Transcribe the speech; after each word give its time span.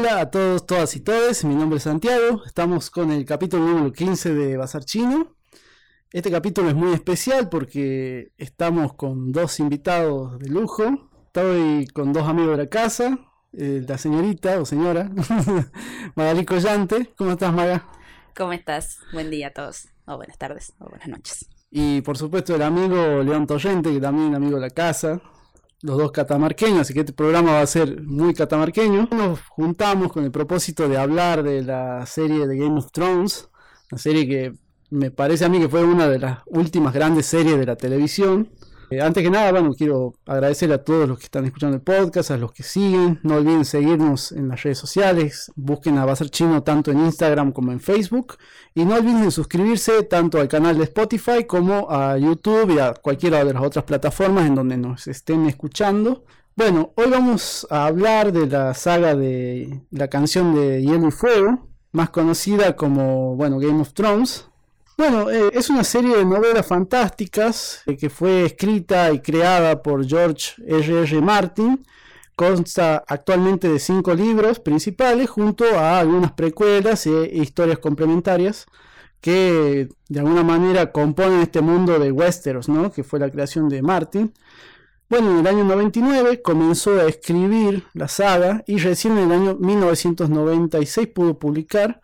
Hola 0.00 0.20
a 0.20 0.30
todos, 0.30 0.64
todas 0.64 0.96
y 0.96 1.00
todes, 1.00 1.44
mi 1.44 1.54
nombre 1.54 1.76
es 1.76 1.82
Santiago, 1.82 2.42
estamos 2.46 2.88
con 2.88 3.10
el 3.10 3.26
capítulo 3.26 3.66
número 3.66 3.92
15 3.92 4.32
de 4.32 4.56
Bazar 4.56 4.82
Chino. 4.82 5.36
Este 6.10 6.30
capítulo 6.30 6.70
es 6.70 6.74
muy 6.74 6.94
especial 6.94 7.50
porque 7.50 8.32
estamos 8.38 8.94
con 8.94 9.30
dos 9.30 9.60
invitados 9.60 10.38
de 10.38 10.48
lujo. 10.48 11.10
Estoy 11.26 11.86
con 11.88 12.14
dos 12.14 12.26
amigos 12.26 12.52
de 12.52 12.64
la 12.64 12.70
casa, 12.70 13.18
eh, 13.52 13.84
la 13.86 13.98
señorita 13.98 14.58
o 14.58 14.64
señora 14.64 15.10
Magali 16.14 16.46
Collante. 16.46 17.12
¿Cómo 17.14 17.32
estás, 17.32 17.52
Maga? 17.52 17.86
¿Cómo 18.34 18.54
estás? 18.54 19.00
Buen 19.12 19.28
día 19.28 19.48
a 19.48 19.50
todos, 19.50 19.88
o 20.06 20.16
buenas 20.16 20.38
tardes, 20.38 20.72
o 20.78 20.88
buenas 20.88 21.08
noches. 21.08 21.46
Y 21.70 22.00
por 22.00 22.16
supuesto 22.16 22.54
el 22.56 22.62
amigo 22.62 23.22
León 23.22 23.46
Torrente, 23.46 23.92
que 23.92 24.00
también 24.00 24.30
es 24.30 24.36
amigo 24.36 24.54
de 24.54 24.62
la 24.62 24.70
casa, 24.70 25.20
los 25.82 25.96
dos 25.96 26.12
catamarqueños, 26.12 26.80
así 26.80 26.94
que 26.94 27.00
este 27.00 27.12
programa 27.12 27.52
va 27.52 27.62
a 27.62 27.66
ser 27.66 28.02
muy 28.02 28.34
catamarqueño. 28.34 29.08
Nos 29.10 29.40
juntamos 29.48 30.12
con 30.12 30.24
el 30.24 30.30
propósito 30.30 30.88
de 30.88 30.98
hablar 30.98 31.42
de 31.42 31.62
la 31.62 32.04
serie 32.06 32.46
de 32.46 32.56
Game 32.58 32.78
of 32.78 32.92
Thrones, 32.92 33.48
una 33.90 33.98
serie 33.98 34.28
que 34.28 34.54
me 34.90 35.10
parece 35.10 35.44
a 35.44 35.48
mí 35.48 35.58
que 35.58 35.68
fue 35.68 35.84
una 35.84 36.08
de 36.08 36.18
las 36.18 36.38
últimas 36.46 36.92
grandes 36.92 37.26
series 37.26 37.58
de 37.58 37.66
la 37.66 37.76
televisión. 37.76 38.50
Eh, 38.90 39.00
antes 39.00 39.22
que 39.22 39.30
nada, 39.30 39.52
bueno, 39.52 39.72
quiero 39.72 40.14
agradecer 40.26 40.72
a 40.72 40.82
todos 40.82 41.08
los 41.08 41.16
que 41.16 41.26
están 41.26 41.44
escuchando 41.44 41.76
el 41.76 41.82
podcast, 41.82 42.32
a 42.32 42.36
los 42.36 42.52
que 42.52 42.64
siguen. 42.64 43.20
No 43.22 43.36
olviden 43.36 43.64
seguirnos 43.64 44.32
en 44.32 44.48
las 44.48 44.64
redes 44.64 44.78
sociales. 44.78 45.52
Busquen 45.54 45.96
a 45.96 46.04
Bazar 46.04 46.28
Chino 46.28 46.64
tanto 46.64 46.90
en 46.90 46.98
Instagram 46.98 47.52
como 47.52 47.70
en 47.70 47.78
Facebook. 47.78 48.36
Y 48.74 48.84
no 48.84 48.96
olviden 48.96 49.30
suscribirse 49.30 50.02
tanto 50.02 50.40
al 50.40 50.48
canal 50.48 50.76
de 50.76 50.84
Spotify 50.84 51.44
como 51.46 51.88
a 51.88 52.18
YouTube 52.18 52.74
y 52.74 52.80
a 52.80 52.92
cualquiera 52.94 53.44
de 53.44 53.54
las 53.54 53.62
otras 53.62 53.84
plataformas 53.84 54.46
en 54.46 54.56
donde 54.56 54.76
nos 54.76 55.06
estén 55.06 55.46
escuchando. 55.46 56.24
Bueno, 56.56 56.92
hoy 56.96 57.10
vamos 57.10 57.68
a 57.70 57.86
hablar 57.86 58.32
de 58.32 58.48
la 58.48 58.74
saga 58.74 59.14
de 59.14 59.82
la 59.92 60.08
canción 60.08 60.52
de 60.52 60.82
Hielo 60.82 61.08
y 61.08 61.12
Fuego, 61.12 61.68
más 61.92 62.10
conocida 62.10 62.74
como, 62.74 63.36
bueno, 63.36 63.60
Game 63.60 63.80
of 63.80 63.94
Thrones. 63.94 64.49
Bueno, 65.00 65.30
eh, 65.30 65.48
es 65.54 65.70
una 65.70 65.82
serie 65.82 66.14
de 66.14 66.26
novelas 66.26 66.66
fantásticas 66.66 67.80
eh, 67.86 67.96
que 67.96 68.10
fue 68.10 68.44
escrita 68.44 69.10
y 69.10 69.20
creada 69.20 69.82
por 69.82 70.06
George 70.06 70.62
R. 70.66 71.04
R. 71.04 71.22
Martin. 71.22 71.86
Consta 72.36 73.02
actualmente 73.08 73.66
de 73.66 73.78
cinco 73.78 74.12
libros 74.12 74.60
principales 74.60 75.30
junto 75.30 75.64
a 75.64 75.98
algunas 75.98 76.32
precuelas 76.32 77.06
e 77.06 77.30
historias 77.32 77.78
complementarias 77.78 78.66
que 79.22 79.88
de 80.06 80.20
alguna 80.20 80.44
manera 80.44 80.92
componen 80.92 81.40
este 81.40 81.62
mundo 81.62 81.98
de 81.98 82.12
Westeros, 82.12 82.68
¿no? 82.68 82.92
que 82.92 83.02
fue 83.02 83.18
la 83.18 83.30
creación 83.30 83.70
de 83.70 83.80
Martin. 83.80 84.34
Bueno, 85.08 85.30
en 85.30 85.38
el 85.38 85.46
año 85.46 85.64
99 85.64 86.42
comenzó 86.42 87.00
a 87.00 87.08
escribir 87.08 87.84
la 87.94 88.06
saga 88.06 88.64
y 88.66 88.76
recién 88.76 89.16
en 89.16 89.30
el 89.30 89.32
año 89.32 89.56
1996 89.58 91.08
pudo 91.08 91.38
publicar 91.38 92.02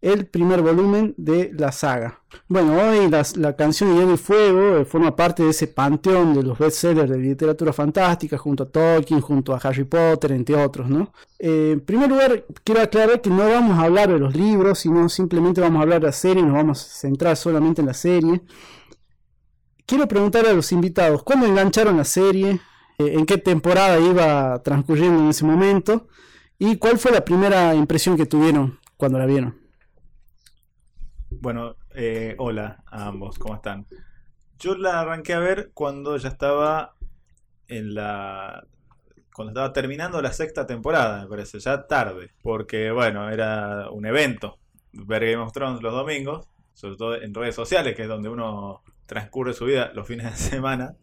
el 0.00 0.26
primer 0.26 0.62
volumen 0.62 1.14
de 1.16 1.50
la 1.52 1.72
saga. 1.72 2.20
Bueno, 2.46 2.74
hoy 2.74 3.10
la 3.36 3.56
canción 3.56 3.96
Hielo 3.96 4.14
y 4.14 4.16
Fuego 4.16 4.78
eh, 4.78 4.84
forma 4.84 5.16
parte 5.16 5.42
de 5.42 5.50
ese 5.50 5.66
panteón 5.66 6.34
de 6.34 6.42
los 6.42 6.58
bestsellers 6.58 7.10
de 7.10 7.18
literatura 7.18 7.72
fantástica 7.72 8.38
junto 8.38 8.62
a 8.62 8.68
Tolkien, 8.68 9.20
junto 9.20 9.54
a 9.54 9.58
Harry 9.58 9.84
Potter, 9.84 10.32
entre 10.32 10.54
otros. 10.54 10.88
Eh, 11.38 11.70
en 11.72 11.80
primer 11.80 12.08
lugar, 12.08 12.44
quiero 12.62 12.82
aclarar 12.82 13.20
que 13.20 13.30
no 13.30 13.48
vamos 13.48 13.78
a 13.78 13.82
hablar 13.82 14.12
de 14.12 14.18
los 14.18 14.34
libros, 14.36 14.78
sino 14.78 15.08
simplemente 15.08 15.60
vamos 15.60 15.80
a 15.80 15.82
hablar 15.82 16.00
de 16.00 16.06
la 16.06 16.12
serie, 16.12 16.42
nos 16.42 16.54
vamos 16.54 16.84
a 16.84 16.88
centrar 16.88 17.36
solamente 17.36 17.80
en 17.80 17.86
la 17.86 17.94
serie. 17.94 18.42
Quiero 19.84 20.06
preguntar 20.06 20.46
a 20.46 20.52
los 20.52 20.70
invitados, 20.70 21.22
¿cuándo 21.22 21.46
engancharon 21.46 21.96
la 21.96 22.04
serie? 22.04 22.60
Eh, 22.98 23.14
¿En 23.14 23.26
qué 23.26 23.38
temporada 23.38 23.98
iba 23.98 24.62
transcurriendo 24.62 25.22
en 25.22 25.30
ese 25.30 25.44
momento? 25.44 26.08
¿Y 26.58 26.76
cuál 26.76 26.98
fue 26.98 27.10
la 27.10 27.24
primera 27.24 27.74
impresión 27.74 28.16
que 28.16 28.26
tuvieron 28.26 28.78
cuando 28.96 29.18
la 29.18 29.26
vieron? 29.26 29.67
Bueno, 31.40 31.76
eh, 31.94 32.34
hola 32.38 32.82
a 32.86 33.06
ambos, 33.06 33.38
¿cómo 33.38 33.54
están? 33.54 33.86
Yo 34.58 34.74
la 34.76 35.00
arranqué 35.00 35.34
a 35.34 35.38
ver 35.38 35.70
cuando 35.72 36.16
ya 36.16 36.28
estaba 36.30 36.96
en 37.68 37.94
la. 37.94 38.66
Cuando 39.32 39.52
estaba 39.52 39.72
terminando 39.72 40.20
la 40.20 40.32
sexta 40.32 40.66
temporada, 40.66 41.22
me 41.22 41.28
parece, 41.28 41.60
ya 41.60 41.86
tarde. 41.86 42.30
Porque, 42.42 42.90
bueno, 42.90 43.30
era 43.30 43.88
un 43.90 44.04
evento 44.06 44.58
ver 44.92 45.26
Game 45.26 45.36
of 45.44 45.52
Thrones 45.52 45.80
los 45.80 45.92
domingos, 45.92 46.48
sobre 46.74 46.96
todo 46.96 47.14
en 47.14 47.32
redes 47.32 47.54
sociales, 47.54 47.94
que 47.94 48.02
es 48.02 48.08
donde 48.08 48.28
uno 48.28 48.82
transcurre 49.06 49.54
su 49.54 49.66
vida 49.66 49.92
los 49.94 50.08
fines 50.08 50.26
de 50.32 50.36
semana. 50.36 50.96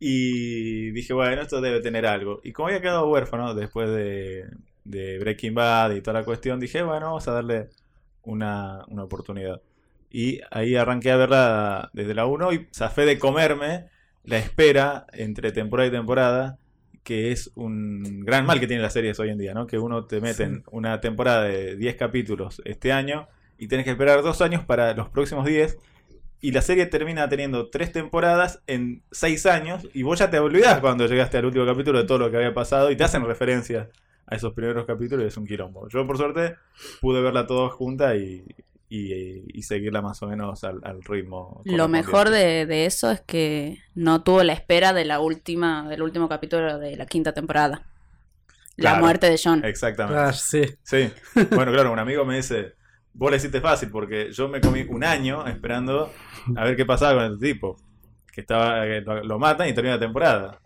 Y 0.00 0.90
dije, 0.90 1.14
bueno, 1.14 1.40
esto 1.40 1.60
debe 1.60 1.80
tener 1.80 2.06
algo. 2.06 2.40
Y 2.42 2.52
como 2.52 2.66
había 2.68 2.80
quedado 2.82 3.08
huérfano 3.08 3.54
después 3.54 3.88
de, 3.90 4.44
de 4.84 5.18
Breaking 5.20 5.54
Bad 5.54 5.92
y 5.92 6.00
toda 6.02 6.18
la 6.18 6.24
cuestión, 6.24 6.58
dije, 6.58 6.82
bueno, 6.82 7.06
vamos 7.06 7.28
a 7.28 7.32
darle 7.32 7.70
una, 8.22 8.84
una 8.88 9.04
oportunidad. 9.04 9.60
Y 10.10 10.40
ahí 10.50 10.76
arranqué 10.76 11.10
a 11.10 11.16
verla 11.16 11.90
desde 11.92 12.14
la 12.14 12.26
1 12.26 12.52
y 12.52 12.68
zafé 12.72 13.06
de 13.06 13.18
comerme 13.18 13.86
la 14.24 14.38
espera 14.38 15.06
entre 15.12 15.52
temporada 15.52 15.88
y 15.88 15.92
temporada, 15.92 16.58
que 17.02 17.32
es 17.32 17.50
un 17.54 18.20
gran 18.24 18.46
mal 18.46 18.60
que 18.60 18.66
tienen 18.66 18.82
las 18.82 18.92
series 18.92 19.18
hoy 19.18 19.30
en 19.30 19.38
día, 19.38 19.54
¿no? 19.54 19.66
Que 19.66 19.78
uno 19.78 20.04
te 20.04 20.20
mete 20.20 20.44
en 20.44 20.64
una 20.70 21.00
temporada 21.00 21.44
de 21.44 21.76
10 21.76 21.96
capítulos 21.96 22.62
este 22.64 22.92
año 22.92 23.28
y 23.58 23.68
tienes 23.68 23.84
que 23.84 23.90
esperar 23.90 24.22
dos 24.22 24.40
años 24.40 24.64
para 24.64 24.94
los 24.94 25.08
próximos 25.08 25.46
10 25.46 25.78
y 26.40 26.50
la 26.50 26.60
serie 26.60 26.86
termina 26.86 27.28
teniendo 27.28 27.70
tres 27.70 27.92
temporadas 27.92 28.60
en 28.66 29.02
seis 29.12 29.46
años 29.46 29.88
y 29.94 30.02
vos 30.02 30.18
ya 30.18 30.28
te 30.28 30.40
olvidás 30.40 30.80
cuando 30.80 31.06
llegaste 31.06 31.38
al 31.38 31.46
último 31.46 31.64
capítulo 31.64 32.00
de 32.00 32.04
todo 32.04 32.18
lo 32.18 32.30
que 32.30 32.36
había 32.36 32.52
pasado 32.52 32.90
y 32.90 32.96
te 32.96 33.04
hacen 33.04 33.24
referencia 33.24 33.88
a 34.32 34.36
esos 34.36 34.54
primeros 34.54 34.86
capítulos 34.86 35.24
y 35.24 35.28
es 35.28 35.36
un 35.36 35.46
quilombo. 35.46 35.88
Yo 35.88 36.06
por 36.06 36.16
suerte 36.16 36.56
pude 37.00 37.20
verla 37.20 37.46
toda 37.46 37.68
junta 37.68 38.16
y, 38.16 38.44
y, 38.88 39.62
seguirla 39.62 40.00
más 40.00 40.22
o 40.22 40.26
menos 40.26 40.64
al, 40.64 41.02
ritmo. 41.04 41.60
Lo 41.64 41.86
mejor 41.88 42.30
de, 42.30 42.86
eso 42.86 43.10
es 43.10 43.20
que 43.20 43.78
no 43.94 44.22
tuvo 44.22 44.42
la 44.42 44.54
espera 44.54 44.94
de 44.94 45.04
la 45.04 45.20
última, 45.20 45.86
del 45.88 46.02
último 46.02 46.28
capítulo 46.28 46.78
de 46.78 46.96
la 46.96 47.06
quinta 47.06 47.34
temporada. 47.34 47.86
la 48.76 48.94
muerte 48.96 49.28
de 49.28 49.38
John. 49.42 49.62
Exactamente. 49.64 50.18
Ah, 50.18 50.32
sí. 50.32 50.62
Sí. 50.82 51.10
Bueno, 51.50 51.72
claro, 51.72 51.92
un 51.92 51.98
amigo 51.98 52.24
me 52.24 52.36
dice, 52.36 52.74
vos 53.12 53.30
le 53.30 53.36
hiciste 53.36 53.60
fácil 53.60 53.90
porque 53.90 54.32
yo 54.32 54.48
me 54.48 54.62
comí 54.62 54.82
un 54.88 55.04
año 55.04 55.46
esperando 55.46 56.10
a 56.56 56.64
ver 56.64 56.74
qué 56.74 56.86
pasaba 56.86 57.22
con 57.22 57.32
el 57.32 57.38
tipo. 57.38 57.76
Que 58.32 58.40
estaba, 58.40 58.86
lo, 58.86 59.24
lo 59.24 59.38
matan 59.38 59.68
y 59.68 59.74
termina 59.74 59.96
la 59.96 60.00
temporada. 60.00 60.61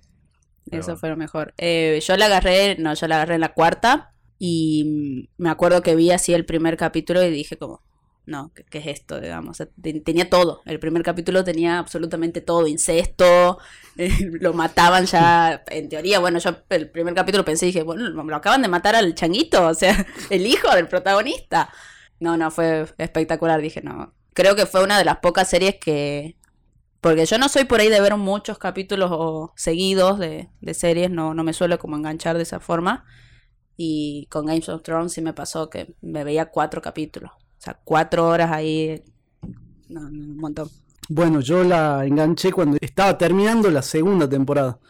Eso 0.71 0.97
fue 0.97 1.09
lo 1.09 1.17
mejor. 1.17 1.55
Eh, 1.59 2.01
yo 2.05 2.17
la 2.17 2.27
agarré, 2.27 2.77
no, 2.79 2.95
yo 2.95 3.07
la 3.07 3.17
agarré 3.17 3.37
en 3.37 3.41
la 3.41 3.53
cuarta 3.53 4.13
y 4.39 5.29
me 5.39 5.51
acuerdo 5.51 5.83
que 5.83 5.95
vi 5.95 6.11
así 6.11 6.35
el 6.35 6.45
primer 6.45 6.77
capítulo 6.77 7.23
y 7.23 7.31
dije 7.31 7.57
como, 7.57 7.83
no, 8.27 8.51
¿qué, 8.71 8.79
es 8.79 8.87
esto? 8.87 9.21
Digamos, 9.21 9.63
tenía 10.05 10.29
todo. 10.29 10.61
El 10.67 10.81
primer 10.81 11.03
capítulo 11.03 11.45
tenía 11.45 11.79
absolutamente 11.79 12.41
todo, 12.41 12.67
incesto, 12.67 13.59
eh, 13.97 14.11
lo 14.41 14.53
mataban 14.53 15.07
ya, 15.07 15.63
en 15.69 15.89
teoría, 15.89 16.19
bueno, 16.19 16.39
yo 16.41 16.57
el 16.71 16.91
primer 16.91 17.15
capítulo 17.15 17.45
pensé, 17.45 17.67
dije, 17.67 17.83
bueno, 17.83 18.09
lo 18.09 18.37
acaban 18.37 18.63
de 18.63 18.69
matar 18.69 18.97
al 18.97 19.15
changuito, 19.15 19.67
o 19.69 19.75
sea, 19.75 20.07
el 20.31 20.47
hijo 20.47 20.75
del 20.75 20.89
protagonista. 20.89 21.71
No, 22.19 22.37
no, 22.37 22.51
fue 22.51 22.87
espectacular, 22.99 23.61
dije, 23.61 23.83
no. 23.83 24.13
Creo 24.35 24.57
que 24.57 24.67
fue 24.67 24.83
una 24.83 24.99
de 24.99 25.05
las 25.05 25.19
pocas 25.19 25.49
series 25.49 25.77
que 25.77 26.37
porque 27.07 27.25
yo 27.25 27.39
no 27.39 27.49
soy 27.49 27.67
por 27.67 27.79
ahí 27.79 27.89
de 27.89 28.01
ver 28.01 28.17
muchos 28.17 28.59
capítulos 28.59 29.53
seguidos 29.55 30.19
de, 30.19 30.49
series, 30.75 31.09
no, 31.09 31.35
no 31.35 31.45
me 31.45 31.53
suelo 31.53 31.79
como 31.79 31.95
enganchar 31.95 32.37
de 32.37 32.43
esa 32.43 32.59
forma. 32.59 33.05
Y 33.77 34.27
con 34.29 34.47
Games 34.47 34.69
of 34.69 34.83
Thrones 34.83 35.13
sí 35.13 35.23
me 35.23 35.33
pasó 35.33 35.71
que 35.71 35.95
me 36.01 36.25
veía 36.25 36.51
cuatro 36.51 36.83
capítulos. 36.83 37.31
O 37.31 37.61
sea, 37.61 37.79
cuatro 37.85 38.27
horas 38.27 38.51
ahí. 38.51 39.05
No, 39.89 40.01
un 40.01 40.37
montón. 40.37 40.69
Bueno, 41.09 41.39
yo 41.39 41.63
la 41.63 42.05
enganché 42.05 42.51
cuando 42.51 42.77
estaba 42.81 43.17
terminando 43.17 43.71
la 43.71 43.83
segunda 43.83 44.29
temporada. 44.29 44.81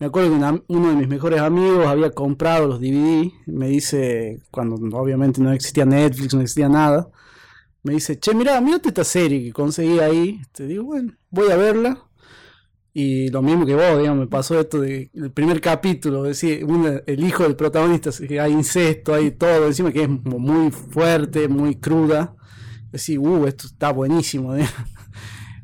Me 0.00 0.06
acuerdo 0.06 0.30
que 0.30 0.62
uno 0.74 0.88
de 0.88 0.96
mis 0.96 1.06
mejores 1.06 1.40
amigos 1.40 1.86
había 1.86 2.10
comprado 2.10 2.66
los 2.66 2.80
DVD. 2.80 3.30
Me 3.46 3.68
dice, 3.68 4.42
cuando 4.50 4.74
obviamente 4.98 5.40
no 5.40 5.52
existía 5.52 5.84
Netflix, 5.84 6.34
no 6.34 6.40
existía 6.40 6.68
nada 6.68 7.08
me 7.82 7.94
dice, 7.94 8.18
che, 8.18 8.34
mira, 8.34 8.60
mírate 8.60 8.88
esta 8.88 9.04
serie 9.04 9.42
que 9.42 9.52
conseguí 9.52 9.98
ahí. 10.00 10.40
Te 10.52 10.66
digo, 10.66 10.84
bueno, 10.84 11.14
voy 11.30 11.50
a 11.50 11.56
verla. 11.56 12.06
Y 12.92 13.28
lo 13.28 13.40
mismo 13.42 13.64
que 13.66 13.74
vos, 13.74 13.98
digamos, 13.98 14.18
me 14.18 14.26
pasó 14.26 14.58
esto 14.58 14.80
de 14.80 15.10
el 15.14 15.30
primer 15.30 15.60
capítulo, 15.60 16.24
decir, 16.24 16.66
el 17.06 17.24
hijo 17.24 17.44
del 17.44 17.54
protagonista, 17.54 18.10
hay 18.42 18.52
incesto, 18.52 19.14
hay 19.14 19.30
todo, 19.30 19.66
encima 19.68 19.92
que 19.92 20.02
es 20.02 20.08
muy 20.08 20.70
fuerte, 20.72 21.48
muy 21.48 21.76
cruda. 21.76 22.34
Decir, 22.90 23.20
uh, 23.20 23.46
esto 23.46 23.68
está 23.68 23.92
buenísimo. 23.92 24.54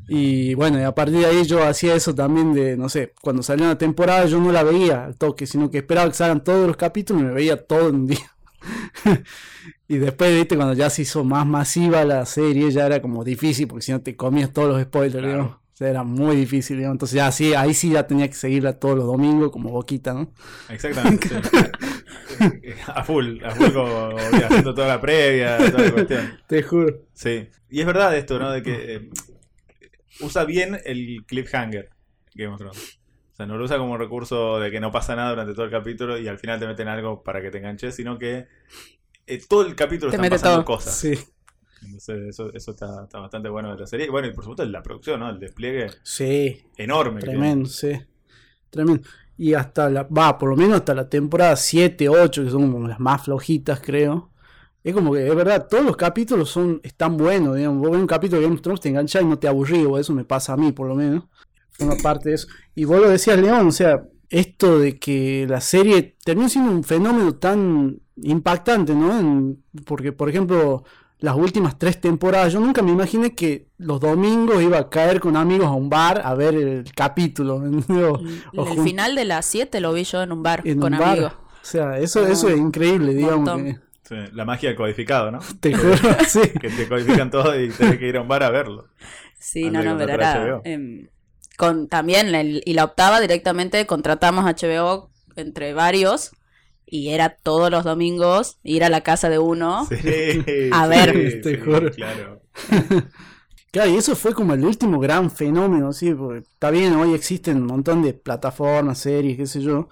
Y 0.09 0.55
bueno, 0.55 0.79
y 0.79 0.83
a 0.83 0.95
partir 0.95 1.19
de 1.19 1.27
ahí 1.27 1.45
yo 1.45 1.65
hacía 1.65 1.95
eso 1.97 2.15
también 2.15 2.55
de, 2.55 2.77
no 2.77 2.89
sé, 2.89 3.13
cuando 3.21 3.43
salió 3.43 3.65
una 3.65 3.77
temporada 3.77 4.27
yo 4.27 4.41
no 4.41 4.53
la 4.53 4.63
veía 4.63 5.05
al 5.05 5.17
toque, 5.17 5.47
sino 5.47 5.71
que 5.71 5.79
esperaba 5.79 6.09
que 6.09 6.15
salgan 6.15 6.45
todos 6.45 6.67
los 6.67 6.77
capítulos 6.77 7.23
y 7.23 7.25
me 7.27 7.33
veía 7.33 7.67
todo 7.67 7.89
en 7.89 7.95
un 7.97 8.07
día. 8.07 8.37
y 9.89 9.99
después, 9.99 10.35
viste, 10.35 10.57
cuando 10.57 10.75
ya 10.75 10.91
se 10.91 11.03
hizo 11.03 11.23
más 11.23 11.47
masiva 11.47 12.05
la 12.05 12.27
serie, 12.27 12.71
ya 12.71 12.87
era 12.87 13.01
como 13.01 13.23
difícil, 13.23 13.69
porque 13.69 13.83
si 13.83 13.93
no 13.93 14.01
te 14.01 14.17
comías 14.17 14.53
todos 14.53 14.69
los 14.69 14.83
spoilers, 14.83 15.39
O 15.39 15.61
sea, 15.73 15.89
era 15.89 16.03
muy 16.03 16.35
difícil, 16.35 16.79
digamos. 16.79 16.95
Entonces 16.97 17.17
ya 17.17 17.31
sí, 17.31 17.55
ahí 17.55 17.73
sí 17.73 17.91
ya 17.91 18.07
tenía 18.07 18.27
que 18.27 18.35
seguirla 18.35 18.79
todos 18.81 18.97
los 18.97 19.07
domingos 19.07 19.53
como 19.53 19.71
boquita, 19.71 20.13
¿no? 20.13 20.33
Exactamente. 20.71 21.29
sí. 21.29 21.37
a 22.87 23.05
full, 23.05 23.45
a 23.45 23.51
full 23.53 23.73
como, 23.73 24.17
haciendo 24.17 24.75
toda 24.75 24.89
la 24.89 25.01
previa, 25.01 25.59
toda 25.59 25.85
la 25.85 25.93
cuestión. 25.93 26.41
Te 26.49 26.63
juro. 26.63 27.03
Sí. 27.13 27.49
Y 27.71 27.81
es 27.81 27.87
verdad 27.87 28.17
esto, 28.17 28.39
¿no? 28.39 28.51
De 28.51 28.63
que 28.63 28.95
eh, 28.95 29.11
usa 30.21 30.45
bien 30.45 30.81
el 30.85 31.25
cliffhanger 31.27 31.91
Game 32.35 32.53
of 32.53 32.59
Thrones. 32.59 32.99
O 33.33 33.37
sea, 33.37 33.47
no 33.47 33.57
lo 33.57 33.65
usa 33.65 33.79
como 33.79 33.99
recurso 33.99 34.59
de 34.59 34.71
que 34.71 34.81
no 34.81 34.91
pasa 34.91 35.15
nada 35.15 35.31
durante 35.31 35.53
todo 35.53 35.67
el 35.67 35.71
capítulo 35.71 36.19
y 36.19 36.27
al 36.27 36.39
final 36.39 36.59
te 36.59 36.67
meten 36.67 36.89
algo 36.89 37.23
para 37.23 37.43
que 37.43 37.51
te 37.51 37.59
enganches, 37.59 37.95
sino 37.95 38.19
que 38.19 38.47
eh, 39.27 39.43
todo 39.49 39.67
el 39.67 39.75
capítulo 39.75 40.11
Te 40.11 40.17
están 40.17 40.23
mete 40.23 40.37
pasando 40.37 40.65
todo. 40.65 40.77
cosas. 40.77 40.97
Sí. 40.97 41.15
Entonces, 41.85 42.29
eso, 42.29 42.53
eso 42.53 42.71
está, 42.73 43.05
está 43.05 43.19
bastante 43.21 43.49
bueno 43.49 43.73
de 43.73 43.81
la 43.81 43.87
serie. 43.87 44.07
Y 44.07 44.09
bueno, 44.11 44.29
y 44.29 44.33
por 44.33 44.45
supuesto 44.45 44.65
la 44.65 44.83
producción, 44.83 45.21
¿no? 45.21 45.31
El 45.31 45.39
despliegue 45.39 45.89
Sí, 46.03 46.65
enorme. 46.77 47.21
que 47.21 47.27
tremendo, 47.27 47.69
sí. 47.69 47.93
Tremendo. 48.71 49.07
Y 49.39 49.55
hasta 49.55 49.91
la, 49.91 50.03
va, 50.05 50.39
por 50.39 50.49
lo 50.51 50.57
menos 50.57 50.77
hasta 50.79 50.95
la 50.95 51.09
temporada 51.09 51.55
7, 51.57 52.09
8, 52.09 52.45
que 52.45 52.51
son 52.51 52.73
como 52.73 52.89
las 52.89 52.99
más 52.99 53.23
flojitas, 53.25 53.81
creo. 53.81 54.31
Es 54.83 54.95
como 54.95 55.13
que, 55.13 55.29
es 55.29 55.35
verdad, 55.35 55.67
todos 55.69 55.85
los 55.85 55.97
capítulos 55.97 56.49
son, 56.51 56.81
están 56.83 57.17
buenos, 57.17 57.55
digamos. 57.57 57.81
Vos 57.83 57.91
ves 57.91 58.01
un 58.01 58.07
capítulo 58.07 58.41
de 58.41 58.47
Game 58.47 58.57
of 58.57 58.63
Thrones, 58.63 58.81
te 58.81 58.89
enganchás 58.89 59.23
y 59.23 59.27
no 59.27 59.39
te 59.39 59.49
aburrís, 59.49 59.85
o 59.87 59.99
eso 59.99 60.13
me 60.15 60.25
pasa 60.25 60.55
a 60.55 60.57
mí, 60.57 60.73
por 60.73 60.89
lo 60.89 60.95
menos. 60.95 61.25
Forma 61.71 61.97
parte 62.03 62.31
de 62.31 62.37
eso. 62.37 62.49
Y 62.75 62.85
vos 62.85 63.01
lo 63.01 63.09
decías, 63.11 63.39
León, 63.39 63.67
o 63.67 63.73
sea, 63.73 64.03
esto 64.31 64.79
de 64.79 64.99
que 64.99 65.47
la 65.49 65.61
serie 65.61 66.17
terminó 66.25 66.49
siendo 66.49 66.71
un 66.73 66.85
fenómeno 66.85 67.35
tan 67.37 67.99
impactante, 68.23 68.95
¿no? 68.95 69.19
En- 69.19 69.63
porque, 69.85 70.13
por 70.13 70.29
ejemplo, 70.29 70.85
las 71.19 71.35
últimas 71.37 71.79
tres 71.79 72.01
temporadas, 72.01 72.53
yo 72.53 72.61
nunca 72.61 72.83
me 72.83 72.91
imaginé 72.93 73.35
que 73.35 73.69
los 73.79 74.01
domingos 74.01 74.63
iba 74.63 74.79
a 74.79 74.89
caer 74.91 75.19
con 75.21 75.37
amigos 75.37 75.67
a 75.67 75.73
un 75.73 75.89
bar 75.89 76.21
a 76.25 76.35
ver 76.35 76.55
el 76.55 76.85
capítulo. 76.95 77.57
¿entendés? 77.65 78.05
O- 78.55 78.63
o 78.63 78.73
El 78.73 78.81
final 78.83 79.15
de 79.15 79.25
las 79.25 79.47
7 79.47 79.81
lo 79.81 79.93
vi 79.93 80.05
yo 80.05 80.23
en 80.23 80.33
un 80.33 80.43
bar 80.43 80.63
en 80.65 80.79
con 80.81 80.93
un 80.93 80.99
bar. 80.99 81.09
amigos. 81.11 81.33
O 81.33 81.69
sea, 81.69 81.99
eso, 81.99 82.27
eso 82.27 82.49
es 82.49 82.59
increíble, 82.59 83.15
digamos. 83.15 83.39
montón. 83.39 83.65
que- 83.65 83.87
Sí, 84.09 84.15
la 84.35 84.45
magia 84.45 84.69
del 84.69 84.77
codificado, 84.77 85.33
¿no? 85.33 85.41
te 85.61 85.75
juro, 85.75 85.97
sí. 86.29 86.41
Que 86.61 86.71
te 86.71 86.87
codifican 86.89 87.29
todo 87.29 87.61
y 87.61 87.71
tenés 87.71 87.99
que 87.99 88.07
ir 88.09 88.17
a 88.17 88.21
un 88.23 88.29
bar 88.29 88.45
a 88.45 88.51
verlo. 88.51 88.87
Sí, 89.41 89.65
Antes 89.65 89.85
no, 89.85 89.91
no, 89.95 89.99
pero 89.99 90.13
era. 90.13 90.61
Con 91.57 91.89
también 91.89 92.35
el- 92.35 92.63
y 92.67 92.75
la 92.75 92.85
octava 92.85 93.21
directamente 93.21 93.87
contratamos 93.87 94.45
HBO 94.47 95.11
entre 95.37 95.75
varios 95.75 96.33
y 96.87 97.11
era 97.11 97.37
todos 97.37 97.71
los 97.71 97.85
domingos 97.85 98.59
ir 98.63 98.85
a 98.85 98.89
la 98.91 99.03
casa 99.03 99.29
de 99.29 99.39
uno. 99.39 99.97
Sí, 100.03 100.43
A 100.71 100.87
sí, 100.89 100.99
ver. 100.99 101.15
Sí, 101.43 101.57
claro. 101.95 102.43
Claro, 103.73 103.91
y 103.91 103.97
eso 103.97 104.17
fue 104.17 104.33
como 104.35 104.55
el 104.55 104.65
último 104.65 104.99
gran 105.01 105.31
fenómeno, 105.31 105.93
sí, 105.93 106.15
porque 106.15 106.39
está 106.41 106.71
bien, 106.71 106.95
hoy 106.97 107.15
existen 107.15 107.59
un 107.59 107.67
montón 107.67 108.03
de 108.03 108.15
plataformas, 108.15 108.99
series, 108.99 109.37
qué 109.37 109.47
sé 109.47 109.61
yo, 109.61 109.89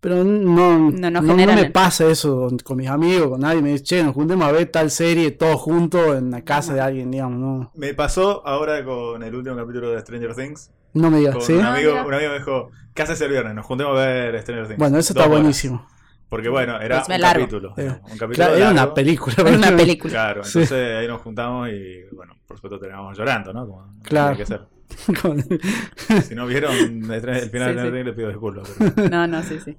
pero 0.00 0.24
no, 0.24 0.90
No 0.90 1.10
no, 1.10 1.52
me 1.52 1.66
pasa 1.66 2.06
eso 2.10 2.48
con 2.64 2.78
mis 2.78 2.88
amigos, 2.88 3.28
con 3.30 3.40
nadie, 3.40 3.62
me 3.62 3.72
dice, 3.72 3.84
che, 3.84 4.04
nos 4.04 4.14
juntemos 4.14 4.46
a 4.48 4.52
ver 4.52 4.70
tal 4.72 4.90
serie 4.90 5.32
todos 5.32 5.60
juntos 5.60 6.16
en 6.16 6.30
la 6.30 6.44
casa 6.44 6.74
de 6.74 6.80
alguien, 6.80 7.10
digamos, 7.10 7.38
no, 7.40 7.72
Me 7.72 7.94
pasó 7.94 8.46
ahora 8.46 8.84
con 8.84 9.22
el 9.22 9.34
último 9.34 9.56
capítulo 9.56 9.90
de 9.92 10.00
Stranger 10.00 10.34
Things. 10.34 10.70
No 10.94 11.10
me 11.10 11.18
digas, 11.18 11.34
Con 11.34 11.42
¿sí? 11.44 11.52
un, 11.54 11.64
amigo, 11.64 11.92
un 11.92 12.14
amigo 12.14 12.30
me 12.32 12.38
dijo, 12.38 12.70
¿qué 12.94 13.02
haces 13.02 13.20
el 13.20 13.30
viernes? 13.30 13.54
Nos 13.54 13.66
juntemos 13.66 13.98
a 13.98 14.06
ver 14.06 14.40
Stranger 14.40 14.66
Things. 14.66 14.78
Bueno, 14.78 14.98
eso 14.98 15.14
Dos 15.14 15.20
está 15.22 15.28
horas. 15.30 15.40
buenísimo. 15.40 15.86
Porque 16.28 16.48
bueno, 16.50 16.78
era 16.80 17.02
Pues 17.04 17.16
un 17.18 17.22
capítulo. 17.24 17.74
Digamos, 17.76 18.00
un 18.02 18.18
capítulo 18.18 18.34
Claro, 18.34 18.54
era 18.56 18.70
una 18.70 18.92
película. 18.94 19.34
Era 19.38 19.50
una 19.56 19.76
película. 19.76 20.12
Claro, 20.12 20.44
Sí. 20.44 20.58
entonces 20.58 20.96
ahí 20.98 21.08
nos 21.08 21.22
juntamos 21.22 21.68
y 21.70 22.02
bueno, 22.14 22.34
por 22.46 22.56
supuesto 22.58 22.78
terminamos 22.78 23.16
llorando, 23.16 23.52
¿no? 23.54 23.66
Como 23.66 23.94
Claro. 24.02 24.36
que 24.36 24.44
ser. 24.44 24.60
Si 26.28 26.34
no 26.34 26.46
vieron 26.46 26.72
el 26.74 27.02
final 27.02 27.20
Sí, 27.40 27.48
de 27.48 27.48
Stranger 27.48 28.06
les 28.06 28.14
pido 28.14 28.28
disculpas. 28.28 28.70
pero- 28.78 29.08
No, 29.10 29.26
no, 29.26 29.42
sí, 29.42 29.58
sí. 29.64 29.76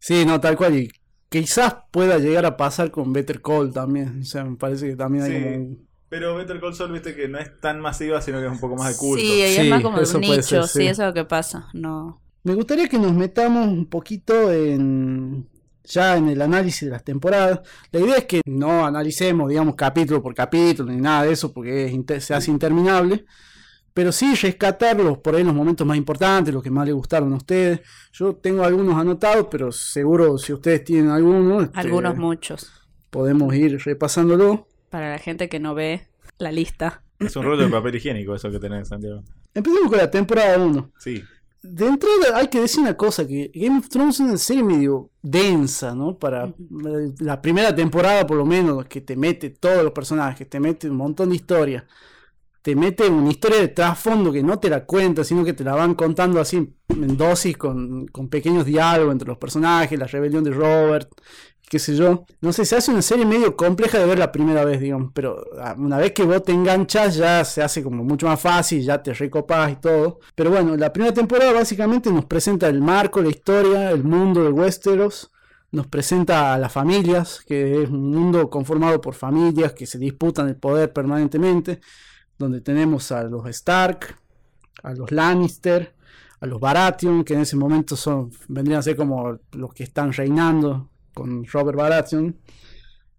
sí, 0.00 0.24
no, 0.26 0.40
tal 0.40 0.56
cual, 0.56 0.76
y 0.76 0.90
quizás 1.28 1.76
pueda 1.90 2.18
llegar 2.18 2.46
a 2.46 2.56
pasar 2.56 2.90
con 2.90 3.12
Better 3.12 3.40
Call 3.42 3.72
también, 3.72 4.20
o 4.20 4.24
sea, 4.24 4.44
me 4.44 4.56
parece 4.56 4.88
que 4.88 4.96
también 4.96 5.24
hay 5.24 5.32
Sí. 5.32 5.42
como 5.42 5.56
un- 5.56 5.87
Pero 6.08 6.34
Better 6.36 6.58
Call 6.60 6.74
Saul, 6.74 6.92
viste 6.92 7.14
que 7.14 7.28
no 7.28 7.38
es 7.38 7.60
tan 7.60 7.80
masiva, 7.80 8.20
sino 8.22 8.38
que 8.40 8.46
es 8.46 8.52
un 8.52 8.60
poco 8.60 8.76
más 8.76 8.92
de 8.94 8.96
culto. 8.98 9.20
Sí, 9.20 9.42
y 9.42 9.48
Sí, 9.54 9.60
es 9.62 9.68
más 9.70 9.82
como 9.82 9.98
de 9.98 10.04
eso 10.04 10.16
un 10.16 10.22
nicho, 10.22 10.42
ser, 10.42 10.64
sí. 10.64 10.78
sí. 10.80 10.86
eso 10.86 11.02
es 11.02 11.08
lo 11.08 11.14
que 11.14 11.24
pasa. 11.24 11.68
No. 11.74 12.20
Me 12.44 12.54
gustaría 12.54 12.88
que 12.88 12.98
nos 12.98 13.12
metamos 13.12 13.66
un 13.66 13.86
poquito 13.86 14.50
en 14.52 15.48
ya 15.84 16.16
en 16.16 16.28
el 16.28 16.40
análisis 16.42 16.82
de 16.82 16.90
las 16.92 17.04
temporadas. 17.04 17.60
La 17.92 18.00
idea 18.00 18.16
es 18.18 18.24
que 18.26 18.42
no 18.46 18.86
analicemos, 18.86 19.48
digamos, 19.48 19.74
capítulo 19.74 20.22
por 20.22 20.34
capítulo 20.34 20.90
ni 20.92 21.00
nada 21.00 21.24
de 21.24 21.32
eso, 21.32 21.52
porque 21.52 21.86
es 21.86 21.92
inter- 21.92 22.20
se 22.22 22.34
hace 22.34 22.50
interminable. 22.50 23.24
Pero 23.94 24.12
sí 24.12 24.34
rescatarlos 24.34 25.18
por 25.18 25.34
ahí 25.34 25.42
los 25.42 25.54
momentos 25.54 25.86
más 25.86 25.96
importantes, 25.96 26.54
los 26.54 26.62
que 26.62 26.70
más 26.70 26.86
les 26.86 26.94
gustaron 26.94 27.32
a 27.32 27.36
ustedes. 27.36 27.80
Yo 28.12 28.34
tengo 28.36 28.62
algunos 28.64 28.96
anotados, 28.96 29.48
pero 29.50 29.72
seguro 29.72 30.38
si 30.38 30.52
ustedes 30.52 30.84
tienen 30.84 31.10
algunos, 31.10 31.64
este, 31.64 31.80
Algunos 31.80 32.16
muchos. 32.16 32.70
podemos 33.10 33.52
ir 33.54 33.78
repasándolo. 33.84 34.68
Para 34.90 35.10
la 35.10 35.18
gente 35.18 35.48
que 35.48 35.60
no 35.60 35.74
ve 35.74 36.06
la 36.38 36.52
lista. 36.52 37.02
Es 37.18 37.34
un 37.36 37.44
rollo 37.44 37.64
de 37.64 37.68
papel 37.68 37.96
higiénico 37.96 38.34
eso 38.34 38.50
que 38.50 38.58
tenés, 38.58 38.88
Santiago. 38.88 39.22
Empecemos 39.54 39.88
con 39.88 39.98
la 39.98 40.10
temporada 40.10 40.58
1. 40.58 40.92
Sí. 40.98 41.22
De 41.60 41.86
entrada 41.86 42.36
hay 42.36 42.46
que 42.48 42.60
decir 42.60 42.80
una 42.80 42.96
cosa, 42.96 43.26
que 43.26 43.50
Game 43.52 43.78
of 43.78 43.88
Thrones 43.88 44.14
es 44.14 44.20
una 44.20 44.36
serie 44.36 44.62
medio 44.62 45.10
densa, 45.20 45.94
¿no? 45.94 46.16
Para 46.16 46.54
la 47.18 47.42
primera 47.42 47.74
temporada 47.74 48.24
por 48.26 48.36
lo 48.36 48.46
menos, 48.46 48.86
que 48.86 49.00
te 49.00 49.16
mete 49.16 49.50
todos 49.50 49.82
los 49.82 49.92
personajes, 49.92 50.48
te 50.48 50.60
mete 50.60 50.88
un 50.88 50.96
montón 50.96 51.30
de 51.30 51.36
historia, 51.36 51.84
te 52.62 52.76
mete 52.76 53.08
una 53.08 53.30
historia 53.30 53.58
de 53.58 53.68
trasfondo 53.68 54.30
que 54.30 54.42
no 54.42 54.60
te 54.60 54.70
la 54.70 54.84
cuenta, 54.84 55.24
sino 55.24 55.44
que 55.44 55.52
te 55.52 55.64
la 55.64 55.74
van 55.74 55.94
contando 55.94 56.40
así 56.40 56.76
en 56.88 57.16
dosis 57.16 57.56
con, 57.56 58.06
con 58.06 58.28
pequeños 58.28 58.64
diálogos 58.64 59.12
entre 59.12 59.28
los 59.28 59.38
personajes, 59.38 59.98
la 59.98 60.06
rebelión 60.06 60.44
de 60.44 60.52
Robert, 60.52 61.10
qué 61.68 61.78
sé 61.78 61.94
yo. 61.96 62.24
No 62.40 62.52
sé, 62.52 62.64
se 62.64 62.76
hace 62.76 62.90
una 62.90 63.02
serie 63.02 63.26
medio 63.26 63.56
compleja 63.56 63.98
de 63.98 64.06
ver 64.06 64.18
la 64.18 64.32
primera 64.32 64.64
vez, 64.64 64.80
digamos, 64.80 65.12
pero 65.14 65.44
ah, 65.60 65.74
una 65.76 65.98
vez 65.98 66.12
que 66.12 66.24
vos 66.24 66.42
te 66.42 66.52
enganchas 66.52 67.16
ya 67.16 67.44
se 67.44 67.62
hace 67.62 67.82
como 67.82 68.04
mucho 68.04 68.26
más 68.26 68.40
fácil, 68.40 68.82
ya 68.82 69.02
te 69.02 69.12
recopás 69.12 69.72
y 69.72 69.76
todo. 69.76 70.20
Pero 70.34 70.50
bueno, 70.50 70.76
la 70.76 70.92
primera 70.92 71.14
temporada 71.14 71.52
básicamente 71.52 72.10
nos 72.10 72.24
presenta 72.24 72.68
el 72.68 72.80
marco, 72.80 73.20
la 73.20 73.28
historia, 73.28 73.90
el 73.90 74.04
mundo 74.04 74.42
de 74.42 74.50
Westeros. 74.50 75.30
Nos 75.70 75.86
presenta 75.86 76.54
a 76.54 76.58
las 76.58 76.72
familias, 76.72 77.42
que 77.46 77.82
es 77.82 77.90
un 77.90 78.10
mundo 78.10 78.48
conformado 78.48 79.02
por 79.02 79.14
familias 79.14 79.74
que 79.74 79.84
se 79.86 79.98
disputan 79.98 80.48
el 80.48 80.56
poder 80.56 80.94
permanentemente, 80.94 81.80
donde 82.38 82.62
tenemos 82.62 83.12
a 83.12 83.24
los 83.24 83.46
Stark, 83.48 84.16
a 84.82 84.94
los 84.94 85.12
Lannister, 85.12 85.94
a 86.40 86.46
los 86.46 86.58
Baratheon, 86.58 87.22
que 87.22 87.34
en 87.34 87.40
ese 87.40 87.56
momento 87.56 87.96
son 87.96 88.30
vendrían 88.48 88.78
a 88.78 88.82
ser 88.82 88.96
como 88.96 89.38
los 89.52 89.74
que 89.74 89.82
están 89.82 90.12
reinando 90.14 90.88
con 91.18 91.44
Robert 91.46 91.76
Baratheon. 91.76 92.36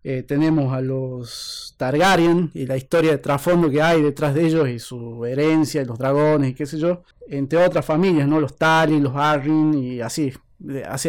Eh, 0.01 0.23
tenemos 0.23 0.73
a 0.73 0.79
los 0.81 1.75
Targaryen 1.77 2.51
y 2.53 2.65
la 2.65 2.77
historia 2.77 3.11
de 3.11 3.17
trasfondo 3.17 3.69
que 3.69 3.81
hay 3.81 4.01
detrás 4.01 4.33
de 4.33 4.45
ellos 4.47 4.69
y 4.69 4.79
su 4.79 5.25
herencia 5.25 5.81
y 5.81 5.85
los 5.85 5.99
dragones 5.99 6.51
y 6.51 6.53
qué 6.53 6.65
sé 6.65 6.77
yo. 6.79 7.03
Entre 7.27 7.57
otras 7.63 7.85
familias, 7.85 8.27
¿no? 8.27 8.39
Los 8.39 8.55
Tully, 8.57 8.99
los 9.01 9.13
Arryn 9.15 9.73
y 9.73 9.99
así. 10.01 10.31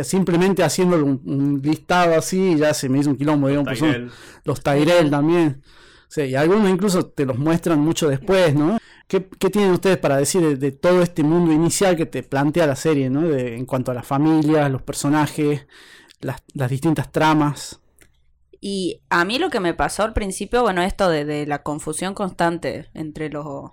Simplemente 0.03 0.63
haciéndolo 0.63 1.07
un, 1.07 1.21
un 1.25 1.61
listado 1.63 2.15
así 2.17 2.57
ya 2.57 2.73
se 2.75 2.89
me 2.89 2.99
hizo 2.99 3.11
un 3.11 3.17
quilombo, 3.17 3.49
digamos, 3.49 3.69
pues 3.69 3.79
son- 3.79 3.91
Tyrell. 3.93 4.11
los 4.45 4.61
Tyrell 4.63 5.11
también. 5.11 5.63
Sí, 6.09 6.23
y 6.23 6.35
algunos 6.35 6.69
incluso 6.69 7.07
te 7.07 7.25
los 7.25 7.39
muestran 7.39 7.79
mucho 7.79 8.09
después, 8.09 8.55
¿no? 8.55 8.79
¿Qué, 9.07 9.29
qué 9.39 9.51
tienen 9.51 9.71
ustedes 9.73 9.99
para 9.99 10.17
decir 10.17 10.41
de, 10.41 10.57
de 10.57 10.73
todo 10.73 11.03
este 11.03 11.23
mundo 11.23 11.53
inicial 11.53 11.97
que 11.97 12.07
te 12.07 12.23
plantea 12.25 12.67
la 12.67 12.77
serie, 12.77 13.11
¿no? 13.11 13.23
De- 13.23 13.57
en 13.57 13.67
cuanto 13.67 13.91
a 13.93 13.95
las 13.95 14.07
familias, 14.07 14.71
los 14.71 14.83
personajes, 14.83 15.67
las, 16.21 16.43
las 16.55 16.71
distintas 16.71 17.11
tramas. 17.13 17.81
Y 18.61 19.01
a 19.09 19.25
mí 19.25 19.39
lo 19.39 19.49
que 19.51 19.61
me 19.61 19.75
pasó 19.75 20.03
al 20.03 20.13
principio, 20.13 20.63
bueno, 20.63 20.83
esto 20.83 21.09
de, 21.09 21.25
de 21.25 21.47
la 21.47 21.63
confusión 21.63 22.13
constante 22.15 22.89
entre 22.95 23.31
los, 23.31 23.73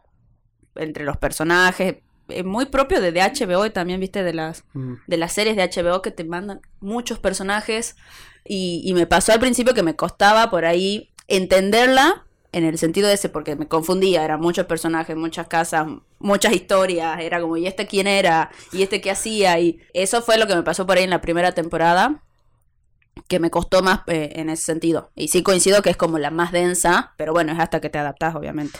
entre 0.75 1.03
los 1.03 1.17
personajes, 1.17 1.97
es 2.29 2.45
muy 2.45 2.65
propio 2.65 3.01
de, 3.01 3.11
de 3.11 3.21
HBO 3.21 3.65
y 3.65 3.69
también, 3.69 3.99
viste, 3.99 4.23
de 4.23 4.33
las, 4.33 4.63
Mm. 4.73 4.93
de 5.07 5.17
las 5.17 5.33
series 5.33 5.55
de 5.55 5.63
HBO 5.63 6.01
que 6.01 6.11
te 6.11 6.23
mandan 6.23 6.61
muchos 6.79 7.19
personajes 7.19 7.95
y, 8.45 8.81
y 8.85 8.93
me 8.93 9.07
pasó 9.07 9.33
al 9.33 9.39
principio 9.39 9.73
que 9.73 9.83
me 9.83 9.95
costaba 9.95 10.49
por 10.49 10.65
ahí 10.65 11.11
entenderla 11.27 12.25
en 12.53 12.63
el 12.63 12.77
sentido 12.77 13.07
de 13.09 13.15
ese, 13.15 13.27
porque 13.29 13.55
me 13.57 13.67
confundía, 13.67 14.23
eran 14.23 14.39
muchos 14.39 14.65
personajes, 14.67 15.15
muchas 15.17 15.47
casas, 15.47 15.85
muchas 16.17 16.53
historias, 16.53 17.19
era 17.19 17.41
como, 17.41 17.57
¿y 17.57 17.67
este 17.67 17.87
quién 17.87 18.07
era? 18.07 18.51
¿Y 18.71 18.83
este 18.83 19.01
qué 19.01 19.11
hacía? 19.11 19.59
Y 19.59 19.79
eso 19.93 20.21
fue 20.21 20.37
lo 20.37 20.47
que 20.47 20.55
me 20.55 20.63
pasó 20.63 20.85
por 20.85 20.97
ahí 20.97 21.03
en 21.03 21.09
la 21.09 21.21
primera 21.21 21.51
temporada, 21.51 22.23
que 23.27 23.39
me 23.39 23.49
costó 23.49 23.81
más 23.83 24.01
eh, 24.07 24.33
en 24.35 24.49
ese 24.49 24.63
sentido. 24.63 25.11
Y 25.15 25.27
sí 25.29 25.43
coincido 25.43 25.81
que 25.81 25.89
es 25.89 25.97
como 25.97 26.19
la 26.19 26.31
más 26.31 26.51
densa, 26.51 27.13
pero 27.17 27.33
bueno, 27.33 27.53
es 27.53 27.59
hasta 27.59 27.81
que 27.81 27.89
te 27.89 27.99
adaptas, 27.99 28.35
obviamente. 28.35 28.79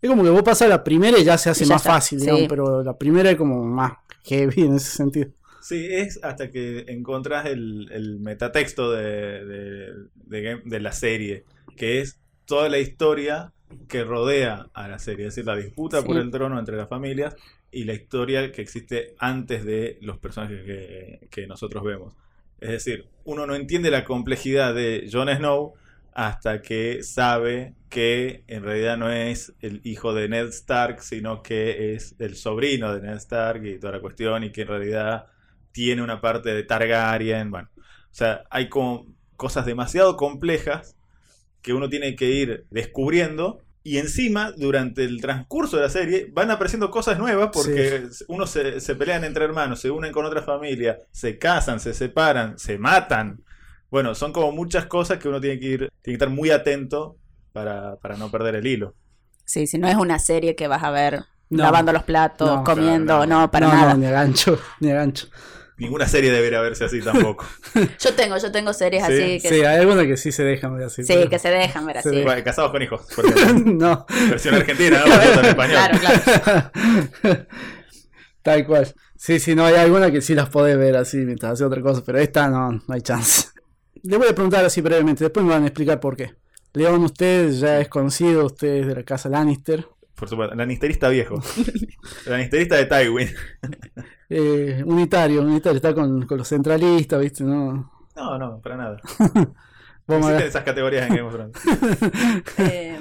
Es 0.00 0.08
como 0.08 0.22
que 0.22 0.30
vos 0.30 0.42
pasas 0.42 0.68
la 0.68 0.82
primera 0.82 1.18
y 1.18 1.24
ya 1.24 1.36
se 1.38 1.50
hace 1.50 1.64
ya 1.64 1.74
más 1.74 1.82
está, 1.82 1.92
fácil, 1.94 2.20
digamos, 2.20 2.40
sí. 2.42 2.48
pero 2.48 2.82
la 2.82 2.96
primera 2.96 3.30
es 3.30 3.36
como 3.36 3.64
más 3.64 3.92
heavy 4.24 4.62
en 4.62 4.76
ese 4.76 4.90
sentido. 4.96 5.30
Sí, 5.58 5.86
es 5.90 6.18
hasta 6.22 6.50
que 6.50 6.84
encontrás 6.88 7.46
el, 7.46 7.88
el 7.92 8.18
metatexto 8.20 8.92
de, 8.92 9.44
de, 9.44 9.92
de 10.14 10.42
game- 10.42 10.62
de 10.64 10.80
la 10.80 10.92
serie, 10.92 11.44
que 11.76 12.00
es 12.00 12.18
toda 12.46 12.68
la 12.70 12.78
historia 12.78 13.52
que 13.88 14.02
rodea 14.04 14.68
a 14.72 14.88
la 14.88 14.98
serie, 14.98 15.26
es 15.26 15.34
decir, 15.34 15.46
la 15.46 15.56
disputa 15.56 16.02
por 16.02 16.16
el 16.16 16.30
trono 16.30 16.58
entre 16.58 16.76
las 16.76 16.88
familias 16.88 17.36
y 17.70 17.84
la 17.84 17.92
historia 17.92 18.50
que 18.52 18.62
existe 18.62 19.14
antes 19.18 19.64
de 19.64 19.98
los 20.00 20.18
personajes 20.18 20.64
que, 20.64 21.28
que 21.30 21.46
nosotros 21.46 21.84
vemos. 21.84 22.14
Es 22.60 22.70
decir, 22.70 23.06
uno 23.24 23.46
no 23.46 23.54
entiende 23.54 23.90
la 23.90 24.04
complejidad 24.04 24.74
de 24.74 25.08
Jon 25.10 25.28
Snow 25.28 25.74
hasta 26.12 26.60
que 26.60 27.02
sabe 27.02 27.74
que 27.88 28.44
en 28.46 28.62
realidad 28.62 28.96
no 28.96 29.10
es 29.10 29.54
el 29.60 29.80
hijo 29.84 30.12
de 30.12 30.28
Ned 30.28 30.48
Stark, 30.48 31.02
sino 31.02 31.42
que 31.42 31.94
es 31.94 32.14
el 32.18 32.36
sobrino 32.36 32.94
de 32.94 33.00
Ned 33.00 33.16
Stark 33.16 33.64
y 33.64 33.78
toda 33.78 33.94
la 33.94 34.00
cuestión, 34.00 34.44
y 34.44 34.52
que 34.52 34.62
en 34.62 34.68
realidad 34.68 35.26
tiene 35.72 36.02
una 36.02 36.20
parte 36.20 36.52
de 36.52 36.62
Targaryen. 36.62 37.50
Bueno, 37.50 37.68
o 37.76 38.12
sea, 38.14 38.44
hay 38.50 38.68
cosas 39.36 39.66
demasiado 39.66 40.16
complejas 40.16 40.96
que 41.62 41.72
uno 41.72 41.88
tiene 41.88 42.16
que 42.16 42.30
ir 42.30 42.66
descubriendo. 42.70 43.62
Y 43.82 43.96
encima, 43.98 44.52
durante 44.52 45.04
el 45.04 45.20
transcurso 45.22 45.76
de 45.78 45.84
la 45.84 45.88
serie, 45.90 46.28
van 46.32 46.50
apareciendo 46.50 46.90
cosas 46.90 47.18
nuevas 47.18 47.50
porque 47.52 48.08
uno 48.28 48.46
se, 48.46 48.80
se 48.80 48.94
pelean 48.94 49.24
entre 49.24 49.44
hermanos, 49.44 49.80
se 49.80 49.90
unen 49.90 50.12
con 50.12 50.26
otra 50.26 50.42
familia, 50.42 50.98
se 51.12 51.38
casan, 51.38 51.80
se 51.80 51.94
separan, 51.94 52.58
se 52.58 52.78
matan. 52.78 53.42
Bueno, 53.90 54.14
son 54.14 54.32
como 54.32 54.52
muchas 54.52 54.86
cosas 54.86 55.18
que 55.18 55.28
uno 55.28 55.40
tiene 55.40 55.58
que 55.58 55.66
ir, 55.66 55.78
tiene 56.02 56.18
que 56.18 56.24
estar 56.24 56.28
muy 56.30 56.50
atento 56.50 57.18
para, 57.52 57.96
para 57.96 58.16
no 58.18 58.30
perder 58.30 58.56
el 58.56 58.66
hilo. 58.66 58.94
Sí, 59.44 59.66
si 59.66 59.78
no 59.78 59.88
es 59.88 59.96
una 59.96 60.18
serie 60.18 60.54
que 60.56 60.68
vas 60.68 60.82
a 60.82 60.90
ver 60.90 61.24
No. 61.50 61.64
lavando 61.64 61.92
los 61.92 62.04
platos, 62.04 62.62
No, 62.62 62.64
comiendo, 62.64 63.04
claro, 63.14 63.26
no. 63.26 63.40
no, 63.40 63.50
para 63.50 63.66
no, 63.66 63.68
nada. 63.68 63.94
no, 63.94 63.96
ni 63.96 64.06
a 64.06 64.10
gancho, 64.12 64.58
ni 64.80 64.90
a 64.90 64.94
gancho. 64.94 65.28
Ninguna 65.80 66.06
serie 66.06 66.30
debería 66.30 66.60
verse 66.60 66.84
así 66.84 67.00
tampoco. 67.00 67.44
Yo 67.98 68.14
tengo, 68.14 68.36
yo 68.38 68.52
tengo 68.52 68.72
series 68.72 69.04
Sí, 69.06 69.12
así 69.12 69.40
que 69.40 69.48
Sí, 69.48 69.54
hay 69.64 69.78
algunas 69.80 70.06
que 70.06 70.16
sí 70.16 70.30
se 70.30 70.44
dejan 70.44 70.76
ver 70.76 70.84
así. 70.86 71.02
sí, 71.02 71.12
pero- 71.14 71.30
que 71.30 71.38
se 71.38 71.48
dejan 71.48 71.86
ver 71.86 71.98
así. 71.98 72.22
Bueno, 72.22 72.44
Casados 72.44 72.70
con 72.70 72.82
hijos, 72.82 73.00
por 73.16 73.26
ejemplo. 73.26 73.72
no. 73.72 74.06
versión 74.28 74.54
argentina, 74.54 75.02
¿no? 75.04 75.06
Versión 75.18 75.38
en 75.44 75.50
español. 75.50 75.76
Claro, 76.00 76.70
claro. 77.22 77.46
Tal 78.42 78.66
cual. 78.66 78.94
Sí, 79.16 79.38
sí, 79.38 79.54
no, 79.54 79.64
hay 79.66 79.74
algunas 79.74 80.10
que 80.10 80.20
sí 80.22 80.34
las 80.34 80.48
podés 80.48 80.78
ver 80.78 80.96
así 80.96 81.18
mientras 81.18 81.52
hace 81.52 81.64
otra 81.64 81.82
cosa, 81.82 82.02
pero 82.04 82.18
esta 82.18 82.48
no, 82.48 82.72
no 82.72 82.82
hay 82.94 83.02
chance. 83.02 83.48
Le 84.02 84.16
voy 84.16 84.28
a 84.28 84.34
preguntar 84.34 84.64
así 84.64 84.80
brevemente, 84.80 85.24
después 85.24 85.44
me 85.44 85.52
van 85.52 85.64
a 85.64 85.66
explicar 85.66 86.00
por 86.00 86.16
qué. 86.16 86.34
León, 86.72 87.04
usted 87.04 87.50
ya 87.50 87.80
es 87.80 87.88
conocido, 87.88 88.46
usted 88.46 88.68
es 88.76 88.86
de 88.86 88.94
la 88.94 89.02
casa 89.02 89.28
Lannister. 89.28 89.86
Por 90.20 90.28
supuesto, 90.28 90.54
Lannisterista 90.54 91.08
viejo. 91.08 91.42
Lannisterista 92.26 92.76
de 92.76 92.84
Tywin. 92.86 93.28
Eh, 94.28 94.82
unitario, 94.86 95.40
unitario, 95.42 95.76
está 95.76 95.92
con, 95.94 96.24
con 96.26 96.38
los 96.38 96.46
centralistas, 96.46 97.20
¿viste? 97.20 97.42
No, 97.42 97.90
No, 98.14 98.38
no, 98.38 98.60
para 98.60 98.76
nada. 98.76 98.96
Vamos 100.06 100.26
a 100.26 100.32
Existen 100.32 100.36
ver. 100.38 100.46
esas 100.48 100.62
categorías 100.64 101.08
en 101.08 101.16
Game 101.16 101.28
of 101.28 101.34
Thrones. 101.34 101.56
Eh, 102.58 102.98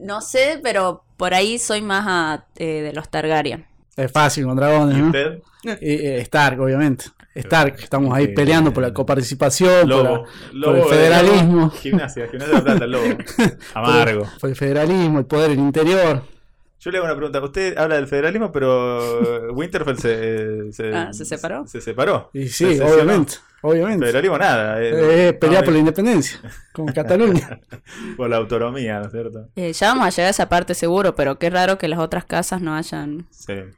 no 0.00 0.20
sé, 0.20 0.60
pero 0.62 1.04
por 1.16 1.34
ahí 1.34 1.58
soy 1.58 1.82
más 1.82 2.04
a, 2.06 2.46
eh, 2.56 2.82
de 2.82 2.92
los 2.92 3.08
Targaryen. 3.10 3.66
Es 3.96 4.10
fácil 4.10 4.44
con 4.46 4.56
dragones, 4.56 4.96
¿Y 4.96 5.00
¿no? 5.00 5.06
usted? 5.06 5.42
Eh, 5.64 5.76
eh, 5.80 6.18
Stark, 6.22 6.60
obviamente. 6.60 7.06
Stark, 7.34 7.76
estamos 7.78 8.12
ahí 8.14 8.24
Eh, 8.24 8.28
peleando 8.34 8.72
por 8.72 8.82
la 8.82 8.92
coparticipación, 8.92 9.80
por, 9.80 9.88
Lobo. 9.88 10.04
la- 10.04 10.22
Lobo 10.52 10.72
por 10.72 10.76
el 10.76 10.82
de- 10.82 10.88
federalismo. 10.88 11.56
Lobo. 11.56 11.70
Gimnasia, 11.70 12.26
gimnasia 12.28 12.54
de 12.54 12.58
la 12.58 12.64
plata, 12.64 12.84
el 12.84 12.90
lobo. 12.90 13.04
Amargo. 13.74 14.26
por 14.40 14.50
el 14.50 14.56
federalismo, 14.56 15.18
el 15.18 15.26
poder 15.26 15.50
en 15.52 15.60
el 15.60 15.64
interior. 15.66 16.22
Yo 16.84 16.90
le 16.90 16.98
hago 16.98 17.06
una 17.06 17.14
pregunta. 17.14 17.40
Usted 17.40 17.78
habla 17.78 17.94
del 17.94 18.08
federalismo, 18.08 18.50
pero 18.50 19.52
Winterfell 19.52 19.98
se, 19.98 20.72
se, 20.72 20.88
Ah, 20.94 21.12
¿se 21.12 21.24
separó? 21.24 21.64
Se 21.66 21.80
separó. 21.80 22.28
Y 22.32 22.48
sí, 22.48 22.64
obviamente, 22.80 23.34
obviamente. 23.60 24.06
Federalismo 24.06 24.36
nada. 24.36 24.82
Eh, 24.82 25.28
eh, 25.28 25.32
pelear 25.32 25.62
no, 25.62 25.66
por 25.66 25.72
la 25.74 25.78
eh, 25.78 25.80
independencia, 25.80 26.40
como 26.72 26.92
Cataluña. 26.92 27.60
por 28.16 28.28
la 28.28 28.38
autonomía, 28.38 28.98
¿no 28.98 29.06
es 29.06 29.12
cierto? 29.12 29.48
Eh, 29.54 29.72
ya 29.72 29.88
vamos 29.90 30.06
a 30.06 30.10
llegar 30.10 30.26
a 30.26 30.30
esa 30.30 30.48
parte 30.48 30.74
seguro, 30.74 31.14
pero 31.14 31.38
qué 31.38 31.50
raro 31.50 31.78
que 31.78 31.86
las 31.86 32.00
otras 32.00 32.24
casas 32.24 32.60
no 32.60 32.74
hayan 32.74 33.28
Sí. 33.30 33.52
eh, 33.52 33.70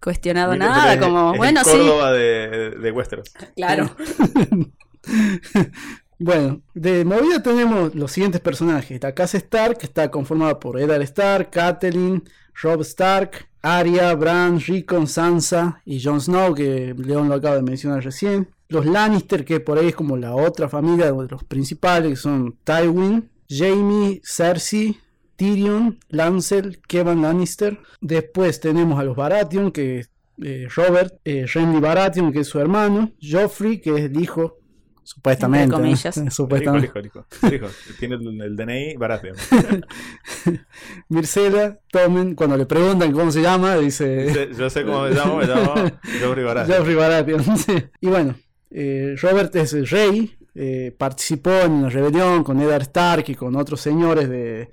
cuestionado 0.00 0.52
Winterfell 0.52 0.76
nada, 0.76 0.94
es- 0.94 1.00
como, 1.00 1.32
es 1.32 1.38
bueno, 1.38 1.60
el 1.60 1.66
sí, 1.66 1.72
Córdoba 1.78 2.12
de, 2.12 2.70
de 2.80 2.90
Westeros. 2.92 3.32
claro. 3.56 3.90
Bueno, 6.18 6.60
de 6.74 7.04
movida 7.04 7.42
tenemos 7.42 7.94
los 7.94 8.12
siguientes 8.12 8.40
personajes. 8.40 9.00
La 9.02 9.12
Stark 9.24 9.78
que 9.78 9.86
está 9.86 10.10
conformada 10.10 10.60
por 10.60 10.80
Eddard 10.80 11.02
Stark, 11.02 11.50
Catelyn, 11.50 12.22
Rob 12.62 12.82
Stark, 12.82 13.48
Arya, 13.62 14.14
Bran, 14.14 14.60
Rickon, 14.60 15.06
Sansa 15.06 15.80
y 15.84 16.02
Jon 16.02 16.20
Snow, 16.20 16.54
que 16.54 16.94
León 16.96 17.28
lo 17.28 17.34
acaba 17.34 17.56
de 17.56 17.62
mencionar 17.62 18.04
recién. 18.04 18.48
Los 18.68 18.86
Lannister, 18.86 19.44
que 19.44 19.60
por 19.60 19.78
ahí 19.78 19.88
es 19.88 19.94
como 19.94 20.16
la 20.16 20.34
otra 20.34 20.68
familia 20.68 21.10
de 21.10 21.28
los 21.28 21.44
principales, 21.44 22.10
que 22.10 22.16
son 22.16 22.56
Tywin, 22.64 23.28
Jaime, 23.48 24.20
Cersei, 24.24 24.96
Tyrion, 25.36 25.98
Lancel, 26.08 26.80
Kevin 26.86 27.22
Lannister. 27.22 27.78
Después 28.00 28.60
tenemos 28.60 28.98
a 28.98 29.04
los 29.04 29.16
Baratheon, 29.16 29.72
que 29.72 30.00
es 30.00 30.10
eh, 30.42 30.68
Robert, 30.74 31.14
eh, 31.24 31.46
Baratheon, 31.80 32.32
que 32.32 32.40
es 32.40 32.48
su 32.48 32.58
hermano, 32.58 33.12
Joffrey, 33.20 33.80
que 33.80 33.94
es 33.94 34.00
el 34.02 34.20
hijo, 34.20 34.58
supuestamente. 35.04 35.74
Entre 35.76 36.22
¿no? 36.24 36.30
Supuestamente. 36.30 36.88
Tiene 38.00 38.16
el, 38.16 38.40
el 38.42 38.56
DNI 38.56 38.96
barato. 38.96 39.28
Mircela, 41.08 41.78
Tomen, 41.90 42.34
cuando 42.34 42.56
le 42.56 42.66
preguntan 42.66 43.12
cómo 43.12 43.30
se 43.30 43.42
llama, 43.42 43.76
dice 43.76 44.24
Dice, 44.26 44.48
Yo 44.58 44.68
sé 44.70 44.84
cómo 44.84 45.02
me 45.02 45.10
llamo, 45.10 45.36
me 45.38 45.46
llamo 45.46 45.74
Joffrey 46.22 46.44
Baratheon. 46.44 46.78
Joffrey 46.78 46.94
Baratheon. 46.96 47.58
sí. 47.58 47.72
Y 48.00 48.06
bueno, 48.08 48.34
eh, 48.70 49.14
Robert 49.20 49.54
es 49.56 49.72
el 49.74 49.86
rey, 49.86 50.36
eh, 50.54 50.94
participó 50.96 51.50
en 51.62 51.82
la 51.82 51.88
rebelión 51.90 52.44
con 52.44 52.60
Eddard 52.60 52.82
Stark 52.82 53.24
y 53.28 53.34
con 53.34 53.56
otros 53.56 53.80
señores 53.80 54.28
de, 54.28 54.70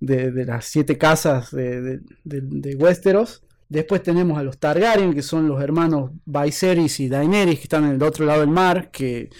de- 0.00 0.30
de 0.32 0.44
las 0.44 0.64
siete 0.66 0.98
casas 0.98 1.50
de, 1.50 1.80
de- 1.80 2.00
de- 2.24 2.40
de 2.42 2.74
Westeros. 2.76 3.42
Después 3.68 4.02
tenemos 4.02 4.36
a 4.38 4.42
los 4.42 4.58
Targaryen, 4.58 5.14
que 5.14 5.22
son 5.22 5.48
los 5.48 5.62
hermanos 5.62 6.10
Viserys 6.26 7.00
y 7.00 7.08
Daenerys, 7.08 7.56
que 7.56 7.62
están 7.62 7.84
en 7.84 7.92
el 7.92 8.02
otro 8.02 8.26
lado 8.26 8.40
del 8.40 8.50
mar, 8.50 8.90
que 8.90 9.30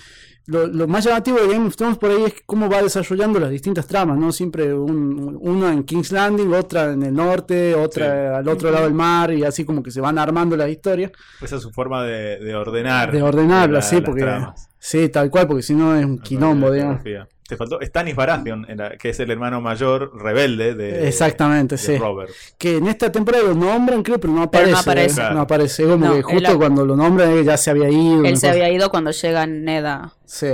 lo, 0.46 0.66
lo 0.66 0.88
más 0.88 1.04
llamativo 1.04 1.38
de 1.38 1.48
Game 1.48 1.66
of 1.66 1.76
Thrones 1.76 1.98
por 1.98 2.10
ahí 2.10 2.24
es 2.24 2.34
cómo 2.46 2.68
va 2.68 2.82
desarrollando 2.82 3.38
las 3.38 3.50
distintas 3.50 3.86
tramas, 3.86 4.18
¿no? 4.18 4.32
Siempre 4.32 4.74
un- 4.74 5.38
una 5.40 5.72
en 5.72 5.84
King's 5.84 6.10
Landing, 6.12 6.52
otra 6.52 6.92
en 6.92 7.02
el 7.02 7.14
norte, 7.14 7.74
otra 7.74 8.06
Sí. 8.06 8.36
al 8.40 8.48
otro 8.48 8.70
lado 8.70 8.84
del 8.84 8.94
mar, 8.94 9.32
y 9.32 9.44
así 9.44 9.64
como 9.64 9.82
que 9.82 9.90
se 9.90 10.00
van 10.00 10.18
armando 10.18 10.56
las 10.56 10.68
historias. 10.68 11.12
Esa 11.40 11.56
es 11.56 11.62
su 11.62 11.70
forma 11.70 12.02
de, 12.04 12.38
de 12.38 12.54
ordenar. 12.56 13.12
De 13.12 13.22
ordenarla, 13.22 13.74
la- 13.78 13.82
sí, 13.82 14.00
porque. 14.00 14.22
tramas. 14.22 14.68
Sí, 14.84 15.08
tal 15.10 15.30
cual, 15.30 15.46
porque 15.46 15.62
si 15.62 15.74
no 15.76 15.94
es 15.96 16.04
un 16.04 16.18
quilombo, 16.18 16.68
digamos. 16.72 17.02
Te 17.04 17.56
faltó 17.56 17.78
Stannis 17.80 18.16
Baratheon, 18.16 18.66
que 18.98 19.10
es 19.10 19.20
el 19.20 19.30
hermano 19.30 19.60
mayor 19.60 20.10
rebelde 20.20 20.74
de, 20.74 21.06
Exactamente, 21.06 21.76
de 21.76 21.78
sí. 21.82 21.96
Robert. 21.98 22.30
Que 22.58 22.78
en 22.78 22.88
esta 22.88 23.12
temporada 23.12 23.44
lo 23.44 23.54
nombran, 23.54 24.02
creo, 24.02 24.18
pero 24.18 24.32
no 24.32 24.42
aparece. 24.42 24.70
Pero 24.72 24.74
no 24.74 24.80
aparece. 24.80 25.12
¿eh? 25.12 25.14
Claro. 25.14 25.34
No 25.36 25.40
aparece. 25.42 25.84
Como 25.84 25.96
No, 26.06 26.14
que 26.16 26.22
justo 26.22 26.58
cuando 26.58 26.84
lo 26.84 26.96
nombran, 26.96 27.30
él 27.30 27.44
ya 27.44 27.56
se 27.56 27.70
había 27.70 27.88
ido. 27.90 28.24
Él 28.24 28.36
se 28.36 28.46
cosa- 28.48 28.50
había 28.50 28.70
ido 28.72 28.90
cuando 28.90 29.12
llega 29.12 29.46
Neda. 29.46 30.14
Sí. 30.24 30.48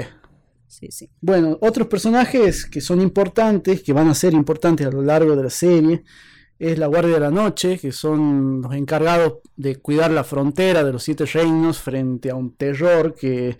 Sí, 0.66 0.88
sí. 0.90 1.08
Bueno, 1.22 1.56
otros 1.62 1.88
personajes 1.88 2.66
que 2.66 2.82
son 2.82 3.00
importantes, 3.00 3.82
que 3.82 3.92
van 3.94 4.08
a 4.08 4.14
ser 4.14 4.34
importantes 4.34 4.86
a 4.86 4.90
lo 4.90 5.00
largo 5.00 5.36
de 5.36 5.42
la 5.44 5.50
serie, 5.50 6.02
es 6.58 6.78
la 6.78 6.86
Guardia 6.88 7.14
de 7.14 7.20
la 7.20 7.30
Noche, 7.30 7.78
que 7.78 7.92
son 7.92 8.60
los 8.60 8.74
encargados 8.74 9.34
de 9.56 9.76
cuidar 9.76 10.10
la 10.10 10.24
frontera 10.24 10.84
de 10.84 10.92
los 10.92 11.02
siete 11.02 11.24
reinos 11.24 11.78
frente 11.78 12.30
a 12.30 12.34
un 12.34 12.54
terror 12.56 13.14
que 13.14 13.56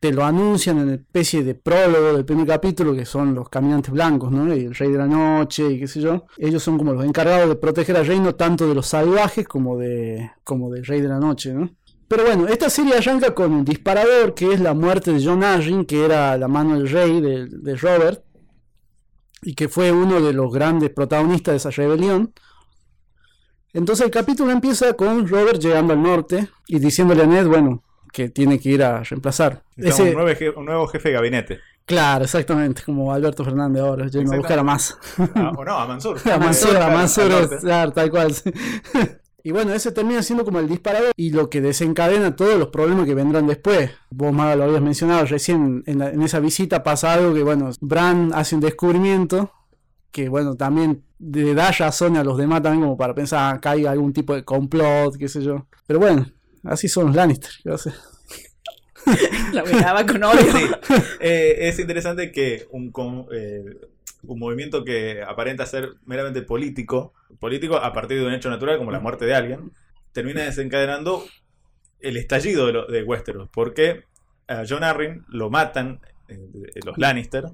te 0.00 0.12
lo 0.12 0.24
anuncian 0.24 0.78
en 0.78 0.90
especie 0.90 1.44
de 1.44 1.54
prólogo 1.54 2.14
del 2.14 2.24
primer 2.24 2.46
capítulo, 2.46 2.94
que 2.94 3.04
son 3.04 3.34
los 3.34 3.50
caminantes 3.50 3.92
blancos, 3.92 4.32
¿no? 4.32 4.52
Y 4.54 4.64
el 4.64 4.74
Rey 4.74 4.90
de 4.90 4.96
la 4.96 5.06
Noche 5.06 5.70
y 5.70 5.78
qué 5.78 5.86
sé 5.86 6.00
yo. 6.00 6.24
Ellos 6.38 6.62
son 6.62 6.78
como 6.78 6.94
los 6.94 7.04
encargados 7.04 7.50
de 7.50 7.56
proteger 7.56 7.98
al 7.98 8.06
reino 8.06 8.34
tanto 8.34 8.66
de 8.66 8.74
los 8.74 8.86
salvajes 8.86 9.46
como 9.46 9.76
de 9.76 10.32
como 10.42 10.70
del 10.70 10.86
Rey 10.86 11.02
de 11.02 11.08
la 11.08 11.18
Noche, 11.18 11.52
¿no? 11.52 11.70
Pero 12.08 12.24
bueno, 12.24 12.48
esta 12.48 12.70
serie 12.70 12.96
arranca 12.96 13.34
con 13.34 13.52
un 13.52 13.64
disparador 13.64 14.34
que 14.34 14.52
es 14.52 14.60
la 14.60 14.72
muerte 14.74 15.12
de 15.12 15.24
John 15.24 15.44
Arryn, 15.44 15.84
que 15.84 16.04
era 16.04 16.36
la 16.38 16.48
mano 16.48 16.76
del 16.76 16.88
rey 16.88 17.20
de, 17.20 17.46
de 17.46 17.76
Robert, 17.76 18.24
y 19.42 19.54
que 19.54 19.68
fue 19.68 19.92
uno 19.92 20.20
de 20.20 20.32
los 20.32 20.52
grandes 20.52 20.90
protagonistas 20.90 21.52
de 21.52 21.56
esa 21.58 21.70
rebelión. 21.70 22.32
Entonces 23.72 24.06
el 24.06 24.10
capítulo 24.10 24.50
empieza 24.50 24.94
con 24.94 25.28
Robert 25.28 25.60
llegando 25.60 25.92
al 25.92 26.02
norte 26.02 26.48
y 26.66 26.80
diciéndole 26.80 27.22
a 27.22 27.26
Ned, 27.26 27.46
bueno, 27.46 27.84
que 28.12 28.28
tiene 28.28 28.58
que 28.58 28.68
ir 28.70 28.82
a 28.82 29.02
reemplazar. 29.02 29.62
Ese- 29.76 30.02
un, 30.02 30.12
nuevo, 30.14 30.28
je- 30.30 30.54
un 30.56 30.64
nuevo 30.64 30.86
jefe 30.88 31.08
de 31.10 31.14
gabinete. 31.14 31.60
Claro, 31.86 32.24
exactamente, 32.24 32.82
como 32.84 33.12
Alberto 33.12 33.44
Fernández 33.44 33.82
ahora, 33.82 34.06
yendo 34.06 34.32
a 34.32 34.36
buscar 34.36 34.58
a 34.58 34.62
más. 34.62 34.96
Ah, 35.34 35.52
o 35.56 35.64
no, 35.64 35.76
a 35.76 35.86
Mansur. 35.88 36.18
A 36.32 36.38
Mansur, 36.38 36.76
a 36.76 36.88
Mansur, 36.90 37.58
claro, 37.60 37.92
tal 37.92 38.10
cual. 38.10 38.32
sí. 38.34 38.50
Y 39.42 39.52
bueno, 39.52 39.72
ese 39.72 39.90
termina 39.90 40.22
siendo 40.22 40.44
como 40.44 40.58
el 40.60 40.68
disparador 40.68 41.12
y 41.16 41.30
lo 41.30 41.48
que 41.48 41.62
desencadena 41.62 42.36
todos 42.36 42.58
los 42.58 42.68
problemas 42.68 43.06
que 43.06 43.14
vendrán 43.14 43.46
después. 43.46 43.90
Vos, 44.10 44.34
Maga, 44.34 44.54
lo 44.54 44.64
habías 44.64 44.82
mencionado 44.82 45.24
recién 45.24 45.82
en, 45.86 45.98
la- 45.98 46.10
en 46.10 46.20
esa 46.20 46.40
visita 46.40 46.82
pasa 46.82 47.14
algo 47.14 47.32
que, 47.32 47.42
bueno, 47.42 47.70
Bran 47.80 48.32
hace 48.34 48.54
un 48.54 48.60
descubrimiento 48.60 49.50
que, 50.10 50.28
bueno, 50.28 50.56
también 50.56 51.04
le 51.18 51.54
da 51.54 51.70
razón 51.72 52.18
a 52.18 52.22
los 52.22 52.36
demás 52.36 52.60
también 52.62 52.82
como 52.82 52.98
para 52.98 53.14
pensar 53.14 53.58
que 53.60 53.68
hay 53.70 53.86
algún 53.86 54.12
tipo 54.12 54.34
de 54.34 54.44
complot, 54.44 55.16
qué 55.16 55.26
sé 55.26 55.40
yo. 55.40 55.66
Pero 55.86 56.00
bueno, 56.00 56.26
así 56.64 56.88
son 56.88 57.06
los 57.06 57.16
Lannister, 57.16 57.50
¿qué 57.62 57.68
va 57.70 57.74
a 57.74 57.76
hacer? 57.76 57.92
La 59.52 59.64
miraba 59.64 60.04
con 60.06 60.22
odio. 60.22 60.40
Sí, 60.52 60.66
eh, 61.20 61.56
es 61.60 61.78
interesante 61.78 62.30
que 62.32 62.66
un 62.70 62.90
con- 62.92 63.26
eh, 63.32 63.64
un 64.22 64.38
movimiento 64.38 64.84
que 64.84 65.22
aparenta 65.22 65.64
ser 65.64 65.94
meramente 66.04 66.42
político, 66.42 67.14
político 67.38 67.76
a 67.78 67.92
partir 67.94 68.18
de 68.20 68.26
un 68.26 68.34
hecho 68.34 68.50
natural 68.50 68.76
como 68.76 68.90
la 68.92 69.00
muerte 69.00 69.24
de 69.24 69.34
alguien, 69.34 69.72
termina 70.12 70.42
desencadenando 70.42 71.24
el 72.00 72.16
estallido 72.18 72.66
de, 72.66 72.72
lo- 72.74 72.86
de 72.86 73.02
Westeros. 73.02 73.48
Porque 73.50 74.04
a 74.46 74.64
John 74.68 74.84
Arryn 74.84 75.24
lo 75.28 75.48
matan 75.48 76.00
eh, 76.28 76.38
los 76.84 76.98
Lannister 76.98 77.44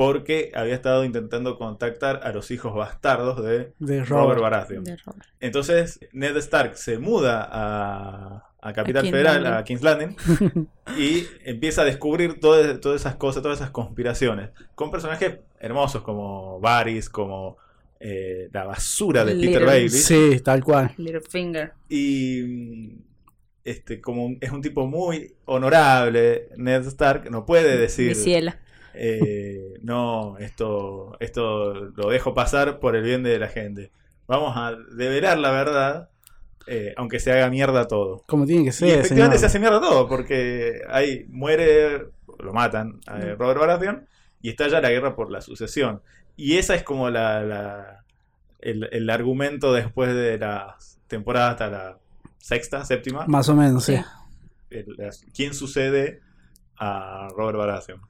porque 0.00 0.50
había 0.54 0.72
estado 0.74 1.04
intentando 1.04 1.58
contactar 1.58 2.20
a 2.22 2.32
los 2.32 2.50
hijos 2.50 2.74
bastardos 2.74 3.44
de 3.44 3.74
De 3.78 4.02
Robert 4.02 4.08
Robert. 4.08 4.40
Baratheon. 4.40 4.82
De 4.84 4.96
Robert. 4.96 5.28
Entonces 5.40 6.00
Ned 6.14 6.34
Stark 6.38 6.78
se 6.78 6.96
muda 6.98 7.46
a, 7.52 8.48
a 8.62 8.72
Capital 8.72 9.02
Federal, 9.10 9.42
Landing. 9.42 9.60
a 9.60 9.64
King's 9.64 9.82
Landing, 9.82 10.16
y 10.96 11.26
empieza 11.44 11.82
a 11.82 11.84
descubrir 11.84 12.40
todas, 12.40 12.80
todas 12.80 12.98
esas 13.02 13.16
cosas, 13.16 13.42
todas 13.42 13.58
esas 13.58 13.72
conspiraciones, 13.72 14.48
con 14.74 14.90
personajes 14.90 15.40
hermosos 15.58 16.00
como 16.00 16.58
Varys, 16.60 17.10
como 17.10 17.58
eh, 18.00 18.48
la 18.54 18.64
basura 18.64 19.26
de 19.26 19.34
Peter 19.34 19.66
Bailey, 19.66 19.90
Sí, 19.90 20.40
tal 20.42 20.64
cual. 20.64 20.94
Littlefinger. 20.96 21.74
y 21.90 22.92
este, 23.64 24.00
como 24.00 24.24
un- 24.24 24.38
es 24.40 24.50
un 24.50 24.62
tipo 24.62 24.86
muy 24.86 25.34
honorable, 25.44 26.48
Ned 26.56 26.86
Stark 26.86 27.30
no 27.30 27.44
puede 27.44 27.76
decir... 27.76 28.08
Visiela. 28.08 28.58
Eh, 28.94 29.74
no, 29.82 30.36
esto, 30.38 31.16
esto 31.20 31.74
lo 31.74 32.10
dejo 32.10 32.34
pasar 32.34 32.78
por 32.80 32.96
el 32.96 33.02
bien 33.02 33.22
de 33.22 33.38
la 33.38 33.48
gente. 33.48 33.90
Vamos 34.26 34.56
a 34.56 34.72
develar 34.96 35.38
la 35.38 35.50
verdad, 35.50 36.08
eh, 36.66 36.94
aunque 36.96 37.18
se 37.20 37.32
haga 37.32 37.50
mierda 37.50 37.86
todo. 37.88 38.22
Como 38.26 38.46
tiene 38.46 38.62
que 38.64 38.68
y 38.70 38.72
ser, 38.72 38.98
efectivamente 39.00 39.38
se 39.38 39.46
hace 39.46 39.58
mierda 39.58 39.80
todo, 39.80 40.08
porque 40.08 40.80
ahí 40.88 41.24
muere, 41.28 42.06
lo 42.38 42.52
matan 42.52 43.00
a 43.06 43.16
Mm. 43.18 43.36
Robert 43.38 43.60
Baratheon 43.60 44.06
y 44.42 44.50
estalla 44.50 44.80
la 44.80 44.90
guerra 44.90 45.14
por 45.14 45.30
la 45.30 45.40
sucesión. 45.40 46.02
Y 46.36 46.56
esa 46.58 46.74
es 46.74 46.82
como 46.82 47.10
la, 47.10 47.42
la- 47.42 48.04
el, 48.60 48.88
el 48.92 49.08
argumento 49.10 49.72
después 49.72 50.14
de 50.14 50.38
la 50.38 50.76
temporada 51.08 51.50
hasta 51.50 51.68
la 51.68 51.98
sexta, 52.38 52.84
séptima. 52.84 53.26
Más 53.26 53.48
o 53.48 53.54
menos, 53.56 53.84
sí. 53.84 53.98
El- 54.70 54.96
¿Quién 55.34 55.54
sucede 55.54 56.20
a 56.78 57.28
Robert 57.36 57.58
Baratheon? 57.58 58.00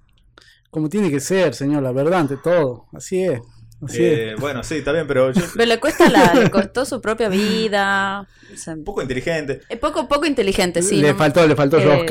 Como 0.70 0.88
tiene 0.88 1.10
que 1.10 1.20
ser, 1.20 1.54
señor, 1.54 1.82
la 1.82 1.92
verdad 1.92 2.20
ante 2.20 2.36
todo. 2.36 2.86
Así 2.92 3.22
es. 3.24 3.40
Así 3.82 4.04
es. 4.04 4.18
Eh, 4.18 4.34
bueno, 4.38 4.62
sí, 4.62 4.74
está 4.76 4.92
bien, 4.92 5.06
pero 5.06 5.32
yo, 5.32 5.40
Pero 5.56 5.66
le 5.66 5.80
cuesta 5.80 6.10
la, 6.10 6.34
le 6.34 6.50
costó 6.50 6.84
su 6.84 7.00
propia 7.00 7.30
vida. 7.30 8.28
O 8.52 8.56
sea, 8.56 8.76
poco 8.84 9.00
inteligente. 9.00 9.62
es 9.70 9.78
poco, 9.78 10.06
poco 10.06 10.26
inteligente, 10.26 10.82
sí. 10.82 10.96
le 10.96 11.12
¿no? 11.12 11.18
faltó, 11.18 11.46
le 11.46 11.56
faltó 11.56 11.78
Eh, 11.78 12.04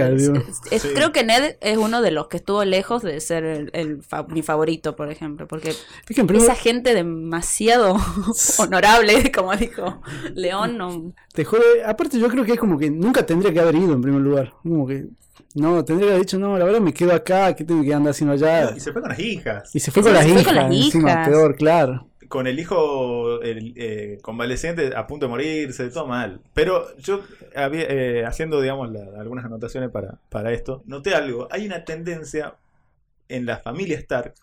es- 0.49 0.71
es- 0.71 0.81
Sí. 0.81 0.87
Creo 0.95 1.11
que 1.11 1.23
Ned 1.23 1.57
es 1.61 1.77
uno 1.77 2.01
de 2.01 2.09
los 2.11 2.27
que 2.27 2.37
estuvo 2.37 2.65
lejos 2.65 3.03
de 3.03 3.19
ser 3.21 3.43
el, 3.43 3.69
el 3.73 4.01
fa- 4.01 4.23
mi 4.27 4.41
favorito, 4.41 4.95
por 4.95 5.11
ejemplo, 5.11 5.47
porque 5.47 5.75
esa 6.39 6.55
gente 6.55 6.95
demasiado 6.95 7.97
honorable, 8.57 9.31
como 9.31 9.55
dijo 9.55 10.01
León, 10.33 10.77
no, 10.77 11.13
te 11.33 11.45
jode. 11.45 11.83
Aparte, 11.85 12.19
yo 12.19 12.29
creo 12.29 12.45
que 12.45 12.53
es 12.53 12.59
como 12.59 12.79
que 12.79 12.89
nunca 12.89 13.25
tendría 13.25 13.53
que 13.53 13.59
haber 13.59 13.75
ido 13.75 13.93
en 13.93 14.01
primer 14.01 14.22
lugar. 14.22 14.53
Como 14.63 14.87
que. 14.87 15.05
No, 15.55 15.83
tendría 15.83 16.07
que 16.09 16.13
haber 16.13 16.25
dicho, 16.25 16.37
no, 16.39 16.57
la 16.57 16.65
verdad 16.65 16.79
me 16.79 16.93
quedo 16.93 17.13
acá, 17.13 17.55
¿qué 17.55 17.63
tengo 17.63 17.83
que 17.83 17.93
andar 17.93 18.11
haciendo 18.11 18.33
allá? 18.33 18.71
Y 18.75 18.79
se 18.79 18.91
fue 18.93 19.01
con 19.01 19.09
las 19.09 19.19
hijas. 19.19 19.75
Y 19.75 19.79
se 19.79 19.91
fue 19.91 20.03
con 20.03 20.13
las 20.13 20.23
se 20.23 20.29
fue 20.31 20.41
hijas, 20.41 20.53
con 20.53 20.55
las 20.63 20.71
encima, 20.75 21.11
hijas. 21.11 21.29
peor, 21.29 21.55
claro. 21.55 22.07
Con 22.27 22.45
el 22.45 22.59
hijo 22.59 23.41
el, 23.41 23.73
eh, 23.75 24.19
convaleciente 24.21 24.95
a 24.95 25.07
punto 25.07 25.25
de 25.25 25.29
morirse, 25.31 25.89
todo 25.89 26.05
mal. 26.05 26.41
Pero 26.53 26.95
yo, 26.97 27.21
había, 27.55 27.85
eh, 27.89 28.25
haciendo, 28.25 28.61
digamos, 28.61 28.91
la- 28.91 29.19
algunas 29.19 29.45
anotaciones 29.45 29.89
para, 29.89 30.19
para 30.29 30.51
esto, 30.51 30.83
noté 30.85 31.15
algo. 31.15 31.47
Hay 31.51 31.65
una 31.65 31.83
tendencia 31.85 32.55
en 33.29 33.45
la 33.47 33.57
familia 33.57 33.97
Stark, 33.97 34.35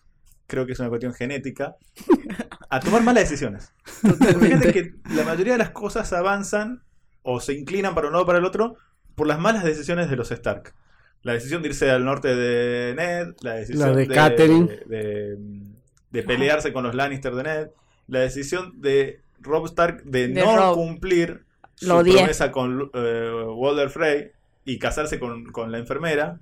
creo 0.47 0.65
que 0.65 0.73
es 0.73 0.79
una 0.79 0.89
cuestión 0.89 1.13
genética, 1.13 1.77
a 2.69 2.79
tomar 2.81 3.03
malas 3.03 3.23
decisiones. 3.29 3.71
Fíjate 3.85 4.73
que 4.73 4.93
la 5.15 5.23
mayoría 5.23 5.53
de 5.53 5.59
las 5.59 5.69
cosas 5.71 6.11
avanzan 6.13 6.81
o 7.23 7.39
se 7.39 7.53
inclinan 7.53 7.95
para 7.95 8.07
un 8.07 8.13
lado 8.13 8.23
o 8.23 8.27
para 8.27 8.39
el 8.39 8.45
otro 8.45 8.75
por 9.15 9.27
las 9.27 9.39
malas 9.39 9.63
decisiones 9.63 10.09
de 10.09 10.15
los 10.17 10.31
Stark. 10.31 10.73
La 11.27 11.33
decisión 11.33 11.61
de 11.61 11.67
irse 11.67 11.89
al 11.91 12.05
norte 12.05 12.33
de 12.33 12.95
Ned, 12.95 13.35
la 13.41 13.55
decisión 13.55 13.89
La 13.89 13.95
de 13.95 14.05
de, 14.07 14.15
Catelyn. 14.15 14.67
de, 14.85 15.37
de 16.11 16.23
pelearse 16.23 16.71
con 16.71 16.85
los 16.85 16.95
Lannister 16.95 17.35
de 17.35 17.43
Ned, 17.43 17.67
la 18.07 18.19
decisión 18.21 18.79
de 18.81 19.19
Rob 19.41 19.65
Stark 19.65 20.03
de, 20.05 20.29
De 20.29 20.41
no 20.41 20.73
cumplir 20.73 21.43
su 21.75 21.89
Lo 21.89 22.01
promesa 22.01 22.49
con 22.51 22.89
eh, 22.93 23.31
Walder 23.45 23.89
Frey 23.89 24.31
y 24.63 24.79
casarse 24.79 25.19
con, 25.19 25.51
con 25.51 25.69
la 25.71 25.79
enfermera. 25.79 26.39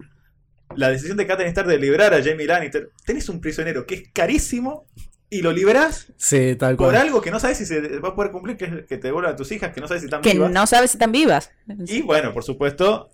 La 0.76 0.90
decisión 0.90 1.18
de 1.18 1.26
Catelyn 1.26 1.50
Stark 1.50 1.68
de 1.68 1.80
liberar 1.80 2.14
a 2.14 2.24
Jamie 2.24 2.46
Lannister. 2.46 2.92
Tenés 3.06 3.28
un 3.28 3.42
prisionero 3.42 3.88
que 3.88 3.96
es 3.96 4.04
carísimo 4.14 4.86
y 5.32 5.42
lo 5.42 5.52
liberás 5.52 6.14
Sí, 6.18 6.56
tal 6.56 6.76
por 6.76 6.96
algo 6.96 7.22
que 7.22 7.32
no 7.32 7.40
sabes 7.40 7.58
si 7.58 7.66
se 7.66 7.82
va 8.00 8.10
a 8.10 8.16
poder 8.16 8.32
cumplir, 8.32 8.56
que 8.56 8.66
es 8.66 8.72
que 8.86 8.98
te 8.98 9.08
devuelva 9.08 9.32
a 9.32 9.36
tus 9.36 9.52
hijas, 9.52 9.74
que 9.74 9.82
no 9.82 9.88
sabes 9.88 10.02
si 10.02 10.06
están 10.06 10.22
que 10.22 10.34
vivas. 10.34 10.52
no 10.52 10.68
sabe 10.68 10.88
si 10.88 10.98
están 10.98 11.12
vivas. 11.12 11.52
Y 11.88 12.04
bueno, 12.04 12.34
por 12.34 12.44
supuesto, 12.44 13.10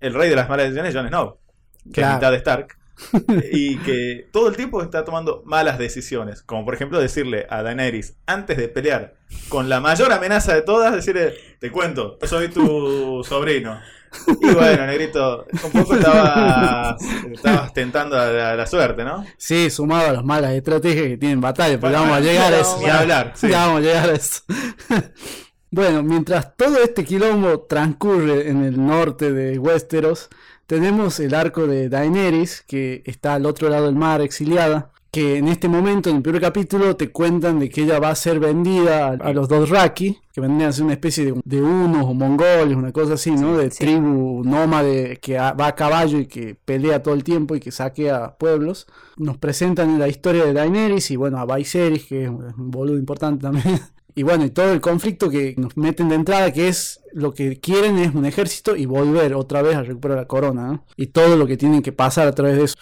el 0.00 0.14
rey 0.14 0.28
de 0.30 0.36
las 0.36 0.48
malas 0.48 0.66
decisiones, 0.66 0.94
Jon 0.94 1.08
Snow, 1.08 1.38
que 1.84 1.90
Claro. 1.92 2.10
es 2.12 2.16
mitad 2.16 2.30
de 2.32 2.36
Stark, 2.38 2.76
y 3.52 3.78
que 3.78 4.28
todo 4.32 4.48
el 4.48 4.56
tiempo 4.56 4.82
está 4.82 5.04
tomando 5.04 5.42
malas 5.46 5.78
decisiones, 5.78 6.42
como 6.42 6.64
por 6.64 6.74
ejemplo 6.74 7.00
decirle 7.00 7.46
a 7.48 7.62
Daenerys, 7.62 8.16
antes 8.26 8.56
de 8.58 8.68
pelear 8.68 9.14
con 9.48 9.68
la 9.68 9.80
mayor 9.80 10.12
amenaza 10.12 10.54
de 10.54 10.62
todas, 10.62 10.92
decirle, 10.94 11.34
te 11.60 11.70
cuento, 11.70 12.18
soy 12.24 12.48
tu 12.48 13.22
sobrino. 13.28 13.78
Y 14.42 14.52
bueno, 14.54 14.86
negrito, 14.86 15.46
un 15.62 15.70
poco 15.70 15.94
estabas, 15.94 17.00
estabas 17.32 17.72
tentando 17.72 18.18
a 18.18 18.26
la, 18.26 18.50
a 18.50 18.56
la 18.56 18.66
suerte, 18.66 19.04
¿no? 19.04 19.24
Sí, 19.38 19.70
sumado 19.70 20.08
a 20.08 20.12
las 20.14 20.24
malas 20.24 20.50
estrategias 20.50 21.06
que 21.06 21.16
tienen 21.16 21.40
batalla, 21.40 21.78
pero 21.78 21.92
Bueno, 21.92 22.00
vamos 22.00 22.16
a 22.16 22.20
llegar 22.20 22.52
a 22.52 22.58
eso. 22.58 22.78
Ni 22.82 22.88
hablar, 22.90 23.32
sí. 23.36 23.48
Ya 23.48 23.66
vamos 23.66 23.78
a 23.78 23.82
llegar 23.82 24.10
a 24.10 24.12
eso. 24.14 24.42
Bueno, 25.70 26.02
mientras 26.02 26.56
todo 26.56 26.78
este 26.82 27.04
quilombo 27.04 27.60
transcurre 27.60 28.48
en 28.48 28.64
el 28.64 28.84
norte 28.84 29.32
de 29.32 29.58
Westeros, 29.58 30.28
tenemos 30.66 31.20
el 31.20 31.34
arco 31.34 31.66
de 31.66 31.88
Daenerys, 31.88 32.62
que 32.66 33.02
está 33.04 33.34
al 33.34 33.46
otro 33.46 33.68
lado 33.68 33.86
del 33.86 33.94
mar, 33.94 34.20
exiliada, 34.20 34.90
que 35.10 35.38
en 35.38 35.48
este 35.48 35.68
momento, 35.68 36.08
en 36.08 36.16
el 36.16 36.22
primer 36.22 36.40
capítulo, 36.40 36.94
te 36.96 37.10
cuentan 37.10 37.58
de 37.58 37.68
que 37.68 37.82
ella 37.82 37.98
va 37.98 38.10
a 38.10 38.14
ser 38.14 38.38
vendida 38.38 39.08
a, 39.08 39.32
los 39.32 39.48
Dothraki, 39.48 40.18
que 40.32 40.40
vendrían 40.40 40.70
a 40.70 40.72
ser 40.72 40.84
una 40.84 40.92
especie 40.92 41.24
de, 41.24 41.40
de 41.44 41.60
unos 41.60 42.04
o 42.04 42.14
mongoles, 42.14 42.76
una 42.76 42.92
cosa 42.92 43.14
así, 43.14 43.32
¿no? 43.32 43.56
De 43.56 43.70
sí. 43.72 43.78
tribu 43.78 44.44
nómade 44.44 45.18
que 45.20 45.36
va 45.36 45.66
a 45.66 45.74
caballo 45.74 46.18
y 46.18 46.26
que 46.26 46.54
pelea 46.54 47.02
todo 47.02 47.14
el 47.14 47.24
tiempo 47.24 47.56
y 47.56 47.60
que 47.60 47.72
saquea 47.72 48.36
pueblos. 48.38 48.86
Nos 49.16 49.38
presentan 49.38 49.98
la 49.98 50.06
historia 50.06 50.44
de 50.44 50.52
Daenerys 50.52 51.10
y 51.10 51.16
bueno, 51.16 51.38
a 51.38 51.56
Viserys, 51.56 52.04
que 52.04 52.24
es 52.24 52.28
un 52.28 52.70
boludo 52.70 52.96
importante 52.96 53.42
también. 53.42 53.80
Y 54.14 54.22
bueno, 54.22 54.44
y 54.44 54.50
todo 54.50 54.72
el 54.72 54.80
conflicto 54.80 55.30
que 55.30 55.54
nos 55.56 55.76
meten 55.76 56.08
de 56.08 56.16
entrada, 56.16 56.52
que 56.52 56.68
es 56.68 57.00
lo 57.12 57.32
que 57.32 57.60
quieren 57.60 57.98
es 57.98 58.14
un 58.14 58.26
ejército 58.26 58.76
y 58.76 58.86
volver 58.86 59.34
otra 59.34 59.62
vez 59.62 59.76
a 59.76 59.82
recuperar 59.82 60.18
la 60.18 60.26
corona, 60.26 60.66
¿no? 60.66 60.84
Y 60.96 61.08
todo 61.08 61.36
lo 61.36 61.46
que 61.46 61.56
tienen 61.56 61.82
que 61.82 61.92
pasar 61.92 62.26
a 62.28 62.32
través 62.32 62.56
de 62.56 62.64
eso. 62.64 62.74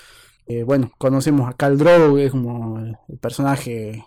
Eh, 0.47 0.63
bueno, 0.63 0.91
conocemos 0.99 1.49
a 1.49 1.53
Khal 1.53 1.77
Drogo, 1.77 2.17
que 2.17 2.25
es 2.27 2.31
como 2.31 2.79
el, 2.79 2.97
personaje 3.21 4.05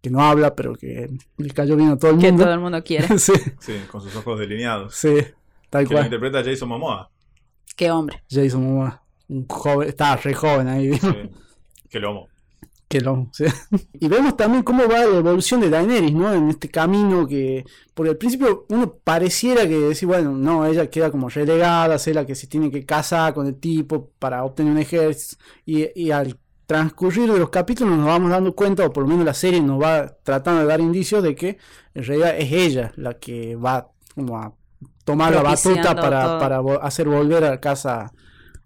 que 0.00 0.10
no 0.10 0.20
habla, 0.22 0.54
pero 0.54 0.74
que 0.74 1.10
le 1.38 1.50
cayó 1.50 1.76
bien 1.76 1.88
a 1.90 1.96
todo 1.98 2.12
el 2.12 2.18
Que 2.18 2.28
mundo. 2.30 2.44
todo 2.44 2.54
el 2.54 2.60
mundo 2.60 2.84
quiere. 2.84 3.06
sí, 3.18 3.32
Sí, 3.58 3.74
con 3.90 4.00
sus 4.00 4.14
ojos 4.14 4.38
delineados. 4.38 4.94
sí, 4.94 5.16
tal 5.70 5.88
Que 5.88 5.94
lo 5.94 5.98
cual. 6.00 6.04
interpreta 6.04 6.44
Jason 6.44 6.68
Momoa. 6.68 7.10
Qué 7.76 7.90
hombre. 7.90 8.22
Jason 8.30 8.62
Momoa, 8.62 9.02
un 9.28 9.46
joven, 9.48 9.88
estaba 9.88 10.14
re 10.16 10.34
joven 10.34 10.68
ahí. 10.68 10.94
Sí. 10.94 11.08
Que 11.88 11.98
lo 11.98 12.10
amo. 12.10 12.28
Que 12.88 13.00
lo- 13.00 13.28
sí. 13.32 13.44
Y 14.00 14.08
vemos 14.08 14.36
también 14.36 14.62
cómo 14.62 14.84
va 14.88 15.04
la 15.04 15.18
evolución 15.18 15.60
de 15.60 15.70
Daenerys, 15.70 16.12
¿no? 16.12 16.32
En 16.32 16.48
este 16.50 16.68
camino 16.68 17.26
que, 17.26 17.64
porque 17.94 18.10
al 18.10 18.16
principio 18.16 18.66
uno 18.68 18.94
pareciera 19.02 19.66
que 19.66 19.78
decir, 19.78 20.06
bueno, 20.06 20.32
no, 20.32 20.66
ella 20.66 20.88
queda 20.90 21.10
como 21.10 21.28
relegada, 21.28 21.94
es 21.96 22.06
la 22.08 22.26
que 22.26 22.34
se 22.34 22.46
tiene 22.46 22.70
que 22.70 22.84
casar 22.84 23.34
con 23.34 23.46
el 23.46 23.56
tipo 23.56 24.10
para 24.18 24.44
obtener 24.44 24.72
un 24.72 24.78
ejército. 24.78 25.42
Y, 25.64 25.88
y 26.00 26.10
al 26.10 26.38
transcurrir 26.66 27.30
de 27.32 27.38
los 27.38 27.50
capítulos 27.50 27.96
nos 27.96 28.06
vamos 28.06 28.30
dando 28.30 28.54
cuenta, 28.54 28.86
o 28.86 28.92
por 28.92 29.02
lo 29.04 29.08
menos 29.08 29.24
la 29.24 29.34
serie 29.34 29.60
nos 29.60 29.80
va 29.82 30.16
tratando 30.22 30.60
de 30.60 30.66
dar 30.66 30.80
indicios 30.80 31.22
de 31.22 31.34
que 31.34 31.58
en 31.94 32.04
realidad 32.04 32.36
es 32.38 32.52
ella 32.52 32.92
la 32.96 33.14
que 33.18 33.56
va 33.56 33.90
como 34.14 34.38
a 34.38 34.54
tomar 35.04 35.32
la 35.34 35.42
batuta 35.42 35.94
para, 36.02 36.38
para 36.38 36.58
hacer 36.86 37.08
volver 37.08 37.44
a 37.44 37.60
casa. 37.60 38.12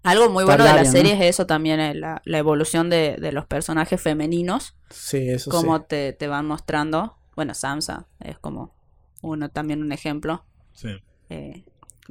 Algo 0.03 0.29
muy 0.29 0.43
bueno 0.45 0.63
de 0.63 0.73
la 0.73 0.85
serie 0.85 1.15
¿no? 1.15 1.21
es 1.23 1.29
eso 1.35 1.45
también, 1.45 1.79
eh, 1.79 1.93
la, 1.93 2.21
la 2.25 2.37
evolución 2.37 2.89
de, 2.89 3.17
de 3.19 3.31
los 3.31 3.45
personajes 3.45 3.99
femeninos, 4.01 4.75
Sí, 4.89 5.29
eso 5.29 5.51
cómo 5.51 5.77
sí. 5.79 5.83
te, 5.89 6.13
te 6.13 6.27
van 6.27 6.45
mostrando. 6.45 7.17
Bueno, 7.35 7.53
Sansa 7.53 8.07
es 8.19 8.37
como 8.39 8.73
uno 9.21 9.49
también 9.49 9.81
un 9.83 9.91
ejemplo. 9.91 10.45
Sí. 10.73 10.89
Eh. 11.29 11.63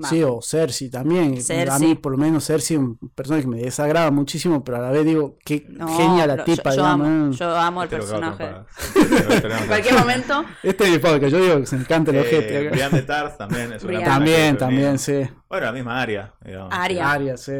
Sí, 0.08 0.22
o 0.22 0.40
Cersei 0.40 0.90
también. 0.90 1.36
A 1.38 1.40
Cersei. 1.40 1.88
mí, 1.88 1.94
por 1.96 2.12
lo 2.12 2.18
menos, 2.18 2.46
Cersei 2.46 2.76
es 2.76 2.80
un 2.82 2.98
personaje 3.16 3.42
que 3.42 3.48
me 3.48 3.58
desagrada 3.58 4.12
muchísimo, 4.12 4.62
pero 4.62 4.76
a 4.76 4.80
la 4.80 4.90
vez 4.92 5.04
digo, 5.04 5.36
qué 5.44 5.66
No, 5.68 5.88
genia 5.96 6.24
la 6.24 6.44
tipa, 6.44 6.70
yo, 6.70 6.76
yo 6.76 6.82
digamos, 6.82 7.06
amo, 7.08 7.32
yo 7.32 7.56
amo 7.56 7.82
el 7.82 7.86
Este 7.86 7.96
a 7.96 7.98
personaje. 7.98 8.50
En 9.62 9.66
cualquier 9.66 9.94
momento, 9.98 10.44
Este 10.62 10.84
es 10.84 10.90
el 10.94 11.00
podcast, 11.00 11.32
yo 11.32 11.40
digo 11.42 11.56
que 11.60 11.66
se 11.66 11.74
encanta 11.76 12.12
el. 12.12 12.18
Eh, 12.18 12.58
acá. 12.68 12.70
Brian 12.70 12.92
de 12.92 13.02
Tarth 13.02 13.38
también 13.38 13.72
es 13.72 13.82
un 13.82 13.88
gran 13.88 14.02
Brian. 14.02 14.04
También, 14.14 14.58
también, 14.58 14.98
sí. 15.00 15.28
Bueno, 15.48 15.66
la 15.66 15.72
misma 15.72 16.00
área. 16.00 16.32
Arya. 16.70 17.10
Arya, 17.10 17.36
sí. 17.36 17.54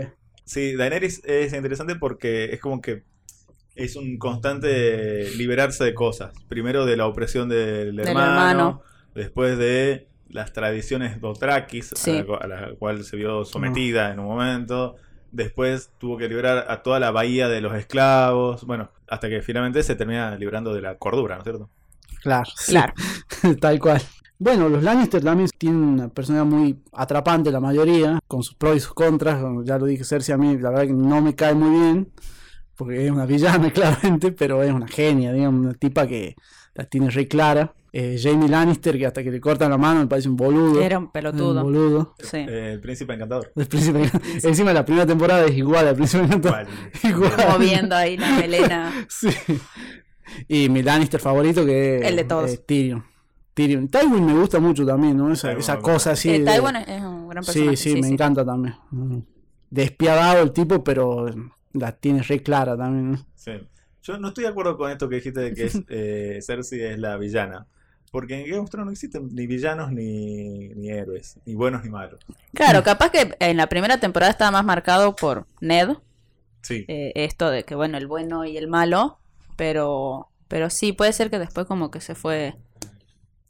Sí, 0.49 0.77
Daenerys 0.77 1.21
es 1.27 1.53
interesante 1.53 1.95
porque 1.97 2.47
es 2.55 2.61
como 2.61 2.81
que 2.81 3.03
es 3.75 3.97
un 3.97 4.17
constante 4.19 5.31
liberarse 5.37 5.85
de 5.85 5.93
cosas. 5.93 6.33
Primero 6.49 6.87
de 6.87 6.97
la 6.97 7.07
opresión 7.07 7.51
del, 7.51 7.95
Del 7.97 8.09
hermano, 8.09 8.31
hermano. 8.51 8.83
después 9.15 9.59
de 9.59 10.09
las 10.31 10.55
tradiciones 10.55 11.21
dotrakis, 11.21 11.91
Sí. 11.95 12.13
a, 12.41 12.47
la, 12.47 12.59
a 12.59 12.67
la 12.71 12.75
cual 12.77 13.05
se 13.05 13.17
vio 13.17 13.45
sometida 13.45 14.11
en 14.11 14.21
un 14.21 14.27
momento. 14.27 14.97
Después 15.33 15.91
tuvo 15.99 16.17
que 16.17 16.29
liberar 16.29 16.65
a 16.71 16.83
toda 16.83 16.99
la 16.99 17.11
bahía 17.11 17.49
de 17.49 17.61
los 17.61 17.75
esclavos. 17.75 18.65
Bueno, 18.65 18.91
hasta 19.07 19.29
que 19.29 19.43
finalmente 19.43 19.83
se 19.83 19.97
termina 19.97 20.35
librando 20.37 20.73
de 20.73 20.81
la 20.81 20.97
cordura, 20.97 21.35
¿no 21.37 21.43
es 21.43 21.45
cierto? 21.45 21.71
Claro, 22.23 22.51
sí. 22.57 22.73
Claro. 22.73 22.95
tal 23.61 23.79
cual. 23.79 24.01
Bueno, 24.41 24.69
los 24.69 24.83
Lannister 24.85 25.23
también 25.23 25.49
tienen 25.59 25.81
una 25.83 26.09
personalidad 26.09 26.47
muy 26.59 26.79
atrapante, 26.93 27.51
la 27.51 27.59
mayoría, 27.61 28.21
con 28.29 28.43
sus 28.43 28.55
pros 28.55 28.77
y 28.77 28.81
sus 28.81 28.95
contras. 28.95 29.43
Ya 29.65 29.79
lo 29.79 29.87
dije, 29.87 30.05
Cersei 30.05 30.35
a 30.35 30.39
mí, 30.39 30.57
la 30.59 30.71
verdad 30.71 30.87
que 30.87 30.93
no 30.93 31.21
me 31.21 31.35
cae 31.35 31.55
muy 31.55 31.71
bien, 31.79 32.13
porque 32.77 33.07
es 33.07 33.11
una 33.11 33.27
villana, 33.27 33.71
claramente, 33.73 34.31
pero 34.33 34.63
es 34.63 34.73
una 34.73 34.87
genia, 34.87 35.33
digamos, 35.33 35.61
una 35.61 35.75
tipa 35.75 36.07
que 36.07 36.37
la 36.75 36.85
tiene 36.85 37.11
re 37.11 37.27
clara. 37.27 37.75
Eh, 37.91 38.17
Jamie 38.23 38.49
Lannister, 38.51 38.97
que 38.99 39.07
hasta 39.07 39.25
que 39.25 39.31
le 39.31 39.41
cortan 39.41 39.71
la 39.71 39.79
mano 39.79 40.01
me 40.01 40.07
parece 40.07 40.29
un 40.29 40.37
boludo. 40.37 40.81
Era 40.83 40.99
un 40.99 41.05
Un 41.05 41.11
pelotudo. 41.11 41.63
boludo. 41.65 42.15
Sí. 42.19 42.37
Eh, 42.37 42.73
el 42.75 42.81
príncipe 42.81 43.15
encantador. 43.15 43.51
El 43.57 43.67
príncipe- 43.67 44.11
Encima 44.47 44.73
la 44.75 44.85
primera 44.85 45.07
temporada 45.07 45.47
es 45.47 45.57
igual 45.57 45.89
al 45.89 45.97
príncipe 45.97 46.23
encantador. 46.23 46.67
Igual. 47.03 47.33
Igual. 47.35 47.49
Moviendo 47.51 47.97
ahí 47.97 48.17
la 48.19 48.31
melena. 48.37 48.93
Sí. 49.09 49.31
Y 50.47 50.69
mi 50.69 50.83
Lannister 50.83 51.19
favorito 51.19 51.65
que 51.65 51.97
es 51.97 52.03
El 52.05 52.17
de 52.17 52.25
todos. 52.25 52.53
eh, 52.53 52.59
Tyrion. 52.65 53.05
Tyrion. 53.59 53.89
Tywin 53.89 54.25
me 54.25 54.35
gusta 54.35 54.61
mucho 54.61 54.87
también, 54.87 55.17
¿no? 55.17 55.33
Esa, 55.33 55.51
Tywin 55.57 55.83
cosa 55.83 56.13
así. 56.13 56.31
Eh, 56.31 56.39
de- 56.39 56.53
Tywin 56.53 56.77
es 56.77 56.89
es 56.89 57.03
un 57.03 57.29
gran 57.29 57.45
personaje. 57.45 57.77
Sí, 57.77 57.91
sí, 57.95 58.01
me 58.01 58.07
encanta 58.07 58.45
también. 58.45 58.77
Mm. 58.93 59.19
Despiadado 59.69 60.45
el 60.45 60.53
tipo, 60.53 60.85
pero 60.85 61.27
la 61.73 61.91
tiene 61.93 62.23
re 62.23 62.41
clara 62.41 62.77
también. 62.77 63.13
¿no? 63.13 63.27
Sí. 63.35 63.53
Yo 64.03 64.17
no 64.19 64.29
estoy 64.29 64.45
de 64.45 64.51
acuerdo 64.51 64.77
con 64.79 64.93
esto 64.93 65.09
que 65.09 65.17
dijiste 65.17 65.41
de 65.41 65.55
que 65.55 65.65
es, 65.65 65.83
eh, 65.89 66.39
Cersei 66.41 66.83
es 66.83 66.99
la 67.01 67.17
villana. 67.17 67.67
Porque 68.13 68.41
en 68.41 68.47
Game 68.49 68.61
of 68.63 68.71
Thrones 68.71 68.87
no 68.87 68.93
existen 68.93 69.29
ni 69.35 69.47
villanos 69.47 69.91
ni, 69.93 70.69
ni 70.71 70.89
héroes, 70.89 71.39
ni 71.45 71.55
buenos 71.55 71.83
ni 71.85 71.91
malos. 71.91 72.21
Claro, 72.55 72.83
capaz 72.85 73.11
que 73.11 73.35
en 73.41 73.57
la 73.57 73.67
primera 73.67 73.99
temporada 73.99 74.31
estaba 74.31 74.51
más 74.53 74.65
marcado 74.65 75.15
por 75.17 75.47
Ned, 75.61 75.91
Sí, 76.63 76.85
eh, 76.89 77.13
esto 77.17 77.51
de 77.51 77.65
que 77.65 77.75
bueno, 77.75 77.99
el 77.99 78.07
bueno 78.07 78.45
y 78.45 78.57
el 78.57 78.69
malo, 78.69 79.19
pero 79.57 80.29
pero 80.49 80.71
sí 80.71 80.93
puede 80.93 81.13
ser 81.13 81.31
que 81.31 81.39
después 81.39 81.67
como 81.67 81.91
que 81.91 82.01
se 82.01 82.15
fue 82.15 82.57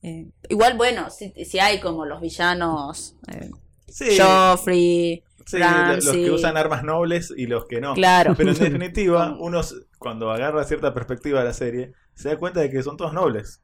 eh, 0.02 0.28
igual 0.48 0.76
bueno, 0.76 1.11
si, 1.11 1.32
si 1.44 1.58
hay 1.58 1.80
como 1.80 2.04
los 2.04 2.20
villanos 2.20 3.16
eh, 3.32 3.50
sí, 3.88 4.16
Joffrey, 4.18 5.22
sí, 5.46 5.58
lo- 5.58 5.94
los 5.96 6.11
que 6.11 6.30
usan 6.30 6.56
armas 6.56 6.84
nobles 6.84 7.32
y 7.37 7.46
los 7.46 7.66
que 7.66 7.80
no. 7.80 7.94
claro. 7.94 8.34
Pero 8.37 8.50
en 8.52 8.58
definitiva, 8.58 9.37
uno 9.38 9.61
cuando 9.98 10.30
agarra 10.30 10.64
cierta 10.64 10.94
perspectiva 10.94 11.40
de 11.40 11.46
la 11.46 11.52
serie, 11.52 11.92
se 12.14 12.28
da 12.28 12.37
cuenta 12.37 12.61
de 12.61 12.70
que 12.70 12.82
son 12.82 12.96
todos 12.96 13.12
nobles. 13.12 13.61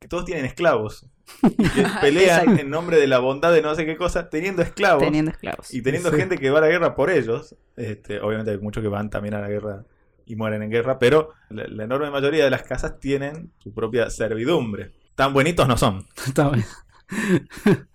Que 0.00 0.06
todos 0.06 0.24
tienen 0.24 0.44
esclavos. 0.44 1.06
Y 1.42 1.68
que 1.68 1.84
pelean 2.00 2.58
en 2.58 2.70
nombre 2.70 2.98
de 2.98 3.08
la 3.08 3.18
bondad 3.18 3.52
de 3.52 3.62
no 3.62 3.74
sé 3.74 3.84
qué 3.84 3.96
cosa, 3.96 4.30
teniendo 4.30 4.62
esclavos. 4.62 5.02
teniendo 5.02 5.30
esclavos. 5.32 5.74
Y 5.74 5.82
teniendo 5.82 6.10
Sí. 6.10 6.16
gente 6.16 6.38
que 6.38 6.50
va 6.50 6.58
a 6.58 6.62
la 6.62 6.68
guerra 6.68 6.94
por 6.94 7.10
ellos, 7.10 7.56
este, 7.76 8.20
obviamente 8.20 8.52
hay 8.52 8.58
muchos 8.58 8.80
que 8.82 8.88
van 8.88 9.10
también 9.10 9.34
a 9.34 9.40
la 9.40 9.48
guerra 9.48 9.84
y 10.24 10.36
mueren 10.36 10.62
en 10.62 10.70
guerra, 10.70 10.98
pero 11.00 11.30
la, 11.50 11.64
la 11.66 11.84
enorme 11.84 12.10
mayoría 12.10 12.44
de 12.44 12.50
las 12.50 12.62
casas 12.62 13.00
tienen 13.00 13.50
su 13.58 13.74
propia 13.74 14.08
servidumbre. 14.10 14.92
Tan 15.18 15.32
buenitos 15.34 15.66
no 15.66 15.76
son. 15.76 16.06
Está 16.26 16.48
bien. 16.50 16.64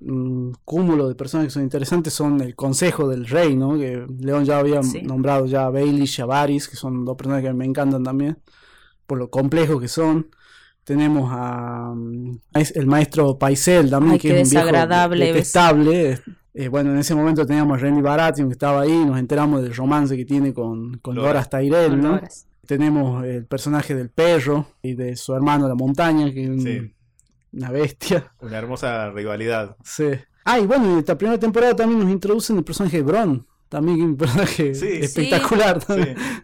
Un 0.00 0.54
cúmulo 0.64 1.08
de 1.08 1.16
personas 1.16 1.46
que 1.46 1.50
son 1.50 1.64
interesantes 1.64 2.14
son 2.14 2.40
el 2.40 2.54
consejo 2.54 3.08
del 3.08 3.26
rey, 3.26 3.56
¿no? 3.56 3.76
Que 3.76 4.06
León 4.20 4.44
ya 4.44 4.58
había 4.60 4.80
Sí. 4.84 5.02
nombrado 5.02 5.46
ya 5.46 5.66
a 5.66 5.70
Baelish 5.70 6.20
y 6.20 6.22
a 6.22 6.26
Varys, 6.26 6.68
que 6.68 6.76
son 6.76 7.04
dos 7.04 7.16
personas 7.16 7.42
que 7.42 7.52
me 7.52 7.64
encantan 7.64 8.04
también, 8.04 8.38
por 9.08 9.18
lo 9.18 9.28
complejos 9.28 9.80
que 9.80 9.88
son. 9.88 10.28
Tenemos 10.84 11.30
a 11.32 11.92
mm, 11.96 12.38
es 12.54 12.76
el 12.76 12.86
maestro 12.86 13.36
Paisel 13.38 13.90
también, 13.90 14.12
Ay, 14.14 14.18
que 14.20 14.40
es 14.40 14.46
un 14.48 14.50
viejo 14.52 14.66
desagradable, 14.66 15.24
¿ves? 15.24 15.34
detestable. 15.34 16.20
Eh, 16.54 16.68
bueno, 16.68 16.92
en 16.92 16.98
ese 16.98 17.14
momento 17.16 17.44
teníamos 17.44 17.76
a 17.78 17.80
Renly 17.80 18.02
Baratheon 18.02 18.48
que 18.48 18.52
estaba 18.52 18.82
ahí, 18.82 19.04
nos 19.04 19.18
enteramos 19.18 19.62
del 19.62 19.74
romance 19.74 20.16
que 20.16 20.24
tiene 20.24 20.54
con, 20.54 20.98
con 20.98 21.16
Loras. 21.16 21.32
Loras 21.32 21.50
Tyrell, 21.50 22.00
¿no? 22.00 22.14
Horas. 22.14 22.46
Tenemos 22.66 23.24
el 23.24 23.44
personaje 23.46 23.94
del 23.94 24.10
perro 24.10 24.66
y 24.82 24.94
de 24.94 25.16
su 25.16 25.34
hermano 25.34 25.68
la 25.68 25.74
montaña, 25.74 26.32
que 26.32 26.44
es 26.44 26.48
un- 26.50 26.60
Sí. 26.62 26.94
una 27.52 27.70
bestia. 27.70 28.32
Una 28.40 28.58
hermosa 28.58 29.10
rivalidad. 29.10 29.76
Sí. 29.84 30.10
Ah, 30.44 30.58
y 30.58 30.66
bueno, 30.66 30.92
en 30.92 30.98
esta 30.98 31.16
primera 31.18 31.38
temporada 31.38 31.74
también 31.76 32.00
nos 32.00 32.10
introducen 32.10 32.56
el 32.58 32.64
personaje 32.64 32.98
de 32.98 33.02
Bron. 33.02 33.46
También 33.68 34.02
un 34.02 34.16
personaje 34.16 34.74
Sí. 34.74 34.86
espectacular. 35.00 35.80
Sí, 35.82 35.94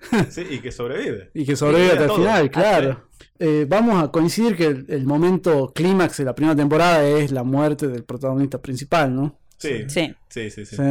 sí, 0.30 0.46
y 0.50 0.58
que 0.60 0.72
sobrevive. 0.72 1.30
Y 1.34 1.44
que 1.44 1.56
sobrevive 1.56 1.88
Y 1.88 1.90
hasta 1.90 2.04
el 2.04 2.10
final, 2.12 2.50
claro. 2.50 3.08
Eh, 3.38 3.66
vamos 3.68 4.02
a 4.02 4.10
coincidir 4.10 4.56
que 4.56 4.66
el, 4.66 4.86
el 4.88 5.04
momento 5.06 5.72
clímax 5.74 6.16
de 6.16 6.24
la 6.24 6.34
primera 6.34 6.56
temporada 6.56 7.06
es 7.06 7.30
la 7.30 7.44
muerte 7.44 7.86
del 7.86 8.02
protagonista 8.04 8.60
principal, 8.60 9.14
¿no? 9.14 9.38
Sí, 9.58 9.84
Sí. 9.88 10.14
sí, 10.28 10.50
sí. 10.50 10.64
sí. 10.66 10.76
Sí. 10.76 10.82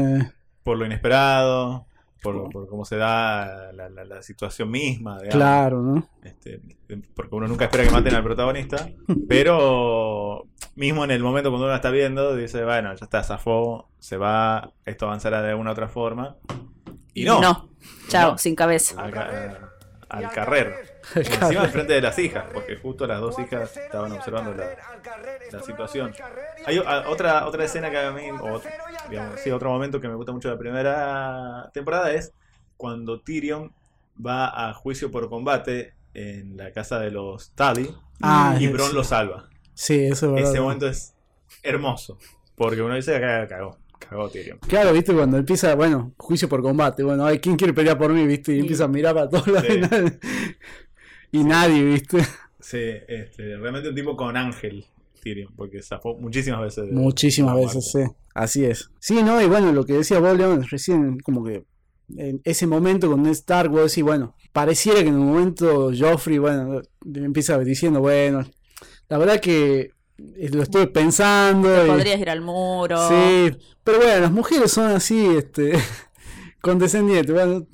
Por 0.64 0.78
lo 0.78 0.86
inesperado, 0.86 1.88
por, 2.34 2.50
por 2.52 2.68
cómo 2.68 2.86
se 2.86 2.98
da 2.98 3.72
la, 3.74 3.90
la- 3.90 4.04
la 4.06 4.22
situación 4.22 4.70
misma. 4.72 5.16
digamos. 5.18 5.36
Claro, 5.36 5.82
¿no? 5.82 6.08
Este, 6.24 6.62
porque 7.16 7.36
uno 7.36 7.48
nunca 7.48 7.66
espera 7.66 7.84
que 7.84 7.92
maten 7.92 8.16
al 8.16 8.24
protagonista, 8.24 8.90
pero 9.28 10.46
mismo 10.76 11.04
en 11.04 11.12
el 11.12 11.24
momento 11.24 11.50
cuando 11.50 11.66
uno 11.68 11.76
está 11.76 11.90
viendo, 11.90 12.36
dice, 12.36 12.64
bueno, 12.64 12.94
ya 12.96 13.04
está, 13.06 13.24
zafó, 13.24 13.90
se 14.00 14.18
va, 14.18 14.72
esto 14.86 15.06
avanzará 15.06 15.42
de 15.42 15.50
alguna 15.52 15.72
otra 15.72 15.88
forma. 15.88 16.36
Y 17.14 17.26
no, 17.26 17.42
No. 17.42 17.70
Chao, 18.10 18.32
No. 18.32 18.38
sin 18.38 18.56
cabeza. 18.56 19.02
al, 19.02 19.12
ca- 19.12 19.72
al 20.10 20.30
carrer. 20.30 20.97
Encima 21.16 21.66
enfrente 21.66 21.94
de 21.94 22.02
las 22.02 22.18
hijas, 22.20 22.46
porque 22.54 22.76
justo 22.78 23.08
las 23.08 23.20
dos 23.20 23.38
hijas 23.40 23.76
estaban 23.78 24.12
observando 24.12 24.54
la, 24.54 24.70
la 25.52 25.62
situación. 25.62 26.14
Hay 26.66 26.78
a- 26.78 27.10
otra, 27.10 27.46
otra 27.48 27.64
escena 27.66 27.90
que 27.90 27.98
a 27.98 28.12
mí, 28.12 28.24
o 28.32 28.62
digamos, 29.10 29.40
sí, 29.40 29.52
otro 29.52 29.70
momento 29.70 30.00
que 30.02 30.08
me 30.08 30.16
gusta 30.16 30.32
mucho 30.32 30.50
de 30.50 30.56
la 30.56 30.60
primera 30.60 31.70
temporada 31.74 32.12
es 32.14 32.34
cuando 32.76 33.22
Tyrion 33.22 33.74
va 34.24 34.70
a 34.70 34.74
juicio 34.74 35.12
por 35.12 35.30
combate 35.30 35.94
en 36.14 36.58
la 36.58 36.72
casa 36.72 37.00
de 37.00 37.12
los 37.12 37.52
Tully 37.52 37.90
Ah, 38.22 38.58
y 38.60 38.68
Bron 38.68 38.96
lo 38.96 39.04
salva. 39.04 39.48
Sí, 39.76 40.00
eso 40.06 40.28
es 40.28 40.32
verdad. 40.34 40.52
Ese 40.52 40.60
momento 40.60 40.88
es 40.88 41.14
hermoso, 41.62 42.18
porque 42.56 42.82
uno 42.82 42.96
dice 42.96 43.16
acá 43.16 43.48
cagó, 43.48 43.78
cagó 44.00 44.28
Tyrion. 44.30 44.58
Claro, 44.60 44.92
viste, 44.94 45.14
cuando 45.14 45.38
empieza, 45.38 45.76
bueno, 45.76 46.14
juicio 46.18 46.50
por 46.50 46.64
combate, 46.64 47.04
bueno, 47.04 47.26
ay, 47.26 47.38
¿quién 47.40 47.56
quiere 47.56 47.74
pelear 47.74 47.98
por 47.98 48.12
mí, 48.12 48.26
viste? 48.26 48.54
Y 48.56 48.60
empieza 48.62 48.86
a 48.86 48.88
mirar 48.88 49.14
para 49.14 49.30
todos 49.30 49.48
lados 49.48 49.68
Sí. 49.68 49.80
y 51.32 51.44
nadie, 51.44 51.84
viste. 51.84 52.20
Sí, 52.60 52.80
este, 53.08 53.58
realmente 53.58 53.90
un 53.90 53.96
tipo 53.96 54.16
con 54.18 54.36
ángel 54.36 54.86
Tyrion, 55.24 55.54
porque 55.56 55.82
zafó 55.82 56.16
muchísimas 56.18 56.62
veces. 56.62 56.92
Muchísimas 56.92 57.56
veces, 57.56 57.92
sí. 57.92 58.00
Así 58.34 58.66
es. 58.66 58.90
Sí, 59.00 59.24
¿no? 59.24 59.42
Y 59.42 59.46
bueno, 59.48 59.72
lo 59.72 59.86
que 59.86 59.94
decía 59.94 60.20
vos, 60.20 60.38
León, 60.38 60.66
recién, 60.70 61.20
como 61.20 61.44
que 61.44 61.64
en 62.18 62.40
ese 62.44 62.68
momento 62.68 63.10
con 63.10 63.24
Ned 63.24 63.32
Stark, 63.32 63.70
vos 63.70 63.90
decís, 63.92 64.04
bueno, 64.04 64.36
pareciera 64.54 65.02
que 65.02 65.10
en 65.10 65.16
un 65.16 65.28
momento 65.28 65.92
Joffrey, 65.98 66.38
bueno, 66.38 66.82
empieza 67.14 67.58
diciendo, 67.60 68.00
bueno, 68.00 68.46
la 69.10 69.18
verdad 69.18 69.40
que 69.40 69.92
eh, 70.38 70.50
lo 70.52 70.64
estuve 70.64 70.88
pensando. 70.88 71.86
y- 71.86 71.90
Podrías 71.90 72.20
ir 72.20 72.30
al 72.30 72.42
muro. 72.42 72.98
Sí, 73.10 73.52
pero 73.84 73.98
bueno, 74.00 74.20
las 74.22 74.32
mujeres 74.32 74.72
son 74.72 74.92
así, 74.92 75.26
este, 75.38 75.74
condescendientes. 76.62 77.34
Bueno, 77.34 77.66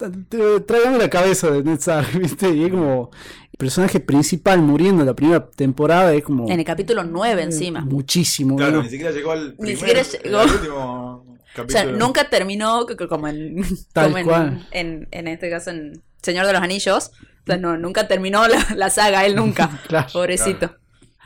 tráigame 0.65 0.97
la 0.97 1.09
cabeza 1.09 1.49
de 1.51 1.63
Ned 1.63 1.79
Stark, 1.79 2.07
¿viste? 2.19 2.49
Y 2.49 2.65
es 2.65 2.71
como 2.71 3.11
el 3.51 3.57
personaje 3.57 3.99
principal 3.99 4.61
muriendo 4.61 5.01
en 5.03 5.07
la 5.07 5.13
primera 5.15 5.45
temporada, 5.49 6.13
es 6.13 6.23
como 6.23 6.49
En 6.49 6.59
el 6.59 6.65
capítulo 6.65 7.03
9 7.03 7.41
encima. 7.43 7.81
muchísimo. 7.81 8.55
Claro, 8.55 8.77
¿no? 8.77 8.83
ni 8.83 8.89
siquiera 8.89 9.11
llegó 9.11 9.31
al 9.31 9.55
Ni 9.59 9.75
siquiera 9.75 10.01
llegó. 10.01 10.39
al 10.39 10.49
último 10.49 10.75
O 10.75 11.25
capítulo. 11.55 11.67
sea, 11.69 11.85
nunca 11.91 12.29
terminó 12.29 12.85
como 13.09 13.27
en, 13.27 13.63
Tal 13.93 14.11
como 14.11 14.23
cual. 14.25 14.67
en, 14.71 15.07
en 15.11 15.27
este 15.27 15.49
caso 15.49 15.69
en 15.71 16.01
Señor 16.21 16.45
de 16.47 16.53
los 16.53 16.61
Anillos. 16.61 17.11
O 17.43 17.45
sea, 17.45 17.57
no, 17.57 17.77
nunca 17.77 18.07
terminó 18.07 18.47
la, 18.47 18.65
la 18.75 18.89
saga, 18.89 19.25
él 19.25 19.35
nunca. 19.35 19.69
Claro. 19.87 20.07
Pobrecito. 20.13 20.75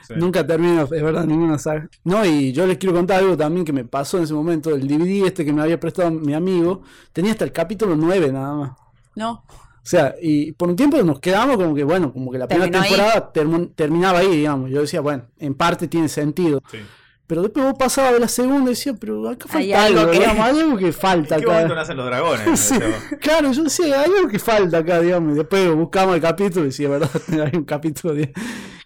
Sí. 0.08 0.13
Nunca 0.15 0.46
termina, 0.48 0.84
es 0.84 0.89
verdad, 0.89 1.26
ninguna 1.26 1.58
saga. 1.58 1.89
No, 2.06 2.24
y 2.26 2.54
yo 2.54 2.65
les 2.65 2.78
quiero 2.78 2.96
contar 2.96 3.20
algo 3.20 3.36
también 3.36 3.65
que 3.65 3.74
me 3.74 3.84
pasó 3.84 4.17
en 4.17 4.24
ese 4.24 4.34
momento. 4.34 4.70
El 4.74 4.88
DVD 4.88 5.26
este 5.28 5.43
que 5.43 5.52
me 5.52 5.62
había 5.62 5.80
prestado 5.80 6.10
mi 6.12 6.34
amigo 6.34 6.84
tenía 7.12 7.32
hasta 7.34 7.43
el 7.46 7.52
capítulo 7.52 7.96
9 7.98 8.32
nada 8.32 8.54
más. 8.56 8.72
No. 9.15 9.32
O 9.43 9.89
sea, 9.89 10.15
y 10.22 10.52
por 10.54 10.70
un 10.70 10.76
tiempo 10.76 11.02
nos 11.04 11.20
quedamos 11.20 11.58
como 11.58 11.74
que, 11.74 11.84
bueno, 11.84 12.12
como 12.13 12.32
que 12.32 12.38
la 12.38 12.48
primera 12.48 12.82
ahí. 12.82 12.89
temporada 12.89 13.32
terminaba 13.76 14.20
ahí, 14.20 14.28
digamos. 14.36 14.70
Yo 14.70 14.82
decía, 14.82 15.02
bueno, 15.02 15.24
en 15.39 15.54
parte 15.56 15.88
tiene 15.88 16.08
sentido. 16.10 16.62
Sí. 16.72 16.78
Pero 17.26 17.41
después 17.41 17.65
vos 17.65 17.76
pasabas 17.78 18.13
de 18.13 18.20
la 18.22 18.28
segunda 18.30 18.67
y 18.72 18.74
decías, 18.76 18.96
pero 19.00 19.28
acá 19.30 19.48
falta 19.50 19.58
Hay 19.60 19.74
algo, 19.74 20.00
algo 20.00 20.12
que- 20.13 20.20
digamos, 20.20 20.46
hay 20.46 20.60
algo 20.60 20.78
que 20.78 20.91
falta 20.93 21.36
¿En 21.36 21.41
qué 21.41 21.48
momento 21.48 21.65
acá. 21.74 21.76
nacen 21.82 21.98
los 21.98 22.06
dragones? 22.06 22.60
Sí, 22.60 22.76
Eso. 22.76 23.15
claro, 23.20 23.52
yo 23.52 23.63
decía, 23.65 24.02
hay 24.02 24.12
algo 24.17 24.30
que 24.30 24.39
falta 24.39 24.78
acá, 24.78 25.02
digamos. 25.02 25.34
Y 25.34 25.36
después 25.36 25.76
buscamos 25.76 26.15
el 26.15 26.22
capítulo 26.22 26.65
y 26.67 26.72
sí, 26.72 26.86
es 26.86 26.89
verdad, 26.89 27.10
hay 27.46 27.58
un 27.58 27.65
capítulo 27.65 28.13
de... 28.13 28.32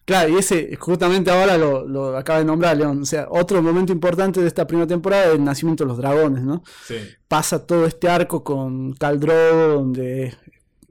Claro, 0.06 0.30
y 0.30 0.38
ese 0.38 0.76
justamente 0.78 1.30
ahora 1.32 1.58
lo, 1.58 1.88
lo 1.88 2.18
acaba 2.18 2.40
de 2.40 2.46
nombrar 2.46 2.76
León. 2.76 3.02
O 3.02 3.06
sea, 3.06 3.28
otro 3.30 3.62
momento 3.62 3.94
importante 3.94 4.42
de 4.42 4.48
esta 4.48 4.66
primera 4.66 4.88
temporada 4.88 5.26
es 5.28 5.36
el 5.36 5.44
nacimiento 5.44 5.84
de 5.84 5.90
los 5.90 5.98
dragones, 5.98 6.44
¿no? 6.44 6.64
Sí. 6.86 6.96
Pasa 7.28 7.66
todo 7.66 7.86
este 7.86 8.10
arco 8.10 8.44
con 8.44 8.94
Khal 8.94 9.20
Drogo, 9.20 9.74
donde 9.76 10.36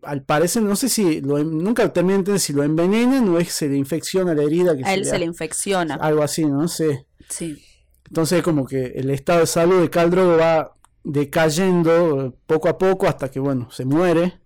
al 0.02 0.22
parecer, 0.22 0.62
no 0.62 0.76
sé 0.76 0.88
si, 0.88 1.20
lo, 1.20 1.42
nunca 1.44 1.82
entender 1.82 2.38
si 2.38 2.52
lo 2.52 2.62
envenenan 2.62 3.28
o 3.28 3.38
es 3.38 3.48
que 3.48 3.52
se 3.52 3.68
le 3.68 3.76
infecciona 3.76 4.34
la 4.34 4.42
herida. 4.44 4.76
Que 4.76 4.84
A 4.84 4.94
él 4.94 5.04
se 5.04 5.16
ha- 5.16 5.18
le 5.18 5.26
infecciona. 5.26 5.96
Algo 5.96 6.22
así, 6.22 6.46
no 6.46 6.66
sé. 6.68 7.06
Sí. 7.28 7.62
Entonces 8.06 8.42
como 8.42 8.64
que 8.66 8.86
el 8.96 9.10
estado 9.10 9.40
de 9.40 9.46
salud 9.46 9.82
de 9.82 9.90
Khal 9.90 10.10
Drogo 10.10 10.36
va 10.38 10.72
decayendo 11.04 12.34
poco 12.46 12.68
a 12.68 12.78
poco 12.78 13.06
hasta 13.06 13.30
que, 13.30 13.40
bueno, 13.40 13.70
se 13.70 13.84
muere. 13.84 14.40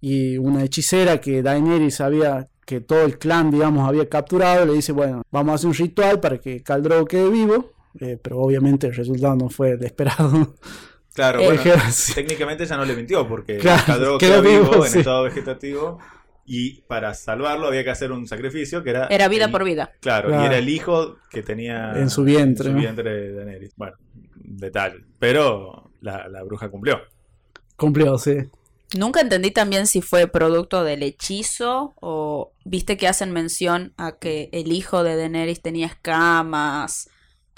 Y 0.00 0.36
una 0.38 0.64
hechicera 0.64 1.20
que 1.20 1.42
Daenerys 1.42 1.96
sabía 1.96 2.48
que 2.64 2.80
todo 2.80 3.02
el 3.04 3.18
clan, 3.18 3.50
digamos, 3.50 3.88
había 3.88 4.08
capturado, 4.08 4.64
le 4.66 4.74
dice, 4.74 4.92
bueno, 4.92 5.22
vamos 5.30 5.52
a 5.52 5.54
hacer 5.56 5.68
un 5.68 5.74
ritual 5.74 6.20
para 6.20 6.38
que 6.38 6.62
Khal 6.62 6.82
Drogo 6.82 7.06
quede 7.06 7.28
vivo. 7.30 7.72
Eh, 8.00 8.18
pero 8.22 8.38
obviamente 8.38 8.86
el 8.86 8.94
resultado 8.94 9.36
no 9.36 9.50
fue 9.50 9.72
el 9.72 9.84
esperado. 9.84 10.54
Claro, 11.14 11.40
Eh, 11.40 11.44
bueno, 11.64 11.80
sí. 11.90 12.14
técnicamente 12.14 12.64
ya 12.64 12.76
no 12.78 12.84
le 12.86 12.96
mintió 12.96 13.28
porque 13.28 13.58
Claro, 13.58 13.84
quedó 13.86 14.18
quedó 14.18 14.40
vivo, 14.42 14.70
vivo, 14.70 14.86
en 14.86 14.90
sí. 14.92 14.98
estado 15.00 15.24
vegetativo 15.24 15.98
y 16.46 16.80
para 16.82 17.12
salvarlo 17.12 17.66
había 17.66 17.84
que 17.84 17.90
hacer 17.90 18.10
un 18.12 18.26
sacrificio 18.26 18.82
que 18.82 18.90
era... 18.90 19.06
Era 19.08 19.28
vida 19.28 19.44
el- 19.44 19.50
por 19.52 19.62
vida. 19.64 19.92
Claro, 20.00 20.28
Claro. 20.28 20.42
y 20.42 20.46
era 20.46 20.56
el 20.58 20.68
hijo 20.70 21.18
que 21.30 21.42
tenía 21.42 21.92
En 21.96 22.08
su 22.08 22.24
vientre, 22.24 22.68
en 22.68 22.72
su 22.72 22.76
¿no? 22.76 22.80
vientre 22.80 23.10
de 23.12 23.32
Daenerys. 23.34 23.74
Bueno, 23.76 23.96
detalle. 24.36 25.04
Pero 25.18 25.90
la, 26.00 26.28
la 26.28 26.42
bruja 26.44 26.70
cumplió. 26.70 26.98
Cumplió, 27.76 28.16
sí. 28.18 28.36
Nunca 28.96 29.20
entendí 29.20 29.50
también 29.50 29.86
si 29.86 30.02
fue 30.02 30.26
producto 30.26 30.84
del 30.84 31.02
hechizo 31.02 31.94
o 32.00 32.52
viste 32.64 32.96
que 32.96 33.08
hacen 33.08 33.32
mención 33.32 33.94
a 33.96 34.18
que 34.18 34.48
el 34.52 34.70
hijo 34.72 35.02
de 35.02 35.16
Daenerys 35.16 35.62
tenía 35.62 35.86
escamas 35.86 37.08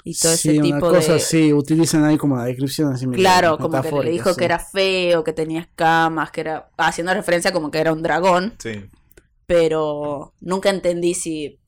y 0.03 0.17
todo 0.17 0.35
sí, 0.37 0.49
ese 0.51 0.59
una 0.59 0.63
tipo 0.77 0.89
cosa 0.91 1.13
de... 1.13 1.17
así, 1.17 1.51
utilizan 1.53 2.03
ahí 2.05 2.17
como 2.17 2.37
la 2.37 2.45
descripción 2.45 2.93
así 2.93 3.05
Claro, 3.07 3.57
como 3.57 3.81
que 3.81 3.91
le 4.03 4.11
dijo 4.11 4.31
sí. 4.33 4.37
que 4.39 4.45
era 4.45 4.59
feo, 4.59 5.23
que 5.23 5.33
tenía 5.33 5.61
escamas, 5.61 6.31
que 6.31 6.41
era 6.41 6.69
haciendo 6.77 7.13
referencia 7.13 7.51
como 7.51 7.71
que 7.71 7.79
era 7.79 7.91
un 7.91 8.03
dragón, 8.03 8.53
Sí. 8.59 8.85
pero 9.45 10.33
nunca 10.41 10.69
entendí 10.69 11.13
si 11.15 11.59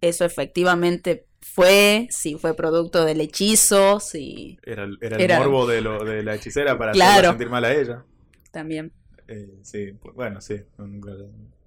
eso 0.00 0.24
efectivamente 0.24 1.26
fue, 1.40 2.08
si 2.10 2.34
fue 2.34 2.54
producto 2.54 3.04
del 3.04 3.20
hechizo, 3.20 4.00
si 4.00 4.58
Era, 4.64 4.84
el- 4.84 4.98
era 5.00 5.16
el 5.16 5.22
Era- 5.22 5.38
morbo 5.38 5.66
de, 5.66 5.80
lo, 5.80 6.04
de 6.04 6.22
la 6.22 6.34
hechicera 6.34 6.76
para 6.76 6.92
Claro. 6.92 7.10
hacerla 7.12 7.30
sentir 7.30 7.50
mal 7.50 7.64
a 7.64 7.72
ella. 7.74 8.04
también. 8.50 8.92
Eh, 9.28 9.58
sí, 9.62 9.92
pues, 10.00 10.14
bueno, 10.14 10.40
sí. 10.40 10.56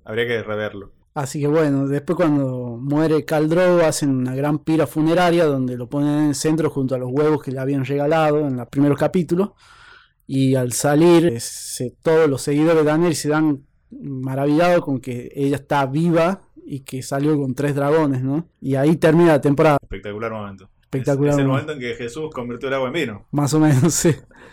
Habría 0.04 0.28
que 0.28 0.44
reverlo. 0.44 0.92
Así 1.14 1.42
que 1.42 1.48
bueno, 1.48 1.88
después 1.88 2.16
cuando 2.16 2.78
muere 2.80 3.26
Khal 3.26 3.50
Drogo 3.50 3.82
hacen 3.82 4.12
una 4.12 4.34
gran 4.34 4.60
pira 4.60 4.88
funeraria 4.88 5.44
donde 5.46 5.76
lo 5.76 5.90
ponen 5.90 6.20
en 6.20 6.28
el 6.30 6.36
centro 6.36 6.70
junto 6.70 6.96
a 6.96 6.98
los 6.98 7.10
huevos 7.12 7.44
que 7.44 7.52
le 7.52 7.60
habían 7.60 7.84
regalado 7.84 8.48
en 8.48 8.56
los 8.56 8.68
primeros 8.70 8.98
capítulos. 8.98 9.52
Y 10.26 10.56
al 10.56 10.72
salir, 10.72 11.38
todos 12.02 12.30
los 12.30 12.42
seguidores 12.42 12.78
de 12.78 12.84
Daenerys 12.86 13.20
se 13.20 13.30
dan 13.30 13.66
maravillados 13.90 14.86
con 14.86 15.02
que 15.02 15.30
ella 15.36 15.58
está 15.58 15.86
viva 15.86 16.44
y 16.64 16.80
que 16.82 17.02
salió 17.04 17.38
con 17.38 17.54
tres 17.54 17.76
dragones, 17.76 18.24
¿no? 18.24 18.48
Y 18.62 18.76
ahí 18.76 18.96
termina 18.96 19.34
la 19.34 19.42
temporada, 19.42 19.78
Espectacular 19.82 20.32
momento. 20.32 20.70
Espectacular 20.92 21.30
Es, 21.32 21.36
es 21.38 21.42
el 21.42 21.48
momento. 21.48 21.72
en 21.72 21.80
que 21.80 21.94
Jesús 21.96 22.30
convirtió 22.34 22.68
el 22.68 22.74
agua 22.76 22.88
en 22.88 22.94
vino. 22.94 23.26
más 23.32 23.54
o 23.54 23.60
menos, 23.60 23.94
sí, 23.94 24.10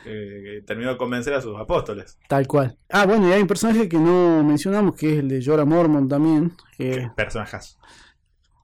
eh, 0.07 0.41
que 0.45 0.63
terminó 0.67 0.91
de 0.91 0.97
convencer 0.97 1.35
a 1.35 1.41
sus 1.41 1.59
apóstoles. 1.59 2.17
tal 2.29 2.47
cual. 2.47 2.77
Ah, 2.91 3.07
bueno, 3.07 3.29
y 3.29 3.33
hay 3.33 3.43
un 3.43 3.49
personaje 3.49 3.89
que 3.89 3.99
no 3.99 4.43
mencionamos 4.45 4.95
que 4.95 5.15
es 5.15 5.19
el 5.19 5.29
de 5.29 5.45
Jorah 5.45 5.65
Mormont 5.65 6.09
también. 6.09 6.53
Qué 6.77 6.91
Que, 6.93 7.11
personajazo. 7.17 7.79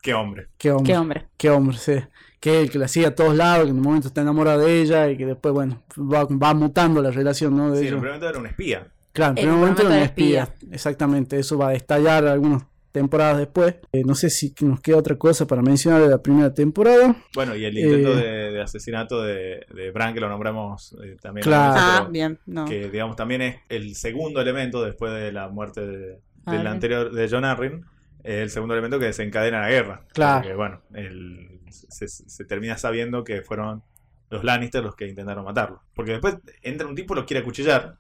Qué 0.03 0.15
hombre. 0.15 0.49
qué 0.59 0.71
hombre. 0.71 0.93
Qué 0.93 0.99
hombre. 0.99 1.27
Qué 1.37 1.51
hombre, 1.51 1.77
sí. 1.77 1.95
Que 2.39 2.59
es 2.59 2.65
el 2.65 2.71
que 2.71 2.79
la 2.79 2.89
sigue 2.89 3.07
a 3.07 3.15
todos 3.15 3.35
lados, 3.35 3.65
que 3.65 3.71
en 3.71 3.77
un 3.79 3.83
momento 3.83 4.09
está 4.09 4.21
enamorado 4.21 4.61
de 4.61 4.81
ella 4.83 5.09
y 5.09 5.17
que 5.17 5.25
después, 5.27 5.55
bueno, 5.55 5.83
va, 5.99 6.25
va 6.27 6.53
mutando 6.55 7.01
la 7.03 7.11
relación, 7.11 7.57
¿no? 7.57 7.71
De 7.71 7.81
Sí, 7.81 7.89
en 7.89 7.95
un 7.95 8.01
primer 8.01 8.13
momento 8.21 8.29
era 8.29 8.39
un 8.39 8.47
espía. 8.47 8.87
Claro, 9.13 9.35
en 9.37 9.49
un 9.51 9.61
momento 9.61 9.83
era 9.83 9.91
un 9.93 9.97
espía. 10.03 10.43
espía. 10.45 10.69
Exactamente, 10.73 11.39
eso 11.39 11.57
va 11.57 11.69
a 11.69 11.75
estallar 11.75 12.27
algunas 12.27 12.65
temporadas 12.95 13.39
después. 13.39 13.75
Eh, 13.93 14.03
no 14.07 14.15
sé 14.15 14.31
si 14.31 14.55
nos 14.61 14.81
queda 14.81 14.99
otra 14.99 15.17
cosa 15.17 15.49
para 15.49 15.61
mencionar 15.63 16.01
de 16.01 16.09
la 16.09 16.23
primera 16.23 16.55
temporada. 16.55 17.17
Bueno, 17.35 17.57
y 17.57 17.65
el 17.65 17.77
intento 17.77 18.13
Eh. 18.17 18.23
de, 18.23 18.53
de 18.53 18.63
asesinato 18.63 19.21
de, 19.21 19.67
de 19.75 19.91
Bran, 19.91 20.15
que 20.15 20.21
lo 20.21 20.29
nombramos 20.29 20.97
eh, 21.05 21.17
también. 21.21 21.43
Claro. 21.43 21.75
Ah, 21.77 22.09
bien, 22.09 22.39
no. 22.47 22.65
Que, 22.67 22.89
digamos, 22.89 23.17
también 23.17 23.43
es 23.43 23.57
el 23.69 23.97
segundo 23.97 24.41
elemento 24.41 24.81
después 24.85 25.13
de 25.13 25.33
la 25.33 25.49
muerte 25.49 25.85
de- 25.85 26.19
Ah, 26.47 26.53
del 26.57 26.67
anterior, 26.69 27.11
de 27.11 27.29
John 27.29 27.45
Arryn. 27.45 27.85
Es 28.23 28.35
el 28.43 28.51
segundo 28.51 28.75
elemento 28.75 28.99
que 29.01 29.07
desencadena 29.07 29.61
la 29.63 29.71
guerra. 29.71 30.05
Claro. 30.13 30.43
Porque, 30.43 30.55
bueno, 30.55 30.81
el- 30.95 31.61
se, 31.71 32.07
se 32.07 32.45
termina 32.45 32.79
sabiendo 32.79 33.25
que 33.25 33.43
fueron 33.43 33.83
los 34.31 34.45
Lannister 34.45 34.83
los 34.85 34.95
que 34.95 35.09
intentaron 35.09 35.45
matarlo. 35.45 35.83
Porque 35.95 36.13
después 36.13 36.37
entra 36.63 36.87
un 36.87 36.95
tipo 36.95 37.15
y 37.15 37.17
lo 37.17 37.27
quiere 37.27 37.41
acuchillar 37.41 37.97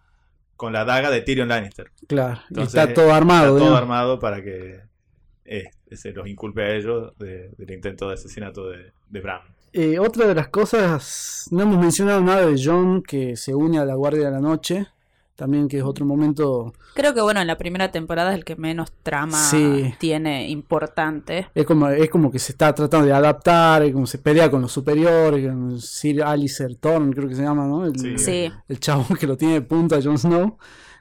con 0.57 0.73
la 0.73 0.85
daga 0.85 1.11
de 1.11 1.21
Tyrion 1.23 1.49
Lannister. 1.49 1.91
Claro, 2.07 2.41
y 2.51 2.63
está 2.63 2.93
todo 2.95 3.13
armado. 3.13 3.57
Está 3.57 3.69
todo 3.69 3.77
armado 3.77 4.19
para 4.19 4.43
que 4.43 4.81
eh, 5.45 5.65
se 5.93 6.13
los 6.13 6.27
inculpe 6.29 6.63
a 6.63 6.75
ellos 6.75 7.13
de- 7.19 7.51
del 7.59 7.71
intento 7.73 8.09
de 8.09 8.15
asesinato 8.15 8.69
de, 8.71 8.93
de 9.09 9.21
Bran. 9.21 9.41
Eh, 9.73 9.99
otra 9.99 10.27
de 10.29 10.35
las 10.37 10.49
cosas, 10.49 11.49
no 11.51 11.63
hemos 11.63 11.79
mencionado 11.79 12.21
nada 12.21 12.47
de 12.47 12.61
John 12.63 13.03
que 13.03 13.37
se 13.37 13.55
une 13.55 13.79
a 13.79 13.85
la 13.85 13.95
Guardia 13.97 14.27
de 14.27 14.31
la 14.31 14.41
Noche. 14.41 14.87
También 15.37 15.67
que 15.67 15.79
es 15.79 15.83
otro 15.83 16.07
momento 16.07 16.73
Creo 16.95 17.13
que 17.13 17.21
bueno, 17.21 17.41
en 17.41 17.49
la 17.49 17.59
primera 17.59 17.91
temporada 17.91 18.31
es 18.31 18.37
el 18.39 18.45
que 18.45 18.55
menos 18.55 18.93
trama 19.03 19.37
Sí. 19.37 19.93
tiene 19.99 20.49
importante. 20.49 21.49
Es 21.55 21.67
como, 21.67 21.89
es 21.89 22.09
como 22.09 22.31
que 22.31 22.39
se 22.39 22.53
está 22.53 22.73
tratando 22.73 23.07
de 23.09 23.13
adaptar, 23.13 23.83
es 23.83 23.93
como 23.93 24.07
se 24.07 24.19
pelea 24.19 24.49
con 24.51 24.63
los 24.63 24.71
superiores, 24.71 25.45
con 25.49 25.81
Sir 25.81 26.23
Alistair 26.23 26.77
Thorne, 26.77 27.13
creo 27.13 27.29
que 27.29 27.35
se 27.35 27.43
llama, 27.43 27.67
¿no? 27.67 27.85
El, 27.85 27.99
Sí. 27.99 28.17
Sí. 28.19 28.53
el 28.69 28.79
chabón 28.79 29.17
que 29.19 29.27
lo 29.27 29.37
tiene 29.37 29.55
de 29.55 29.63
punta, 29.63 29.99
Jon 30.03 30.19
Snow. 30.19 30.57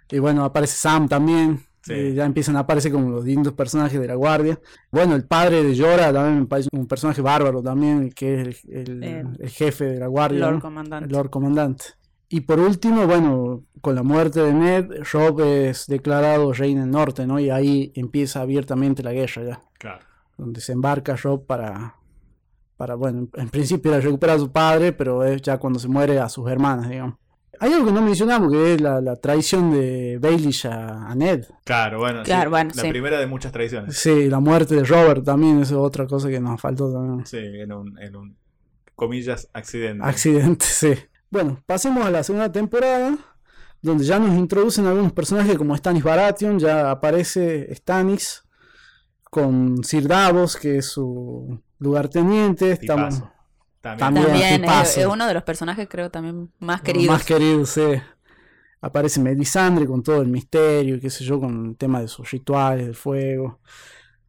Y 0.10 0.18
bueno, 0.20 0.44
aparece 0.44 0.78
Sam 0.78 1.08
también. 1.08 1.60
Sí. 1.86 1.92
eh, 1.94 2.14
ya 2.14 2.24
empiezan 2.24 2.56
a 2.56 2.60
aparecer 2.60 2.94
como 2.94 3.10
los 3.10 3.26
distintos 3.26 3.52
personajes 3.54 4.00
de 4.00 4.08
la 4.08 4.16
guardia. 4.16 4.58
Bueno, 4.90 5.16
el 5.16 5.26
padre 5.26 5.64
de 5.66 5.78
Jorah 5.78 6.14
también 6.14 6.40
me 6.40 6.46
parece 6.46 6.70
un 6.72 6.88
personaje 6.88 7.22
bárbaro 7.22 7.62
también, 7.62 8.10
que 8.14 8.40
es 8.40 8.64
el, 8.64 8.74
el- 8.74 9.04
Eh, 9.04 9.24
el 9.38 9.50
jefe 9.50 9.84
de 9.86 10.00
la 10.00 10.08
guardia. 10.08 10.40
Lord 10.40 10.54
¿no? 10.54 10.60
Comandante. 10.62 11.06
El 11.08 11.12
Lord 11.12 11.30
Comandante. 11.30 11.84
Y 12.36 12.42
por 12.42 12.60
último, 12.60 13.06
bueno, 13.06 13.64
con 13.82 13.94
la 13.94 14.02
muerte 14.02 14.40
de 14.42 14.54
Ned, 14.54 14.86
Rob 15.12 15.42
es 15.42 15.86
declarado 15.86 16.52
rey 16.52 16.72
en 16.72 16.80
el 16.80 16.90
norte, 16.90 17.28
¿no? 17.28 17.40
Y 17.40 17.52
ahí 17.52 17.92
empieza 17.96 18.42
abiertamente 18.42 19.04
la 19.04 19.14
guerra 19.14 19.44
ya 19.44 19.62
Claro. 19.78 20.04
donde 20.36 20.60
se 20.60 20.72
embarca 20.72 21.16
Rob 21.16 21.46
para, 21.46 21.96
para 22.76 22.96
bueno, 22.96 23.28
en 23.36 23.50
principio 23.50 23.92
era 23.94 24.02
recuperar 24.02 24.38
a 24.38 24.40
su 24.40 24.52
padre, 24.52 24.94
pero 24.94 25.24
es 25.24 25.44
ya 25.44 25.60
cuando 25.60 25.78
se 25.80 25.88
muere 25.88 26.18
a 26.20 26.28
sus 26.28 26.50
hermanas, 26.50 26.90
digamos. 26.90 27.18
Hay 27.60 27.72
algo 27.72 27.86
que 27.86 27.92
no 27.92 28.02
mencionamos, 28.02 28.52
que 28.52 28.74
es 28.74 28.82
la, 28.82 29.00
la 29.00 29.16
traición 29.16 29.70
de 29.70 30.18
Baelish 30.20 30.66
a, 30.66 31.08
a 31.12 31.14
Ned. 31.14 31.46
Claro, 31.66 32.00
bueno, 32.00 32.22
sí, 32.22 32.26
Claro, 32.26 32.50
bueno, 32.50 32.72
la 32.74 32.82
sí. 32.82 32.90
primera 32.90 33.20
de 33.20 33.28
muchas 33.28 33.52
tradiciones. 33.52 33.96
Sí, 33.96 34.28
la 34.28 34.40
muerte 34.40 34.74
de 34.74 34.84
Robert 34.86 35.24
también, 35.24 35.62
eso 35.62 35.76
es 35.76 35.88
otra 35.88 36.08
cosa 36.08 36.30
que 36.30 36.40
nos 36.40 36.60
faltó 36.60 36.92
también. 36.92 37.28
Sí, 37.28 37.38
en 37.38 37.72
un, 37.72 38.00
en 38.02 38.16
un 38.16 38.36
comillas, 38.96 39.48
accidente. 39.54 40.04
Accidente, 40.04 40.66
sí. 40.68 40.94
Bueno, 41.34 41.64
pasemos 41.66 42.06
a 42.06 42.12
la 42.12 42.22
segunda 42.22 42.52
temporada, 42.52 43.18
donde 43.82 44.04
ya 44.04 44.20
nos 44.20 44.38
introducen 44.38 44.86
algunos 44.86 45.14
personajes 45.14 45.58
como 45.58 45.76
Stannis 45.76 46.04
Baratheon, 46.04 46.60
ya 46.60 46.92
aparece 46.92 47.74
Stannis 47.74 48.44
con 49.32 49.84
Sir 49.84 50.08
Davos, 50.08 50.56
que 50.56 50.78
es 50.78 50.92
su 50.92 51.60
lugarteniente. 51.80 52.74
Estamos. 52.74 53.24
También. 53.82 53.98
También. 53.98 54.26
También 54.28 54.62
tipazo. 54.62 54.84
es, 54.84 54.98
es 55.00 55.06
uno 55.08 55.26
de 55.26 55.34
los 55.34 55.42
personajes 55.42 55.88
creo 55.90 56.12
también 56.12 56.52
más 56.60 56.84
queridos. 56.84 57.16
Más 57.16 57.26
queridos, 57.26 57.70
sí. 57.70 57.82
Aparece 58.80 59.20
Melisandre 59.20 59.88
con 59.88 60.04
todo 60.04 60.22
el 60.22 60.28
misterio, 60.28 61.00
qué 61.00 61.10
sé 61.10 61.24
yo, 61.24 61.40
con 61.40 61.70
el 61.70 61.78
tema 61.78 62.00
de 62.00 62.10
sus 62.10 62.30
rituales, 62.30 62.86
del 62.86 62.96
fuego. 62.96 63.60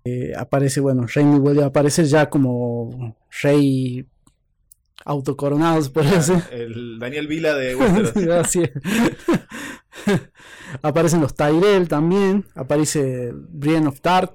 Eh, 0.05 0.33
aparece, 0.35 0.81
bueno, 0.81 1.05
Rhaenys 1.07 1.39
vuelve 1.39 1.65
a 1.65 1.67
aparecer 1.67 2.07
ya 2.07 2.31
como 2.31 3.15
rey 3.43 4.09
autocoronado, 5.05 5.83
se 5.83 5.91
puede 5.91 6.11
decir. 6.11 6.43
El 6.51 6.99
Daniel 6.99 7.27
Vila 7.27 7.55
de 7.55 7.75
Westeros. 7.77 8.57
Es. 8.57 8.71
Aparecen 10.83 11.21
los 11.21 11.35
Tyrell 11.35 11.89
también. 11.89 12.45
Aparece 12.55 13.33
Brienne 13.33 13.87
of 13.87 14.01
Tart. 14.01 14.35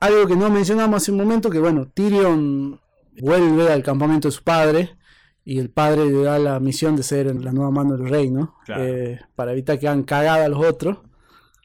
Algo 0.00 0.26
que 0.26 0.36
no 0.36 0.48
mencionamos 0.50 1.02
hace 1.02 1.10
un 1.10 1.18
momento, 1.18 1.50
que 1.50 1.58
bueno, 1.58 1.88
Tyrion 1.92 2.80
vuelve 3.20 3.72
al 3.72 3.82
campamento 3.82 4.28
de 4.28 4.32
su 4.32 4.42
padre. 4.42 4.96
Y 5.44 5.58
el 5.58 5.70
padre 5.70 6.04
le 6.04 6.22
da 6.22 6.38
la 6.38 6.60
misión 6.60 6.94
de 6.94 7.02
ser 7.02 7.34
la 7.34 7.52
nueva 7.52 7.70
mano 7.70 7.96
del 7.96 8.08
rey, 8.08 8.30
¿no? 8.30 8.56
Claro. 8.66 8.84
Eh, 8.84 9.18
para 9.34 9.52
evitar 9.52 9.78
que 9.78 9.88
hagan 9.88 10.02
cagada 10.02 10.44
a 10.44 10.48
los 10.48 10.62
otros. 10.64 10.98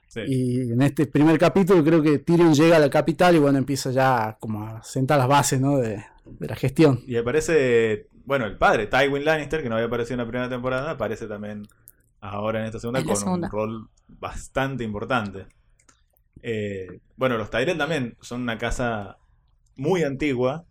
Sí. 0.07 0.21
Y 0.25 0.71
en 0.71 0.81
este 0.81 1.05
primer 1.05 1.37
capítulo 1.37 1.83
creo 1.83 2.01
que 2.01 2.19
Tyrion 2.19 2.53
llega 2.53 2.77
a 2.77 2.79
la 2.79 2.89
capital 2.89 3.35
y 3.35 3.39
bueno, 3.39 3.57
empieza 3.57 3.91
ya 3.91 4.37
como 4.39 4.63
a 4.63 4.81
sentar 4.83 5.19
las 5.19 5.27
bases, 5.27 5.59
¿no? 5.59 5.77
De, 5.77 6.01
de 6.25 6.47
la 6.47 6.55
gestión. 6.55 7.01
Y 7.05 7.17
aparece, 7.17 8.07
bueno, 8.25 8.45
el 8.45 8.57
padre, 8.57 8.87
Tywin 8.87 9.25
Lannister, 9.25 9.61
que 9.63 9.69
no 9.69 9.75
había 9.75 9.87
aparecido 9.87 10.15
en 10.15 10.19
la 10.19 10.27
primera 10.27 10.49
temporada, 10.49 10.91
aparece 10.91 11.27
también 11.27 11.67
ahora 12.21 12.59
en 12.61 12.65
esta 12.65 12.79
segunda 12.79 12.99
En 13.01 13.05
con 13.07 13.15
segunda. 13.17 13.47
un 13.47 13.51
rol 13.51 13.89
bastante 14.07 14.83
importante. 14.83 15.47
Eh, 16.41 16.99
bueno, 17.15 17.37
los 17.37 17.49
Tyrell 17.49 17.77
también 17.77 18.17
son 18.21 18.41
una 18.41 18.57
casa 18.57 19.17
muy 19.75 20.03
antigua 20.03 20.65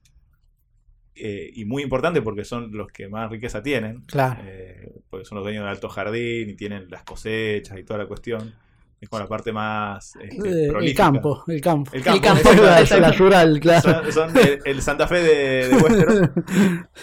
eh, 1.15 1.51
y 1.55 1.65
muy 1.67 1.83
importante 1.83 2.23
porque 2.23 2.45
son 2.45 2.73
los 2.73 2.89
que 2.91 3.09
más 3.09 3.31
riqueza 3.31 3.63
tienen. 3.63 4.03
Claro. 4.03 4.41
eh, 4.45 4.93
porque 5.11 5.25
son 5.27 5.37
los 5.37 5.45
dueños 5.45 5.63
del 5.65 5.71
alto 5.71 5.89
jardín 5.89 6.51
y 6.51 6.55
tienen 6.55 6.89
las 6.91 7.05
cosechas 7.05 7.79
y 7.79 7.85
toda 7.85 7.99
la 7.99 8.07
cuestión. 8.07 8.55
Es 9.03 9.09
como 9.09 9.21
la 9.21 9.29
parte 9.29 9.53
más 9.53 10.15
este, 10.17 10.67
Eh, 10.67 10.73
el 10.81 10.95
campo, 10.95 11.43
el 11.49 11.61
campo. 11.61 11.91
El 11.93 12.03
campo, 12.03 12.23
campo, 12.23 12.49
exacto. 12.53 12.95
la, 13.01 13.09
la 13.09 13.13
rural, 13.13 13.59
claro. 13.61 14.11
Son, 14.13 14.31
son 14.33 14.39
el, 14.39 14.61
el 14.65 14.81
Santa 14.81 15.07
Fe 15.09 15.21
de, 15.23 15.69
de 15.69 15.77
Westeros 15.77 16.31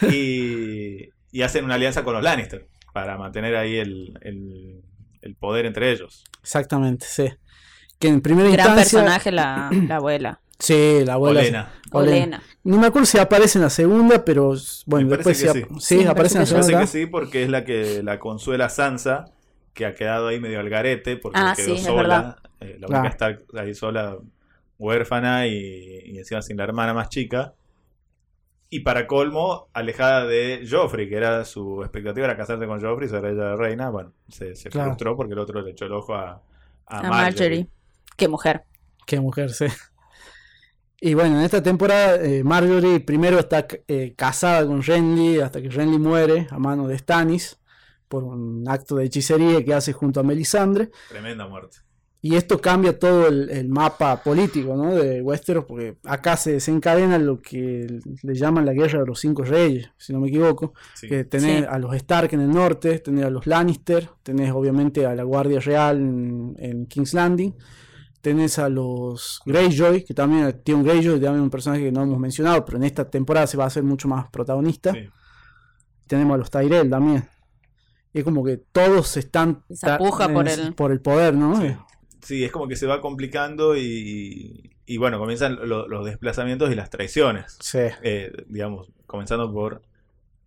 y, 0.13 1.09
y 1.31 1.41
hacen 1.41 1.65
una 1.65 1.75
alianza 1.75 2.03
con 2.03 2.13
los 2.13 2.23
Lannister 2.23 2.67
para 2.93 3.17
mantener 3.17 3.55
ahí 3.55 3.77
el, 3.77 4.17
el- 4.21 4.81
el 5.21 5.35
poder 5.35 5.65
entre 5.65 5.91
ellos. 5.91 6.23
Exactamente, 6.41 7.05
sí. 7.05 7.27
Que 7.99 8.07
en 8.07 8.21
primera 8.21 8.49
Gran 8.49 8.67
instancia. 8.69 8.99
personaje 8.99 9.31
la, 9.33 9.69
la 9.87 9.95
abuela. 9.97 10.39
Sí, 10.61 11.03
la 11.05 11.13
abuela. 11.13 11.39
Olena. 11.39 11.71
Olena. 11.93 12.15
Olena. 12.17 12.43
No 12.65 12.77
me 12.79 12.87
acuerdo 12.87 13.05
si 13.05 13.17
aparece 13.17 13.57
en 13.59 13.63
la 13.63 13.69
segunda, 13.69 14.25
pero 14.25 14.53
bueno, 14.87 15.07
Me 15.07 15.15
después 15.15 15.37
sí, 15.37 15.43
que 15.45 15.49
ap- 15.49 15.55
sí. 15.55 15.63
sí, 15.79 15.99
Sí, 16.01 16.05
aparece 16.05 16.37
en 16.37 16.41
la 16.41 16.45
Me 16.47 16.51
parece 16.51 16.63
segunda. 16.67 16.79
que 16.81 16.87
sí 16.87 17.05
porque 17.05 17.43
es 17.43 17.49
la 17.49 17.63
que 17.63 18.03
la 18.03 18.19
consuela 18.19 18.67
Sansa, 18.67 19.23
que 19.79 19.85
ha 19.85 19.95
quedado 19.95 20.27
ahí 20.27 20.39
medio 20.39 20.59
al 20.59 20.69
garete 20.69 21.15
porque 21.17 21.39
Ah, 21.41 21.53
quedó 21.55 21.75
sí, 21.77 21.83
sola. 21.83 22.35
eh, 22.59 22.77
la 22.79 22.87
Claro. 22.87 23.03
única 23.03 23.07
está 23.15 23.61
ahí 23.61 23.73
sola, 23.73 24.17
huérfana 24.77 25.47
y, 25.47 25.55
y 26.05 26.17
encima 26.19 26.41
sin 26.41 26.57
la 26.57 26.65
hermana 26.65 26.93
más 26.93 27.07
chica. 27.09 27.53
Y 28.69 28.81
para 28.81 29.07
colmo, 29.07 29.69
alejada 29.73 30.25
de 30.25 30.67
Joffrey, 30.69 31.09
que 31.09 31.15
era 31.15 31.43
su 31.45 31.81
expectativa 31.81 32.25
era 32.27 32.37
casarse 32.37 32.67
con 32.67 32.79
Joffrey, 32.81 33.09
ser 33.09 33.25
ella 33.25 33.43
la 33.45 33.55
reina. 33.55 33.89
Bueno, 33.89 34.11
se, 34.27 34.55
se 34.55 34.69
Claro. 34.69 34.89
frustró 34.91 35.15
porque 35.15 35.33
el 35.33 35.39
otro 35.39 35.61
le 35.61 35.71
echó 35.71 35.85
el 35.85 35.93
ojo 35.93 36.13
a, 36.13 36.41
a 36.85 36.99
A 36.99 37.01
Marjorie. 37.03 37.09
Marjorie. 37.09 37.67
Qué 38.17 38.27
mujer. 38.27 38.63
Qué 39.07 39.19
mujer, 39.19 39.49
sí. 39.51 39.65
Y 41.01 41.13
bueno, 41.13 41.39
en 41.39 41.45
esta 41.45 41.63
temporada 41.63 42.17
eh, 42.21 42.43
Marjorie 42.43 42.99
primero 42.99 43.39
está 43.39 43.65
eh, 43.87 44.13
casada 44.17 44.67
con 44.67 44.83
Renly 44.83 45.39
hasta 45.39 45.61
que 45.61 45.69
Renly 45.69 45.97
muere 45.97 46.47
a 46.51 46.59
mano 46.59 46.87
de 46.89 46.97
Stannis 46.97 47.57
por 48.09 48.25
un 48.25 48.65
acto 48.67 48.97
de 48.97 49.05
hechicería 49.05 49.63
que 49.63 49.73
hace 49.73 49.93
junto 49.93 50.19
a 50.19 50.23
Melisandre. 50.23 50.91
Tremenda 51.07 51.47
muerte. 51.47 51.77
Y 52.21 52.35
esto 52.35 52.59
cambia 52.59 52.99
todo 52.99 53.27
el, 53.29 53.49
el 53.49 53.69
mapa 53.69 54.21
político 54.21 54.75
¿no? 54.75 54.93
de 54.93 55.21
Westeros, 55.21 55.63
porque 55.63 55.95
acá 56.03 56.35
se 56.35 56.51
desencadena 56.51 57.17
lo 57.17 57.39
que 57.39 58.01
le 58.23 58.35
llaman 58.35 58.65
la 58.65 58.73
guerra 58.73 58.99
de 58.99 59.05
los 59.05 59.21
cinco 59.21 59.43
reyes, 59.43 59.89
si 59.97 60.11
no 60.11 60.19
me 60.19 60.27
equivoco. 60.27 60.73
Sí. 60.95 61.07
Que 61.07 61.23
tenés 61.23 61.61
Sí. 61.61 61.67
a 61.69 61.79
los 61.79 61.95
Stark 61.95 62.33
en 62.33 62.41
el 62.41 62.49
norte, 62.49 62.99
tenés 62.99 63.23
a 63.23 63.29
los 63.29 63.47
Lannister, 63.47 64.09
tenés 64.21 64.51
obviamente 64.51 65.05
a 65.05 65.15
la 65.15 65.23
Guardia 65.23 65.61
Real 65.61 65.95
en, 65.97 66.55
en 66.59 66.85
King's 66.87 67.13
Landing, 67.13 67.53
tenés 68.19 68.59
a 68.59 68.67
los 68.67 69.41
Greyjoy, 69.45 70.03
que 70.03 70.13
también 70.13 70.59
tiene 70.61 70.81
un 70.81 70.87
Greyjoy, 70.87 71.21
también 71.21 71.43
un 71.43 71.49
personaje 71.49 71.83
que 71.83 71.91
no 71.93 72.03
hemos 72.03 72.19
mencionado, 72.19 72.65
pero 72.65 72.79
en 72.79 72.83
esta 72.83 73.09
temporada 73.09 73.47
se 73.47 73.55
va 73.55 73.63
a 73.63 73.67
hacer 73.67 73.83
mucho 73.83 74.09
más 74.09 74.27
protagonista. 74.29 74.91
Sí. 74.91 75.07
Tenemos 76.05 76.35
a 76.35 76.37
los 76.37 76.51
Tyrell 76.51 76.89
también. 76.89 77.23
Y 78.13 78.19
es 78.19 78.23
como 78.23 78.43
que 78.43 78.57
todos 78.57 79.17
están 79.17 79.63
Esa 79.69 79.97
puja 79.97 80.27
ta- 80.27 80.33
por 80.33 80.47
el- 80.49 80.73
por 80.73 80.91
el 80.91 80.99
poder, 81.01 81.33
¿no? 81.35 81.59
Sí. 81.61 81.75
Sí, 82.21 82.43
es 82.43 82.51
como 82.51 82.67
que 82.67 82.75
se 82.75 82.85
va 82.85 83.01
complicando 83.01 83.77
y, 83.77 84.71
y 84.85 84.97
bueno, 84.97 85.19
comienzan 85.19 85.57
lo- 85.67 85.87
los 85.87 86.05
desplazamientos 86.05 86.71
y 86.71 86.75
las 86.75 86.89
traiciones. 86.89 87.57
Sí. 87.61 87.79
Eh, 88.03 88.31
digamos, 88.47 88.89
comenzando 89.05 89.51
por 89.51 89.81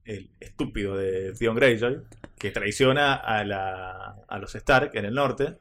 el 0.04 0.28
estúpido 0.40 0.96
de 0.96 1.32
Theon 1.38 1.54
Greyjoy, 1.56 2.00
que 2.38 2.50
traiciona 2.50 3.14
a, 3.14 3.44
la, 3.44 4.16
a 4.28 4.38
los 4.38 4.54
Stark 4.54 4.90
en 4.94 5.04
el 5.06 5.14
norte. 5.14 5.56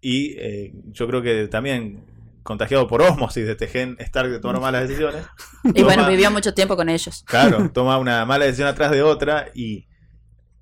Y 0.00 0.34
eh, 0.38 0.72
yo 0.92 1.06
creo 1.06 1.22
que 1.22 1.48
también 1.48 2.04
contagiado 2.42 2.86
por 2.86 3.00
osmosis 3.00 3.46
de 3.46 3.52
este 3.52 3.68
gen 3.68 3.96
Stark 4.00 4.30
de 4.30 4.38
tomar 4.40 4.60
malas 4.60 4.86
decisiones. 4.88 5.24
Y 5.74 5.82
bueno, 5.82 6.06
vivió 6.06 6.30
mucho 6.30 6.52
tiempo 6.52 6.76
con 6.76 6.88
ellos. 6.90 7.24
Claro, 7.26 7.70
toma 7.72 7.96
una 7.98 8.26
mala 8.26 8.44
decisión 8.44 8.68
atrás 8.68 8.90
de 8.90 9.02
otra 9.02 9.48
y 9.54 9.86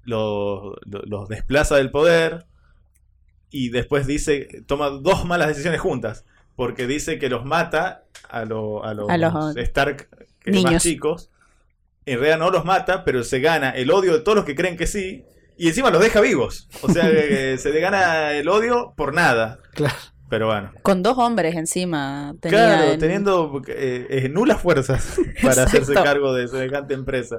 los, 0.04 0.74
los- 0.86 1.28
desplaza 1.28 1.76
del 1.76 1.90
poder 1.90 2.46
y 3.50 3.68
después 3.70 4.06
dice, 4.06 4.62
toma 4.66 4.88
dos 4.90 5.24
malas 5.24 5.48
decisiones 5.48 5.80
juntas, 5.80 6.24
porque 6.56 6.86
dice 6.86 7.18
que 7.18 7.28
los 7.28 7.44
mata 7.44 8.04
a, 8.28 8.44
lo- 8.44 8.84
a 8.84 8.94
los, 8.94 9.08
A 9.10 9.16
los 9.18 9.56
Stark 9.56 10.08
que 10.40 10.50
niños. 10.50 10.72
más 10.72 10.82
chicos. 10.82 11.30
En 12.04 12.18
realidad 12.18 12.38
no 12.38 12.50
los 12.50 12.64
mata, 12.64 13.04
pero 13.04 13.22
se 13.22 13.40
gana 13.40 13.70
el 13.70 13.90
odio 13.90 14.12
de 14.14 14.20
todos 14.20 14.34
los 14.36 14.44
que 14.44 14.56
creen 14.56 14.76
que 14.76 14.86
sí. 14.88 15.24
Y 15.56 15.68
encima 15.68 15.90
los 15.90 16.02
deja 16.02 16.20
vivos. 16.20 16.68
O 16.82 16.88
sea, 16.88 17.08
que 17.10 17.56
se 17.58 17.70
le 17.72 17.78
gana 17.80 18.32
el 18.32 18.48
odio 18.48 18.94
por 18.96 19.14
nada. 19.14 19.60
Claro. 19.74 19.94
Pero 20.28 20.46
bueno. 20.46 20.72
Con 20.82 21.02
dos 21.02 21.16
hombres 21.18 21.54
encima. 21.54 22.34
Tenía 22.40 22.58
claro, 22.58 22.92
en- 22.92 22.98
teniendo 22.98 23.62
eh, 23.68 24.06
eh, 24.10 24.28
nulas 24.30 24.60
fuerzas 24.60 25.16
para 25.42 25.64
hacerse 25.64 25.92
cargo 25.94 26.32
de 26.34 26.48
semejante 26.48 26.94
empresa. 26.94 27.36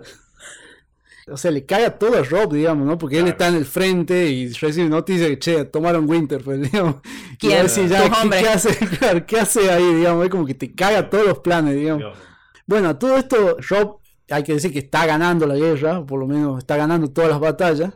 O 1.28 1.38
sea, 1.38 1.52
le 1.52 1.66
caga 1.66 1.98
todo 1.98 2.18
a 2.18 2.24
Rob, 2.24 2.54
digamos, 2.54 2.86
¿no? 2.86 2.98
Porque 2.98 3.20
él 3.20 3.28
está 3.28 3.48
en 3.48 3.56
el 3.56 3.66
frente 3.66 4.30
y 4.30 4.52
recibe 4.52 4.90
noticias 4.90 5.30
que, 5.30 5.40
che, 5.40 5.66
tomaron 5.66 6.10
Winterfell, 6.10 6.62
digamos. 6.72 6.98
Y 7.34 7.38
¿Quién? 7.38 7.54
a 7.54 7.62
ver 7.62 7.70
si 7.70 7.88
ya, 7.88 8.12
¿qué, 8.30 8.48
hace, 8.50 8.76
claro, 9.00 9.26
¿qué 9.26 9.40
hace 9.40 9.72
ahí, 9.72 9.96
digamos? 9.96 10.26
Es 10.26 10.30
como 10.30 10.46
que 10.46 10.54
te 10.54 10.74
caga 10.74 11.10
todos 11.10 11.26
los 11.26 11.40
planes, 11.40 11.76
digamos. 11.76 12.04
Dios. 12.04 12.18
Bueno, 12.66 12.90
a 12.90 13.00
todo 13.00 13.18
esto, 13.18 13.58
Rob, 13.70 14.00
hay 14.30 14.44
que 14.44 14.54
decir 14.54 14.72
que 14.74 14.80
está 14.80 15.06
ganando 15.06 15.46
la 15.48 15.56
guerra, 15.56 16.00
o 16.00 16.06
por 16.06 16.20
lo 16.20 16.28
menos 16.28 16.58
está 16.60 16.76
ganando 16.76 17.10
todas 17.12 17.30
las 17.30 17.40
batallas. 17.40 17.94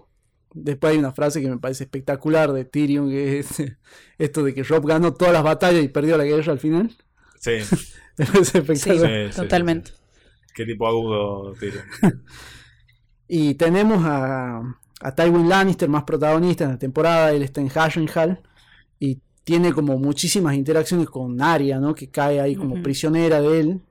Después 0.54 0.94
hay 0.94 1.00
una 1.00 1.12
frase 1.12 1.42
que 1.42 1.50
me 1.50 1.58
parece 1.58 1.84
espectacular 1.84 2.52
de 2.52 2.66
Tyrion, 2.66 3.10
que 3.10 3.40
es 3.40 3.62
esto 4.18 4.44
de 4.44 4.54
que 4.54 4.64
Rob 4.64 4.88
ganó 4.88 5.14
todas 5.14 5.34
las 5.34 5.44
batallas 5.44 5.84
y 5.84 5.90
perdió 5.90 6.18
la 6.18 6.24
guerra 6.24 6.54
al 6.54 6.60
final. 6.60 6.96
Sí, 7.40 7.58
Me 8.18 8.26
parece 8.26 8.52
Sí, 8.52 8.58
espectacular. 8.58 9.12
Sí, 9.28 9.32
sí, 9.32 9.42
totalmente. 9.42 9.92
qué 10.56 10.66
tipo 10.66 10.88
agudo 10.88 11.54
Tyrion. 11.60 11.84
Y 13.28 13.56
tenemos 13.56 14.04
a, 14.06 14.62
a 15.02 15.16
Tywin 15.16 15.50
Lannister 15.50 15.90
más 15.90 16.04
protagonista 16.04 16.64
en 16.66 16.72
la 16.72 16.78
temporada. 16.78 17.32
Él 17.32 17.44
está 17.44 17.62
en 17.62 17.70
Harrenhal 17.74 18.42
y 19.00 19.20
tiene 19.44 19.74
como 19.74 19.98
muchísimas 19.98 20.56
interacciones 20.56 21.10
con 21.10 21.42
Arya, 21.42 21.80
¿no? 21.80 21.94
Que 21.96 22.10
cae 22.10 22.40
ahí 22.40 22.56
como 22.56 22.82
prisionera 22.82 23.42
de 23.42 23.60
él. 23.60 23.82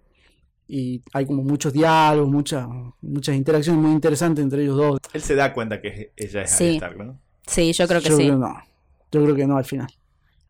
Y 0.68 1.02
hay 1.12 1.26
como 1.26 1.42
muchos 1.44 1.72
diálogos, 1.72 2.28
muchas, 2.30 2.66
muchas 3.00 3.36
interacciones 3.36 3.80
muy 3.80 3.92
interesantes 3.92 4.42
entre 4.42 4.62
ellos 4.62 4.76
dos. 4.76 4.98
Él 5.12 5.22
se 5.22 5.34
da 5.36 5.52
cuenta 5.52 5.80
que 5.80 6.12
ella 6.16 6.42
es 6.42 6.50
Sí. 6.50 6.64
Arya 6.64 6.74
Stark, 6.88 7.04
¿no? 7.06 7.20
Sí, 7.46 7.72
yo 7.72 7.86
creo 7.86 8.00
que 8.00 8.08
Yo 8.08 8.16
sí. 8.16 8.22
creo 8.24 8.38
no. 8.38 8.54
Yo 9.12 9.22
creo 9.22 9.36
que 9.36 9.46
no 9.46 9.56
al 9.56 9.64
final. 9.64 9.86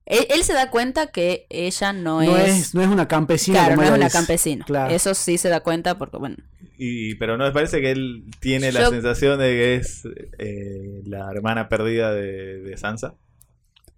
Él, 0.06 0.26
él 0.30 0.44
se 0.44 0.52
da 0.54 0.70
cuenta 0.70 1.08
que 1.08 1.46
ella 1.50 1.92
no, 1.92 2.22
No 2.22 2.36
es... 2.36 2.48
es, 2.48 2.74
no 2.74 2.80
es 2.82 2.88
una 2.88 3.08
campesina. 3.08 3.58
Claro, 3.58 3.76
no 3.76 3.82
es 3.82 3.90
una 3.90 4.08
campesina. 4.08 4.64
Claro. 4.64 4.94
Eso 4.94 5.14
sí 5.14 5.36
se 5.36 5.48
da 5.48 5.60
cuenta 5.60 5.98
porque, 5.98 6.16
bueno, 6.16 6.36
Y, 6.78 7.16
pero 7.16 7.36
no 7.36 7.44
les 7.44 7.52
parece 7.52 7.80
que 7.80 7.90
él 7.90 8.24
tiene 8.40 8.70
la 8.72 8.88
sensación 8.88 9.38
de 9.38 9.46
que 9.46 9.74
es 9.76 10.04
eh, 10.38 11.02
la 11.06 11.30
hermana 11.30 11.68
perdida 11.68 12.12
de, 12.12 12.60
de 12.60 12.76
Sansa. 12.76 13.14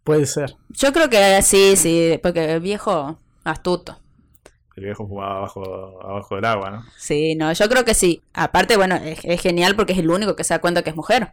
Puede 0.03 0.25
ser. 0.27 0.57
yo 0.71 0.93
creo 0.95 1.11
que 1.11 1.43
sí, 1.43 1.77
sí, 1.77 2.19
porque 2.23 2.53
el 2.55 2.61
viejo 2.61 3.19
astuto. 3.45 4.01
El 4.77 4.85
viejo 4.85 5.07
jugaba 5.07 5.39
abajo, 5.39 6.01
abajo 6.03 6.37
del 6.37 6.45
agua, 6.47 6.71
¿no? 6.71 6.85
Sí, 6.97 7.35
no, 7.35 7.53
yo 7.53 7.69
creo 7.69 7.85
que 7.85 7.95
sí. 7.95 8.23
Aparte, 8.33 8.77
bueno, 8.77 8.95
es, 8.97 9.19
es 9.25 9.41
genial 9.43 9.75
porque 9.77 9.93
es 9.93 9.99
el 9.99 10.09
único 10.09 10.37
que 10.37 10.45
se 10.45 10.55
da 10.55 10.61
cuenta 10.61 10.83
que 10.83 10.91
es 10.91 10.97
mujer. 10.97 11.33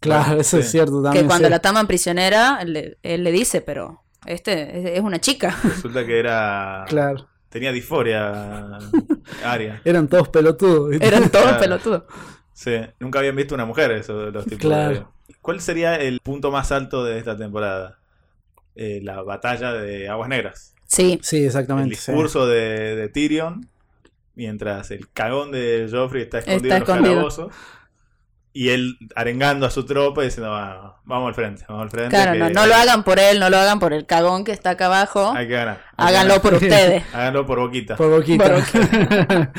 Claro, 0.00 0.40
eso 0.40 0.58
es 0.58 0.70
cierto 0.70 1.02
también. 1.02 1.24
que 1.24 1.28
cuando 1.28 1.48
sí. 1.48 1.50
la 1.50 1.58
toman 1.60 1.86
prisionera, 1.86 2.58
él, 2.60 2.72
le- 2.72 2.98
él 3.02 3.24
le 3.24 3.32
dice, 3.32 3.60
pero 3.62 4.02
este 4.26 4.96
es, 4.96 5.00
una 5.02 5.20
chica. 5.20 5.56
Resulta 5.64 6.04
que 6.04 6.18
era. 6.18 6.84
Claro. 6.88 7.26
Tenía 7.48 7.72
disforia 7.72 8.78
Arya. 9.44 9.80
Eran 9.84 10.08
todos 10.08 10.28
pelotudos. 10.28 10.90
¿viste? 10.90 11.06
Eran 11.06 11.30
todos 11.30 11.44
Claro. 11.46 11.60
pelotudos. 11.60 12.02
Sí, 12.52 12.72
nunca 13.00 13.18
habían 13.20 13.36
visto 13.36 13.54
una 13.54 13.64
mujer 13.64 13.90
eso, 13.92 14.30
los 14.30 14.44
tipos 14.44 14.60
Claro. 14.60 14.94
de- 15.28 15.34
¿Cuál 15.40 15.60
sería 15.60 15.96
el 15.96 16.20
punto 16.20 16.50
más 16.50 16.72
alto 16.72 17.04
de 17.04 17.18
esta 17.18 17.36
temporada? 17.36 17.98
Eh, 18.74 19.00
la 19.02 19.22
batalla 19.22 19.72
de 19.72 20.08
Aguas 20.08 20.28
Negras. 20.28 20.74
Sí, 20.86 21.18
Sí, 21.22 21.38
El 21.38 21.46
exactamente. 21.46 21.94
sí. 21.96 22.12
discurso 22.12 22.46
de, 22.46 22.94
de 22.96 23.08
Tyrion, 23.08 23.68
mientras 24.34 24.90
el 24.90 25.08
cagón 25.10 25.50
de 25.52 25.88
Joffrey 25.90 26.22
está 26.22 26.38
escondido 26.40 26.74
Está 26.74 26.76
en 26.76 26.80
los 26.80 26.88
escondido. 26.88 27.14
calabozos. 27.14 27.52
Y 28.58 28.70
él 28.70 28.96
arengando 29.14 29.66
a 29.66 29.70
su 29.70 29.84
tropa 29.84 30.22
y 30.22 30.26
diciendo, 30.26 30.50
"Va, 30.50 30.98
vamos 31.04 31.28
al 31.28 31.34
frente, 31.34 31.64
vamos 31.68 31.82
al 31.82 31.90
frente. 31.90 32.08
claro, 32.08 32.32
que 32.32 32.38
no, 32.38 32.48
no 32.48 32.60
hay- 32.62 32.68
lo 32.68 32.74
hagan 32.74 33.04
por 33.04 33.18
él, 33.18 33.38
no 33.38 33.50
lo 33.50 33.58
hagan 33.58 33.78
por 33.78 33.92
el 33.92 34.06
cagón 34.06 34.44
que 34.44 34.52
está 34.52 34.70
acá 34.70 34.86
abajo. 34.86 35.30
Hay 35.36 35.46
que 35.46 35.52
ganar. 35.52 35.82
hay 35.98 36.08
Háganlo 36.14 36.28
ganar. 36.36 36.42
por 36.42 36.54
ustedes. 36.54 37.04
Háganlo 37.14 37.44
por 37.46 37.58
boquita. 37.60 37.96
Por 37.96 38.10
boquita. 38.10 38.54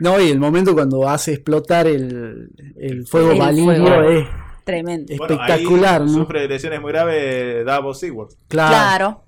no, 0.00 0.20
y 0.20 0.30
el 0.30 0.38
momento 0.38 0.74
cuando 0.74 1.08
hace 1.08 1.32
explotar 1.34 1.86
el, 1.86 2.50
el 2.76 3.06
fuego 3.06 3.32
El 3.32 3.38
valirio 3.38 3.64
fuego. 3.86 4.02
es 4.10 4.26
Tremendo. 4.64 5.14
Bueno, 5.16 5.34
espectacular, 5.34 6.02
ahí 6.02 6.06
¿no? 6.08 6.12
Sufre 6.14 6.46
lesiones 6.46 6.80
muy 6.80 6.92
graves 6.92 7.64
Davos 7.64 7.98
Seward. 8.00 8.28
claro. 8.48 8.70
Claro. 8.70 9.24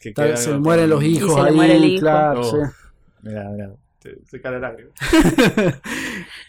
Que 0.00 0.12
tal- 0.12 0.36
se 0.38 0.52
mueren 0.56 0.88
los 0.90 1.02
Y 1.02 1.06
hijos 1.16 1.34
se 1.34 1.42
le 1.42 1.48
ahí, 1.50 1.54
muere 1.56 1.76
el 1.76 1.84
hijo. 1.84 2.00
claro, 2.00 2.40
Oh. 2.40 2.44
sí. 2.44 2.56
Mira, 3.22 3.44
mira, 3.50 3.70
se, 4.06 4.26
se 4.30 4.40
cae 4.40 4.52
la 4.52 4.58
lágrima. 4.60 4.90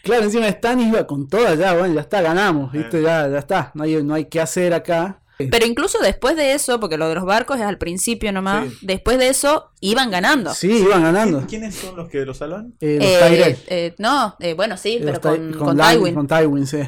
Claro, 0.02 0.24
encima 0.24 0.48
Stan 0.48 0.80
iba 0.80 1.06
con 1.06 1.28
toda 1.28 1.54
ya, 1.54 1.74
bueno, 1.74 1.94
ya 1.94 2.00
está, 2.00 2.22
ganamos, 2.22 2.74
Eh. 2.74 2.78
¿viste? 2.78 3.02
Ya, 3.02 3.28
ya 3.28 3.38
está, 3.38 3.70
no 3.74 3.84
hay, 3.84 4.02
no 4.02 4.14
hay 4.14 4.26
que 4.26 4.40
hacer 4.40 4.72
acá. 4.72 5.20
Pero 5.38 5.66
incluso 5.66 5.98
después 6.00 6.34
de 6.36 6.54
eso, 6.54 6.80
porque 6.80 6.96
lo 6.96 7.08
de 7.08 7.14
los 7.14 7.24
barcos 7.24 7.58
es 7.58 7.62
al 7.62 7.78
principio 7.78 8.32
nomás, 8.32 8.68
Sí. 8.70 8.78
después 8.82 9.18
de 9.18 9.28
eso 9.28 9.70
iban 9.80 10.10
ganando. 10.10 10.52
Sí, 10.52 10.82
iban 10.82 11.02
ganando. 11.02 11.38
¿Quién- 11.38 11.48
¿Quiénes 11.60 11.74
son 11.76 11.94
los 11.96 12.08
que 12.08 12.24
lo 12.24 12.34
salvan? 12.34 12.74
Eh, 12.80 12.96
los 13.00 13.06
Eh, 13.06 13.18
Tyrell. 13.28 13.56
eh, 13.68 13.94
no, 13.98 14.34
eh, 14.40 14.54
bueno, 14.54 14.76
sí, 14.76 14.96
Eh, 14.96 15.02
pero 15.04 15.20
con, 15.20 15.52
con 15.52 15.76
Lan- 15.76 15.92
Tywin. 15.94 16.14
Con 16.14 16.26
Tywin, 16.26 16.66
sí. 16.66 16.80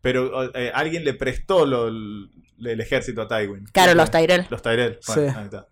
Pero 0.00 0.52
eh, 0.54 0.72
alguien 0.74 1.04
le 1.04 1.14
prestó 1.14 1.64
lo- 1.64 1.86
el 1.86 2.80
ejército 2.80 3.22
a 3.22 3.28
Tywin. 3.28 3.66
Claro, 3.72 3.94
los 3.94 4.10
Tyrell. 4.10 4.46
Los 4.50 4.62
Tyrell. 4.62 4.98
Bueno, 5.06 5.30
Sí. 5.30 5.36
ahí 5.38 5.44
está. 5.44 5.68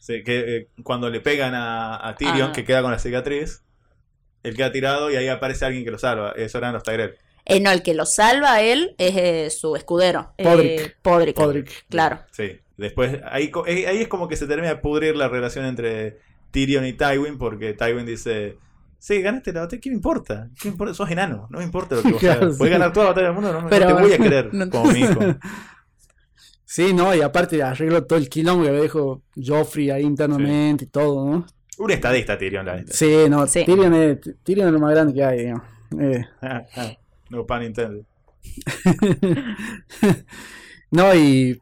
Sí, 0.00 0.22
que 0.24 0.56
eh, 0.56 0.68
cuando 0.82 1.10
le 1.10 1.20
pegan 1.20 1.54
a, 1.54 2.06
a 2.08 2.14
Tyrion, 2.14 2.50
Ah. 2.50 2.52
que 2.52 2.64
queda 2.64 2.80
con 2.82 2.92
la 2.92 2.98
cicatriz, 2.98 3.62
él 4.44 4.54
queda 4.54 4.70
tirado 4.70 5.10
y 5.10 5.16
ahí 5.16 5.26
aparece 5.26 5.64
alguien 5.64 5.84
que 5.84 5.90
lo 5.90 5.98
salva. 5.98 6.30
Eso 6.36 6.58
eran 6.58 6.72
los 6.74 6.84
Tyrell. 6.84 7.16
Eh, 7.46 7.60
no, 7.60 7.70
el 7.72 7.82
que 7.82 7.92
lo 7.94 8.06
salva 8.06 8.52
a 8.54 8.62
él 8.62 8.94
es 8.98 9.16
eh, 9.16 9.50
su 9.50 9.74
escudero. 9.76 10.32
eh, 10.38 10.44
Podrick. 10.44 10.96
Podrick. 11.02 11.36
Podrick. 11.36 11.86
Claro. 11.90 12.20
Sí. 12.30 12.58
Después, 12.76 13.20
ahí, 13.30 13.50
co- 13.50 13.66
eh, 13.66 13.86
ahí 13.86 13.98
es 14.02 14.08
como 14.08 14.28
que 14.28 14.36
se 14.36 14.46
termina 14.46 14.68
de 14.68 14.76
pudrir 14.76 15.14
la 15.16 15.28
relación 15.28 15.64
entre 15.64 16.18
Tyrion 16.50 16.84
y 16.86 16.92
Tywin, 16.94 17.36
porque 17.38 17.74
Tywin 17.74 18.06
dice. 18.06 18.56
Sí, 18.98 19.20
ganaste 19.20 19.52
la 19.52 19.60
batalla, 19.60 19.80
¿qué 19.82 19.90
me 19.90 19.96
importa? 19.96 20.48
¿Qué 20.58 20.68
me 20.68 20.72
importa? 20.72 20.94
Sos 20.94 21.10
enano, 21.10 21.46
no 21.50 21.58
me 21.58 21.64
importa 21.64 21.96
lo 21.96 22.02
que 22.02 22.12
vos 22.12 22.20
Claro, 22.20 22.40
hagas. 22.42 22.54
sí. 22.54 22.58
Puedes 22.58 22.72
ganar 22.72 22.92
toda 22.92 23.04
la 23.04 23.10
batalla 23.10 23.26
del 23.26 23.34
mundo, 23.34 23.52
no, 23.52 23.60
no 23.62 23.68
Pero- 23.68 23.86
te 23.88 23.92
voy 24.02 24.12
a 24.14 24.18
querer 24.24 24.54
no- 24.54 24.70
como 24.70 24.84
mi 24.92 25.00
hijo. 25.00 25.20
Sí, 26.64 26.92
no, 26.94 27.14
y 27.14 27.20
aparte 27.20 27.62
arregló 27.62 28.04
todo 28.04 28.18
el 28.18 28.28
quilombo 28.28 28.64
que 28.64 28.70
me 28.72 28.80
dejó 28.80 29.22
Joffrey 29.36 29.90
ahí 29.90 30.02
internamente 30.02 30.84
y 30.84 30.88
todo, 30.88 31.24
¿no? 31.30 31.46
Un 31.78 31.90
estadista, 31.90 32.38
Tyrion, 32.38 32.64
la 32.66 32.76
neta. 32.76 32.92
Sí, 32.92 33.24
no, 33.28 33.46
Sí. 33.46 33.64
Tyrion, 33.64 33.94
es, 33.94 34.18
Tyrion 34.42 34.68
es 34.68 34.72
lo 34.72 34.78
más 34.80 34.92
grande 34.92 35.12
que 35.14 35.24
hay, 35.24 35.38
digamos. 35.40 35.62
Eh, 36.00 36.24
no 37.30 37.46
pan 37.46 37.62
Nintendo. 37.62 38.04
no, 40.90 41.14
y 41.14 41.60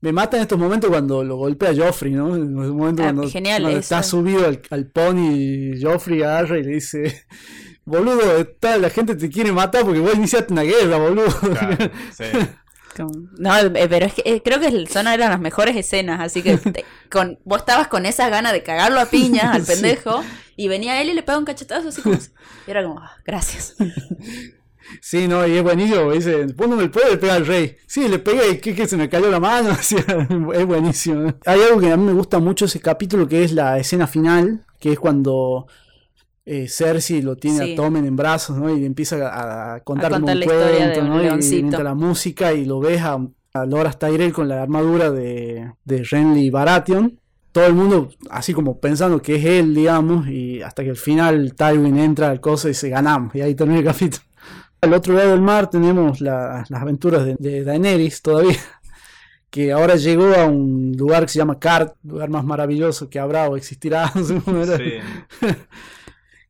me 0.00 0.12
mata 0.12 0.36
en 0.36 0.42
estos 0.42 0.58
momentos 0.58 0.90
cuando 0.90 1.24
lo 1.24 1.36
golpea 1.36 1.74
Joffrey, 1.76 2.12
¿no? 2.12 2.34
En 2.36 2.54
los 2.54 2.68
momentos 2.72 3.04
Ah, 3.04 3.08
cuando, 3.12 3.28
genial 3.30 3.62
cuando 3.62 3.78
eso. 3.78 3.94
está 3.94 4.02
subido 4.02 4.46
al, 4.46 4.60
al 4.70 4.86
pony, 4.86 5.80
Joffrey 5.80 6.22
agarra 6.22 6.58
y 6.58 6.62
le 6.62 6.70
dice, 6.74 7.22
boludo, 7.84 8.36
está- 8.38 8.78
la 8.78 8.90
gente 8.90 9.16
te 9.16 9.28
quiere 9.28 9.50
matar 9.52 9.84
porque 9.84 10.00
vos 10.00 10.14
iniciaste 10.14 10.52
una 10.52 10.62
guerra, 10.62 10.98
boludo. 10.98 11.26
Claro, 11.40 11.76
sí. 12.16 12.24
Como- 12.98 13.28
No, 13.38 13.56
eh, 13.58 13.70
pero 13.88 14.06
es 14.06 14.14
que 14.14 14.22
eh, 14.24 14.42
creo 14.44 14.60
que 14.60 14.86
son 14.86 15.06
eran 15.08 15.30
las 15.30 15.40
mejores 15.40 15.76
escenas, 15.76 16.20
así 16.20 16.42
que 16.42 16.56
te- 16.58 16.84
con, 17.10 17.38
vos 17.44 17.60
estabas 17.60 17.88
con 17.88 18.04
esas 18.06 18.30
ganas 18.30 18.52
de 18.52 18.62
cagarlo 18.62 19.00
a 19.00 19.06
piñas 19.06 19.54
al 19.54 19.62
Sí. 19.66 19.72
pendejo 19.72 20.22
y 20.56 20.68
venía 20.68 21.00
él 21.00 21.08
y 21.10 21.14
le 21.14 21.22
pegaba 21.22 21.38
un 21.38 21.44
cachetazo 21.46 21.88
así 21.88 22.02
como... 22.02 22.16
Y 22.66 22.70
era 22.70 22.82
como, 22.82 22.98
ah, 23.00 23.12
gracias. 23.24 23.74
Sí, 25.02 25.28
no, 25.28 25.46
y 25.46 25.54
es 25.54 25.62
buenísimo, 25.62 26.10
dice, 26.12 26.46
vos 26.56 26.66
no 26.66 26.74
me 26.76 26.88
puedes 26.88 27.18
pegar 27.18 27.36
al 27.36 27.46
rey. 27.46 27.76
Sí, 27.86 28.08
le 28.08 28.18
pegué, 28.18 28.58
que, 28.58 28.74
que 28.74 28.88
se 28.88 28.96
me 28.96 29.10
cayó 29.10 29.30
la 29.30 29.38
mano, 29.38 29.72
es 30.54 30.66
buenísimo. 30.66 31.34
Hay 31.44 31.60
algo 31.60 31.78
que 31.78 31.92
a 31.92 31.96
mí 31.98 32.04
me 32.04 32.14
gusta 32.14 32.38
mucho 32.38 32.64
ese 32.64 32.80
capítulo, 32.80 33.28
que 33.28 33.44
es 33.44 33.52
la 33.52 33.76
escena 33.78 34.06
final, 34.06 34.64
que 34.80 34.92
es 34.92 34.98
cuando 34.98 35.66
eh, 36.48 36.66
Cersei 36.68 37.22
lo 37.22 37.36
tiene 37.36 37.64
Sí. 37.64 37.72
a 37.72 37.76
Tommen 37.76 38.04
en 38.06 38.16
brazos, 38.16 38.56
¿no? 38.56 38.76
Y 38.76 38.84
empieza 38.84 39.28
a, 39.28 39.74
a 39.74 39.80
contar, 39.80 40.12
un 40.12 40.24
la 40.26 40.34
historia 40.34 40.76
cuento, 40.78 41.00
de 41.00 41.00
un 41.00 41.08
¿no? 41.08 41.16
Y 41.22 41.50
mientras 41.62 41.84
la 41.84 41.94
música 41.94 42.52
y 42.52 42.64
lo 42.64 42.80
ves 42.80 43.02
a, 43.02 43.18
a 43.54 43.66
Loras 43.66 43.98
Tyrell 43.98 44.32
con 44.32 44.48
la 44.48 44.62
armadura 44.62 45.10
de, 45.10 45.72
de 45.84 46.02
Renly 46.04 46.50
Baratheon. 46.50 47.18
Todo 47.52 47.66
el 47.66 47.72
mundo 47.74 48.10
así 48.30 48.52
como 48.52 48.78
pensando 48.78 49.20
que 49.22 49.36
es 49.36 49.44
él, 49.44 49.74
digamos, 49.74 50.28
y 50.28 50.60
hasta 50.62 50.84
que 50.84 50.90
al 50.90 50.96
final 50.96 51.54
Tywin 51.54 51.98
entra 51.98 52.30
al 52.30 52.40
coso 52.40 52.68
y 52.68 52.74
se 52.74 52.88
ganamos, 52.90 53.34
y 53.34 53.40
ahí 53.40 53.54
termina 53.54 53.78
el 53.80 53.84
capítulo. 53.86 54.22
Al 54.80 54.92
otro 54.92 55.14
lado 55.14 55.30
del 55.32 55.40
mar 55.40 55.68
tenemos 55.68 56.20
la- 56.20 56.64
las 56.68 56.82
aventuras 56.82 57.24
de, 57.24 57.34
de 57.38 57.64
Daenerys 57.64 58.22
todavía, 58.22 58.56
que 59.50 59.72
ahora 59.72 59.96
llegó 59.96 60.26
a 60.34 60.44
un 60.44 60.92
lugar 60.96 61.22
que 61.24 61.30
se 61.32 61.38
llama 61.38 61.58
Kart, 61.58 61.96
lugar 62.04 62.28
más 62.28 62.44
maravilloso 62.44 63.08
que 63.10 63.18
habrá 63.18 63.48
o 63.48 63.56
existirá. 63.56 64.12
Sí. 64.14 65.48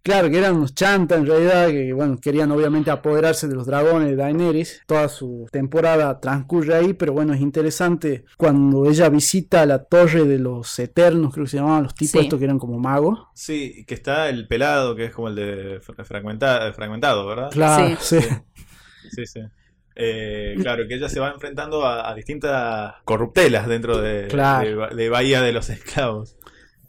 Claro, 0.08 0.30
que 0.30 0.38
eran 0.38 0.56
unos 0.56 0.74
chantas 0.74 1.18
en 1.18 1.26
realidad, 1.26 1.68
que 1.68 1.92
bueno, 1.92 2.16
querían 2.18 2.50
obviamente 2.50 2.90
apoderarse 2.90 3.46
de 3.46 3.54
los 3.54 3.66
dragones 3.66 4.08
de 4.08 4.16
Daenerys. 4.16 4.82
Toda 4.86 5.06
su 5.08 5.46
temporada 5.52 6.18
transcurre 6.18 6.74
ahí, 6.74 6.94
pero 6.94 7.12
bueno, 7.12 7.34
es 7.34 7.40
interesante 7.42 8.24
cuando 8.38 8.86
ella 8.88 9.10
visita 9.10 9.66
la 9.66 9.84
torre 9.84 10.24
de 10.24 10.38
los 10.38 10.78
eternos, 10.78 11.34
creo 11.34 11.44
que 11.44 11.50
se 11.50 11.56
llamaban 11.58 11.82
los 11.82 11.94
tipos 11.94 12.12
Sí. 12.12 12.18
estos 12.20 12.38
que 12.38 12.44
eran 12.46 12.58
como 12.58 12.78
magos. 12.78 13.18
Sí, 13.34 13.84
que 13.86 13.92
está 13.94 14.30
el 14.30 14.48
pelado, 14.48 14.96
que 14.96 15.04
es 15.04 15.12
como 15.12 15.28
el 15.28 15.34
de 15.34 15.80
fra- 15.82 16.04
fragmenta- 16.04 16.72
fragmentado, 16.72 17.26
¿verdad? 17.26 17.50
Claro, 17.50 17.96
sí. 18.00 18.18
Sí, 19.10 19.26
sí. 19.26 19.40
Eh, 19.94 20.54
claro, 20.60 20.86
que 20.88 20.94
ella 20.94 21.08
se 21.08 21.20
va 21.20 21.30
enfrentando 21.32 21.84
a, 21.84 22.08
a 22.08 22.14
distintas 22.14 22.94
corruptelas 23.04 23.66
dentro 23.66 23.98
de, 24.00 24.28
Claro. 24.28 24.88
de 24.94 25.08
Bahía 25.10 25.42
de 25.42 25.52
los 25.52 25.68
Esclavos 25.70 26.36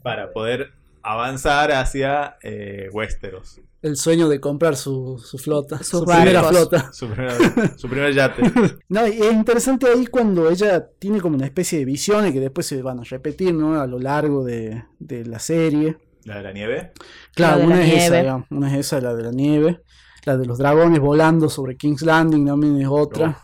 para 0.04 0.32
poder 0.32 0.72
avanzar 1.04 1.72
hacia 1.72 2.38
eh, 2.42 2.90
Westeros. 2.92 3.62
El 3.82 3.96
sueño 3.96 4.28
de 4.28 4.42
comprar 4.42 4.76
su, 4.76 5.18
su 5.24 5.38
flota, 5.38 5.82
su 5.84 6.04
primera 6.04 6.44
flota. 6.44 6.92
Su 6.92 7.08
primer, 7.08 7.34
su 7.78 7.88
primer 7.88 8.14
yate. 8.14 8.44
No, 8.90 9.08
y 9.08 9.12
es 9.12 9.34
interesante 9.34 9.88
ahí 9.88 10.08
cuando 10.08 10.50
ella 10.50 10.86
tiene 11.00 11.22
como 11.22 11.36
una 11.36 11.46
especie 11.46 11.80
de 11.80 11.86
visiones 11.86 12.34
que 12.34 12.40
después 12.40 12.68
se 12.68 12.82
van 12.82 13.00
a 13.00 13.04
repetir, 13.04 13.54
¿no? 13.54 13.80
A 13.80 13.88
lo 13.88 14.00
largo 14.00 14.44
de, 14.44 14.84
de 15.00 15.26
la 15.26 15.40
serie. 15.40 15.98
La 16.26 16.38
de 16.38 16.44
la 16.44 16.52
nieve. 16.52 16.92
Claro, 17.34 17.60
La 17.60 17.66
una 17.66 17.86
es 17.86 18.04
esa, 18.04 18.18
digamos, 18.18 18.48
una 18.52 18.74
es 18.74 18.80
esa, 18.86 19.00
la 19.00 19.14
de 19.16 19.24
la 19.24 19.32
nieve. 19.32 19.82
La 20.26 20.38
de 20.38 20.46
los 20.46 20.58
dragones 20.58 21.00
volando 21.00 21.50
sobre 21.50 21.78
King's 21.78 22.02
Landing 22.02 22.46
también 22.46 22.82
es 22.82 22.88
otra. 22.90 23.40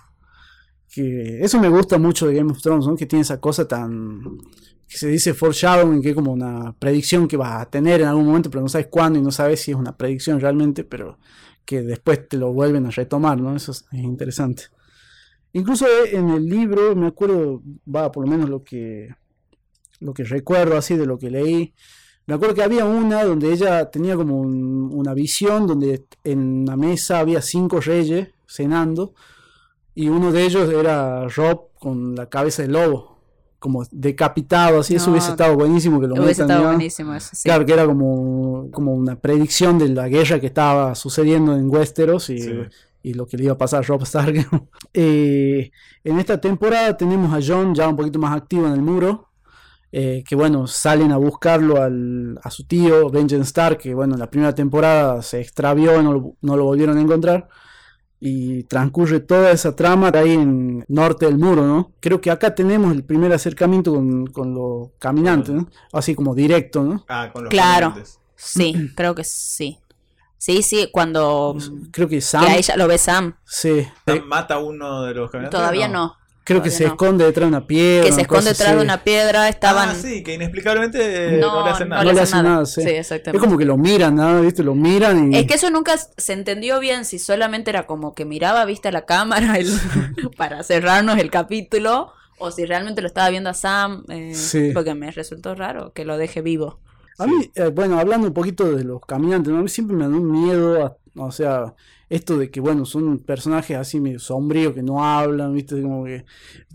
Que 0.89 1.39
eso 1.41 1.59
me 1.59 1.69
gusta 1.69 1.97
mucho 1.97 2.27
de 2.27 2.35
Game 2.35 2.51
of 2.51 2.61
Thrones, 2.61 2.85
¿no? 2.85 2.95
Que 2.95 3.05
tiene 3.05 3.21
esa 3.21 3.39
cosa 3.39 3.67
tan 3.67 4.37
que 4.87 4.97
se 4.97 5.07
dice 5.07 5.33
foreshadowing, 5.33 6.01
que 6.01 6.09
es 6.09 6.15
como 6.15 6.31
una 6.31 6.73
predicción 6.77 7.27
que 7.27 7.37
vas 7.37 7.61
a 7.61 7.69
tener 7.69 8.01
en 8.01 8.07
algún 8.07 8.25
momento, 8.27 8.49
pero 8.49 8.61
no 8.61 8.69
sabes 8.69 8.87
cuándo 8.87 9.17
y 9.19 9.21
no 9.21 9.31
sabes 9.31 9.61
si 9.61 9.71
es 9.71 9.77
una 9.77 9.97
predicción 9.97 10.39
realmente, 10.39 10.83
pero 10.83 11.17
que 11.65 11.81
después 11.81 12.27
te 12.29 12.37
lo 12.37 12.53
vuelven 12.53 12.85
a 12.85 12.91
retomar, 12.91 13.39
¿no? 13.39 13.55
Eso 13.55 13.71
es, 13.71 13.85
es 13.91 13.99
interesante. 13.99 14.63
Incluso 15.53 15.85
en 16.11 16.29
el 16.29 16.45
libro, 16.45 16.95
me 16.95 17.07
acuerdo, 17.07 17.63
va 17.93 18.11
por 18.11 18.25
lo 18.25 18.31
menos 18.31 18.49
lo 18.49 18.63
que 18.63 19.09
lo 20.01 20.13
que 20.13 20.25
recuerdo 20.25 20.75
así 20.77 20.97
de 20.97 21.05
lo 21.05 21.17
que 21.17 21.31
leí, 21.31 21.73
me 22.27 22.35
acuerdo 22.35 22.53
que 22.55 22.63
había 22.63 22.83
una 22.85 23.23
donde 23.23 23.53
ella 23.53 23.89
tenía 23.89 24.15
como 24.17 24.39
un- 24.39 24.89
una 24.93 25.13
visión 25.13 25.65
donde 25.65 26.05
en 26.25 26.39
una 26.63 26.75
mesa 26.75 27.19
había 27.19 27.41
cinco 27.41 27.79
reyes 27.79 28.27
cenando 28.45 29.13
y 29.95 30.09
uno 30.09 30.31
de 30.33 30.43
ellos 30.45 30.69
era 30.69 31.27
Rob 31.29 31.69
con 31.79 32.13
la 32.13 32.27
cabeza 32.29 32.63
de 32.63 32.67
lobo, 32.67 33.14
como 33.65 33.83
decapitado, 33.91 34.79
así 34.79 34.95
eso 34.95 35.07
No, 35.07 35.11
hubiese 35.13 35.31
estado 35.31 35.55
buenísimo 35.55 35.99
que 35.99 36.07
lo 36.07 36.13
Hubiese 36.13 36.43
metan, 36.43 36.51
estado 36.57 36.63
buenísimo 36.75 37.13
eso, 37.15 37.29
sí. 37.33 37.43
Claro 37.49 37.65
que 37.65 37.73
era 37.73 37.85
como, 37.85 38.69
como 38.71 38.93
una 38.93 39.15
predicción 39.19 39.77
de 39.79 39.89
la 39.89 40.07
guerra 40.07 40.39
que 40.39 40.47
estaba 40.47 40.95
sucediendo 40.95 41.55
en 41.55 41.69
Westeros 41.69 42.29
y, 42.29 42.39
Sí. 42.39 42.53
y 43.03 43.13
lo 43.15 43.25
que 43.25 43.37
le 43.37 43.45
iba 43.45 43.53
a 43.53 43.57
pasar 43.57 43.79
a 43.83 43.87
Rob 43.87 44.03
Stark. 44.03 44.35
Eh, 44.93 45.71
en 46.03 46.19
esta 46.19 46.39
temporada 46.39 46.95
tenemos 46.95 47.33
a 47.33 47.39
John 47.45 47.75
ya 47.75 47.87
un 47.89 47.95
poquito 47.97 48.19
más 48.19 48.35
activo 48.35 48.67
en 48.67 48.73
el 48.73 48.81
muro. 48.81 49.29
eh, 49.97 50.23
que 50.27 50.35
bueno, 50.35 50.67
salen 50.67 51.11
a 51.13 51.17
buscarlo 51.17 51.81
al- 51.81 52.37
a 52.43 52.51
su 52.51 52.65
tío, 52.65 53.09
Benjen 53.09 53.41
Stark, 53.43 53.77
que 53.77 53.93
bueno, 53.93 54.15
en 54.15 54.19
la 54.19 54.29
primera 54.29 54.53
temporada 54.53 55.21
se 55.21 55.39
extravió, 55.39 56.01
no 56.03 56.11
lo, 56.11 56.33
no 56.41 56.57
lo 56.57 56.65
volvieron 56.65 56.97
a 56.97 57.01
encontrar. 57.01 57.47
Y 58.19 58.63
transcurre 58.63 59.19
toda 59.19 59.51
esa 59.51 59.75
trama 59.75 60.09
ahí 60.15 60.31
en 60.33 60.83
norte 60.87 61.25
del 61.25 61.37
muro, 61.37 61.67
¿no? 61.67 61.91
Creo 61.99 62.21
que 62.21 62.31
acá 62.31 62.55
tenemos 62.55 62.93
el 62.93 63.03
primer 63.03 63.31
acercamiento 63.33 63.93
con, 63.93 64.27
con 64.27 64.53
los 64.53 64.89
caminantes, 64.99 65.53
¿no? 65.53 65.67
Así 65.91 66.15
como 66.15 66.33
directo, 66.33 66.81
¿no? 66.83 67.03
Ah, 67.07 67.29
con 67.31 67.43
los 67.43 67.51
Claro. 67.51 67.89
caminantes. 67.89 68.19
Sí, 68.35 68.91
creo 68.95 69.13
que 69.15 69.23
sí. 69.23 69.79
Sí, 70.37 70.61
sí, 70.63 70.89
cuando... 70.91 71.57
Creo 71.91 72.07
que 72.07 72.15
Que 72.17 72.21
Sam. 72.21 72.45
ahí 72.47 72.61
ya 72.61 72.77
lo 72.77 72.87
ve 72.87 72.97
Sam. 72.97 73.35
Sí, 73.45 73.85
¿Sam 74.05 74.25
mata 74.27 74.55
a 74.55 74.59
uno 74.59 75.03
de 75.03 75.13
los 75.13 75.29
caminantes? 75.31 75.57
Todavía 75.59 75.87
no. 75.87 76.15
Creo 76.45 76.61
que 76.61 76.69
se 76.71 76.85
no. 76.85 76.91
esconde 76.91 77.25
detrás 77.25 77.49
de 77.49 77.57
una 77.57 77.67
piedra. 77.67 78.05
Que 78.05 78.13
se 78.13 78.21
esconde 78.21 78.51
detrás 78.51 78.69
así. 78.69 78.77
de 78.77 78.83
una 78.83 79.03
piedra, 79.03 79.49
estaban... 79.49 79.89
Ah, 79.89 79.95
sí, 79.95 80.23
que 80.23 80.35
inexplicablemente 80.35 81.35
eh, 81.35 81.37
no, 81.39 81.59
no, 81.59 81.65
le 81.65 81.71
hacen 81.71 81.89
nada. 81.89 82.03
No 82.05 82.11
le 82.13 82.21
hacen 82.21 82.43
nada, 82.43 82.65
sí. 82.65 82.81
sí. 82.83 82.87
Es 82.89 83.11
exactamente. 83.11 83.45
como 83.45 83.57
que 83.57 83.65
lo 83.65 83.75
miran, 83.77 84.15
¿no? 84.15 84.41
¿Viste? 84.41 84.63
Lo 84.63 84.75
miran 84.75 85.33
y. 85.33 85.37
Es 85.37 85.45
que 85.47 85.55
eso 85.55 85.69
nunca 85.69 85.95
se 85.97 86.31
entendió 86.33 86.79
bien 86.79 87.03
si 87.03 87.19
solamente 87.19 87.69
era 87.71 87.85
como 87.85 88.13
que 88.15 88.23
miraba, 88.23 88.63
viste, 88.63 88.91
la 88.91 89.05
cámara 89.05 89.57
el- 89.57 89.77
para 90.37 90.63
cerrarnos 90.63 91.17
el 91.17 91.29
capítulo 91.29 92.11
o 92.37 92.51
si 92.51 92.65
realmente 92.65 93.01
lo 93.01 93.07
estaba 93.07 93.29
viendo 93.29 93.49
a 93.49 93.53
Sam, 93.53 94.03
eh, 94.09 94.33
Sí. 94.35 94.71
porque 94.73 94.93
me 94.93 95.09
resultó 95.11 95.55
raro 95.55 95.91
que 95.93 96.05
lo 96.05 96.17
deje 96.17 96.41
vivo. 96.41 96.79
A 97.17 97.25
mí, 97.27 97.49
eh, 97.55 97.67
bueno, 97.73 97.97
hablando 97.99 98.27
un 98.27 98.33
poquito 98.33 98.71
de 98.75 98.83
los 98.83 98.99
caminantes, 99.05 99.51
¿no? 99.53 99.59
A 99.59 99.63
mí 99.63 99.69
siempre 99.69 99.95
me 99.95 100.03
da 100.03 100.09
un 100.09 100.29
miedo, 100.31 100.85
a- 100.85 100.97
o 101.17 101.31
sea, 101.31 101.73
esto 102.09 102.37
de 102.37 102.51
que, 102.51 102.59
bueno, 102.59 102.85
son 102.85 103.19
personajes 103.19 103.77
así 103.77 103.99
medio 103.99 104.19
sombríos 104.19 104.73
que 104.73 104.83
no 104.83 105.03
hablan, 105.03 105.53
¿viste? 105.53 105.81
Como 105.81 106.05
que 106.05 106.25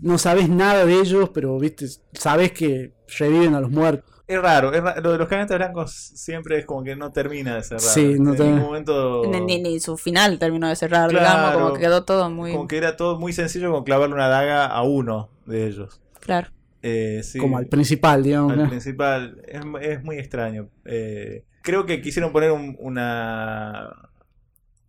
no 0.01 0.17
sabes 0.17 0.49
nada 0.49 0.85
de 0.85 0.93
ellos, 0.99 1.29
pero, 1.33 1.57
¿viste? 1.59 1.87
Sabes 2.13 2.51
que 2.51 2.93
reviven 3.17 3.55
a 3.55 3.61
los 3.61 3.71
muertos. 3.71 4.09
Es 4.27 4.41
raro, 4.41 4.73
es 4.73 4.81
ra- 4.81 4.95
lo 5.01 5.11
de 5.11 5.17
los 5.17 5.27
caminantes 5.27 5.57
blancos 5.57 5.91
siempre 5.91 6.57
es 6.59 6.65
como 6.65 6.83
que 6.83 6.95
no 6.95 7.11
termina 7.11 7.55
de 7.55 7.63
cerrar. 7.63 7.81
Sí, 7.81 8.15
no 8.17 8.31
en 8.31 8.37
termina. 8.37 8.55
ningún 8.57 8.61
momento. 8.69 9.23
Ni, 9.29 9.41
ni- 9.41 9.61
ni 9.61 9.79
su 9.81 9.97
final 9.97 10.39
terminó 10.39 10.69
de 10.69 10.75
cerrar, 10.77 11.09
Claro. 11.09 11.25
digamos, 11.25 11.53
como 11.61 11.73
que 11.73 11.81
quedó 11.81 12.05
todo 12.05 12.29
muy 12.29 12.51
Como 12.53 12.67
que 12.67 12.77
era 12.77 12.95
todo 12.95 13.19
muy 13.19 13.33
sencillo 13.33 13.71
como 13.71 13.83
clavarle 13.83 14.15
una 14.15 14.29
daga 14.29 14.67
a 14.67 14.83
uno 14.83 15.29
de 15.45 15.67
ellos. 15.67 15.99
claro. 16.21 16.49
Eh, 16.83 17.21
sí, 17.23 17.37
Como 17.37 17.57
al 17.59 17.67
principal, 17.67 18.23
digamos. 18.23 18.53
al 18.53 18.63
¿no? 18.63 18.69
principal. 18.69 19.39
Es, 19.47 19.61
es 19.81 20.03
muy 20.03 20.17
extraño. 20.17 20.69
Eh, 20.85 21.43
creo 21.61 21.85
que 21.85 22.01
quisieron 22.01 22.31
poner 22.31 22.51
un, 22.51 22.75
una. 22.79 24.09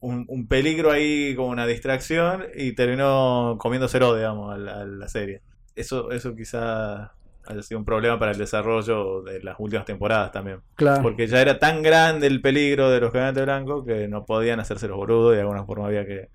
Un, 0.03 0.25
un 0.29 0.47
peligro 0.49 0.91
ahí 0.91 1.35
como 1.37 1.49
una 1.49 1.67
distracción 1.67 2.45
y 2.55 2.73
terminó 2.73 3.57
comiéndoselo, 3.59 4.15
digamos, 4.17 4.53
a 4.53 4.59
la, 4.59 4.81
a 4.81 4.85
la 4.85 5.09
serie. 5.09 5.41
eso, 5.77 6.11
eso 6.11 6.35
quizá 6.37 7.13
haya 7.47 7.63
sido 7.63 7.79
un 7.79 7.85
problema 7.85 8.19
para 8.19 8.33
el 8.33 8.39
desarrollo 8.39 9.23
de 9.23 9.43
las 9.43 9.57
últimas 9.59 9.85
temporadas 9.87 10.31
también. 10.33 10.61
Claro. 10.75 11.03
Porque 11.03 11.27
ya 11.27 11.41
era 11.41 11.59
tan 11.59 11.83
grande 11.83 12.27
el 12.27 12.41
peligro 12.41 12.91
de 12.91 13.01
los 13.01 13.11
caminantes 13.13 13.45
blancos 13.45 13.85
que 13.87 14.07
no 14.09 14.25
podían 14.27 14.61
hacerse 14.61 14.87
los 14.89 14.97
boludos 14.97 15.33
y 15.33 15.37
de 15.37 15.41
alguna 15.43 15.65
forma 15.65 15.87
había 15.87 16.05
que, 16.07 16.29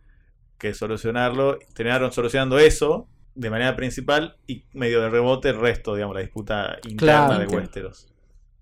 que 0.57 0.74
solucionarlo. 0.74 1.59
Terminaron 1.74 2.11
solucionando 2.11 2.57
eso 2.59 3.07
de 3.36 3.49
manera 3.49 3.76
principal 3.76 4.38
y 4.47 4.65
medio 4.74 5.01
de 5.01 5.09
rebote 5.09 5.49
el 5.49 5.59
resto, 5.59 5.93
digamos, 5.95 6.15
la 6.15 6.22
disputa 6.22 6.78
interna 6.88 7.28
Claro. 7.28 7.39
de 7.39 7.47
Westeros. 7.55 8.07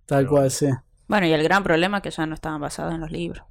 Tal 0.06 0.24
Pero- 0.24 0.30
cual, 0.30 0.52
sí. 0.52 0.68
Bueno, 1.08 1.28
y 1.28 1.32
el 1.34 1.44
gran 1.44 1.64
problema 1.64 1.98
es 1.98 2.04
que 2.04 2.12
ya 2.12 2.26
no 2.26 2.34
estaban 2.36 2.60
basados 2.60 2.94
en 2.94 3.02
los 3.02 3.12
libros. 3.12 3.44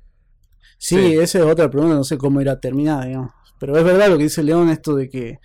Sí, 0.87 0.97
Sí. 0.97 1.16
esa 1.16 1.39
es 1.39 1.45
otra 1.47 1.70
pregunta, 1.70 1.95
no 1.97 2.05
sé 2.05 2.18
cómo 2.18 2.43
irá 2.43 2.53
a 2.53 2.61
terminar, 2.61 3.07
digamos. 3.07 3.30
Pero 3.59 3.74
es 3.78 3.85
verdad 3.85 4.11
lo 4.11 4.18
que 4.18 4.24
dice 4.24 4.43
León, 4.43 4.68
esto 4.68 4.95
de 4.95 5.09
que 5.09 5.39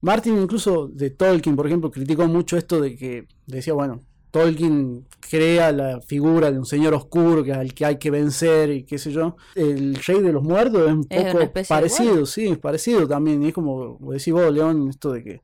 Martin, 0.00 0.36
incluso 0.36 0.88
de 0.88 1.10
Tolkien, 1.10 1.54
por 1.54 1.66
ejemplo, 1.68 1.92
criticó 1.92 2.26
mucho 2.26 2.56
esto 2.56 2.80
de 2.80 2.96
que 2.96 3.28
decía, 3.46 3.72
bueno, 3.72 4.02
Tolkien 4.32 5.06
crea 5.20 5.70
la 5.70 6.00
figura 6.00 6.50
de 6.50 6.58
un 6.58 6.66
señor 6.66 6.92
oscuro 6.94 7.44
que 7.44 7.52
al 7.52 7.72
que 7.72 7.84
hay 7.84 7.98
que 7.98 8.10
vencer 8.10 8.70
y 8.70 8.82
qué 8.84 8.98
sé 8.98 9.12
yo. 9.12 9.36
El 9.54 9.94
rey 9.94 10.20
de 10.22 10.32
los 10.32 10.42
muertos 10.42 10.82
es 10.88 10.92
un 10.92 11.06
Es 11.08 11.32
poco 11.34 11.52
parecido, 11.68 12.26
sí, 12.26 12.48
es 12.48 12.58
parecido 12.58 13.06
también. 13.06 13.42
Y 13.44 13.48
es 13.48 13.54
como 13.54 13.96
como 13.96 14.10
decís 14.12 14.32
vos, 14.32 14.52
León, 14.52 14.88
esto 14.88 15.12
de 15.12 15.22
que 15.22 15.42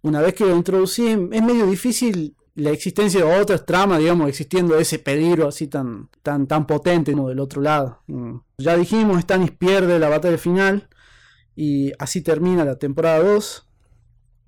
una 0.00 0.22
vez 0.22 0.32
que 0.32 0.46
lo 0.46 0.56
introducí, 0.56 1.06
es 1.08 1.42
medio 1.42 1.66
difícil 1.66 2.34
la 2.54 2.70
existencia 2.70 3.24
de 3.24 3.40
otras 3.40 3.64
tramas, 3.64 3.98
digamos, 3.98 4.28
existiendo 4.28 4.78
ese 4.78 4.98
peligro 4.98 5.48
así 5.48 5.68
tan, 5.68 6.08
tan, 6.22 6.46
tan 6.46 6.66
potente 6.66 7.12
como 7.12 7.28
del 7.28 7.40
otro 7.40 7.62
lado. 7.62 8.02
Mm. 8.06 8.36
Ya 8.58 8.76
dijimos, 8.76 9.22
Stannis 9.22 9.50
pierde 9.52 9.98
la 9.98 10.08
batalla 10.08 10.36
final 10.38 10.88
y 11.56 11.92
así 11.98 12.20
termina 12.22 12.64
la 12.64 12.76
temporada 12.78 13.22
2, 13.22 13.68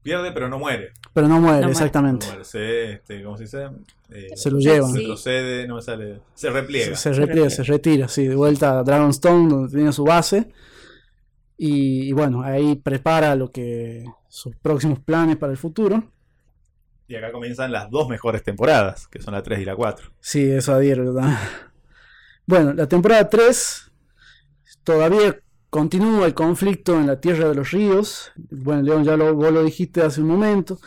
Pierde, 0.02 0.32
pero 0.32 0.50
no 0.50 0.58
muere. 0.58 0.92
pero 1.14 1.28
no 1.28 1.40
muere, 1.40 1.66
exactamente. 1.66 2.26
No 2.26 2.32
muere. 2.32 2.44
Se, 2.44 2.92
este, 2.92 3.22
¿cómo 3.22 3.38
se 3.38 3.44
dice? 3.44 3.68
Eh, 4.10 4.28
Se 4.36 4.50
lo 4.50 4.58
llevan. 4.58 4.92
Sí. 4.92 4.98
Retrocede, 4.98 5.66
no 5.66 5.76
me 5.76 5.82
sale. 5.82 6.20
Se 6.34 6.50
repliega. 6.50 6.94
Se, 6.94 7.14
se 7.14 7.20
repliega, 7.20 7.48
se 7.48 7.62
retira, 7.62 8.06
sí, 8.08 8.26
de 8.26 8.34
vuelta 8.36 8.80
a 8.80 8.82
Dragonstone, 8.82 9.48
donde 9.48 9.72
tenía 9.74 9.92
su 9.92 10.04
base. 10.04 10.52
Y, 11.56 12.02
y 12.08 12.12
bueno, 12.12 12.42
ahí 12.42 12.74
prepara 12.74 13.34
lo 13.34 13.50
que 13.50 14.04
sus 14.28 14.54
próximos 14.56 14.98
planes 15.00 15.38
para 15.38 15.52
el 15.52 15.58
futuro. 15.58 16.04
Y 17.08 17.16
acá 17.16 17.32
comienzan 17.32 17.72
las 17.72 17.90
dos 17.90 18.08
mejores 18.08 18.42
temporadas, 18.42 19.08
que 19.08 19.20
son 19.22 19.34
la 19.34 19.42
3 19.42 19.60
y 19.60 19.64
la 19.64 19.76
4. 19.76 20.12
Sí, 20.20 20.50
eso 20.50 20.72
adhiero. 20.74 21.14
también. 21.14 21.38
Bueno, 22.46 22.72
la 22.74 22.86
temporada 22.88 23.28
3 23.28 23.90
todavía 24.84 25.38
continúa 25.70 26.26
el 26.26 26.34
conflicto 26.34 26.98
en 26.98 27.06
la 27.06 27.20
Tierra 27.20 27.48
de 27.48 27.54
los 27.54 27.70
Ríos. 27.70 28.32
Bueno, 28.50 28.82
León, 28.82 29.04
ya 29.04 29.16
lo, 29.16 29.34
vos 29.34 29.52
lo 29.52 29.64
dijiste 29.64 30.02
hace 30.02 30.20
un 30.20 30.28
momento. 30.28 30.78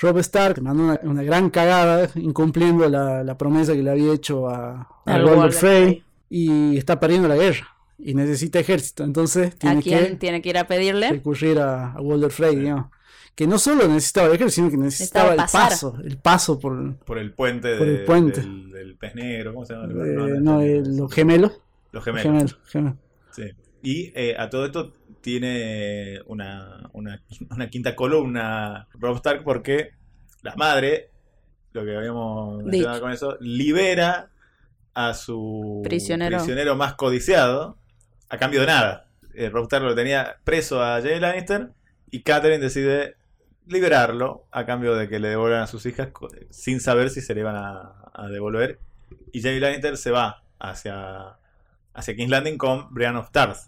Rob 0.00 0.18
Stark 0.18 0.62
mandó 0.62 0.84
una, 0.84 1.00
una 1.02 1.22
gran 1.22 1.50
cagada, 1.50 2.10
incumpliendo 2.16 2.88
la, 2.88 3.22
la 3.24 3.36
promesa 3.36 3.74
que 3.74 3.82
le 3.82 3.90
había 3.90 4.12
hecho 4.14 4.48
a, 4.48 4.88
a 5.04 5.16
Walder 5.18 5.52
Frey, 5.52 6.04
y 6.28 6.76
está 6.78 6.98
perdiendo 7.00 7.28
la 7.28 7.36
guerra 7.36 7.68
y 7.98 8.14
necesita 8.14 8.60
ejército. 8.60 9.04
Entonces 9.04 9.54
¿A 9.64 9.76
tiene 9.76 9.82
quién 9.82 10.16
que 10.16 10.16
tiene 10.16 10.42
que 10.42 10.48
ir 10.50 10.58
a 10.58 10.66
pedirle? 10.66 11.10
recurrir 11.10 11.58
a, 11.58 11.92
a 11.92 12.00
Walder 12.00 12.30
Frey, 12.30 12.56
digamos. 12.56 12.86
Que 13.34 13.46
no 13.46 13.58
solo 13.58 13.88
necesitaba 13.88 14.26
el 14.28 14.34
ejército, 14.34 14.54
sino 14.66 14.70
que 14.70 14.76
necesitaba 14.76 15.34
Necesitaba 15.34 15.64
el 15.64 15.70
paso, 15.70 15.98
el 16.04 16.16
paso 16.18 16.58
por 16.58 16.96
Por 16.98 17.18
el 17.18 17.32
puente, 17.32 17.76
Por 17.76 17.86
el 17.88 17.98
de- 17.98 18.04
puente. 18.04 18.40
Del, 18.42 18.70
del 18.70 18.96
pez 18.96 19.14
negro, 19.14 19.54
¿cómo 19.54 19.64
se 19.64 19.74
llama? 19.74 19.86
eh, 19.86 19.88
No, 19.94 20.04
no, 20.04 20.28
no, 20.28 20.40
no, 20.40 20.60
eh, 20.60 20.82
los 20.84 21.12
gemelos. 21.12 21.52
Los 21.92 21.92
Los 21.92 22.04
gemelos. 22.04 22.22
gemelos, 22.24 22.58
gemelos. 22.66 22.96
Sí. 23.32 23.44
Y 23.82 24.12
eh, 24.14 24.36
a 24.38 24.50
todo 24.50 24.66
esto 24.66 24.92
tiene 25.22 26.20
una, 26.26 26.90
una, 26.92 27.22
una 27.50 27.68
quinta 27.70 27.96
columna 27.96 28.88
Rob 28.98 29.16
Stark 29.16 29.42
porque 29.42 29.92
la 30.42 30.54
madre, 30.56 31.10
lo 31.72 31.84
que 31.84 31.96
habíamos 31.96 32.62
mencionado 32.64 32.94
Dicho. 32.94 33.02
con 33.02 33.12
eso, 33.12 33.36
libera 33.40 34.30
a 34.94 35.14
su 35.14 35.80
Prisionero. 35.84 36.76
más 36.76 36.94
codiciado 36.94 37.78
a 38.28 38.36
cambio 38.38 38.60
de 38.60 38.66
nada. 38.66 39.06
Eh, 39.34 39.48
Rob 39.48 39.62
Stark 39.64 39.84
lo 39.84 39.94
tenía 39.94 40.36
preso 40.44 40.82
a 40.82 41.00
Jay 41.00 41.18
Lannister 41.20 41.70
y 42.10 42.20
Catherine 42.22 42.58
decide 42.58 43.14
liberarlo 43.66 44.44
a 44.50 44.66
cambio 44.66 44.94
de 44.94 45.08
que 45.08 45.18
le 45.20 45.28
devuelvan 45.28 45.62
a 45.62 45.66
sus 45.66 45.86
hijas 45.86 46.08
sin 46.50 46.80
saber 46.80 47.10
si 47.10 47.20
se 47.20 47.34
le 47.34 47.40
iban 47.40 47.56
a, 47.56 47.94
a 48.12 48.28
devolver. 48.28 48.78
Y 49.32 49.42
Jay 49.42 49.60
Lannister 49.60 49.96
se 49.96 50.10
va 50.10 50.42
hacia, 50.58 51.36
hacia 51.94 52.16
King's 52.16 52.30
Landing 52.30 52.58
con 52.58 52.92
Brian 52.92 53.16
of 53.16 53.30
Tarth. 53.30 53.58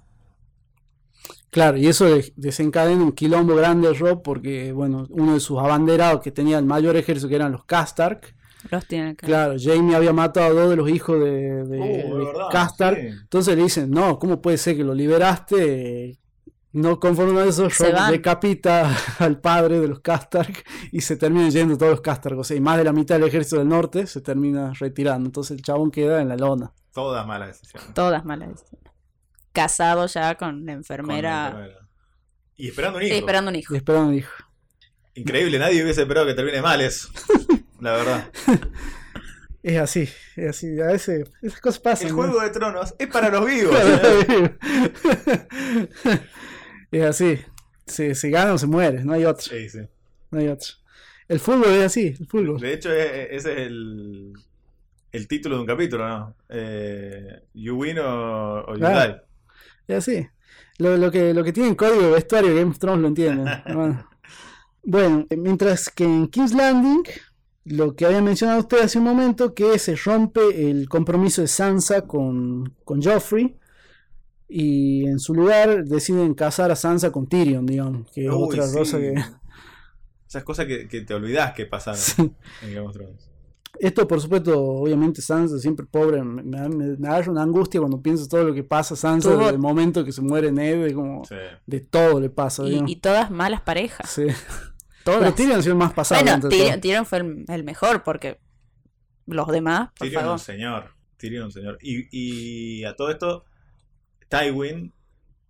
Claro, 1.50 1.76
y 1.76 1.86
eso 1.86 2.06
de- 2.06 2.32
desencadena 2.36 3.02
un 3.02 3.12
quilombo 3.12 3.54
grande 3.54 3.88
de 3.88 3.94
Rob 3.94 4.22
porque, 4.22 4.72
bueno, 4.72 5.06
uno 5.10 5.34
de 5.34 5.40
sus 5.40 5.58
abanderados 5.58 6.22
que 6.22 6.30
tenía 6.32 6.58
el 6.58 6.64
mayor 6.64 6.96
ejército 6.96 7.28
que 7.28 7.36
eran 7.36 7.52
los 7.52 7.64
Castark. 7.64 8.34
Los 8.70 8.86
tiene 8.86 9.14
que. 9.16 9.26
Claro, 9.26 9.54
Jamie 9.60 9.94
había 9.94 10.12
matado 10.12 10.46
a 10.46 10.62
dos 10.62 10.70
de 10.70 10.76
los 10.76 10.88
hijos 10.88 11.20
de, 11.20 11.64
de, 11.64 11.78
Uh, 11.80 11.82
de 11.84 12.18
de 12.18 12.24
verdad, 12.24 12.46
Castark. 12.50 12.98
sí. 13.00 13.06
Entonces 13.08 13.56
le 13.56 13.62
dicen, 13.64 13.90
no, 13.90 14.18
¿cómo 14.18 14.40
puede 14.40 14.56
ser 14.56 14.76
que 14.76 14.84
lo 14.84 14.94
liberaste? 14.94 16.18
No 16.72 16.98
conforme 16.98 17.40
a 17.40 17.44
eso, 17.44 17.68
van. 17.92 18.10
decapita 18.10 18.96
al 19.18 19.40
padre 19.40 19.78
de 19.78 19.88
los 19.88 20.00
Castark 20.00 20.64
y 20.90 21.02
se 21.02 21.16
terminan 21.16 21.50
yendo 21.50 21.76
todos 21.76 21.92
los 21.92 22.00
Castark. 22.00 22.38
O 22.38 22.44
sea, 22.44 22.56
y 22.56 22.60
más 22.60 22.78
de 22.78 22.84
la 22.84 22.92
mitad 22.92 23.16
del 23.16 23.28
ejército 23.28 23.58
del 23.58 23.68
norte 23.68 24.06
se 24.06 24.22
termina 24.22 24.72
retirando. 24.78 25.26
Entonces 25.26 25.56
el 25.56 25.62
chabón 25.62 25.90
queda 25.90 26.22
en 26.22 26.28
la 26.28 26.36
lona. 26.36 26.72
Todas 26.92 27.26
malas 27.26 27.48
decisiones. 27.48 27.92
Todas 27.94 28.24
malas 28.24 28.48
decisiones. 28.50 28.90
Casado 29.52 30.06
ya 30.06 30.36
con 30.36 30.64
la 30.64 30.72
enfermera. 30.72 31.50
Con 31.50 31.60
la 31.60 31.66
enfermera. 31.66 31.88
Y 32.56 32.68
esperando 32.68 32.98
un 32.98 33.04
hijo. 33.04 33.12
Sí, 33.12 33.18
esperando 33.18 33.50
un 33.50 33.56
hijo. 33.56 33.74
Y 33.74 33.76
esperando 33.76 34.08
un 34.08 34.14
hijo. 34.14 34.32
Increíble, 35.14 35.58
nadie 35.58 35.82
hubiese 35.82 36.02
esperado 36.02 36.26
que 36.26 36.34
termine 36.34 36.62
mal 36.62 36.80
eso. 36.80 37.08
La 37.80 37.92
verdad. 37.92 38.30
Es 39.62 39.78
así, 39.78 40.08
es 40.34 40.48
así. 40.48 40.80
A 40.80 40.86
veces 40.86 41.30
esas 41.40 41.60
cosas 41.60 41.78
pasan. 41.78 42.08
El 42.08 42.16
¿no? 42.16 42.22
juego 42.22 42.40
de 42.40 42.50
tronos 42.50 42.96
es 42.98 43.06
para 43.06 43.30
los 43.30 43.46
vivos. 43.46 43.76
¿eh? 46.92 46.98
es 47.00 47.04
así. 47.04 47.38
Se, 47.86 48.14
se 48.14 48.30
gana 48.30 48.54
o 48.54 48.58
se 48.58 48.66
muere, 48.66 49.04
no 49.04 49.12
hay 49.12 49.24
otro. 49.24 49.42
Sí, 49.42 49.68
sí. 49.68 49.80
No 50.30 50.38
hay 50.38 50.48
otro. 50.48 50.68
El 51.28 51.40
fútbol 51.40 51.66
es 51.72 51.84
así, 51.86 52.14
el 52.18 52.26
fútbol. 52.26 52.60
De 52.60 52.72
hecho, 52.74 52.90
e- 52.92 53.34
ese 53.34 53.52
es 53.52 53.58
el, 53.66 54.32
el 55.12 55.28
título 55.28 55.56
de 55.56 55.60
un 55.62 55.66
capítulo, 55.66 56.06
¿no? 56.08 56.36
Eh, 56.48 57.42
you 57.54 57.74
win 57.76 57.98
o, 57.98 58.60
o 58.64 58.72
you 58.74 58.78
Claro. 58.78 59.14
die. 59.86 59.94
Es 59.94 60.08
así. 60.08 60.26
Lo, 60.78 60.96
lo 60.96 61.10
que, 61.10 61.34
lo 61.34 61.42
que 61.44 61.52
tiene 61.52 61.70
en 61.70 61.74
código 61.74 62.02
de 62.02 62.10
vestuario 62.12 62.54
Game 62.54 62.70
of 62.70 62.78
Thrones 62.78 63.02
lo 63.02 63.08
entienden. 63.08 63.46
Bueno. 63.74 64.08
Bueno, 64.84 65.26
mientras 65.36 65.88
que 65.90 66.02
en 66.04 66.26
King's 66.26 66.52
Landing, 66.54 67.04
lo 67.66 67.94
que 67.94 68.04
había 68.04 68.20
mencionado 68.20 68.58
usted 68.60 68.80
hace 68.80 68.98
un 68.98 69.04
momento, 69.04 69.54
que 69.54 69.78
se 69.78 69.94
rompe 69.94 70.68
el 70.70 70.88
compromiso 70.88 71.40
de 71.42 71.46
Sansa 71.48 72.02
con, 72.02 72.74
con 72.84 73.00
Joffrey. 73.00 73.56
Y 74.54 75.06
en 75.06 75.18
su 75.18 75.32
lugar 75.34 75.84
deciden 75.84 76.34
casar 76.34 76.70
a 76.70 76.76
Sansa 76.76 77.10
con 77.10 77.26
Tyrion, 77.26 77.64
digamos, 77.64 78.10
que 78.10 78.26
es 78.26 78.30
Uy, 78.30 78.36
otra 78.42 78.66
sí. 78.66 78.76
cosa 78.78 78.98
que... 78.98 79.14
Esas 80.28 80.44
cosas 80.44 80.66
que, 80.66 80.88
que 80.88 81.00
te 81.02 81.14
olvidás 81.14 81.52
que 81.54 81.66
pasaron 81.66 81.98
Sí. 82.00 82.32
en 82.62 82.74
Game 82.74 82.86
of 82.86 82.92
Thrones. 82.94 83.28
Esto, 83.78 84.06
por 84.06 84.20
supuesto, 84.20 84.60
obviamente 84.62 85.22
Sansa 85.22 85.58
siempre 85.58 85.86
pobre, 85.86 86.22
me, 86.22 86.42
me, 86.42 86.96
me- 86.98 87.08
agarra 87.08 87.32
una 87.32 87.42
angustia 87.42 87.80
cuando 87.80 88.00
pienso 88.02 88.28
todo 88.28 88.44
lo 88.44 88.54
que 88.54 88.62
pasa 88.62 88.94
a 88.94 88.96
Sansa 88.96 89.34
desde 89.36 89.50
el 89.50 89.58
momento 89.58 90.04
que 90.04 90.12
se 90.12 90.20
muere 90.20 90.52
Ned, 90.52 90.84
de 90.84 90.94
como 90.94 91.24
Sí. 91.24 91.34
de 91.66 91.80
todo 91.80 92.20
le 92.20 92.28
pasa. 92.30 92.62
Y, 92.64 92.70
digamos. 92.70 92.90
y 92.90 92.96
todas 92.96 93.30
malas 93.30 93.62
parejas. 93.62 94.08
Sí. 94.10 94.26
Todas. 95.04 95.20
Pero 95.20 95.34
Tyrion 95.34 95.58
ha 95.58 95.62
sido 95.62 95.72
el 95.72 95.78
más 95.78 95.92
pasado. 95.94 96.22
bueno, 96.22 96.48
Tyrion, 96.48 96.68
todos. 96.68 96.80
Tyrion 96.80 97.06
fue 97.06 97.18
el, 97.18 97.44
el 97.48 97.64
mejor 97.64 98.02
porque 98.04 98.38
los 99.26 99.48
demás, 99.48 99.88
por 99.98 100.06
Tyrion 100.06 100.20
favor. 100.22 100.32
un 100.34 100.38
señor. 100.38 100.84
Tyrion 101.16 101.44
un 101.46 101.52
señor. 101.52 101.78
Y, 101.82 102.06
y 102.12 102.84
a 102.84 102.94
todo 102.94 103.10
esto, 103.10 103.44
Tywin 104.38 104.92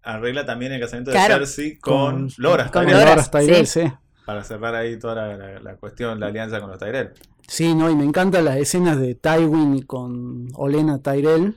arregla 0.02 0.44
también 0.44 0.72
el 0.72 0.80
casamiento 0.80 1.10
de 1.10 1.16
Claro. 1.16 1.34
Cersei 1.38 1.78
con, 1.78 1.94
Con- 2.28 2.28
Loras 2.38 2.66
con 2.70 2.80
también, 2.82 2.98
Loras. 2.98 3.10
Loras 3.16 3.30
Tyrell, 3.30 3.66
sí. 3.66 3.80
sí. 3.86 3.92
para 4.26 4.44
cerrar 4.44 4.74
ahí 4.74 4.98
toda 4.98 5.14
la, 5.14 5.36
la- 5.36 5.60
la 5.60 5.76
cuestión, 5.76 6.18
la 6.20 6.26
alianza 6.26 6.60
con 6.60 6.70
los 6.70 6.78
Tyrell. 6.78 7.10
Sí, 7.46 7.74
no, 7.74 7.90
y 7.90 7.96
me 7.96 8.04
encantan 8.04 8.44
las 8.44 8.56
escenas 8.56 8.98
de 9.00 9.14
Tywin 9.14 9.82
con 9.82 10.48
Olena 10.54 11.00
Tyrell. 11.02 11.56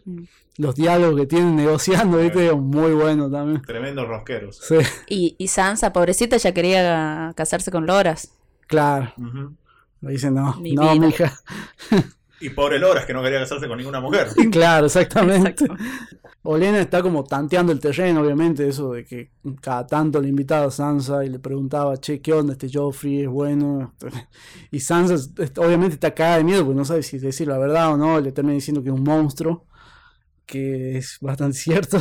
Los 0.57 0.75
diálogos 0.75 1.19
que 1.19 1.25
tienen 1.27 1.55
negociando, 1.55 2.17
¿viste? 2.17 2.51
Muy 2.53 2.93
bueno 2.93 3.29
también. 3.29 3.61
Tremendos 3.61 4.07
rosqueros. 4.07 4.57
Sí, 4.57 4.75
Y, 5.07 5.35
y 5.37 5.47
Sansa, 5.49 5.91
pobrecita, 5.93 6.37
ya 6.37 6.53
quería 6.53 7.33
casarse 7.35 7.71
con 7.71 7.85
Loras. 7.85 8.31
claro. 8.67 9.13
Le 10.01 10.11
dicen, 10.11 10.35
no, 10.35 10.55
Mi 10.57 10.73
no, 10.73 10.93
vida. 10.93 11.05
mija. 11.07 11.39
Y 12.39 12.49
pobre 12.51 12.77
Loras, 12.79 13.05
que 13.05 13.13
no 13.13 13.23
quería 13.23 13.39
casarse 13.39 13.67
con 13.67 13.77
ninguna 13.77 13.99
mujer. 14.01 14.27
Claro, 14.51 14.85
exactamente. 14.85 15.49
Exacto. 15.49 15.75
Olena 16.45 16.79
está 16.79 17.01
como 17.01 17.23
tanteando 17.23 17.71
el 17.71 17.79
terreno, 17.79 18.21
obviamente, 18.21 18.67
eso 18.67 18.91
de 18.93 19.03
que 19.03 19.31
cada 19.61 19.85
tanto 19.87 20.21
le 20.21 20.29
invitaba 20.29 20.67
a 20.67 20.71
Sansa 20.71 21.25
y 21.25 21.29
le 21.29 21.39
preguntaba, 21.39 21.97
che, 21.97 22.21
¿qué 22.21 22.33
onda 22.33 22.53
este 22.53 22.69
Joffrey? 22.71 23.23
¿Es 23.23 23.27
bueno? 23.29 23.93
Y 24.71 24.79
Sansa 24.79 25.15
obviamente 25.57 25.95
está 25.95 26.13
cagada 26.13 26.37
de 26.37 26.43
miedo 26.43 26.63
porque 26.63 26.77
no 26.77 26.85
sabe 26.85 27.03
si 27.03 27.17
decir 27.19 27.47
la 27.47 27.57
verdad 27.57 27.93
o 27.93 27.97
no, 27.97 28.19
le 28.19 28.31
termina 28.31 28.53
diciendo 28.55 28.81
que 28.83 28.89
es 28.89 28.95
un 28.95 29.03
monstruo, 29.03 29.65
que 30.45 30.97
es 30.97 31.17
bastante 31.21 31.57
cierto. 31.57 31.99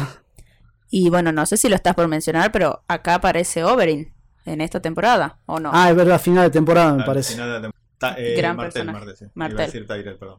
Y 0.91 1.11
bueno, 1.11 1.33
no 1.33 1.45
sé 1.47 1.57
si 1.57 1.69
lo 1.69 1.75
estás 1.75 1.95
por 1.95 2.07
mencionar, 2.09 2.53
pero 2.53 2.83
acá 2.87 3.17
aparece 3.17 3.65
Oberyn. 3.65 4.13
en 4.47 4.61
esta 4.61 4.81
temporada, 4.81 5.39
¿o 5.47 5.59
no? 5.59 5.71
Ah, 5.73 5.91
es 5.91 5.97
verdad, 5.97 6.21
final 6.21 6.45
de 6.45 6.51
temporada 6.51 6.95
me 6.95 7.05
parece. 7.05 7.33
final 7.35 7.49
de 7.49 7.61
la 7.61 7.69
tem- 7.69 7.73
Ta- 7.99 8.15
eh, 8.19 8.35
Gran 8.37 8.57
Martel, 8.57 8.73
personaje. 8.87 8.99
Martel, 9.07 9.17
sí. 9.17 9.25
Martel. 9.35 9.55
Iba 9.55 9.63
a 9.63 9.67
decir 9.67 9.87
Tyrell, 9.87 10.17
perdón. 10.19 10.39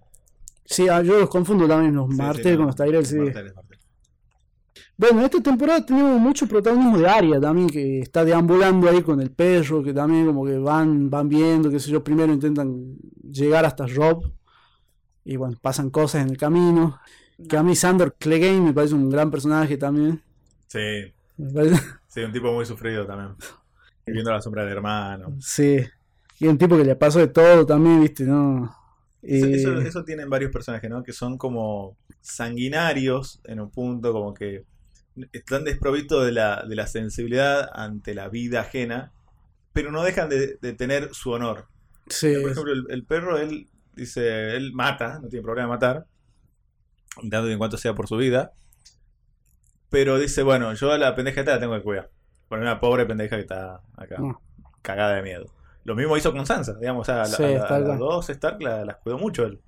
Sí, 0.68 0.88
ah, 0.90 1.02
yo 1.02 1.20
los 1.20 1.30
confundo 1.30 1.68
también, 1.68 1.96
los 1.96 2.08
Sí, 2.08 2.16
sí, 2.16 2.22
Martel 2.22 2.52
no, 2.54 2.58
con 2.58 2.66
los 2.68 2.76
Tyrell, 2.76 3.06
sí. 3.06 3.16
Martel 3.18 3.54
Martel. 3.56 3.75
Bueno, 4.98 5.20
en 5.20 5.26
esta 5.26 5.42
temporada 5.42 5.86
tenemos 5.86 6.20
mucho 6.20 6.48
protagonismo 6.48 6.98
de 6.98 7.08
Arya 7.08 7.40
también, 7.42 7.70
que 7.70 8.00
está 8.00 8.24
deambulando 8.24 8.90
ahí 8.90 9.02
con 9.02 9.20
el 9.20 9.30
perro, 9.32 9.84
que 9.84 9.94
también 9.94 10.26
como 10.26 10.46
que 10.46 10.58
van, 10.58 11.10
van 11.10 11.28
viendo, 11.28 11.70
qué 11.70 11.80
sé 11.80 11.92
yo, 11.92 12.04
primero 12.04 12.32
intentan 12.32 12.96
llegar 13.30 13.66
hasta 13.66 13.86
Rob, 13.88 14.32
y 15.26 15.36
bueno, 15.36 15.58
pasan 15.62 15.90
cosas 15.90 16.24
en 16.24 16.30
el 16.30 16.38
camino. 16.38 17.00
Que 17.50 17.58
a 17.58 17.64
mí 17.64 17.76
Sandor 17.76 18.16
Clegane 18.18 18.62
me 18.62 18.74
parece 18.74 18.94
un 18.96 19.10
gran 19.10 19.30
personaje 19.30 19.76
también. 19.78 20.22
Sí, 20.68 21.12
Me 21.38 21.52
parece- 21.54 21.82
sí, 22.08 22.22
un 22.22 22.32
tipo 22.32 22.54
muy 22.54 22.66
sufrido 22.66 23.06
también. 23.06 23.36
Viviendo 24.06 24.32
la 24.32 24.42
sombra 24.42 24.64
del 24.64 24.74
hermano. 24.74 25.36
sí. 25.40 25.78
Y 26.38 26.48
un 26.48 26.58
tipo 26.58 26.76
que 26.78 26.84
le 26.84 26.96
pasó 26.98 27.20
de 27.20 27.30
todo 27.30 27.66
también, 27.66 28.02
viste, 28.02 28.26
¿no? 28.26 28.70
Eso, 29.22 29.80
eso 29.80 30.04
tienen 30.04 30.30
varios 30.30 30.52
personajes, 30.52 30.90
¿no? 30.90 31.02
Que 31.02 31.14
son 31.14 31.38
como 31.38 31.96
sanguinarios 32.20 33.40
en 33.46 33.62
un 33.62 33.70
punto, 33.72 34.12
como 34.12 34.34
que 34.34 34.66
están 35.34 35.64
desprovistos 35.64 36.26
de 36.26 36.32
la, 36.32 36.64
de 36.68 36.76
la 36.76 36.88
sensibilidad 36.88 37.70
ante 37.74 38.14
la 38.16 38.30
vida 38.30 38.62
ajena, 38.62 39.12
pero 39.74 39.92
no 39.92 40.04
dejan 40.04 40.30
de, 40.30 40.58
de 40.62 40.74
tener 40.74 41.14
su 41.14 41.32
honor. 41.32 41.68
sí, 42.10 42.34
Por 42.42 42.52
ejemplo, 42.52 42.74
el, 42.74 42.86
el 42.90 43.06
perro, 43.06 43.38
él 43.40 43.68
dice, 43.96 44.56
él 44.58 44.74
mata, 44.74 45.20
no 45.22 45.30
tiene 45.30 45.44
problema 45.44 45.66
en 45.66 45.70
matar, 45.72 46.06
tanto 47.30 47.50
y 47.50 47.52
en 47.54 47.58
cuanto 47.58 47.78
sea 47.78 47.94
por 47.96 48.08
su 48.08 48.18
vida, 48.18 48.54
pero 49.90 50.18
dice, 50.20 50.44
bueno, 50.44 50.74
yo 50.74 50.92
a 50.92 50.98
la 50.98 51.16
pendeja 51.16 51.42
esta 51.42 51.54
la 51.54 51.60
tengo 51.60 51.76
que 51.76 51.84
cuidar. 51.84 52.10
Por 52.48 52.60
una 52.60 52.80
pobre 52.80 53.06
pendeja 53.06 53.36
que 53.36 53.42
está 53.44 53.82
acá, 53.96 54.18
Mm. 54.20 54.32
cagada 54.82 55.16
de 55.16 55.22
miedo. 55.24 55.46
Lo 55.84 55.96
mismo 55.96 56.18
hizo 56.18 56.32
con 56.34 56.46
Sansa, 56.46 56.76
digamos, 56.80 57.04
o 57.08 57.12
sea, 57.12 57.26
a, 57.26 57.28
la- 57.28 57.38
Sí, 57.38 57.44
a 57.44 57.76
a 57.76 57.80
las 57.80 58.00
dos 58.00 58.30
Stark 58.30 58.62
la- 58.62 58.86
las 58.86 58.98
cuidó 58.98 59.18
mucho 59.18 59.46
él. 59.46 59.62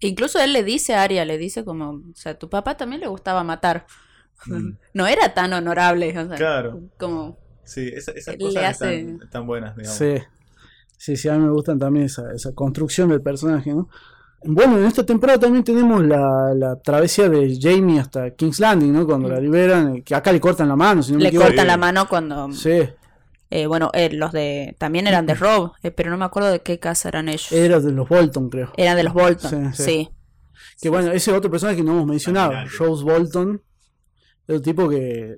Incluso 0.00 0.38
él 0.40 0.52
le 0.52 0.62
dice 0.62 0.94
a 0.94 1.02
Arya, 1.02 1.24
le 1.24 1.38
dice 1.38 1.64
como, 1.64 1.90
o 1.90 2.14
sea, 2.14 2.38
tu 2.38 2.48
papá 2.48 2.76
también 2.76 3.00
le 3.00 3.08
gustaba 3.08 3.42
matar. 3.44 3.86
Mm. 4.46 4.72
No 4.94 5.06
era 5.06 5.34
tan 5.34 5.52
honorable, 5.52 6.16
o 6.18 6.26
sea, 6.28 6.36
Claro. 6.36 6.80
como 6.98 7.36
Sí, 7.64 7.88
esa- 7.94 8.12
esas 8.12 8.36
cosas 8.36 8.64
hace- 8.64 9.00
están, 9.00 9.22
están 9.22 9.46
buenas, 9.46 9.76
digamos. 9.76 9.98
Sí, 9.98 10.14
sí, 10.96 11.16
sí, 11.16 11.28
a 11.28 11.34
mí 11.34 11.44
me 11.44 11.50
gustan 11.50 11.78
también 11.78 12.06
esa, 12.06 12.32
esa 12.32 12.52
construcción 12.54 13.08
del 13.10 13.20
personaje, 13.20 13.72
¿no? 13.74 13.88
Bueno, 14.44 14.78
en 14.78 14.84
esta 14.84 15.04
temporada 15.04 15.40
también 15.40 15.64
tenemos 15.64 16.04
la, 16.04 16.54
la 16.54 16.76
travesía 16.80 17.28
de 17.28 17.58
Jamie 17.60 17.98
hasta 17.98 18.30
King's 18.30 18.60
Landing, 18.60 18.92
¿no? 18.92 19.04
Cuando 19.04 19.28
Mm. 19.28 19.32
la 19.32 19.40
liberan, 19.40 19.96
eh, 19.96 20.02
que 20.02 20.14
acá 20.14 20.30
le 20.32 20.40
cortan 20.40 20.68
la 20.68 20.76
mano, 20.76 21.02
si 21.02 21.10
no 21.12 21.18
me 21.18 21.24
le 21.24 21.28
equivoco. 21.30 21.48
cortan 21.48 21.64
Sí. 21.64 21.68
la 21.68 21.76
mano 21.76 22.08
cuando, 22.08 22.52
Sí, 22.52 22.88
eh, 23.50 23.66
bueno, 23.66 23.90
eh, 23.94 24.10
los 24.12 24.30
de, 24.32 24.76
también 24.78 25.06
eran 25.08 25.26
de 25.26 25.34
Rob, 25.34 25.72
eh, 25.82 25.90
pero 25.90 26.10
no 26.10 26.16
me 26.16 26.24
acuerdo 26.24 26.50
de 26.52 26.60
qué 26.60 26.78
casa 26.78 27.08
eran 27.08 27.28
ellos. 27.28 27.50
era 27.52 27.80
de 27.80 27.90
los 27.92 28.08
Bolton, 28.08 28.48
creo. 28.48 28.72
Eran 28.76 28.96
de 28.96 29.02
los 29.02 29.12
Bolton, 29.12 29.74
Sí, 29.74 29.82
sí. 29.82 29.82
sí. 29.82 30.10
Que 30.80 30.88
bueno, 30.88 31.10
ese 31.10 31.32
otro 31.32 31.50
personaje 31.50 31.76
que 31.78 31.82
no 31.84 31.92
hemos 31.92 32.06
mencionado. 32.06 32.52
Rose 32.78 33.02
Bolton, 33.04 33.60
es 34.48 34.56
un 34.56 34.62
tipo 34.62 34.88
que 34.88 35.36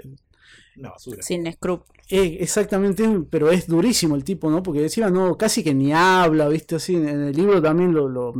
Una 0.76 0.90
basura. 0.90 1.22
Sin 1.22 1.46
escrúpulos. 1.46 1.90
Eh, 2.08 2.38
exactamente, 2.40 3.08
pero 3.30 3.50
es 3.50 3.66
durísimo 3.66 4.16
el 4.16 4.24
tipo, 4.24 4.50
¿no? 4.50 4.62
Porque 4.62 4.82
encima 4.82 5.10
no, 5.10 5.36
casi 5.36 5.62
que 5.62 5.74
ni 5.74 5.92
habla, 5.92 6.48
¿viste? 6.48 6.76
Así, 6.76 6.96
en, 6.96 7.08
el 7.08 7.36
libro 7.36 7.60
también 7.62 7.92
lo, 7.92 8.08
lo, 8.08 8.32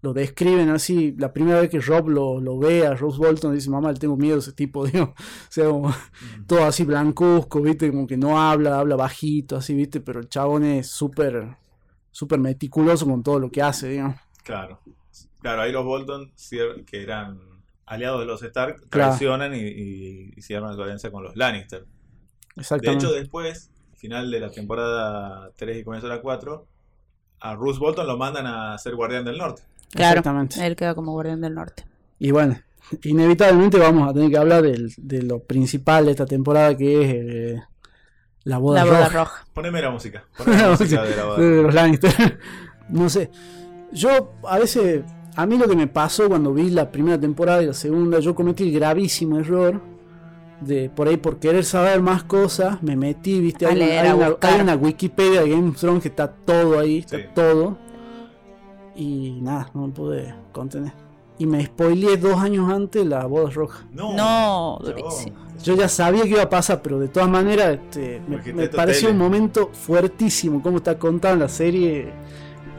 lo 0.00 0.12
describen 0.14 0.70
así. 0.70 1.14
La 1.18 1.32
primera 1.32 1.60
vez 1.60 1.68
que 1.70 1.80
Rob 1.80 2.08
lo, 2.08 2.40
lo 2.40 2.58
ve 2.58 2.86
a 2.86 2.94
Rose 2.94 3.18
Bolton, 3.18 3.54
dice, 3.54 3.68
mamá, 3.70 3.92
le 3.92 3.98
tengo 3.98 4.16
miedo 4.16 4.36
a 4.36 4.38
ese 4.38 4.52
tipo, 4.52 4.86
digo. 4.86 5.14
O 5.14 5.14
sea, 5.50 5.66
como, 5.68 5.88
Mm. 5.88 6.46
todo 6.46 6.64
así 6.64 6.84
blancuzco, 6.84 7.60
¿viste? 7.60 7.90
Como 7.90 8.06
que 8.06 8.16
no 8.16 8.40
habla, 8.40 8.78
habla 8.78 8.96
bajito, 8.96 9.56
así, 9.56 9.74
¿viste? 9.74 10.00
Pero 10.00 10.20
el 10.20 10.28
chabón 10.28 10.64
es 10.64 10.86
súper, 10.88 11.56
súper 12.10 12.38
meticuloso 12.38 13.06
con 13.06 13.22
todo 13.22 13.38
lo 13.40 13.50
que 13.50 13.60
hace, 13.62 13.88
digamos. 13.88 14.16
Claro. 14.44 14.80
Claro, 15.40 15.62
ahí 15.62 15.72
los 15.72 15.84
Bolton, 15.84 16.32
que 16.86 17.02
eran 17.02 17.38
aliados 17.86 18.20
de 18.20 18.26
los 18.26 18.42
Stark, 18.42 18.76
Claro. 18.88 19.10
traicionan 19.10 19.54
y, 19.54 19.58
y 19.58 20.32
hicieron 20.36 20.72
una 20.72 20.82
alianza 20.82 21.10
con 21.10 21.22
los 21.24 21.36
Lannister. 21.36 21.84
De 21.84 22.60
Exactamente. 22.62 23.06
hecho, 23.06 23.14
después, 23.14 23.70
final 23.96 24.30
de 24.30 24.40
la 24.40 24.50
temporada 24.50 25.50
3 25.56 25.78
y 25.78 25.84
comienzo 25.84 26.08
de 26.08 26.14
la 26.16 26.20
4, 26.22 26.66
a 27.40 27.54
Bruce 27.56 27.78
Bolton 27.80 28.06
lo 28.06 28.16
mandan 28.16 28.46
a 28.46 28.76
ser 28.78 28.94
guardián 28.94 29.24
del 29.24 29.38
norte. 29.38 29.62
Claro, 29.90 30.18
Exactamente. 30.20 30.66
él 30.66 30.76
queda 30.76 30.94
como 30.94 31.12
guardián 31.12 31.40
del 31.40 31.54
norte. 31.54 31.84
Y 32.18 32.30
bueno, 32.30 32.58
inevitablemente 33.02 33.78
vamos 33.78 34.08
a 34.08 34.12
tener 34.12 34.30
que 34.30 34.38
hablar 34.38 34.62
del- 34.62 34.92
de 34.96 35.22
lo 35.22 35.40
principal 35.40 36.04
de 36.06 36.12
esta 36.12 36.26
temporada 36.26 36.76
que 36.76 37.02
es 37.02 37.14
eh, 37.56 37.62
la 38.44 38.58
boda 38.58 38.80
La 38.80 38.84
boda 38.90 38.98
roja. 39.08 39.18
roja. 39.18 39.46
Poneme 39.52 39.82
la 39.82 39.90
música. 39.90 40.24
Poneme 40.38 40.62
la 40.62 40.70
música 40.70 41.02
de 41.02 41.16
la 41.16 41.24
boda. 41.24 41.38
de 41.40 41.62
los 41.62 41.74
Lannister. 41.74 42.38
no 42.88 43.08
sé. 43.08 43.30
Yo 43.92 44.34
a 44.48 44.58
veces, 44.58 45.02
a 45.34 45.46
mí 45.46 45.56
lo 45.58 45.66
que 45.68 45.76
me 45.76 45.86
pasó 45.86 46.28
cuando 46.28 46.52
vi 46.52 46.70
la 46.70 46.90
primera 46.90 47.18
temporada 47.18 47.62
y 47.62 47.66
la 47.66 47.72
segunda, 47.74 48.18
yo 48.20 48.34
cometí 48.34 48.64
el 48.64 48.72
gravísimo 48.72 49.38
error 49.38 49.80
de 50.60 50.90
por 50.90 51.08
ahí 51.08 51.16
por 51.16 51.38
querer 51.38 51.64
saber 51.64 52.00
más 52.00 52.22
cosas, 52.22 52.82
me 52.82 52.94
metí, 52.96 53.40
viste, 53.40 53.66
A 53.66 53.70
hay, 53.70 53.76
una- 53.76 53.86
leer, 53.86 53.98
hay 54.04 54.08
a 54.10 54.14
una, 54.14 54.28
buscar. 54.30 54.54
hay 54.54 54.60
una 54.60 54.74
Wikipedia 54.76 55.40
de 55.42 55.50
Game 55.50 55.68
of 55.70 55.76
Thrones 55.78 56.02
que 56.02 56.08
está 56.08 56.28
todo 56.30 56.78
ahí, 56.78 56.98
está 56.98 57.16
Sí. 57.16 57.24
todo. 57.34 57.78
Y 58.94 59.38
nada, 59.42 59.70
no 59.74 59.86
me 59.86 59.92
pude 59.92 60.34
contener. 60.52 60.92
Y 61.38 61.46
me 61.46 61.64
spoileé 61.64 62.18
dos 62.18 62.36
años 62.38 62.70
antes 62.70 63.04
la 63.06 63.24
boda 63.26 63.50
roja. 63.50 63.86
No, 63.92 64.14
No, 64.14 64.78
durísimo. 64.84 65.36
Yo 65.64 65.74
ya 65.76 65.88
sabía 65.88 66.22
que 66.24 66.28
iba 66.30 66.42
a 66.42 66.50
pasar, 66.50 66.82
pero 66.82 66.98
de 67.00 67.08
todas 67.08 67.28
maneras 67.28 67.78
este, 67.82 68.20
me, 68.28 68.36
me 68.52 68.68
pareció 68.68 69.08
tele. 69.08 69.12
un 69.12 69.24
momento 69.24 69.70
fuertísimo, 69.72 70.62
como 70.62 70.76
está 70.76 70.98
contada 70.98 71.34
en 71.34 71.40
la 71.40 71.48
serie. 71.48 72.12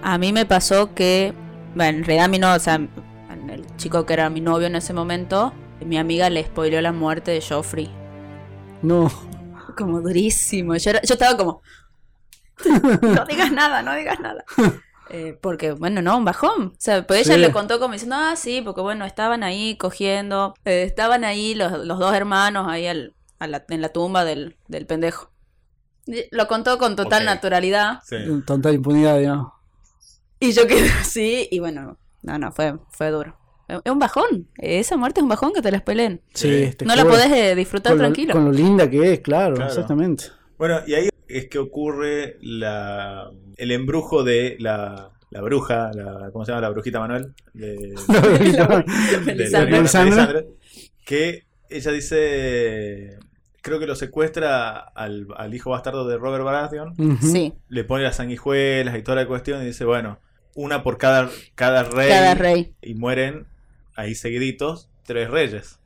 A 0.03 0.17
mí 0.17 0.31
me 0.31 0.45
pasó 0.45 0.93
que, 0.93 1.33
bueno, 1.75 1.99
en 1.99 2.03
realidad 2.03 2.29
mí 2.29 2.39
no, 2.39 2.53
o 2.53 2.59
sea, 2.59 2.75
el 2.75 3.77
chico 3.77 4.05
que 4.05 4.13
era 4.13 4.29
mi 4.29 4.41
novio 4.41 4.67
en 4.67 4.75
ese 4.75 4.93
momento, 4.93 5.53
mi 5.85 5.97
amiga 5.97 6.29
le 6.29 6.43
spoileó 6.43 6.81
la 6.81 6.91
muerte 6.91 7.31
de 7.31 7.41
Joffrey. 7.41 7.89
No, 8.81 9.11
Como 9.77 10.01
durísimo. 10.01 10.75
Yo, 10.75 10.89
era- 10.91 11.01
yo 11.01 11.13
estaba 11.15 11.35
como, 11.37 11.61
no 13.01 13.25
digas 13.25 13.51
nada, 13.51 13.81
no 13.81 13.95
digas 13.95 14.19
nada. 14.19 14.43
Eh, 15.09 15.37
porque, 15.41 15.73
bueno, 15.73 16.01
no, 16.01 16.17
un 16.17 16.25
bajón. 16.25 16.67
O 16.69 16.75
sea, 16.79 17.05
pues 17.05 17.27
ella 17.27 17.35
Sí. 17.35 17.41
le 17.41 17.51
contó 17.51 17.79
como 17.79 17.93
diciendo, 17.93 18.15
ah, 18.17 18.35
sí, 18.35 18.61
porque 18.63 18.81
bueno, 18.81 19.05
estaban 19.05 19.43
ahí 19.43 19.77
cogiendo, 19.77 20.55
eh, 20.65 20.83
estaban 20.83 21.23
ahí 21.23 21.53
los, 21.53 21.71
los 21.85 21.99
dos 21.99 22.15
hermanos 22.15 22.65
ahí 22.67 22.87
al- 22.87 23.13
a 23.37 23.45
la- 23.45 23.63
en 23.69 23.81
la 23.81 23.89
tumba 23.89 24.23
del, 24.25 24.57
del 24.69 24.87
pendejo. 24.87 25.29
Y 26.07 26.23
Lo 26.31 26.47
contó 26.47 26.79
con 26.79 26.95
total 26.95 27.25
naturalidad. 27.25 27.99
Sí. 28.05 28.15
total 28.47 28.73
impunidad, 28.73 29.19
digamos. 29.19 29.51
Y 30.43 30.51
yo 30.51 30.67
quedé 30.67 30.89
así, 31.01 31.47
y 31.51 31.59
bueno, 31.59 31.97
no, 32.21 32.37
no, 32.37 32.51
fue, 32.51 32.75
fue 32.89 33.09
duro. 33.11 33.37
Es 33.67 33.91
un 33.91 33.99
bajón. 33.99 34.47
Esa 34.57 34.97
muerte 34.97 35.21
es 35.21 35.23
un 35.23 35.29
bajón 35.29 35.53
que 35.53 35.61
te 35.61 35.71
la 35.71 35.79
peleen. 35.83 36.21
Sí, 36.33 36.73
te 36.77 36.85
No 36.85 36.95
la 36.95 37.05
podés 37.05 37.31
eh, 37.31 37.55
disfrutar 37.55 37.93
con 37.93 37.99
lo, 37.99 38.03
tranquilo. 38.03 38.33
con 38.33 38.45
lo 38.45 38.51
linda 38.51 38.89
que 38.89 39.13
es, 39.13 39.19
claro, 39.21 39.55
Claro. 39.55 39.69
exactamente. 39.69 40.25
Bueno, 40.57 40.81
y 40.85 40.93
ahí 40.95 41.09
es 41.29 41.47
que 41.47 41.59
ocurre 41.59 42.37
la, 42.41 43.31
el 43.57 43.71
embrujo 43.71 44.23
de 44.23 44.57
la, 44.59 45.11
la 45.29 45.41
bruja, 45.41 45.91
la, 45.93 46.29
¿cómo 46.33 46.43
se 46.45 46.51
llama? 46.51 46.61
La 46.61 46.69
brujita 46.71 46.99
Manuel. 46.99 47.33
De, 47.53 47.95
de 48.07 48.35
Melisandre. 48.37 48.85
Melisandre, 49.25 49.71
Melisandre. 49.71 50.47
que 51.05 51.45
ella 51.69 51.91
dice, 51.91 53.17
creo 53.61 53.79
que 53.79 53.87
lo 53.87 53.95
secuestra 53.95 54.77
al, 54.77 55.25
al 55.37 55.53
hijo 55.55 55.69
bastardo 55.71 56.05
de 56.05 56.17
Robert 56.17 56.43
Baratheon. 56.43 57.17
Sí, 57.21 57.53
le 57.69 57.83
pone 57.85 58.03
las 58.03 58.17
sanguijuelas 58.17 58.97
y 58.97 59.01
toda 59.03 59.15
la 59.15 59.25
cuestión 59.27 59.63
y 59.63 59.67
dice, 59.67 59.85
bueno, 59.85 60.19
una 60.55 60.83
por 60.83 60.97
cada, 60.97 61.29
cada 61.55 61.83
rey, 61.83 62.09
cada 62.09 62.35
rey. 62.35 62.73
y 62.81 62.93
mueren 62.95 63.45
ahí 63.95 64.15
seguiditos 64.15 64.89
tres 65.03 65.29
reyes. 65.29 65.79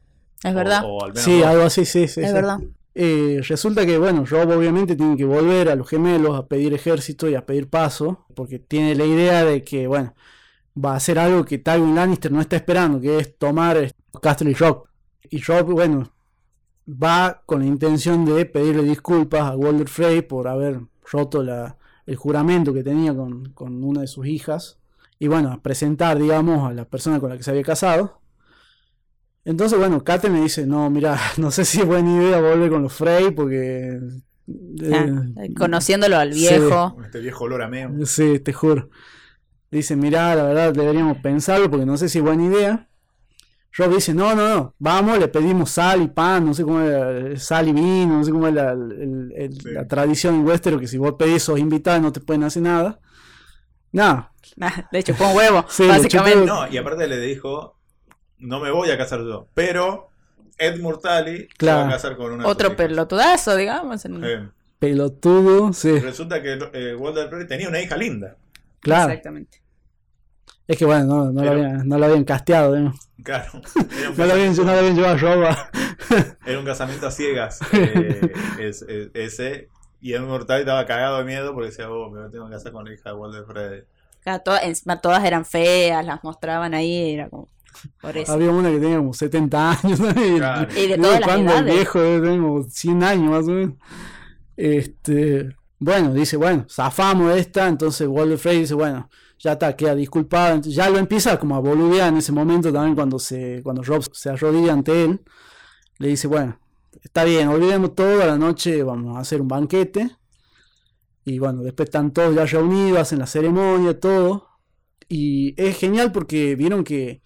Es 0.44 0.54
verdad. 0.54 0.84
O, 0.86 0.98
o 0.98 1.04
al 1.06 1.12
menos 1.12 1.24
Sí, 1.24 1.40
dos. 1.40 1.48
algo 1.48 1.64
así, 1.64 1.86
sí, 1.86 2.08
sí. 2.08 2.22
es 2.22 2.28
sí. 2.28 2.34
verdad. 2.34 2.60
Eh, 2.96 3.42
resulta 3.48 3.86
que, 3.86 3.98
bueno, 3.98 4.26
Rob 4.26 4.50
obviamente 4.50 4.96
tiene 4.96 5.16
que 5.18 5.26
volver 5.26 5.70
a 5.70 5.76
los 5.76 5.88
gemelos 5.88 6.38
a 6.38 6.48
pedir 6.48 6.74
ejército 6.74 7.30
y 7.30 7.36
a 7.36 7.46
pedir 7.46 7.70
paso, 7.70 8.26
porque 8.36 8.58
tiene 8.60 8.96
la 8.96 9.06
idea 9.06 9.46
de 9.46 9.64
que, 9.64 9.86
bueno, 9.88 10.16
va 10.84 10.94
a 10.94 10.98
hacer 10.98 11.20
algo 11.20 11.46
que 11.46 11.58
Tywin 11.60 11.96
Lannister 11.96 12.32
no 12.32 12.42
está 12.42 12.56
esperando, 12.56 13.00
que 13.00 13.20
es 13.20 13.38
tomar 13.38 13.78
eh, 13.78 13.92
Castle 14.22 14.54
Rock. 14.54 14.90
Y 15.30 15.42
Rob, 15.44 15.72
bueno, 15.72 16.12
va 16.88 17.42
con 17.46 17.60
la 17.60 17.66
intención 17.68 18.26
de 18.26 18.46
pedirle 18.46 18.84
disculpas 18.84 19.42
a 19.44 19.56
Walder 19.56 19.88
Frey 19.90 20.22
por 20.22 20.48
haber 20.48 20.80
roto 21.12 21.44
la, 21.44 21.78
el 22.08 22.16
juramento 22.16 22.74
que 22.74 22.84
tenía 22.84 23.14
con, 23.14 23.52
con 23.52 23.84
una 23.84 24.02
de 24.02 24.08
sus 24.08 24.26
hijas. 24.26 24.80
Y 25.20 25.28
bueno, 25.28 25.52
a 25.52 25.62
presentar, 25.62 26.18
digamos, 26.18 26.68
a 26.70 26.74
la 26.74 26.86
persona 26.86 27.20
con 27.20 27.30
la 27.30 27.38
que 27.38 27.44
se 27.44 27.52
había 27.52 27.64
casado. 27.64 28.22
Entonces, 29.46 29.78
bueno, 29.78 30.04
Kate 30.04 30.30
me 30.30 30.42
dice, 30.42 30.66
no, 30.66 30.90
mira, 30.90 31.18
no 31.38 31.52
sé 31.52 31.66
si 31.66 31.82
es 31.82 31.86
buena 31.86 32.12
idea 32.12 32.42
volver 32.42 32.72
con 32.72 32.82
los 32.82 32.94
Frey 32.94 33.32
porque... 33.32 34.00
Ah, 34.92 35.06
eh, 35.44 35.54
conociéndolo 35.54 36.18
al 36.18 36.34
sí. 36.34 36.40
viejo. 36.40 36.96
Con 36.96 37.06
Este 37.06 37.20
viejo 37.20 37.44
olor 37.44 37.62
a 37.62 37.68
meo. 37.68 38.06
Sí, 38.06 38.40
te 38.40 38.54
juro. 38.54 38.90
Dice, 39.70 39.98
mirá, 39.98 40.34
la 40.36 40.44
verdad 40.44 40.74
deberíamos 40.74 41.18
pensarlo 41.18 41.70
porque 41.70 41.86
no 41.86 41.98
sé 41.98 42.08
si 42.08 42.20
es 42.20 42.24
buena 42.24 42.46
idea. 42.46 42.87
Rob 43.78 43.94
dice, 43.94 44.14
no, 44.14 44.34
no, 44.36 44.48
no, 44.56 44.76
vamos, 44.80 45.20
le 45.20 45.28
pedimos 45.28 45.70
sal 45.72 46.02
y 46.02 46.08
pan, 46.08 46.46
no 46.46 46.54
sé 46.54 46.64
cómo 46.64 46.82
es, 46.82 47.44
sal 47.44 47.68
y 47.68 47.74
vino, 47.74 48.18
no 48.18 48.24
sé 48.24 48.32
cómo 48.32 48.48
es 48.48 48.54
la, 48.54 48.72
el- 48.72 49.32
el- 49.36 49.62
Sí. 49.62 49.70
la 49.72 49.88
tradición 49.88 50.36
en 50.36 50.46
Westeros, 50.48 50.82
que 50.82 50.88
si 50.88 50.98
vos 50.98 51.14
pedís 51.14 51.36
esos 51.38 51.60
invitados 51.60 52.02
no 52.02 52.12
te 52.12 52.20
pueden 52.20 52.44
hacer 52.44 52.64
nada. 52.64 53.00
Nada, 53.92 54.32
Nah, 54.56 54.72
le 54.92 55.04
chupó 55.04 55.28
un 55.30 55.38
huevo, 55.38 55.66
Sí, 55.70 55.88
básicamente. 55.88 56.40
chupó- 56.40 56.66
No, 56.68 56.68
y 56.74 56.78
aparte 56.78 57.08
le 57.08 57.20
dijo, 57.20 57.78
no 58.40 58.60
me 58.60 58.72
voy 58.72 58.90
a 58.92 58.98
casar 58.98 59.20
yo, 59.22 59.48
pero 59.54 60.10
Ed 60.58 60.80
Murtali 60.80 61.38
se 61.42 61.48
Claro. 61.58 61.82
va 61.82 61.88
a 61.88 61.92
casar 61.92 62.18
con 62.18 62.32
una 62.34 62.48
Otro 62.48 62.76
pelotudazo, 62.76 63.56
digamos. 63.56 64.04
en- 64.06 64.24
Eh, 64.24 64.50
pelotudo, 64.80 65.72
sí, 65.74 66.00
resulta 66.00 66.42
que 66.42 66.58
eh, 66.74 66.96
Walter 66.96 67.30
Frey 67.30 67.48
tenía 67.48 67.70
una 67.70 67.80
hija 67.82 67.96
linda. 67.96 68.38
claro. 68.80 69.10
Exactamente. 69.12 69.62
Es 70.68 70.78
que 70.78 70.86
bueno, 70.86 71.06
no, 71.06 71.26
no, 71.32 71.32
lo, 71.32 71.40
Pero- 71.42 71.52
habían, 71.52 71.88
no 71.88 71.98
lo 71.98 72.06
habían 72.06 72.24
casteado, 72.26 72.78
¿no? 72.80 72.94
Claro. 73.24 73.52
No 74.18 74.26
lo 74.26 74.34
habían, 74.34 74.56
no 74.56 74.64
lo 74.64 74.72
habían 74.72 74.96
llevado 74.96 75.14
a 75.16 75.18
Rob 75.18 75.44
a- 75.46 75.70
era 76.46 76.60
un 76.60 76.66
casamiento 76.66 77.08
a 77.08 77.12
ciegas. 77.12 77.60
eh, 77.74 78.32
es- 78.60 78.82
es- 78.84 79.10
ese. 79.14 79.70
Y 80.02 80.14
Ed 80.14 80.22
Murtali 80.22 80.62
estaba 80.62 80.86
cagado 80.86 81.18
de 81.20 81.24
miedo 81.26 81.54
porque 81.54 81.70
decía, 81.70 81.90
oh, 81.90 82.10
me 82.12 82.30
tengo 82.30 82.46
que 82.48 82.54
casar 82.54 82.72
con 82.72 82.86
la 82.86 82.94
hija 82.94 83.10
de 83.10 83.16
Walter 83.16 83.44
Frey. 83.46 83.84
Claro, 84.22 84.44
todas- 84.44 84.64
encima 84.64 85.00
todas 85.02 85.24
eran 85.24 85.46
feas, 85.46 86.06
las 86.06 86.24
mostraban 86.24 86.74
ahí, 86.74 87.14
era 87.14 87.30
como. 87.30 87.48
Por 88.02 88.18
eso. 88.18 88.32
Había 88.34 88.50
una 88.52 88.70
que 88.70 88.80
tenía 88.80 88.98
como 88.98 89.14
70 89.14 89.72
años. 89.72 90.00
¿no? 90.00 90.10
Y- 90.10 90.38
Claro. 90.38 90.68
Y 90.76 90.88
de 90.88 90.98
todas 90.98 91.20
las 91.20 91.30
cuando 91.30 91.52
el 91.54 91.58
edades. 91.60 91.74
viejo 91.76 92.00
como 92.22 92.64
100 92.64 93.04
años 93.04 93.30
más 93.32 93.48
o 93.48 93.52
menos. 93.52 93.76
Este, 94.56 95.56
bueno, 95.80 96.14
dice, 96.14 96.38
bueno, 96.38 96.66
zafamos 96.70 97.36
esta, 97.36 97.68
entonces 97.68 98.08
Walter 98.08 98.38
Frey 98.38 98.60
dice, 98.60 98.74
bueno, 98.74 99.10
ya 99.40 99.54
está, 99.54 99.76
queda 99.76 99.96
disculpado, 99.96 100.62
ya 100.62 100.90
lo 100.90 100.98
empieza 100.98 101.38
como 101.40 101.56
a 101.56 101.60
boludear 101.60 102.10
en 102.10 102.18
ese 102.18 102.32
momento 102.32 102.72
también 102.72 102.96
cuando 102.96 103.20
se 103.20 103.62
cuando 103.64 103.84
Rob 103.84 104.04
se 104.12 104.30
arrodilla 104.30 104.74
ante 104.74 105.04
él, 105.04 105.22
le 106.00 106.10
dice, 106.10 106.28
bueno, 106.28 106.60
está 107.02 107.24
bien, 107.24 107.48
olvidemos 107.48 107.96
todo, 107.96 108.22
a 108.22 108.26
la 108.26 108.38
noche 108.38 108.84
vamos 108.84 109.18
a 109.18 109.22
hacer 109.22 109.42
un 109.42 109.48
banquete. 109.48 110.12
Y 111.26 111.40
bueno, 111.40 111.62
después 111.62 111.88
están 111.88 112.12
todos 112.12 112.34
ya 112.36 112.46
reunidos, 112.46 113.00
hacen 113.00 113.20
la 113.20 113.28
ceremonia, 113.28 114.00
todo. 114.00 114.48
Y 115.10 115.54
es 115.62 115.78
genial 115.78 116.12
porque 116.12 116.56
vieron 116.56 116.84
que 116.84 117.22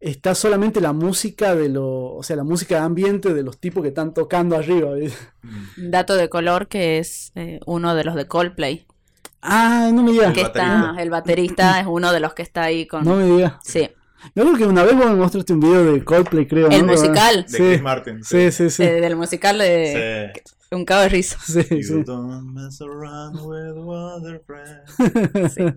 está 0.00 0.34
solamente 0.34 0.80
la 0.80 0.92
música 0.92 1.54
de 1.54 1.68
lo, 1.68 2.14
o 2.14 2.22
sea, 2.22 2.36
la 2.36 2.44
música 2.44 2.76
de 2.76 2.82
ambiente 2.82 3.34
de 3.34 3.42
los 3.42 3.58
tipos 3.58 3.82
que 3.82 3.88
están 3.88 4.14
tocando 4.14 4.56
arriba. 4.56 4.90
dato 5.76 6.16
de 6.16 6.28
color 6.28 6.68
que 6.68 6.98
es 6.98 7.32
eh, 7.34 7.60
uno 7.66 7.94
de 7.94 8.04
los 8.04 8.14
de 8.14 8.26
Coldplay. 8.26 8.86
Ah, 9.42 9.90
no 9.92 10.02
me 10.02 10.12
digas. 10.12 10.32
Que 10.34 10.42
baterista. 10.42 10.78
está, 10.90 11.02
el 11.02 11.10
baterista 11.10 11.80
es 11.80 11.86
uno 11.86 12.12
de 12.12 12.20
los 12.20 12.34
que 12.34 12.42
está 12.42 12.64
ahí 12.64 12.86
con. 12.86 13.04
No 13.04 13.16
me 13.16 13.24
digas. 13.24 13.54
Sí, 13.62 13.88
Yo 14.34 14.42
creo 14.44 14.56
que 14.56 14.66
una 14.66 14.82
vez 14.82 14.96
vos 14.96 15.06
me 15.06 15.14
mostraste 15.14 15.52
un 15.52 15.60
video 15.60 15.84
de 15.92 16.04
Coldplay, 16.04 16.46
creo. 16.46 16.68
el 16.70 16.84
¿no? 16.86 16.92
musical. 16.92 17.44
De 17.44 17.48
Sí. 17.48 17.56
Chris 17.56 17.82
Martin. 17.82 18.24
Sí, 18.24 18.50
sí, 18.50 18.68
sí. 18.70 18.82
eh, 18.82 19.00
del 19.00 19.16
musical 19.16 19.58
de 19.58 20.32
Sí. 20.34 20.42
Un 20.70 20.84
cabo 20.84 21.02
de 21.02 21.08
risa. 21.08 21.38
Sí, 21.40 21.62
You 21.70 21.82
sí. 21.82 22.02
don't 22.04 22.52
mess 22.52 22.80
around 22.82 23.36
with 23.40 23.72
Walter 23.82 24.42
Frey. 24.46 25.72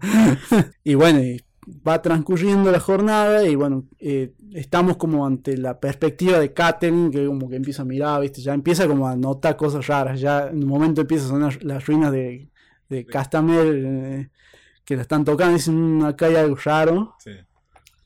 y 0.84 0.96
bueno, 0.96 1.20
y 1.22 1.42
va 1.88 2.02
transcurriendo 2.02 2.72
la 2.72 2.80
jornada 2.80 3.48
y 3.48 3.56
bueno, 3.56 3.86
eh, 4.00 4.34
estamos 4.54 4.98
como 4.98 5.26
ante 5.26 5.56
la 5.58 5.80
perspectiva 5.80 6.40
de 6.40 6.52
Katherine, 6.52 7.10
que 7.12 7.26
como 7.26 7.48
que 7.50 7.56
empieza 7.56 7.84
a 7.84 7.86
mirar, 7.86 8.20
¿viste? 8.22 8.42
ya 8.42 8.54
empieza 8.54 8.88
como 8.88 9.08
a 9.08 9.16
notar 9.16 9.56
cosas 9.56 9.88
raras, 9.88 10.20
ya 10.20 10.48
en 10.48 10.64
un 10.64 10.68
momento 10.70 11.02
empieza 11.02 11.26
a 11.26 11.30
sonar 11.30 11.64
las 11.64 11.86
ruinas 11.86 12.12
de, 12.12 12.50
de 12.92 13.06
Castamere 13.06 14.20
eh, 14.22 14.30
que 14.86 14.96
la 14.96 15.02
están 15.04 15.24
tocando, 15.26 15.58
"Mm, 15.72 16.04
acá 16.06 16.26
hay 16.28 16.36
algo 16.36 16.58
raro. 16.64 17.16
Sí. 17.20 17.32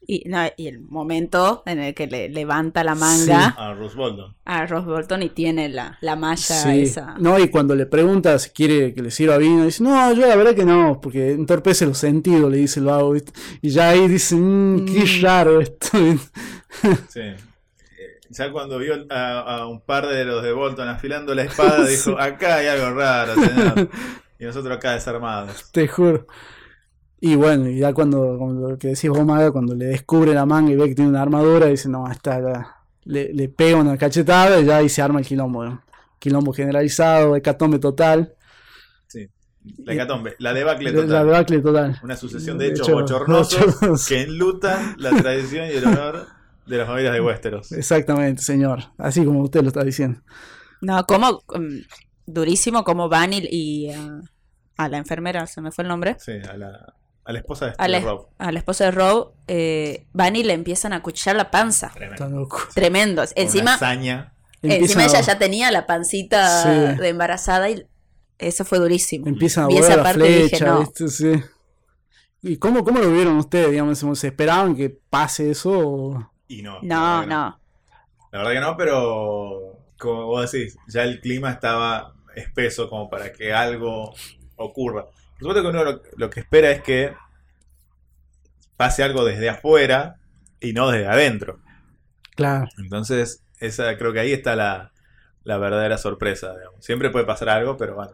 Y, 0.07 0.29
no, 0.29 0.37
y 0.55 0.67
el 0.67 0.81
momento 0.81 1.63
en 1.65 1.79
el 1.79 1.95
que 1.95 2.05
le 2.05 2.29
levanta 2.29 2.83
la 2.83 2.93
manga 2.93 3.55
A 3.57 3.73
Roose 3.73 3.95
Bolton. 3.97 4.35
a 4.45 4.67
Ross 4.67 4.85
Bolton 4.85 5.23
y 5.23 5.29
tiene 5.29 5.67
la, 5.67 5.97
la 6.01 6.15
malla 6.15 6.37
Sí. 6.37 6.81
esa. 6.83 7.15
No, 7.17 7.39
y 7.39 7.47
cuando 7.49 7.73
le 7.75 7.87
pregunta 7.87 8.37
si 8.37 8.51
quiere 8.51 8.93
que 8.93 9.01
le 9.01 9.09
sirva 9.09 9.37
vino, 9.39 9.65
dice, 9.65 9.81
no, 9.83 10.13
yo 10.13 10.27
la 10.27 10.35
verdad 10.35 10.53
que 10.53 10.63
no, 10.63 10.99
porque 11.01 11.31
entorpece 11.31 11.87
los 11.87 11.97
sentidos, 11.97 12.51
le 12.51 12.57
dice 12.57 12.81
el 12.81 12.85
vago. 12.85 13.15
Y 13.63 13.69
ya 13.71 13.89
ahí 13.89 14.07
dice, 14.07 14.35
"Mm, 14.35 14.85
qué 14.85 15.05
Mm. 15.05 15.23
raro 15.23 15.59
esto. 15.59 15.87
Sí. 17.09 17.21
Ya 18.29 18.51
cuando 18.51 18.77
vio 18.79 18.93
a, 19.09 19.39
a 19.39 19.67
un 19.67 19.79
par 19.81 20.07
de 20.07 20.25
los 20.25 20.43
de 20.43 20.51
Bolton 20.51 20.87
afilando 20.87 21.33
la 21.33 21.43
espada, 21.43 21.83
dijo, 21.87 22.19
acá 22.19 22.57
hay 22.57 22.67
algo 22.67 22.91
raro, 22.93 23.33
señor. 23.35 23.89
Y 24.39 24.45
nosotros 24.45 24.75
acá 24.77 24.93
desarmados. 24.93 25.71
Te 25.71 25.87
juro. 25.87 26.27
Y 27.21 27.35
bueno, 27.35 27.69
y 27.69 27.79
ya 27.79 27.93
cuando, 27.93 28.37
como 28.37 28.69
lo 28.69 28.77
que 28.77 28.89
decís 28.89 29.09
vos, 29.09 29.25
Maga, 29.25 29.51
cuando 29.51 29.73
le 29.73 29.85
descubre 29.85 30.33
la 30.33 30.45
manga 30.45 30.71
y 30.71 30.75
ve 30.75 30.89
que 30.89 30.95
tiene 30.95 31.09
una 31.09 31.21
armadura, 31.21 31.67
dice, 31.67 31.89
no, 31.89 32.09
esta 32.11 32.39
la- 32.39 32.75
le, 33.05 33.33
le 33.33 33.49
pega 33.49 33.77
una 33.77 33.97
cachetada 33.97 34.59
y 34.59 34.65
ya 34.65 34.77
ahí 34.77 34.89
se 34.89 35.01
arma 35.01 35.19
el 35.19 35.25
quilombo. 35.25 35.63
¿no? 35.65 35.81
Quilombo 36.19 36.51
generalizado, 36.53 37.35
hecatombe 37.35 37.79
total. 37.79 38.33
Sí. 39.07 39.29
La 39.83 39.93
hecatombe, 39.93 40.35
la 40.39 40.53
debacle 40.53 40.91
La 40.91 41.01
total. 41.01 41.25
debacle 41.25 41.59
total. 41.61 41.99
Una 42.03 42.15
sucesión 42.17 42.57
de 42.57 42.65
De 42.65 42.71
hechos 42.71 42.87
hecho, 42.89 42.95
bochornosos 42.99 43.65
bochornosos. 43.65 44.07
que 44.07 44.21
enlutan 44.23 44.95
la 44.97 45.11
tradición 45.11 45.67
y 45.67 45.71
el 45.71 45.85
honor 45.85 46.27
de 46.67 46.77
las 46.77 46.87
familias 46.87 47.13
de 47.13 47.21
Westeros. 47.21 47.71
Exactamente, 47.71 48.41
señor. 48.43 48.79
Así 48.97 49.23
como 49.23 49.41
usted 49.41 49.61
lo 49.61 49.69
está 49.69 49.83
diciendo. 49.83 50.19
No, 50.81 51.03
como 51.05 51.43
mm, 51.55 51.77
durísimo 52.25 52.83
como 52.83 53.09
Van 53.09 53.33
y, 53.33 53.39
y, 53.49 53.91
ah, 53.91 54.21
a 54.77 54.89
la 54.89 54.97
enfermera, 54.97 55.45
se 55.47 55.61
me 55.61 55.71
fue 55.71 55.83
el 55.83 55.87
nombre, 55.87 56.17
Sí, 56.19 56.33
a 56.49 56.57
la, 56.57 56.93
a 57.23 57.31
la 57.31 57.39
esposa 57.39 57.67
de, 57.67 57.73
a 57.77 57.87
la, 57.87 57.99
de 57.99 58.05
Rob. 58.05 58.27
a 58.37 58.51
la 58.51 58.59
esposa 58.59 58.85
de 58.85 58.91
Rob, 58.91 59.33
eh, 59.47 60.05
Van 60.13 60.35
y 60.35 60.43
le 60.43 60.53
empiezan 60.53 60.93
a 60.93 61.01
cuchillar 61.01 61.35
la 61.35 61.49
panza. 61.51 61.91
Tremendo. 61.93 62.47
Tremendo. 62.73 63.23
Encima, 63.35 63.77
Una 63.79 64.33
encima 64.61 65.05
ella 65.05 65.21
ya 65.21 65.37
tenía 65.37 65.71
la 65.71 65.85
pancita 65.85 66.63
Sí. 66.63 66.99
de 67.01 67.09
embarazada 67.09 67.69
y 67.69 67.85
eso 68.37 68.65
fue 68.65 68.79
durísimo. 68.79 69.27
Empiezan 69.27 69.65
a 69.65 69.67
Vi 69.67 69.77
esa 69.77 69.81
volar 69.89 69.97
la 69.97 70.03
parte 70.03 70.29
y 70.29 70.33
dije, 70.33 70.49
flecha, 70.49 70.65
no. 70.65 70.79
¿viste? 70.79 71.07
Sí. 71.07 71.33
¿Y 72.41 72.57
cómo, 72.57 72.83
cómo 72.83 72.99
lo 72.99 73.11
vieron 73.11 73.37
ustedes? 73.37 73.71
Digamos, 73.71 73.97
¿Se 74.19 74.27
esperaban 74.27 74.75
que 74.75 74.89
pase 74.89 75.49
eso? 75.51 75.71
o- 75.71 76.31
Y 76.47 76.61
no. 76.61 76.79
No, 76.81 77.25
no. 77.25 77.59
La 78.31 78.39
verdad 78.39 78.51
que 78.51 78.59
no, 78.59 78.75
pero 78.77 79.79
como 79.97 80.25
vos 80.25 80.51
decís, 80.51 80.77
ya 80.87 81.03
el 81.03 81.21
clima 81.21 81.51
estaba 81.51 82.13
espeso 82.35 82.89
como 82.89 83.09
para 83.09 83.31
que 83.31 83.53
algo 83.53 84.13
ocurra. 84.55 85.03
Por 85.05 85.39
supuesto 85.39 85.61
que 85.63 85.67
uno 85.69 85.83
lo, 85.83 86.01
lo 86.17 86.29
que 86.29 86.39
espera 86.41 86.71
es 86.71 86.81
que 86.81 87.13
pase 88.77 89.03
algo 89.03 89.23
desde 89.25 89.49
afuera 89.49 90.17
y 90.59 90.73
no 90.73 90.89
desde 90.89 91.07
adentro. 91.07 91.59
Claro. 92.35 92.67
Entonces, 92.77 93.41
esa 93.59 93.97
creo 93.97 94.11
que 94.13 94.19
ahí 94.19 94.33
está 94.33 94.55
la, 94.55 94.91
la 95.43 95.57
verdadera 95.57 95.97
sorpresa. 95.97 96.53
digamos. 96.57 96.83
Siempre 96.83 97.09
puede 97.09 97.25
pasar 97.25 97.49
algo, 97.49 97.77
pero 97.77 97.95
bueno, 97.95 98.11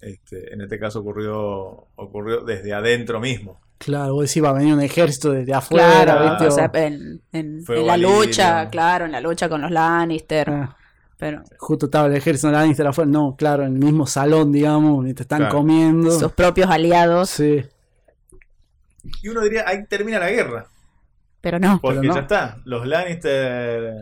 este, 0.00 0.52
en 0.52 0.60
este 0.62 0.78
caso 0.78 1.00
ocurrió, 1.00 1.86
ocurrió 1.96 2.40
desde 2.40 2.72
adentro 2.72 3.20
mismo. 3.20 3.60
Claro, 3.78 4.14
vos 4.14 4.28
decís, 4.28 4.42
va 4.44 4.50
a 4.50 4.54
venir 4.54 4.74
un 4.74 4.80
ejército 4.82 5.32
desde 5.32 5.54
afuera, 5.54 6.04
Claro, 6.04 6.30
¿viste? 6.30 6.46
o 6.46 6.50
sea, 6.52 6.70
en, 6.74 7.20
en- 7.32 7.64
Fuego 7.64 7.80
en 7.82 7.86
la 7.88 7.96
lucha, 7.96 8.68
claro, 8.70 9.06
en 9.06 9.12
la 9.12 9.20
lucha 9.20 9.48
con 9.48 9.60
los 9.60 9.70
Lannister. 9.72 10.50
Ah, 10.50 10.76
Pero 11.22 11.40
justo 11.56 11.86
estaba 11.86 12.08
el 12.08 12.14
ejército 12.16 12.48
de 12.48 12.54
Lannister 12.54 12.84
afuera. 12.84 13.08
No, 13.08 13.36
claro, 13.36 13.62
en 13.64 13.74
el 13.74 13.78
mismo 13.78 14.08
salón, 14.08 14.50
digamos, 14.50 15.06
y 15.06 15.14
te 15.14 15.22
están 15.22 15.38
Claro. 15.38 15.54
comiendo. 15.54 16.10
sus 16.10 16.32
propios 16.32 16.68
aliados, 16.68 17.30
Sí, 17.30 17.62
Y 19.22 19.28
uno 19.28 19.40
diría, 19.42 19.62
ahí 19.68 19.86
termina 19.86 20.18
la 20.18 20.30
guerra. 20.30 20.66
pero 21.40 21.60
no. 21.60 21.78
Porque 21.80 22.00
Pero 22.00 22.08
no. 22.08 22.14
ya 22.16 22.20
está. 22.22 22.58
Los 22.64 22.86
Lannister 22.88 23.94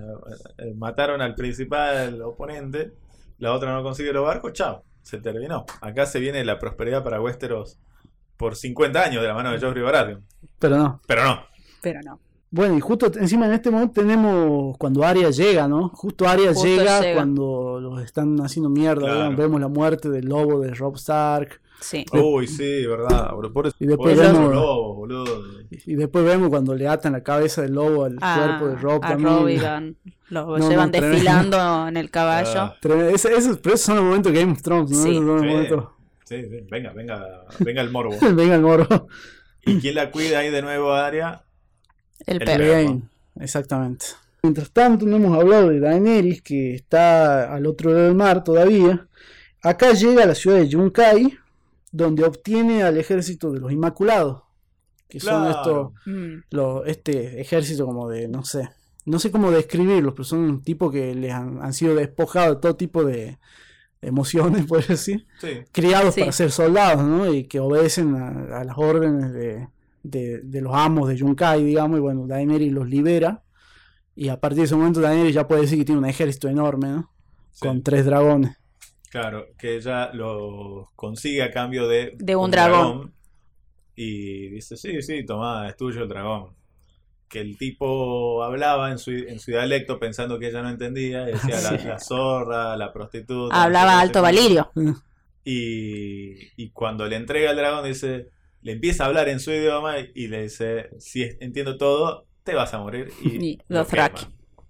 eh, 0.59 0.75
mataron 0.77 1.21
al 1.21 1.35
principal 1.35 2.21
oponente. 2.23 2.93
La 3.39 3.53
otra 3.53 3.73
no 3.75 3.83
consigue 3.83 4.13
los 4.15 4.25
barcos. 4.25 4.55
Chao. 4.55 4.83
Se 5.03 5.19
terminó. 5.19 5.67
Acá 5.83 6.07
se 6.07 6.21
viene 6.21 6.43
la 6.45 6.59
prosperidad 6.59 7.03
para 7.05 7.21
Westeros 7.21 7.79
por 8.39 8.57
50 8.57 9.03
años 9.03 9.21
de 9.21 9.29
la 9.29 9.35
mano 9.35 9.53
de 9.53 9.61
Joffrey 9.61 9.83
Baratheon. 9.83 10.25
pero 10.59 10.77
no. 10.79 11.01
Pero 11.07 11.25
no. 11.25 11.43
Pero 11.83 12.01
no. 12.03 12.19
Bueno, 12.53 12.77
y 12.77 12.81
justo 12.81 13.07
encima 13.17 13.47
en 13.47 13.53
este 13.53 13.71
momento 13.71 14.01
tenemos 14.01 14.77
cuando 14.77 15.05
Arya 15.05 15.31
llega, 15.31 15.69
¿no? 15.69 15.89
Justo 15.91 16.27
Arya 16.29 16.49
Justo 16.49 16.67
llega, 16.67 17.01
llega. 17.01 17.15
cuando 17.15 17.79
los 17.81 18.03
están 18.03 18.41
haciendo 18.41 18.69
mierda, 18.69 19.03
Claro. 19.07 19.37
vemos 19.37 19.61
la 19.61 19.69
muerte 19.69 20.09
del 20.11 20.27
lobo 20.27 20.59
de 20.61 20.75
Rob 20.75 20.97
Stark. 20.97 21.61
Sí. 21.81 22.05
Uy, 22.13 22.47
sí, 22.49 22.85
verdad. 22.87 23.33
bro. 23.37 23.53
Por 23.53 23.69
eso, 23.69 23.77
Y 23.79 23.87
después 23.87 24.15
por 24.19 24.25
eso 24.25 24.33
vemos- 24.35 24.53
lobo, 24.55 24.95
boludo. 24.97 25.25
Y 25.87 25.95
después 25.95 26.25
vemos 26.25 26.49
cuando 26.51 26.75
le 26.75 26.87
atan 26.89 27.13
la 27.13 27.23
cabeza 27.23 27.63
del 27.63 27.73
lobo 27.75 28.05
al 28.05 28.19
A, 28.21 28.37
cuerpo 28.59 28.67
de 28.69 28.77
Rob 28.83 29.05
a 29.05 29.09
también. 29.09 29.39
Rob 29.39 29.49
y 29.49 29.57
Dan. 29.57 29.97
Lo 30.29 30.59
No, 30.59 30.69
llevan 30.69 30.87
no, 30.87 30.91
tremendo. 30.91 31.15
desfilando 31.15 31.89
en 31.89 31.97
el 31.97 32.11
caballo. 32.11 32.61
Ah. 32.61 32.75
Ese- 33.15 33.33
esos- 33.35 33.59
pero 33.59 33.77
esos 33.77 33.87
son 33.87 33.97
los 33.97 34.05
momentos 34.05 34.33
Game 34.33 34.53
of 34.53 34.61
Thrones, 34.61 34.91
¿no? 34.91 34.97
Sí. 35.03 35.11
Esos 35.11 35.17
son 35.17 35.27
los 35.27 35.41
Sí. 36.27 36.37
sí, 36.37 36.49
sí. 36.51 36.67
Venga, 36.71 36.93
venga, 36.93 37.45
venga 37.61 37.81
el 37.81 37.91
morbo. 37.91 38.11
Venga 38.35 38.55
el 38.57 38.61
moro. 38.61 38.87
¿Y 39.65 39.79
quién 39.81 39.95
la 39.95 40.11
cuida 40.11 40.41
ahí 40.41 40.51
de 40.51 40.63
nuevo 40.63 40.93
a 40.93 41.07
Arya? 41.07 41.45
El 42.27 42.37
el 42.43 42.45
perro. 42.45 42.65
Bien, 42.65 43.09
exactamente. 43.41 44.07
Mientras 44.43 44.71
tanto, 44.71 45.05
no 45.07 45.17
hemos 45.17 45.39
hablado 45.39 45.69
de 45.69 45.81
Daenerys, 45.81 46.41
que 46.43 46.75
está 46.75 47.53
al 47.55 47.67
otro 47.67 47.91
lado 47.93 48.05
del 48.05 48.15
mar 48.15 48.43
todavía. 48.43 49.07
Acá 49.63 49.93
llega 49.93 50.23
a 50.23 50.27
la 50.27 50.35
ciudad 50.35 50.57
de 50.59 50.69
Yunkai, 50.69 51.37
donde 51.93 52.25
obtiene 52.25 52.83
al 52.83 52.97
ejército 52.97 53.51
de 53.53 53.61
los 53.61 53.71
Inmaculados, 53.73 54.43
que 55.09 55.21
son 55.21 55.51
estos, 55.51 55.93
Mm. 56.07 56.35
los- 56.51 56.87
este 56.87 57.41
ejército 57.41 57.85
como 57.85 58.09
de, 58.09 58.29
no 58.29 58.45
sé, 58.45 58.71
no 59.05 59.19
sé 59.19 59.31
cómo 59.31 59.51
describirlos, 59.51 60.15
pero 60.15 60.25
son 60.25 60.39
un 60.41 60.63
tipo 60.63 60.91
que 60.91 61.15
les 61.15 61.33
han, 61.33 61.61
han 61.63 61.73
sido 61.75 61.95
despojados 61.97 62.57
de 62.57 62.61
todo 62.63 62.77
tipo 62.77 63.05
de 63.05 63.39
emociones, 64.01 64.65
por 64.69 64.87
decir, 64.87 65.27
Sí. 65.41 65.49
criados 65.73 66.15
Sí. 66.15 66.21
para 66.21 66.33
ser 66.33 66.51
soldados, 66.51 67.05
¿no? 67.05 67.33
Y 67.35 67.45
que 67.45 67.61
obedecen 67.61 68.15
a, 68.15 68.61
a 68.61 68.65
las 68.65 68.79
órdenes 68.79 69.33
de, 69.33 69.69
de- 70.03 70.41
de 70.43 70.61
los 70.61 70.75
amos 70.75 71.09
de 71.09 71.17
Yunkai, 71.17 71.63
digamos, 71.65 71.99
y 71.99 72.01
bueno, 72.01 72.27
Daenerys 72.27 72.73
los 72.73 72.89
libera. 72.89 73.43
Y 74.17 74.29
a 74.29 74.39
partir 74.41 74.59
de 74.59 74.65
ese 74.65 74.77
momento 74.77 75.01
Daenerys 75.01 75.35
ya 75.35 75.47
puede 75.49 75.63
decir 75.63 75.79
que 75.79 75.85
tiene 75.85 76.01
un 76.01 76.07
ejército 76.07 76.49
enorme, 76.49 76.89
¿no? 76.89 77.11
sí. 77.53 77.67
Con 77.67 77.83
tres 77.83 78.05
dragones. 78.07 78.57
Claro, 79.11 79.47
que 79.59 79.77
ella 79.77 80.11
lo 80.13 80.91
consigue 80.95 81.43
a 81.43 81.51
cambio 81.51 81.89
de, 81.89 82.15
De 82.19 82.37
un 82.37 82.51
dragón. 82.51 83.13
Y 83.97 84.49
dice, 84.49 84.77
sí, 84.77 85.03
sí, 85.03 85.25
toma, 85.27 85.69
es 85.69 85.77
tuyo 85.77 86.03
el 86.03 86.09
dragón. 86.09 86.55
Que 87.29 87.41
el 87.41 87.59
tipo 87.59 88.43
hablaba 88.43 88.91
en 88.91 88.99
su, 88.99 89.11
en 89.11 89.39
su 89.41 89.51
dialecto 89.51 89.99
pensando 89.99 90.39
que 90.39 90.49
ella 90.49 90.63
no 90.63 90.71
entendía, 90.71 91.25
decía 91.25 91.61
la, 91.61 91.79
Sí. 91.79 91.87
la 91.89 91.99
zorra, 91.99 92.77
la 92.77 92.93
prostituta. 92.93 93.63
Hablaba 93.63 93.91
qué, 93.91 93.95
no 93.95 94.01
sé 94.01 94.07
alto 94.07 94.23
valirio. 94.23 94.71
Y, 95.43 96.63
y 96.63 96.71
cuando 96.71 97.07
le 97.07 97.17
entrega 97.17 97.51
el 97.51 97.57
dragón, 97.57 97.85
dice, 97.85 98.29
le 98.63 98.73
empieza 98.73 99.05
a 99.05 99.07
hablar 99.09 99.29
en 99.29 99.41
su 99.41 99.51
idioma 99.51 99.97
y 100.15 100.29
le 100.29 100.43
dice, 100.43 100.91
si 100.99 101.23
entiendo 101.41 101.77
todo, 101.79 102.27
te 102.45 102.55
vas 102.55 102.75
a 102.75 102.79
morir. 102.79 103.13
Y, 103.23 103.37
Y 103.53 103.59
lo. 103.69 103.87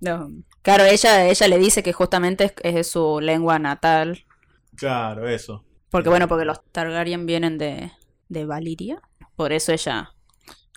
No. 0.01 0.33
Claro, 0.63 0.85
ella, 0.85 1.29
ella 1.29 1.49
le 1.49 1.59
dice 1.59 1.83
que 1.83 1.93
justamente 1.93 2.45
es, 2.45 2.55
es 2.63 2.87
su 2.87 3.21
lengua 3.21 3.59
natal. 3.59 4.25
Claro, 4.77 5.29
eso. 5.29 5.65
Porque 5.91 6.09
bueno, 6.09 6.29
porque 6.29 6.45
los 6.45 6.65
Targaryen 6.73 7.27
vienen 7.27 7.59
de, 7.59 7.93
de 8.29 8.45
Valiria. 8.47 9.03
Por 9.37 9.53
eso 9.53 9.73
ella 9.73 10.15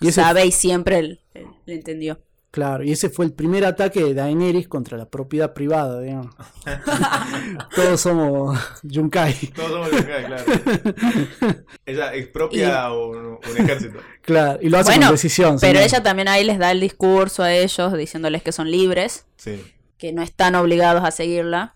Y 0.00 0.12
sabe 0.12 0.46
y 0.46 0.52
siempre 0.52 1.20
le 1.66 1.74
entendió. 1.74 2.20
Claro, 2.54 2.84
y 2.84 2.92
ese 2.92 3.10
fue 3.10 3.24
el 3.24 3.32
primer 3.32 3.64
ataque 3.64 4.00
de 4.04 4.14
Daenerys 4.14 4.68
contra 4.68 4.96
la 4.96 5.10
propiedad 5.10 5.52
privada, 5.54 6.00
digamos. 6.00 6.36
Todos 7.74 8.00
somos 8.00 8.56
Yunkai. 8.84 9.34
Todos 9.48 9.70
somos 9.72 9.90
Yunkai, 9.90 10.24
claro. 10.24 10.44
Ella 11.84 12.14
expropia 12.14 12.92
un, 12.92 13.16
un 13.44 13.56
ejército. 13.56 13.98
Claro, 14.22 14.60
y 14.62 14.68
lo 14.68 14.78
hace 14.78 14.92
Bueno, 14.92 15.06
con 15.06 15.14
decisión. 15.16 15.56
Pero 15.60 15.80
señor. 15.80 15.82
ella 15.82 16.02
también 16.04 16.28
ahí 16.28 16.44
les 16.44 16.60
da 16.60 16.70
el 16.70 16.78
discurso 16.78 17.42
a 17.42 17.52
ellos 17.52 17.92
diciéndoles 17.94 18.44
que 18.44 18.52
son 18.52 18.70
libres, 18.70 19.26
Sí, 19.34 19.60
que 19.98 20.12
no 20.12 20.22
están 20.22 20.54
obligados 20.54 21.02
a 21.02 21.10
seguirla, 21.10 21.74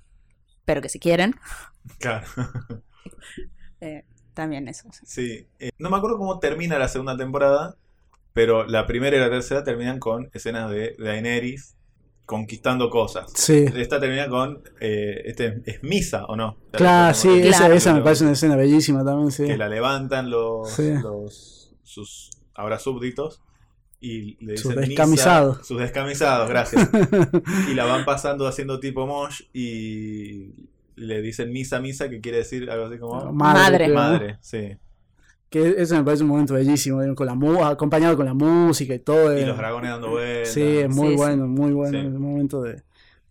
pero 0.65 0.81
que 0.81 0.89
si 0.89 1.01
quieren, 1.01 1.35
claro. 1.99 2.25
eh, 3.81 4.05
también 4.33 4.69
eso. 4.69 4.89
Sí. 5.05 5.49
Eh, 5.59 5.73
no 5.79 5.91
me 5.91 5.97
acuerdo 5.97 6.19
cómo 6.19 6.39
termina 6.39 6.79
la 6.79 6.87
segunda 6.87 7.17
temporada, 7.17 7.75
pero 8.33 8.67
la 8.67 8.87
primera 8.87 9.17
y 9.17 9.21
la 9.21 9.31
tercera 9.31 9.65
terminan 9.65 9.99
con 9.99 10.31
escenas 10.33 10.71
de 10.71 10.95
Daenerys 10.99 11.77
conquistando 12.27 12.91
cosas. 12.91 13.33
Sí. 13.35 13.65
Esta 13.75 13.99
termina 14.01 14.29
con. 14.29 14.63
eh, 14.81 15.23
este, 15.25 15.63
¿Es 15.65 15.83
misa 15.83 16.25
o 16.27 16.37
no? 16.37 16.59
Claro, 16.73 17.15
sí, 17.15 17.29
esa, 17.43 17.73
esa 17.75 17.95
me 17.95 18.03
parece 18.03 18.25
una 18.25 18.35
escena 18.35 18.55
bellísima 18.57 19.05
también, 19.05 19.31
sí. 19.31 19.45
Que 19.47 19.57
la 19.57 19.69
levantan 19.69 20.29
los, 20.31 20.71
Sí. 20.71 20.93
los 21.03 21.75
sus 21.83 22.31
ahora 22.55 22.79
súbditos 22.79 23.41
y 24.01 24.37
le 24.45 24.57
Sus 24.59 24.71
dicen 24.75 24.83
misa- 24.83 24.89
descamisados. 24.89 25.67
sus 25.67 25.81
descamisados, 25.81 26.49
gracias. 26.51 26.89
y 27.71 27.75
la 27.75 27.85
van 27.87 28.05
pasando 28.05 28.47
haciendo 28.47 28.79
tipo 28.79 29.07
mosh 29.07 29.43
y 29.55 30.69
le 30.97 31.23
dicen 31.23 31.51
misa, 31.51 31.81
misa, 31.81 32.11
que 32.11 32.21
quiere 32.21 32.39
decir 32.39 32.71
algo 32.71 32.87
así 32.87 32.99
como 32.99 33.33
Madre. 33.33 33.89
madre, 33.89 34.37
sí. 34.41 34.77
Que 35.51 35.77
eso 35.79 35.95
me 35.97 36.05
parece 36.05 36.23
un 36.25 36.29
momento 36.29 36.55
bellísimo, 36.55 37.03
¿no? 37.03 37.15
con 37.15 37.27
la 37.27 37.35
mu- 37.35 37.65
acompañado 37.65 38.17
con 38.17 38.27
la 38.27 38.35
música 38.35 38.93
y 38.95 38.99
todo. 38.99 39.37
Y 39.37 39.43
eh. 39.43 39.47
los 39.47 39.57
dragones 39.57 39.91
dando 39.91 40.11
vueltas. 40.11 40.53
Sí, 40.53 40.63
es 40.79 40.89
muy 40.89 41.09
Sí, 41.09 41.13
sí. 41.13 41.17
bueno, 41.17 41.47
muy 41.47 41.73
bueno 41.73 41.99
Sí. 41.99 42.07
el 42.07 42.19
momento 42.19 42.61
de 42.63 42.83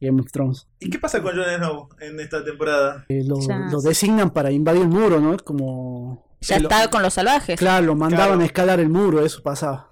Game 0.02 0.20
of 0.22 0.32
Thrones. 0.32 0.68
¿Y 0.80 0.90
qué 0.90 0.98
pasa 0.98 1.22
con 1.22 1.36
Jon 1.36 1.46
Snow 1.58 1.90
en 2.00 2.20
esta 2.20 2.44
temporada? 2.44 3.06
Eh, 3.10 3.24
lo, 3.24 3.38
lo 3.72 3.82
designan 3.82 4.32
para 4.32 4.50
invadir 4.52 4.82
el 4.84 4.88
muro, 4.88 5.20
¿no? 5.20 5.36
Es 5.36 5.42
como... 5.44 6.26
Ya 6.42 6.58
Sí, 6.58 6.64
lo- 6.64 6.70
está 6.70 6.90
con 6.90 7.02
los 7.04 7.14
salvajes. 7.14 7.60
Claro, 7.60 7.86
lo 7.86 7.96
mandaban 7.96 8.28
Claro. 8.30 8.42
a 8.42 8.46
escalar 8.46 8.80
el 8.80 8.90
muro, 8.90 9.24
eso 9.26 9.42
pasaba. 9.44 9.90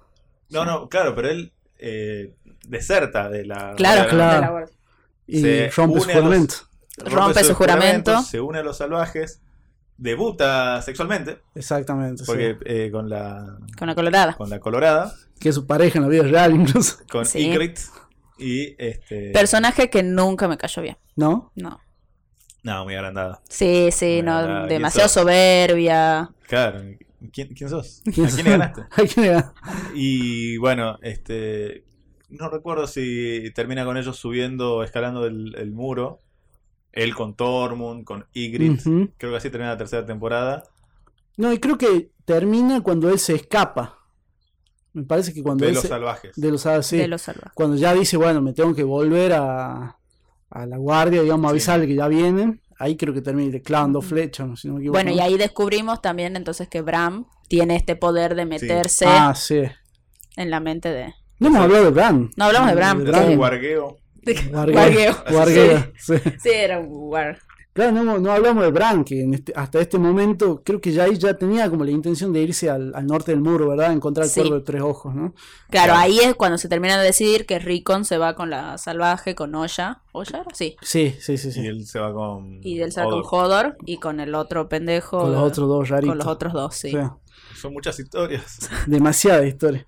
No, 0.50 0.64
no, 0.64 0.88
claro, 0.88 1.14
pero 1.14 1.28
él 1.28 1.52
eh, 1.78 2.34
deserta 2.68 3.28
de 3.28 3.44
la. 3.44 3.74
Claro, 3.76 4.02
de 4.02 4.06
la- 4.06 4.10
claro. 4.40 4.54
de 4.56 4.60
la. 4.62 4.66
Y 5.26 5.68
rompe 5.70 6.00
su 6.00 6.08
juramento. 6.10 6.54
Rompe 7.04 7.44
su 7.44 7.54
juramento. 7.54 8.22
Se 8.22 8.40
une 8.40 8.58
a 8.60 8.62
los 8.62 8.76
salvajes. 8.78 9.42
Debuta 9.98 10.82
sexualmente. 10.82 11.38
Exactamente. 11.54 12.24
sí. 12.24 12.26
Porque 12.26 12.56
eh, 12.64 12.90
con 12.90 13.08
la. 13.08 13.58
Con 13.78 13.88
la 13.88 13.94
colorada. 13.94 14.34
Con 14.34 14.50
la 14.50 14.60
colorada. 14.60 15.14
Que 15.40 15.48
es 15.50 15.54
su 15.54 15.66
pareja 15.66 15.98
en 15.98 16.02
la 16.02 16.08
vida 16.08 16.22
real 16.24 16.54
incluso. 16.54 16.98
Con 17.10 17.24
Sí. 17.24 17.48
Ygritte. 17.50 17.80
Y 18.38 18.74
este. 18.78 19.30
Personaje 19.32 19.88
que 19.88 20.02
nunca 20.02 20.48
me 20.48 20.58
cayó 20.58 20.82
bien. 20.82 20.98
¿No? 21.14 21.52
No. 21.54 21.80
No, 22.62 22.84
muy 22.84 22.94
agrandada. 22.94 23.40
Sí, 23.48 23.90
sí, 23.92 24.22
no, 24.22 24.66
demasiado 24.66 25.08
soberbia. 25.08 26.30
Claro. 26.48 26.82
¿Quién, 27.32 27.54
quién 27.54 27.70
sos? 27.70 28.02
¿Quién 28.12 28.26
¿A 28.26 28.30
quién 28.30 28.44
le 28.44 28.50
ganaste? 28.50 28.80
¿A 28.82 29.02
quién 29.06 29.26
le 29.26 29.32
gana? 29.32 29.54
Y 29.94 30.56
bueno, 30.58 30.98
este. 31.02 31.84
No 32.28 32.50
recuerdo 32.50 32.88
si 32.88 33.52
termina 33.54 33.84
con 33.84 33.96
ellos 33.96 34.16
subiendo, 34.18 34.82
escalando 34.82 35.26
el, 35.26 35.54
el 35.56 35.70
muro. 35.70 36.20
Él 36.96 37.14
con 37.14 37.34
Tormund, 37.36 38.04
con 38.04 38.26
Ygritte. 38.32 38.82
Creo 39.18 39.30
que 39.32 39.36
así 39.36 39.50
termina 39.50 39.70
la 39.72 39.78
tercera 39.78 40.04
temporada. 40.04 40.64
No, 41.36 41.52
y 41.52 41.58
creo 41.58 41.78
que 41.78 42.10
termina 42.24 42.80
cuando 42.80 43.08
él 43.10 43.18
se 43.18 43.34
escapa. 43.36 43.98
Me 44.94 45.02
parece 45.02 45.34
que 45.34 45.42
cuando 45.42 45.62
De 45.64 45.68
él 45.68 45.74
los 45.74 45.82
se- 45.82 45.88
salvajes. 45.88 46.32
de 46.34 46.50
los 46.50 46.64
ah, 46.66 46.82
sí. 46.82 46.96
De 46.96 47.06
los 47.06 47.20
salvajes. 47.22 47.52
Cuando 47.54 47.76
ya 47.76 47.92
dice, 47.94 48.16
bueno, 48.16 48.40
me 48.40 48.54
tengo 48.54 48.74
que 48.74 48.82
volver 48.82 49.34
a, 49.34 49.98
a 50.50 50.66
la 50.66 50.76
guardia, 50.78 51.20
digamos, 51.22 51.48
Sí. 51.48 51.52
avisarle 51.52 51.86
que 51.86 51.94
ya 51.94 52.08
vienen. 52.08 52.62
Ahí 52.78 52.96
creo 52.96 53.12
que 53.14 53.20
termina, 53.22 53.52
le 53.52 53.60
clavan 53.62 53.92
dos 53.92 54.04
flechas, 54.06 54.46
¿no? 54.48 54.56
si 54.56 54.68
no 54.68 54.74
me 54.74 54.80
equivoco. 54.80 54.96
Bueno, 54.96 55.10
y 55.12 55.20
ahí 55.20 55.36
descubrimos 55.38 56.00
también 56.02 56.34
entonces 56.36 56.68
que 56.68 56.80
Bram 56.82 57.26
tiene 57.48 57.76
este 57.76 57.96
poder 57.96 58.34
de 58.34 58.46
meterse 58.46 59.04
Ah, 59.06 59.34
sí. 59.34 59.62
en 60.36 60.50
la 60.50 60.60
mente 60.60 60.88
de... 60.90 61.14
No 61.38 61.48
hemos 61.48 61.60
hablado 61.60 61.84
de 61.84 61.90
Bran. 61.90 62.30
No 62.36 62.44
hablamos 62.46 62.70
de 62.70 62.74
Bram. 62.76 63.00
Es 63.00 63.06
Bran. 63.06 63.30
un 63.32 63.38
guargueo. 64.50 64.74
Guargueo. 64.74 65.16
Guargueo, 65.30 65.92
sí. 65.98 66.14
Sí, 66.42 66.50
era 66.52 66.78
un 66.80 66.88
war. 66.90 67.38
Claro, 67.72 67.92
no, 67.92 68.16
no 68.18 68.32
hablamos 68.32 68.64
de 68.64 68.70
Bran, 68.70 69.04
que 69.04 69.20
en 69.20 69.34
este- 69.34 69.52
hasta 69.54 69.78
este 69.80 69.98
momento 69.98 70.62
creo 70.64 70.80
que 70.80 70.92
ya 70.92 71.04
ahí 71.04 71.18
ya 71.18 71.34
tenía 71.34 71.68
como 71.68 71.84
la 71.84 71.90
intención 71.90 72.32
de 72.32 72.40
irse 72.40 72.70
al, 72.70 72.94
al 72.94 73.06
norte 73.06 73.32
del 73.32 73.42
muro, 73.42 73.68
¿verdad? 73.68 73.92
Encontrar 73.92 74.24
el 74.24 74.30
Sí. 74.30 74.40
cuervo 74.40 74.54
de 74.56 74.60
tres 74.62 74.80
ojos, 74.80 75.14
¿no? 75.14 75.34
Claro, 75.68 75.92
Claro. 75.92 75.94
ahí 75.96 76.18
es 76.20 76.34
cuando 76.36 76.56
se 76.56 76.70
termina 76.70 76.96
de 76.98 77.04
decidir 77.04 77.44
que 77.44 77.58
Rickon 77.58 78.06
se 78.06 78.16
va 78.16 78.34
con 78.34 78.48
la 78.48 78.78
salvaje, 78.78 79.34
con 79.34 79.54
Oya. 79.54 80.00
¿Oya 80.12 80.38
era? 80.40 80.54
Sí. 80.54 80.74
Sí, 80.80 81.14
sí, 81.20 81.36
sí, 81.36 81.52
sí. 81.52 81.60
Y 81.60 81.66
él 81.66 81.86
se 81.86 81.98
va 82.00 82.14
con. 82.14 82.60
Y 82.62 82.80
él 82.80 82.92
se 82.92 83.00
va 83.02 83.10
con 83.10 83.20
Hodor. 83.20 83.26
Hodor 83.66 83.76
y 83.84 83.98
con 83.98 84.20
el 84.20 84.34
otro 84.34 84.70
pendejo. 84.70 85.18
Con 85.20 85.32
los 85.32 85.42
otros 85.42 85.68
dos 85.68 85.88
raritos. 85.90 86.12
Con 86.12 86.18
los 86.18 86.26
otros 86.28 86.52
dos, 86.54 86.74
sí. 86.74 86.88
O 86.88 86.92
sea, 86.92 87.16
Son 87.60 87.74
muchas 87.74 87.98
historias. 88.00 88.70
demasiada 88.86 89.46
historia. 89.46 89.84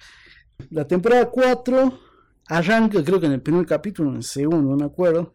La 0.68 0.86
temporada 0.86 1.30
4 1.30 1.99
arranca, 2.49 3.03
creo 3.05 3.20
que 3.20 3.26
en 3.26 3.32
el 3.32 3.42
primer 3.42 3.66
capítulo, 3.66 4.11
en 4.11 4.16
el 4.16 4.22
segundo, 4.24 4.70
no 4.70 4.76
me 4.76 4.84
acuerdo, 4.84 5.34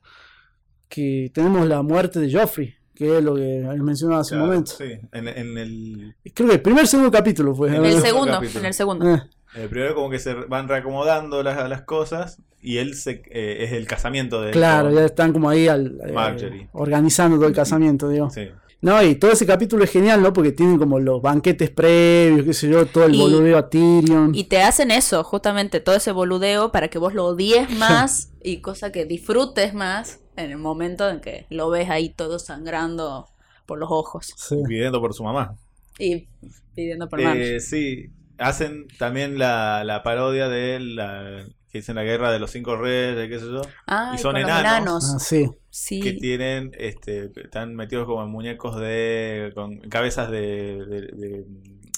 que 0.87 1.31
tenemos 1.33 1.67
la 1.67 1.81
muerte 1.81 2.19
de 2.19 2.31
Joffrey, 2.31 2.73
que 2.93 3.17
es 3.17 3.23
lo 3.23 3.35
que 3.35 3.65
mencionaba 3.81 4.21
hace 4.21 4.31
Claro, 4.31 4.43
un 4.43 4.49
momento. 4.49 4.71
Sí, 4.77 4.85
en, 5.11 5.27
en 5.27 5.57
el. 5.57 6.15
Creo 6.33 6.49
que 6.49 6.55
el 6.55 6.61
primer 6.61 6.87
segundo 6.87 7.11
capítulo 7.11 7.55
fue. 7.55 7.69
En 7.69 7.75
En 7.75 7.85
el 7.85 8.01
segundo, 8.01 8.33
capítulo. 8.33 8.59
en 8.59 8.65
el 8.65 8.73
segundo. 8.73 9.15
Eh, 9.15 9.21
el 9.55 9.69
primero, 9.69 9.95
como 9.95 10.09
que 10.09 10.19
se 10.19 10.33
van 10.33 10.67
reacomodando 10.67 11.41
las, 11.43 11.67
las 11.69 11.81
cosas. 11.83 12.41
Y 12.65 12.77
él 12.77 12.95
se, 12.95 13.23
eh, 13.29 13.65
es 13.65 13.73
el 13.73 13.85
casamiento 13.87 14.39
de. 14.41 14.47
él 14.47 14.53
claro, 14.53 14.89
ya 14.91 15.03
están 15.05 15.33
como 15.33 15.49
ahí 15.49 15.67
al, 15.67 15.99
eh, 16.05 16.69
organizando 16.71 17.35
todo 17.37 17.47
el 17.47 17.53
casamiento, 17.53 18.07
digo. 18.07 18.29
Sí. 18.29 18.49
No, 18.83 19.01
y 19.01 19.15
todo 19.15 19.31
ese 19.31 19.45
capítulo 19.45 19.83
es 19.85 19.91
genial, 19.91 20.21
¿no? 20.21 20.33
Porque 20.33 20.51
tienen 20.51 20.77
como 20.77 20.99
los 20.99 21.21
banquetes 21.21 21.69
previos, 21.69 22.45
qué 22.45 22.53
sé 22.53 22.67
yo, 22.69 22.85
todo 22.85 23.05
el 23.05 23.15
Y- 23.15 23.19
boludeo 23.19 23.57
a 23.57 23.69
Tyrion. 23.69 24.35
Y 24.35 24.43
te 24.43 24.61
hacen 24.61 24.91
eso, 24.91 25.23
justamente, 25.23 25.79
todo 25.79 25.95
ese 25.95 26.11
boludeo 26.11 26.71
para 26.71 26.89
que 26.89 26.97
vos 26.99 27.13
lo 27.13 27.25
odies 27.25 27.69
más 27.77 28.33
y 28.43 28.57
cosa 28.61 28.91
que 28.91 29.05
disfrutes 29.05 29.73
más 29.73 30.19
en 30.35 30.51
el 30.51 30.57
momento 30.57 31.09
en 31.09 31.21
que 31.21 31.45
lo 31.49 31.69
ves 31.69 31.89
ahí 31.89 32.09
todo 32.09 32.39
sangrando 32.39 33.29
por 33.65 33.79
los 33.79 33.89
ojos 33.89 34.33
Sí. 34.35 34.57
Pidiendo 34.67 34.99
por 34.99 35.13
su 35.13 35.23
mamá. 35.23 35.55
y 35.97 36.27
pidiendo 36.75 37.07
por. 37.07 37.21
Eh, 37.21 37.61
sí, 37.61 38.09
hacen 38.37 38.87
también 38.99 39.37
la, 39.39 39.83
la 39.85 40.03
parodia 40.03 40.49
de 40.49 40.79
la. 40.81 41.45
Que 41.73 41.79
dicen 41.79 41.95
la 41.95 42.03
guerra 42.03 42.31
de 42.31 42.37
los 42.39 42.51
cinco 42.51 42.77
reyes, 42.77 43.27
qué 43.27 43.39
sé 43.39 43.47
yo. 43.47 43.61
Ay, 43.87 44.15
y 44.15 44.17
son 44.19 44.37
enanos. 44.37 45.15
Ah, 45.15 45.19
sí. 45.19 45.49
Sí. 45.71 45.99
que 46.01 46.13
tienen, 46.13 46.71
este, 46.77 47.31
están 47.43 47.75
metidos 47.75 48.05
como 48.05 48.21
en 48.23 48.29
muñecos 48.29 48.79
de, 48.79 49.51
con 49.55 49.79
cabezas 49.89 50.29
de, 50.29 50.85
de, 50.85 51.01
de- 51.01 51.45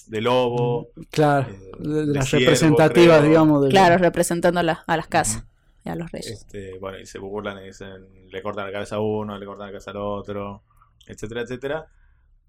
de 0.08 0.22
lobo. 0.22 0.90
Claro. 1.12 1.48
Eh, 1.50 1.72
de, 1.80 1.90
de 1.90 2.06
de 2.06 2.14
las 2.14 2.30
ciervo, 2.30 2.46
representativas, 2.46 3.18
creo. 3.20 3.30
digamos. 3.30 3.64
De 3.64 3.70
Claro, 3.70 3.98
representando 3.98 4.60
a, 4.62 4.64
la- 4.64 4.84
a 4.88 4.96
las 4.98 5.08
casas 5.08 5.44
y 5.84 5.90
a 5.90 5.96
los 5.96 6.10
reyes. 6.10 6.32
Este, 6.32 6.78
bueno, 6.80 6.98
y 7.00 7.06
se 7.06 7.20
burlan 7.20 7.62
y 7.62 7.68
dicen, 7.68 8.30
le 8.32 8.42
cortan 8.42 8.68
la 8.68 8.72
cabeza 8.72 8.96
a 8.96 9.00
uno, 9.02 9.38
le 9.38 9.46
cortan 9.46 9.66
la 9.68 9.72
cabeza 9.74 9.92
al 9.92 9.98
otro, 9.98 10.64
etcétera, 11.06 11.42
etcétera. 11.42 11.86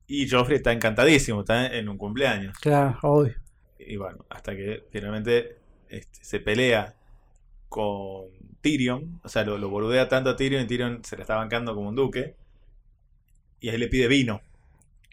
Y 0.07 0.29
Joffrey 0.29 0.59
está 0.59 0.71
encantadísimo, 0.71 1.41
está 1.41 1.67
en 1.77 1.89
un 1.89 1.99
cumpleaños. 1.99 2.57
Claro, 2.61 2.97
obvio. 3.03 3.35
Y 3.81 3.97
bueno, 3.97 4.25
hasta 4.31 4.55
que 4.55 4.85
finalmente 4.93 5.57
este, 5.89 6.25
se 6.25 6.39
pelea 6.39 6.95
con 7.69 8.27
Tyrion, 8.61 9.21
o 9.23 9.29
sea, 9.29 9.45
lo, 9.45 9.59
lo 9.59 9.69
boludea 9.69 10.09
tanto 10.09 10.31
a 10.31 10.37
Tyrion 10.37 10.63
y 10.63 10.67
Tyrion 10.67 11.03
se 11.05 11.17
le 11.17 11.23
está 11.23 11.37
bancando 11.37 11.75
como 11.75 11.89
un 11.89 11.95
duque. 11.97 12.35
Y 13.61 13.69
ahí 13.71 13.79
le 13.79 13.89
pide 13.89 14.07
vino. 14.09 14.41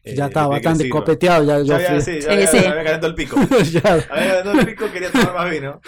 Eh, 0.03 0.15
ya 0.15 0.25
le 0.25 0.27
estaba 0.29 0.47
bastante 0.47 0.89
copeteado. 0.89 1.63
Ya, 1.63 1.77
Ya 1.79 1.93
ya 1.95 2.01
sí, 2.01 2.15
ya 2.15 2.21
Sí, 2.21 2.29
había, 2.29 2.47
sí. 2.47 2.57
había 2.57 2.83
calentado 2.83 3.07
el 3.07 3.15
pico. 3.15 3.37
ya. 3.71 3.79
Había 4.09 4.09
calentado 4.09 4.59
el 4.59 4.65
pico, 4.65 4.91
quería 4.91 5.11
tomar 5.11 5.33
más 5.33 5.49
vino. 5.51 5.81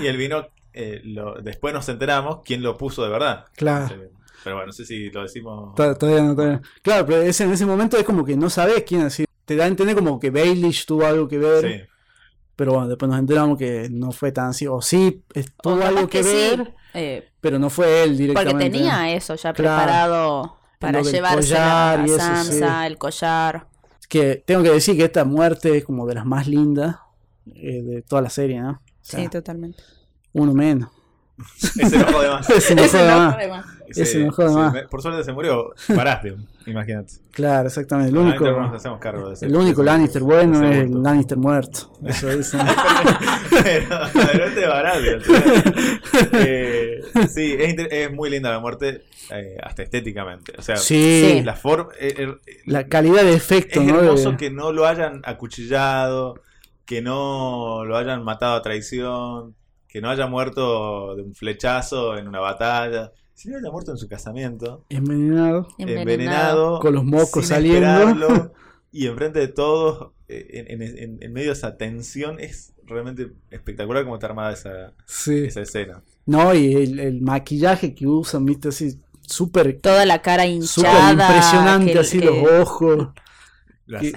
Y 0.00 0.06
el 0.06 0.16
vino, 0.16 0.48
eh, 0.72 1.00
lo- 1.04 1.34
después 1.40 1.72
nos 1.72 1.88
enteramos 1.88 2.40
quién 2.44 2.62
lo 2.62 2.76
puso 2.76 3.04
de 3.04 3.10
verdad. 3.10 3.44
Claro. 3.56 3.94
Eh, 3.94 4.10
Pero 4.42 4.56
bueno, 4.56 4.66
no 4.68 4.72
sé 4.72 4.84
si 4.84 5.10
lo 5.10 5.22
decimos. 5.22 5.74
To- 5.76 5.96
Todavía 5.96 6.22
no, 6.24 6.34
todavía 6.34 6.56
no. 6.56 6.62
Claro, 6.82 7.06
pero 7.06 7.22
ese- 7.22 7.44
en 7.44 7.52
ese 7.52 7.66
momento 7.66 7.96
es 7.96 8.04
como 8.04 8.24
que 8.24 8.36
no 8.36 8.50
sabes 8.50 8.82
quién 8.84 9.02
es. 9.02 9.22
Te 9.44 9.56
da 9.56 9.64
a 9.64 9.68
entender 9.68 9.94
como 9.96 10.18
que 10.18 10.30
Baelish 10.30 10.86
tuvo 10.86 11.06
algo 11.06 11.28
que 11.28 11.38
ver. 11.38 11.62
Sí. 11.62 11.89
Pero 12.60 12.72
bueno, 12.74 12.88
después 12.88 13.08
nos 13.08 13.18
enteramos 13.18 13.56
que 13.56 13.88
no 13.90 14.12
fue 14.12 14.32
tan 14.32 14.50
así. 14.50 14.66
O 14.66 14.82
sí, 14.82 15.22
O 15.34 15.40
tuvo 15.62 15.76
capaz 15.78 15.88
algo 15.88 16.08
que, 16.10 16.22
sí, 16.22 16.30
ver, 16.30 16.74
eh, 16.92 17.28
pero 17.40 17.58
no 17.58 17.70
fue 17.70 18.02
él 18.02 18.10
porque 18.10 18.22
directamente. 18.22 18.70
tenía 18.70 19.14
eso 19.14 19.34
ya 19.34 19.54
Claro. 19.54 19.78
preparado 19.78 20.56
para 20.78 21.00
llevarse 21.00 21.56
a 21.56 22.04
Sansa, 22.18 22.86
el 22.86 22.98
collar. 22.98 23.66
Que 24.10 24.36
tengo 24.44 24.62
que 24.62 24.72
decir 24.72 24.94
que 24.94 25.04
esta 25.04 25.24
muerte 25.24 25.78
es 25.78 25.84
como 25.86 26.06
de 26.06 26.16
las 26.16 26.26
más 26.26 26.46
lindas 26.46 26.96
eh, 27.54 27.80
de 27.80 28.02
toda 28.02 28.20
la 28.20 28.28
serie, 28.28 28.60
¿no? 28.60 28.72
O 28.72 28.80
sea, 29.00 29.20
Sí, 29.20 29.28
totalmente. 29.28 29.82
uno 30.34 30.52
menos. 30.52 30.90
Ese 31.78 31.98
no 31.98 32.04
jode 32.12 32.28
más. 32.30 32.50
Ese 32.50 32.74
no 32.74 32.82
Ese 32.82 32.98
jode 32.98 33.10
no 33.10 33.18
más. 33.18 34.74
Ese 34.74 34.88
por 34.88 35.02
suerte 35.02 35.24
se 35.24 35.32
murió 35.32 35.74
Baratheon, 35.88 36.46
imagínate. 36.66 37.14
Claro, 37.32 37.66
exactamente. 37.66 38.10
El 38.12 38.18
único, 38.18 38.44
Lannister 38.44 38.62
no 38.62 38.66
nos 38.68 38.76
hacemos 38.76 39.00
cargo 39.00 39.28
de 39.28 39.34
ese- 39.34 39.46
el 39.46 39.56
único 39.56 39.82
de 39.82 39.88
ese- 39.88 39.96
Lannister 39.96 40.22
de 40.22 40.26
bueno 40.26 40.64
es 40.70 40.76
el. 40.78 41.02
Lannister 41.02 41.38
muerto. 41.38 41.92
Eso 42.06 42.28
dicen. 42.36 42.60
pero, 43.64 43.98
pero 44.14 44.44
este 44.44 44.62
es 44.62 44.68
Baratheon. 44.68 45.22
¿sí? 45.24 45.32
Eh, 46.34 47.00
sí, 47.28 47.56
es, 47.58 47.70
inter- 47.70 47.88
es 47.92 48.12
muy 48.12 48.30
linda 48.30 48.50
la 48.50 48.60
muerte, 48.60 49.02
eh, 49.30 49.56
hasta 49.62 49.82
estéticamente. 49.82 50.52
O 50.56 50.62
sea, 50.62 50.76
Sí, 50.76 51.42
la 51.44 51.56
forma. 51.56 51.88
eh, 51.98 52.14
eh, 52.18 52.60
la 52.66 52.86
calidad 52.86 53.22
de 53.24 53.34
efecto, 53.34 53.80
es 53.80 53.86
¿no? 53.86 54.00
hermoso 54.00 54.30
De- 54.32 54.36
que 54.36 54.50
no 54.50 54.72
lo 54.72 54.86
hayan 54.86 55.20
acuchillado, 55.24 56.40
que 56.84 57.02
no 57.02 57.84
lo 57.84 57.96
hayan 57.96 58.22
matado 58.24 58.54
a 58.54 58.62
traición, 58.62 59.54
que 59.90 60.00
no 60.00 60.08
haya 60.10 60.26
muerto 60.26 61.16
de 61.16 61.22
un 61.22 61.34
flechazo 61.34 62.16
en 62.16 62.28
una 62.28 62.40
batalla, 62.40 63.12
sino 63.34 63.56
haya 63.58 63.70
muerto 63.70 63.90
en 63.92 63.96
su 63.98 64.08
casamiento, 64.08 64.84
Envenenado. 64.88 65.68
envenenado, 65.78 66.78
Con 66.80 66.94
los 66.94 67.04
mocos 67.04 67.46
sin 67.46 67.56
saliendo. 67.56 68.52
y 68.92 69.06
enfrente 69.06 69.38
de 69.40 69.48
todos, 69.48 70.12
eh, 70.28 70.64
en, 70.68 70.82
en- 70.82 70.98
en- 70.98 71.18
en 71.22 71.32
medio 71.32 71.48
de 71.48 71.52
esa 71.54 71.76
tensión, 71.76 72.38
es 72.40 72.72
realmente 72.84 73.30
espectacular 73.50 74.02
cómo 74.04 74.16
está 74.16 74.26
armada 74.28 74.52
esa, 74.52 74.92
Sí. 75.06 75.44
esa 75.44 75.60
escena. 75.62 76.02
No, 76.26 76.54
y 76.54 76.74
el, 76.74 76.98
el 77.00 77.20
maquillaje 77.22 77.94
que 77.94 78.06
usan, 78.06 78.44
viste, 78.44 78.68
así, 78.68 78.98
súper 79.22 79.80
Toda 79.80 80.04
la 80.06 80.22
cara 80.22 80.42
súper 80.44 80.54
hinchada. 80.90 81.12
impresionante, 81.12 81.92
que- 81.92 81.98
así 81.98 82.18
que- 82.18 82.24
los 82.26 82.50
ojos. 82.60 83.08
Las, 83.90 84.02
Que, 84.02 84.12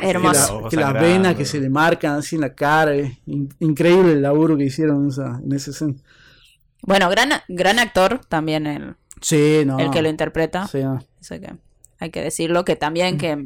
la- 0.76 0.92
las 0.92 0.94
venas 1.02 1.36
que 1.36 1.46
se 1.46 1.60
le 1.60 1.70
marcan 1.70 2.16
así 2.16 2.36
en 2.36 2.42
la 2.42 2.54
cara. 2.54 2.94
es 2.96 3.12
in- 3.26 3.50
increíble 3.60 4.14
el 4.14 4.22
laburo 4.22 4.56
que 4.56 4.66
hicieron 4.66 5.04
en 5.04 5.10
esa, 5.10 5.40
en 5.44 5.52
esa 5.52 5.72
escena. 5.72 5.96
Bueno, 6.82 7.10
gran, 7.10 7.30
gran 7.48 7.80
actor 7.80 8.22
también 8.30 8.68
el, 8.68 8.96
Sí, 9.22 9.64
no. 9.66 9.80
el 9.80 9.90
que 9.90 10.02
lo 10.02 10.10
interpreta. 10.10 10.68
sí, 10.68 10.80
no. 10.84 11.00
Que 11.28 11.54
hay 12.00 12.10
que 12.12 12.22
decirlo, 12.22 12.66
que 12.66 12.76
también 12.76 13.18
que 13.18 13.38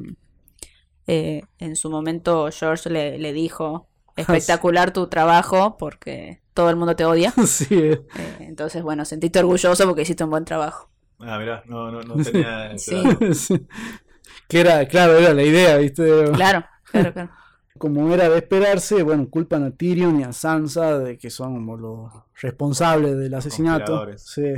eh, 1.08 1.44
en 1.60 1.76
su 1.76 1.90
momento 1.90 2.50
George 2.52 2.90
le, 2.90 3.18
le 3.20 3.32
dijo, 3.34 3.88
espectacular 4.18 4.92
tu 4.92 5.08
trabajo 5.08 5.78
porque 5.78 6.42
todo 6.54 6.70
el 6.70 6.76
mundo 6.76 6.96
te 6.96 7.06
odia. 7.06 7.32
Sí, 7.46 7.68
eh. 7.72 8.02
Eh, 8.18 8.38
entonces, 8.40 8.82
bueno, 8.84 9.06
sentiste 9.06 9.40
orgulloso 9.40 9.86
porque 9.86 10.02
hiciste 10.02 10.24
un 10.24 10.32
buen 10.32 10.44
trabajo. 10.46 10.90
Ah, 11.20 11.38
mirá, 11.40 11.64
no, 11.68 11.92
no, 11.92 12.02
no 12.02 12.16
tenía 12.24 12.72
ese 12.74 13.34
Sí. 13.34 13.66
Que 14.48 14.62
era, 14.62 14.86
claro, 14.88 15.18
era 15.18 15.34
la 15.34 15.44
idea, 15.44 15.78
¿viste? 15.78 16.04
Claro, 16.34 16.66
claro, 16.92 17.14
claro. 17.14 17.30
Como 17.78 18.12
era 18.14 18.28
de 18.30 18.38
esperarse, 18.38 19.04
bueno, 19.04 19.30
culpan 19.30 19.64
a 19.64 19.72
Tyrion 19.72 20.20
y 20.20 20.24
a 20.24 20.34
Sansa 20.34 20.98
de 20.98 21.18
que 21.18 21.30
son 21.30 21.54
como 21.54 21.78
los 21.78 22.12
responsables 22.42 23.16
del 23.18 23.32
asesinato. 23.36 24.18
Sí. 24.18 24.52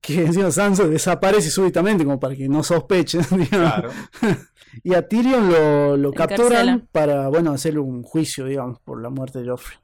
Que 0.00 0.22
encima 0.24 0.50
Sansa 0.50 0.86
desaparece 0.88 1.50
súbitamente, 1.50 2.04
como 2.04 2.18
para 2.18 2.34
que 2.34 2.48
no 2.48 2.62
sospechen. 2.62 3.20
digamos. 3.30 3.48
Claro. 3.50 3.90
Y 4.84 4.94
a 4.94 5.06
Tyrion 5.08 5.50
lo, 5.50 5.96
lo 5.96 6.08
Encarcela. 6.10 6.48
capturan 6.48 6.88
para, 6.92 7.26
bueno, 7.28 7.50
hacerle 7.52 7.80
un 7.80 8.04
juicio, 8.04 8.44
digamos, 8.46 8.78
por 8.80 9.02
la 9.02 9.10
muerte 9.10 9.40
de 9.40 9.48
Joffrey. 9.50 9.76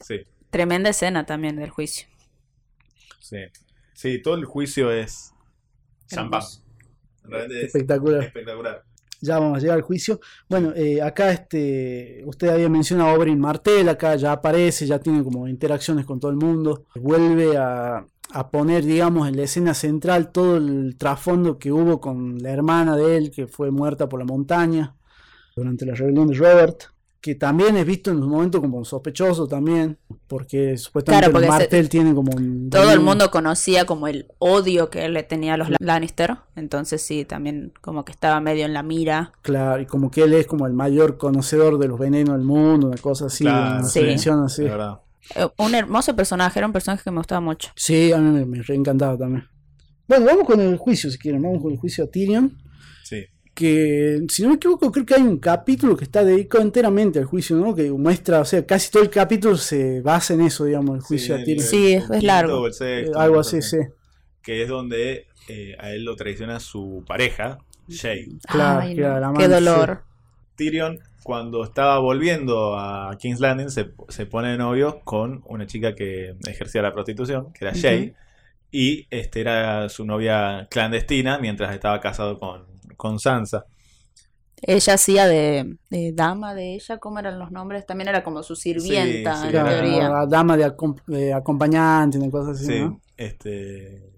Sí, 0.00 0.20
Tremenda 0.50 0.90
escena 0.90 1.26
también 1.26 1.56
del 1.56 1.70
juicio. 1.70 2.06
sí. 3.20 3.38
Sí, 3.92 4.22
todo 4.22 4.34
el 4.34 4.44
juicio 4.44 4.90
es 4.92 5.32
champán. 6.08 6.42
Hermoso. 7.24 7.36
Realmente 7.36 7.58
es 7.58 7.64
Espectacular. 7.74 8.22
espectacular. 8.24 8.84
Ya 9.20 9.38
vamos 9.38 9.56
a 9.56 9.60
llegar 9.60 9.76
al 9.78 9.82
juicio. 9.82 10.20
Bueno, 10.48 10.72
eh, 10.76 11.00
acá 11.00 11.30
este, 11.32 12.22
usted 12.26 12.48
había 12.48 12.68
mencionado 12.68 13.10
a 13.10 13.14
Oberyn 13.14 13.38
Martell, 13.40 13.88
acá 13.88 14.16
ya 14.16 14.32
aparece, 14.32 14.86
ya 14.86 14.98
tiene 14.98 15.24
como 15.24 15.48
interacciones 15.48 16.04
con 16.04 16.20
todo 16.20 16.30
el 16.30 16.36
mundo. 16.36 16.84
Vuelve 16.94 17.56
a, 17.56 18.04
a 18.32 18.50
poner, 18.50 18.84
digamos, 18.84 19.26
en 19.26 19.36
la 19.36 19.44
escena 19.44 19.72
central 19.72 20.30
todo 20.30 20.58
el 20.58 20.96
trasfondo 20.98 21.58
que 21.58 21.72
hubo 21.72 22.00
con 22.00 22.38
la 22.42 22.50
hermana 22.50 22.96
de 22.96 23.16
él, 23.16 23.30
que 23.30 23.46
fue 23.46 23.70
muerta 23.70 24.08
por 24.10 24.18
la 24.20 24.26
montaña 24.26 24.94
durante 25.56 25.86
la 25.86 25.94
rebelión 25.94 26.26
de 26.26 26.34
Robert. 26.36 26.82
Que 27.24 27.34
también 27.34 27.74
es 27.78 27.86
visto 27.86 28.10
en 28.10 28.22
un 28.22 28.28
momento 28.28 28.60
como 28.60 28.76
un 28.76 28.84
sospechoso 28.84 29.46
también, 29.48 29.96
porque 30.26 30.76
supuestamente 30.76 31.20
Claro, 31.22 31.32
porque 31.32 31.46
se- 31.46 31.52
Martell 31.52 31.88
tiene 31.88 32.14
como 32.14 32.32
un... 32.36 32.68
Todo 32.68 32.92
el 32.92 33.00
mundo 33.00 33.30
conocía 33.30 33.86
como 33.86 34.08
el 34.08 34.26
odio 34.40 34.90
que 34.90 35.06
él 35.06 35.14
le 35.14 35.22
tenía 35.22 35.54
a 35.54 35.56
los 35.56 35.68
Lannister. 35.80 36.36
Entonces 36.54 37.00
sí, 37.00 37.24
también 37.24 37.72
como 37.80 38.04
que 38.04 38.12
estaba 38.12 38.40
medio 38.40 38.66
en 38.66 38.74
la 38.74 38.82
mira. 38.82 39.32
Claro, 39.40 39.80
y 39.80 39.86
como 39.86 40.10
que 40.10 40.24
él 40.24 40.34
es 40.34 40.46
como 40.46 40.66
el 40.66 40.74
mayor 40.74 41.16
conocedor 41.16 41.78
de 41.78 41.88
los 41.88 41.98
venenos 41.98 42.36
del 42.36 42.44
mundo, 42.44 42.88
una 42.88 42.98
cosa 42.98 43.24
así, 43.24 43.44
Claro, 43.44 43.78
una 43.78 43.88
sí. 43.88 44.00
mención 44.02 44.44
así. 44.44 44.64
Eh, 44.66 45.48
Un 45.56 45.74
hermoso 45.74 46.14
personaje, 46.14 46.58
era 46.58 46.66
un 46.66 46.74
personaje 46.74 47.02
que 47.04 47.10
me 47.10 47.16
gustaba 47.20 47.40
mucho. 47.40 47.70
Sí, 47.74 48.12
a 48.12 48.18
mí 48.18 48.30
me, 48.38 48.44
me 48.44 48.60
reencantaba 48.62 49.16
también. 49.16 49.44
Bueno, 50.06 50.26
vamos 50.26 50.44
con 50.46 50.60
el 50.60 50.76
juicio, 50.76 51.10
si 51.10 51.16
quieren, 51.16 51.40
vamos 51.40 51.62
con 51.62 51.72
el 51.72 51.78
juicio 51.78 52.04
a 52.04 52.06
Tyrion. 52.06 52.54
Que, 53.54 54.24
si 54.28 54.42
no 54.42 54.48
me 54.50 54.56
equivoco, 54.56 54.90
creo 54.90 55.06
que 55.06 55.14
hay 55.14 55.22
un 55.22 55.38
capítulo 55.38 55.96
que 55.96 56.04
está 56.04 56.24
dedicado 56.24 56.64
enteramente 56.64 57.20
al 57.20 57.24
juicio, 57.26 57.56
¿no? 57.56 57.74
Que 57.74 57.90
muestra, 57.92 58.40
o 58.40 58.44
sea, 58.44 58.66
casi 58.66 58.90
todo 58.90 59.02
el 59.04 59.10
capítulo 59.10 59.56
se 59.56 60.00
basa 60.02 60.34
en 60.34 60.40
eso, 60.42 60.64
digamos, 60.64 60.96
el 60.96 61.02
juicio 61.02 61.36
Sí, 61.36 61.40
a 61.40 61.44
Tyrion. 61.44 61.66
Sí, 61.66 61.92
es 61.94 62.22
largo. 62.24 62.60
o 62.62 62.66
el 62.66 62.74
sexto, 62.74 63.16
Eh, 63.18 63.22
algo 63.22 63.38
así, 63.40 63.62
sí. 63.62 63.78
Que 64.42 64.62
es 64.62 64.68
donde 64.68 65.28
eh, 65.48 65.76
a 65.78 65.92
él 65.92 66.04
lo 66.04 66.16
traiciona 66.16 66.58
su 66.60 67.04
pareja, 67.06 67.58
Shay. 67.88 68.38
Claro, 68.48 68.80
Ay, 68.80 68.94
no, 68.96 69.20
la 69.20 69.32
qué 69.36 69.46
dolor. 69.48 70.04
Tyrion, 70.56 70.98
cuando 71.22 71.64
estaba 71.64 71.98
volviendo 71.98 72.76
a 72.78 73.16
King's 73.18 73.40
Landing, 73.40 73.70
se, 73.70 73.92
se 74.08 74.26
pone 74.26 74.50
de 74.50 74.58
novio 74.58 75.00
con 75.04 75.42
una 75.46 75.66
chica 75.66 75.94
que 75.94 76.34
ejercía 76.48 76.82
la 76.82 76.92
prostitución, 76.92 77.52
que 77.52 77.64
era 77.66 77.74
Shay. 77.74 78.14
Y 78.70 79.06
este 79.10 79.40
era 79.40 79.88
su 79.88 80.04
novia 80.04 80.66
clandestina 80.70 81.38
mientras 81.38 81.72
estaba 81.74 82.00
casado 82.00 82.38
con, 82.40 82.64
con 82.96 83.18
Sansa. 83.18 83.64
Ella 84.66 84.94
hacía 84.94 85.26
de, 85.26 85.76
de 85.90 86.12
dama 86.14 86.54
de 86.54 86.74
ella, 86.74 86.98
¿cómo 86.98 87.18
eran 87.18 87.38
los 87.38 87.50
nombres? 87.50 87.84
También 87.84 88.08
era 88.08 88.22
como 88.24 88.42
su 88.42 88.56
sirvienta, 88.56 89.36
sí, 89.36 89.48
en 89.48 89.54
era- 89.56 89.68
teoría. 89.68 90.08
la 90.08 90.26
dama 90.26 90.56
de, 90.56 90.64
acom- 90.66 91.02
de 91.06 91.34
acompañante, 91.34 92.18
una 92.18 92.30
cosa 92.30 92.52
así, 92.52 92.64
Sí, 92.66 92.80
¿no? 92.80 93.00
este. 93.16 94.10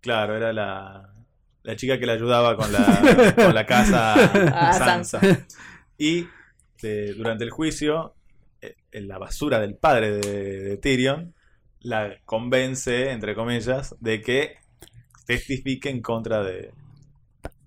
Claro, 0.00 0.36
era 0.36 0.52
la, 0.52 1.12
la 1.62 1.76
chica 1.76 1.98
que 1.98 2.06
le 2.06 2.12
ayudaba 2.12 2.56
con 2.56 2.72
la, 2.72 3.34
con 3.36 3.54
la 3.54 3.66
casa 3.66 4.14
a 4.14 4.70
A 4.70 4.72
Sansa. 4.72 5.20
Y 5.98 6.26
eh, 6.82 7.12
durante 7.16 7.44
el 7.44 7.50
juicio, 7.50 8.14
eh, 8.62 8.76
en 8.92 9.06
la 9.08 9.18
basura 9.18 9.60
del 9.60 9.74
padre 9.76 10.12
de, 10.18 10.60
de 10.62 10.76
Tyrion 10.78 11.34
la 11.80 12.14
convence, 12.24 13.10
entre 13.10 13.34
comillas, 13.34 13.94
de 14.00 14.22
que 14.22 14.54
testifique 15.26 15.90
en 15.90 16.00
contra 16.00 16.42
de. 16.42 16.72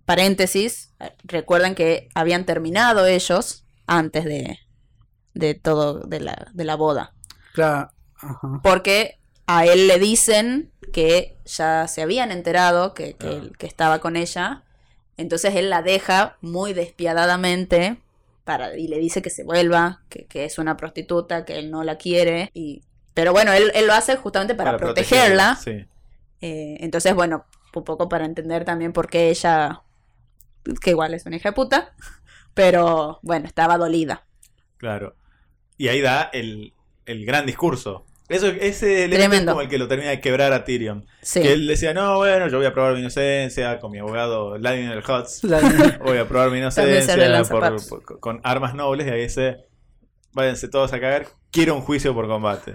Paréntesis, 0.08 0.94
recuerden 1.26 1.76
que 1.76 2.08
habían 2.16 2.46
terminado 2.46 3.06
ellos 3.06 3.66
antes 3.88 4.24
de, 4.24 4.58
de 5.34 5.54
todo, 5.54 6.00
de 6.00 6.22
la, 6.22 6.48
de 6.54 6.64
la 6.64 6.76
boda. 6.76 7.14
Claro. 7.54 7.92
Ajá. 8.16 8.62
Porque 8.64 9.20
a 9.48 9.66
él 9.66 9.88
le 9.88 10.00
dicen 10.00 10.72
que 10.94 11.38
ya 11.46 11.90
se 11.90 12.02
habían 12.02 12.32
enterado 12.32 12.94
que, 12.94 13.16
que, 13.18 13.28
Ah. 13.28 13.50
que 13.60 13.68
estaba 13.68 14.00
con 14.00 14.16
ella. 14.16 14.64
Entonces 15.18 15.56
él 15.56 15.70
la 15.70 15.82
deja 15.82 16.38
muy 16.42 16.72
despiadadamente 16.74 18.02
para, 18.46 18.78
y 18.78 18.88
le 18.88 19.00
dice 19.00 19.22
que 19.22 19.30
se 19.30 19.44
vuelva, 19.44 20.04
que, 20.10 20.26
que 20.28 20.46
es 20.46 20.58
una 20.58 20.78
prostituta, 20.78 21.44
que 21.44 21.60
él 21.60 21.70
no 21.70 21.84
la 21.84 21.98
quiere. 21.98 22.50
Y, 22.54 22.84
pero 23.14 23.34
bueno, 23.34 23.52
él, 23.52 23.72
él 23.76 23.88
lo 23.88 23.94
hace 23.94 24.16
justamente 24.16 24.56
para, 24.56 24.78
protegerla. 24.78 25.56
Sí, 25.58 25.86
Eh, 26.42 26.78
entonces, 26.82 27.14
bueno, 27.16 27.46
un 27.76 27.84
poco 27.84 28.10
para 28.10 28.26
entender 28.26 28.66
también 28.66 28.94
por 28.94 29.10
qué 29.10 29.30
ella, 29.30 29.84
que 30.82 30.92
igual 30.92 31.14
es 31.14 31.26
una 31.26 31.36
hija 31.38 31.50
de 31.50 31.54
puta, 31.56 31.94
pero 32.54 33.20
bueno, 33.22 33.46
estaba 33.48 33.78
dolida. 33.78 34.26
claro. 34.78 35.16
Y 35.80 35.90
ahí 35.90 36.02
da 36.02 36.24
el, 36.34 36.74
el 37.06 37.24
gran 37.24 37.46
discurso 37.46 38.06
Eso, 38.30 38.48
ese 38.48 39.06
elemento 39.06 39.36
es 39.36 39.46
como 39.46 39.62
el 39.62 39.70
que 39.70 39.78
lo 39.78 39.88
termina 39.88 40.10
de 40.10 40.20
quebrar 40.20 40.52
a 40.54 40.64
Tyrion. 40.66 41.06
Sí. 41.22 41.40
Que 41.44 41.54
él 41.54 41.68
decía, 41.68 41.94
no, 41.94 42.18
bueno, 42.18 42.48
yo 42.48 42.58
voy 42.58 42.66
a 42.66 42.74
probar 42.74 42.94
mi 42.96 43.00
inocencia 43.02 43.80
con 43.80 43.92
mi 43.92 44.00
abogado 44.00 44.58
Lionel 44.58 45.04
Hutz. 45.08 45.42
Voy 46.04 46.18
a 46.18 46.28
probar 46.28 46.50
mi 46.50 46.58
inocencia 46.58 47.44
por- 47.48 47.88
por- 47.88 48.20
con 48.20 48.42
armas 48.44 48.74
nobles. 48.74 49.06
Y 49.06 49.12
ahí 49.12 49.22
dice, 49.22 49.68
váyanse 50.34 50.68
todos 50.68 50.92
a 50.94 51.00
cagar. 51.00 51.28
Quiero 51.52 51.76
un 51.76 51.82
juicio 51.82 52.14
por 52.16 52.28
combate. 52.28 52.74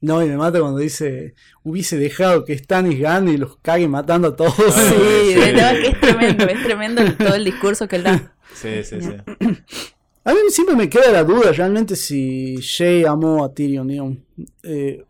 No, 0.00 0.22
y 0.22 0.28
me 0.28 0.36
mata 0.36 0.60
cuando 0.60 0.78
dice, 0.78 1.34
hubiese 1.64 1.96
dejado 1.98 2.44
que 2.44 2.56
Stannis 2.56 3.00
gane 3.00 3.32
y 3.32 3.36
los 3.36 3.56
cague 3.58 3.88
matando 3.88 4.28
a 4.28 4.36
todos. 4.36 4.54
Ah, 4.58 4.90
Sí, 4.90 4.94
sí. 5.28 5.34
de 5.34 5.40
verdad 5.52 5.72
que 5.74 5.88
es 5.88 6.00
tremendo, 6.00 6.44
es 6.44 6.62
tremendo 6.62 7.02
el- 7.02 7.16
todo 7.16 7.34
el 7.34 7.44
discurso 7.44 7.88
que 7.88 7.96
él 7.96 8.02
da. 8.04 8.34
Sí, 8.54 8.84
sí, 8.84 9.00
sí. 9.00 9.10
A 10.24 10.32
mí 10.32 10.38
siempre 10.50 10.76
me 10.76 10.88
queda 10.90 11.10
la 11.10 11.24
duda 11.24 11.52
realmente 11.52 11.96
si 11.96 12.58
Jay 12.62 13.04
amó 13.04 13.42
a 13.44 13.52
Tyrion, 13.54 13.88
digamos. 13.88 14.18
Eh, 14.62 15.02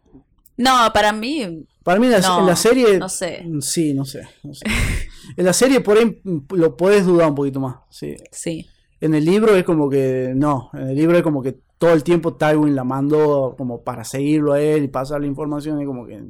No, 0.57 0.91
para 0.95 1.13
mí, 1.13 1.67
para 1.83 1.99
mí 1.99 2.07
en 2.07 2.13
la, 2.13 2.21
No, 2.21 2.41
en 2.41 2.47
la 2.47 2.55
serie... 2.57 2.99
no 2.99 3.09
sé. 3.09 3.45
Sí, 3.61 3.95
no 3.95 4.05
sé. 4.05 4.29
no 4.45 4.55
sé. 4.55 4.65
en 5.37 5.45
la 5.45 5.53
serie 5.53 5.81
por 5.81 5.99
ahí 5.99 6.21
lo 6.51 6.77
podés 6.77 7.05
dudar 7.05 7.29
un 7.31 7.35
poquito 7.35 7.59
más. 7.59 7.77
Sí. 7.91 8.17
sí. 8.31 8.69
En 9.01 9.15
el 9.15 9.25
libro 9.25 9.55
es 9.57 9.65
como 9.65 9.91
que 9.91 10.33
no. 10.37 10.71
En 10.75 10.89
el 10.91 10.97
libro 10.97 11.17
es 11.17 11.23
como 11.25 11.43
que 11.43 11.57
todo 11.79 11.93
el 11.95 12.03
tiempo 12.05 12.35
Tywin 12.35 12.75
la 12.75 12.85
mandó 12.85 13.55
como 13.57 13.83
para 13.83 14.05
seguirlo 14.05 14.53
a 14.53 14.61
él 14.61 14.85
y 14.85 14.89
pasarle 14.89 15.27
información. 15.27 15.81
Y 15.81 15.85
como 15.87 16.07
que 16.07 16.23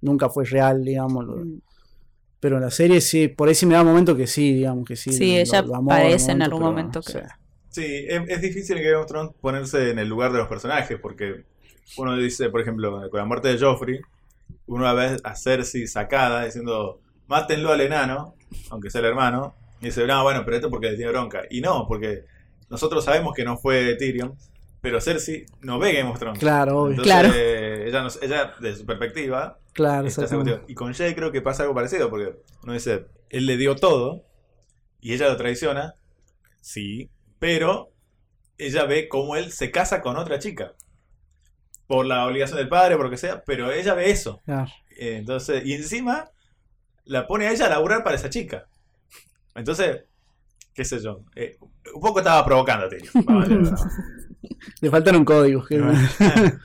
nunca 0.00 0.28
fue 0.30 0.44
real, 0.44 0.84
digamos. 0.84 1.24
lo- 1.26 1.36
Mm. 1.36 1.60
Pero 2.40 2.56
en 2.56 2.62
la 2.62 2.70
serie 2.70 3.00
sí, 3.00 3.28
por 3.28 3.48
ahí 3.48 3.54
sí 3.54 3.64
me 3.64 3.72
da 3.74 3.82
momento 3.82 4.14
que 4.14 4.26
sí, 4.26 4.52
digamos 4.52 4.84
que 4.86 4.96
sí. 4.96 5.12
Sí, 5.12 5.36
ella 5.38 5.60
amó 5.60 5.88
parece 5.88 6.26
algún 6.30 6.30
en 6.36 6.42
algún 6.42 6.58
pero, 6.60 6.70
momento 6.70 6.98
o 6.98 7.02
que- 7.02 7.12
sea, 7.12 7.38
Sí, 7.70 7.82
es, 8.06 8.22
es 8.28 8.40
difícil 8.40 8.76
en 8.78 8.84
Game 8.84 8.96
of 8.96 9.06
Thrones 9.06 9.32
ponerse 9.40 9.90
en 9.90 9.98
el 9.98 10.08
lugar 10.08 10.30
de 10.30 10.38
los 10.38 10.46
personajes, 10.48 10.98
porque 11.00 11.42
uno 11.96 12.16
dice, 12.16 12.48
por 12.50 12.60
ejemplo, 12.60 13.08
con 13.10 13.18
la 13.18 13.24
muerte 13.24 13.48
de 13.48 13.58
Joffrey, 13.58 13.98
uno 14.66 14.94
ver 14.94 15.20
a 15.24 15.34
Cersei 15.34 15.86
sacada 15.86 16.44
diciendo, 16.44 17.00
mátenlo 17.26 17.72
al 17.72 17.80
enano, 17.80 18.34
aunque 18.70 18.90
sea 18.90 19.00
el 19.00 19.06
hermano, 19.08 19.54
y 19.80 19.86
dice, 19.86 20.06
no, 20.06 20.22
bueno, 20.22 20.42
pero 20.44 20.56
esto 20.56 20.70
porque 20.70 20.90
le 20.90 20.96
tiene 20.96 21.10
bronca. 21.12 21.42
Y 21.50 21.60
no, 21.62 21.86
porque 21.88 22.24
nosotros 22.70 23.04
sabemos 23.04 23.34
que 23.34 23.44
no 23.44 23.56
fue 23.56 23.96
Tyrion, 23.96 24.34
pero 24.84 25.00
Cersei 25.00 25.46
no 25.62 25.78
ve 25.78 25.94
Game 25.94 26.10
of 26.10 26.18
Thrones. 26.18 26.38
Claro, 26.38 26.82
obvio. 26.82 26.90
Entonces, 27.02 27.12
Claro. 27.12 27.34
ella, 27.34 28.02
no- 28.02 28.08
ella, 28.20 28.52
de 28.60 28.76
su 28.76 28.84
perspectiva, 28.84 29.58
Claro. 29.72 30.06
Y 30.68 30.74
con 30.74 30.92
Jay 30.92 31.14
creo 31.16 31.32
que 31.32 31.40
pasa 31.42 31.62
algo 31.64 31.74
parecido, 31.74 32.08
porque 32.10 32.36
uno 32.62 32.72
dice, 32.74 33.06
él 33.30 33.46
le 33.46 33.56
dio 33.56 33.74
todo 33.74 34.24
y 35.00 35.14
ella 35.14 35.26
lo 35.28 35.36
traiciona, 35.36 35.94
sí, 36.60 37.10
pero 37.40 37.90
ella 38.58 38.84
ve 38.84 39.08
cómo 39.08 39.34
él 39.36 39.50
se 39.50 39.70
casa 39.72 40.00
con 40.02 40.16
otra 40.16 40.38
chica. 40.38 40.74
Por 41.88 42.06
la 42.06 42.24
obligación 42.26 42.58
del 42.58 42.68
padre, 42.68 42.94
por 42.96 43.06
lo 43.06 43.10
que 43.10 43.16
sea, 43.16 43.42
pero 43.44 43.72
ella 43.72 43.94
ve 43.94 44.10
eso. 44.10 44.42
Claro. 44.44 44.70
Eh, 44.96 45.16
Entonces, 45.16 45.64
y 45.66 45.72
encima 45.72 46.30
la 47.04 47.26
pone 47.26 47.48
a 47.48 47.52
ella 47.52 47.66
a 47.66 47.70
laburar 47.70 48.04
para 48.04 48.16
esa 48.16 48.30
chica. 48.30 48.66
Entonces, 49.56 50.04
qué 50.72 50.84
sé 50.84 51.00
yo. 51.02 51.22
eh, 51.34 51.56
un 51.94 52.00
poco 52.00 52.20
estaba 52.20 52.44
provocando 52.44 52.86
a 52.86 52.88
Le 54.80 54.90
faltaron 54.90 55.24
códigos. 55.24 55.66
que- 55.66 55.80
Bueno. 55.80 55.98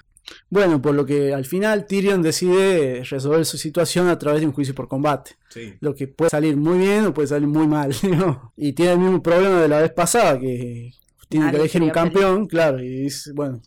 Bueno, 0.51 0.79
por 0.79 0.93
lo 0.93 1.05
que 1.07 1.33
al 1.33 1.43
final 1.45 1.87
Tyrion 1.87 2.21
decide 2.21 3.03
resolver 3.03 3.45
su 3.45 3.57
situación 3.57 4.07
a 4.09 4.19
través 4.19 4.41
de 4.41 4.47
un 4.47 4.53
juicio 4.53 4.75
por 4.75 4.87
combate. 4.87 5.31
Sí. 5.49 5.73
Lo 5.79 5.95
que 5.95 6.07
puede 6.07 6.29
salir 6.29 6.55
muy 6.55 6.77
bien 6.77 7.05
o 7.05 7.13
puede 7.15 7.27
salir 7.27 7.47
muy 7.47 7.65
mal. 7.67 7.91
¿no? 8.03 8.53
Y 8.55 8.73
tiene 8.73 8.91
el 8.93 8.99
mismo 8.99 9.23
problema 9.23 9.59
de 9.61 9.67
la 9.67 9.81
vez 9.81 9.91
pasada, 9.91 10.39
que 10.39 10.91
tiene 11.29 11.49
que 11.49 11.57
elegir 11.57 11.81
un 11.81 11.89
campeón, 11.89 12.45
claro, 12.47 12.79
y 12.79 12.89
dice, 12.89 13.31
bueno, 13.33 13.59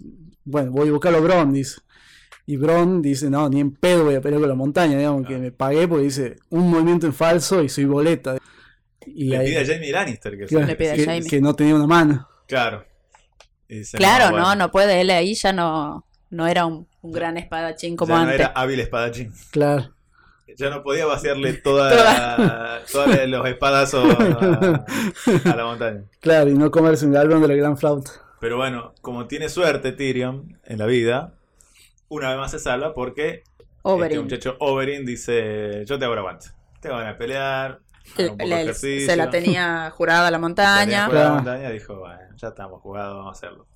bueno, 0.44 0.70
voy 0.70 0.88
a 0.88 0.92
buscarlo 0.92 1.18
a 1.18 1.20
Bron, 1.22 1.52
dice. 1.52 1.80
Y 2.46 2.56
Bron 2.56 3.02
dice, 3.02 3.28
no, 3.28 3.48
ni 3.48 3.58
en 3.60 3.72
pedo 3.72 4.04
voy 4.04 4.14
a 4.14 4.20
pelear 4.20 4.40
con 4.40 4.48
la 4.48 4.54
montaña, 4.56 4.96
digamos, 4.98 5.26
que 5.26 5.34
Ah. 5.34 5.38
me 5.38 5.50
pagué 5.52 5.88
porque 5.88 6.04
dice, 6.04 6.36
un 6.50 6.70
movimiento 6.70 7.06
en 7.06 7.12
falso 7.12 7.60
y 7.62 7.68
soy 7.68 7.86
boleta. 7.86 8.38
Y 9.06 9.30
Le 9.30 9.36
ahí- 9.38 9.46
pide 9.48 9.58
a 9.60 9.66
Jamie 9.66 9.90
Lannister 9.90 10.38
que, 10.38 10.46
claro, 10.46 10.66
Le 10.66 10.76
pide 10.76 10.90
a 10.92 10.94
que, 10.94 11.04
Jaime. 11.06 11.26
que 11.28 11.40
no 11.40 11.54
tenía 11.56 11.74
una 11.74 11.86
mano. 11.88 12.28
Claro. 12.46 12.84
Claro, 13.92 14.26
no, 14.26 14.30
bueno, 14.32 14.56
no 14.56 14.70
puede. 14.70 15.00
Él 15.00 15.10
ahí 15.10 15.34
ya 15.34 15.52
no, 15.52 16.06
no 16.30 16.46
era 16.46 16.66
un, 16.66 16.86
un 17.00 17.12
gran 17.12 17.36
espadachín 17.36 17.96
como 17.96 18.12
ya 18.14 18.16
no 18.16 18.22
antes. 18.22 18.40
era 18.40 18.48
hábil 18.54 18.80
espadachín. 18.80 19.32
Claro. 19.50 19.94
Ya 20.58 20.68
no 20.68 20.82
podía 20.82 21.06
vaciarle 21.06 21.52
toda, 21.64 22.82
todos 22.90 23.28
los 23.28 23.46
espadazos 23.48 24.04
a, 24.14 24.84
a 25.50 25.56
la 25.56 25.64
montaña. 25.64 26.02
Claro, 26.20 26.50
y 26.50 26.54
no 26.54 26.70
comerse 26.70 27.06
un 27.06 27.12
galón 27.12 27.40
de 27.40 27.48
la 27.48 27.54
gran 27.54 27.78
flauta. 27.78 28.10
Pero 28.40 28.56
bueno, 28.56 28.92
como 29.00 29.26
tiene 29.26 29.48
suerte 29.48 29.92
Tyrion 29.92 30.58
en 30.64 30.78
la 30.78 30.86
vida, 30.86 31.32
una 32.08 32.28
vez 32.30 32.38
más 32.38 32.50
se 32.50 32.58
salva 32.58 32.92
porque 32.92 33.44
este 33.44 33.64
Oberyn. 33.82 34.22
muchacho 34.22 34.56
Oberyn 34.60 35.06
dice, 35.06 35.84
yo 35.86 35.98
te 35.98 36.04
hago 36.04 36.14
aguante. 36.14 36.48
Te 36.80 36.88
van 36.88 37.06
a 37.06 37.16
pelear, 37.16 37.80
se 38.74 39.16
la 39.16 39.30
tenía 39.30 39.90
jurada 39.90 40.26
a 40.28 40.30
la 40.30 40.36
Tenía 40.36 40.38
montaña. 40.38 41.08
la 41.08 41.30
montaña, 41.34 41.70
dijo, 41.70 41.96
bueno, 42.00 42.31
ya 42.42 42.48
estamos 42.48 42.80
jugados, 42.82 43.16
vamos 43.16 43.28
a 43.28 43.38
hacerlo. 43.38 43.66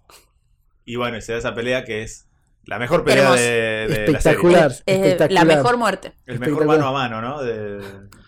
Y 0.85 0.97
bueno, 0.97 1.17
y 1.17 1.23
se 1.23 1.33
da 1.33 1.39
esa 1.39 1.55
pelea 1.55 1.85
que 1.85 2.03
es 2.03 2.29
la 2.65 2.79
mejor 2.79 3.05
pelea 3.05 3.23
Hermoso. 3.25 3.43
de, 3.43 3.49
de 3.51 3.89
la 3.89 3.95
serie. 3.95 4.05
Espectacular. 4.17 4.71
Es- 4.73 4.83
es 4.87 4.99
espectacular. 4.99 5.47
la 5.47 5.55
mejor 5.57 5.77
muerte. 5.79 6.13
El 6.27 6.39
mejor 6.41 6.67
mano 6.67 6.89
a 6.89 6.93
mano, 6.93 7.21
¿no? 7.23 7.43
De, 7.43 7.81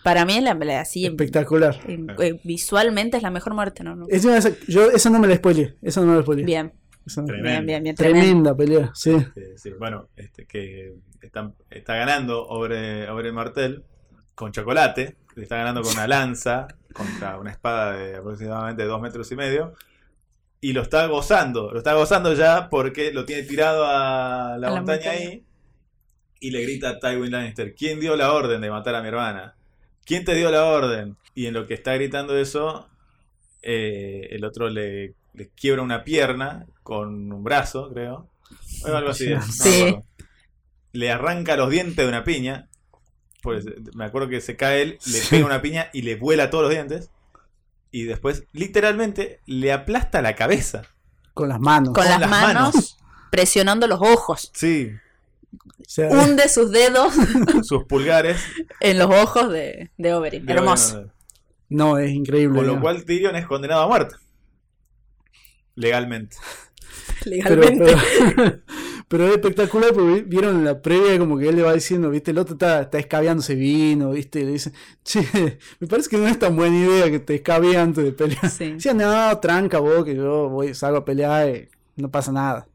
Para 0.03 0.25
mí 0.25 0.37
es 0.37 0.43
la, 0.43 0.53
la- 0.53 0.79
así, 0.81 1.05
Espectacular. 1.05 1.77
en- 1.87 2.09
eh, 2.19 2.39
visualmente 2.43 3.17
es 3.17 3.23
la 3.23 3.31
mejor 3.31 3.53
muerte, 3.53 3.83
¿no? 3.83 3.95
no. 3.95 4.05
Es 4.09 4.23
una 4.23 4.33
de 4.33 4.39
esas- 4.39 4.59
yo 4.67 4.89
esa 4.91 5.09
no 5.09 5.19
me 5.19 5.27
la 5.27 5.35
spoileé. 5.35 5.75
Esa 5.81 6.01
no 6.01 6.07
me 6.07 6.15
la 6.15 6.21
spoileé. 6.21 6.45
Bien, 6.45 6.73
Esa 7.05 7.21
no- 7.21 7.27
Tremendo. 7.27 7.49
bien, 7.49 7.65
bien, 7.65 7.83
bien. 7.83 7.95
Tremendo. 7.95 8.21
Tremenda 8.25 8.55
pelea, 8.55 8.91
sí. 8.93 9.11
Este, 9.11 9.57
sí, 9.57 9.71
bueno, 9.77 10.07
este, 10.15 10.45
que 10.45 10.93
está, 11.21 11.51
está 11.69 11.95
ganando 11.95 12.45
Obre, 12.47 13.09
Oberyn 13.09 13.35
Martel 13.35 13.83
con 14.35 14.51
chocolate, 14.53 15.17
le 15.35 15.43
está 15.43 15.57
ganando 15.57 15.81
con 15.81 15.91
una 15.93 16.07
lanza 16.07 16.67
contra 16.93 17.37
una 17.37 17.51
espada 17.51 17.93
de 17.93 18.15
aproximadamente 18.17 18.85
dos 18.85 19.01
metros 19.01 19.29
y 19.31 19.35
medio. 19.35 19.73
Y 20.61 20.73
lo 20.73 20.81
está 20.81 21.05
gozando, 21.07 21.71
lo 21.71 21.77
está 21.77 21.93
gozando 21.93 22.33
ya 22.33 22.69
porque 22.69 23.13
lo 23.13 23.25
tiene 23.25 23.43
tirado 23.43 23.85
a 23.85 24.57
la 24.57 24.67
A 24.67 24.71
la 24.71 24.71
montaña 24.71 25.11
ahí 25.11 25.45
y 26.39 26.51
le 26.51 26.61
grita 26.61 26.89
a 26.89 26.99
Tywin 26.99 27.31
Lannister, 27.31 27.75
¿quién 27.75 27.99
dio 27.99 28.15
la 28.15 28.33
orden 28.33 28.61
de 28.61 28.69
matar 28.69 28.95
a 28.95 29.01
mi 29.01 29.09
hermana? 29.09 29.55
¿Quién 30.05 30.23
te 30.25 30.35
dio 30.35 30.49
la 30.51 30.65
orden? 30.65 31.17
Y 31.35 31.45
en 31.45 31.53
lo 31.53 31.67
que 31.67 31.73
está 31.73 31.93
gritando 31.93 32.37
eso, 32.37 32.89
eh, 33.61 34.27
el 34.31 34.45
otro 34.45 34.69
le, 34.69 35.13
le 35.33 35.49
quiebra 35.49 35.81
una 35.81 36.03
pierna 36.03 36.65
con 36.83 37.31
un 37.31 37.43
brazo, 37.43 37.89
creo. 37.93 38.29
O 38.83 38.87
algo 38.87 39.11
así. 39.11 39.29
no 39.33 39.41
Sí. 39.41 39.95
Le 40.91 41.11
arranca 41.11 41.55
los 41.55 41.69
dientes 41.69 41.97
de 41.97 42.07
una 42.07 42.23
piña. 42.23 42.67
Pues 43.41 43.65
me 43.93 44.05
acuerdo 44.05 44.27
que 44.27 44.41
se 44.41 44.57
cae 44.57 44.81
él, 44.81 44.97
le 45.05 45.19
pega 45.29 45.45
una 45.45 45.61
piña 45.61 45.89
y 45.93 46.01
le 46.01 46.15
vuela 46.15 46.49
todos 46.49 46.63
los 46.63 46.71
dientes. 46.71 47.09
Y 47.91 48.03
después, 48.03 48.43
literalmente, 48.51 49.39
le 49.45 49.71
aplasta 49.71 50.21
la 50.21 50.35
cabeza. 50.35 50.83
Con 51.33 51.49
las 51.49 51.59
manos. 51.59 51.93
Con 51.93 52.05
las 52.05 52.29
manos. 52.29 52.97
presionando 53.31 53.87
los 53.87 53.99
ojos. 54.01 54.51
Sí, 54.53 54.91
O 55.55 55.83
sea, 55.87 56.09
Hunde 56.09 56.47
sus 56.49 56.71
dedos 56.71 57.13
sus 57.63 57.85
pulgares. 57.85 58.39
en 58.79 58.99
los 58.99 59.09
ojos 59.09 59.51
de, 59.51 59.89
de 59.97 60.13
Oberyn. 60.13 60.45
de 60.45 60.53
Hermoso. 60.53 60.95
Oberyn. 60.97 61.11
no, 61.69 61.97
es 61.97 62.11
increíble. 62.11 62.57
Con 62.59 62.67
lo 62.67 62.75
¿no? 62.75 62.81
cual 62.81 63.03
Tyrion 63.05 63.35
es 63.35 63.45
condenado 63.47 63.81
a 63.81 63.87
muerte. 63.87 64.15
Legalmente. 65.75 66.37
Legalmente. 67.25 67.85
pero, 67.85 68.35
pero 68.35 68.59
es 69.25 69.31
espectacular 69.33 69.93
porque 69.93 70.11
vi- 70.13 70.21
vieron 70.21 70.63
la 70.63 70.81
previa 70.81 71.17
como 71.19 71.37
que 71.37 71.49
él 71.49 71.55
le 71.55 71.63
va 71.63 71.73
diciendo, 71.73 72.09
viste, 72.11 72.31
el 72.31 72.37
otro 72.37 72.53
está, 72.53 72.81
está 72.81 72.99
escabeándose 72.99 73.55
vino, 73.55 74.11
viste, 74.11 74.41
y 74.41 74.45
le 74.45 74.51
dice, 74.53 74.71
che, 75.03 75.21
me 75.79 75.87
parece 75.87 76.09
que 76.09 76.17
no 76.17 76.27
es 76.27 76.37
tan 76.39 76.55
buena 76.55 76.77
idea 76.77 77.09
que 77.11 77.19
te 77.19 77.35
escabee 77.35 77.75
antes 77.77 78.03
de 78.03 78.11
pelear. 78.13 78.53
Sí. 78.57 78.65
Decía, 78.75 78.93
no, 78.93 79.39
tranca 79.39 79.79
vos, 79.79 80.05
que 80.05 80.15
yo 80.15 80.49
voy, 80.49 80.73
salgo 80.75 80.97
a 80.99 81.05
pelear 81.05 81.49
y 81.49 81.69
no 82.01 82.11
pasa 82.11 82.31
nada. 82.31 82.67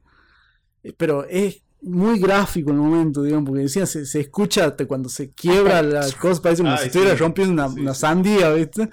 Eh, 0.82 0.93
Pero 0.97 1.24
es 1.24 1.62
muy 1.82 2.19
gráfico 2.19 2.70
el 2.70 2.77
momento, 2.78 3.23
digamos, 3.23 3.48
porque 3.48 3.62
decía, 3.62 3.86
se, 3.86 4.06
se 4.06 4.20
escucha 4.20 4.66
hasta 4.66 4.86
cuando 4.86 5.09
se 5.09 5.32
quiebra 5.32 5.82
la 5.82 6.12
cosa, 6.12 6.40
parece 6.43 6.62
como 6.62 6.77
Ay, 6.77 6.78
si 6.78 6.86
estuviera 6.89 7.15
sí. 7.15 7.16
rompiendo 7.16 7.52
una, 7.52 7.66
Sí, 7.66 7.81
una 7.81 7.94
sandía, 7.94 8.51
viste, 8.52 8.89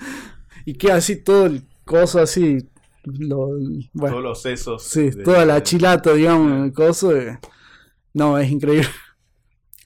y 0.66 0.76
queda 0.76 0.96
así 0.98 1.18
todo 1.18 1.46
el 1.48 1.68
coso 1.86 2.20
así, 2.20 2.70
lo, 3.04 3.48
bueno, 3.94 4.12
Todos 4.16 4.24
los 4.24 4.42
sesos. 4.42 4.84
sí, 4.84 5.10
de- 5.12 5.24
toda 5.24 5.46
la 5.46 5.64
chilata, 5.64 6.14
digamos, 6.14 6.52
en 6.52 6.64
el 6.66 6.74
coso, 6.74 7.16
eh, 7.16 7.40
no, 8.14 8.38
es 8.38 8.50
increíble. 8.52 8.88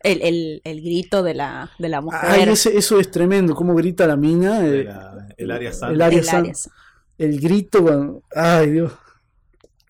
El, 0.01 0.21
el, 0.21 0.61
el 0.63 0.81
grito 0.81 1.23
de 1.23 1.33
la, 1.33 1.71
de 1.79 1.89
la 1.89 2.01
mujer. 2.01 2.19
Ay, 2.23 2.43
ese- 2.49 2.77
eso 2.77 2.99
es 2.99 3.09
tremendo, 3.09 3.55
cómo 3.55 3.73
grita 3.75 4.05
la 4.05 4.15
mina, 4.17 4.65
eh, 4.65 4.83
la- 4.83 5.27
el 5.37 5.51
área 5.51 5.69
el 5.69 5.75
santa. 5.75 6.05
área 6.05 6.19
El 6.19 6.25
san- 6.25 6.39
Aries. 6.41 6.69
el 7.17 7.39
grito 7.39 7.81
cuando... 7.83 8.21
Ay, 8.35 8.71
Dios. 8.71 8.91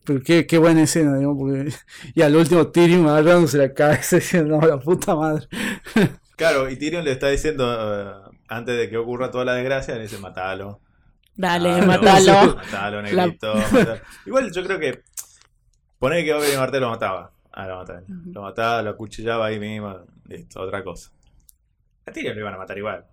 Pero 0.06 0.22
qué, 0.24 0.46
qué 0.46 0.58
buena 0.60 0.84
escena, 0.84 1.16
digamos, 1.18 1.38
porque... 1.40 1.74
Y 2.14 2.22
al 2.22 2.36
último 2.36 2.68
Tyrion 2.68 3.08
agarrándose 3.08 3.58
la 3.58 3.74
cabeza 3.74 4.16
diciendo, 4.18 4.60
no, 4.62 4.68
la 4.68 4.80
puta 4.80 5.16
madre. 5.16 5.48
Claro, 6.38 6.70
y 6.70 6.76
Tyrion 6.76 7.06
le 7.06 7.14
está 7.14 7.30
diciendo, 7.30 7.66
eh, 7.66 8.12
antes 8.50 8.78
de 8.78 8.90
que 8.90 8.98
ocurra 8.98 9.32
toda 9.32 9.46
la 9.46 9.54
desgracia, 9.56 9.96
le 9.96 10.02
dice, 10.02 10.18
matalo. 10.18 10.82
Dale, 11.38 11.82
Matalo, 11.82 12.04
matalo. 12.34 12.56
Matalo, 12.56 13.02
negrito. 13.02 13.56
matalo". 13.56 14.00
Igual 14.26 14.52
yo 14.52 14.64
creo 14.64 14.80
que, 14.80 15.04
poner 16.00 16.24
que 16.24 16.34
Oberyn 16.34 16.60
Martell 16.60 16.82
lo 16.82 16.90
mataba. 16.90 17.32
a 17.52 17.68
la 17.68 17.76
montaña. 17.76 18.02
Ujú. 18.02 18.32
Lo 18.34 18.42
mataba, 18.42 18.82
lo 18.82 18.90
acuchillaba 18.92 19.46
ahí 19.46 19.60
mismo. 19.60 19.98
Listo, 20.28 20.62
otra 20.62 20.84
cosa. 20.84 21.10
A 22.06 22.12
Tyrion 22.12 22.36
lo 22.36 22.42
iban 22.42 22.54
a 22.54 22.58
matar 22.58 22.78
igual. 22.78 23.06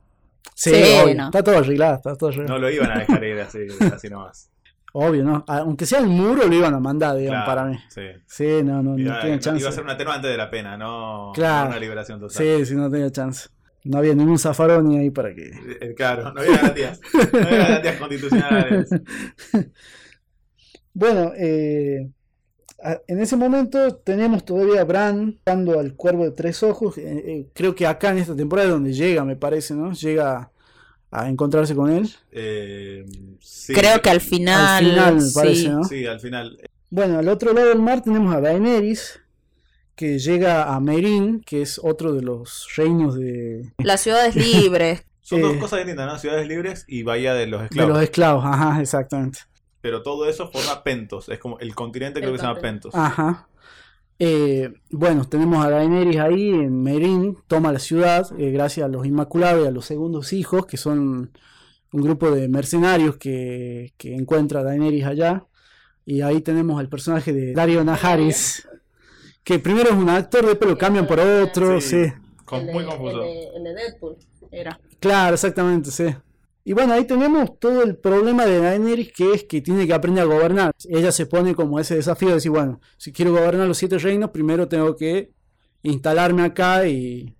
Sí, 0.54 0.70
Sí, 0.74 0.82
obvio. 1.02 1.14
no. 1.14 1.24
Está 1.26 1.42
todo 1.44 1.58
arreglado, 1.58 1.94
está 1.96 2.16
todo 2.16 2.28
arreglado. 2.30 2.54
No 2.54 2.58
lo 2.58 2.70
iban 2.70 2.90
a 2.90 2.98
dejar 2.98 3.22
ir 3.24 3.40
así, 3.40 3.58
así 3.94 4.08
nomás. 4.10 4.50
Obvio, 4.94 5.24
¿no? 5.24 5.44
Aunque 5.46 5.86
sea 5.86 6.00
el 6.00 6.06
muro, 6.08 6.46
lo 6.46 6.54
iban 6.54 6.74
a 6.74 6.80
mandar, 6.80 7.16
digamos, 7.16 7.44
Claro, 7.44 7.46
para 7.60 7.64
mí. 7.70 7.78
Sí. 7.88 8.02
Sí, 8.26 8.62
no, 8.64 8.82
no, 8.82 8.98
Iba, 8.98 9.14
no 9.14 9.20
tenía 9.20 9.38
chance. 9.38 9.60
iba 9.60 9.70
a 9.70 9.72
ser 9.72 9.84
un 9.84 9.90
atenuante 9.90 10.26
de 10.28 10.36
la 10.36 10.50
pena, 10.50 10.76
no, 10.76 11.30
Claro. 11.34 11.64
no 11.64 11.70
una 11.70 11.78
liberación 11.80 12.20
total. 12.20 12.36
Sí, 12.36 12.66
sí, 12.66 12.74
no 12.74 12.90
tenía 12.90 13.10
chance. 13.10 13.48
No 13.84 13.98
había 13.98 14.14
ningún 14.14 14.38
zafaroni 14.38 14.98
ahí 14.98 15.10
para 15.10 15.34
que. 15.34 15.50
Eh, 15.80 15.94
Claro, 15.96 16.32
no 16.32 16.40
había 16.40 16.56
garantías. 16.56 17.00
No 17.32 17.38
había 17.40 17.58
garantías 17.58 17.96
constitucionales. 17.96 18.88
Bueno, 20.94 21.32
eh, 21.38 22.10
en 23.06 23.20
ese 23.20 23.36
momento 23.36 23.94
teníamos 23.96 24.44
todavía 24.44 24.82
a 24.82 24.84
Bran 24.84 25.32
buscando 25.32 25.78
al 25.80 25.94
cuervo 25.94 26.24
de 26.24 26.32
tres 26.32 26.62
ojos. 26.62 26.98
eh, 26.98 27.24
eh, 27.26 27.46
creo 27.54 27.74
que 27.74 27.86
acá 27.86 28.10
en 28.10 28.18
esta 28.18 28.36
temporada 28.36 28.68
es 28.68 28.74
donde 28.74 28.92
llega, 28.92 29.24
me 29.24 29.36
parece, 29.36 29.74
¿no? 29.74 29.92
Llega 29.92 30.50
a 31.10 31.28
encontrarse 31.28 31.74
con 31.74 31.90
él. 31.90 32.10
Eh, 32.30 33.06
sí, 33.40 33.72
Creo 33.72 34.02
que 34.02 34.10
al 34.10 34.20
final. 34.20 34.84
Al 34.84 34.90
final, 34.90 35.14
me 35.16 35.20
sí. 35.22 35.34
parece, 35.34 35.68
¿no? 35.70 35.84
Sí, 35.84 36.04
al 36.06 36.20
final. 36.20 36.58
Bueno, 36.90 37.18
al 37.18 37.28
otro 37.28 37.54
lado 37.54 37.68
del 37.68 37.80
mar 37.80 38.02
tenemos 38.02 38.34
a 38.34 38.40
Daenerys, 38.42 39.18
que 39.94 40.18
llega 40.18 40.74
a 40.74 40.80
Meereen, 40.80 41.40
que 41.40 41.62
es 41.62 41.80
otro 41.82 42.12
de 42.12 42.22
los 42.22 42.68
reinos 42.76 43.14
de, 43.14 43.72
Las 43.78 44.00
ciudades 44.00 44.36
libres. 44.36 45.04
Son 45.20 45.38
Eh, 45.38 45.42
dos 45.42 45.56
cosas 45.56 45.80
distintas, 45.80 46.06
¿no? 46.06 46.18
Ciudades 46.18 46.48
libres 46.48 46.84
y 46.88 47.02
Bahía 47.04 47.34
de 47.34 47.46
los 47.46 47.60
de 47.60 47.66
Esclavos. 47.66 47.94
los 47.94 48.02
esclavos. 48.02 48.44
Ajá, 48.44 48.80
exactamente. 48.80 49.40
Pero 49.80 50.02
todo 50.02 50.28
eso 50.28 50.50
forma 50.50 50.82
Pentos. 50.82 51.28
Es 51.28 51.38
como 51.38 51.58
el 51.58 51.74
continente 51.74 52.20
creo 52.20 52.30
El 52.30 52.36
que 52.36 52.40
se 52.40 52.46
llama. 52.46 52.60
Pentos. 52.60 52.94
Ajá. 52.94 53.48
Eh, 54.18 54.72
bueno, 54.90 55.24
tenemos 55.24 55.64
a 55.64 55.70
Daenerys 55.70 56.18
ahí 56.20 56.50
en 56.50 56.82
Meereen, 56.82 57.36
toma 57.48 57.72
la 57.72 57.80
ciudad 57.80 58.28
eh, 58.38 58.52
gracias 58.52 58.86
a 58.86 58.88
los 58.88 59.04
Inmaculados 59.04 59.64
y 59.64 59.66
a 59.66 59.72
los 59.72 59.84
segundos 59.84 60.32
hijos, 60.32 60.66
que 60.66 60.76
son 60.76 61.32
un 61.92 62.02
grupo 62.02 62.30
de 62.30 62.48
mercenarios 62.48 63.16
que, 63.16 63.94
que 63.96 64.14
encuentra 64.14 64.60
a 64.60 64.62
Daenerys 64.62 65.04
allá. 65.06 65.46
Y 66.04 66.20
ahí 66.22 66.40
tenemos 66.40 66.78
al 66.78 66.88
personaje 66.88 67.32
de 67.32 67.52
Dario 67.52 67.82
Najaris, 67.84 68.68
que 69.44 69.58
primero 69.58 69.90
es 69.90 69.96
un 69.96 70.08
actor, 70.08 70.46
después 70.46 70.70
lo 70.70 70.78
cambian 70.78 71.06
por 71.06 71.18
otro, 71.20 71.80
sí. 71.80 72.12
con- 72.44 72.66
muy 72.66 72.84
confuso. 72.84 73.22
el 73.24 73.64
de 73.64 73.74
Deadpool. 73.74 74.16
Era. 74.50 74.78
Claro, 75.00 75.34
exactamente, 75.34 75.90
sí. 75.90 76.04
Y 76.64 76.74
bueno, 76.74 76.92
ahí 76.92 77.04
tenemos 77.06 77.58
todo 77.58 77.82
el 77.82 77.96
problema 77.96 78.44
de 78.46 78.60
Daenerys, 78.60 79.12
que 79.12 79.32
es 79.32 79.44
que 79.44 79.60
tiene 79.60 79.86
que 79.86 79.94
aprender 79.94 80.22
a 80.22 80.26
gobernar. 80.26 80.72
Ella 80.88 81.10
se 81.10 81.26
pone 81.26 81.54
como 81.56 81.80
ese 81.80 81.96
desafío 81.96 82.28
de 82.28 82.34
decir, 82.34 82.52
bueno, 82.52 82.80
si 82.98 83.12
quiero 83.12 83.32
gobernar 83.32 83.66
los 83.66 83.78
siete 83.78 83.98
reinos, 83.98 84.30
primero 84.30 84.68
tengo 84.68 84.94
que 84.94 85.32
instalarme 85.82 86.42
acá 86.44 86.86
y, 86.86 87.34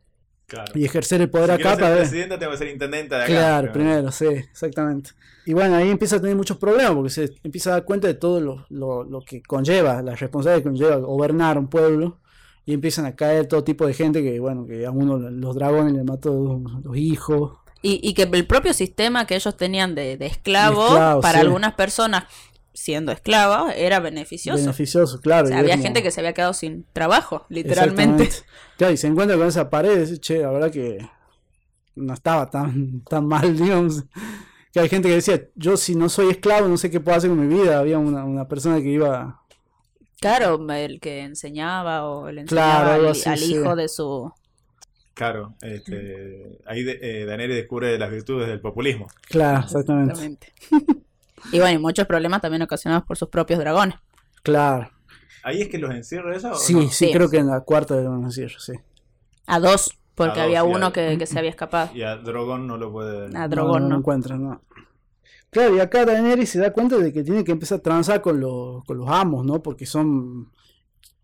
Claro. 0.46 0.70
y 0.74 0.84
ejercer 0.84 1.20
el 1.22 1.30
poder 1.30 1.50
si 1.50 1.52
acá 1.52 1.70
ser 1.70 1.78
para 1.80 1.94
ver. 1.94 1.98
presidente 2.00 2.36
tengo 2.38 2.52
que 2.52 2.58
ser 2.58 2.68
intendente 2.68 3.14
de 3.14 3.22
acá. 3.22 3.32
Claro, 3.32 3.72
primero, 3.72 4.12
sí, 4.12 4.26
exactamente. 4.26 5.10
Y 5.46 5.54
bueno, 5.54 5.76
ahí 5.76 5.90
empieza 5.90 6.16
a 6.16 6.20
tener 6.20 6.36
muchos 6.36 6.58
problemas 6.58 6.92
porque 6.94 7.10
se 7.10 7.34
empieza 7.42 7.70
a 7.70 7.72
dar 7.74 7.84
cuenta 7.84 8.06
de 8.06 8.14
todo 8.14 8.40
lo, 8.40 8.66
lo- 8.68 9.04
lo 9.04 9.22
que 9.24 9.42
conlleva, 9.42 10.02
la 10.02 10.14
responsabilidad 10.14 10.62
que 10.62 10.68
conlleva 10.68 10.96
gobernar 10.96 11.58
un 11.58 11.68
pueblo. 11.68 12.18
Y 12.64 12.74
empiezan 12.74 13.06
a 13.06 13.16
caer 13.16 13.46
todo 13.46 13.64
tipo 13.64 13.84
de 13.86 13.92
gente 13.94 14.22
que, 14.22 14.38
bueno, 14.38 14.64
que 14.66 14.86
a 14.86 14.92
uno 14.92 15.18
los 15.18 15.54
dragones 15.56 15.94
le 15.94 16.04
mató 16.04 16.60
los 16.84 16.96
hijos. 16.96 17.54
Y, 17.82 17.98
y 18.08 18.14
que 18.14 18.22
el 18.22 18.46
propio 18.46 18.72
sistema 18.72 19.26
que 19.26 19.34
ellos 19.34 19.56
tenían 19.56 19.96
de, 19.96 20.16
de 20.16 20.26
esclavo, 20.26 20.82
De 20.84 20.90
esclavo, 20.90 21.20
para 21.22 21.40
sí. 21.40 21.44
algunas 21.46 21.74
personas, 21.74 22.24
siendo 22.74 23.12
esclavos, 23.12 23.72
era 23.76 24.00
beneficioso. 24.00 24.60
Beneficioso, 24.60 25.20
claro. 25.20 25.44
O 25.44 25.48
sea, 25.48 25.58
había 25.58 25.72
como- 25.74 25.82
gente 25.84 26.02
que 26.02 26.10
se 26.10 26.20
había 26.20 26.32
quedado 26.32 26.54
sin 26.54 26.84
trabajo, 26.92 27.46
literalmente. 27.48 28.28
Claro, 28.78 28.92
y 28.92 28.96
se 28.96 29.06
encuentra 29.06 29.36
con 29.36 29.46
esa 29.46 29.68
pared 29.70 29.96
y 29.96 30.00
dice, 30.00 30.18
che, 30.18 30.38
la 30.38 30.50
verdad 30.50 30.70
que 30.70 30.98
no 31.94 32.14
estaba 32.14 32.48
tan, 32.50 33.02
tan 33.02 33.26
mal, 33.26 33.56
digamos. 33.56 34.04
Que 34.72 34.80
hay 34.80 34.88
gente 34.88 35.08
que 35.08 35.16
decía, 35.16 35.48
yo 35.54 35.76
si 35.76 35.94
no 35.94 36.08
soy 36.08 36.30
esclavo 36.30 36.66
no 36.66 36.78
sé 36.78 36.90
qué 36.90 36.98
puedo 36.98 37.16
hacer 37.18 37.28
con 37.28 37.46
mi 37.46 37.54
vida. 37.54 37.78
Había 37.78 37.98
una, 37.98 38.24
una 38.24 38.48
persona 38.48 38.80
que 38.80 38.88
iba... 38.88 39.42
Claro, 40.18 40.64
el 40.72 40.98
que 41.00 41.20
enseñaba 41.20 42.08
o 42.08 42.30
le 42.30 42.44
Claro, 42.44 42.70
enseñaba 42.70 42.94
algo 42.94 43.06
al, 43.08 43.12
así, 43.12 43.28
al 43.28 43.38
sí. 43.38 43.54
hijo 43.54 43.76
de 43.76 43.88
su... 43.88 44.32
Claro, 45.14 45.56
este, 45.60 46.58
ahí 46.64 46.82
de, 46.84 46.98
eh, 47.02 47.26
descubre 47.48 47.98
las 47.98 48.10
virtudes 48.10 48.48
del 48.48 48.60
populismo. 48.60 49.08
Claro, 49.28 49.60
exactamente. 49.64 50.12
Exactamente. 50.12 50.52
Y 51.50 51.58
bueno, 51.58 51.78
y 51.78 51.82
muchos 51.82 52.06
problemas 52.06 52.40
también 52.40 52.62
ocasionados 52.62 53.04
por 53.04 53.16
sus 53.16 53.28
propios 53.28 53.58
dragones. 53.58 53.96
Claro. 54.42 54.90
¿Ahí 55.44 55.62
es 55.62 55.68
que 55.68 55.78
los 55.78 55.90
encierra 55.92 56.36
ella 56.36 56.52
o 56.52 56.54
Sí, 56.54 56.74
no? 56.74 56.82
sí, 56.82 56.88
Sí. 57.06 57.10
creo 57.12 57.28
que 57.28 57.38
en 57.38 57.48
la 57.48 57.60
cuarta 57.62 57.96
de 57.96 58.04
los 58.04 58.22
encierros, 58.22 58.64
sí. 58.64 58.74
A 59.46 59.58
dos, 59.58 59.98
porque 60.14 60.38
A 60.40 60.44
había 60.44 60.62
uno 60.62 60.86
a- 60.86 60.92
que, 60.92 61.16
que 61.18 61.26
se 61.26 61.38
había 61.38 61.50
escapado. 61.50 61.90
Y 61.94 62.02
a 62.02 62.16
Drogon 62.16 62.66
no 62.66 62.76
lo 62.76 62.92
puede... 62.92 63.26
A 63.26 63.28
No, 63.28 63.48
Drogon 63.48 63.82
no, 63.82 63.88
no. 63.88 63.94
lo 63.94 63.98
encuentran, 63.98 64.42
no. 64.42 64.62
Claro, 65.50 65.76
y 65.76 65.80
acá 65.80 66.04
Daenerys 66.06 66.48
se 66.50 66.60
da 66.60 66.72
cuenta 66.72 66.96
de 66.96 67.12
que 67.12 67.22
tiene 67.22 67.44
que 67.44 67.52
empezar 67.52 67.78
a 67.78 67.82
transar 67.82 68.22
con 68.22 68.40
los, 68.40 68.84
con 68.84 68.96
los 68.96 69.08
amos, 69.10 69.44
¿no? 69.44 69.62
Porque 69.62 69.84
son, 69.84 70.50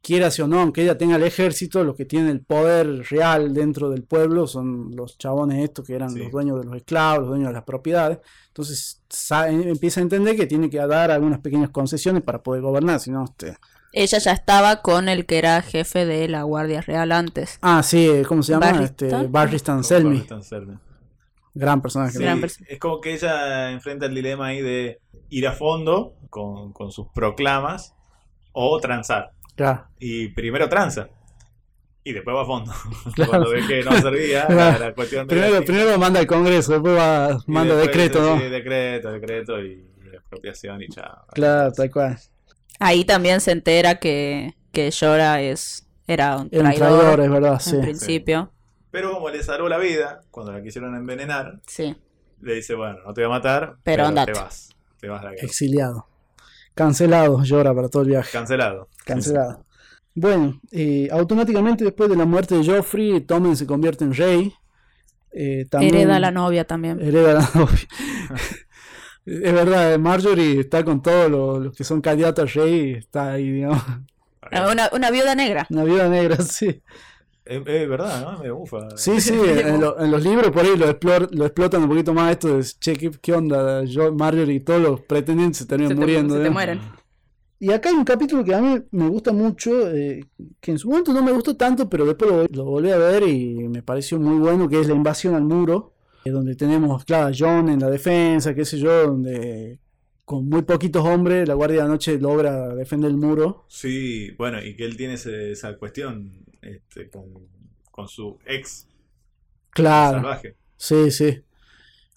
quieras 0.03 0.39
o 0.41 0.47
no, 0.49 0.61
aunque 0.61 0.83
ella 0.83 0.97
tenga 0.97 1.17
el 1.17 1.23
ejército, 1.25 1.85
los 1.85 1.97
que 1.97 2.05
tienen 2.05 2.29
el 2.31 2.41
poder 2.41 3.05
real 3.11 3.53
dentro 3.53 3.91
del 3.91 4.05
pueblo 4.05 4.47
son 4.47 4.95
los 4.97 5.19
chabones 5.19 5.63
estos 5.63 5.87
que 5.87 5.95
eran 5.95 6.11
Sí. 6.11 6.21
los 6.21 6.31
dueños 6.31 6.59
de 6.59 6.65
los 6.67 6.77
esclavos, 6.77 7.21
los 7.21 7.29
dueños 7.29 7.49
de 7.49 7.55
las 7.55 7.65
propiedades. 7.65 8.19
Entonces 8.49 9.03
sa- 9.09 9.49
empieza 9.51 10.01
a 10.01 10.03
entender 10.05 10.37
que 10.37 10.47
tiene 10.47 10.71
que 10.71 10.79
dar 10.79 11.11
algunas 11.11 11.41
pequeñas 11.41 11.71
concesiones 11.71 12.23
para 12.23 12.43
poder 12.43 12.63
gobernar, 12.63 13.01
si 13.01 13.11
no, 13.11 13.25
este... 13.25 13.57
Ella 13.93 14.19
ya 14.19 14.33
estaba 14.33 14.83
con 14.83 15.09
el 15.09 15.25
que 15.25 15.39
era 15.39 15.63
jefe 15.63 16.05
de 16.05 16.29
la 16.29 16.43
Guardia 16.43 16.83
Real 16.83 17.11
antes. 17.11 17.59
Ah, 17.63 17.83
sí, 17.83 18.23
¿cómo 18.29 18.43
se 18.43 18.53
llama? 18.53 18.73
Barristan. 18.73 19.09
Este, 19.09 19.27
Barristan 19.29 19.83
Selmy. 19.85 20.27
Gran 21.55 21.81
personaje. 21.83 22.13
Sí. 22.13 22.19
Gran 22.23 22.41
persona. 22.41 22.67
es 22.71 22.79
como 22.79 23.01
que 23.01 23.15
ella 23.15 23.71
enfrenta 23.71 24.07
el 24.07 24.15
dilema 24.15 24.47
ahí 24.49 24.61
de 24.61 25.01
ir 25.31 25.47
a 25.49 25.53
fondo 25.53 26.15
con, 26.31 26.73
con 26.73 26.93
sus 26.93 27.09
proclamas 27.15 27.95
o 28.53 28.79
transar. 28.79 29.33
Claro. 29.59 29.85
Y 29.99 30.29
primero 30.29 30.69
tranza. 30.69 31.09
Y 32.05 32.13
después 32.13 32.35
va 32.35 32.43
a 32.43 32.47
fondo. 32.47 32.73
Claro. 33.15 33.31
Cuando 33.31 33.51
ve 33.51 33.67
que 33.67 33.83
no 33.83 33.93
servía 34.01 34.43
la, 34.45 34.47
Claro. 34.55 34.79
la 34.87 34.95
cuestión 34.95 35.27
de 35.27 35.35
Primero, 35.35 35.55
la- 35.61 35.67
primero 35.67 35.91
lo 35.91 35.99
manda 35.99 36.21
al 36.21 36.27
Congreso, 36.27 36.73
después 36.73 36.97
va, 36.97 37.39
manda 37.47 37.75
después, 37.77 37.97
decreto, 37.97 38.21
¿no? 38.23 38.39
sí, 38.41 38.49
decreto, 38.49 39.13
decreto 39.13 39.61
y, 39.63 39.85
expropiación 40.15 40.83
y 40.83 40.89
chao. 40.89 41.27
Claro, 41.33 41.73
tal 41.73 41.91
cual. 41.91 42.19
Ahí 42.79 43.05
también 43.05 43.41
se 43.41 43.51
entera 43.51 43.97
que, 43.97 44.55
que 44.73 44.91
Llora 44.91 45.43
es, 45.43 45.87
era 46.07 46.37
un 46.37 46.49
traidor, 46.49 47.21
es 47.21 47.31
verdad, 47.31 47.59
sí. 47.61 47.75
en 47.77 47.81
principio. 47.83 48.53
Pero 48.91 49.13
como 49.13 49.29
le 49.29 49.43
salvó 49.43 49.69
la 49.69 49.77
vida 49.79 50.21
cuando 50.31 50.53
la 50.53 50.63
quisieron 50.63 50.95
envenenar, 50.95 51.61
Sí. 51.67 51.95
le 52.41 52.55
dice, 52.55 52.75
bueno, 52.75 52.99
no 53.05 53.13
te 53.13 53.21
voy 53.23 53.27
a 53.27 53.35
matar, 53.37 53.77
Pero 53.83 54.07
andate. 54.07 54.33
te 54.33 54.39
vas. 54.39 54.71
Te 55.01 55.09
vas 55.09 55.21
a 55.21 55.25
la 55.25 55.31
guerra. 55.33 55.45
Exiliado. 55.47 56.07
Cancelado, 56.79 57.43
llora 57.43 57.75
para 57.75 57.89
todo 57.89 58.03
el 58.03 58.09
viaje. 58.11 58.31
Cancelado. 58.33 58.89
Cancelado. 59.05 59.65
Bueno, 60.15 60.61
eh, 60.71 61.09
automáticamente 61.11 61.83
después 61.83 62.09
de 62.09 62.15
la 62.15 62.25
muerte 62.25 62.55
de 62.55 62.65
Joffrey, 62.65 63.21
Tommen 63.23 63.57
se 63.57 63.67
convierte 63.67 64.05
en 64.05 64.15
rey. 64.15 64.53
Eh, 65.33 65.67
también 65.69 65.97
Hereda 65.97 66.21
la 66.21 66.31
novia 66.31 66.65
también. 66.69 67.01
hereda 67.01 67.35
la 67.35 67.51
novia. 67.55 67.89
es 69.27 69.53
verdad, 69.53 69.99
Marjorie 69.99 70.61
está 70.61 70.85
con 70.85 71.03
todos 71.03 71.29
los, 71.29 71.65
los 71.65 71.77
que 71.77 71.83
son 71.83 72.01
candidatos 72.01 72.49
a 72.57 72.61
rey, 72.61 72.93
está 72.93 73.33
ahí, 73.33 73.51
digamos. 73.51 73.83
Una, 74.71 74.89
una 74.93 75.11
viuda 75.11 75.35
negra. 75.35 75.67
Una 75.71 75.83
viuda 75.83 76.09
negra, 76.09 76.37
sí. 76.43 76.81
Es, 77.49 77.63
es 77.67 77.89
verdad, 77.89 78.21
¿no? 78.33 78.43
Me 78.43 78.51
bufa. 78.51 78.89
Sí, 78.97 79.21
sí, 79.21 79.33
en, 79.35 79.81
lo- 79.81 79.99
en 79.99 80.11
los 80.11 80.23
libros 80.23 80.51
por 80.51 80.65
ahí 80.65 80.77
lo, 80.77 80.87
explor- 80.89 81.31
lo 81.33 81.47
explotan 81.47 81.83
un 81.83 81.89
poquito 81.89 82.13
más 82.13 82.33
esto 82.33 82.57
de, 82.59 82.65
che, 82.79 82.95
¿qué, 82.97 83.11
qué 83.23 83.33
onda? 83.33 83.85
Yo, 83.85 84.13
Marjorie 84.15 84.57
y 84.57 84.61
todos 84.61 84.81
los 84.83 85.01
pretendientes 85.01 85.59
se 85.59 85.67
terminan 85.67 85.91
Se 85.91 85.95
te- 85.95 86.01
muriendo. 86.01 86.37
se 86.37 86.43
te 86.43 86.51
mueren. 86.51 86.81
Y 87.61 87.73
acá 87.73 87.89
hay 87.89 87.97
un 87.97 88.05
capítulo 88.05 88.45
que 88.45 88.55
a 88.55 88.61
mí 88.61 88.81
me 88.93 89.09
gusta 89.09 89.33
mucho, 89.33 89.91
eh, 89.91 90.25
que 90.61 90.71
en 90.71 90.79
su 90.79 90.89
momento 90.89 91.13
no 91.13 91.23
me 91.25 91.33
gustó 91.33 91.57
tanto, 91.57 91.89
pero 91.89 92.05
después 92.07 92.31
lo, 92.31 92.45
lo 92.47 92.65
volví 92.67 92.91
a 92.91 92.99
ver 92.99 93.25
y 93.25 93.67
me 93.69 93.83
pareció 93.83 94.21
muy 94.21 94.39
bueno, 94.39 94.69
que 94.69 94.79
es 94.81 94.87
la 94.87 94.95
invasión 94.95 95.35
al 95.35 95.43
muro, 95.43 95.95
eh, 96.25 96.31
donde 96.31 96.55
tenemos, 96.55 97.05
claro, 97.05 97.27
a 97.29 97.33
John 97.37 97.69
en 97.69 97.81
la 97.81 97.91
defensa, 97.91 98.55
qué 98.55 98.65
sé 98.65 98.79
yo, 98.79 99.09
donde 99.09 99.81
con 100.25 100.49
muy 100.49 100.63
poquitos 100.63 101.05
hombres 101.05 101.49
la 101.49 101.55
Guardia 101.55 101.79
de 101.79 101.83
la 101.85 101.89
Noche 101.89 102.21
logra 102.21 102.75
defender 102.77 103.11
el 103.11 103.17
muro. 103.17 103.65
Sí, 103.67 104.31
bueno, 104.39 104.63
y 104.63 104.77
que 104.77 104.85
él 104.85 104.97
tiene 104.97 105.15
ese- 105.15 105.51
esa 105.51 105.77
cuestión 105.79 106.31
este, 106.63 107.09
con, 107.11 107.25
con 107.91 108.09
su 108.09 108.39
ex 108.47 108.87
Claro, 109.71 110.19
salvaje. 110.19 110.57
sí, 110.77 111.11
sí. 111.11 111.43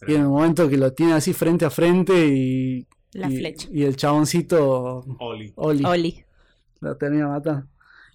Y 0.08 0.16
en 0.16 0.22
el 0.22 0.28
momento 0.30 0.68
que 0.68 0.78
lo 0.78 0.94
tiene 0.94 1.14
así 1.14 1.32
frente 1.34 1.64
a 1.66 1.70
frente 1.70 2.26
y, 2.28 2.88
La 3.14 3.30
y- 3.30 3.38
flecha. 3.38 3.68
y 3.72 3.84
el 3.84 3.96
chaboncito 3.96 5.04
Oli. 5.20 5.52
Oli 5.56 5.86
Oli. 5.86 6.26
la 6.80 6.96
termina 6.98 7.28
matando. 7.28 7.68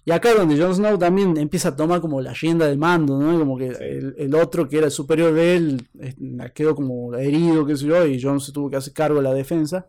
Y 0.03 0.11
acá 0.11 0.33
donde 0.33 0.57
Jon 0.61 0.73
Snow 0.73 0.97
también 0.97 1.35
empieza 1.37 1.69
a 1.69 1.75
tomar 1.75 1.99
como 2.01 2.21
la 2.21 2.33
rienda 2.33 2.65
del 2.67 2.77
mando, 2.77 3.19
¿no? 3.19 3.37
Como 3.37 3.57
que 3.57 3.73
Sí. 3.75 3.83
el, 3.83 4.15
el 4.17 4.35
otro 4.35 4.67
que 4.69 4.77
era 4.77 4.85
el 4.87 4.91
superior 4.91 5.33
de 5.33 5.55
él 5.57 5.87
eh, 5.99 6.13
quedó 6.53 6.75
como 6.75 7.13
herido, 7.15 7.65
qué 7.65 7.75
sé 7.75 7.85
yo, 7.87 8.05
y 8.05 8.21
Jon 8.21 8.39
se 8.39 8.51
tuvo 8.53 8.69
que 8.69 8.77
hacer 8.77 8.93
cargo 8.93 9.17
de 9.17 9.23
la 9.23 9.33
defensa. 9.33 9.85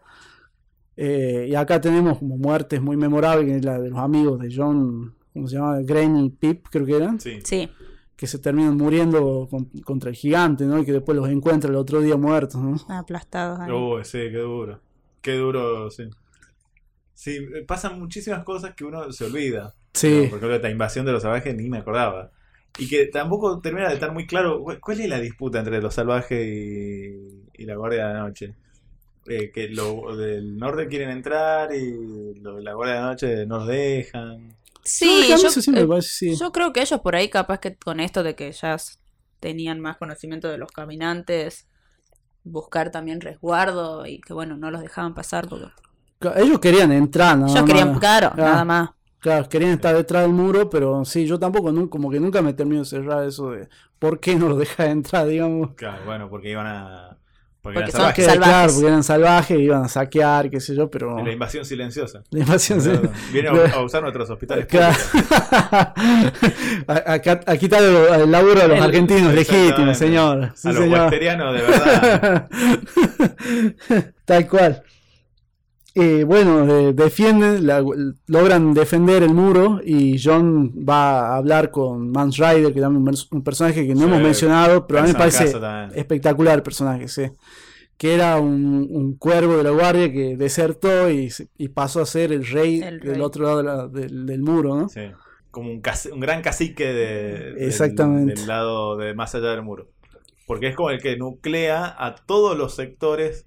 Eh, 0.97 1.47
y 1.51 1.55
acá 1.55 1.81
tenemos 1.81 2.19
como 2.19 2.37
muertes 2.37 2.81
muy 2.83 2.97
memorables, 2.97 3.47
que 3.47 3.57
es 3.59 3.65
la 3.65 3.79
de 3.79 3.91
los 3.91 3.99
amigos 4.01 4.41
de 4.41 4.53
Jon, 4.55 5.15
¿cómo 5.39 5.49
se 5.49 5.57
llama? 5.57 5.79
Granny 5.83 6.27
y 6.27 6.31
Pip, 6.31 6.67
creo 6.71 6.85
que 6.87 6.97
eran, 6.97 7.21
Sí. 7.21 7.39
Sí. 7.45 7.69
que 8.17 8.27
se 8.27 8.39
terminan 8.39 8.77
muriendo 8.77 9.47
con- 9.51 9.67
contra 9.85 10.11
el 10.11 10.17
gigante, 10.17 10.65
¿no? 10.65 10.79
Y 10.79 10.85
que 10.85 10.93
después 10.93 11.17
los 11.17 11.29
encuentra 11.29 11.71
el 11.71 11.77
otro 11.77 12.01
día 12.01 12.17
muertos, 12.17 12.61
¿no? 12.61 12.77
Aplastados 12.89 13.61
ahí. 13.61 13.71
Uy, 13.71 14.05
sí, 14.05 14.19
qué 14.19 14.39
duro. 14.39 14.81
Qué 15.23 15.35
duro, 15.37 15.91
sí. 15.91 16.05
Sí, 17.15 17.37
eh, 17.55 17.65
pasan 17.67 17.99
muchísimas 17.99 18.45
cosas 18.45 18.75
que 18.75 18.85
uno 18.85 19.11
se 19.13 19.25
olvida. 19.25 19.75
Sí, 19.95 20.27
Por 20.29 20.39
ejemplo, 20.39 20.55
esta 20.55 20.71
invasión 20.71 21.05
de 21.07 21.13
los 21.13 21.23
salvajes 21.23 21.55
ni 21.57 21.69
me 21.69 21.79
acordaba. 21.79 22.31
Y 22.79 22.89
que 22.89 23.07
tampoco 23.07 23.61
termina 23.61 23.89
de 23.89 23.95
estar 23.95 24.13
muy 24.13 24.27
claro 24.27 24.63
cu- 24.63 24.79
cuál 24.81 25.01
es 25.01 25.09
la 25.09 25.19
disputa 25.19 25.59
entre 25.59 25.81
los 25.83 25.95
salvajes 25.95 26.47
y, 26.47 27.43
y 27.55 27.65
la 27.65 27.75
Guardia 27.77 28.07
de 28.09 28.15
la 28.15 28.21
Noche. 28.21 28.55
Eh, 29.27 29.51
que 29.53 29.69
los 29.69 30.17
del 30.17 30.57
norte 30.57 30.87
quieren 30.87 31.11
entrar 31.11 31.75
y 31.75 32.35
los 32.41 32.57
de 32.57 32.63
la 32.63 32.73
Guardia 32.75 32.95
de 32.97 33.01
la 33.01 33.07
Noche 33.09 33.47
no 33.47 33.59
los 33.59 33.69
dejan. 33.69 34.55
Sí, 34.89 35.29
yo, 35.29 35.39
sí 35.51 35.71
eh, 35.75 35.87
sí. 36.03 36.37
yo 36.37 36.53
creo 36.53 36.73
que 36.73 36.81
ellos 36.83 37.01
por 37.01 37.17
ahí 37.17 37.29
capaz 37.31 37.59
que 37.61 37.77
con 37.77 38.01
esto 38.01 38.23
de 38.23 38.35
que 38.35 38.53
ya 38.53 38.77
tenían 39.41 39.81
más 39.81 39.97
conocimiento 39.99 40.49
de 40.49 40.59
los 40.59 40.71
caminantes, 40.73 41.69
buscar 42.45 42.91
también 42.91 43.21
resguardo 43.21 44.07
y 44.07 44.21
que 44.21 44.33
bueno, 44.33 44.57
no 44.57 44.71
los 44.71 44.81
dejaban 44.83 45.15
pasar 45.15 45.49
porque 45.49 45.67
Ellos 46.37 46.59
querían 46.61 46.93
entrar, 46.93 47.37
nada 47.39 47.51
ellos 47.53 47.65
querían, 47.65 47.91
más. 47.91 48.01
claro, 48.01 48.31
Ah. 48.33 48.37
nada 48.37 48.65
más. 48.65 48.91
Claro, 49.21 49.49
querían 49.49 49.73
estar 49.73 49.97
detrás 49.97 50.23
del 50.23 50.33
muro, 50.33 50.71
pero 50.71 51.05
sí, 51.05 51.27
yo 51.27 51.39
tampoco, 51.41 51.73
como 51.91 52.09
que 52.11 52.21
nunca 52.21 52.41
me 52.41 52.53
termino 52.55 52.81
de 52.83 52.87
cerrar 52.87 53.25
eso 53.27 53.51
de 53.51 53.69
por 53.99 54.21
qué 54.21 54.37
no 54.37 54.49
los 54.49 54.59
deja 54.59 54.87
entrar, 54.87 55.27
digamos. 55.27 55.71
Claro, 55.75 56.05
bueno, 56.05 56.29
porque 56.31 56.51
iban 56.51 56.67
a. 56.67 57.19
Porque, 57.61 57.81
Porque 57.81 57.91
eran 57.91 58.15
salvajes. 58.15 58.39
Claro, 58.39 58.73
porque 58.73 58.87
eran 58.87 59.03
salvajes, 59.05 59.59
iban 59.59 59.85
a 59.85 59.89
saquear, 59.89 60.49
qué 60.49 60.61
sé 60.61 60.75
yo, 60.77 60.89
pero... 60.91 61.17
De 61.17 61.25
La 61.25 61.33
invasión 61.33 61.65
silenciosa. 61.65 62.23
La 62.31 62.39
invasión 62.41 62.81
se- 62.81 63.01
Vienen 63.33 63.53
a, 63.57 63.73
a 63.75 63.83
usar 63.83 64.01
nuestros 64.01 64.31
hospitales 64.31 64.67
Claro. 64.67 64.97
a, 66.87 67.57
quitar 67.59 67.83
el, 67.83 67.97
el 68.23 68.31
laburo 68.31 68.63
a 68.63 68.69
los 68.69 68.79
El- 68.79 68.85
argentinos 68.85 69.35
legítimos, 69.35 69.99
señor. 69.99 70.53
Sí, 70.55 70.69
a 70.69 70.73
los 70.73 70.83
señor. 70.83 71.01
westerianos, 71.01 71.55
de 71.55 71.63
verdad. 71.63 72.49
Tal 74.25 74.47
cual. 74.49 74.83
Eh, 75.95 76.23
bueno, 76.25 76.65
eh, 76.79 76.93
defienden, 76.93 77.67
la- 77.67 77.85
logran 78.27 78.73
defender 78.75 79.23
el 79.23 79.35
muro 79.35 79.81
y 79.85 80.21
John 80.23 80.73
va 80.89 81.31
a 81.33 81.37
hablar 81.39 81.71
con 81.71 82.11
Mans 82.13 82.37
Rider, 82.37 82.73
que 82.73 82.79
es 82.81 82.87
un, 82.87 83.15
un 83.33 83.43
personaje 83.43 83.87
que 83.87 83.95
no 83.95 84.01
Sí, 84.03 84.07
hemos 84.07 84.21
mencionado, 84.23 84.87
pero 84.87 85.01
a 85.01 85.03
mí 85.03 85.09
me 85.09 85.15
parece 85.19 85.51
también. 85.51 85.99
espectacular 85.99 86.55
el 86.57 86.63
personaje, 86.63 87.09
sí. 87.09 87.23
Que 87.97 88.15
era 88.15 88.39
un, 88.39 88.87
un 88.91 89.17
cuervo 89.17 89.57
de 89.57 89.65
la 89.65 89.71
guardia 89.71 90.13
que 90.13 90.37
desertó 90.37 91.11
y, 91.11 91.31
pasó 91.75 92.01
a 92.03 92.07
ser 92.07 92.33
el 92.33 92.47
rey 92.47 92.81
El 92.81 93.01
del 93.01 93.21
otro 93.23 93.45
lado 93.45 93.57
de 93.59 93.65
la- 93.65 93.89
del, 93.89 94.27
del 94.27 94.43
muro, 94.43 94.77
¿no? 94.77 94.89
Sí. 94.89 95.01
Como 95.51 95.73
un, 95.73 95.83
caci- 95.83 96.13
un 96.13 96.21
gran 96.21 96.43
cacique 96.43 96.85
de. 96.93 97.55
Del, 97.55 98.47
lado 98.47 98.97
de 98.99 99.15
más 99.15 99.35
allá 99.35 99.49
del 99.51 99.63
muro. 99.63 99.89
Porque 100.47 100.69
es 100.69 100.77
como 100.77 100.91
el 100.91 101.01
que 101.03 101.17
nuclea 101.17 101.93
a 101.99 102.15
todos 102.15 102.57
los 102.57 102.77
sectores. 102.77 103.47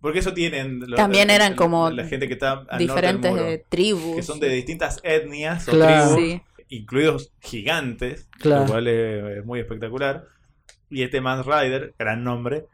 Porque 0.00 0.20
eso 0.20 0.32
tienen. 0.32 0.80
lo- 0.80 0.96
También 0.96 1.28
eran 1.30 1.50
la- 1.52 1.56
como 1.56 1.90
La 1.90 2.04
gente 2.06 2.28
que 2.28 2.34
está 2.34 2.52
al 2.52 2.56
norte 2.58 2.76
del 2.78 2.86
Diferentes 2.86 3.30
muro, 3.32 3.46
tribus. 3.68 4.16
Que 4.16 4.22
son 4.22 4.38
de 4.40 4.48
distintas 4.50 5.00
etnias 5.02 5.66
o 5.68 5.72
Claro. 5.72 6.14
tribus, 6.14 6.30
Sí. 6.32 6.42
incluidos 6.68 7.32
gigantes. 7.40 8.28
Claro. 8.38 8.62
Lo 8.64 8.70
cual 8.70 8.86
es, 8.88 9.38
es 9.38 9.44
muy 9.44 9.60
espectacular. 9.60 10.24
Y 10.90 11.02
este 11.02 11.20
Mans 11.20 11.44
Rider, 11.44 11.94
gran 11.98 12.22
nombre, 12.24 12.66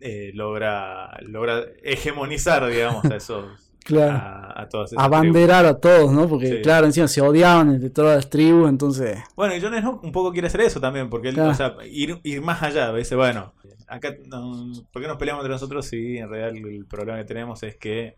eh, 0.00 0.30
logra, 0.34 1.18
logra 1.22 1.64
hegemonizar, 1.82 2.66
digamos, 2.68 3.04
a 3.06 3.16
esos. 3.16 3.46
Claro. 3.84 4.12
A, 4.12 4.62
a 4.62 4.68
todas 4.68 4.92
esas 4.92 5.02
tribus. 5.02 5.04
Abanderar 5.18 5.64
a 5.64 5.78
todos, 5.80 6.12
¿no? 6.12 6.28
Porque, 6.28 6.46
Sí. 6.48 6.62
claro, 6.62 6.84
encima 6.86 7.08
se 7.08 7.22
odiaban 7.22 7.70
entre 7.72 7.88
todas 7.88 8.16
las 8.16 8.28
tribus, 8.28 8.68
entonces. 8.68 9.18
Bueno, 9.34 9.56
y 9.56 9.60
Jon 9.62 9.72
Snow 9.74 10.00
un 10.02 10.12
poco 10.12 10.30
quiere 10.32 10.48
hacer 10.48 10.60
eso 10.60 10.78
también, 10.78 11.08
porque 11.08 11.30
él, 11.30 11.34
Claro. 11.34 11.50
o 11.50 11.54
sea, 11.54 11.74
ir, 11.90 12.20
ir 12.22 12.42
más 12.42 12.62
allá, 12.62 12.92
dice, 12.92 13.16
bueno, 13.16 13.54
acá, 13.88 14.14
no, 14.26 14.72
¿por 14.92 15.02
qué 15.02 15.08
nos 15.08 15.16
peleamos 15.16 15.42
entre 15.42 15.52
nosotros 15.54 15.86
si 15.86 16.18
en 16.18 16.28
realidad 16.28 16.70
el 16.70 16.86
problema 16.86 17.18
que 17.18 17.24
tenemos 17.24 17.62
es 17.62 17.76
que 17.76 18.16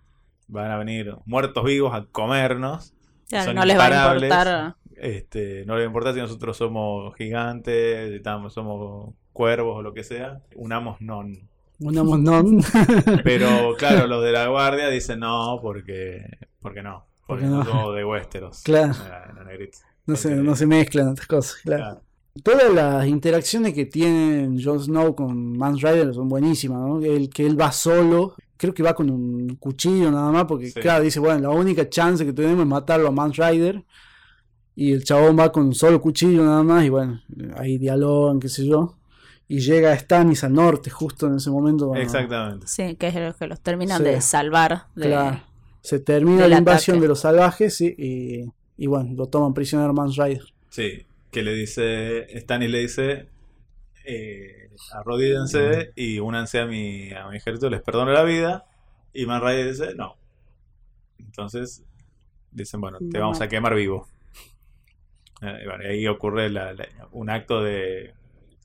van 0.49 0.71
a 0.71 0.79
venir 0.79 1.15
muertos 1.27 1.65
vivos 1.65 1.95
a 1.95 2.05
comernos? 2.11 2.95
Claro, 3.29 3.45
son 3.47 3.55
no 3.57 3.65
les 3.65 3.79
va 3.79 3.85
a 3.85 3.87
imparables. 3.89 4.23
importar. 4.31 4.77
Este, 4.97 5.65
no 5.67 5.77
les 5.77 5.87
importa 5.87 6.13
si 6.13 6.19
nosotros 6.21 6.57
somos 6.57 7.15
gigantes, 7.17 8.09
si 8.11 8.17
estamos- 8.17 8.53
somos 8.53 9.15
cuervos 9.33 9.79
o 9.79 9.83
lo 9.83 9.95
que 9.95 10.05
sea, 10.05 10.43
unamos 10.57 11.01
non. 11.01 11.49
Unamos 11.79 12.19
non. 12.19 12.61
Pero 13.25 13.75
claro, 13.79 14.07
los 14.07 14.23
de 14.23 14.33
la 14.33 14.49
guardia 14.49 14.89
dicen 14.89 15.21
no, 15.21 15.59
porque, 15.63 16.27
porque 16.61 16.83
no, 16.83 17.07
porque 17.27 17.45
Porque 17.45 17.47
no. 17.47 17.59
no 17.59 17.65
somos 17.65 17.95
de 17.97 18.05
Westeros. 18.05 18.63
Claro. 18.63 18.93
No, 20.07 20.17
se, 20.17 20.35
no 20.35 20.57
se 20.57 20.67
mezclan 20.67 21.11
estas 21.11 21.27
cosas, 21.27 21.57
claro. 21.63 21.83
Claro. 21.85 22.03
Todas 22.43 22.73
las 22.73 23.07
interacciones 23.07 23.75
que 23.75 23.87
tiene 23.87 24.63
Jon 24.63 24.81
Snow 24.81 25.15
con 25.15 25.57
Mans 25.59 25.83
Rider 25.83 26.15
son 26.15 26.29
buenísimas, 26.29 26.79
¿no? 26.79 27.01
El 27.03 27.29
que 27.29 27.45
él 27.45 27.61
va 27.61 27.73
solo, 27.73 28.35
creo 28.57 28.73
que 28.73 28.83
va 28.83 28.95
con 28.95 29.11
un 29.11 29.57
cuchillo 29.57 30.11
nada 30.11 30.31
más, 30.31 30.45
porque 30.45 30.71
Sí. 30.71 30.81
claro, 30.81 31.03
dice, 31.03 31.19
bueno, 31.21 31.41
la 31.41 31.51
única 31.51 31.89
chance 31.89 32.25
que 32.25 32.33
tenemos 32.33 32.61
es 32.61 32.67
matarlo 32.69 33.09
a 33.09 33.11
Mans 33.11 33.37
Rider. 33.37 33.85
Y 34.77 34.93
el 34.93 35.05
chabón 35.05 35.37
va 35.39 35.51
con 35.53 35.65
un 35.67 35.75
solo 35.75 36.01
cuchillo 36.01 36.45
nada 36.45 36.63
más, 36.63 36.85
y 36.85 36.89
bueno, 36.89 37.21
ahí 37.57 37.77
dialogan, 37.77 38.39
qué 38.41 38.49
sé 38.49 38.65
yo. 38.67 38.95
Y 39.49 39.59
llega 39.59 39.99
Stannis 39.99 40.45
al 40.45 40.55
norte, 40.55 40.89
justo 40.91 41.27
en 41.27 41.35
ese 41.35 41.51
momento. 41.51 41.89
cuando- 41.89 42.03
Exactamente. 42.03 42.67
Sí, 42.69 42.95
que 42.95 43.09
es 43.09 43.15
lo 43.17 43.35
que 43.35 43.47
los 43.49 43.61
terminan 43.61 43.99
Sí. 43.99 44.05
de 44.05 44.21
salvar. 44.21 44.85
de- 44.95 45.09
Claro. 45.09 45.41
Se 45.83 45.99
termina 45.99 46.47
la 46.47 46.59
invasión 46.59 46.95
ataque. 46.95 47.03
de 47.03 47.09
los 47.09 47.21
salvajes 47.21 47.75
sí, 47.77 47.95
y, 47.99 48.45
y 48.83 48.87
bueno, 48.87 49.11
lo 49.15 49.27
toman 49.27 49.53
prisionero 49.53 49.93
Mans 49.93 50.17
Rider. 50.17 50.45
Sí, 50.71 51.03
que 51.31 51.43
le 51.43 51.55
dice, 51.55 52.27
Stannis 52.41 52.71
le 52.71 52.79
dice, 52.81 53.29
eh, 54.05 54.71
arrodíllense 54.93 55.93
y 55.97 56.19
únanse 56.21 56.61
a 56.61 56.67
mi, 56.67 57.13
a 57.13 57.29
mi 57.29 57.37
ejército, 57.39 57.71
les 57.71 57.83
perdono 57.83 58.13
la 58.13 58.25
vida. 58.25 58.67
Y 59.13 59.27
Man 59.27 59.43
Rider 59.43 59.69
dice, 59.73 59.95
no. 59.97 60.17
Entonces, 61.19 61.85
dicen, 62.53 62.81
bueno, 62.81 62.99
te 63.11 63.19
No 63.19 63.25
vamos 63.25 63.41
a 63.41 63.49
quemar 63.49 63.75
vivo. 63.75 64.09
Eh, 65.43 65.63
bueno, 65.67 65.85
ahí 65.89 66.07
ocurre 66.07 66.51
la- 66.51 66.73
la- 66.75 66.89
un 67.13 67.31
acto 67.31 67.63
de, 67.63 68.13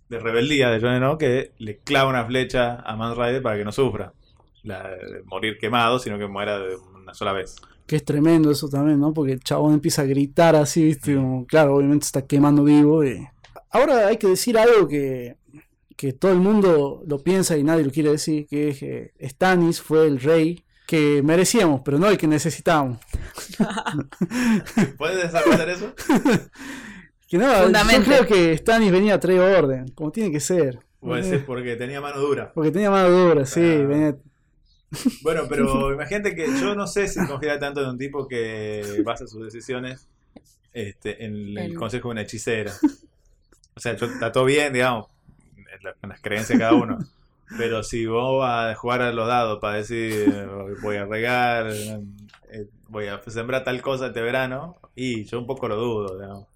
de 0.09 0.19
rebeldía 0.19 0.69
de 0.69 0.81
Jon 0.81 0.97
Snow 0.97 1.17
que 1.17 1.51
le 1.57 1.77
clava 1.79 2.09
una 2.09 2.25
flecha 2.25 2.75
a 2.81 2.95
Man 2.97 3.15
Rider 3.15 3.41
para 3.41 3.57
que 3.57 3.63
no 3.65 3.71
sufra 3.71 4.13
la, 4.63 4.89
de 4.89 5.23
morir 5.25 5.57
quemado, 5.57 5.99
sino 5.99 6.17
que 6.17 6.27
muera 6.27 6.59
de 6.59 6.75
una 6.75 7.13
sola 7.13 7.31
vez. 7.33 7.55
Que 7.88 7.98
es 7.98 8.06
tremendo 8.06 8.49
eso 8.52 8.68
también, 8.68 8.99
¿no? 8.99 9.14
Porque 9.14 9.34
el 9.34 9.40
chabón 9.41 9.74
empieza 9.74 10.02
a 10.02 10.06
gritar 10.06 10.56
así, 10.56 10.84
¿viste? 10.86 11.16
Como, 11.16 11.45
claro, 11.45 11.76
obviamente 11.76 12.06
está 12.06 12.26
quemando 12.26 12.64
vivo. 12.64 13.03
y- 13.06 13.28
Ahora 13.72 14.07
hay 14.07 14.18
que 14.18 14.28
decir 14.28 14.57
algo 14.57 14.88
que, 14.88 15.36
que 15.95 16.14
todo 16.14 16.32
el 16.32 16.40
mundo 16.40 17.03
lo 17.06 17.20
piensa 17.20 17.57
y 17.57 17.64
nadie 17.64 17.84
lo 17.86 17.91
quiere 17.91 18.12
decir, 18.12 18.48
que 18.48 18.70
es 18.70 18.80
que 18.80 19.12
Stannis 19.22 19.82
fue 19.82 20.07
el 20.07 20.20
rey 20.20 20.64
que 20.88 21.22
merecíamos, 21.24 21.82
pero 21.84 21.98
no 21.99 22.07
el 22.07 22.18
que 22.18 22.28
necesitábamos. 22.28 22.99
¿Puedes 24.98 25.24
desarrollar 25.24 25.70
eso? 25.70 25.94
Que 27.28 27.40
no, 27.40 27.70
yo 27.72 28.03
creo 28.03 28.28
que 28.28 28.56
Stannis 28.56 28.91
venía 28.91 29.16
a 29.16 29.20
traer 29.20 29.40
orden, 29.41 29.88
como 29.95 30.12
tiene 30.12 30.32
que 30.32 30.40
ser. 30.40 30.78
Voy 31.02 31.20
a 31.20 31.24
decir 31.24 31.44
porque 31.44 31.76
tenía 31.76 31.99
mano 31.99 32.20
dura. 32.22 32.52
Porque 32.53 32.70
tenía 32.70 32.91
mano 32.91 33.10
dura, 33.10 33.48
sí, 33.48 33.62
Ah. 33.64 33.88
venía- 33.88 34.16
Bueno, 35.22 35.44
pero 35.49 35.94
imagínate 35.94 36.36
que 36.36 36.48
yo 36.60 36.76
no 36.76 36.88
sé 36.88 37.07
si 37.07 37.20
confiar 37.26 37.60
tanto 37.60 37.82
en 37.82 37.90
un 37.90 37.98
tipo 37.98 38.28
que 38.28 39.02
basa 39.03 39.28
sus 39.28 39.44
decisiones 39.44 40.07
este, 40.74 41.26
en 41.26 41.57
el 41.57 41.76
consejo 41.76 42.10
de 42.10 42.14
una 42.14 42.22
hechicera. 42.24 42.72
O 43.76 43.80
sea, 43.80 43.95
yo, 43.95 44.06
está 44.07 44.32
todo 44.32 44.45
bien, 44.45 44.74
digamos, 44.74 45.07
en 45.57 45.84
la- 45.84 45.95
en 46.02 46.10
las 46.10 46.22
creencias 46.22 46.49
de 46.60 46.64
cada 46.64 46.76
uno. 46.76 46.98
Pero 47.57 47.84
si 47.84 48.06
vos 48.06 48.40
vas 48.40 48.72
a 48.72 48.76
jugar 48.76 49.02
a 49.02 49.14
los 49.14 49.28
dados 49.28 49.60
para 49.62 49.78
decir 49.78 50.12
eh, 50.14 50.48
voy 50.82 50.98
a 50.98 51.06
regar, 51.06 51.68
eh, 52.52 52.68
voy 52.90 53.07
a 53.07 53.22
sembrar 53.28 53.64
tal 53.64 53.82
cosa 53.82 54.07
este 54.07 54.22
verano, 54.22 54.78
y 54.95 55.26
yo 55.26 55.40
un 55.40 55.48
poco 55.48 55.68
lo 55.68 55.76
dudo, 55.78 56.18
digamos. 56.20 56.48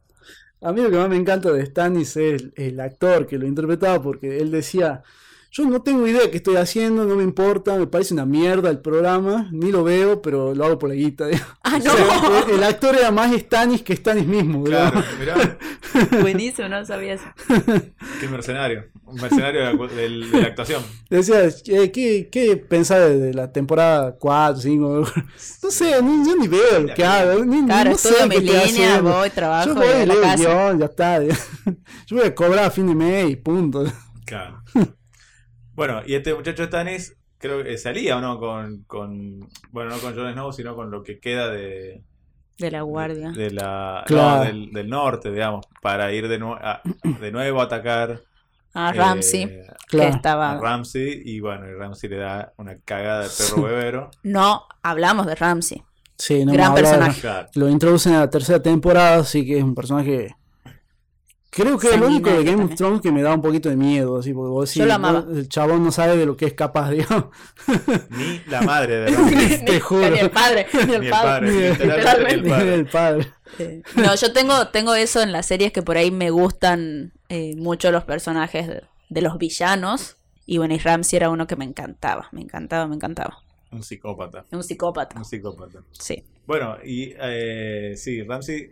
A 0.62 0.74
mí 0.74 0.82
lo 0.82 0.90
que 0.90 0.98
más 0.98 1.10
me 1.10 1.16
encanta 1.16 1.52
de 1.52 1.66
Stannis 1.66 2.18
es 2.18 2.42
el, 2.42 2.54
el 2.56 2.80
actor 2.80 3.26
que 3.28 3.38
lo 3.38 3.48
interpretaba, 3.48 4.02
porque 4.02 4.40
él 4.40 4.52
decía, 4.52 5.04
yo 5.52 5.66
no 5.66 5.82
tengo 5.82 6.06
idea 6.08 6.30
qué 6.30 6.38
estoy 6.38 6.56
haciendo, 6.58 7.06
no 7.06 7.16
me 7.16 7.24
importa, 7.24 7.76
me 7.76 7.88
parece 7.88 8.14
una 8.14 8.26
mierda 8.26 8.70
el 8.70 8.80
programa, 8.80 9.50
ni 9.52 9.72
lo 9.72 9.84
veo, 9.84 10.22
pero 10.22 10.54
lo 10.54 10.66
hago 10.66 10.78
por 10.80 10.90
la 10.90 10.96
guita. 10.96 11.26
Ah, 11.64 11.78
O 11.78 11.82
sea, 11.82 11.94
no. 11.94 12.48
el, 12.48 12.56
el 12.56 12.64
actor 12.64 12.96
era 12.96 13.12
más 13.12 13.36
Stannis 13.36 13.82
que 13.82 13.96
Stannis 13.96 14.26
mismo. 14.28 14.64
Claro, 14.64 15.04
mirá, 15.20 15.58
Buenísimo, 16.22 16.68
no 16.70 16.86
sabía 16.86 17.14
eso. 17.16 17.26
qué 18.20 18.28
mercenario. 18.28 18.86
Un 19.06 19.16
mercenario 19.16 19.62
de 19.88 20.10
la, 20.10 20.40
de 20.40 20.46
actuación. 20.46 20.84
Decía, 21.10 21.46
"Eh, 21.46 21.92
¿qué, 21.92 22.30
qué 22.32 22.58
pensás 22.58 23.00
de, 23.00 23.18
de 23.18 23.34
la 23.34 23.52
temporada 23.52 24.16
4, 24.20 24.62
5? 24.62 25.04
No 25.64 25.72
sé, 25.72 26.00
ni- 26.04 26.28
yo 26.30 26.36
ni 26.36 26.48
veo 26.48 26.80
lo 26.82 26.94
que 26.94 27.04
hago, 27.04 27.44
ni, 27.44 27.66
Claro, 27.66 27.90
no 27.92 27.98
sé 27.98 28.10
qué 28.30 28.58
haciendo. 28.58 29.12
voy, 29.12 29.30
trabajo 29.32 29.70
Yo 29.70 29.76
voy, 29.76 29.88
a 29.88 30.06
la 30.06 30.16
casa. 30.22 30.36
guion, 30.36 30.80
ya 30.80 30.86
está. 30.86 31.24
Yo 32.06 32.18
voy 32.18 32.26
a 32.26 32.36
cobrar 32.36 32.66
a 32.66 32.70
fin 32.72 32.86
de 32.88 32.94
mes 32.96 33.32
y 33.32 33.36
punto. 33.36 33.84
Claro. 34.26 34.62
Bueno, 35.80 36.02
y 36.06 36.14
este 36.16 36.34
muchacho 36.36 36.66
Stannis, 36.66 37.16
creo 37.38 37.64
que 37.64 37.78
salía 37.78 38.18
o 38.18 38.22
no 38.22 38.38
con, 38.38 38.84
con. 38.84 39.40
Bueno, 39.72 39.92
no 39.92 39.98
con 40.00 40.14
Jon 40.14 40.34
Snow, 40.34 40.52
sino 40.52 40.76
con 40.76 40.92
lo 40.92 41.02
que 41.04 41.20
queda 41.20 41.48
de. 41.50 42.04
De 42.58 42.70
la 42.72 42.82
guardia. 42.82 43.32
de 43.32 43.52
la, 43.52 44.00
no, 44.02 44.06
Claro. 44.06 44.44
del, 44.44 44.72
del 44.74 44.90
norte, 44.90 45.32
digamos, 45.32 45.66
para 45.82 46.12
ir 46.12 46.28
de, 46.28 46.36
a, 46.62 46.82
de 47.22 47.32
nuevo 47.32 47.62
a 47.62 47.64
atacar 47.64 48.20
A 48.74 48.90
eh, 48.90 48.94
Ramsey, 48.94 49.62
Claro. 49.88 50.10
que 50.12 50.16
estaba... 50.18 50.52
a 50.52 50.60
Ramsey. 50.60 51.22
Y 51.24 51.40
bueno, 51.40 51.66
y 51.70 51.74
Ramsey 51.74 52.10
le 52.10 52.18
da 52.18 52.52
una 52.58 52.78
cagada 52.84 53.24
de 53.24 53.30
perro 53.30 53.62
bebero. 53.68 54.12
No, 54.24 54.66
hablamos 54.84 55.26
de 55.26 55.36
Ramsey. 55.36 55.82
Sí, 56.18 56.44
no 56.44 56.52
Gran 56.52 56.76
de- 56.76 56.82
personaje. 56.82 57.22
Claro. 57.22 57.48
Lo 57.56 57.70
introducen 57.70 58.14
a 58.16 58.20
la 58.20 58.30
tercera 58.30 58.62
temporada, 58.62 59.20
así 59.20 59.46
que 59.46 59.58
es 59.60 59.64
un 59.64 59.74
personaje. 59.74 60.36
Creo 61.64 61.78
que 61.78 61.88
es 61.88 61.94
el 61.94 62.04
único 62.04 62.30
de 62.30 62.44
Game 62.44 62.64
of. 62.64 62.76
Thrones 62.76 63.02
que 63.02 63.12
me 63.12 63.22
da 63.22 63.34
un 63.34 63.42
poquito 63.42 63.70
de 63.70 63.76
miedo, 63.76 64.18
así, 64.18 64.34
porque 64.34 64.50
vos 64.50 64.70
decís, 64.70 64.80
Yo 64.80 64.86
lo 64.86 64.94
amaba. 64.94 65.22
vos- 65.22 65.38
el 65.38 65.50
chabón 65.50 65.84
no 65.84 65.92
sabe 65.92 66.18
de 66.18 66.26
lo 66.26 66.38
que 66.38 66.46
es 66.46 66.54
capaz, 66.54 66.90
digamos. 66.92 67.26
Ni 68.10 68.42
la 68.48 68.62
madre 68.62 68.96
de 69.02 69.12
Ramsey. 69.12 69.66
Te 69.66 69.80
juro. 69.80 70.10
Ni 70.10 70.20
el 70.20 70.32
padre, 70.32 70.68
ni 70.74 70.80
el 70.82 70.88
Ni 70.88 70.94
el 71.08 71.10
padre. 71.12 71.52
padre, 71.52 71.70
literalmente 71.70 72.42
ni 72.42 72.50
el 72.50 72.50
padre. 72.50 72.74
el 72.76 72.86
padre. 72.88 73.28
Sí. 73.58 73.82
No, 73.96 74.16
yo 74.16 74.32
tengo, 74.34 74.68
tengo 74.70 74.94
eso 74.96 75.22
en 75.22 75.32
las 75.32 75.46
series 75.48 75.72
que 75.72 75.82
por 75.82 75.98
ahí 75.98 76.12
me 76.12 76.30
gustan 76.30 77.14
eh, 77.30 77.56
mucho 77.58 77.92
los 77.92 78.04
personajes 78.04 78.68
de, 78.68 78.84
de 79.10 79.22
los 79.22 79.38
villanos. 79.38 80.18
Y 80.46 80.58
bueno, 80.58 80.74
y 80.74 80.80
Ramsey 80.80 81.18
era 81.18 81.30
uno 81.30 81.46
que 81.48 81.56
me 81.56 81.66
encantaba, 81.66 82.28
me 82.32 82.42
encantaba, 82.42 82.88
me 82.88 82.96
encantaba. 82.96 83.44
Un 83.72 83.84
psicópata. 83.84 84.46
Un 84.52 84.64
psicópata, 84.64 85.18
Un 85.20 85.26
psicópata. 85.26 85.80
sí. 85.92 86.24
Bueno, 86.48 86.78
y 86.84 87.14
eh, 87.22 87.94
sí, 87.96 88.24
Ramsey 88.24 88.72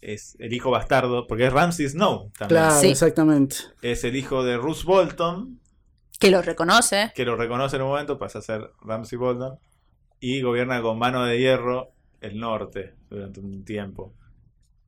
es 0.00 0.36
el 0.40 0.52
hijo 0.52 0.70
bastardo, 0.70 1.26
porque 1.26 1.46
es 1.46 1.52
Ramsey 1.52 1.88
Snow 1.88 2.30
también. 2.38 2.60
Claro, 2.60 2.80
Sí. 2.80 2.88
exactamente. 2.88 3.56
Es 3.82 4.04
el 4.04 4.16
hijo 4.16 4.42
de 4.44 4.56
Roose 4.56 4.84
Bolton, 4.84 5.60
Que 6.18 6.30
lo 6.30 6.42
reconoce. 6.42 7.12
que 7.14 7.24
lo 7.24 7.36
reconoce 7.36 7.76
en 7.76 7.82
un 7.82 7.88
momento, 7.88 8.18
pasa 8.18 8.38
a 8.40 8.42
ser 8.42 8.70
Ramsey 8.82 9.18
Bolton, 9.18 9.58
y 10.20 10.42
gobierna 10.42 10.82
con 10.82 10.98
mano 10.98 11.24
de 11.24 11.38
hierro 11.38 11.92
el 12.20 12.38
norte 12.38 12.94
durante 13.08 13.40
un 13.40 13.64
tiempo. 13.64 14.14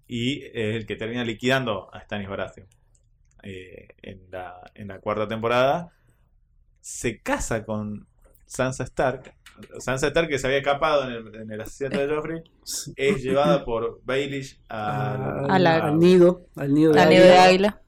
Y 0.06 0.42
es 0.44 0.76
el 0.76 0.86
que 0.86 0.96
termina 0.96 1.24
liquidando 1.24 1.88
a 1.94 2.00
Stannis 2.02 2.28
Baratheon. 2.28 2.66
Eh, 3.42 3.88
en, 4.02 4.30
la, 4.30 4.60
en 4.74 4.88
la 4.88 4.98
cuarta 5.00 5.26
temporada 5.26 5.90
se 6.80 7.20
casa 7.22 7.64
con 7.64 8.06
Sansa 8.46 8.84
Stark. 8.84 9.34
Sansa 9.78 10.08
Stark, 10.08 10.28
que 10.28 10.38
se 10.38 10.46
había 10.46 10.58
escapado 10.58 11.04
en 11.08 11.12
el, 11.28 11.34
en 11.42 11.50
el 11.52 11.60
asesinato 11.60 11.98
de 12.06 12.14
Joffrey, 12.14 12.42
es 12.96 13.22
llevada 13.22 13.64
por 13.64 14.00
Baelish 14.04 14.60
a, 14.68 15.44
A 15.48 15.58
la- 15.58 15.76
al 15.88 15.98
nido, 15.98 16.46
al 16.56 16.72
nido 16.74 16.90
de 16.92 16.96
La 16.96 17.02
águila. 17.04 17.18
nieve 17.20 17.32
de 17.32 17.38
águila. 17.38 17.80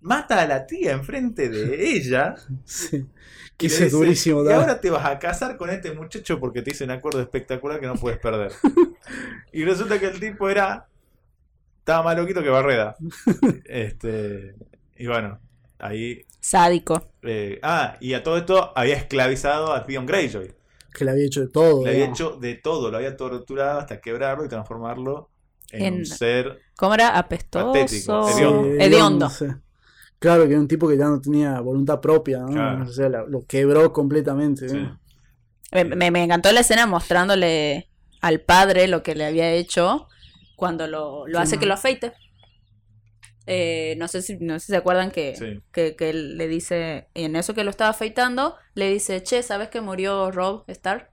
Mata 0.00 0.42
a 0.42 0.46
la 0.46 0.66
tía 0.66 0.92
enfrente 0.92 1.48
de 1.48 1.90
ella. 1.96 2.34
Sí. 2.64 2.98
Y 2.98 3.56
Que 3.56 3.66
es 3.68 3.90
durísimo, 3.90 4.44
Y 4.44 4.52
ahora 4.52 4.80
te 4.80 4.90
vas 4.90 5.04
a 5.06 5.18
casar 5.18 5.56
con 5.56 5.70
este 5.70 5.90
muchacho 5.92 6.38
porque 6.38 6.60
te 6.62 6.70
hice 6.72 6.84
un 6.84 6.90
acuerdo 6.90 7.22
espectacular 7.22 7.80
que 7.80 7.86
no 7.86 7.94
puedes 7.94 8.18
perder. 8.18 8.52
y 9.52 9.64
resulta 9.64 9.98
que 9.98 10.06
el 10.08 10.20
tipo 10.20 10.48
era. 10.50 10.86
Estaba 11.78 12.02
más 12.02 12.16
loquito 12.18 12.42
que 12.42 12.50
Barreda. 12.50 12.96
Este. 13.64 14.54
Y 14.96 15.06
bueno, 15.06 15.40
ahí. 15.78 16.22
Sádico. 16.40 17.08
eh, 17.22 17.58
ah, 17.62 17.96
y 18.00 18.12
a 18.14 18.22
todo 18.22 18.36
esto 18.36 18.72
había 18.76 18.96
esclavizado 18.96 19.72
a 19.72 19.84
Theon 19.86 20.06
Greyjoy. 20.06 20.52
Que 20.96 21.04
le 21.04 21.10
había 21.10 21.26
hecho 21.26 21.40
de 21.42 21.48
todo. 21.48 21.84
Le 21.84 21.90
había 21.90 22.06
hecho 22.06 22.36
de 22.40 22.54
todo, 22.54 22.90
lo 22.90 22.96
había 22.96 23.16
torturado 23.16 23.80
hasta 23.80 24.00
quebrarlo 24.00 24.44
y 24.44 24.48
transformarlo 24.48 25.30
en, 25.70 25.84
En- 25.84 25.94
un 25.96 26.06
ser. 26.06 26.58
¿Cómo 26.76 26.94
era? 26.94 27.16
Apestoso. 27.18 27.72
Patético, 27.72 28.28
Sí, 28.28 28.42
hediondo. 28.78 29.28
Claro, 30.18 30.44
que 30.44 30.52
era 30.52 30.60
un 30.60 30.68
tipo 30.68 30.88
que 30.88 30.96
ya 30.96 31.04
no 31.06 31.20
tenía 31.20 31.60
voluntad 31.60 32.00
propia, 32.00 32.38
¿no? 32.38 32.46
Claro. 32.48 32.84
O 32.84 32.86
sea, 32.92 33.08
la- 33.10 33.24
lo 33.26 33.44
quebró 33.46 33.92
completamente. 33.92 34.68
Sí. 34.68 34.76
¿no? 34.78 34.98
Me, 35.72 35.84
me- 35.84 36.10
me 36.10 36.24
encantó 36.24 36.50
la 36.52 36.60
escena 36.60 36.86
mostrándole 36.86 37.88
al 38.22 38.40
padre 38.40 38.88
lo 38.88 39.02
que 39.02 39.14
le 39.14 39.26
había 39.26 39.50
hecho 39.52 40.08
cuando 40.56 40.86
lo, 40.86 41.26
lo 41.26 41.38
Sí, 41.38 41.42
hace 41.42 41.56
no. 41.56 41.60
que 41.60 41.66
lo 41.66 41.74
afeite. 41.74 42.12
Eh, 43.46 43.94
no 43.98 44.08
sé 44.08 44.22
si 44.22 44.36
no 44.38 44.58
sé 44.58 44.66
si 44.66 44.72
se 44.72 44.76
acuerdan 44.76 45.10
que, 45.10 45.36
Sí. 45.36 45.60
que, 45.72 45.94
que 45.96 46.10
él 46.10 46.36
le 46.36 46.48
dice, 46.48 47.06
en 47.14 47.36
eso 47.36 47.54
que 47.54 47.62
lo 47.64 47.70
estaba 47.70 47.90
afeitando, 47.90 48.56
le 48.74 48.90
dice, 48.90 49.22
che, 49.22 49.42
¿sabes 49.42 49.68
que 49.68 49.80
murió 49.80 50.30
Rob 50.32 50.64
Stark? 50.68 51.10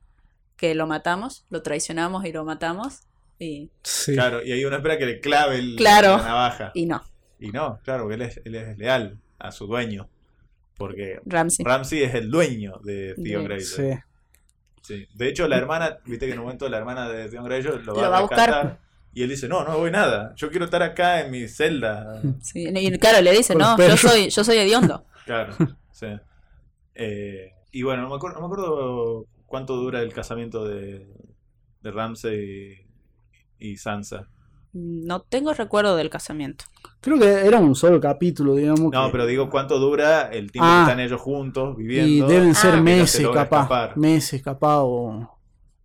Que 0.57 0.73
lo 0.75 0.87
matamos, 0.87 1.45
lo 1.49 1.61
traicionamos 1.61 2.25
y 2.25 2.31
lo 2.31 2.43
matamos. 2.45 3.01
Y, 3.39 3.69
Sí. 3.83 4.13
Claro, 4.13 4.43
y 4.43 4.51
hay 4.51 4.63
uno 4.65 4.75
espera 4.77 4.97
que 4.97 5.05
le 5.05 5.19
clave 5.19 5.57
el, 5.57 5.75
Claro. 5.75 6.17
la 6.17 6.23
navaja. 6.23 6.71
y 6.73 6.85
no, 6.85 7.01
Y 7.39 7.49
no, 7.51 7.79
claro, 7.83 8.03
porque 8.03 8.15
él 8.15 8.21
es, 8.23 8.41
él 8.45 8.55
es 8.55 8.77
leal 8.77 9.19
a 9.39 9.51
su 9.51 9.67
dueño. 9.67 10.07
Porque 10.77 11.19
Ramsey. 11.25 11.65
Ramsey 11.65 12.03
es 12.03 12.15
el 12.15 12.31
dueño 12.31 12.79
de 12.83 13.13
Theon 13.21 13.43
De- 13.43 13.47
Greyjoy. 13.49 13.93
Sí. 13.93 13.99
Sí. 14.81 15.07
De 15.13 15.27
hecho, 15.27 15.47
la 15.47 15.57
hermana, 15.57 15.97
viste 16.05 16.25
que 16.25 16.31
en 16.33 16.39
un 16.39 16.45
momento 16.45 16.67
la 16.67 16.77
hermana 16.77 17.09
de 17.09 17.29
Theon 17.29 17.45
Greyjoy 17.45 17.83
lo 17.83 17.93
va, 17.95 18.01
Lo 18.01 18.09
va 18.09 18.15
a 18.15 18.19
a 18.19 18.21
buscar. 18.21 18.79
Y 19.15 19.21
él 19.23 19.29
dice, 19.29 19.47
no, 19.47 19.63
no 19.63 19.77
voy 19.77 19.91
nada. 19.91 20.33
Yo 20.35 20.49
quiero 20.49 20.65
estar 20.65 20.81
acá 20.81 21.21
en 21.21 21.31
mi 21.31 21.47
celda. 21.47 22.21
Sí, 22.41 22.65
y 22.67 22.97
claro, 22.99 23.21
le 23.21 23.31
dice, 23.31 23.55
no, 23.55 23.77
yo 23.77 23.95
soy, 23.97 24.29
yo 24.29 24.43
soy 24.43 24.57
hediondo. 24.57 25.05
Claro, 25.25 25.53
sí. 25.91 26.07
Eh, 26.95 27.51
y 27.71 27.81
bueno, 27.83 28.01
no 28.03 28.09
me, 28.09 28.15
acuerdo, 28.15 28.39
no 28.41 28.47
me 28.47 28.53
acuerdo 28.53 29.25
cuánto 29.45 29.75
dura 29.77 30.01
el 30.01 30.11
casamiento 30.13 30.65
de, 30.65 31.07
de 31.81 31.91
Ramsey 31.91 32.85
y, 33.59 33.71
y 33.71 33.77
Sansa. 33.77 34.27
No 34.73 35.21
tengo 35.21 35.53
recuerdo 35.53 35.95
del 35.95 36.09
casamiento. 36.09 36.65
Creo 36.99 37.19
que 37.19 37.29
era 37.47 37.59
un 37.59 37.75
solo 37.75 38.01
capítulo, 38.01 38.55
digamos. 38.55 38.91
No, 38.91 39.05
que- 39.05 39.11
pero 39.11 39.25
digo 39.25 39.49
cuánto 39.49 39.79
dura 39.79 40.23
el 40.31 40.51
tiempo 40.51 40.67
Ah. 40.69 40.83
que 40.85 40.91
están 40.91 40.99
ellos 41.05 41.21
juntos 41.21 41.75
Y 41.77 41.83
viviendo. 41.83 42.27
deben 42.27 42.53
ser 42.55 42.71
Ah. 42.71 42.73
que 42.73 42.79
no 42.81 42.85
se 42.87 42.99
meses, 42.99 43.27
capaz. 43.27 43.43
escapar. 43.61 43.97
Meses, 43.97 44.41
capaz. 44.43 44.81
O... 44.81 45.39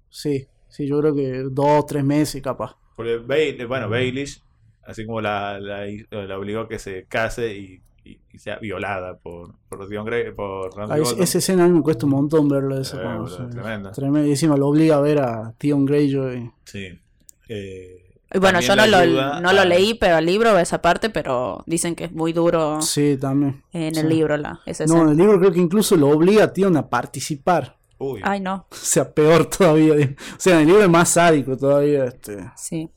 Sí, 0.08 0.46
sí, 0.68 0.86
yo 0.86 0.98
creo 1.00 1.14
que 1.14 1.44
dos, 1.50 1.86
tres 1.86 2.02
meses, 2.02 2.42
capaz. 2.42 2.76
Porque 2.98 3.16
Bail- 3.18 3.64
bueno, 3.68 3.88
Baelish, 3.88 4.42
así 4.84 5.06
como 5.06 5.20
la, 5.20 5.60
la, 5.60 5.86
la 6.10 6.36
obligó 6.38 6.62
a 6.62 6.68
que 6.68 6.80
se 6.80 7.04
case 7.04 7.56
y, 7.56 7.80
y- 8.04 8.18
y 8.32 8.38
sea 8.40 8.58
violada 8.58 9.16
por, 9.18 9.54
por 9.68 9.88
Theon 9.88 10.04
Grey, 10.04 10.32
por 10.32 10.70
Ah, 10.76 10.96
es- 10.96 11.02
Bolton. 11.04 11.22
esa 11.22 11.38
escena 11.38 11.64
a 11.64 11.68
mí 11.68 11.74
me 11.74 11.82
cuesta 11.82 12.06
un 12.06 12.12
montón 12.12 12.48
verla. 12.48 12.80
Esa, 12.80 13.00
Eh, 13.00 13.18
sí. 13.28 13.42
tremenda. 13.52 13.92
Tremendo. 13.92 14.26
Y 14.26 14.30
encima 14.32 14.56
lo 14.56 14.66
obliga 14.66 14.96
a 14.96 15.00
ver 15.00 15.20
a 15.20 15.54
Theon 15.58 15.84
Greyjoy. 15.86 16.50
Sí. 16.64 16.98
Eh, 17.48 18.04
Y 18.34 18.38
bueno, 18.40 18.60
yo 18.60 18.76
no 18.76 18.86
lo, 18.86 19.06
no 19.40 19.52
lo 19.54 19.60
a- 19.60 19.64
leí, 19.64 19.94
pero 19.94 20.18
el 20.18 20.26
libro, 20.26 20.58
esa 20.58 20.82
parte, 20.82 21.08
pero 21.08 21.62
dicen 21.66 21.94
que 21.94 22.04
es 22.04 22.12
muy 22.12 22.32
duro 22.34 22.82
Sí, 22.82 23.16
también. 23.18 23.62
en 23.72 23.94
Sí. 23.94 24.00
el 24.00 24.08
libro 24.10 24.36
la, 24.36 24.60
esa 24.66 24.84
No, 24.86 25.02
en 25.04 25.10
el 25.10 25.16
libro 25.16 25.38
creo 25.38 25.52
que 25.52 25.60
incluso 25.60 25.96
lo 25.96 26.08
obliga 26.10 26.44
a 26.44 26.52
Theon 26.52 26.76
a 26.76 26.88
participar. 26.90 27.77
Uy, 27.98 28.20
Ay, 28.22 28.40
no, 28.40 28.66
O 28.70 28.74
sea, 28.74 29.12
peor 29.12 29.46
todavía. 29.46 29.94
O 29.94 30.40
sea, 30.40 30.54
en 30.54 30.60
el 30.60 30.66
libro 30.68 30.82
es 30.82 30.88
más 30.88 31.08
sádico 31.10 31.56
todavía. 31.56 32.04
Este. 32.04 32.38
sí. 32.56 32.88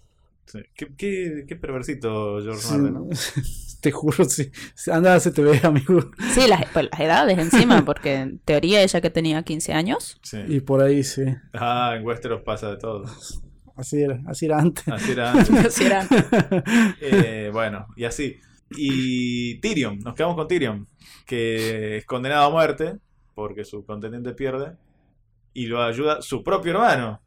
sí. 0.45 0.59
¿Qué, 0.75 0.95
qué, 0.95 1.45
qué 1.47 1.55
perversito 1.55 2.39
George 2.41 2.61
Sí, 2.61 2.77
Martin, 2.77 2.93
¿no? 2.93 3.09
Te 3.81 3.91
juro, 3.91 4.25
sí. 4.25 4.51
Anda, 4.91 5.19
se 5.19 5.31
te 5.31 5.41
ve, 5.41 5.59
amigo. 5.63 6.01
Sí, 6.35 6.47
las, 6.47 6.65
pues, 6.71 6.87
las 6.91 6.99
edades 6.99 7.39
encima, 7.39 7.83
porque 7.85 8.13
en 8.13 8.37
teoría 8.39 8.83
ella 8.83 9.01
que 9.01 9.09
tenía 9.09 9.41
15 9.41 9.73
años. 9.73 10.19
Sí. 10.21 10.37
Y 10.47 10.59
por 10.59 10.83
ahí, 10.83 11.03
sí. 11.03 11.23
Ah, 11.53 11.95
en 11.97 12.05
Westeros 12.05 12.43
pasa 12.43 12.69
de 12.69 12.77
todo. 12.77 13.05
Así 13.75 13.99
era, 14.03 14.21
así 14.27 14.45
era 14.45 14.59
antes. 14.59 14.87
Así 14.87 15.13
era 15.13 15.31
antes. 15.31 15.65
Así 15.65 15.83
era. 15.85 16.07
Eh, 17.01 17.49
bueno, 17.51 17.87
y 17.95 18.03
así. 18.03 18.37
Y 18.69 19.59
Tyrion, 19.61 19.97
nos 19.97 20.13
quedamos 20.13 20.35
con 20.35 20.47
Tyrion, 20.47 20.87
que 21.25 21.97
es 21.97 22.05
condenado 22.05 22.45
a 22.45 22.51
muerte 22.51 22.99
porque 23.33 23.65
su 23.65 23.83
contendiente 23.85 24.33
pierde 24.33 24.75
y 25.53 25.65
lo 25.67 25.81
ayuda 25.83 26.21
su 26.21 26.43
propio 26.43 26.71
hermano, 26.73 27.21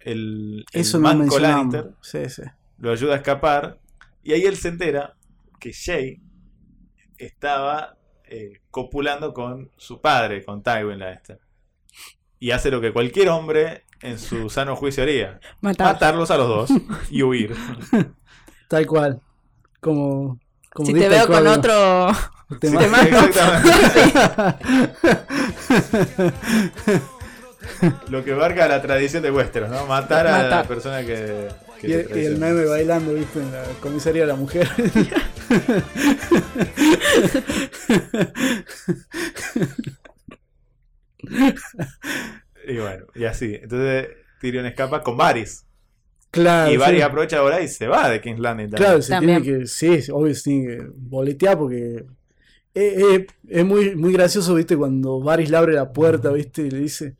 el, 0.00 0.64
el 0.72 0.80
Eso 0.80 0.98
no 0.98 1.14
Manco. 1.14 1.38
Lannister, 1.38 1.90
Sí, 2.00 2.28
sí. 2.28 2.42
lo 2.78 2.90
ayuda 2.92 3.14
a 3.14 3.16
escapar 3.18 3.78
y 4.22 4.32
ahí 4.32 4.42
él 4.46 4.56
se 4.56 4.68
entera 4.68 5.14
que 5.60 5.72
Shay 5.72 6.20
estaba 7.16 7.96
eh, 8.24 8.60
copulando 8.70 9.32
con 9.32 9.70
su 9.76 10.00
padre, 10.00 10.44
con 10.44 10.62
Tywin 10.62 10.98
Lannister. 10.98 11.40
Y 12.40 12.52
hace 12.52 12.70
lo 12.70 12.80
que 12.80 12.92
cualquier 12.92 13.28
hombre 13.30 13.84
en 14.00 14.18
su 14.18 14.48
sano 14.50 14.76
juicio 14.76 15.02
haría. 15.02 15.40
Matar. 15.60 15.94
Matarlos 15.94 16.30
a 16.30 16.36
los 16.36 16.48
dos 16.48 16.70
y 17.10 17.22
huir. 17.22 17.54
Tal 18.68 18.86
cual. 18.86 19.20
Como. 19.80 20.38
como 20.72 20.86
Si 20.86 20.92
te 20.94 21.04
el 21.06 21.10
veo 21.10 21.26
con 21.26 21.46
otro... 21.46 22.08
Te 22.60 22.68
Sí, 22.68 22.76
mato. 22.76 23.04
exactamente. 23.04 24.64
Lo 28.10 28.24
que 28.24 28.34
marca 28.34 28.66
la 28.68 28.80
tradición 28.82 29.22
de 29.22 29.30
Westeros, 29.30 29.70
¿no? 29.70 29.86
Matar 29.86 30.26
a 30.26 30.38
la 30.38 30.44
Matar. 30.44 30.66
persona 30.68 31.00
que, 31.02 31.48
que 31.80 31.88
Y, 31.88 31.92
el- 31.92 32.08
y 32.16 32.24
el 32.26 32.36
meme 32.38 32.64
bailando, 32.64 33.14
viste, 33.14 33.40
en 33.40 33.52
la 33.52 33.62
comisaría 33.80 34.22
de 34.22 34.28
la 34.28 34.36
mujer. 34.36 34.68
Y 42.66 42.76
bueno, 42.78 43.06
y 43.14 43.24
así. 43.24 43.54
Entonces 43.60 44.08
Tyrion 44.40 44.66
escapa 44.66 45.02
con 45.02 45.16
Varys. 45.16 45.64
claro. 46.30 46.72
y 46.72 46.76
Varys 46.76 46.98
sí. 46.98 47.02
aprovecha 47.02 47.38
ahora 47.38 47.60
y 47.62 47.68
se 47.68 47.86
va 47.86 48.08
de 48.10 48.20
King's 48.20 48.40
Landing. 48.40 48.70
también. 48.70 48.86
Claro, 48.88 49.02
se 49.02 49.10
También. 49.12 49.42
tiene 49.42 49.60
que, 49.60 49.66
sí, 49.66 49.98
obvio 50.12 50.34
se 50.34 50.42
tiene 50.42 50.66
que 50.76 50.82
boletear 50.94 51.58
porque 51.58 52.04
es, 52.74 53.02
es- 53.02 53.26
es 53.48 53.64
muy, 53.64 53.96
muy 53.96 54.12
gracioso, 54.12 54.54
viste, 54.54 54.76
cuando 54.76 55.20
Varys 55.20 55.50
le 55.50 55.56
abre 55.56 55.72
la 55.74 55.92
puerta, 55.92 56.30
viste, 56.30 56.62
y 56.62 56.70
le 56.70 56.80
dice, 56.80 57.16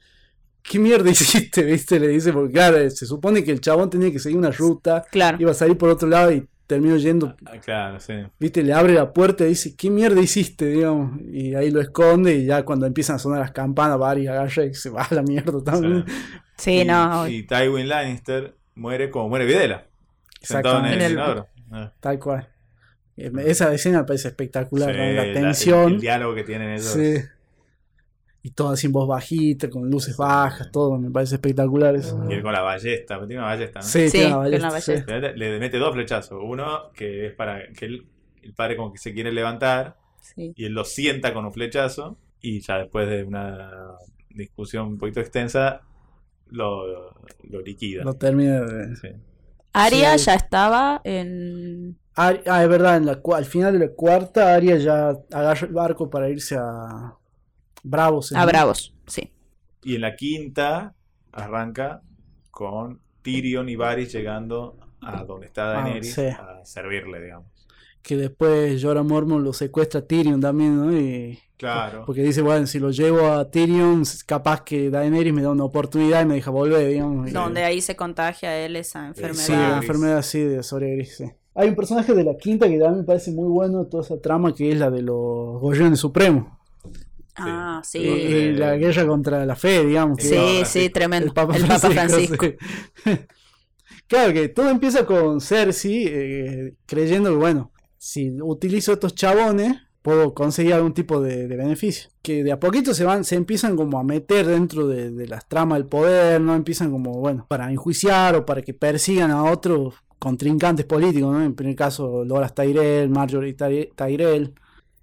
¿qué 0.62 0.78
mierda 0.78 1.10
hiciste? 1.10 1.62
¿Viste? 1.62 1.98
Le 2.01 2.09
dice, 2.09 2.32
porque 2.32 2.52
claro, 2.52 2.90
se 2.90 3.06
supone 3.06 3.43
que 3.44 3.51
el 3.52 3.60
chabón 3.60 3.90
tenía 3.90 4.10
que 4.12 4.18
seguir 4.18 4.39
una 4.39 4.51
ruta, 4.51 5.05
Claro. 5.10 5.36
iba 5.40 5.51
a 5.51 5.55
salir 5.55 5.76
por 5.78 5.90
otro 5.90 6.09
lado 6.09 6.32
y 6.32 6.47
terminó 6.66 6.97
yendo, 6.97 7.35
Ah, 7.47 7.59
Claro, 7.64 7.98
sí. 8.01 8.12
¿viste? 8.39 8.62
Le 8.62 8.72
abre 8.74 8.93
la 8.94 9.12
puerta 9.12 9.44
y 9.44 9.48
dice, 9.48 9.74
¿qué 9.74 9.89
mierda 9.90 10.20
hiciste? 10.20 10.66
Digamos, 10.66 11.18
y 11.22 11.55
ahí 11.55 11.70
lo 11.70 11.80
esconde 11.80 12.35
y 12.35 12.44
ya 12.47 12.62
cuando 12.64 12.85
empiezan 12.86 13.16
a 13.16 13.18
sonar 13.18 13.40
las 13.40 13.52
campanas, 13.52 13.98
Barry 13.98 14.26
agarra 14.26 14.64
y 14.66 14.74
se 14.74 14.90
va 14.90 15.02
a 15.05 15.14
la 15.14 15.22
mierda 15.22 15.62
también. 15.64 16.05
Sí, 16.59 16.80
y, 16.80 16.85
no. 16.85 17.26
Y 17.28 17.44
Tywin 17.44 17.89
Lannister 17.89 18.55
muere 18.74 19.10
como 19.10 19.28
muere 19.30 19.47
Videla. 19.47 19.86
Sentado 20.43 20.80
en 20.80 20.86
el, 20.86 20.93
Exactamente. 21.02 21.06
En 21.06 21.74
el-. 21.74 21.82
Ah. 21.85 21.93
Tal 22.01 22.18
cual. 22.18 22.48
Esa 23.16 23.72
escena 23.74 23.98
me 24.01 24.05
parece 24.05 24.28
espectacular, 24.28 24.93
Sí, 24.93 24.97
¿no? 24.97 25.05
la 25.12 25.22
el- 25.24 25.35
tensión. 25.35 25.93
El, 25.94 26.01
diálogo 26.01 26.35
que 26.35 26.44
tienen 26.44 26.70
ellos. 26.72 26.85
Sí. 26.86 27.14
Y 28.43 28.51
todo 28.52 28.70
así 28.70 28.86
en 28.86 28.93
voz 28.93 29.09
bajita, 29.09 29.69
con 29.69 29.90
luces 29.90 30.16
bajas, 30.16 30.70
todo, 30.70 30.97
me 30.98 31.10
parece 31.10 31.35
espectacular 31.35 31.97
eso. 31.97 32.23
Y 32.31 32.35
él 32.35 32.43
con 32.43 32.52
la 32.52 32.62
ballesta, 32.62 33.19
tiene 33.19 33.39
una 33.39 33.47
ballesta, 33.48 33.81
¿no? 33.81 33.85
Sí, 33.86 34.06
Sí, 34.06 34.12
tiene 34.12 34.27
una 34.28 34.35
con 34.36 34.44
ballesta, 34.44 34.70
la 34.70 34.81
sí. 34.81 34.90
ballesta. 34.93 35.19
Le, 35.19 35.36
le 35.36 35.59
mete 35.59 35.78
dos 35.78 35.93
flechazos. 35.93 36.39
Uno 36.43 36.90
que 36.94 37.27
es 37.27 37.32
para 37.35 37.69
que 37.73 37.86
él- 37.86 38.06
el 38.43 38.55
padre 38.55 38.77
como 38.77 38.93
que 38.93 38.98
se 38.98 39.12
quiere 39.12 39.32
levantar 39.32 39.97
Sí. 40.20 40.52
y 40.56 40.65
él 40.66 40.73
lo 40.73 40.85
sienta 40.85 41.35
con 41.35 41.44
un 41.44 41.52
flechazo 41.52 42.16
y 42.40 42.60
ya 42.60 42.78
después 42.78 43.09
de 43.09 43.24
una 43.24 43.70
discusión 44.31 44.86
un 44.86 44.98
poquito 44.98 45.20
extensa 45.20 45.81
lo, 46.51 47.10
lo 47.51 47.60
liquida. 47.60 48.05
No 48.05 48.15
termina 48.15 48.60
de... 48.60 48.97
Sí. 48.97 49.09
Aria 49.73 50.16
Sí. 50.16 50.27
ya 50.27 50.35
estaba 50.35 51.01
en. 51.05 51.98
Ah, 52.16 52.32
es 52.32 52.69
verdad, 52.69 52.97
en 52.97 53.06
la, 53.06 53.20
cua- 53.23 53.36
al 53.36 53.44
final 53.44 53.73
de 53.78 53.86
la 53.86 53.93
cuarta, 53.93 54.55
Aria 54.55 54.77
ya 54.77 55.10
agarra 55.32 55.66
el 55.66 55.73
barco 55.73 56.09
para 56.09 56.28
irse 56.31 56.56
a 56.56 57.15
Bravos. 57.89 58.32
A 58.32 58.44
Bravos, 58.44 58.94
sí. 59.06 59.32
Y 59.82 59.94
en 59.97 60.01
la 60.02 60.16
quinta 60.16 60.94
arranca 61.32 62.02
con 62.51 63.01
Tyrion 63.23 63.69
y 63.69 63.77
Varys 63.77 64.12
llegando 64.12 64.77
a 65.01 65.24
donde 65.24 65.47
está 65.47 65.70
Ah, 65.70 65.82
Daenerys 65.82 66.15
sí. 66.15 66.23
a 66.27 66.60
servirle, 66.65 67.20
digamos. 67.23 67.47
Que 68.02 68.16
después 68.16 68.82
Jorah 68.82 69.02
Mormont 69.02 69.44
lo 69.44 69.52
secuestra 69.52 70.01
a 70.01 70.05
Tyrion 70.06 70.40
también, 70.40 70.77
¿no? 70.77 70.97
Y, 70.97 71.39
Claro. 71.56 72.05
porque 72.06 72.23
dice, 72.23 72.40
bueno, 72.40 72.66
si 72.69 72.78
lo 72.78 72.90
llevo 72.90 73.27
a 73.32 73.51
Tyrion, 73.51 74.05
capaz 74.27 74.62
que 74.62 74.90
Daenerys 74.90 75.32
me 75.32 75.43
da 75.43 75.51
una 75.51 75.65
oportunidad 75.65 76.23
y 76.23 76.27
me 76.27 76.35
deja 76.35 76.51
volver, 76.52 76.86
digamos. 76.89 77.28
y- 77.28 77.32
Donde 77.32 77.65
ahí 77.65 77.81
se 77.81 77.97
contagia 77.97 78.56
él 78.65 78.77
esa 78.77 79.09
enfermedad. 79.09 79.43
Sí, 79.44 79.52
la 79.52 79.77
enfermedad 79.78 80.19
así 80.19 80.40
de 80.40 80.62
Soria 80.62 80.94
Gris, 80.94 81.16
sí. 81.16 81.24
Hay 81.55 81.69
un 81.69 81.74
personaje 81.74 82.15
de 82.15 82.23
la 82.23 82.36
quinta 82.36 82.69
que 82.69 82.78
también 82.78 82.98
me 83.01 83.05
parece 83.05 83.32
muy 83.32 83.48
bueno, 83.48 83.85
toda 83.86 84.05
esa 84.05 84.20
trama, 84.20 84.55
que 84.55 84.70
es 84.70 84.78
la 84.78 84.90
de 84.90 85.02
los 85.02 85.60
Goyones 85.60 85.98
Supremos. 85.98 86.47
Ah, 87.40 87.81
sí. 87.85 87.98
Y, 87.98 88.02
y 88.09 88.52
la 88.52 88.77
guerra 88.77 89.06
contra 89.06 89.44
la 89.47 89.56
fe, 89.56 89.85
digamos. 89.85 90.19
Sí, 90.20 90.62
sí, 90.65 90.90
tremendo. 90.90 91.27
El 91.28 91.32
Papa 91.35 91.56
El 91.56 91.66
Papa 91.66 91.90
Francisco. 91.90 92.47
Sí. 92.47 93.10
claro 94.06 94.32
que 94.32 94.48
todo 94.48 94.70
empieza 94.70 95.05
con 95.06 95.40
Cersei 95.40 96.06
eh, 96.09 96.74
creyendo 96.86 97.31
que, 97.31 97.36
bueno, 97.36 97.73
si 97.98 98.36
utilizo 98.40 98.93
estos 98.93 99.15
chabones, 99.15 99.74
puedo 100.02 100.32
conseguir 100.35 100.74
algún 100.74 100.94
tipo 100.94 101.20
de, 101.20 101.47
de 101.48 101.56
beneficio. 101.56 102.10
Que 102.23 102.44
de 102.44 102.52
a 102.52 102.60
poquito 102.60 102.94
se 102.94 103.05
van, 103.05 103.24
se 103.24 103.36
empiezan 103.36 103.77
como 103.77 103.98
a 103.98 104.05
meter 104.05 104.47
dentro 104.47 104.86
de, 104.86 105.10
de 105.10 105.27
las 105.27 105.47
tramas 105.48 105.78
del 105.78 105.86
poder, 105.89 106.40
¿no? 106.40 106.55
Empiezan 106.55 106.90
como, 106.90 107.12
bueno, 107.20 107.47
para 107.48 107.70
enjuiciar 107.70 108.36
o 108.36 108.47
para 108.47 108.62
que 108.62 108.74
persigan 108.74 109.31
a 109.31 109.44
otros 109.44 109.94
contrincantes 110.19 110.86
políticos, 110.86 111.32
¿no? 111.32 111.44
En 111.44 111.55
primer 111.55 111.77
caso, 111.77 112.24
Loras 112.24 112.55
Tyrell, 112.55 113.09
Marjorie 113.10 113.55
Ty- 113.55 113.90
Tyrell. 113.94 114.55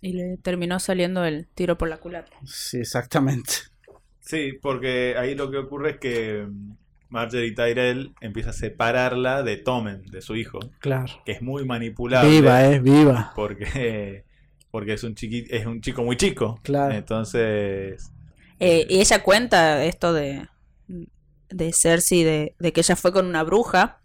Y 0.06 0.14
le 0.14 0.38
terminó 0.38 0.80
saliendo 0.80 1.26
el 1.26 1.48
tiro 1.48 1.78
por 1.78 1.90
la 1.90 1.98
culatra. 1.98 2.38
Sí, 2.46 2.78
exactamente. 2.78 3.54
Sí, 4.20 4.54
porque 4.62 5.16
ahí 5.18 5.34
lo 5.36 5.50
que 5.50 5.58
ocurre 5.58 5.92
es 5.92 5.98
que 5.98 6.48
Marjorie 7.10 7.54
Tyrell 7.54 8.14
empieza 8.22 8.52
a 8.52 8.54
separarla 8.54 9.42
de 9.44 9.58
Tommen, 9.58 10.04
de 10.12 10.22
su 10.22 10.36
hijo, 10.36 10.60
Claro. 10.80 11.14
que 11.26 11.32
es 11.32 11.42
muy 11.42 11.66
manipulable. 11.66 12.30
Viva, 12.30 12.66
eh, 12.66 12.80
viva. 12.80 13.32
Porque, 13.36 14.24
porque 14.72 14.94
es 14.94 15.04
un 15.04 15.16
chiqui, 15.16 15.46
es 15.50 15.66
un 15.66 15.82
chico 15.82 16.04
muy 16.04 16.18
chico. 16.18 16.60
Claro. 16.64 16.94
Entonces, 16.94 18.12
Eh, 18.60 18.86
y 18.90 19.00
ella 19.00 19.24
cuenta 19.24 19.84
esto 19.86 20.14
de, 20.14 20.48
de 21.50 21.72
Cersei, 21.74 22.24
de, 22.24 22.56
de 22.60 22.74
que 22.74 22.82
ella 22.82 22.96
fue 22.96 23.12
con 23.12 23.26
una 23.26 23.44
bruja 23.44 24.02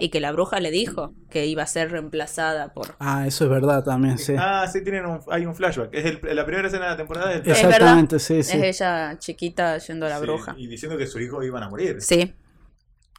y 0.00 0.08
que 0.08 0.18
la 0.20 0.32
bruja 0.32 0.58
le 0.60 0.70
dijo 0.70 1.14
que 1.30 1.46
iba 1.46 1.62
a 1.62 1.66
ser 1.66 1.90
reemplazada 1.92 2.72
por... 2.72 2.96
Ah, 2.98 3.26
eso 3.26 3.44
es 3.44 3.50
verdad 3.50 3.84
también, 3.84 4.18
sí. 4.18 4.34
ah, 4.38 4.66
sí 4.66 4.82
tienen 4.82 5.06
un, 5.06 5.20
hay 5.30 5.46
un 5.46 5.54
flashback. 5.54 5.90
Es 5.92 6.04
el- 6.06 6.36
la 6.36 6.44
primera 6.46 6.66
escena 6.66 6.86
de 6.86 6.90
la 6.92 6.96
temporada 6.96 7.28
del 7.28 7.38
Es 7.38 7.44
flashback. 7.44 7.64
Exactamente, 7.72 8.18
sí, 8.18 8.42
sí. 8.42 8.56
Es 8.56 8.80
ella 8.80 9.18
chiquita 9.18 9.78
yendo 9.78 10.06
a 10.06 10.08
la 10.08 10.16
Sí, 10.18 10.22
bruja. 10.22 10.54
Y 10.58 10.66
diciendo 10.66 10.96
que 10.98 11.06
su 11.06 11.20
hijo 11.20 11.42
iban 11.42 11.62
a 11.62 11.68
morir. 11.68 12.00
Sí, 12.00 12.34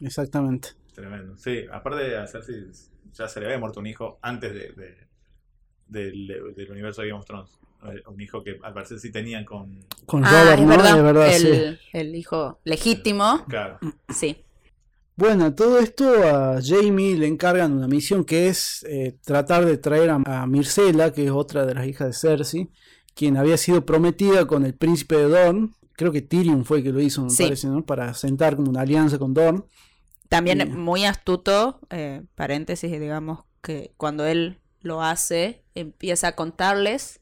Exactamente. 0.02 0.70
Tremendo. 0.94 1.38
Sí, 1.38 1.66
aparte 1.72 2.04
de 2.04 2.18
hacerse, 2.18 2.66
ya 3.14 3.28
se 3.28 3.40
le 3.40 3.46
había 3.46 3.60
muerto 3.60 3.80
un 3.80 3.88
hijo 3.88 4.20
antes 4.22 4.54
de, 4.54 4.60
de- 4.74 5.08
del, 5.88 6.54
del 6.56 6.72
universo 6.72 7.02
de 7.02 7.10
Game 7.10 7.20
of 7.20 7.26
Thrones. 7.26 7.50
Eh, 7.84 8.02
Un 8.08 8.22
hijo 8.22 8.44
que 8.44 8.60
al 8.62 8.74
parecer 8.74 9.00
sí 9.00 9.12
tenían 9.12 9.44
con. 9.44 9.80
Con 10.06 10.24
Ah, 10.26 10.30
Robert, 10.44 10.60
es 10.60 10.66
¿no? 10.66 10.70
verdad, 10.70 10.98
Es 10.98 11.04
verdad, 11.04 11.32
sí. 11.32 11.80
el 11.94 12.16
hijo 12.16 12.60
legítimo, 12.64 13.44
Claro. 13.48 13.80
sí. 14.10 14.44
Bueno, 15.22 15.46
a 15.46 15.56
todo 15.56 15.78
esto 15.78 16.12
a 16.28 16.60
Jamie 16.64 17.16
le 17.16 17.28
encargan 17.28 17.74
una 17.74 17.88
misión 17.88 18.26
que 18.26 18.48
es 18.48 18.84
eh, 18.90 19.20
tratar 19.24 19.66
de 19.66 19.78
traer 19.78 20.10
a, 20.10 20.16
a 20.26 20.48
Myrcella, 20.48 21.14
que 21.14 21.26
es 21.26 21.30
otra 21.30 21.64
de 21.68 21.76
las 21.76 21.86
hijas 21.86 22.08
de 22.08 22.14
Cersei, 22.14 22.72
quien 23.14 23.38
había 23.38 23.56
sido 23.58 23.86
prometida 23.86 24.48
con 24.48 24.66
el 24.66 24.74
príncipe 24.74 25.18
de 25.18 25.30
Dorne. 25.30 25.70
Creo 25.94 26.12
que 26.12 26.24
Tyrion 26.24 26.66
fue 26.66 26.80
el 26.80 26.84
que 26.86 26.92
lo 26.92 27.00
hizo, 27.00 27.22
me 27.24 27.30
Sí. 27.30 27.44
parece, 27.44 27.68
¿no? 27.68 27.86
Para 27.86 28.16
sentar 28.16 28.56
como 28.56 28.72
una 28.72 28.82
alianza 28.82 29.20
con 29.20 29.36
Dorne. 29.36 29.62
También 30.28 30.58
Bien. 30.58 30.80
muy 30.80 31.06
astuto, 31.06 31.82
eh, 31.92 32.24
paréntesis, 32.34 32.90
digamos, 33.00 33.42
que 33.62 33.94
cuando 33.98 34.26
él 34.26 34.58
lo 34.82 35.04
hace, 35.04 35.62
empieza 35.76 36.30
a 36.30 36.36
contarles 36.36 37.20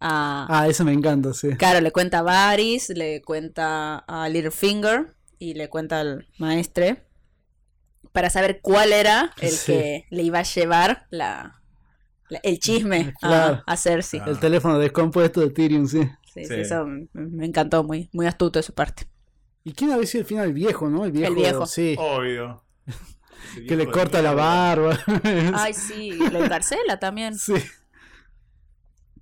a... 0.00 0.46
Ah, 0.48 0.68
eso 0.68 0.86
me 0.86 0.94
encanta, 0.94 1.34
sí. 1.34 1.50
Claro, 1.58 1.82
le 1.82 1.90
cuenta 1.92 2.20
a 2.20 2.22
Varys, 2.22 2.88
le 2.88 3.20
cuenta 3.20 3.98
a 3.98 4.26
Littlefinger 4.30 5.14
y 5.38 5.52
le 5.52 5.68
cuenta 5.68 6.00
al 6.00 6.28
maestre 6.38 7.11
para 8.12 8.30
saber 8.30 8.60
cuál 8.62 8.92
era 8.92 9.32
el 9.40 9.50
Sí. 9.50 9.72
que 9.72 10.06
le 10.10 10.22
iba 10.22 10.38
a 10.40 10.42
llevar 10.42 11.06
la, 11.10 11.60
la- 12.28 12.40
el 12.42 12.58
chisme 12.60 13.14
a- 13.22 13.26
Claro. 13.28 13.62
a, 13.66 13.76
Cersei. 13.76 14.20
Ah. 14.20 14.26
El 14.28 14.38
teléfono 14.38 14.78
descompuesto 14.78 15.40
de 15.40 15.50
Tyrion, 15.50 15.88
sí. 15.88 16.02
Sí, 16.34 16.44
sí, 16.44 16.54
Sí. 16.54 16.60
eso 16.60 16.86
me, 17.12 17.46
encantó, 17.46 17.84
muy, 17.84 18.08
muy 18.12 18.26
astuto 18.26 18.58
de 18.58 18.62
su 18.62 18.72
parte. 18.74 19.06
¿Y 19.64 19.72
quién 19.72 19.92
había 19.92 20.06
sido 20.06 20.22
al 20.22 20.26
final? 20.28 20.46
El 20.48 20.54
viejo, 20.54 20.88
¿no? 20.88 21.04
El 21.04 21.12
viejo. 21.12 21.34
viejo. 21.34 21.66
Sí. 21.66 21.96
Obvio. 21.98 22.62
Que 23.68 23.76
le 23.76 23.86
corta 23.88 24.22
la 24.22 24.32
barba. 24.34 24.96
Ay, 25.54 25.74
sí, 25.74 26.12
lo 26.12 26.44
encarcela 26.44 26.98
también. 27.00 27.34
sí. 27.36 27.54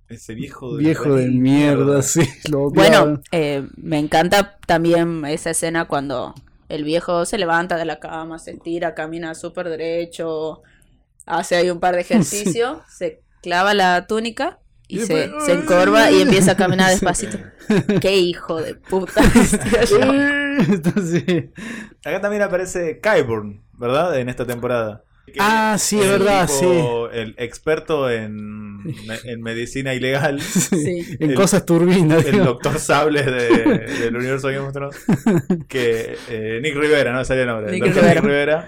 Ese 0.07 0.35
viejo 0.35 0.75
de, 0.75 0.83
Viejo 0.83 1.15
de 1.15 1.27
mierda, 1.29 2.01
sí. 2.01 2.21
Lo 2.49 2.69
Bueno, 2.69 3.21
eh, 3.31 3.65
me 3.77 3.97
encanta 3.97 4.57
también 4.67 5.23
esa 5.25 5.51
escena 5.51 5.85
cuando 5.85 6.35
el 6.71 6.83
viejo 6.85 7.25
se 7.25 7.37
levanta 7.37 7.75
de 7.77 7.85
la 7.85 7.99
cama, 7.99 8.39
se 8.39 8.51
estira, 8.51 8.95
camina 8.95 9.35
súper 9.35 9.67
derecho, 9.67 10.61
hace 11.25 11.55
ahí 11.55 11.69
un 11.69 11.79
par 11.79 11.95
de 11.95 12.01
ejercicios, 12.07 12.79
se 12.89 13.21
clava 13.41 13.73
la 13.73 14.07
túnica 14.07 14.59
y, 14.87 14.99
se, 14.99 15.29
se 15.45 15.53
encorva 15.53 16.11
y 16.11 16.21
empieza 16.21 16.53
a 16.53 16.57
caminar 16.57 16.89
despacito. 16.91 17.37
¡Qué 18.01 18.17
hijo 18.17 18.61
de 18.61 18.75
puta! 18.75 19.21
Acá 22.05 22.21
también 22.21 22.41
aparece 22.41 22.99
Kyburn, 22.99 23.61
¿verdad? 23.73 24.17
En 24.19 24.29
esta 24.29 24.45
temporada. 24.45 25.03
Que 25.31 25.39
Ah, 25.41 25.77
sí, 25.79 25.97
es 25.99 26.05
el 26.05 26.11
verdad, 26.11 26.47
tipo- 26.47 27.09
El 27.11 27.35
experto 27.37 28.09
en, 28.09 28.81
en 29.25 29.41
medicina 29.41 29.93
ilegal. 29.93 30.39
Sí. 30.41 31.17
En 31.19 31.33
cosas 31.33 31.65
turbinas. 31.65 32.25
El 32.25 32.43
doctor 32.43 32.77
Sable 32.79 33.23
de- 33.23 33.77
del 33.99 34.15
universo 34.15 34.47
de 34.47 34.55
Game 34.55 34.67
of 34.67 34.73
Thrones. 34.73 34.95
Que 35.67 36.15
eh, 36.29 36.59
Nick 36.61 36.75
Rivera, 36.75 37.11
¿no? 37.13 37.23
Sale 37.25 37.41
el 37.41 37.47
nombre. 37.47 37.73
El 37.73 37.79
doctor 37.79 37.95
Rivera. 38.03 38.13
Nick 38.21 38.23
Rivera. 38.23 38.67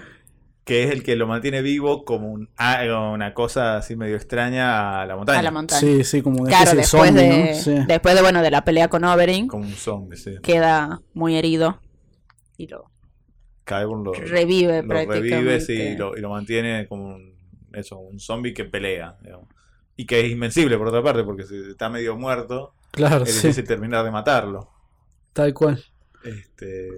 Que 0.64 0.84
es 0.84 0.90
el 0.92 1.02
que 1.02 1.14
lo 1.14 1.26
mantiene 1.26 1.60
vivo 1.60 2.06
como 2.06 2.32
un, 2.32 2.48
ah, 2.56 2.80
una 3.12 3.34
cosa 3.34 3.76
así 3.76 3.96
medio 3.96 4.16
extraña 4.16 5.02
a 5.02 5.04
la 5.06 5.14
montaña. 5.14 5.40
A 5.40 5.42
la 5.42 5.50
montaña. 5.50 5.78
Sí, 5.78 6.04
sí, 6.04 6.22
como 6.22 6.42
Claro, 6.46 6.70
después 6.74 6.88
zombie, 7.06 7.22
de, 7.22 7.50
¿no? 7.52 7.60
Sí. 7.60 7.74
después 7.86 8.14
de, 8.14 8.22
bueno, 8.22 8.40
de 8.40 8.50
la 8.50 8.64
pelea 8.64 8.88
con 8.88 9.04
Oberyn, 9.04 9.46
Como 9.46 9.64
un 9.64 9.74
zombie, 9.74 10.16
sí. 10.16 10.36
queda 10.42 11.02
muy 11.12 11.36
herido 11.36 11.82
y 12.56 12.68
lo 12.68 12.86
Kyburn 13.64 14.04
lo, 14.04 14.12
revive 14.12 14.82
lo 14.82 14.88
prácticamente. 14.88 15.30
revive 15.36 15.60
sí, 15.60 15.72
y, 15.74 15.96
lo, 15.96 16.16
y 16.16 16.20
lo 16.20 16.30
mantiene 16.30 16.86
como 16.88 17.14
un, 17.14 17.34
eso, 17.72 17.98
un 17.98 18.18
zombie 18.20 18.52
que 18.54 18.64
pelea. 18.64 19.16
digamos. 19.22 19.48
Y 19.96 20.06
que 20.06 20.20
es 20.20 20.30
invencible 20.30 20.76
por 20.78 20.88
otra 20.88 21.02
parte, 21.02 21.22
porque 21.24 21.44
si 21.44 21.56
está 21.70 21.88
medio 21.88 22.16
muerto, 22.16 22.74
Claro, 22.90 23.24
es 23.24 23.32
sí, 23.32 23.48
difícil 23.48 23.64
terminar 23.64 24.04
de 24.04 24.10
matarlo. 24.10 24.70
tal 25.32 25.52
cual. 25.54 25.82
Este, 26.24 26.88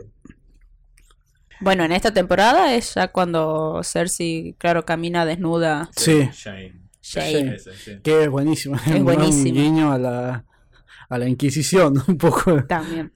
Bueno, 1.60 1.84
en 1.84 1.92
esta 1.92 2.12
temporada 2.12 2.74
es 2.74 2.94
ya 2.94 3.08
cuando 3.08 3.80
Cersei, 3.82 4.54
claro, 4.58 4.84
camina 4.84 5.24
desnuda. 5.24 5.88
Sí. 5.96 6.28
Shane. 6.32 6.82
Shane. 7.02 7.54
Ese, 7.54 7.72
sí. 7.74 8.00
Que 8.02 8.24
es 8.24 8.28
buenísimo. 8.30 8.76
Es 8.76 8.86
Un 8.94 9.04
buenísimo. 9.04 9.54
guiño 9.54 9.92
a 9.92 9.98
la, 9.98 10.44
a 11.08 11.18
la 11.18 11.28
Inquisición, 11.28 12.02
un 12.08 12.18
poco. 12.18 12.64
También. 12.64 13.12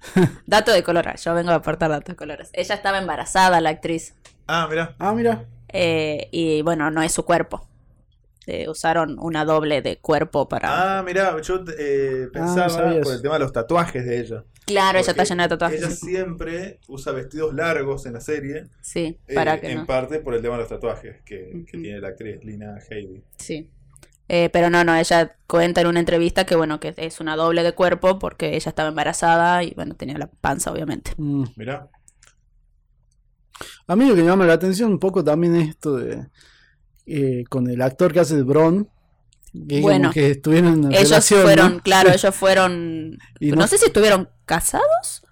Dato 0.46 0.72
de 0.72 0.82
colores. 0.82 1.22
Yo 1.24 1.34
vengo 1.34 1.50
a 1.50 1.56
aportar 1.56 1.90
datos 1.90 2.08
de 2.12 2.16
colores. 2.16 2.50
Ella 2.52 2.74
estaba 2.74 2.98
embarazada, 2.98 3.60
la 3.60 3.70
actriz. 3.70 4.14
Ah, 4.46 4.66
mira. 4.68 4.94
Ah, 4.98 5.12
mira. 5.12 5.44
eh, 5.68 6.28
y 6.32 6.62
bueno, 6.62 6.90
no 6.90 7.02
es 7.02 7.12
su 7.12 7.24
cuerpo. 7.24 7.66
Eh, 8.46 8.68
usaron 8.68 9.16
una 9.20 9.44
doble 9.44 9.82
de 9.82 9.98
cuerpo 9.98 10.48
para. 10.48 10.98
Ah, 10.98 11.02
mira, 11.02 11.40
yo 11.40 11.62
eh, 11.78 12.26
pensaba 12.32 12.68
sabía 12.68 13.00
por 13.02 13.12
el 13.14 13.22
tema 13.22 13.34
de 13.34 13.40
los 13.40 13.52
tatuajes 13.52 14.04
de 14.04 14.18
ella. 14.18 14.44
claro, 14.66 14.98
ella 14.98 15.10
está 15.10 15.24
llena 15.24 15.46
de 15.46 15.54
Ella 15.54 15.58
tatuajes. 15.58 16.00
siempre 16.00 16.80
usa 16.88 17.12
vestidos 17.12 17.54
largos 17.54 18.06
en 18.06 18.14
la 18.14 18.20
serie. 18.20 18.64
Sí, 18.80 19.18
eh, 19.28 19.34
para 19.34 19.60
que 19.60 19.70
en 19.70 19.78
no. 19.78 19.86
parte 19.86 20.18
por 20.20 20.34
el 20.34 20.42
tema 20.42 20.54
de 20.54 20.60
los 20.62 20.68
tatuajes 20.68 21.20
que, 21.24 21.64
tiene 21.70 22.00
la 22.00 22.08
actriz 22.08 22.42
Lina 22.42 22.76
Headey. 22.88 23.22
Sí. 23.36 23.70
Eh, 24.32 24.48
pero 24.52 24.70
no, 24.70 24.84
no, 24.84 24.94
ella 24.94 25.34
cuenta 25.48 25.80
en 25.80 25.88
una 25.88 25.98
entrevista 25.98 26.44
que 26.46 26.54
bueno, 26.54 26.78
que 26.78 26.94
es 26.96 27.18
una 27.18 27.34
doble 27.34 27.64
de 27.64 27.72
cuerpo 27.72 28.20
porque 28.20 28.54
ella 28.54 28.68
estaba 28.68 28.88
embarazada 28.88 29.64
y 29.64 29.72
bueno, 29.74 29.96
tenía 29.96 30.18
la 30.18 30.28
panza, 30.30 30.70
obviamente. 30.70 31.14
Mm. 31.16 31.46
Mirá. 31.56 31.88
A 33.88 33.96
mí 33.96 34.06
lo 34.06 34.14
que 34.14 34.22
me 34.22 34.28
llama 34.28 34.46
la 34.46 34.52
atención 34.52 34.92
un 34.92 34.98
poco 35.00 35.24
también 35.24 35.56
es 35.56 35.70
esto 35.70 35.96
de. 35.96 36.26
eh, 37.06 37.42
con 37.48 37.68
el 37.68 37.82
actor 37.82 38.12
que 38.12 38.20
hace 38.20 38.36
de 38.36 38.42
Bron. 38.44 38.88
que 39.68 39.80
Bueno, 39.80 40.12
que 40.12 40.30
estuvieron 40.30 40.84
en 40.84 40.92
Ellos 40.92 41.08
relación, 41.10 41.40
¿no? 41.40 41.46
fueron, 41.46 41.78
claro, 41.80 42.10
ellos 42.14 42.34
fueron. 42.34 43.18
No- 43.40 43.66
sé 43.66 43.78
si 43.78 43.86
estuvieron 43.86 44.28
casados 44.44 45.22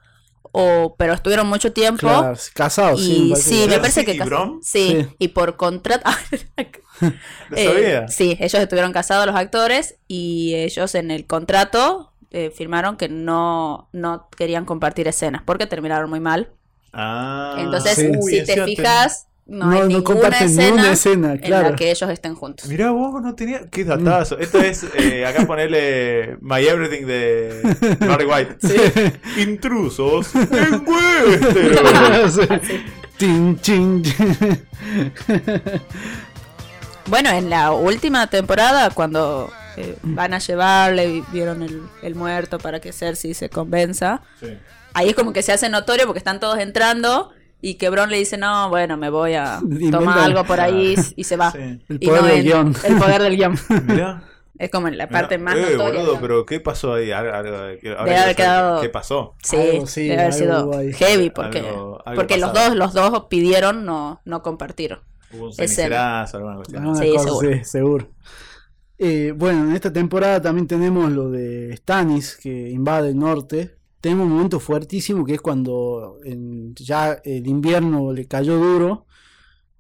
o 0.52 0.94
pero 0.98 1.12
estuvieron 1.14 1.46
mucho 1.46 1.72
tiempo. 1.72 2.00
Claro, 2.00 2.36
casados, 2.54 3.00
sí. 3.04 3.08
me 3.10 3.26
y 3.26 3.30
parece 3.30 3.48
sí, 3.48 3.54
que- 3.54 3.66
me 3.66 3.72
¿Era 3.74 3.80
parece 3.82 4.04
que 4.04 4.12
sí, 4.12 4.18
Sí. 4.62 5.06
y 5.18 5.28
por 5.28 5.56
contrato 5.56 6.08
¿Lo 7.50 7.56
Eh, 7.56 8.06
sí, 8.08 8.36
ellos 8.40 8.60
estuvieron 8.60 8.92
casados 8.92 9.26
los 9.26 9.36
actores 9.36 9.96
y 10.08 10.54
ellos 10.54 10.94
en 10.94 11.10
el 11.10 11.26
contrato 11.26 12.12
eh, 12.30 12.50
firmaron 12.54 12.96
que 12.96 13.08
no, 13.08 13.88
no 13.92 14.28
querían 14.36 14.64
compartir 14.66 15.08
escenas 15.08 15.42
porque 15.44 15.66
terminaron 15.66 16.10
muy 16.10 16.20
mal. 16.20 16.50
Ah, 16.92 17.54
Entonces, 17.58 17.94
sí. 17.96 18.10
uy, 18.18 18.32
si 18.40 18.44
te 18.44 18.64
fijas, 18.64 19.26
no, 19.48 19.66
No, 19.66 19.72
hay 19.72 19.80
no 19.80 19.86
ninguna 19.86 20.28
ni 20.28 20.36
escena, 20.46 20.72
una 20.74 20.92
escena, 20.92 21.34
en 21.40 21.50
la 21.50 21.74
que 21.74 21.90
ellos 21.90 22.08
estén 22.10 22.34
juntos. 22.34 22.68
Mirá 22.68 22.90
vos, 22.90 23.20
no 23.22 23.34
tenía. 23.34 23.62
Qué 23.70 23.82
datazo. 23.84 24.38
Esto 24.38 24.58
es. 24.60 24.84
eh, 24.94 25.24
acá 25.26 25.46
ponerle 25.46 26.36
My 26.40 26.60
Everything 26.66 27.06
de 27.06 27.96
Barry 28.06 28.26
White. 28.26 28.56
Intrusos 29.42 30.34
en 30.34 30.84
Westeros. 30.86 32.40
Sí. 32.68 32.84
Tin, 33.16 33.58
chin. 33.60 34.02
Bueno, 37.06 37.30
en 37.30 37.48
la 37.50 37.72
última 37.72 38.26
temporada, 38.28 38.90
cuando 38.90 39.50
eh, 39.76 39.96
van 40.02 40.34
a 40.34 40.38
llevarle, 40.38 41.24
vieron 41.32 41.62
el, 41.62 41.82
el 42.02 42.14
muerto 42.14 42.58
para 42.58 42.80
que 42.80 42.92
Cersei 42.92 43.32
se 43.34 43.48
convenza, 43.48 44.20
Sí. 44.40 44.48
ahí 44.94 45.08
es 45.10 45.14
como 45.14 45.32
que 45.32 45.42
se 45.42 45.52
hace 45.52 45.68
notorio 45.70 46.04
porque 46.06 46.18
están 46.18 46.38
todos 46.38 46.58
entrando 46.58 47.32
y 47.60 47.74
que 47.74 47.90
Bron 47.90 48.10
le 48.10 48.18
dice, 48.18 48.36
no, 48.39 48.68
bueno, 48.68 48.97
me 48.97 49.10
voy 49.10 49.35
a 49.35 49.60
tomar 49.90 50.18
algo 50.20 50.44
por 50.44 50.60
ahí 50.60 50.94
y 51.16 51.24
se 51.24 51.36
va. 51.36 51.51
Sí. 51.52 51.59
El 51.89 51.98
Y 52.01 52.06
poder 52.06 52.22
no 52.22 52.28
del 52.28 52.36
en- 52.39 52.44
guion. 52.44 52.74
El 52.85 52.97
poder 52.97 53.22
del 53.22 53.36
guion. 53.36 53.59
Mirá. 53.86 54.24
Es 54.59 54.70
como 54.70 54.89
en 54.89 54.98
la 54.98 55.09
parte 55.09 55.39
Mirá. 55.39 55.51
más 55.55 55.56
eh, 55.56 55.76
notoria. 55.76 56.01
boludo, 56.01 56.18
pero 56.20 56.44
¿qué 56.44 56.59
pasó 56.59 56.94
ahí? 56.94 57.12
Ahora 57.12 57.39
haber 57.39 58.35
quedado- 58.36 58.80
¿Qué 58.80 58.89
pasó? 58.89 59.35
Sí, 59.43 59.56
Algo, 59.56 59.86
sí, 59.86 60.09
debe 60.09 60.20
haber 60.22 60.32
sido 60.32 60.76
ahí. 60.76 60.93
heavy 60.94 61.30
porque, 61.30 61.60
Algo- 61.60 62.02
algo 62.05 62.16
porque 62.20 62.39
los 62.39 62.52
dos, 62.52 62.74
los 62.74 62.93
dos 62.93 63.26
pidieron 63.30 63.85
no, 63.85 64.20
no 64.24 64.43
compartir. 64.43 64.98
Hubo 65.32 65.47
un 65.47 65.52
cenicerazo, 65.52 66.39
alguna 66.39 66.56
cuestión. 66.56 66.82
Alguna 66.82 67.01
Sí, 67.02 67.12
cosa, 67.12 67.24
seguro. 67.24 67.48
sí, 67.52 67.64
seguro. 67.64 68.09
Eh, 68.98 69.32
bueno, 69.36 69.64
en 69.68 69.76
esta 69.76 69.93
temporada 69.93 70.43
también 70.43 70.66
tenemos 70.66 71.12
lo 71.12 71.30
de 71.30 71.76
Stannis 71.76 72.36
que 72.36 72.70
invade 72.70 73.10
el 73.10 73.18
norte. 73.18 73.77
Tenemos 74.00 74.26
un 74.26 74.32
momento 74.34 74.60
fuertísimo 74.60 75.24
que 75.24 75.34
es 75.34 75.40
cuando 75.40 76.18
en- 76.24 76.74
ya 76.76 77.18
el 77.24 77.46
invierno 77.46 78.12
le 78.12 78.26
cayó 78.26 78.56
duro 78.56 79.06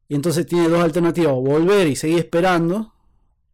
y 0.08 0.14
entonces 0.14 0.46
tiene 0.46 0.68
dos 0.68 0.82
alternativas, 0.82 1.32
o 1.32 1.40
volver 1.42 1.86
y 1.86 1.96
seguir 1.96 2.18
esperando 2.18 2.92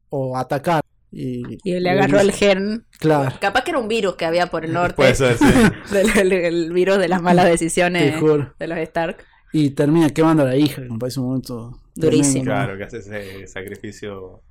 o 0.09 0.37
atacar. 0.37 0.81
Y, 1.11 1.59
Y 1.63 1.79
le 1.81 1.91
agarró 1.91 2.19
el 2.21 2.33
gen. 2.33 2.87
Claro, 2.99 3.37
Capaz 3.41 3.63
que 3.63 3.71
era 3.71 3.79
un 3.79 3.89
virus 3.89 4.17
que 4.17 4.25
había 4.25 4.49
por 4.49 4.65
el 4.65 4.73
norte. 4.81 4.95
Puede 4.97 5.15
ser, 5.15 5.37
sí. 5.39 5.45
el, 6.21 6.33
el 6.33 6.73
virus 6.73 6.99
de 6.99 7.09
las 7.09 7.23
malas 7.23 7.47
decisiones 7.47 8.21
de 8.59 8.67
los 8.67 8.79
Stark. 8.79 9.19
Y 9.53 9.71
termina 9.71 10.11
quemando 10.11 10.43
a 10.43 10.47
la 10.47 10.57
hija, 10.57 10.83
que 10.83 10.89
me 10.89 10.99
parece 10.99 11.21
un 11.21 11.27
momento 11.27 11.81
Durísimo. 11.95 12.45
Claro, 12.45 12.77
que 12.77 12.85
hace 12.85 12.99
ese 12.99 13.47
sacrificio 13.47 14.43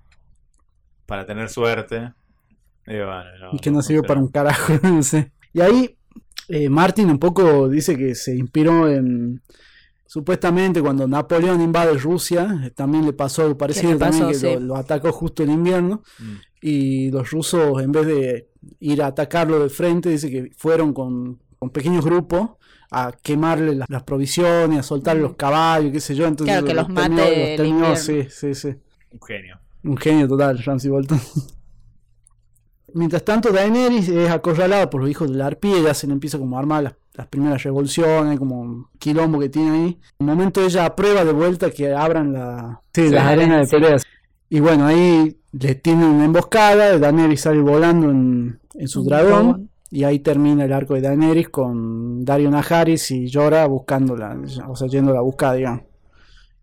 para 1.05 1.25
tener 1.25 1.49
suerte. 1.49 2.13
Y 2.87 2.95
bueno, 2.95 3.23
no, 3.39 3.49
Y 3.53 3.59
que 3.59 3.71
no 3.71 3.81
sirve 3.81 4.03
para 4.03 4.19
un 4.19 4.29
carajo, 4.29 4.73
no 4.83 5.03
sé. 5.03 5.31
Y 5.53 5.61
ahí 5.61 5.97
eh, 6.49 6.69
Martin 6.69 7.09
un 7.09 7.19
poco 7.19 7.67
dice 7.69 7.97
que 7.97 8.15
se 8.15 8.35
inspiró 8.35 8.89
en... 8.89 9.41
Supuestamente 10.05 10.79
cuando 10.81 11.07
Napoleón 11.07 11.59
invade 11.61 11.97
Rusia, 11.97 12.61
eh, 12.65 12.69
también 12.69 13.03
le 13.05 13.13
pasó 13.13 13.41
algo 13.43 13.57
parecido, 13.57 13.97
pasó, 13.97 14.11
también 14.19 14.27
que 14.27 14.35
sí. 14.35 14.53
lo, 14.53 14.59
lo 14.59 14.75
atacó 14.75 15.11
justo 15.11 15.41
en 15.41 15.49
invierno. 15.51 16.03
Mm. 16.19 16.33
Y 16.61 17.09
los 17.11 17.31
rusos, 17.31 17.81
en 17.81 17.91
vez 17.91 18.05
de 18.05 18.49
ir 18.79 19.01
a 19.01 19.07
atacarlo 19.07 19.59
de 19.63 19.69
frente, 19.69 20.09
dice 20.09 20.29
que 20.29 20.51
fueron 20.55 20.93
con, 20.93 21.39
con 21.57 21.71
pequeños 21.71 22.05
grupos 22.05 22.51
a 22.91 23.11
quemarle 23.23 23.73
las, 23.73 23.89
las 23.89 24.03
provisiones, 24.03 24.77
a 24.79 24.83
soltarle 24.83 25.23
los 25.23 25.35
caballos, 25.35 25.91
qué 25.91 25.99
sé 25.99 26.13
yo. 26.13 26.27
Entonces 26.27 26.53
Claro, 26.53 26.67
que 26.67 26.73
los 26.75 26.85
terminó- 26.87 27.09
mate 27.09 27.55
terminó, 27.57 27.75
invierno. 27.77 27.95
sí, 27.95 28.27
sí, 28.29 28.53
sí. 28.53 28.67
Un 29.11 29.19
genio. 29.25 29.59
Un 29.83 29.97
genio 29.97 30.27
total, 30.27 30.59
Ramsey 30.63 30.91
Bolton. 30.91 31.19
Mientras 32.93 33.23
tanto, 33.25 33.51
Daenerys 33.51 34.07
es 34.09 34.29
acorralada 34.29 34.89
por 34.89 35.01
los 35.01 35.09
hijos 35.09 35.29
de 35.29 35.35
la 35.37 35.47
arpía, 35.47 35.79
ya 35.81 35.93
se 35.93 36.07
le 36.07 36.13
empieza 36.13 36.37
como 36.37 36.55
a 36.57 36.59
armar 36.59 36.83
las, 36.83 36.93
las 37.13 37.27
primeras 37.27 37.63
revoluciones, 37.63 38.37
como 38.39 38.59
un 38.61 38.87
quilombo 38.99 39.39
que 39.39 39.49
tiene 39.49 39.71
ahí. 39.71 39.99
En 40.19 40.27
un 40.27 40.27
momento 40.27 40.63
ella 40.63 40.85
aprueba 40.85 41.25
de 41.25 41.33
vuelta 41.33 41.71
que 41.71 41.93
abran 41.93 42.33
la, 42.33 42.81
sí, 42.93 43.07
Sí, 43.07 43.09
las 43.09 43.23
la 43.25 43.29
arenas 43.29 43.43
arena, 43.45 43.57
de 43.59 43.65
sí. 43.65 43.71
peleas. 43.75 44.03
Y 44.49 44.59
bueno, 44.59 44.85
ahí 44.85 45.37
le 45.51 45.75
tienen 45.75 46.05
una 46.05 46.25
emboscada, 46.25 46.97
Daenerys 46.99 47.41
sale 47.41 47.59
volando 47.61 48.09
en, 48.11 48.59
en 48.75 48.87
su 48.87 49.03
dragón. 49.03 49.29
dragón. 49.31 49.69
Y 49.89 50.03
ahí 50.05 50.19
termina 50.19 50.65
el 50.65 50.73
arco 50.73 50.95
de 50.95 51.01
Daenerys 51.01 51.49
con 51.49 52.25
Dario 52.25 52.49
Najaris 52.49 53.11
y 53.11 53.27
Llora 53.27 53.65
buscándola, 53.67 54.35
o 54.67 54.75
sea, 54.75 54.87
yendo 54.87 55.11
a 55.11 55.15
la 55.15 55.21
buscar, 55.21 55.55
digamos. 55.55 55.81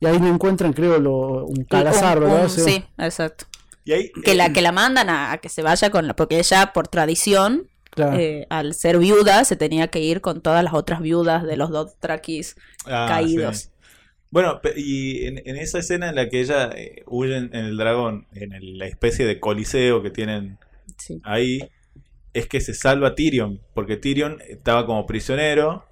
Y 0.01 0.07
ahí 0.07 0.19
le 0.19 0.29
encuentran, 0.29 0.73
creo, 0.73 0.99
lo, 0.99 1.45
un 1.47 1.63
calazar, 1.65 2.19
Un- 2.19 2.25
¿verdad? 2.25 2.43
un- 2.45 2.51
Sí. 2.51 2.61
sí, 2.63 2.85
exacto. 2.99 3.45
Y 3.85 3.93
ahí, 3.93 4.13
Que 4.25 4.35
la, 4.35 4.53
que 4.53 4.61
la 4.63 4.73
mandan 4.73 5.09
a, 5.11 5.33
a 5.33 5.39
que 5.39 5.49
se 5.49 5.63
vaya 5.63 5.91
con 5.91 6.07
la. 6.07 6.15
Porque 6.15 6.39
ella, 6.39 6.73
por 6.73 6.89
tradición, 6.89 7.67
Claro. 7.91 8.17
eh, 8.19 8.47
al 8.51 8.75
ser 8.75 8.99
viuda, 8.99 9.45
se 9.45 9.57
tenía 9.57 9.89
que 9.89 9.99
ir 10.01 10.21
con 10.21 10.43
todas 10.43 10.63
las 10.63 10.75
otras 10.75 11.01
viudas 11.01 11.43
de 11.43 11.57
los 11.57 11.71
Dothrakis 11.71 12.55
Ah, 12.87 13.07
caídos. 13.09 13.57
sí. 13.59 13.69
Bueno, 14.31 14.61
y 14.77 15.27
en, 15.27 15.43
en 15.45 15.57
esa 15.57 15.81
escena 15.81 16.09
en 16.11 16.15
la 16.15 16.29
que 16.29 16.41
ella 16.41 16.71
eh, 16.77 17.03
huye 17.09 17.37
en, 17.37 17.45
en 17.53 17.65
el 17.65 17.77
dragón, 17.77 18.29
en 18.33 18.53
el- 18.53 18.79
la 18.79 18.87
especie 18.87 19.27
de 19.27 19.41
coliseo 19.41 20.03
que 20.05 20.11
tienen 20.11 20.59
Sí. 20.99 21.21
ahí, 21.25 21.69
es 22.33 22.47
que 22.47 22.61
se 22.61 22.75
salva 22.75 23.17
Tyrion, 23.17 23.61
porque 23.75 23.97
Tyrion 23.97 24.39
estaba 24.49 24.87
como 24.87 25.05
prisionero 25.05 25.85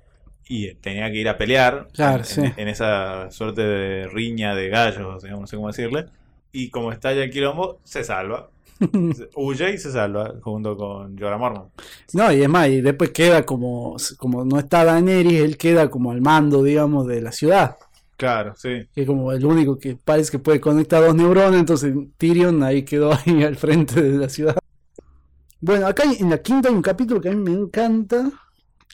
y 0.48 0.74
tenía 0.74 1.10
que 1.10 1.16
ir 1.16 1.28
a 1.28 1.36
pelear 1.36 1.88
Claro, 1.94 2.18
en, 2.18 2.24
sí. 2.24 2.40
en- 2.42 2.54
en 2.58 2.68
esa 2.68 3.28
suerte 3.32 3.62
de 3.62 4.06
riña 4.06 4.54
de 4.54 4.68
gallos, 4.68 5.24
no 5.24 5.46
sé 5.48 5.56
cómo 5.56 5.66
decirle. 5.66 6.06
Y 6.52 6.70
como 6.70 6.92
está 6.92 7.12
ya 7.12 7.22
el 7.24 7.30
quilombo, 7.30 7.80
se 7.84 8.02
salva. 8.04 8.48
Huye 9.34 9.74
y 9.74 9.78
se 9.78 9.90
salva 9.92 10.34
junto 10.40 10.76
con 10.76 11.18
Jorah 11.18 11.36
Mormont. 11.36 11.70
No, 12.12 12.32
y 12.32 12.42
es 12.42 12.48
más, 12.48 12.68
y 12.68 12.80
después 12.80 13.10
queda 13.10 13.44
como, 13.44 13.96
como 14.18 14.44
no 14.44 14.58
está 14.58 14.84
Daenerys, 14.84 15.40
él 15.40 15.56
queda 15.56 15.90
como 15.90 16.12
al 16.12 16.20
mando, 16.20 16.62
digamos, 16.62 17.06
de 17.06 17.20
la 17.20 17.32
ciudad. 17.32 17.76
Claro, 18.16 18.54
sí. 18.56 18.86
Que 18.94 19.02
es 19.02 19.06
como 19.06 19.30
el 19.32 19.44
único 19.44 19.78
que 19.78 19.96
parece 19.96 20.30
que 20.32 20.38
puede 20.38 20.60
conectar 20.60 21.02
dos 21.04 21.14
neuronas, 21.14 21.58
entonces 21.60 21.94
Tyrion 22.16 22.62
ahí 22.62 22.82
quedó 22.84 23.12
ahí 23.26 23.42
al 23.42 23.56
frente 23.56 24.00
de 24.00 24.16
la 24.18 24.28
ciudad. 24.28 24.56
Bueno, 25.60 25.86
acá 25.88 26.04
en 26.18 26.30
la 26.30 26.38
quinta 26.38 26.68
hay 26.68 26.74
un 26.74 26.82
capítulo 26.82 27.20
que 27.20 27.28
a 27.30 27.32
mí 27.32 27.50
me 27.50 27.52
encanta, 27.52 28.30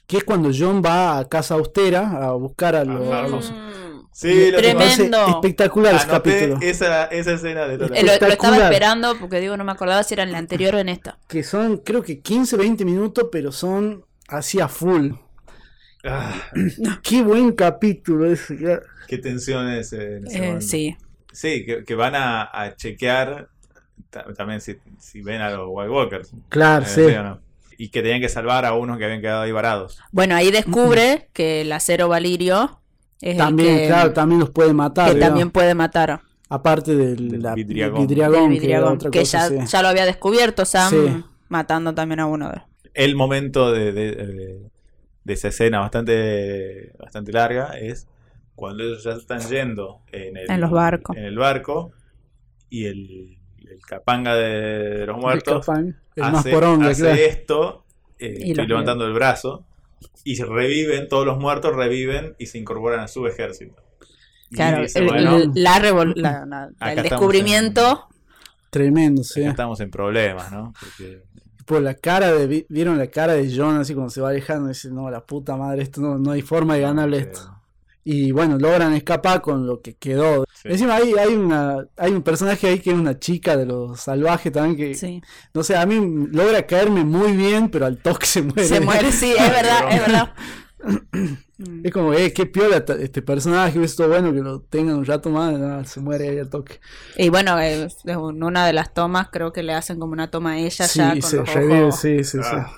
que 0.07 0.17
es 0.17 0.23
cuando 0.23 0.49
John 0.55 0.81
va 0.83 1.19
a 1.19 1.27
Casa 1.29 1.53
Austera 1.55 2.25
a 2.25 2.31
buscar 2.33 2.75
a 2.75 2.83
los... 2.85 3.07
Ajá. 3.07 3.23
a 3.23 3.27
los- 3.27 3.51
Mm. 3.51 3.84
Sí, 4.17 4.49
lo 4.49 4.61
que 4.61 4.67
me 4.69 4.75
parece 4.75 4.95
Tremendo. 5.09 5.27
espectacular 5.27 5.95
ese 5.95 6.07
capítulo. 6.07 6.57
esa, 6.61 7.03
esa 7.07 7.33
escena 7.33 7.67
de 7.67 7.77
toda 7.77 7.89
la- 7.89 7.97
Eh, 7.97 8.03
lo, 8.03 8.07
lo 8.27 8.33
estaba 8.33 8.57
esperando 8.63 9.17
porque 9.19 9.41
digo, 9.41 9.57
no 9.57 9.65
me 9.65 9.73
acordaba 9.73 10.03
si 10.03 10.13
era 10.13 10.23
en 10.23 10.31
la 10.31 10.37
anterior 10.37 10.73
o 10.75 10.79
en 10.79 10.87
esta. 10.87 11.17
Que 11.27 11.43
son, 11.43 11.79
creo 11.79 12.01
que 12.01 12.21
15, 12.21 12.55
20 12.55 12.85
minutos, 12.85 13.27
pero 13.29 13.51
son 13.51 14.05
así 14.29 14.61
a 14.61 14.69
full. 14.69 15.11
Ah, 16.05 16.33
Qué 17.03 17.21
buen 17.23 17.51
capítulo 17.51 18.25
ese. 18.31 18.57
qué 19.07 19.17
tensión 19.17 19.67
es 19.69 19.91
eh, 19.91 20.17
en 20.17 20.27
ese 20.27 20.37
Eh, 20.37 20.41
momento. 20.41 20.65
sí. 20.65 20.97
Sí, 21.33 21.65
que, 21.65 21.83
que 21.83 21.95
van 21.95 22.15
a, 22.15 22.43
a 22.43 22.73
chequear 22.77 23.49
ta- 24.09 24.25
también 24.37 24.61
si, 24.61 24.77
si 24.97 25.21
ven 25.21 25.41
a 25.41 25.49
los 25.49 25.67
White 25.69 25.89
Walkers. 25.89 26.31
Claro, 26.47 26.85
eh, 26.85 26.87
sí. 26.87 27.01
no. 27.21 27.41
Y 27.77 27.89
que 27.89 28.01
tenían 28.01 28.21
que 28.21 28.29
salvar 28.29 28.63
a 28.63 28.71
unos 28.75 28.97
que 28.97 29.03
habían 29.03 29.19
quedado 29.19 29.41
ahí 29.41 29.51
varados. 29.51 29.99
Bueno, 30.13 30.35
ahí 30.37 30.51
descubre 30.51 31.27
que 31.33 31.59
el 31.63 31.71
acero 31.73 32.07
Valirio 32.07 32.79
es 33.21 33.31
el 33.31 33.37
También, 33.37 33.77
que, 33.77 33.87
claro, 33.87 34.13
también 34.13 34.39
los 34.39 34.49
puede 34.51 34.73
matar. 34.73 35.07
que 35.07 35.13
digamos. 35.15 35.29
también 35.29 35.51
puede 35.51 35.73
matar. 35.75 36.21
Aparte 36.49 36.95
del 36.95 37.29
Del 37.31 37.41
la- 37.41 37.55
vidriagón. 37.55 38.01
vidriagón, 38.07 38.49
que 38.51 38.59
vidriagón, 38.59 38.93
otra 38.95 39.09
que 39.11 39.19
cosa, 39.19 39.49
ya, 39.49 39.61
sí. 39.65 39.67
ya 39.71 39.81
lo 39.81 39.87
había 39.87 40.05
descubierto 40.05 40.63
Sam 40.65 40.91
Sí. 40.91 41.23
matando 41.49 41.93
también 41.95 42.19
a 42.19 42.27
uno 42.27 42.49
de 42.51 42.61
el 42.93 43.15
momento 43.15 43.71
de, 43.73 43.91
de- 43.91 44.15
de- 44.15 44.71
de 45.23 45.33
esa 45.33 45.47
escena 45.49 45.79
bastante, 45.79 46.93
bastante 46.99 47.31
larga 47.33 47.77
es 47.79 48.07
cuando 48.53 48.83
ellos 48.83 49.03
ya 49.03 49.13
están 49.13 49.41
yendo 49.41 50.01
en 50.11 50.37
el, 50.37 50.49
En 50.51 50.61
los 50.61 50.71
barcos. 50.71 51.17
en 51.17 51.23
el 51.25 51.35
barco 51.37 51.91
y 52.69 52.85
el, 52.85 53.37
el 53.67 53.81
capanga 53.85 54.35
de, 54.35 54.99
de 54.99 55.05
los 55.07 55.15
El 55.17 55.21
muertos 55.21 55.67
más 55.67 56.35
hace, 56.39 56.51
poronga, 56.51 56.89
hace 56.89 57.01
claro. 57.01 57.15
esto, 57.19 57.85
eh, 58.19 58.37
Y 58.39 58.51
estoy 58.51 58.67
levantando 58.67 59.05
el 59.05 59.13
brazo, 59.13 59.65
y 60.25 60.35
reviven, 60.43 61.07
todos 61.07 61.25
los 61.25 61.37
muertos 61.37 61.73
reviven 61.73 62.35
y 62.37 62.47
se 62.47 62.57
incorporan 62.57 62.99
a 62.99 63.07
su 63.07 63.25
ejército. 63.27 63.81
Claro, 64.51 64.81
dice, 64.83 64.99
el, 64.99 65.05
bueno, 65.05 65.39
la 65.53 65.79
revol- 65.79 66.13
la- 66.15 66.45
la- 66.45 66.91
el 66.91 67.01
descubrimiento. 67.03 68.07
Tremendo, 68.69 69.23
sí. 69.23 69.41
acá 69.41 69.51
estamos 69.51 69.79
en 69.79 69.89
problemas, 69.89 70.51
¿no? 70.51 70.73
Porque 70.79 71.23
Por 71.65 71.81
la 71.81 71.93
cara 71.95 72.31
de. 72.33 72.45
vi- 72.47 72.65
¿Vieron 72.69 72.97
la 72.97 73.07
cara 73.07 73.33
de 73.33 73.51
John 73.55 73.77
así 73.77 73.93
cuando 73.93 74.09
se 74.09 74.21
va 74.21 74.29
alejando? 74.29 74.67
Dice, 74.67 74.89
no, 74.91 75.09
la 75.09 75.25
puta 75.25 75.55
madre, 75.55 75.81
esto 75.83 76.01
no, 76.01 76.17
no 76.17 76.31
hay 76.31 76.41
forma 76.41 76.75
de 76.75 76.81
ganarle 76.81 77.17
esto. 77.19 77.54
Y 78.07 78.31
bueno, 78.31 78.57
logran 78.59 78.93
escapar 78.93 79.41
con 79.41 79.65
lo 79.65 79.81
que 79.81 79.95
quedó. 79.95 80.45
Sí. 80.53 80.67
Encima 80.69 80.95
hay, 80.97 81.13
hay 81.15 81.33
una 81.33 81.87
hay 81.97 82.11
un 82.11 82.21
personaje 82.21 82.67
ahí 82.67 82.79
que 82.79 82.91
es 82.91 82.95
una 82.95 83.19
chica 83.19 83.57
de 83.57 83.65
los 83.65 83.99
salvajes 83.99 84.51
también 84.53 84.77
que 84.77 84.93
Sí. 84.95 85.21
no 85.55 85.63
sé, 85.63 85.75
a 85.75 85.85
mí 85.87 86.27
logra 86.31 86.67
caerme 86.67 87.03
muy 87.03 87.35
bien, 87.35 87.69
pero 87.69 87.87
al 87.87 87.97
toque 87.97 88.27
se 88.27 88.43
muere. 88.43 88.65
Se 88.65 88.79
muere, 88.79 89.11
sí, 89.11 89.33
es 89.35 89.49
verdad, 89.51 89.91
es 89.91 89.99
verdad. 90.05 90.33
Es 91.83 91.91
como, 91.93 92.13
eh, 92.13 92.33
qué 92.33 92.45
piola 92.45 92.83
este 92.99 93.21
personaje, 93.21 93.81
es 93.81 93.95
todo 93.95 94.09
bueno 94.09 94.33
que 94.33 94.41
lo 94.41 94.59
tengan 94.61 94.97
un 94.97 95.05
rato 95.05 95.29
más, 95.29 95.89
se 95.89 96.01
muere 96.01 96.27
ahí 96.29 96.37
al 96.39 96.49
toque. 96.49 96.81
Y 97.15 97.29
bueno, 97.29 97.57
eh, 97.61 97.87
en 98.03 98.43
una 98.43 98.67
de 98.67 98.73
las 98.73 98.93
tomas 98.93 99.29
creo 99.31 99.53
que 99.53 99.63
le 99.63 99.73
hacen 99.73 99.97
como 99.97 100.11
una 100.11 100.29
toma 100.29 100.51
a 100.51 100.57
ella 100.57 100.85
Sí, 100.85 100.99
ya 100.99 101.11
con 101.11 101.21
se 101.21 101.37
los 101.37 101.53
revive, 101.53 101.83
ojos. 101.85 101.99
sí, 102.01 102.23
sí, 102.25 102.39
sí. 102.39 102.43
Ah. 102.43 102.69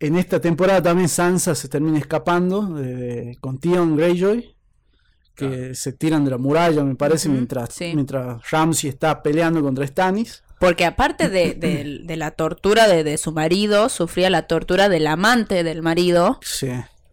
En 0.00 0.16
esta 0.16 0.40
temporada 0.40 0.82
también 0.82 1.08
Sansa 1.08 1.54
se 1.54 1.68
termina 1.68 1.96
escapando 1.96 2.62
de- 2.74 3.38
con 3.40 3.58
Theon 3.60 3.96
Greyjoy, 3.96 4.56
que 5.34 5.74
se 5.74 5.92
tiran 5.92 6.24
de 6.24 6.30
la 6.32 6.38
muralla, 6.38 6.84
me 6.84 6.94
parece, 6.94 7.28
mientras, 7.28 7.72
sí. 7.74 7.92
mientras 7.94 8.48
Ramsay 8.50 8.90
está 8.90 9.22
peleando 9.22 9.62
contra 9.62 9.86
Stannis. 9.86 10.42
Porque 10.60 10.84
aparte 10.84 11.28
de, 11.28 11.54
de- 11.54 12.00
de 12.04 12.16
la 12.16 12.30
tortura 12.30 12.86
de, 12.88 13.04
de 13.04 13.18
su 13.18 13.32
marido, 13.32 13.88
sufría 13.88 14.30
la 14.30 14.46
tortura 14.46 14.88
del 14.88 15.06
amante 15.06 15.62
del 15.64 15.82
marido, 15.82 16.38
Sí, 16.42 16.70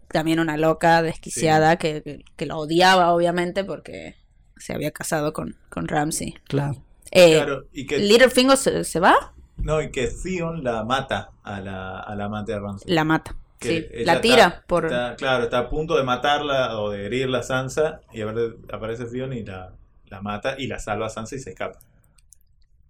también 0.09 0.39
una 0.39 0.57
loca 0.57 1.01
desquiciada 1.01 1.77
que, 1.77 2.01
que, 2.03 2.23
que 2.35 2.45
lo 2.45 2.57
odiaba 2.57 3.11
obviamente 3.13 3.63
porque 3.63 4.15
se 4.57 4.73
había 4.73 4.91
casado 4.91 5.33
con, 5.33 5.55
con 5.69 5.87
Ramsey. 5.87 6.35
claro. 6.47 6.83
Eh, 7.13 7.33
Claro, 7.35 7.65
y 7.73 7.85
que, 7.87 7.97
Littlefinger 7.97 8.55
se, 8.55 8.83
se 8.85 8.99
va, 9.01 9.33
no, 9.57 9.81
y 9.81 9.91
que 9.91 10.07
Theon 10.07 10.63
la 10.63 10.83
mata 10.85 11.31
a 11.43 11.59
la, 11.59 11.99
a 11.99 12.15
la 12.15 12.25
amante 12.25 12.53
de 12.53 12.59
Ramsay. 12.59 12.93
la 12.93 13.03
mata. 13.03 13.35
Que 13.61 13.67
Sí, 13.69 13.87
ella 13.93 14.15
la 14.15 14.21
tira 14.21 14.47
está- 14.47 14.63
por... 14.67 14.85
está- 14.85 15.15
claro, 15.15 15.43
está 15.45 15.59
a 15.59 15.69
punto 15.69 15.95
de 15.95 16.03
matarla 16.03 16.79
o 16.79 16.89
de 16.89 17.05
herirla 17.05 17.39
a 17.39 17.43
Sansa 17.43 18.01
y 18.11 18.21
aparece 18.21 19.05
Theon 19.05 19.31
y 19.33 19.43
la, 19.45 19.73
la 20.07 20.21
mata 20.21 20.55
y 20.59 20.65
la 20.67 20.79
salva 20.79 21.05
a 21.05 21.09
Sansa 21.09 21.35
y 21.35 21.39
se 21.39 21.51
escapa. 21.51 21.77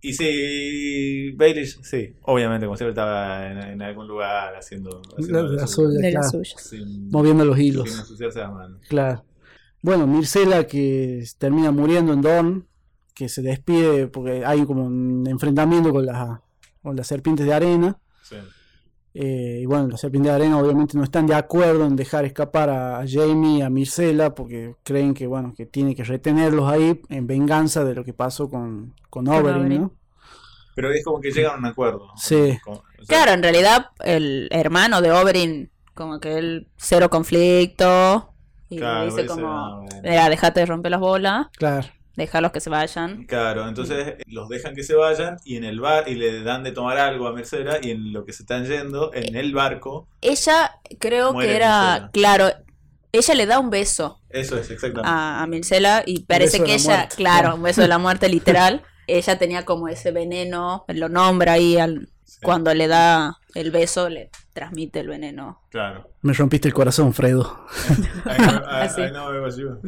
Y 0.04 0.14
si 0.14 1.32
Baelish, 1.34 1.80
sí, 1.84 2.16
obviamente 2.24 2.66
como 2.66 2.76
siempre 2.76 2.92
estaba 2.92 3.52
en, 3.52 3.58
en 3.60 3.82
algún 3.84 4.08
lugar 4.08 4.56
haciendo, 4.56 5.02
haciendo 5.16 5.44
La- 5.44 5.68
suya, 5.68 6.00
de 6.00 6.12
las 6.14 6.32
suyas. 6.32 6.60
sin, 6.62 7.10
Moviendo 7.12 7.46
los 7.46 7.60
hilos. 7.60 7.90
Claro. 8.88 9.24
Bueno, 9.84 10.08
Mircela 10.08 10.66
que 10.66 11.24
termina 11.38 11.72
muriendo 11.72 12.14
en 12.14 12.22
Dorne, 12.22 12.62
que 13.14 13.28
se 13.30 13.42
despide 13.42 14.08
porque 14.08 14.44
hay 14.46 14.64
como 14.66 14.86
un 14.86 15.28
enfrentamiento 15.28 15.92
con 15.92 16.06
las, 16.06 16.40
con 16.82 16.96
las 16.96 17.06
serpientes 17.08 17.46
de 17.46 17.54
arena. 17.54 17.98
Sí. 18.24 18.38
Eh, 19.14 19.60
y 19.62 19.66
bueno, 19.66 19.88
las 19.90 20.00
serpientes 20.00 20.32
de 20.32 20.36
arena 20.36 20.58
obviamente 20.58 20.98
no 20.98 21.04
están 21.04 21.28
de 21.28 21.36
acuerdo 21.36 21.86
en 21.86 21.98
dejar 21.98 22.24
escapar 22.24 22.70
a, 22.70 23.04
Jamie 23.06 23.58
y 23.60 23.62
a 23.62 23.70
Mircela 23.70 24.34
porque 24.34 24.76
creen 24.84 25.14
que 25.14 25.28
bueno, 25.28 25.54
que 25.56 25.66
tiene 25.66 25.96
que 25.96 26.04
retenerlos 26.04 26.70
ahí 26.70 27.02
en 27.10 27.28
venganza 27.28 27.84
de 27.84 27.94
lo 27.94 28.06
que 28.06 28.14
pasó 28.14 28.50
con, 28.50 28.94
con 29.10 29.28
Oberyn. 29.28 29.82
¿no? 29.82 29.92
Pero 30.76 30.92
es 30.92 31.04
como 31.04 31.20
que 31.20 31.32
llegan 31.32 31.56
a 31.56 31.58
un 31.58 31.66
acuerdo. 31.66 32.08
Sí. 32.16 32.58
Con- 32.64 32.76
o 32.76 33.04
sea, 33.04 33.18
Claro, 33.18 33.32
en 33.34 33.44
realidad 33.44 33.88
el 34.04 34.48
hermano 34.52 35.02
de 35.02 35.12
Oberyn, 35.12 35.70
como 35.94 36.20
que 36.20 36.38
él 36.38 36.68
cero 36.78 37.10
conflicto, 37.10 38.34
y 38.70 38.78
Claro, 38.78 39.06
dice 39.06 39.24
dice, 39.24 39.28
como, 39.28 39.48
"Ah, 39.50 39.78
bueno". 39.82 40.02
"Mira, 40.04 40.30
dejate 40.30 40.62
de 40.62 40.66
romper 40.66 40.92
las 40.92 41.02
bolas, 41.02 41.48
Claro. 41.58 41.88
Déjalos 42.22 42.52
que 42.52 42.60
se 42.62 42.70
vayan. 42.70 43.26
Claro, 43.26 43.68
entonces 43.68 44.16
los 44.28 44.48
dejan 44.50 44.76
que 44.76 44.84
se 44.84 44.96
vayan 44.96 45.38
y 45.44 45.58
en 45.58 45.64
el 45.64 45.80
bar 45.80 46.08
y 46.08 46.16
le 46.16 46.44
dan 46.44 46.64
de 46.64 46.72
tomar 46.72 46.98
algo 46.98 47.28
a 47.28 47.34
Mercera 47.34 47.80
y 47.82 47.92
en 47.92 48.14
lo 48.14 48.26
que 48.26 48.34
se 48.34 48.44
están 48.44 48.66
yendo, 48.66 49.12
en 49.14 49.36
el 49.36 49.54
barco, 49.54 50.08
Ella 50.22 50.80
creo 51.00 51.36
que 51.38 51.56
era, 51.56 52.10
claro, 52.14 52.50
ella 53.12 53.34
le 53.36 53.46
da 53.46 53.60
un 53.60 53.70
beso 53.70 54.22
eso 54.30 54.58
es 54.58 54.70
exactamente. 54.72 55.10
a, 55.10 55.42
a 55.44 55.48
Myrcella 55.48 56.04
y 56.06 56.22
parece 56.26 56.64
que 56.64 56.74
la 56.74 56.76
ella, 56.76 56.98
muerte. 56.98 57.16
claro, 57.16 57.56
un 57.56 57.64
beso 57.64 57.82
de 57.82 57.88
la 57.88 57.98
muerte 57.98 58.30
literal, 58.30 58.84
ella 59.08 59.38
tenía 59.38 59.66
como 59.66 59.88
ese 59.90 60.12
veneno, 60.12 60.86
lo 60.88 61.10
nombra 61.10 61.54
ahí 61.54 61.78
al, 61.78 62.11
Sí, 62.32 62.40
cuando 62.44 62.74
le 62.74 62.88
da 62.88 63.38
el 63.56 63.72
beso, 63.72 64.08
le 64.10 64.30
transmite 64.54 65.02
el 65.02 65.10
veneno. 65.10 65.62
Claro. 65.70 66.10
Me 66.22 66.32
rompiste 66.34 66.68
el 66.70 66.74
corazón, 66.74 67.14
Fredo. 67.14 67.66
I 67.90 68.38
know, 68.42 68.62
I- 68.62 68.64
Así. 68.68 69.02
I 69.02 69.10
know 69.10 69.34
it 69.36 69.42
was 69.42 69.58
you. 69.58 69.80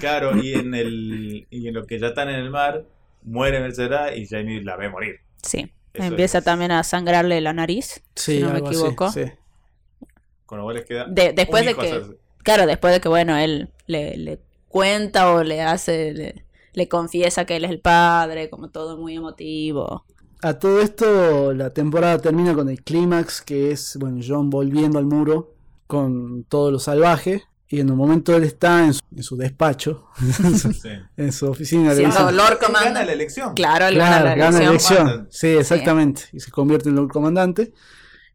Claro, 0.00 0.36
y 0.36 0.54
en 0.54 0.74
el 0.74 1.46
y 1.50 1.68
en 1.68 1.74
lo 1.74 1.86
que 1.86 1.98
ya 1.98 2.08
están 2.08 2.28
en 2.28 2.36
el 2.36 2.50
mar, 2.50 2.84
muere 3.22 3.60
Mercera 3.60 4.14
y 4.14 4.26
Jamie 4.26 4.62
la 4.62 4.76
ve 4.76 4.88
morir. 4.88 5.16
Sí, 5.42 5.72
Eso 5.92 6.04
empieza 6.04 6.38
es. 6.38 6.44
también 6.44 6.70
a 6.72 6.82
sangrarle 6.84 7.40
la 7.40 7.52
nariz. 7.52 8.02
Sí, 8.14 8.36
si 8.36 8.40
no 8.40 8.50
me 8.50 8.56
algo 8.56 8.68
así, 8.68 8.76
equivoco. 8.78 9.10
sí. 9.10 9.24
Con 10.46 10.58
lo 10.58 10.64
cual 10.64 10.76
les 10.76 10.84
queda 10.86 11.06
De- 11.08 11.32
después 11.32 11.62
un 11.62 11.68
de 11.68 11.74
que- 11.74 11.86
hacerse. 11.92 12.18
Claro, 12.42 12.66
después 12.66 12.92
de 12.92 13.00
que, 13.00 13.08
bueno, 13.08 13.36
él 13.36 13.70
le, 13.86 14.16
le 14.18 14.38
cuenta 14.68 15.32
o 15.32 15.42
le 15.42 15.62
hace, 15.62 16.12
le, 16.12 16.44
le 16.74 16.88
confiesa 16.88 17.46
que 17.46 17.56
él 17.56 17.64
es 17.64 17.70
el 17.70 17.80
padre, 17.80 18.50
como 18.50 18.68
todo 18.70 18.98
muy 18.98 19.16
emotivo. 19.16 20.04
A 20.44 20.58
todo 20.58 20.80
esto, 20.82 21.54
la 21.54 21.70
temporada 21.70 22.18
termina 22.18 22.54
con 22.54 22.68
el 22.68 22.82
clímax, 22.82 23.40
que 23.40 23.70
es, 23.70 23.96
bueno, 23.98 24.20
John 24.26 24.50
volviendo 24.50 24.98
al 24.98 25.06
muro 25.06 25.54
con 25.86 26.44
todo 26.44 26.70
lo 26.70 26.78
salvaje. 26.78 27.44
Y 27.66 27.80
en 27.80 27.90
un 27.90 27.96
momento 27.96 28.36
él 28.36 28.44
está 28.44 28.84
en 28.84 28.92
su, 28.92 29.00
en 29.16 29.22
su 29.22 29.36
despacho, 29.38 30.08
Sí. 30.82 30.90
en 31.16 31.32
su 31.32 31.46
oficina. 31.48 31.92
Él 31.92 32.02
gana 32.02 33.04
la 33.04 33.12
elección. 33.12 33.54
Claro, 33.54 33.86
él 33.86 33.94
Claro, 33.94 34.24
gana 34.24 34.24
la 34.24 34.36
gana 34.36 34.58
la 34.58 34.64
elección. 34.66 34.98
Comandante. 34.98 35.30
Sí, 35.32 35.46
exactamente. 35.48 36.22
Y 36.34 36.40
se 36.40 36.50
convierte 36.50 36.90
en 36.90 36.96
Lord 36.96 37.08
Comandante. 37.08 37.72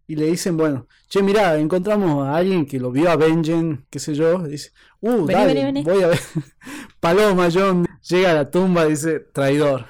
Y 0.07 0.15
le 0.15 0.25
dicen, 0.25 0.57
bueno, 0.57 0.87
che, 1.07 1.21
mirá, 1.21 1.57
encontramos 1.59 2.27
a 2.27 2.35
alguien 2.37 2.65
que 2.65 2.79
lo 2.79 2.91
vio 2.91 3.11
a 3.11 3.15
Benjen, 3.17 3.85
qué 3.91 3.99
sé 3.99 4.15
yo. 4.15 4.47
y 4.47 4.49
dice, 4.49 4.71
uh, 5.01 5.25
Vení, 5.27 5.33
dale, 5.39 5.53
vení, 5.53 5.63
vení. 5.65 5.83
voy 5.83 6.01
a 6.03 6.07
ver. 6.07 6.19
Paloma, 6.99 7.49
John, 7.53 7.85
llega 8.09 8.31
a 8.31 8.33
la 8.33 8.49
tumba 8.49 8.87
y 8.87 8.89
dice, 8.89 9.19
traidor. 9.19 9.85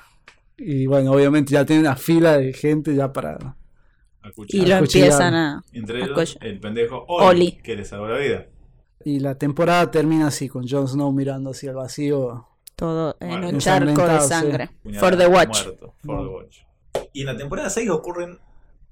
Y 0.60 0.86
bueno, 0.88 1.12
obviamente 1.12 1.54
ya 1.54 1.66
tiene 1.66 1.82
una 1.82 1.96
fila 1.96 2.38
de 2.38 2.54
gente 2.54 2.94
ya 2.96 3.12
para... 3.14 3.56
Y 4.48 4.66
lo 4.66 4.76
empiezan 4.76 5.34
a... 5.34 5.64
Entre 5.72 6.02
a 6.04 6.06
ellos, 6.06 6.38
el 6.42 6.60
pendejo 6.60 7.06
Oli, 7.08 7.26
Oli. 7.28 7.52
que 7.64 7.76
le 7.76 7.86
salvó 7.86 8.08
la 8.08 8.18
vida. 8.18 8.46
Y 9.06 9.20
la 9.20 9.36
temporada 9.36 9.90
termina 9.90 10.28
así, 10.28 10.50
con 10.50 10.68
Jon 10.68 10.88
Snow 10.88 11.12
mirando 11.14 11.52
hacia 11.52 11.70
el 11.72 11.78
vacío. 11.78 12.46
Todo 12.76 13.16
en 13.22 13.30
Bueno, 13.30 13.50
un 13.50 13.58
charco 13.60 14.06
de 14.08 14.20
sí. 14.22 14.28
sangre. 14.28 14.70
For 15.00 15.18
the 15.18 15.28
watch. 15.28 15.64
muerto, 15.66 15.96
for 16.04 16.22
the 16.22 16.28
watch. 16.28 16.58
Y 17.14 17.22
en 17.22 17.26
la 17.28 17.38
temporada 17.38 17.70
6 17.70 17.90
ocurren 17.90 18.38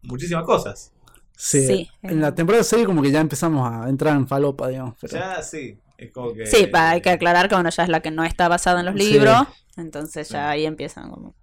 muchísimas 0.03 0.43
cosas. 0.45 0.93
Sí, 1.35 1.67
Sí. 1.67 1.89
en 2.01 2.21
la 2.21 2.33
temporada 2.33 2.63
6 2.63 2.85
como 2.85 3.01
que 3.01 3.11
ya 3.11 3.19
empezamos 3.19 3.69
a 3.69 3.87
entrar 3.89 4.15
en 4.15 4.27
falopa, 4.27 4.69
digamos. 4.69 4.95
Pero... 4.99 5.13
Ya 5.17 5.41
sí, 5.43 5.77
es 5.97 6.11
como 6.11 6.33
que... 6.33 6.47
Sí, 6.47 6.69
hay 6.73 7.01
que 7.01 7.09
aclarar 7.11 7.47
que 7.49 7.55
bueno, 7.55 7.69
ya 7.69 7.83
es 7.83 7.89
la 7.89 7.99
que 8.01 8.09
no 8.11 8.23
está 8.23 8.47
basada 8.47 8.79
en 8.79 8.87
los 8.87 8.95
Sí. 8.95 9.11
libros. 9.11 9.37
Entonces 9.75 10.29
ya 10.29 10.45
Sí. 10.45 10.51
ahí 10.53 10.65
empiezan 10.65 11.11
como... 11.11 11.35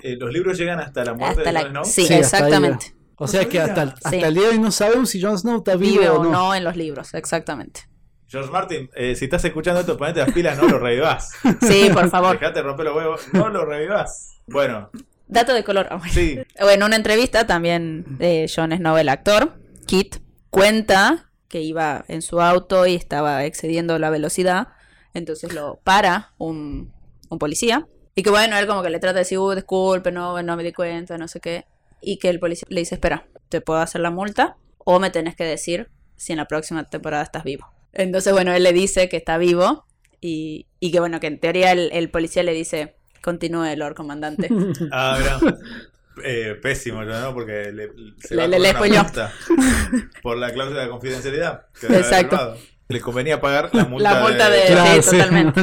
eh, 0.02 0.16
los 0.18 0.32
libros 0.32 0.58
llegan 0.58 0.80
hasta 0.80 1.04
la 1.04 1.14
muerte 1.14 1.40
Hasta 1.40 1.50
de 1.50 1.52
la... 1.52 1.60
Jon 1.62 1.70
Snow. 1.70 1.84
Sí, 1.84 2.06
exactamente. 2.12 2.94
O 3.18 3.26
sea 3.26 3.42
No 3.44 3.48
que 3.48 3.60
hasta, 3.60 3.82
hasta 3.82 4.10
Sí. 4.10 4.16
el 4.20 4.34
día 4.34 4.42
de 4.44 4.48
hoy 4.50 4.58
no 4.58 4.70
sabemos 4.70 5.08
si 5.10 5.20
Jon 5.22 5.38
Snow 5.38 5.58
está 5.58 5.76
vivo, 5.76 6.00
Vive 6.00 6.10
o 6.10 6.22
no. 6.24 6.30
no 6.30 6.54
en 6.54 6.64
los 6.64 6.76
libros, 6.76 7.14
exactamente. 7.14 7.82
George 8.28 8.50
Martin, 8.50 8.90
eh, 8.94 9.14
si 9.14 9.24
estás 9.26 9.44
escuchando 9.44 9.80
esto, 9.80 9.96
ponete 9.96 10.20
las 10.20 10.32
pilas, 10.32 10.58
no 10.58 10.66
lo 10.68 10.78
revivás. 10.78 11.30
Sí, 11.62 11.88
por 11.92 12.10
favor. 12.10 12.38
Dejate 12.38 12.60
romper 12.62 12.86
los 12.86 12.96
huevos, 12.96 13.22
no 13.32 13.48
lo 13.48 13.64
revivás. 13.64 14.40
Bueno, 14.46 14.90
Dato 15.28 15.54
de 15.54 15.64
color. 15.64 15.88
Bueno. 15.88 16.04
sí, 16.12 16.38
Bueno, 16.60 16.72
en 16.72 16.82
una 16.84 16.96
entrevista 16.96 17.46
también 17.46 18.04
de 18.18 18.50
Jon 18.54 18.72
Snow, 18.76 18.96
el 18.98 19.08
actor, 19.08 19.54
Kit, 19.86 20.16
cuenta 20.50 21.30
que 21.48 21.60
iba 21.62 22.04
en 22.08 22.22
su 22.22 22.40
auto 22.40 22.86
y 22.86 22.94
estaba 22.96 23.44
excediendo 23.44 23.98
la 23.98 24.10
velocidad. 24.10 24.68
Entonces 25.14 25.54
lo 25.54 25.80
para 25.84 26.34
un, 26.38 26.92
un 27.30 27.38
policía. 27.38 27.86
Y 28.18 28.22
que 28.22 28.30
bueno, 28.30 28.56
él 28.58 28.66
como 28.66 28.82
que 28.82 28.90
le 28.90 28.98
trata 28.98 29.12
de 29.14 29.20
decir, 29.20 29.38
uh, 29.38 29.54
disculpe, 29.54 30.10
no, 30.10 30.42
no 30.42 30.56
me 30.56 30.64
di 30.64 30.72
cuenta, 30.72 31.16
no 31.18 31.28
sé 31.28 31.38
qué. 31.38 31.66
Y 32.00 32.18
que 32.18 32.28
el 32.30 32.40
policía 32.40 32.66
le 32.70 32.80
dice, 32.80 32.94
espera, 32.96 33.26
te 33.50 33.60
puedo 33.60 33.78
hacer 33.78 34.00
la 34.00 34.10
multa 34.10 34.56
o 34.78 34.98
me 34.98 35.10
tenés 35.10 35.36
que 35.36 35.44
decir 35.44 35.90
si 36.16 36.32
en 36.32 36.38
la 36.38 36.46
próxima 36.46 36.82
temporada 36.84 37.22
estás 37.22 37.44
vivo. 37.44 37.66
Entonces, 37.92 38.32
bueno, 38.32 38.52
él 38.54 38.62
le 38.62 38.72
dice 38.72 39.08
que 39.08 39.18
está 39.18 39.36
vivo 39.38 39.86
y, 40.20 40.66
y 40.80 40.92
que 40.92 40.98
bueno, 41.00 41.20
que 41.20 41.26
en 41.26 41.38
teoría 41.38 41.72
el, 41.72 41.90
el 41.92 42.08
policía 42.10 42.42
le 42.42 42.52
dice, 42.52 42.96
continúe, 43.22 43.76
Lord 43.76 43.94
Comandante. 43.94 44.48
ah, 44.92 45.16
mirá. 45.20 45.38
Eh, 46.24 46.58
pésimo, 46.62 47.04
¿no? 47.04 47.34
Porque 47.34 47.70
le, 47.74 47.90
se 48.20 48.34
Le- 48.34 48.48
le- 48.48 48.58
le 48.58 48.72
por 50.22 50.38
la 50.38 50.50
cláusula 50.50 50.84
de 50.84 50.88
confidencialidad. 50.88 51.66
que 51.78 51.88
Exacto. 51.88 52.56
Le 52.88 53.00
convenía 53.02 53.38
pagar 53.38 53.68
la 53.74 53.84
multa, 53.84 54.14
La 54.14 54.20
multa 54.22 54.48
de- 54.48 54.64
Claro, 54.64 55.02
sí, 55.02 55.10
totalmente. 55.10 55.60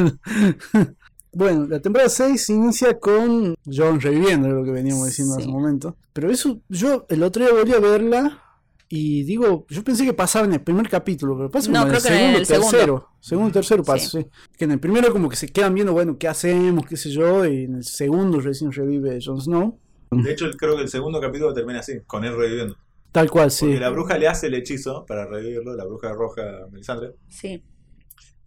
Bueno, 1.34 1.66
la 1.66 1.80
temporada 1.80 2.08
6 2.08 2.48
inicia 2.50 2.98
con 2.98 3.54
John 3.70 4.00
reviviendo, 4.00 4.48
lo 4.48 4.64
que 4.64 4.70
veníamos 4.70 5.06
diciendo 5.06 5.34
hace 5.34 5.44
Sí. 5.44 5.48
un 5.48 5.54
momento. 5.54 5.96
Pero 6.12 6.30
eso, 6.30 6.60
yo 6.68 7.06
el 7.08 7.22
otro 7.22 7.44
día 7.44 7.52
volví 7.54 7.72
a 7.72 7.80
verla 7.80 8.40
y 8.88 9.24
digo, 9.24 9.66
yo 9.68 9.82
pensé 9.82 10.04
que 10.04 10.12
pasaba 10.12 10.44
en 10.46 10.52
el 10.54 10.60
primer 10.60 10.88
capítulo, 10.88 11.36
pero 11.36 11.50
pasa 11.50 11.70
No, 11.70 11.80
como 11.80 11.90
en 11.90 11.96
el 11.96 12.02
creo 12.02 12.02
que 12.02 12.14
en 12.14 12.20
segundo, 12.20 12.38
el 12.38 12.46
segundo. 12.46 12.70
tercero. 12.70 13.08
Segundo 13.20 13.48
y 13.48 13.52
tercero 13.52 13.82
pasa, 13.82 14.08
Sí. 14.08 14.22
sí. 14.22 14.26
Que 14.56 14.64
en 14.66 14.70
el 14.72 14.80
primero 14.80 15.12
como 15.12 15.28
que 15.28 15.36
se 15.36 15.48
quedan 15.48 15.74
viendo, 15.74 15.92
bueno, 15.92 16.16
¿qué 16.18 16.28
hacemos? 16.28 16.86
¿Qué 16.86 16.96
sé 16.96 17.10
yo? 17.10 17.44
Y 17.46 17.64
en 17.64 17.76
el 17.76 17.84
segundo 17.84 18.40
recién 18.40 18.70
revive 18.72 19.18
Jon 19.24 19.40
Snow. 19.40 19.78
De 20.10 20.30
hecho, 20.32 20.48
creo 20.58 20.76
que 20.76 20.82
el 20.82 20.88
segundo 20.88 21.20
capítulo 21.20 21.52
termina 21.52 21.80
así, 21.80 21.94
con 22.06 22.24
él 22.24 22.36
reviviendo. 22.36 22.76
Tal 23.10 23.30
cual, 23.30 23.50
sí. 23.50 23.64
Porque 23.66 23.80
la 23.80 23.90
bruja 23.90 24.18
le 24.18 24.28
hace 24.28 24.46
el 24.48 24.54
hechizo 24.54 25.04
para 25.06 25.26
revivirlo, 25.26 25.74
la 25.74 25.84
bruja 25.84 26.12
roja 26.12 26.42
Melisandre, 26.70 27.14
Sí. 27.28 27.64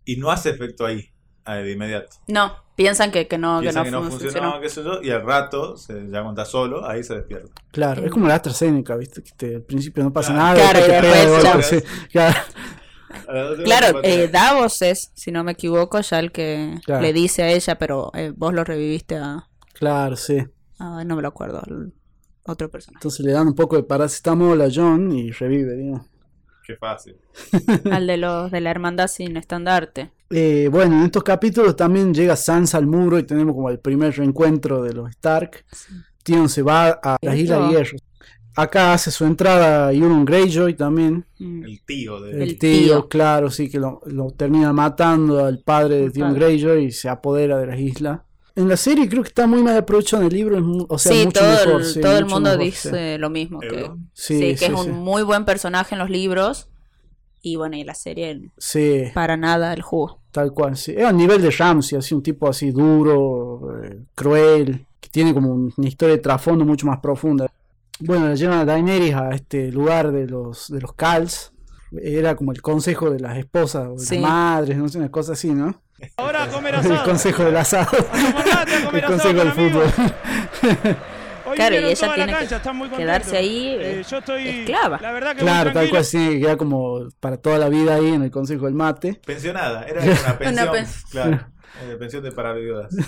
y 0.05 0.15
no 0.17 0.29
hace 0.29 0.49
efecto 0.51 0.85
ahí, 0.85 1.09
ah, 1.45 1.55
de 1.55 1.71
inmediato. 1.71 2.15
No, 2.27 2.53
piensan 2.77 3.11
que, 3.11 3.27
que 3.27 3.37
no, 3.37 3.59
que 3.59 3.67
que 3.67 3.73
no, 3.91 4.01
fun- 4.03 4.11
funcionó, 4.19 4.61
qué 4.61 4.69
sé 4.69 4.83
yo, 4.83 5.01
y 5.01 5.09
al 5.09 5.23
rato, 5.25 5.75
se, 5.75 5.93
ya 6.09 6.21
cuando 6.23 6.41
está 6.41 6.45
solo, 6.45 6.87
ahí 6.87 7.03
se 7.03 7.15
despierta. 7.15 7.49
Claro, 7.71 8.05
es 8.05 8.11
como 8.11 8.27
la 8.29 8.35
AstraZeneca, 8.35 8.95
¿viste? 8.95 9.21
Que 9.23 9.31
te- 9.35 9.55
al 9.55 9.63
principio 9.63 10.03
no 10.03 10.13
pasa 10.13 10.31
Claro. 10.31 10.57
nada, 10.59 10.71
Claro, 10.71 10.79
y 10.79 10.81
te 10.83 10.87
pega 11.01 11.01
de 11.01 11.25
después 11.25 11.43
golpe, 11.43 11.61
ya. 11.61 11.63
sí. 11.63 11.83
Claro. 12.13 12.35
Claro, 13.63 13.99
eh, 14.03 14.27
Davos 14.27 14.81
es, 14.81 15.11
si 15.15 15.31
no 15.31 15.43
me 15.43 15.53
equivoco, 15.53 15.99
ya 16.01 16.19
el 16.19 16.31
que 16.31 16.75
Claro. 16.85 17.01
le 17.01 17.13
dice 17.13 17.43
a 17.43 17.49
ella, 17.49 17.77
pero 17.77 18.11
eh, 18.13 18.31
vos 18.35 18.53
lo 18.53 18.63
reviviste 18.63 19.17
a, 19.17 19.47
Claro, 19.73 20.15
sí. 20.15 20.45
a- 20.79 21.03
no 21.03 21.15
me 21.15 21.21
lo 21.21 21.27
acuerdo, 21.29 21.59
al 21.65 21.93
otro 22.43 22.69
personaje. 22.69 22.99
Entonces 22.99 23.25
le 23.25 23.31
dan 23.33 23.47
un 23.47 23.55
poco 23.55 23.75
de 23.75 23.83
paracetamol 23.83 24.61
a 24.61 24.67
John 24.73 25.11
y 25.11 25.31
revive, 25.31 25.75
digamos. 25.75 26.05
Qué 26.65 26.75
fácil. 26.75 27.17
al 27.91 28.07
de 28.07 28.17
los 28.17 28.51
de 28.51 28.61
la 28.61 28.71
hermandad 28.71 29.07
sin 29.07 29.35
estandarte. 29.37 30.11
Eh, 30.29 30.67
bueno, 30.71 30.97
en 30.97 31.03
estos 31.03 31.23
capítulos 31.23 31.75
también 31.75 32.13
llega 32.13 32.35
Sansa 32.35 32.77
al 32.77 32.87
muro 32.87 33.17
y 33.17 33.23
tenemos 33.23 33.55
como 33.55 33.69
el 33.69 33.79
primer 33.79 34.15
reencuentro 34.15 34.81
de 34.83 34.93
los 34.93 35.09
Stark. 35.11 35.65
Tion 36.23 36.49
se 36.49 36.61
va 36.61 36.99
a 37.01 37.17
las. 37.21 37.35
Islas 37.37 37.71
Hierro. 37.71 37.97
Acá 38.55 38.93
hace 38.93 39.11
su 39.11 39.23
entrada 39.23 39.93
Euron 39.93 40.25
Greyjoy 40.25 40.73
también. 40.73 41.25
Mm. 41.37 41.63
El 41.63 41.81
tío 41.85 42.19
de... 42.19 42.31
El, 42.31 42.41
El 42.41 42.57
tío, 42.57 42.81
tío. 42.81 43.07
claro, 43.07 43.51
sí, 43.51 43.69
que 43.69 43.79
lo, 43.79 44.01
lo 44.07 44.31
termina 44.31 44.73
matando 44.73 45.45
al 45.45 45.59
padre 45.59 45.97
de 46.01 46.09
Tion. 46.09 46.33
Greyjoy 46.33 46.85
y 46.85 46.91
se 46.91 47.07
apodera 47.07 47.59
de 47.59 47.67
las 47.67 47.79
islas. 47.79 48.21
En 48.55 48.67
la 48.67 48.75
serie 48.75 49.07
creo 49.07 49.21
que 49.21 49.27
está 49.27 49.45
muy 49.45 49.61
mal 49.61 49.77
aprovechado 49.77 50.23
en 50.23 50.29
el 50.29 50.33
libro, 50.33 50.85
o 50.89 50.97
sea, 50.97 51.11
sí, 51.11 51.25
mucho 51.25 51.39
todo, 51.39 51.51
mejor. 51.51 51.81
el, 51.81 51.85
sí, 51.85 52.01
todo 52.01 52.17
el 52.17 52.25
mundo 52.25 52.49
mejor, 52.49 52.65
dice 52.65 53.13
sí. 53.13 53.21
lo 53.21 53.29
mismo. 53.29 53.59
Que, 53.59 53.91
sí, 54.13 54.33
Sí, 54.33 54.39
que 54.39 54.57
sí, 54.57 54.65
es 54.65 54.71
un 54.71 54.85
sí. 54.85 54.89
muy 54.89 55.21
buen 55.21 55.45
personaje 55.45 55.93
en 55.93 55.99
los 55.99 56.09
libros. 56.09 56.67
Y 57.51 57.55
bueno, 57.55 57.75
y 57.77 57.83
la 57.83 57.93
serie 57.93 58.41
Sí, 58.57 59.03
para 59.13 59.37
nada 59.37 59.73
el 59.73 59.81
jugo. 59.81 60.19
tal 60.31 60.51
cual, 60.53 60.75
sí. 60.75 60.93
Es 60.97 61.03
al 61.05 61.15
nivel 61.17 61.41
de 61.41 61.49
Ramsey, 61.51 61.97
así 61.97 62.13
un 62.13 62.21
tipo 62.23 62.47
así 62.49 62.71
duro, 62.71 63.81
eh, 63.83 63.97
cruel, 64.15 64.85
que 64.99 65.09
tiene 65.09 65.33
como 65.33 65.51
un- 65.53 65.73
una 65.77 65.87
historia 65.87 66.15
de 66.15 66.21
trasfondo 66.21 66.65
mucho 66.65 66.85
más 66.87 66.99
profunda. 66.99 67.47
Bueno, 67.99 68.27
la 68.27 68.35
llevan 68.35 68.59
a 68.59 68.65
Daenerys 68.65 69.13
a 69.15 69.29
este 69.31 69.71
lugar 69.71 70.11
de 70.11 70.27
los, 70.27 70.67
de 70.69 70.81
los 70.81 70.93
Cals. 70.93 71.51
Era 72.01 72.35
como 72.35 72.51
el 72.51 72.61
consejo 72.61 73.09
de 73.09 73.19
las 73.19 73.37
esposas, 73.37 73.87
o 73.87 73.93
de 73.93 73.99
Sí. 74.05 74.15
las 74.19 74.29
madres, 74.29 74.77
no 74.77 74.89
sé, 74.89 74.97
una 74.99 75.09
cosa 75.09 75.33
así, 75.33 75.49
¿no? 75.51 75.81
Ahora 76.17 76.43
a 76.43 76.47
comer 76.49 76.73
El 76.75 76.79
asado. 76.81 77.05
consejo 77.05 77.43
del 77.45 77.57
asado. 77.57 77.97
A 78.11 78.61
a 78.61 78.85
comer 78.85 79.03
El 79.05 79.13
asado 79.13 79.33
consejo 79.33 79.43
del 79.43 79.53
con 79.53 79.59
amigos. 79.63 79.93
fútbol. 79.93 80.95
Hoy 81.49 81.55
Claro, 81.55 81.75
y 81.75 81.77
ella 81.79 81.95
toda 81.95 82.07
la 82.09 82.15
tiene 82.15 82.31
que 82.39 82.47
cancha, 82.47 82.97
quedarse 82.97 83.37
ahí, 83.37 83.67
Eh, 83.67 83.99
eh, 83.99 84.03
yo 84.09 84.17
estoy 84.17 84.47
esclava. 84.47 84.99
La 85.01 85.11
verdad 85.11 85.35
que 85.35 85.41
Claro, 85.41 85.71
tal 85.73 85.89
cual, 85.89 86.03
sí, 86.05 86.29
que 86.29 86.39
queda 86.41 86.57
como 86.57 87.07
para 87.19 87.37
toda 87.37 87.57
la 87.57 87.69
vida 87.69 87.95
ahí 87.95 88.07
en 88.13 88.23
el 88.23 88.31
consejo 88.31 88.65
del 88.65 88.73
mate. 88.73 89.19
Pensionada, 89.25 89.83
era 89.83 90.01
una 90.03 90.37
pensión. 90.37 90.71
pen- 90.71 90.85
Claro, 91.11 91.39
eh, 91.83 91.95
pensión 91.97 92.23
de 92.23 92.31
para 92.31 92.53
viudas. 92.53 92.93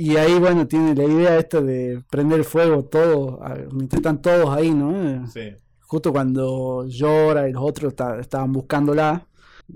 Y 0.00 0.16
ahí, 0.16 0.38
bueno, 0.38 0.64
tiene 0.68 0.94
la 0.94 1.02
idea 1.02 1.38
esta 1.38 1.60
de 1.60 2.04
prender 2.08 2.44
fuego 2.44 2.84
todo, 2.84 3.40
mientras 3.72 3.98
están 3.98 4.22
todos 4.22 4.48
ahí, 4.56 4.70
¿no? 4.70 5.26
Sí. 5.26 5.56
Justo 5.80 6.12
cuando 6.12 6.86
llora 6.86 7.48
y 7.48 7.52
los 7.52 7.62
otros 7.64 7.96
ta- 7.96 8.20
estaban 8.20 8.52
buscándola, 8.52 9.26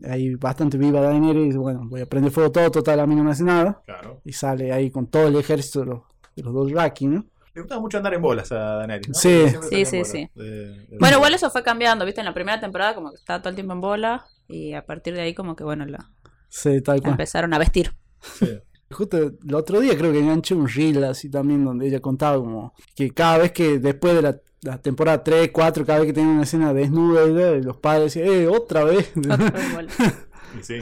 ahí 0.09 0.37
bastante 0.37 0.79
viva 0.79 1.01
Daenerys, 1.01 1.43
y 1.43 1.47
dice, 1.47 1.59
bueno, 1.59 1.89
voy 1.89 2.03
a 2.03 2.07
prender 2.07 2.31
fuego 2.31 2.53
todo, 2.53 2.71
total, 2.71 3.01
a 3.01 3.07
mí 3.09 3.17
no 3.17 3.25
me 3.25 3.33
hace 3.33 3.43
nada. 3.43 3.83
Claro. 3.85 4.21
Y 4.25 4.33
sale 4.33 4.71
ahí 4.73 4.93
con 4.93 5.09
todo 5.09 5.27
el 5.27 5.35
ejército 5.35 5.81
de 5.81 5.87
los, 5.87 6.03
de 6.37 6.43
los 6.45 6.55
Dothraki, 6.55 7.07
¿no? 7.09 7.25
Le 7.55 7.61
gustaba 7.63 7.81
mucho 7.81 7.99
andar 7.99 8.15
en 8.15 8.23
bolas 8.23 8.51
a 8.53 8.57
Daenerys, 8.77 9.09
¿no? 9.09 9.15
Sí. 9.15 9.45
Sí, 9.85 10.05
sí. 10.05 10.31
De- 10.35 10.45
de- 10.45 10.97
Bueno, 10.99 11.17
igual 11.19 11.35
eso 11.35 11.51
fue 11.51 11.63
cambiando, 11.63 12.05
¿viste? 12.07 12.21
En 12.21 12.27
la 12.27 12.35
primera 12.35 12.59
temporada 12.61 12.95
como 12.95 13.11
que 13.11 13.17
estaba 13.17 13.41
todo 13.41 13.51
el 13.51 13.55
tiempo 13.55 13.73
en 13.75 13.81
bola 13.81 14.25
y 14.49 14.73
a 14.75 14.85
partir 14.87 15.15
de 15.15 15.21
ahí 15.23 15.35
como 15.35 15.55
que, 15.57 15.65
bueno, 15.65 15.85
la, 15.85 16.11
Sí, 16.49 16.81
tal 16.81 16.97
la 16.97 17.03
cual. 17.03 17.11
empezaron 17.13 17.53
a 17.55 17.59
vestir. 17.59 17.95
Sí. 18.21 18.59
Justo 18.91 19.17
el 19.17 19.55
otro 19.55 19.81
día 19.81 19.97
creo 19.97 20.13
que 20.13 20.19
enganché 20.21 20.55
un 20.55 20.69
reel 20.69 21.03
así 21.05 21.31
también 21.31 21.65
donde 21.65 21.87
ella 21.87 22.01
contaba 22.01 22.37
como 22.37 22.75
que 22.95 23.11
cada 23.11 23.39
vez 23.39 23.53
que 23.53 23.79
después 23.79 24.15
de 24.15 24.21
la, 24.23 24.37
la 24.63 24.79
temporada 24.83 25.25
3, 25.25 25.51
4, 25.53 25.87
cada 25.87 25.99
vez 26.01 26.09
que 26.09 26.13
tenía 26.13 26.31
una 26.31 26.43
escena 26.43 26.75
desnuda, 26.75 27.23
ella, 27.25 27.53
los 27.65 27.79
padres 27.79 28.15
decían, 28.15 28.29
eh, 28.35 28.49
otra 28.49 28.85
vez. 28.85 29.11
Otra 29.17 29.37
vez 29.51 29.75
bola. 29.75 29.91
Sí. 30.61 30.75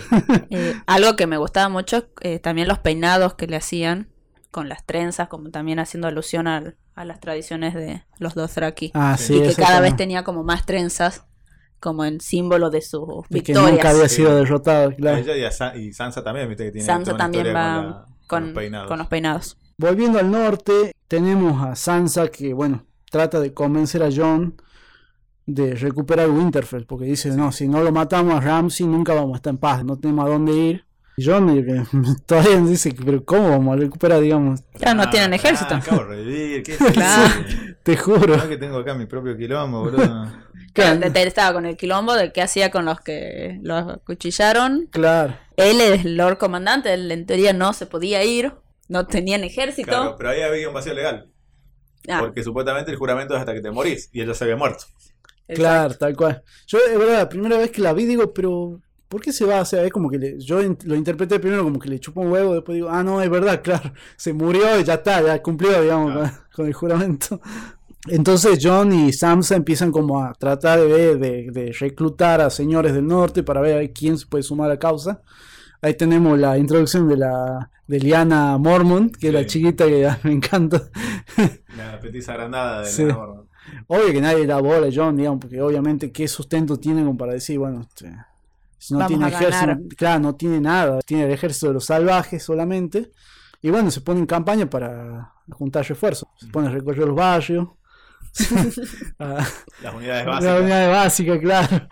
Eh, 0.50 0.74
algo 0.86 1.14
que 1.14 1.28
me 1.28 1.36
gustaba 1.36 1.68
mucho, 1.68 2.08
eh, 2.22 2.40
también 2.40 2.66
los 2.66 2.80
peinados 2.80 3.34
que 3.34 3.46
le 3.46 3.54
hacían 3.54 4.08
con 4.50 4.68
las 4.68 4.84
trenzas, 4.84 5.28
como 5.28 5.50
también 5.50 5.78
haciendo 5.78 6.08
alusión 6.08 6.46
al- 6.48 6.76
a 6.94 7.04
las 7.04 7.20
tradiciones 7.20 7.74
de 7.74 8.02
los 8.18 8.34
Dothraki. 8.34 8.90
ah, 8.94 9.16
sí, 9.18 9.36
y 9.36 9.42
que 9.42 9.54
cada 9.54 9.80
vez 9.80 9.96
tenía 9.96 10.24
como 10.24 10.42
más 10.42 10.66
trenzas, 10.66 11.24
como 11.78 12.04
en 12.04 12.20
símbolo 12.20 12.68
de 12.70 12.82
sus 12.82 13.06
De 13.28 13.42
que 13.42 13.52
victorias. 13.52 13.72
nunca 13.72 13.90
había 13.90 14.08
Sí. 14.08 14.16
sido 14.16 14.34
derrotado, 14.36 14.94
claro. 14.94 15.18
Ella 15.18 15.36
y, 15.36 15.44
a 15.44 15.50
Sa- 15.52 15.76
y 15.76 15.92
Sansa 15.92 16.22
también, 16.22 16.48
viste 16.48 16.64
que 16.64 16.72
tiene 16.72 16.84
Sansa 16.86 17.16
también 17.16 17.46
va 17.54 17.76
con, 17.76 17.86
la- 17.86 17.92
con 17.92 18.10
con, 18.26 18.44
los 18.46 18.54
peinados. 18.54 18.88
con 18.88 18.98
los 18.98 19.06
peinados. 19.08 19.56
Volviendo 19.78 20.18
al 20.18 20.30
norte, 20.30 20.92
tenemos 21.08 21.62
a 21.66 21.74
Sansa 21.76 22.28
que, 22.28 22.52
bueno, 22.52 22.84
trata 23.10 23.40
de 23.40 23.54
convencer 23.54 24.02
a 24.02 24.08
John 24.14 24.56
de 25.46 25.74
recuperar 25.74 26.28
Winterfell, 26.30 26.84
porque 26.86 27.06
dice, 27.06 27.30
no, 27.30 27.50
si 27.50 27.66
no 27.66 27.82
lo 27.82 27.90
matamos 27.92 28.34
a 28.34 28.40
Ramsey 28.40 28.86
nunca 28.86 29.14
vamos 29.14 29.32
a 29.32 29.36
estar 29.36 29.50
en 29.52 29.58
paz, 29.58 29.84
no 29.84 29.96
tenemos 29.98 30.26
a 30.26 30.28
dónde 30.28 30.52
ir. 30.52 30.84
Y 31.16 31.24
John 31.26 31.48
que 31.64 31.82
todavía 32.26 32.58
nos 32.60 32.70
dice, 32.70 32.94
pero 33.04 33.24
¿cómo 33.24 33.50
vamos 33.50 33.76
a 33.76 33.80
recuperar, 33.80 34.20
digamos? 34.20 34.60
Claro, 34.78 34.96
no 34.96 35.10
tienen 35.10 35.34
ejército. 35.34 35.74
Ah, 35.74 35.78
acabo 35.78 36.02
de 36.04 36.06
revivir. 36.16 36.62
¿Qué 36.62 36.72
es? 36.74 36.78
Te 37.82 37.96
juro. 37.96 38.48
Que 38.48 38.56
tengo 38.56 38.78
acá 38.78 38.94
mi 38.94 39.06
propio 39.06 39.36
quilombo, 39.36 39.80
boludo. 39.80 40.26
Claro, 40.72 41.04
Él 41.04 41.16
estaba 41.26 41.52
con 41.52 41.66
el 41.66 41.76
quilombo 41.76 42.14
de 42.14 42.32
qué 42.32 42.42
hacía 42.42 42.70
con 42.70 42.84
los 42.84 43.00
que 43.00 43.58
los 43.62 43.88
acuchillaron. 43.88 44.86
claro. 44.92 45.36
Él 45.56 45.80
es 45.80 46.04
el 46.04 46.16
Lord 46.16 46.38
Comandante, 46.38 46.94
él 46.94 47.10
en 47.10 47.26
teoría 47.26 47.52
no 47.52 47.72
se 47.72 47.86
podía 47.86 48.22
ir, 48.22 48.52
no 48.88 49.06
tenían 49.08 49.42
ejército. 49.42 49.88
Claro, 49.88 50.14
pero 50.16 50.30
ahí 50.30 50.42
había 50.42 50.68
un 50.68 50.74
vacío 50.74 50.94
legal. 50.94 51.28
Ah, 52.08 52.20
Porque 52.20 52.44
supuestamente 52.44 52.92
el 52.92 52.96
juramento 52.98 53.34
es 53.34 53.40
hasta 53.40 53.52
que 53.52 53.60
te 53.60 53.70
morís. 53.72 54.08
Y 54.12 54.22
ella 54.22 54.32
se 54.32 54.44
había 54.44 54.56
muerto. 54.56 54.84
exacto. 55.48 55.54
Claro, 55.56 55.94
tal 55.96 56.16
cual. 56.16 56.42
Yo, 56.68 56.78
es 56.78 56.96
verdad, 56.98 57.18
la 57.18 57.28
primera 57.28 57.58
vez 57.58 57.72
que 57.72 57.82
la 57.82 57.92
vi, 57.92 58.04
digo, 58.06 58.32
pero 58.32 58.80
¿por 59.10 59.20
qué 59.20 59.32
se 59.32 59.44
va? 59.44 59.60
O 59.60 59.64
sea, 59.66 59.84
es 59.84 59.92
como 59.92 60.08
que 60.08 60.18
le- 60.18 60.38
yo 60.40 60.60
lo 60.84 60.94
interpreté 60.94 61.38
primero 61.38 61.62
como 61.64 61.78
que 61.78 61.90
le 61.90 62.00
chupó 62.00 62.22
un 62.22 62.32
huevo, 62.32 62.54
después 62.54 62.76
digo, 62.76 62.88
ah, 62.88 63.02
no, 63.02 63.20
es 63.20 63.28
verdad, 63.28 63.60
claro, 63.64 63.92
se 64.16 64.32
murió 64.32 64.80
y 64.80 64.84
ya 64.84 64.94
está, 64.94 65.20
ya 65.22 65.42
cumplió, 65.42 65.82
digamos, 65.82 66.12
Claro. 66.12 66.30
con, 66.30 66.40
con 66.56 66.66
el 66.66 66.72
juramento. 66.72 67.40
Entonces 68.08 68.58
John 68.62 68.92
y 68.94 69.12
Sansa 69.12 69.56
empiezan 69.56 69.92
como 69.92 70.22
a 70.24 70.32
tratar 70.32 70.80
de, 70.80 70.86
ver, 70.86 71.18
de, 71.18 71.50
de 71.50 71.72
reclutar 71.78 72.40
a 72.40 72.48
señores 72.48 72.94
del 72.94 73.06
norte 73.06 73.42
para 73.42 73.60
ver 73.60 73.92
quién 73.92 74.16
se 74.16 74.24
puede 74.26 74.42
sumar 74.42 74.70
a 74.70 74.74
la 74.74 74.78
causa. 74.78 75.20
Ahí 75.82 75.94
tenemos 75.94 76.38
la 76.38 76.56
introducción 76.56 77.08
de 77.08 77.16
la 77.18 77.70
de 77.86 77.98
Liana 77.98 78.56
Mormont, 78.58 79.14
que 79.16 79.28
es 79.28 79.34
la 79.34 79.40
Sí. 79.40 79.46
chiquita 79.48 79.86
que 79.86 80.08
me 80.22 80.32
encanta. 80.32 80.88
La 81.76 81.98
petiza 82.00 82.32
agrandada 82.32 82.80
de 82.82 82.86
Sí. 82.86 83.02
Lena 83.02 83.16
Mormont. 83.18 83.48
Obvio 83.88 84.12
que 84.12 84.20
nadie 84.20 84.38
le 84.40 84.46
da 84.46 84.60
bola 84.60 84.86
a 84.86 84.90
John, 84.94 85.16
digamos, 85.16 85.40
porque 85.40 85.60
obviamente 85.60 86.10
qué 86.12 86.26
sustento 86.28 86.78
tiene 86.78 87.02
como 87.04 87.16
para 87.18 87.32
decir, 87.34 87.58
bueno, 87.58 87.80
este, 87.82 88.12
no 88.90 88.98
Vamos 88.98 89.08
tiene 89.08 89.28
ejército, 89.28 89.96
claro, 89.96 90.20
no 90.20 90.34
tiene 90.36 90.60
nada, 90.60 91.00
tiene 91.02 91.24
el 91.24 91.30
ejército 91.32 91.68
de 91.68 91.74
los 91.74 91.84
salvajes 91.84 92.42
solamente. 92.42 93.10
Y 93.62 93.70
bueno, 93.70 93.90
se 93.90 94.00
pone 94.00 94.20
en 94.20 94.26
campaña 94.26 94.68
para 94.70 95.32
juntar 95.52 95.86
refuerzos, 95.86 96.28
se 96.38 96.46
pone 96.46 96.68
a 96.68 96.70
recorrer 96.70 97.06
los 97.06 97.14
barrios. 97.16 97.68
a- 99.18 99.46
Las 99.82 99.94
unidades 99.94 100.26
básicas. 100.26 100.60
unidad 100.60 100.90
básica, 100.90 101.40
claro. 101.40 101.88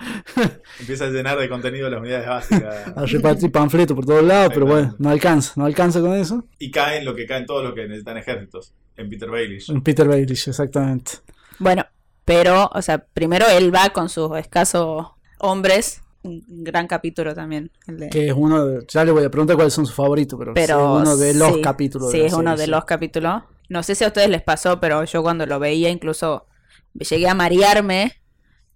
Empieza 0.81 1.05
a 1.05 1.09
llenar 1.09 1.39
de 1.39 1.49
contenido 1.49 1.89
las 1.91 2.01
unidades 2.01 2.27
básicas. 2.29 2.87
A 2.97 3.05
repartir 3.07 3.51
panfletos 3.53 3.95
por 3.95 4.07
todos 4.07 4.23
lados, 4.25 4.53
pero 4.55 4.67
bueno, 4.67 4.95
no 4.99 5.11
alcanza, 5.11 5.53
no 5.57 5.65
alcanza 5.65 6.01
con 6.01 6.15
eso. 6.15 6.45
Y 6.59 6.71
caen 6.71 7.05
lo 7.05 7.15
que 7.15 7.27
caen 7.27 7.45
todos 7.47 7.65
los 7.65 7.75
que 7.75 7.83
necesitan 7.89 8.17
ejércitos. 8.19 8.73
En 8.97 9.09
Peter 9.11 9.31
Baelish. 9.31 9.71
En 9.71 9.83
Peter 9.83 10.07
Baelish, 10.09 10.49
exactamente. 10.49 11.13
Bueno, 11.59 11.85
pero, 12.25 12.69
o 12.73 12.83
sea, 12.83 12.99
primero 12.99 13.47
él 13.49 13.75
va 13.75 13.91
con 13.91 14.09
sus 14.09 14.37
escasos 14.39 15.07
hombres. 15.39 16.03
Un 16.29 16.65
gran 16.65 16.87
capítulo 16.87 17.35
también. 17.35 17.71
el 17.87 17.99
de- 17.99 18.09
Que 18.11 18.29
es 18.29 18.35
uno 18.37 18.65
de, 18.67 18.85
ya 18.89 19.05
le 19.05 19.13
voy 19.13 19.25
a 19.25 19.31
preguntar 19.31 19.57
cuáles 19.57 19.73
son 19.75 19.87
sus 19.87 19.95
favoritos, 19.95 20.39
pero, 20.39 20.55
pero 20.55 20.77
sí, 20.97 21.03
uno 21.03 21.17
de 21.17 21.35
los 21.35 21.55
sí, 21.55 21.61
capítulos. 21.63 22.11
Sí, 22.11 22.17
de 22.19 22.23
la 22.25 22.29
es 22.29 22.33
uno 22.35 22.51
serie, 22.51 22.57
de 22.61 22.65
sí. 22.65 22.71
los 22.71 22.85
capítulos. 22.85 23.43
no 23.69 23.83
sé 23.83 23.95
si 23.95 24.05
a 24.05 24.09
ustedes 24.09 24.29
les 24.31 24.43
pasó, 24.43 24.81
pero 24.81 25.05
yo 25.05 25.23
cuando 25.23 25.47
lo 25.47 25.59
veía 25.59 25.91
incluso 25.91 26.47
llegué 26.95 27.29
a 27.29 27.35
marearme 27.35 28.15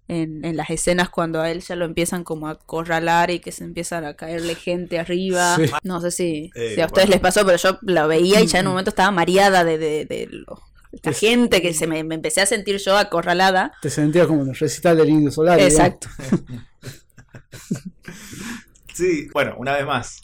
en, 0.07 0.43
en 0.43 0.57
las 0.57 0.69
escenas 0.69 1.09
cuando 1.09 1.41
a 1.41 1.49
él 1.49 1.61
ya 1.61 1.75
lo 1.77 1.85
empiezan 1.85 2.23
como 2.25 2.47
a 2.47 2.51
acorralar 2.51 3.31
y 3.31 3.39
que 3.39 3.51
se 3.53 3.63
empiezan 3.63 4.03
a 4.05 4.15
caerle 4.15 4.55
gente 4.55 4.99
arriba. 4.99 5.55
Sí. 5.63 5.71
No 5.83 6.01
sé 6.01 6.11
si, 6.11 6.51
Eh, 6.55 6.73
si 6.75 6.81
a 6.81 6.85
ustedes 6.87 7.07
bueno. 7.07 7.11
les 7.11 7.19
pasó, 7.21 7.45
pero 7.45 7.57
yo 7.57 7.77
lo 7.81 8.07
veía 8.07 8.41
y 8.41 8.47
ya 8.47 8.59
en 8.59 8.67
un 8.67 8.73
momento 8.73 8.89
estaba 8.89 9.11
mareada 9.11 9.63
de, 9.63 9.77
de, 9.77 10.05
de 10.05 10.27
lo- 10.29 10.61
la 11.01 11.09
Es- 11.11 11.19
gente 11.19 11.61
que 11.61 11.73
se 11.73 11.87
me, 11.87 12.03
me 12.03 12.13
empecé 12.15 12.41
a 12.41 12.45
sentir 12.45 12.77
yo 12.77 12.95
acorralada. 12.97 13.71
Te 13.81 13.89
sentías 13.89 14.27
como 14.27 14.43
en 14.43 14.49
el 14.49 14.55
recital 14.55 14.95
del 14.97 15.09
Indio 15.09 15.31
Solar. 15.31 15.59
Exacto. 15.59 16.07
Sí, 18.93 19.27
bueno, 19.33 19.55
una 19.57 19.73
vez 19.73 19.85
más. 19.85 20.21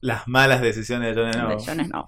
Las 0.00 0.26
malas 0.28 0.60
decisiones 0.60 1.14
de 1.14 1.22
Jon 1.22 1.32
Snow. 1.32 1.48
De 1.48 1.64
Jon 1.64 1.84
Snow. 1.86 2.06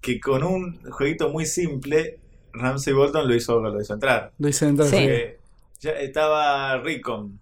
Que 0.00 0.20
con 0.20 0.44
un 0.44 0.80
jueguito 0.90 1.28
muy 1.30 1.46
simple, 1.46 2.20
Ramsey 2.52 2.92
Bolton 2.92 3.26
lo 3.28 3.34
hizo, 3.34 3.58
lo 3.60 3.80
hizo 3.80 3.94
entrar. 3.94 4.32
Lo 4.38 4.48
hice 4.48 4.66
entrar. 4.68 4.88
Sí. 4.88 4.96
Porque 4.96 5.38
ya 5.80 5.90
estaba 5.92 6.78
Rickon 6.78 7.38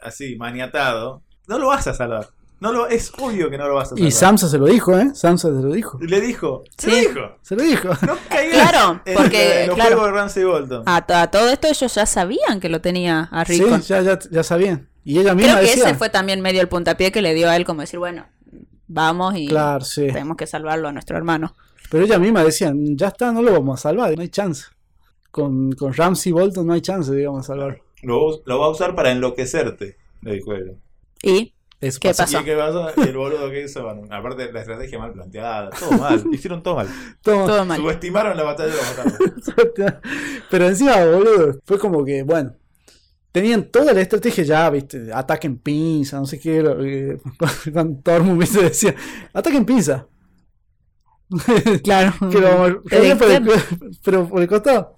así, 0.00 0.36
maniatado. 0.36 1.22
No 1.46 1.58
lo 1.58 1.68
vas 1.68 1.86
a 1.86 1.94
salvar. 1.94 2.28
No 2.60 2.72
lo, 2.72 2.86
es 2.88 3.10
obvio 3.18 3.48
que 3.48 3.56
no 3.56 3.66
lo 3.68 3.74
vas 3.76 3.86
a 3.88 3.90
salvar. 3.90 4.06
Y 4.06 4.10
Samsa 4.10 4.46
se 4.48 4.58
lo 4.58 4.66
dijo, 4.66 4.96
¿eh? 4.98 5.10
Samsa 5.14 5.48
se 5.48 5.62
lo 5.62 5.72
dijo. 5.72 5.98
Y 6.02 6.06
le 6.08 6.20
dijo, 6.20 6.62
se 6.76 6.90
Sí. 6.90 7.02
lo 7.04 7.08
dijo. 7.08 7.36
Se 7.42 7.56
lo 7.56 7.62
dijo. 7.62 7.88
No 8.06 8.16
caigas 8.28 8.70
Claro, 8.70 9.00
en, 9.06 9.14
porque, 9.16 9.62
en 9.62 9.66
los 9.68 9.76
claro. 9.76 9.90
juegos 9.96 10.12
de 10.12 10.18
Ramsey 10.18 10.44
Bolton. 10.44 10.82
A, 10.86 11.06
to- 11.06 11.14
a 11.14 11.30
todo 11.30 11.48
esto 11.48 11.68
ellos 11.68 11.94
ya 11.94 12.04
sabían 12.04 12.60
que 12.60 12.68
lo 12.68 12.82
tenía 12.82 13.28
a 13.32 13.44
Rico. 13.44 13.78
Sí, 13.78 13.84
ya, 13.88 14.02
ya, 14.02 14.18
ya 14.30 14.42
sabían. 14.42 14.89
Y 15.04 15.18
ella 15.18 15.34
misma 15.34 15.52
Creo 15.54 15.64
que 15.64 15.70
decía. 15.70 15.84
ese 15.88 15.94
fue 15.94 16.08
también 16.10 16.40
medio 16.40 16.60
el 16.60 16.68
puntapié 16.68 17.10
que 17.12 17.22
le 17.22 17.34
dio 17.34 17.48
a 17.48 17.56
él 17.56 17.64
como 17.64 17.80
decir, 17.80 17.98
bueno, 17.98 18.26
vamos 18.86 19.34
y 19.36 19.48
Claro, 19.48 19.84
sí. 19.84 20.06
tenemos 20.08 20.36
que 20.36 20.46
salvarlo 20.46 20.88
a 20.88 20.92
nuestro 20.92 21.16
hermano. 21.16 21.54
Pero 21.90 22.04
ella 22.04 22.18
misma 22.18 22.44
decía, 22.44 22.72
ya 22.74 23.08
está, 23.08 23.32
no 23.32 23.42
lo 23.42 23.52
vamos 23.52 23.80
a 23.80 23.82
salvar, 23.82 24.14
no 24.14 24.22
hay 24.22 24.28
chance. 24.28 24.64
Con, 25.30 25.72
con 25.72 25.92
Ramsey 25.94 26.32
Bolton 26.32 26.66
no 26.66 26.72
hay 26.72 26.80
chance, 26.80 27.12
digamos, 27.14 27.42
de 27.42 27.46
salvarlo. 27.46 27.82
Lo, 28.02 28.42
lo 28.44 28.58
va 28.58 28.66
a 28.66 28.70
usar 28.70 28.94
para 28.94 29.10
enloquecerte, 29.10 29.96
le 30.22 30.32
dijo 30.34 30.52
él. 30.54 30.76
Y 31.22 31.54
Eso 31.80 31.98
¿Qué 32.00 32.08
pasa. 32.08 32.24
pasó? 32.24 32.40
¿Y 32.40 32.44
qué 32.44 32.56
pasó? 32.56 32.88
El 33.02 33.16
boludo 33.16 33.50
que 33.50 33.64
hizo, 33.64 33.82
bueno, 33.84 34.02
aparte 34.10 34.52
la 34.52 34.60
estrategia 34.60 34.98
mal 34.98 35.12
planteada, 35.12 35.70
todo 35.70 35.92
mal, 35.92 36.22
hicieron 36.32 36.62
todo 36.62 36.76
mal. 36.76 36.88
Todo- 37.22 37.46
todo 37.46 37.64
mal. 37.64 37.78
Subestimaron 37.78 38.36
la 38.36 38.42
batalla 38.44 38.70
de 38.72 38.76
los 38.76 39.56
mataron. 39.76 40.00
Pero 40.50 40.66
encima, 40.68 41.04
boludo, 41.04 41.58
fue 41.64 41.78
como 41.78 42.04
que, 42.04 42.22
bueno, 42.22 42.54
tenían 43.32 43.64
toda 43.70 43.92
la 43.92 44.00
estrategia 44.00 44.44
ya, 44.44 44.70
viste, 44.70 45.12
ataque 45.12 45.46
en 45.46 45.58
pinza, 45.58 46.18
no 46.18 46.26
sé 46.26 46.38
qué, 46.38 46.58
eh, 46.80 47.18
cuando 47.72 48.00
Tormund 48.02 48.38
viste, 48.40 48.62
decía, 48.62 48.94
ataque 49.32 49.56
en 49.56 49.64
pinza. 49.64 50.06
Claro. 51.82 52.12
por 52.18 52.34
el- 52.66 52.82
dicen- 53.18 53.48
pero 54.04 54.28
por 54.28 54.42
el 54.42 54.48
costado. 54.48 54.96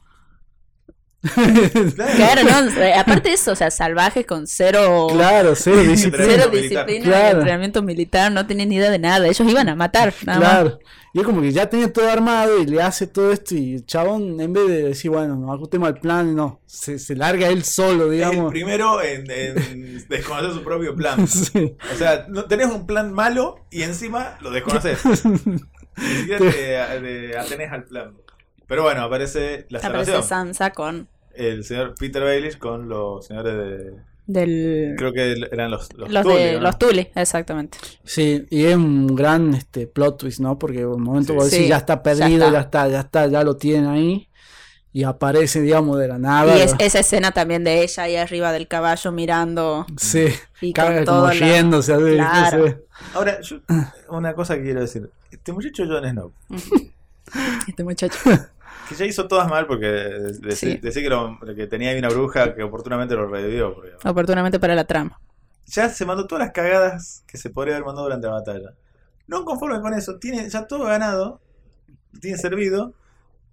Claro, 1.22 2.42
no, 2.44 2.72
aparte 2.98 3.28
de 3.28 3.34
eso, 3.34 3.52
o 3.52 3.56
sea, 3.56 3.70
salvajes 3.70 4.26
con 4.26 4.46
cero, 4.46 5.06
claro, 5.12 5.54
cero 5.54 5.80
disciplina. 5.88 6.24
cero 6.26 6.42
Entrenamiento 6.44 6.50
militar. 6.52 6.86
disciplina, 6.86 7.04
Claro. 7.04 7.38
entrenamiento 7.38 7.82
militar, 7.82 8.32
no 8.32 8.46
tenían 8.46 8.68
ni 8.68 8.76
idea 8.76 8.90
de 8.90 8.98
nada. 8.98 9.26
Ellos 9.26 9.48
iban 9.48 9.68
a 9.68 9.76
matar, 9.76 10.12
nada 10.26 10.40
más. 10.40 10.50
Claro. 10.50 10.78
Y 11.14 11.20
es 11.20 11.26
como 11.26 11.42
que 11.42 11.52
ya 11.52 11.68
tenía 11.68 11.92
todo 11.92 12.10
armado 12.10 12.58
y 12.62 12.66
le 12.66 12.80
hace 12.82 13.06
todo 13.06 13.32
esto 13.32 13.54
y 13.54 13.74
el 13.74 13.86
chabón, 13.86 14.40
en 14.40 14.52
vez 14.52 14.66
de 14.66 14.82
decir, 14.84 15.10
bueno, 15.10 15.36
nos 15.36 15.54
ajustemos 15.54 15.88
al 15.88 16.00
plan, 16.00 16.34
no, 16.34 16.60
se, 16.66 16.98
se 16.98 17.14
larga 17.14 17.48
él 17.48 17.64
solo, 17.64 18.04
Es 18.04 18.22
el 18.22 18.30
digamos. 18.30 18.50
primero 18.50 19.02
en, 19.02 19.30
en 19.30 20.04
desconocer 20.08 20.52
su 20.54 20.62
propio 20.64 20.96
plan. 20.96 21.26
Sí. 21.28 21.76
O 21.92 21.96
sea, 21.96 22.24
no, 22.30 22.46
tenés 22.46 22.66
un 22.68 22.86
plan 22.86 23.12
malo 23.12 23.56
y 23.70 23.82
encima 23.82 24.38
lo 24.40 24.50
desconoces. 24.50 25.00
Ni 25.24 26.16
siquiera 26.16 26.38
te, 26.38 26.50
te 26.50 27.36
atenés 27.38 27.70
al 27.70 27.84
plan. 27.84 28.14
Pero 28.72 28.84
bueno, 28.84 29.02
aparece 29.02 29.66
la 29.68 29.80
Aparece 29.80 30.12
salvación. 30.12 30.22
Sansa 30.22 30.70
con 30.70 31.06
El 31.34 31.62
señor 31.62 31.94
Peter 31.98 32.22
Baelish 32.22 32.56
con 32.56 32.88
los 32.88 33.26
señores 33.26 33.52
de... 33.54 33.92
del 34.26 34.94
Creo 34.96 35.12
que 35.12 35.32
eran 35.52 35.70
los, 35.70 35.92
los, 35.94 36.10
los 36.10 36.22
Tully, 36.22 36.42
de 36.42 36.52
¿no? 36.54 36.60
los 36.60 36.78
Tully, 36.78 37.08
exactamente. 37.14 37.76
Sí, 38.02 38.46
y 38.48 38.64
es 38.64 38.74
un 38.76 39.08
gran 39.14 39.52
este 39.52 39.86
plot 39.86 40.16
twist, 40.20 40.40
¿no? 40.40 40.58
Porque 40.58 40.80
en 40.80 40.86
un 40.86 41.02
momento 41.02 41.34
Sí. 41.34 41.36
vos 41.36 41.50
decís, 41.50 41.64
Sí, 41.64 41.68
ya 41.68 41.76
está 41.76 42.02
perdido, 42.02 42.46
ya 42.46 42.52
ya 42.52 42.60
está. 42.60 42.88
ya 42.88 43.00
está, 43.00 43.26
ya 43.26 43.44
lo 43.44 43.56
tienen 43.58 43.90
ahí. 43.90 44.28
Y 44.94 45.04
aparece, 45.04 45.60
digamos, 45.60 45.98
de 45.98 46.08
la 46.08 46.16
nada. 46.18 46.56
y 46.56 46.60
es, 46.62 46.74
esa 46.78 47.00
escena 47.00 47.32
también 47.32 47.64
de 47.64 47.82
ella 47.82 48.04
ahí 48.04 48.16
arriba 48.16 48.52
del 48.52 48.68
caballo 48.68 49.12
mirando 49.12 49.84
Sí, 49.98 50.26
y 50.62 50.72
con 50.72 50.86
como 50.86 51.04
todo 51.04 51.26
la- 51.26 51.78
así, 51.78 52.14
Claro. 52.16 52.78
Ahora, 53.12 53.38
yo, 53.42 53.56
una 54.08 54.32
cosa 54.34 54.56
que 54.56 54.62
quiero 54.62 54.80
decir. 54.80 55.10
Este 55.30 55.52
muchacho 55.52 55.84
Jon 55.86 56.08
Snow, 56.10 56.32
este 57.68 57.84
muchacho. 57.84 58.18
que 58.88 58.94
ya 58.94 59.04
hizo 59.06 59.28
todas 59.28 59.48
mal 59.48 59.66
porque 59.66 60.32
Sí. 60.54 60.76
decir 60.78 61.02
que, 61.02 61.08
lo- 61.08 61.38
que 61.56 61.66
tenía 61.66 61.90
ahí 61.90 61.98
una 61.98 62.08
bruja 62.08 62.54
que 62.54 62.62
oportunamente 62.62 63.14
lo 63.14 63.26
revivió. 63.28 63.74
porque 63.74 63.92
Oportunamente 64.04 64.58
para 64.58 64.74
la 64.74 64.84
trama. 64.84 65.20
ya 65.66 65.88
se 65.88 66.04
mandó 66.04 66.26
todas 66.26 66.44
las 66.46 66.52
cagadas 66.52 67.24
que 67.26 67.38
se 67.38 67.50
podría 67.50 67.74
haber 67.74 67.86
mandado 67.86 68.06
durante 68.06 68.26
la 68.26 68.32
batalla. 68.34 68.74
No 69.26 69.44
conforme 69.44 69.80
con 69.80 69.94
eso, 69.94 70.18
tiene 70.18 70.48
ya 70.50 70.66
todo 70.66 70.84
ganado, 70.84 71.40
tiene 72.20 72.36
servido, 72.36 72.94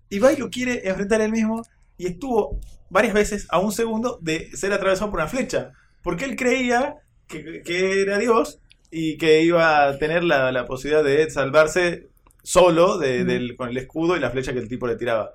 y 0.09 0.19
va 0.19 0.33
y 0.33 0.37
lo 0.37 0.49
quiere 0.49 0.87
enfrentar 0.89 1.21
él 1.21 1.31
mismo, 1.31 1.61
y 1.97 2.07
estuvo 2.07 2.59
varias 2.89 3.13
veces 3.13 3.45
a 3.49 3.59
un 3.59 3.71
segundo 3.71 4.17
de 4.21 4.49
ser 4.57 4.73
atravesado 4.73 5.11
por 5.11 5.19
una 5.19 5.29
flecha, 5.29 5.71
porque 6.01 6.25
él 6.25 6.35
creía 6.35 6.95
que, 7.27 7.61
que 7.63 8.01
era 8.01 8.17
Dios 8.17 8.59
y 8.89 9.17
que 9.17 9.43
iba 9.43 9.85
a 9.87 9.97
tener 9.99 10.23
la, 10.23 10.51
la 10.51 10.65
posibilidad 10.65 11.03
de 11.03 11.29
salvarse 11.29 12.09
solo 12.43 12.97
de- 12.97 13.23
del- 13.25 13.55
con 13.55 13.69
el 13.69 13.77
escudo 13.77 14.15
y 14.17 14.19
la 14.19 14.31
flecha 14.31 14.53
que 14.53 14.59
el 14.59 14.67
tipo 14.67 14.87
le 14.87 14.95
tiraba. 14.95 15.31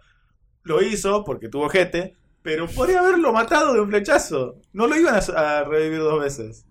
Lo 0.62 0.82
hizo 0.82 1.24
porque 1.24 1.48
tuvo 1.48 1.68
jete, 1.68 2.14
pero 2.42 2.66
podría 2.66 3.00
haberlo 3.00 3.32
matado 3.32 3.74
de 3.74 3.80
un 3.80 3.88
flechazo. 3.88 4.56
No 4.72 4.86
lo 4.86 4.96
iban 4.96 5.14
a, 5.14 5.18
a 5.18 5.64
revivir 5.64 5.98
dos 6.00 6.20
veces. 6.22 6.64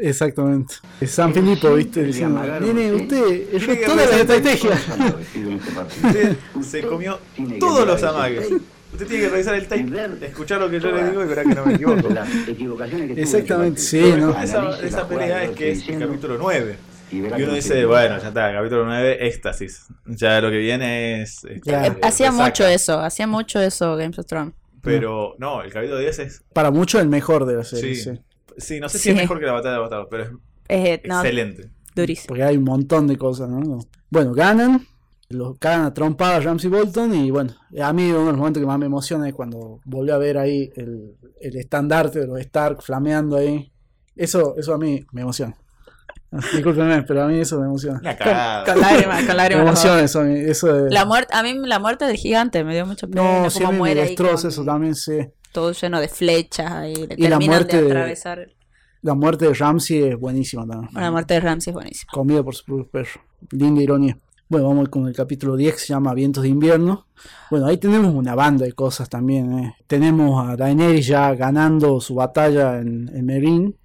Exactamente. 0.00 0.74
Es 1.00 1.10
San 1.10 1.34
Filipo, 1.34 1.74
¿viste? 1.74 2.04
Diciendo, 2.04 2.40
sí. 2.60 2.92
usted, 2.92 3.86
toda 3.86 4.06
la 4.06 4.16
estrategia. 4.18 4.70
Usted 6.04 6.36
se 6.62 6.82
comió 6.82 7.18
todos 7.58 7.86
los 7.86 8.02
amagues. 8.04 8.50
Usted 8.92 9.06
tiene 9.06 9.24
que 9.24 9.30
revisar 9.30 9.54
el 9.54 9.68
tape, 9.68 10.26
escuchar 10.26 10.60
lo 10.60 10.68
que 10.70 10.80
yo 10.80 10.90
le 10.90 11.10
digo 11.10 11.24
y 11.24 11.26
verá 11.28 11.42
que 11.44 11.54
no 11.54 11.64
me 11.66 11.74
equivoco. 11.74 12.08
Las 12.08 12.28
equivocaciones 12.48 13.08
que 13.08 13.14
tuvo 13.14 13.22
Exactamente, 13.22 13.80
en 13.80 13.86
sí, 13.86 14.12
¿no? 14.18 14.40
esa, 14.40 15.08
pelea 15.08 15.44
es 15.44 15.50
que 15.50 15.70
es 15.72 15.88
el 15.88 15.98
capítulo 16.00 16.36
9. 16.38 16.76
Y 17.12 17.20
uno 17.22 17.54
dice, 17.54 17.84
bueno, 17.86 18.18
ya 18.18 18.28
está, 18.28 18.52
capítulo 18.52 18.84
9, 18.84 19.26
éxtasis. 19.26 19.86
Ya 20.06 20.40
lo 20.40 20.50
que 20.50 20.58
viene 20.58 21.22
es. 21.22 21.40
Claro. 21.62 21.96
Hacía 22.02 22.30
mucho 22.32 22.66
eso, 22.66 23.00
hacía 23.00 23.26
mucho 23.26 23.60
eso 23.60 23.96
Games 23.96 24.18
of 24.18 24.26
Thrones. 24.26 24.54
Pero 24.82 25.34
no, 25.38 25.62
el 25.62 25.72
capítulo 25.72 25.98
10 25.98 26.18
es. 26.20 26.44
Para 26.54 26.70
muchos 26.70 27.00
el 27.02 27.08
mejor 27.08 27.44
de 27.46 27.56
la 27.56 27.64
serie, 27.64 27.94
Sí. 27.94 28.10
sí. 28.14 28.20
Sí, 28.56 28.80
no 28.80 28.88
sé 28.88 28.98
si 28.98 29.04
Sí. 29.04 29.10
es 29.10 29.16
mejor 29.16 29.38
que 29.40 29.46
la 29.46 29.52
batalla 29.52 29.74
de 29.74 29.80
Bastardos, 29.80 30.08
pero 30.10 30.22
es 30.24 30.30
Eh, 30.68 31.02
no, 31.06 31.20
excelente. 31.20 31.70
durísimo. 31.94 32.28
Porque 32.28 32.42
hay 32.44 32.56
un 32.56 32.64
montón 32.64 33.06
de 33.06 33.16
cosas, 33.16 33.48
¿no? 33.48 33.78
Bueno, 34.10 34.32
ganan, 34.32 34.86
los 35.28 35.58
cagan 35.58 35.84
a 35.86 35.94
trompada 35.94 36.36
a 36.36 36.40
Ramsey 36.40 36.68
Bolton 36.70 37.14
y 37.14 37.30
bueno, 37.30 37.54
a 37.80 37.92
mí 37.92 38.10
uno 38.10 38.20
de 38.20 38.26
los 38.26 38.36
momentos 38.36 38.60
que 38.60 38.66
más 38.66 38.78
me 38.78 38.86
emociona 38.86 39.28
es 39.28 39.34
cuando 39.34 39.80
volví 39.84 40.10
a 40.10 40.18
ver 40.18 40.36
ahí 40.38 40.70
el, 40.76 41.14
el 41.40 41.56
estandarte 41.56 42.20
de 42.20 42.26
los 42.26 42.40
Stark 42.40 42.82
flameando 42.82 43.36
ahí. 43.36 43.70
Eso, 44.16 44.54
eso 44.58 44.74
a 44.74 44.78
mí 44.78 45.04
me 45.12 45.22
emociona. 45.22 45.54
Discúlpenme, 46.52 47.02
pero 47.02 47.24
a 47.24 47.26
mí 47.26 47.38
eso 47.40 47.58
me 47.58 47.66
emociona. 47.66 48.00
Con, 48.00 48.72
con 48.74 48.80
lágrimas, 48.80 49.18
con 49.18 49.26
Me 49.28 49.34
lágrimas. 49.34 49.66
emociona 49.66 50.00
eso, 50.02 50.20
a 50.20 50.24
mí, 50.24 50.38
eso 50.38 50.66
de- 50.72 50.90
La 50.90 51.04
muerte, 51.04 51.34
a 51.34 51.42
mí 51.42 51.54
la 51.66 51.78
muerte 51.78 52.04
del 52.04 52.16
gigante 52.16 52.62
me 52.64 52.74
dio 52.74 52.86
mucho 52.86 53.08
pena. 53.08 53.42
No, 53.42 53.50
sí, 53.50 53.62
a 53.64 53.66
mí 53.66 53.72
me 53.72 53.78
muere 53.78 54.02
destroza 54.02 54.42
con 54.42 54.50
eso 54.50 54.64
también, 54.64 54.94
sí. 54.94 55.18
todo 55.52 55.72
lleno 55.72 56.00
de 56.00 56.08
flechas 56.08 56.70
ahí, 56.70 56.94
le 56.94 57.14
Y 57.16 57.28
la 57.28 57.38
muerte 57.40 57.76
de 57.78 57.82
de- 57.82 57.90
atravesar. 57.90 58.48
La 59.02 59.14
muerte 59.14 59.46
de 59.46 59.54
Ramsey 59.54 60.02
es 60.10 60.16
buenísima 60.18 60.66
también. 60.66 60.90
La 60.92 61.10
muerte 61.10 61.34
de 61.34 61.40
Ramsey 61.40 61.70
es 61.70 61.74
buenísima. 61.74 62.12
Comido 62.12 62.44
por 62.44 62.54
su 62.54 62.64
propio 62.66 62.86
perro. 62.90 63.20
Linda 63.50 63.80
ironía. 63.82 64.18
Bueno, 64.48 64.68
vamos 64.68 64.88
con 64.90 65.06
el 65.06 65.14
capítulo 65.14 65.56
10 65.56 65.74
que 65.74 65.80
se 65.80 65.86
llama 65.94 66.12
Vientos 66.12 66.42
de 66.42 66.50
invierno. 66.50 67.06
Bueno, 67.50 67.66
ahí 67.66 67.78
tenemos 67.78 68.12
una 68.14 68.34
banda 68.34 68.66
de 68.66 68.72
cosas 68.72 69.08
también. 69.08 69.58
¿eh? 69.58 69.74
Tenemos 69.86 70.46
a 70.46 70.54
Daenerys 70.56 71.06
ya 71.06 71.34
ganando 71.34 71.98
su 72.00 72.14
batalla 72.14 72.78
en, 72.78 73.08
en 73.14 73.24
Meereen 73.24 73.76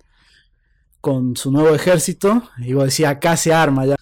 con 1.05 1.35
su 1.35 1.51
nuevo 1.51 1.75
ejército. 1.75 2.41
Y 2.57 2.73
vos 2.73 2.85
decís, 2.85 3.05
acá 3.05 3.37
se 3.37 3.53
arma 3.53 3.85
ya. 3.85 3.95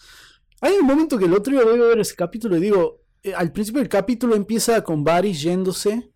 Hay 0.61 0.75
un 0.79 0.87
momento 0.87 1.17
que 1.17 1.25
el 1.25 1.33
otro 1.33 1.51
día 1.51 1.61
voy 1.65 1.77
a 1.77 1.87
ver 1.87 1.99
ese 1.99 2.15
capítulo 2.15 2.55
y 2.55 2.61
digo, 2.61 3.01
eh, 3.21 3.33
al 3.33 3.51
principio 3.51 3.81
del 3.81 3.89
capítulo 3.89 4.35
empieza 4.35 4.81
con 4.85 5.03
Varys 5.03 5.41
yéndose 5.41 6.13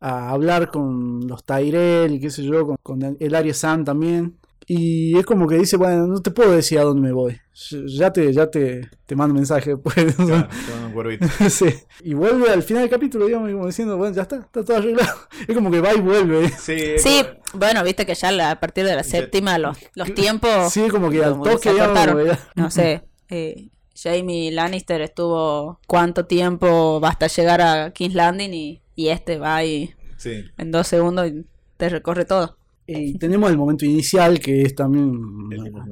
a 0.00 0.30
hablar 0.30 0.72
con 0.72 1.28
los 1.28 1.44
Tyrell 1.44 2.14
y 2.14 2.20
qué 2.20 2.30
sé 2.30 2.42
yo, 2.42 2.74
con, 2.82 3.16
el 3.20 3.54
Sam 3.54 3.84
también. 3.84 4.36
Y 4.66 5.18
es 5.18 5.26
como 5.26 5.46
que 5.46 5.56
dice, 5.58 5.76
bueno, 5.76 6.06
no 6.06 6.20
te 6.22 6.30
puedo 6.30 6.52
decir 6.52 6.78
a 6.78 6.82
dónde 6.84 7.02
me 7.02 7.12
voy. 7.12 7.38
Ya 7.86 8.12
te, 8.12 8.32
ya 8.32 8.50
te, 8.50 8.88
te 9.06 9.14
mando 9.14 9.34
mensaje 9.34 9.70
después. 9.76 9.94
Claro, 10.16 10.48
con 10.70 10.84
un 10.86 10.92
cuervito. 10.92 11.26
Sí. 11.50 11.66
Y 12.02 12.14
vuelve 12.14 12.50
al 12.50 12.62
final 12.62 12.82
del 12.82 12.90
capítulo, 12.90 13.26
digamos, 13.26 13.50
como 13.52 13.66
diciendo, 13.66 13.96
bueno, 13.96 14.14
ya 14.16 14.22
está, 14.22 14.36
está 14.36 14.64
todo 14.64 14.76
arreglado. 14.78 15.14
Es 15.48 15.54
como 15.54 15.70
que 15.70 15.80
va 15.80 15.94
y 15.94 16.00
vuelve. 16.00 16.48
Sí, 16.48 16.94
Sí, 16.98 17.22
como- 17.22 17.58
bueno, 17.60 17.84
viste 17.84 18.04
que 18.06 18.14
ya 18.14 18.32
la- 18.32 18.52
a 18.52 18.60
partir 18.60 18.84
de 18.84 18.96
la 18.96 19.04
séptima 19.04 19.58
los, 19.58 19.78
los 19.94 20.12
tiempos, 20.14 20.72
Sí, 20.72 20.88
como 20.88 21.10
que 21.10 21.22
al 21.22 21.40
toque, 21.42 21.72
digamos, 21.72 22.24
ya- 22.26 22.38
no 22.56 22.70
sé, 22.70 23.02
eh, 23.28 23.68
Jamie 23.94 24.50
Lannister 24.50 25.00
estuvo 25.02 25.78
cuánto 25.86 26.26
tiempo 26.26 27.00
hasta 27.04 27.28
llegar 27.28 27.60
a 27.60 27.92
King's 27.92 28.14
Landing 28.16 28.52
y, 28.52 28.80
y 28.96 29.08
este 29.08 29.38
va 29.38 29.62
y 29.62 29.94
Sí. 30.16 30.42
en 30.58 30.70
dos 30.72 30.88
segundos 30.88 31.28
y 31.28 31.44
te 31.76 31.88
recorre 31.90 32.24
todo. 32.24 32.56
Y 32.86 33.16
tenemos 33.18 33.50
el 33.50 33.56
momento 33.56 33.84
inicial 33.86 34.38
que 34.40 34.62
es 34.62 34.74
también 34.74 35.04
una, 35.08 35.86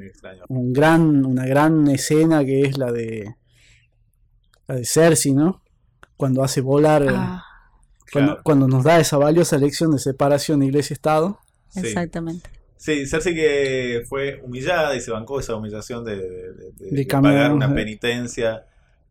un 0.48 0.72
gran, 0.72 1.24
una 1.24 1.46
gran 1.46 1.88
escena 1.88 2.44
que 2.44 2.62
es 2.62 2.76
la 2.76 2.92
de 2.92 3.34
la 4.68 4.74
de 4.76 4.84
Cersei, 4.84 5.32
¿no? 5.32 5.62
Cuando 6.16 6.42
hace 6.44 6.60
volar, 6.60 7.02
eh, 7.02 7.08
Ah, 7.10 7.42
cuando, 8.12 8.32
Claro. 8.32 8.42
cuando 8.44 8.68
nos 8.68 8.84
da 8.84 9.00
esa 9.00 9.16
valiosa 9.16 9.56
lección 9.56 9.90
de 9.92 9.98
separación 9.98 10.62
iglesia-estado. 10.62 11.38
Sí. 11.70 11.80
exactamente. 11.80 12.50
Sí, 12.76 13.06
Cersei 13.06 13.34
que 13.34 14.02
fue 14.08 14.40
humillada 14.42 14.94
y 14.94 15.00
se 15.00 15.10
bancó 15.12 15.40
esa 15.40 15.54
humillación 15.56 16.04
de, 16.04 16.16
de- 16.16 16.52
de- 16.52 16.72
de- 16.78 16.90
de 16.90 17.06
caminar, 17.06 17.34
pagar 17.36 17.52
una 17.54 17.74
penitencia 17.74 18.66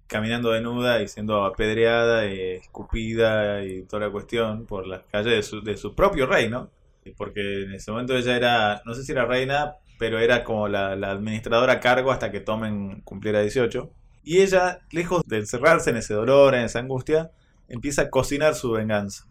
caminando 0.08 0.52
desnuda 0.52 1.02
y 1.02 1.08
siendo 1.08 1.45
apedreada, 1.45 2.28
y 2.32 2.40
escupida 2.58 3.64
y 3.64 3.84
toda 3.84 4.06
la 4.08 4.12
cuestión 4.12 4.66
por 4.68 4.86
las 4.86 5.02
calles 5.12 5.34
de 5.34 5.41
su, 5.44 5.62
de 5.64 5.78
su 5.78 5.95
propio 5.95 6.28
reino. 6.28 6.70
Y 7.03 7.11
Porque 7.11 7.64
en 7.64 7.73
ese 7.73 7.91
momento 7.91 8.15
ella 8.15 8.36
era, 8.36 8.82
no 8.86 8.94
sé 8.94 9.03
si 9.03 9.11
era 9.11 9.26
reina, 9.26 9.76
pero 9.98 10.19
era 10.19 10.44
como 10.44 10.68
la, 10.68 10.95
la 10.95 11.11
administradora 11.11 11.73
a 11.73 11.80
cargo 11.80 12.11
hasta 12.11 12.32
que 12.32 12.40
Tomen 12.41 13.02
cumpliera 13.02 13.41
18. 13.41 13.90
Y 14.23 14.41
ella, 14.41 14.82
lejos 14.91 15.23
de 15.26 15.38
encerrarse 15.38 15.90
en 15.90 15.98
ese 15.98 16.14
dolor, 16.14 16.53
en 16.56 16.61
esa 16.65 16.80
angustia, 16.80 17.32
empieza 17.69 18.03
a 18.03 18.10
cocinar 18.10 18.53
su 18.56 18.72
venganza. 18.72 19.26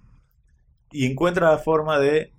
Y 0.90 1.06
encuentra 1.06 1.50
la 1.52 1.58
forma 1.58 1.98
de 2.00 2.32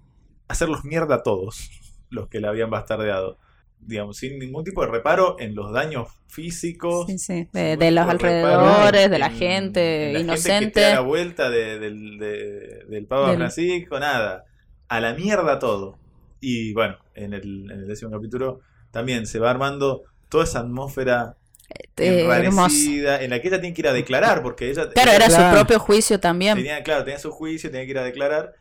hacerlos 0.50 0.84
mierda 0.84 1.16
a 1.16 1.24
todos 1.24 1.70
los 2.10 2.28
que 2.28 2.42
la 2.42 2.50
habían 2.50 2.70
bastardeado. 2.70 3.38
Digamos, 3.80 4.18
sin 4.18 4.38
ningún 4.38 4.64
tipo 4.64 4.82
de 4.86 4.92
reparo 4.92 5.38
en 5.40 5.56
los 5.56 5.72
daños 5.72 6.10
físicos. 6.28 7.08
Sí, 7.08 7.18
sí, 7.18 7.48
sin 7.52 7.80
de, 7.80 7.92
los 7.92 8.08
alrededores, 8.08 9.10
de 9.10 9.18
la 9.18 9.28
en- 9.28 9.36
gente 9.38 10.08
en 10.08 10.14
la 10.14 10.20
inocente. 10.20 10.52
Gente 10.52 10.66
que 10.68 10.72
te 10.74 10.82
da 10.82 10.94
la 10.96 11.00
vuelta 11.02 11.50
de- 11.50 11.80
del, 11.80 12.20
de- 12.20 12.86
del 12.90 13.06
Papa 13.08 13.30
Del- 13.30 13.38
Francisco, 13.38 14.00
nada. 14.00 14.46
A 14.92 15.00
la 15.00 15.14
mierda 15.14 15.60
todo. 15.60 15.98
Y 16.40 16.74
bueno, 16.74 16.98
en 17.16 17.34
el, 17.34 17.72
en 17.72 17.80
el 17.82 17.88
décimo 17.88 18.12
capítulo 18.12 18.60
también 18.92 19.26
se 19.28 19.40
va 19.40 19.50
armando 19.52 20.04
toda 20.30 20.44
esa 20.44 20.60
atmósfera 20.60 21.38
Eh, 21.98 22.24
enrarecida 22.24 23.22
en 23.24 23.30
la 23.32 23.42
que 23.42 23.48
ella 23.50 23.62
tiene 23.62 23.74
que 23.76 23.82
ir 23.82 23.88
a 23.88 23.94
declarar, 23.94 24.42
porque 24.44 24.70
ella 24.70 24.90
Claro, 24.90 25.12
era 25.12 25.30
su 25.30 25.42
propio 25.56 25.80
juicio 25.80 26.20
también. 26.20 26.56
tenía, 26.58 26.84
claro, 26.84 27.04
tenía 27.06 27.20
su 27.20 27.32
juicio, 27.32 27.72
tenía 27.72 27.86
que 27.86 27.92
ir 27.92 28.00
a 28.00 28.04
declarar, 28.04 28.54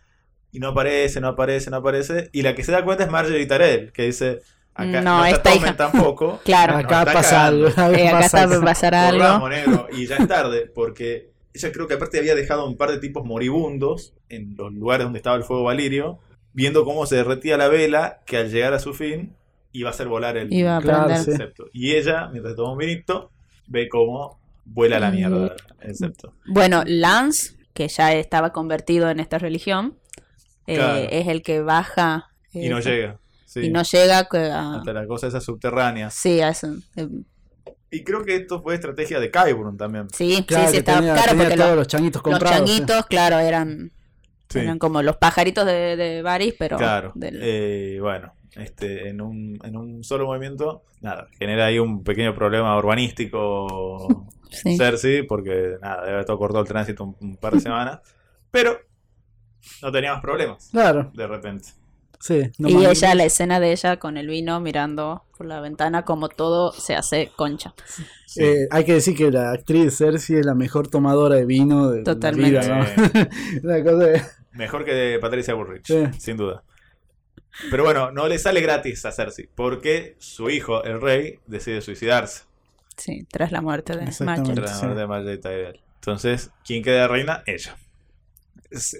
y 0.53 0.61
no 0.61 0.69
aparece, 0.69 1.21
no 1.21 1.29
aparece, 1.29 1.71
no 1.71 1.79
aparece, 1.79 2.29
y 2.33 2.43
la 2.43 2.55
que 2.55 2.65
se 2.65 2.73
da 2.73 2.85
cuenta 2.85 3.05
es 3.05 3.11
Marjorie 3.11 3.47
Tarell, 3.47 3.93
que 3.93 4.05
dice, 4.05 4.41
acá 4.75 5.01
No, 5.03 5.19
no, 5.19 5.25
está 5.27 5.53
esta 5.53 5.55
hija. 5.55 5.77
tampoco, 5.77 6.41
Claro, 6.45 6.77
Acá 6.79 7.05
pasa 7.05 7.47
algo. 7.47 7.69
Eh, 7.93 8.09
acá 8.09 8.21
pasa 8.21 8.27
está 8.27 8.43
algo. 8.43 8.55
por 8.57 8.65
pasar 8.65 8.95
algo. 8.95 9.41
Negro, 9.49 9.89
y 9.93 10.07
ya 10.07 10.17
es 10.19 10.29
tarde, 10.29 10.71
porque 10.75 11.30
ella 11.55 11.73
creo 11.73 11.87
que 11.89 11.95
aparte 11.95 12.19
había 12.19 12.35
dejado 12.35 12.67
un 12.67 12.77
par 12.77 12.91
de 12.91 12.99
tipos 12.99 13.25
moribundos 13.25 14.15
en 14.29 14.55
los 14.57 14.73
lugares 14.73 15.05
donde 15.05 15.19
estaba 15.19 15.37
el 15.37 15.45
fuego 15.45 15.65
valirio, 15.65 16.19
viendo 16.53 16.85
cómo 16.85 17.07
se 17.07 17.17
derretía 17.17 17.57
la 17.57 17.69
vela, 17.69 18.21
que 18.27 18.37
al 18.37 18.51
llegar 18.51 18.73
a 18.75 18.79
su 18.79 18.95
fin 18.95 19.35
iba 19.73 19.89
a 19.91 19.93
hacer 19.93 20.09
volar 20.09 20.37
el, 20.37 20.53
Iba 20.53 20.77
a 20.79 20.81
Claro, 20.81 21.17
sí. 21.17 21.33
Y 21.73 21.93
ella, 21.95 22.29
mientras 22.29 22.57
toma 22.57 22.73
un 22.73 22.79
vinito, 22.79 23.31
ve 23.67 23.89
cómo 23.89 24.41
vuela 24.65 24.99
la 25.01 25.11
mierda 25.11 25.55
el 25.81 25.97
septo. 25.97 26.35
Bueno, 26.47 26.83
Lance, 26.87 27.57
que 27.73 27.89
ya 27.89 28.13
estaba 28.15 28.53
convertido 28.53 29.11
en 29.11 29.21
esta 29.21 29.39
religión, 29.39 29.97
eh, 30.67 31.09
es 31.13 31.29
el 31.29 31.43
que 31.43 31.61
baja 31.61 32.29
Y 32.53 32.69
no 32.69 32.79
eh, 32.79 32.83
llega. 32.83 33.19
Sí. 33.47 33.61
y 33.67 33.71
no 33.71 33.83
llega 33.83 34.29
a- 34.31 34.77
hasta 34.77 34.93
la 34.93 35.07
cosa 35.09 35.27
esa 35.27 35.41
subterránea. 35.41 36.11
sí, 36.11 36.41
a 36.41 36.51
eso, 36.51 36.69
eh, 36.97 37.09
Y 37.91 38.05
creo 38.05 38.25
que 38.25 38.37
esto 38.37 38.63
fue 38.63 38.75
estrategia 38.75 39.19
de 39.19 39.31
Kyburn 39.31 39.77
también. 39.77 40.09
sí, 40.13 40.45
Claro, 40.47 40.67
sí, 40.67 40.73
sí, 40.73 40.79
estaba 40.79 40.99
tenía, 40.99 41.15
claro 41.15 41.29
tenía 41.31 41.45
porque 41.45 41.57
todos 41.57 41.69
los, 41.71 41.79
los 41.79 41.87
changuitos 41.89 42.23
los 42.25 42.33
comprados. 42.39 42.59
sí. 42.71 42.77
changuitos, 42.77 43.07
claro, 43.07 43.39
eran, 43.39 43.93
Sí, 44.49 44.59
eran 44.61 44.79
como 44.79 45.03
los 45.03 45.17
pajaritos 45.17 45.65
de, 45.67 45.97
de 45.97 46.23
Varys, 46.23 46.55
pero 46.59 46.77
claro. 46.77 47.13
del- 47.15 47.41
Eh, 47.43 47.99
bueno, 48.01 48.33
este, 48.57 49.09
en, 49.09 49.21
un, 49.21 49.59
en 49.65 49.77
un 49.77 50.03
solo 50.05 50.27
movimiento, 50.27 50.85
nada, 51.01 51.29
genera 51.39 51.67
ahí 51.67 51.79
un 51.79 52.03
pequeño 52.05 52.35
problema 52.35 52.77
urbanístico 52.79 54.27
sí. 54.51 54.77
Cersei, 54.77 55.23
porque 55.25 55.77
nada, 55.81 56.01
debe 56.03 56.15
haber 56.15 56.25
todo 56.25 56.39
cortado 56.39 56.63
el 56.63 56.69
tránsito 56.69 57.05
un, 57.05 57.17
un 57.21 57.37
par 57.37 57.55
de 57.55 57.61
semanas. 57.61 58.01
Pero 58.51 58.79
no 59.83 59.93
tenía 59.93 60.13
más 60.15 60.23
problemas, 60.23 60.69
Claro, 60.71 61.11
de 61.15 61.27
repente. 61.27 61.69
sí. 62.19 62.51
no 62.59 62.69
y 62.69 62.75
más- 62.75 62.87
ella, 63.03 63.15
la 63.15 63.25
escena 63.25 63.61
de 63.61 63.73
ella 63.73 63.99
con 63.99 64.17
el 64.17 64.27
vino 64.29 64.59
mirando 64.61 65.25
por 65.41 65.47
la 65.47 65.61
ventana 65.63 66.05
como 66.05 66.29
todo 66.29 66.71
se 66.71 66.95
hace 66.95 67.31
concha. 67.35 67.73
Sí. 68.27 68.45
Eh, 68.45 68.69
hay 68.71 68.85
que 68.85 68.93
decir 68.93 69.17
que 69.17 69.31
la 69.31 69.53
actriz 69.53 69.97
Cersei 69.97 70.37
es 70.37 70.45
la 70.45 70.55
mejor 70.55 70.89
tomadora 70.89 71.37
de 71.37 71.47
vino 71.47 71.89
de 71.91 72.03
Totalmente. 72.03 72.59
la 72.59 72.61
vida, 72.61 72.95
¿no? 72.99 73.21
Eh, 73.21 73.29
Una 73.65 73.83
cosa 73.83 73.97
de- 74.05 74.23
mejor 74.53 74.85
que 74.85 74.93
de 74.93 75.19
Patricia 75.19 75.55
Bullrich, 75.55 75.91
sin 76.19 76.37
duda. 76.37 76.63
Pero 77.71 77.85
bueno, 77.85 78.11
no 78.11 78.29
le 78.29 78.39
sale 78.39 78.61
gratis 78.61 79.07
a 79.07 79.13
Cersei, 79.13 79.49
porque 79.55 80.15
su 80.19 80.51
hijo, 80.51 80.85
el 80.85 81.01
rey, 81.01 81.39
decide 81.47 81.81
suicidarse. 81.81 82.43
Sí, 82.99 83.27
tras 83.33 83.51
la 83.51 83.63
muerte 83.63 83.97
de. 83.97 84.13
Marjorie. 84.23 84.55
Tras 84.57 84.73
la 84.83 84.89
muerte 84.89 85.01
de 85.01 85.07
Marjorie 85.07 85.39
Tyrell. 85.39 85.81
Entonces, 85.95 86.51
¿quién 86.67 86.83
queda 86.83 87.09
reina? 87.09 87.43
Ella. 87.47 87.79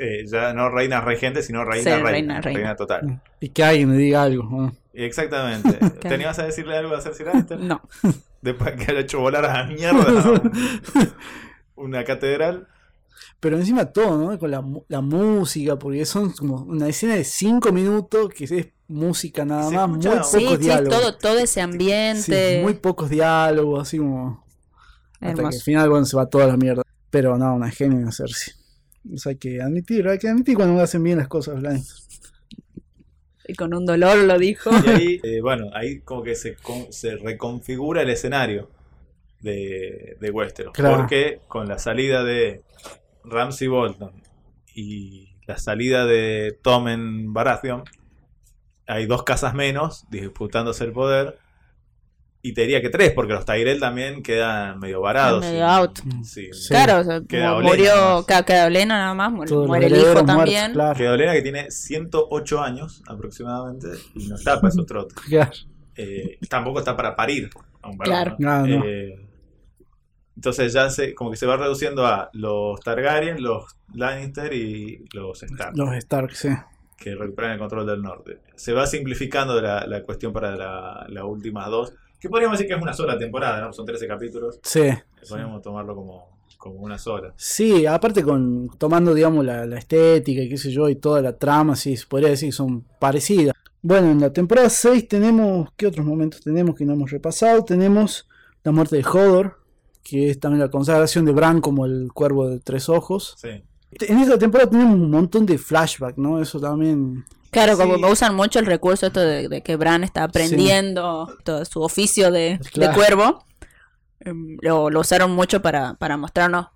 Eh, 0.01 0.25
ya 0.27 0.55
no 0.55 0.71
reina 0.71 1.03
regente, 1.03 1.43
sino 1.43 1.67
reina 1.67 1.85
Sí, 1.85 2.03
reina. 2.03 2.11
reina, 2.11 2.41
reina. 2.41 2.77
total. 2.77 3.21
Y 3.41 3.51
que 3.51 3.63
alguien 3.63 3.91
le 3.91 3.99
diga 3.99 4.23
algo. 4.23 4.45
¿no? 4.51 4.80
Exactamente. 4.93 5.73
¿Tenías 6.01 6.39
a 6.39 6.45
decirle 6.45 6.77
algo 6.77 6.95
a 6.95 7.01
Cersei 7.01 7.27
Lannister? 7.27 7.61
No, 7.61 7.81
Después 8.43 8.75
que 8.77 8.91
haya 8.91 9.01
hecho 9.01 9.21
volar 9.21 9.45
a 9.45 9.63
la 9.63 9.65
mierda 9.67 10.31
un- 10.31 10.53
una 11.77 12.05
catedral. 12.05 12.69
Pero 13.39 13.57
encima 13.59 13.87
todo, 13.87 14.19
¿no? 14.19 14.39
Con 14.39 14.51
la, 14.51 14.61
mu- 14.61 14.85
la 14.89 15.01
música, 15.01 15.79
porque 15.79 16.05
son 16.05 16.31
como 16.33 16.63
una 16.63 16.89
escena 16.89 17.15
de 17.15 17.25
5 17.25 17.73
minutos 17.73 18.31
que 18.35 18.45
es 18.45 18.69
música 18.89 19.45
nada 19.45 19.69
Se 19.69 19.77
más, 19.77 19.89
muy 19.89 20.01
pocos 20.03 20.31
sí, 20.31 20.47
sí, 20.49 20.57
diálogos. 20.59 20.99
todo, 21.01 21.17
todo 21.17 21.39
ese 21.39 21.47
Sí, 21.55 21.61
ambiente. 21.61 22.61
muy 22.63 22.75
pocos 22.75 23.09
diálogos, 23.11 23.83
así 23.83 23.99
como. 23.99 24.45
Hasta 25.21 25.43
que 25.43 25.47
al 25.49 25.53
final, 25.63 25.91
bueno, 25.91 26.05
se 26.07 26.17
va 26.17 26.27
toda 26.27 26.47
la 26.47 26.57
mierda. 26.57 26.83
Pero 27.11 27.37
no, 27.37 27.55
una 27.55 27.71
genia 27.71 28.11
Cersei. 28.13 28.55
Eso 29.13 29.29
hay 29.31 29.37
que 29.37 29.61
admitir, 29.63 30.07
hay 30.09 30.19
que 30.19 30.29
admitir 30.29 30.55
cuando 30.57 30.81
hacen 30.81 31.03
bien 31.03 31.19
las 31.19 31.29
cosas, 31.29 31.63
Lannister. 31.63 31.97
Y 33.51 33.55
con 33.55 33.75
un 33.75 33.85
dolor 33.87 34.17
lo 34.19 34.39
dijo. 34.39 34.71
Y 34.85 34.89
ahí, 34.89 35.21
eh, 35.23 35.41
bueno, 35.41 35.71
ahí 35.75 36.01
como 36.01 36.23
que 36.23 36.35
se, 36.35 36.55
con- 36.57 36.93
se 36.93 37.17
reconfigura 37.17 38.03
el 38.03 38.11
escenario 38.11 38.71
de, 39.41 40.17
de 40.21 40.31
Westeros. 40.31 40.73
Claro. 40.73 40.97
Porque 40.97 41.41
con 41.49 41.69
la 41.69 41.79
salida 41.79 42.25
de 42.25 42.63
Ramsay 43.25 43.69
Bolton 43.69 44.13
y 44.75 45.35
la 45.47 45.59
salida 45.59 46.07
de 46.07 46.57
Tommen 46.63 47.33
Baratheon, 47.33 47.83
hay 48.87 49.07
dos 49.07 49.23
casas 49.25 49.55
menos 49.55 50.05
disputándose 50.11 50.85
el 50.85 50.93
poder. 50.93 51.39
Y 52.43 52.55
te 52.55 52.63
diría 52.63 52.81
que 52.81 52.89
tres, 52.89 53.13
porque 53.13 53.35
los 53.35 53.45
Tyrell 53.45 53.79
también 53.79 54.23
quedan 54.23 54.79
medio 54.79 55.03
varados. 55.03 55.41
Medio 55.45 55.59
y- 55.59 55.63
out. 55.63 55.99
sí. 56.25 56.49
Sí. 56.53 56.69
Claro, 56.69 57.01
o 57.01 57.05
sea, 57.05 57.21
Queda 57.29 57.61
murió, 57.61 58.25
queda 58.27 58.65
Olena 58.67 58.97
nada 58.99 59.15
más, 59.15 59.31
mu- 59.31 59.45
Todos 59.45 59.61
los 59.61 59.67
muere 59.69 59.87
el 59.87 59.93
hijo 59.97 60.05
muertos, 60.05 60.27
también. 60.27 60.73
claro. 60.73 60.97
Que 60.97 61.09
Olena 61.09 61.33
que 61.35 61.43
tiene 61.43 61.71
108 61.71 62.61
años 62.63 63.03
aproximadamente 63.07 63.89
y 64.15 64.27
no 64.29 64.37
está 64.37 64.57
para 64.57 64.69
esos 64.69 64.87
trotes. 64.87 65.17
Claro. 65.29 65.51
eh, 65.97 66.39
tampoco 66.49 66.79
está 66.79 66.97
para 66.97 67.15
parir 67.15 67.51
a 67.83 67.89
un 67.91 67.99
varón, 67.99 68.15
Claro. 68.15 68.37
¿no? 68.39 68.67
No, 68.67 68.79
no. 68.79 68.85
Eh, 68.87 69.27
entonces 70.37 70.73
ya 70.73 70.89
se, 70.89 71.15
como 71.15 71.31
que 71.31 71.37
se 71.37 71.45
va 71.47 71.57
reduciendo 71.59 72.07
a 72.07 72.31
los 72.33 72.81
Targaryen, 72.81 73.43
los 73.43 73.77
Lannister 73.95 74.53
y 74.55 75.05
los 75.13 75.43
Stark, 75.43 75.77
Los 75.77 75.95
Stark, 75.97 76.33
sí. 76.35 76.49
que 76.97 77.15
recuperan 77.15 77.53
el 77.53 77.59
control 77.59 77.87
del 77.87 78.01
norte. 78.01 78.39
Se 78.57 78.73
va 78.73 78.87
simplificando 78.87 79.61
la, 79.61 79.87
la 79.87 80.03
cuestión 80.03 80.33
para 80.33 80.57
la- 80.57 81.05
las 81.09 81.25
últimas 81.25 81.69
dos, 81.69 81.93
que 82.21 82.29
podríamos 82.29 82.59
decir 82.59 82.69
que 82.69 82.77
es 82.77 82.83
una 82.83 82.93
sola 82.93 83.19
temporada, 83.19 83.61
¿no? 83.61 83.73
Son 83.73 83.87
13 83.87 84.07
capítulos, 84.07 84.61
Sí. 84.63 84.83
podríamos 85.29 85.63
tomarlo 85.63 85.95
como, 85.97 86.29
como 86.59 86.81
una 86.81 86.99
sola. 86.99 87.33
Sí, 87.37 87.87
aparte 87.87 88.23
con 88.23 88.69
tomando, 88.79 89.15
digamos, 89.15 89.45
la, 89.45 89.65
la 89.67 89.79
estética 89.79 90.43
y 90.43 90.49
qué 90.49 90.57
sé 90.59 90.71
yo, 90.71 90.89
y 90.89 90.97
toda 90.97 91.23
la 91.23 91.37
trama, 91.37 91.75
sí, 91.77 91.97
se 91.97 92.07
podría 92.07 92.29
decir 92.31 92.49
que 92.51 92.53
son 92.53 92.85
parecidas. 92.99 93.55
Bueno, 93.83 94.11
en 94.11 94.21
la 94.21 94.33
temporada 94.33 94.69
6 94.69 95.09
tenemos, 95.09 95.71
¿qué 95.77 95.87
otros 95.87 96.05
momentos 96.05 96.43
tenemos 96.43 96.75
que 96.77 96.85
no 96.85 96.93
hemos 96.93 97.11
repasado? 97.11 97.65
Tenemos 97.65 98.29
la 98.63 98.73
muerte 98.73 98.97
de 98.97 99.05
Hodor, 99.05 99.59
que 100.03 100.29
es 100.31 100.39
también 100.39 100.61
la 100.61 100.71
consagración 100.71 101.25
de 101.25 101.33
Bran 101.33 101.61
como 101.63 101.87
el 101.87 102.11
cuervo 102.13 102.49
de 102.51 102.61
tres 102.61 102.89
ojos. 102.91 103.37
Sí. 103.39 103.63
En 103.93 104.19
esta 104.19 104.39
temporada 104.39 104.71
tenemos 104.71 104.95
un 104.95 105.11
montón 105.11 105.47
de 105.47 105.59
flashback, 105.59 106.17
¿no? 106.17 106.41
Eso 106.41 106.61
también... 106.61 107.25
Claro, 107.51 107.75
Sí. 107.75 107.83
como 107.83 108.09
usan 108.09 108.37
mucho 108.37 108.61
el 108.61 108.67
recurso 108.67 109.07
esto 109.09 109.19
de, 109.21 109.49
de 109.49 109.61
que 109.63 109.75
Bran 109.75 110.05
está 110.05 110.23
aprendiendo 110.23 111.29
todo 111.43 111.65
su 111.65 111.83
oficio 111.83 112.31
de, 112.31 112.61
cuervo. 112.95 113.45
Em, 114.21 114.57
Lo, 114.63 114.89
lo 114.91 115.01
usaron 115.01 115.33
mucho 115.33 115.61
para, 115.61 115.95
para 115.95 116.17
mostrarnos, 116.17 116.69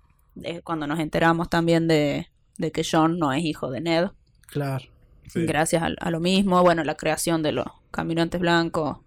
eh, 0.43 0.59
cuando 0.63 0.85
nos 0.85 0.99
enteramos 0.99 1.47
también 1.49 1.87
de, 1.87 2.27
de 2.57 2.71
que 2.73 2.83
John 2.89 3.17
no 3.19 3.31
es 3.31 3.43
hijo 3.45 3.69
de 3.71 3.79
Ned. 3.79 4.07
Claro. 4.47 4.83
sí. 5.31 5.45
Gracias 5.45 5.81
a, 5.81 5.87
a 5.97 6.11
lo 6.11 6.19
mismo, 6.19 6.61
bueno, 6.61 6.83
la 6.83 6.95
creación 6.95 7.41
de 7.41 7.53
los 7.53 7.65
caminantes 7.91 8.41
blancos. 8.41 8.97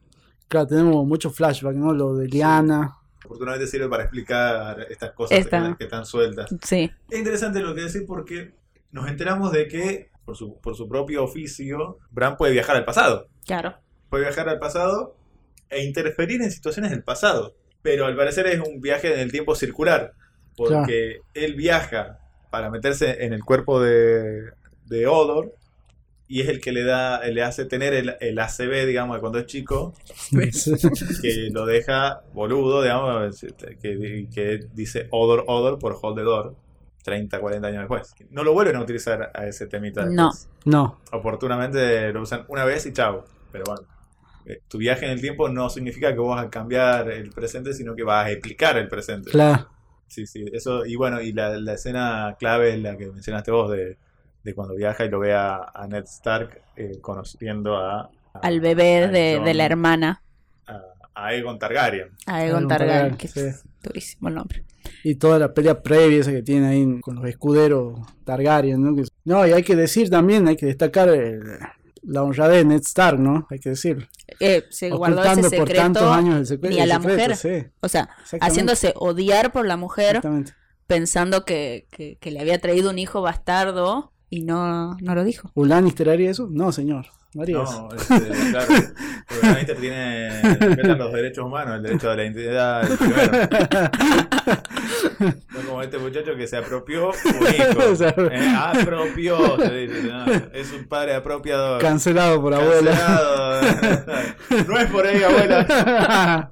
Claro, 0.48 0.66
tenemos 0.68 1.06
muchos 1.06 1.34
flashbacks, 1.34 1.76
¿no? 1.76 1.92
Lo 1.92 2.14
de 2.14 2.28
Liana, 2.28 2.96
Oportunamente 3.24 3.66
sirve 3.66 3.88
para 3.88 4.04
explicar 4.04 4.86
estas 4.88 5.12
cosas 5.12 5.38
Esta. 5.38 5.76
que 5.76 5.84
están 5.84 6.06
sueltas. 6.06 6.54
Sí, 6.62 6.90
Es 7.10 7.18
interesante 7.18 7.60
lo 7.60 7.74
que 7.74 7.82
decís 7.82 8.04
porque 8.06 8.54
nos 8.90 9.08
enteramos 9.08 9.52
de 9.52 9.68
que, 9.68 10.10
por 10.24 10.36
su, 10.36 10.58
por 10.60 10.76
su 10.76 10.88
propio 10.88 11.24
oficio, 11.24 11.98
Bran 12.10 12.36
puede 12.36 12.52
viajar 12.52 12.76
al 12.76 12.84
pasado. 12.84 13.28
claro. 13.46 13.74
Puede 14.08 14.24
viajar 14.24 14.48
al 14.48 14.58
pasado 14.58 15.16
e 15.68 15.84
interferir 15.84 16.40
en 16.40 16.50
situaciones 16.50 16.90
del 16.92 17.02
pasado. 17.02 17.54
Pero 17.82 18.06
al 18.06 18.16
parecer 18.16 18.46
es 18.46 18.58
un 18.58 18.80
viaje 18.80 19.12
en 19.12 19.20
el 19.20 19.30
tiempo 19.30 19.54
circular. 19.54 20.14
Porque 20.56 21.20
él 21.34 21.54
viaja 21.54 22.18
para 22.50 22.70
meterse 22.70 23.24
en 23.24 23.34
el 23.34 23.44
cuerpo 23.44 23.82
de, 23.82 24.50
de 24.86 25.06
Odor. 25.06 25.54
Y 26.28 26.42
es 26.42 26.48
el 26.48 26.60
que 26.60 26.72
le 26.72 26.84
da, 26.84 27.24
le 27.26 27.42
hace 27.42 27.64
tener 27.64 27.94
el, 27.94 28.14
el 28.20 28.38
ACB, 28.38 28.86
digamos, 28.86 29.16
de 29.16 29.20
cuando 29.20 29.38
es 29.38 29.46
chico, 29.46 29.94
que 31.22 31.48
lo 31.50 31.64
deja 31.64 32.20
boludo, 32.34 32.82
digamos, 32.82 33.40
que, 33.80 34.28
que 34.32 34.60
dice 34.74 35.08
Odor, 35.10 35.44
Odor 35.46 35.78
por 35.78 35.98
Hold 36.00 36.16
the 36.16 36.22
Door, 36.22 36.54
30, 37.02 37.40
40 37.40 37.66
años 37.66 37.80
después. 37.80 38.14
No 38.30 38.44
lo 38.44 38.52
vuelven 38.52 38.76
a 38.76 38.82
utilizar 38.82 39.30
a 39.34 39.46
ese 39.46 39.66
temita. 39.66 40.04
No. 40.04 40.26
después. 40.28 40.48
No, 40.66 41.00
Oportunamente 41.12 42.12
lo 42.12 42.22
usan 42.22 42.44
una 42.48 42.66
vez 42.66 42.84
y 42.84 42.92
chao. 42.92 43.24
Pero 43.50 43.64
bueno, 43.64 43.82
eh, 44.44 44.60
tu 44.68 44.76
viaje 44.76 45.06
en 45.06 45.12
el 45.12 45.20
tiempo 45.22 45.48
no 45.48 45.70
significa 45.70 46.12
que 46.12 46.18
vos 46.18 46.36
vas 46.36 46.44
a 46.44 46.50
cambiar 46.50 47.10
el 47.10 47.30
presente, 47.30 47.72
sino 47.72 47.96
que 47.96 48.02
vas 48.02 48.26
a 48.26 48.30
explicar 48.30 48.76
el 48.76 48.88
presente. 48.88 49.30
claro. 49.30 49.68
Sí, 50.08 50.26
sí, 50.26 50.46
eso, 50.54 50.86
y 50.86 50.96
bueno, 50.96 51.20
y 51.20 51.34
la, 51.34 51.58
la 51.58 51.74
escena 51.74 52.34
clave 52.38 52.72
es 52.72 52.80
la 52.80 52.96
que 52.96 53.08
mencionaste 53.08 53.50
vos 53.50 53.70
de, 53.70 53.98
de 54.48 54.54
cuando 54.54 54.74
viaja 54.74 55.04
y 55.04 55.08
lo 55.10 55.18
ve 55.20 55.34
a, 55.34 55.70
a 55.74 55.86
Ned 55.86 56.04
Stark 56.04 56.60
eh, 56.76 56.98
conociendo 57.00 57.76
a, 57.76 58.00
a- 58.02 58.10
Al 58.42 58.60
bebé 58.60 59.04
a 59.04 59.08
de, 59.08 59.54
la 59.54 59.64
hermana, 59.64 60.22
a, 60.66 60.72
a 61.14 61.26
Aegon 61.28 61.58
Targaryen. 61.58 62.08
a 62.26 62.36
Aegon 62.36 62.46
Aegon 62.56 62.68
Targaryen, 62.68 63.16
Targaryen, 63.16 63.16
que 63.18 63.28
sí. 63.28 63.40
es 63.40 63.64
durísimo 63.82 64.28
el 64.28 64.34
nombre. 64.34 64.64
Y 65.04 65.14
toda 65.16 65.38
la 65.38 65.52
pelea 65.52 65.82
previa 65.82 66.20
esa 66.20 66.32
que 66.32 66.42
tiene 66.42 66.66
ahí 66.68 67.00
con 67.00 67.16
los 67.16 67.26
escuderos 67.26 67.98
Targaryen, 68.24 68.82
¿no? 68.82 68.94
Que- 68.96 69.04
No, 69.24 69.46
y 69.46 69.52
hay 69.52 69.62
que 69.62 69.76
decir 69.76 70.08
también, 70.10 70.48
hay 70.48 70.56
que 70.56 70.66
destacar 70.66 71.08
el- 71.08 71.42
la 72.02 72.22
honradez 72.22 72.58
de 72.58 72.64
Ned 72.64 72.80
Stark, 72.82 73.18
¿no? 73.18 73.46
Hay 73.50 73.58
que 73.58 73.70
decir. 73.70 74.08
Eh, 74.40 74.64
se 74.70 74.88
guardó 74.90 75.22
ese 75.24 75.56
por 75.58 75.68
tantos 75.70 76.04
años 76.04 76.36
el 76.36 76.46
secreto. 76.46 76.74
ni 76.74 76.80
a 76.80 76.86
la 76.86 77.00
secreto, 77.00 77.14
mujer. 77.30 77.36
sí, 77.36 77.66
o 77.80 77.88
sea, 77.88 78.08
haciéndose 78.40 78.92
odiar 78.96 79.52
por 79.52 79.66
la 79.66 79.76
mujer, 79.76 80.16
exactamente. 80.16 80.52
pensando 80.86 81.44
que, 81.44 81.86
que, 81.90 82.16
que 82.20 82.30
le 82.30 82.40
había 82.40 82.58
traído 82.60 82.88
un 82.90 82.98
hijo 82.98 83.20
bastardo 83.20 84.12
y 84.30 84.42
no, 84.42 84.96
no 85.00 85.14
lo 85.14 85.24
dijo. 85.24 85.50
¿Un 85.54 85.68
Lannister 85.68 86.08
haría 86.10 86.30
eso? 86.30 86.48
No, 86.50 86.70
señor. 86.72 87.06
No 87.34 87.42
haría 87.42 87.62
eso. 87.62 87.88
No, 87.90 87.94
este, 87.94 88.50
claro. 88.50 88.66
Porque 89.28 89.46
Lannister 89.46 89.76
tiene 89.76 90.40
respetan 90.42 90.98
los 90.98 91.12
derechos 91.12 91.44
humanos, 91.44 91.76
el 91.76 91.82
derecho 91.82 92.10
a 92.10 92.16
la 92.16 92.22
identidad 92.24 92.88
primero. 92.98 93.32
No 95.50 95.60
como 95.66 95.82
este 95.82 95.98
muchacho 95.98 96.34
que 96.36 96.46
se 96.46 96.56
apropió 96.56 97.08
un 97.08 97.14
hijo. 97.54 98.04
Eh, 98.30 98.54
apropió, 98.56 99.56
se 99.60 99.74
dice, 99.74 100.02
no, 100.04 100.24
es 100.54 100.72
un 100.72 100.86
padre 100.88 101.14
apropiador. 101.14 101.80
Cancelado 101.82 102.40
por 102.40 102.54
abuela. 102.54 102.90
Cancelado. 102.90 103.60
No 104.68 104.78
es 104.78 104.86
por 104.90 105.06
ahí, 105.06 105.22
abuela. 105.22 106.48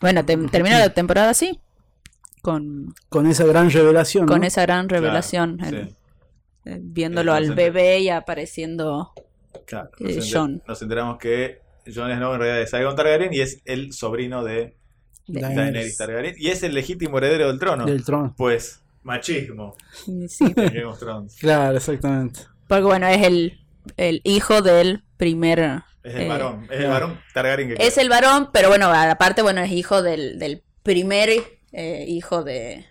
Bueno, 0.00 0.24
te- 0.24 0.36
termina 0.48 0.78
la 0.78 0.90
temporada 0.90 1.30
así, 1.30 1.58
con, 2.42 2.94
Con 3.08 3.26
esa 3.26 3.44
gran 3.46 3.70
revelación. 3.70 4.26
con 4.26 4.40
¿no? 4.40 4.46
esa 4.46 4.62
gran 4.62 4.88
revelación, 4.88 5.56
Claro, 5.56 5.76
el- 5.78 5.88
sí, 5.88 5.96
eh, 6.66 6.78
viéndolo 6.82 7.32
al 7.32 7.54
bebé 7.54 8.00
y 8.00 8.08
apareciendo... 8.10 9.12
claro. 9.66 9.90
Eh, 10.00 10.16
Nos, 10.16 10.32
Jon. 10.32 10.62
nos 10.66 10.82
enteramos 10.82 11.18
que 11.18 11.60
Jon 11.86 12.10
Snow 12.12 12.34
en 12.34 12.40
realidad 12.40 12.62
es 12.62 12.74
Aegon 12.74 12.96
Targaryen 12.96 13.32
y 13.32 13.40
es 13.40 13.60
el 13.64 13.92
sobrino 13.92 14.44
de 14.44 14.76
Daenerys. 15.28 15.56
Daenerys 15.56 15.96
Targaryen 15.96 16.34
y 16.38 16.48
es 16.48 16.62
el 16.62 16.74
legítimo 16.74 17.18
heredero 17.18 17.48
del 17.48 17.58
trono. 17.58 17.86
Del 17.86 18.04
trono. 18.04 18.34
Pues 18.36 18.82
machismo 19.02 19.74
Sí. 20.28 20.52
Claro, 21.40 21.76
exactamente. 21.76 22.40
porque 22.68 22.82
bueno, 22.84 23.06
es 23.06 23.22
el, 23.24 23.60
el 23.96 24.20
hijo 24.24 24.62
del 24.62 25.02
primer... 25.16 25.82
Es 26.02 26.14
el 26.14 26.22
Eh, 26.22 26.28
varón, 26.28 26.66
es 26.70 26.80
el 26.80 26.86
varón 26.88 27.20
Targaryen 27.34 27.68
que 27.74 27.86
Es 27.86 27.98
el 27.98 28.08
varón, 28.08 28.50
pero 28.52 28.68
bueno, 28.68 28.86
aparte, 28.92 29.42
bueno, 29.42 29.60
es 29.60 29.72
hijo 29.72 30.02
del, 30.02 30.38
del 30.38 30.62
primer 30.84 31.30
eh, 31.72 32.04
hijo 32.08 32.44
de, 32.44 32.84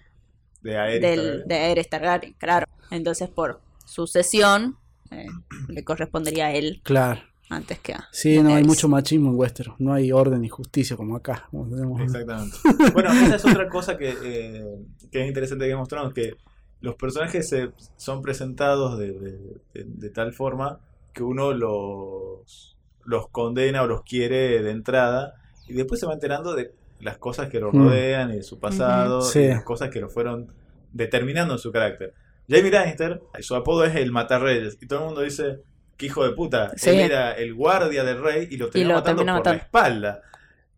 de 0.61 0.77
Aerys 0.77 1.02
del, 1.02 1.15
Targaryen. 1.19 1.47
de 1.47 1.56
Aerys 1.56 1.89
Targaryen, 1.89 2.34
claro. 2.34 2.65
Entonces, 2.91 3.30
por 3.30 3.61
sucesión, 3.86 4.78
eh, 5.12 5.26
le 5.70 5.84
correspondería 5.84 6.48
a 6.48 6.52
él 6.53 6.82
Claro. 6.84 7.22
antes 7.49 7.80
que 7.80 7.94
a 7.94 8.07
Sí, 8.12 8.41
no 8.41 8.53
hay 8.56 8.64
mucho 8.64 8.88
machismo 8.90 9.30
en 9.30 9.36
Westeros. 9.36 9.76
No 9.80 9.94
hay 9.94 10.12
orden 10.12 10.44
y 10.44 10.49
justicia 10.49 10.98
como 10.98 11.16
acá. 11.16 11.48
como 11.52 11.70
tenemos. 11.70 12.02
Exactamente. 12.02 12.57
Bueno, 12.94 13.12
esa 13.14 13.36
es 13.36 13.45
otra 13.45 13.70
cosa 13.70 13.98
que, 13.98 14.16
eh, 14.24 14.66
que 15.12 15.22
es 15.22 15.28
interesante 15.28 15.74
of 15.74 15.88
Thrones, 15.88 16.14
que 16.14 16.36
los 16.82 16.95
personajes 16.95 17.48
se, 17.48 17.72
son 17.98 18.22
presentados 18.22 18.98
de, 18.99 19.12
de- 19.12 19.32
de- 19.74 19.84
de 19.86 20.10
tal 20.10 20.34
forma 20.34 20.80
que 21.14 21.24
uno 21.24 21.53
los, 21.53 22.78
los 23.06 23.30
condena 23.30 23.84
o 23.84 23.88
los 23.88 24.02
quiere 24.03 24.62
de 24.62 24.72
entrada 24.72 25.36
y 25.68 25.74
después 25.74 25.99
se 25.99 26.06
va 26.06 26.14
enterando 26.14 26.53
de 26.56 26.74
las 26.99 27.18
cosas 27.18 27.49
que 27.49 27.60
lo 27.60 27.72
Mm. 27.72 27.78
rodean 27.78 28.32
y 28.32 28.38
de 28.38 28.44
su 28.44 28.60
pasado 28.60 29.22
Sí. 29.22 29.40
y 29.40 29.48
las 29.48 29.64
cosas 29.64 29.90
que 29.90 29.99
lo 30.02 30.10
fueron 30.10 30.52
determinando 30.94 31.53
en 31.53 31.60
su 31.60 31.72
carácter. 31.72 32.14
Jamie 32.49 32.72
Lannister, 32.72 33.22
su 33.39 33.55
apodo 33.55 33.85
es 33.85 33.95
el 33.95 34.11
Matarreyes 34.11 34.77
y 34.81 34.88
todo 34.88 34.99
el 34.99 35.05
mundo 35.05 35.22
dice 35.22 35.61
que 35.97 36.05
hijo 36.07 36.23
de 36.27 36.34
puta, 36.34 36.72
Sí. 36.76 36.89
él 36.91 36.99
era 36.99 37.31
el 37.34 37.53
guardia 37.53 38.03
del 38.03 38.22
rey 38.22 38.47
y 38.51 38.57
lo 38.57 38.69
lo 38.73 38.93
matando 38.95 39.26
por 39.26 39.45
la 39.47 39.53
espalda. 39.53 40.22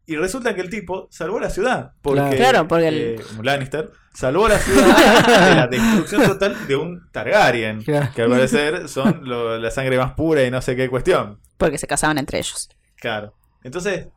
Y 0.06 0.16
resulta 0.16 0.56
que 0.56 0.62
el 0.62 0.70
tipo 0.70 1.08
salvó 1.12 1.38
la 1.40 1.50
ciudad. 1.50 1.92
Porque, 2.02 2.38
Claro. 2.38 2.66
Porque 2.68 2.88
el- 2.88 2.98
eh, 3.20 3.22
Lannister 3.44 3.92
salvó 4.14 4.48
la 4.48 4.58
ciudad 4.58 5.50
de 5.50 5.56
la 5.56 5.68
destrucción 5.68 6.24
total 6.24 6.68
de 6.68 6.76
un 6.78 7.10
Targaryen. 7.12 7.84
Claro. 7.84 8.08
Que 8.16 8.22
al 8.22 8.30
parecer 8.30 8.88
son 8.88 9.22
lo- 9.28 9.58
la 9.58 9.70
sangre 9.70 9.98
más 9.98 10.14
pura 10.14 10.44
y 10.46 10.52
no 10.52 10.62
sé 10.62 10.76
qué 10.78 10.88
cuestión. 10.90 11.40
porque 11.58 11.78
se 11.80 11.88
casaban 11.88 12.18
entre 12.20 12.38
ellos. 12.38 12.70
Claro. 13.02 13.34
Entonces. 13.64 14.08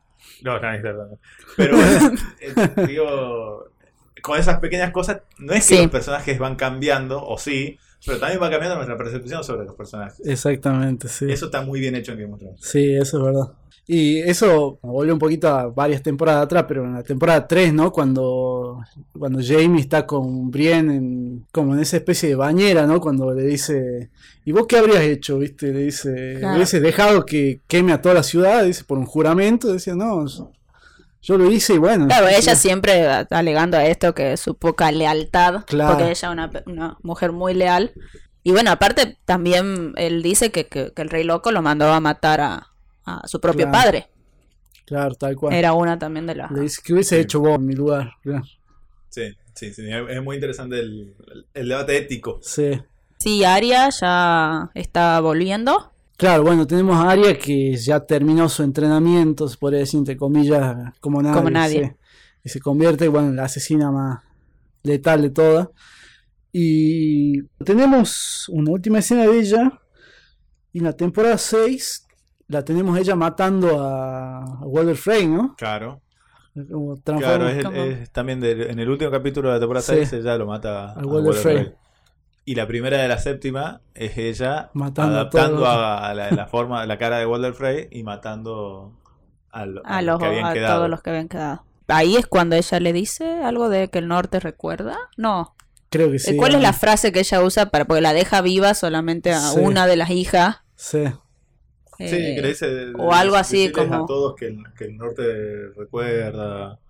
No, 0.43 0.59
Lannister 0.59 0.95
no. 0.95 1.19
Pero 1.57 1.77
bueno, 1.77 2.13
eh, 2.41 2.87
digo. 2.87 3.65
Con 4.21 4.39
esas 4.39 4.59
pequeñas 4.61 4.91
cosas, 4.91 5.19
no 5.39 5.53
es 5.53 5.67
que 5.69 5.77
Sí. 5.77 5.83
los 5.83 5.91
personajes 5.91 6.39
van 6.39 6.57
cambiando, 6.57 7.23
o 7.25 7.39
sí, 7.39 7.79
pero 8.07 8.19
también 8.19 8.41
va 8.43 8.51
cambiando 8.51 8.77
nuestra 8.77 8.97
percepción 8.97 9.45
sobre 9.45 9.67
los 9.67 9.75
personajes. 9.75 10.21
Exactamente, 10.27 11.09
sí. 11.09 11.27
Eso 11.31 11.47
está 11.47 11.63
muy 11.63 11.81
bien 11.81 11.95
hecho 11.97 12.13
en 12.13 12.21
Game 12.21 12.33
of 12.35 12.41
Thrones. 12.41 12.61
Sí, 12.63 12.95
eso 12.95 13.19
es 13.19 13.25
verdad. 13.25 13.53
Y 13.87 14.19
eso 14.21 14.79
volvió 14.83 15.13
un 15.15 15.19
poquito 15.19 15.49
a 15.49 15.67
varias 15.67 16.01
temporadas 16.01 16.45
atrás, 16.45 16.65
pero 16.69 16.85
en 16.85 16.95
la 16.95 17.03
temporada 17.03 17.49
3, 17.49 17.75
¿no? 17.75 17.91
Cuando, 17.91 18.79
cuando 19.19 19.41
Jamie 19.43 19.81
está 19.81 20.07
con 20.07 20.49
Brienne 20.49 20.95
en, 20.95 21.47
como 21.51 21.75
en 21.75 21.81
esa 21.81 21.97
especie 21.97 22.29
de 22.29 22.37
bañera, 22.37 22.87
¿no? 22.87 23.01
Cuando 23.01 23.35
le 23.35 23.43
dice, 23.43 24.11
¿y 24.45 24.53
vos 24.53 24.67
qué 24.69 24.77
habrías 24.79 25.01
hecho? 25.03 25.39
¿Viste? 25.41 25.73
Le 25.73 25.81
dice, 25.87 26.37
Claro. 26.39 26.55
¿hubieses 26.55 26.81
dejado 26.81 27.27
que 27.27 27.63
queme 27.67 27.93
a 27.93 28.01
toda 28.01 28.15
la 28.15 28.23
ciudad? 28.23 28.65
Dice, 28.65 28.85
por 28.85 28.97
un 28.97 29.07
juramento. 29.07 29.73
Decía, 29.73 29.97
no, 29.97 30.25
yo, 31.23 31.37
lo 31.39 31.51
hice 31.51 31.75
y 31.75 31.79
bueno. 31.79 32.07
Claro, 32.07 32.29
sí, 32.29 32.35
ella 32.37 32.55
siempre 32.55 33.07
a- 33.07 33.27
alegando 33.31 33.77
a 33.77 33.85
esto 33.87 34.15
que 34.15 34.37
su 34.37 34.55
poca 34.57 34.91
lealtad, 34.93 35.65
Claro. 35.67 35.91
porque 35.91 36.05
ella 36.05 36.13
es 36.13 36.23
una, 36.25 36.51
una 36.67 36.97
mujer 37.03 37.33
muy 37.33 37.55
leal. 37.55 37.93
Y 38.43 38.53
bueno, 38.53 38.71
aparte 38.71 39.19
también 39.27 39.93
él 39.97 40.23
dice 40.23 40.51
que, 40.51 40.67
que- 40.67 40.93
que 40.95 41.03
el 41.03 41.11
rey 41.11 41.25
loco 41.25 41.53
lo 41.53 41.61
mandó 41.63 41.93
a 41.93 42.01
matar 42.01 42.41
a, 42.41 42.69
a 43.05 43.27
su 43.29 43.41
propio 43.41 43.67
Claro. 43.69 43.73
padre. 43.85 44.09
Claro, 44.87 45.15
tal 45.15 45.37
cual. 45.37 45.55
Era 45.55 45.73
una 45.75 45.99
también 45.99 46.27
de 46.27 46.35
las... 46.35 46.51
Le 46.51 46.63
dice, 46.63 46.81
¿qué 46.85 46.93
hubiese 46.95 47.17
Sí. 47.17 47.23
hecho 47.23 47.41
vos 47.41 47.57
en 47.57 47.67
mi 47.67 47.75
lugar? 47.75 48.13
Claro. 48.23 48.43
Sí, 49.09 49.37
sí, 49.55 49.73
sí. 49.75 49.83
Es 49.89 50.09
es 50.17 50.23
muy 50.23 50.37
interesante 50.37 50.81
el, 50.81 51.15
el 51.55 51.69
debate 51.69 51.97
ético. 51.99 52.41
Sí. 52.43 52.81
Sí, 53.19 53.45
Aria 53.45 53.89
ya 53.91 54.71
está 54.75 55.21
volviendo. 55.21 55.93
Claro, 56.21 56.43
bueno, 56.43 56.67
tenemos 56.67 56.97
a 56.97 57.11
Arya 57.13 57.39
que 57.39 57.75
ya 57.77 57.99
terminó 58.01 58.47
su 58.51 58.63
entrenamiento, 58.63 59.49
se 59.49 59.57
podría 59.57 59.81
decir 59.81 59.97
entre 59.99 60.19
comillas, 60.19 60.93
como 61.01 61.23
nadie. 61.23 61.35
Como 61.39 61.49
nadie. 61.51 61.97
Y 62.45 62.49
se 62.51 62.61
convierte, 62.61 63.09
bueno, 63.09 63.29
en 63.29 63.37
la 63.37 63.45
asesina 63.45 63.91
más 63.91 64.23
letal 64.83 65.23
de 65.23 65.31
todas. 65.31 65.69
Y 66.53 67.43
tenemos 67.65 68.47
una 68.51 68.71
última 68.73 68.99
escena 68.99 69.27
de 69.27 69.39
ella. 69.39 69.81
Y 70.75 70.79
en 70.81 70.85
la 70.85 70.93
temporada 70.93 71.39
6 71.39 72.07
la 72.49 72.63
tenemos 72.65 72.99
ella 72.99 73.17
matando 73.17 73.81
a, 73.83 74.43
a 74.45 74.67
Walder 74.67 74.97
Frey, 74.97 75.27
¿no? 75.27 75.55
Claro. 75.57 76.03
Como 76.71 76.97
Claro, 77.03 77.49
es, 77.49 77.65
es 78.01 78.11
también 78.11 78.41
del- 78.41 78.63
en 78.63 78.79
el 78.79 78.91
último 78.91 79.11
capítulo 79.11 79.49
de 79.49 79.55
la 79.55 79.61
temporada 79.61 79.87
Sí. 79.87 79.93
6 80.05 80.13
ella 80.15 80.37
lo 80.37 80.47
mata 80.47 80.93
a 80.93 80.97
Walder 80.99 81.07
Walder 81.09 81.35
Frey. 81.35 81.73
Y 82.51 82.57
la 82.57 82.67
primera 82.67 82.99
de 83.01 83.07
la 83.07 83.19
séptima 83.19 83.81
es 83.95 84.19
ella 84.19 84.71
Matando 84.75 85.15
adaptando 85.15 85.67
a, 85.67 86.09
a 86.09 86.15
la, 86.15 86.33
la 86.33 86.47
forma, 86.49 86.85
la 86.85 86.99
cara 86.99 87.19
de 87.19 87.25
Walder 87.27 87.55
Frey 87.55 87.87
y 87.93 88.03
matando 88.03 88.93
a, 89.53 89.67
lo- 89.67 89.87
a 89.87 89.99
A, 89.99 90.03
los 90.03 90.15
los, 90.15 90.19
que 90.21 90.27
habían 90.27 90.47
a 90.47 90.53
quedado. 90.53 90.77
todos 90.79 90.91
los 90.91 91.01
que 91.01 91.11
habían 91.11 91.29
quedado. 91.29 91.63
Ahí 91.87 92.17
es 92.17 92.27
cuando 92.27 92.57
ella 92.57 92.81
le 92.81 92.93
dice 92.93 93.41
algo 93.45 93.69
de 93.69 93.87
que 93.87 94.01
el 94.01 94.09
norte 94.09 94.41
recuerda. 94.41 94.99
No. 95.17 95.55
Creo 95.91 96.11
que 96.11 96.19
sí. 96.19 96.37
¿Cuál 96.37 96.57
es 96.57 96.61
la 96.61 96.73
frase 96.73 97.13
que 97.13 97.21
ella 97.21 97.41
usa 97.41 97.67
para 97.67 97.85
porque 97.85 98.01
la 98.01 98.13
deja 98.13 98.41
viva 98.43 98.75
solamente 98.75 99.31
a 99.31 99.39
Sí. 99.39 99.61
una 99.61 99.87
de 99.87 99.95
las 99.95 100.11
hijas? 100.11 100.57
Sí, 100.75 101.05
Sí, 101.99 102.05
Eh, 102.17 102.35
que 102.35 102.43
le 102.43 102.49
dice 102.49 102.67
o 102.99 103.13
algo 103.13 103.37
así 103.37 103.71
como- 103.71 103.95
a 103.95 104.07
todos 104.07 104.35
que 104.35 104.47
el, 104.49 104.59
que 104.77 104.87
el 104.87 104.97
norte 104.97 105.23
recuerda 105.77 106.81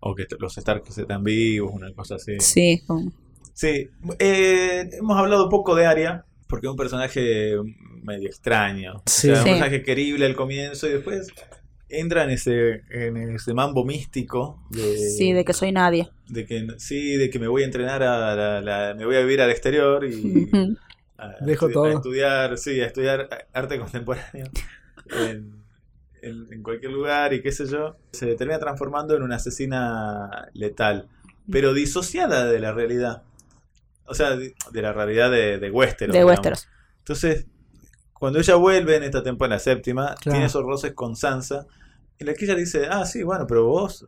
O 0.00 0.14
que 0.14 0.26
los 0.38 0.56
Stark 0.56 0.84
están 0.88 1.24
vivos, 1.24 1.72
una 1.74 1.92
cosa 1.94 2.14
así. 2.14 2.38
Sí, 2.38 2.82
como- 2.86 3.10
Sí, 3.52 3.88
eh, 4.18 4.88
hemos 4.92 5.16
hablado 5.18 5.44
un 5.44 5.50
poco 5.50 5.74
de 5.74 5.86
Arya, 5.86 6.24
porque 6.48 6.66
es 6.66 6.70
un 6.70 6.76
personaje 6.76 7.54
medio 8.02 8.28
extraño. 8.28 9.02
Sí. 9.06 9.30
O 9.30 9.34
sea, 9.34 9.42
Sí. 9.44 9.50
un 9.50 9.56
personaje 9.58 9.82
querible 9.82 10.26
al 10.26 10.34
comienzo 10.34 10.88
y 10.88 10.92
después 10.92 11.28
entra 11.88 12.24
en 12.24 12.30
ese, 12.30 12.82
en 12.90 13.16
ese 13.34 13.52
mambo 13.52 13.84
místico 13.84 14.62
de, 14.70 14.96
sí, 14.96 15.32
de 15.32 15.44
que 15.44 15.52
soy 15.52 15.72
nadie. 15.72 16.08
de 16.28 16.46
que 16.46 16.66
sí, 16.78 17.16
de 17.16 17.28
que 17.30 17.38
me 17.40 17.48
voy 17.48 17.62
a 17.62 17.64
entrenar 17.66 18.02
a 18.04 18.34
la, 18.36 18.60
la- 18.60 18.94
me 18.94 19.04
voy 19.04 19.16
a 19.16 19.20
vivir 19.20 19.40
al 19.42 19.50
exterior 19.50 20.04
y 20.04 20.48
a, 21.18 21.34
Dejo 21.44 21.68
estu- 21.68 21.72
todo. 21.72 21.84
a 21.86 21.92
estudiar, 21.92 22.58
sí, 22.58 22.80
a 22.80 22.86
estudiar 22.86 23.28
arte 23.52 23.78
contemporáneo 23.78 24.46
en, 25.10 25.56
en- 26.22 26.46
en 26.52 26.62
cualquier 26.62 26.92
lugar 26.92 27.34
y 27.34 27.42
qué 27.42 27.50
sé 27.50 27.66
yo. 27.66 27.96
Se 28.12 28.34
termina 28.36 28.58
transformando 28.60 29.16
en 29.16 29.22
una 29.22 29.36
asesina 29.36 30.48
letal, 30.54 31.08
pero 31.50 31.74
disociada 31.74 32.46
de 32.46 32.60
la 32.60 32.72
realidad. 32.72 33.22
O 34.10 34.14
sea, 34.14 34.36
de, 34.36 34.54
de 34.72 34.82
la 34.82 34.92
realidad 34.92 35.30
de, 35.30 35.58
de 35.58 35.70
Westeros. 35.70 36.12
de 36.12 36.18
digamos. 36.18 36.32
Westeros. 36.38 36.68
Entonces, 36.98 37.46
cuando 38.12 38.38
ella 38.38 38.56
vuelve 38.56 38.96
en 38.96 39.04
esta 39.04 39.22
temporada, 39.22 39.54
la 39.56 39.60
séptima, 39.60 40.06
Claro. 40.16 40.18
tiene 40.32 40.44
esos 40.46 40.62
roces 40.64 40.92
con 40.94 41.16
Sansa, 41.16 41.66
en 42.18 42.26
la 42.26 42.34
que 42.34 42.44
ella 42.44 42.54
dice, 42.54 42.86
ah, 42.90 43.06
sí, 43.06 43.22
bueno, 43.22 43.46
pero 43.46 43.66
vos, 43.66 44.06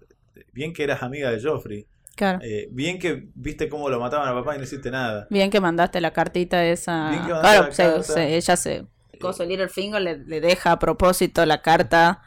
bien 0.53 0.73
que 0.73 0.85
eras 0.85 1.03
amiga 1.03 1.31
de 1.31 1.41
Joffrey, 1.43 1.87
Claro. 2.15 2.41
eh, 2.43 2.69
bien 2.71 2.99
que 2.99 3.29
viste 3.35 3.69
cómo 3.71 3.89
lo 3.89 3.99
mataban 3.99 4.29
a 4.29 4.35
papá 4.35 4.55
y 4.55 4.59
no 4.59 4.65
hiciste 4.65 4.91
nada. 4.91 5.27
Bien 5.31 5.51
que 5.51 5.61
mandaste 5.61 6.01
la 6.01 6.11
cartita 6.13 6.63
esa. 6.65 7.09
Bien 7.11 7.23
que 7.25 7.33
mandaste 7.33 7.49
Claro, 7.57 7.67
la 7.69 7.73
se- 7.75 7.83
carta. 7.85 8.03
se- 8.03 8.37
ella 8.37 8.57
se. 8.57 8.87
Coso 9.21 9.45
Littlefinger 9.45 10.03
le, 10.03 10.19
le 10.19 10.41
deja 10.41 10.73
a 10.73 10.79
propósito 10.81 11.47
la 11.47 11.63
carta 11.63 12.23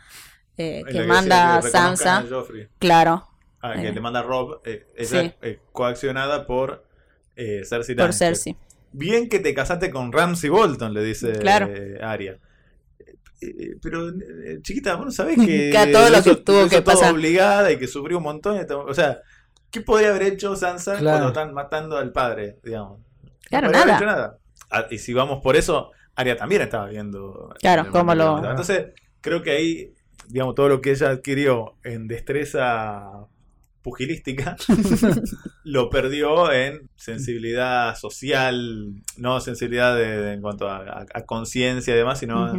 eh, 0.57 0.77
En 0.79 0.85
la 0.85 0.91
que 0.91 0.97
que 1.01 1.05
manda 1.07 1.59
que 1.61 1.69
Sansa. 1.69 2.17
a 2.19 2.23
Joffrey. 2.27 2.67
Claro, 2.79 3.27
Ah, 3.61 3.73
que 3.73 3.87
Eh. 3.89 3.93
le 3.93 3.99
manda 4.01 4.21
Rob, 4.21 4.61
eh, 4.63 4.87
ella 4.95 5.21
Sí. 5.23 5.33
eh, 5.41 5.59
coaccionada 5.73 6.45
por 6.47 6.84
eh, 7.35 7.61
Cersei 7.65 7.95
por 7.95 8.03
Lannister. 8.03 8.27
Cersei. 8.35 8.55
Bien 8.91 9.27
que 9.29 9.39
te 9.39 9.53
casaste 9.53 9.89
con 9.91 10.11
Ramsey 10.11 10.49
Bolton, 10.49 10.93
le 10.93 11.03
dice 11.03 11.33
Claro. 11.33 11.67
eh, 11.69 11.99
Arya. 12.01 12.39
Eh, 13.41 13.75
Pero, 13.81 14.09
eh, 14.09 14.59
chiquita, 14.61 14.95
vos 14.95 15.05
no 15.07 15.11
sabés 15.11 15.35
que, 15.45 15.69
Que 15.71 15.77
a 15.77 15.91
todo 15.91 16.09
lo 16.09 16.15
que 16.23 16.29
hizo- 16.31 16.43
tuvo 16.43 16.61
hizo 16.61 16.69
que 16.69 16.81
pasar. 16.81 17.13
obligada 17.13 17.71
y 17.71 17.77
que 17.77 17.87
sufrió 17.87 18.17
un 18.17 18.23
montón. 18.23 18.65
O 18.87 18.93
sea, 18.93 19.19
¿qué 19.71 19.81
podría 19.81 20.09
haber 20.09 20.23
hecho 20.23 20.55
Sansa 20.55 20.97
Claro. 20.97 21.17
cuando 21.17 21.27
están 21.27 21.53
matando 21.53 21.97
al 21.97 22.11
padre? 22.11 22.57
Digamos? 22.63 22.99
No 22.99 23.05
Claro, 23.49 23.67
haber 23.67 23.79
nada. 23.85 23.95
hecho 23.97 24.05
nada. 24.05 24.37
Ah, 24.71 24.85
y 24.89 24.97
si 24.97 25.13
vamos 25.13 25.41
por 25.43 25.55
eso, 25.55 25.91
Arya 26.15 26.37
también 26.37 26.61
estaba 26.61 26.87
viendo. 26.87 27.53
Claro, 27.59 27.91
cómo 27.91 28.15
lo-. 28.15 28.37
Entonces, 28.49 28.87
creo 29.21 29.43
que 29.43 29.51
ahí, 29.51 29.93
digamos, 30.29 30.55
todo 30.55 30.69
lo 30.69 30.81
que 30.81 30.91
ella 30.91 31.09
adquirió 31.09 31.75
en 31.83 32.07
destreza 32.07 33.27
pugilística 33.85 34.55
lo 35.63 35.89
perdió 35.89 36.51
en 36.51 36.89
sensibilidad 36.95 37.95
social, 37.95 38.93
no 39.17 39.39
sensibilidad 39.39 39.95
de- 39.95 40.17
de- 40.21 40.33
en 40.33 40.41
cuanto 40.41 40.67
a, 40.67 40.77
a- 40.79 41.05
a 41.13 41.21
conciencia 41.25 41.93
y 41.93 41.97
demás, 41.97 42.19
sino 42.19 42.53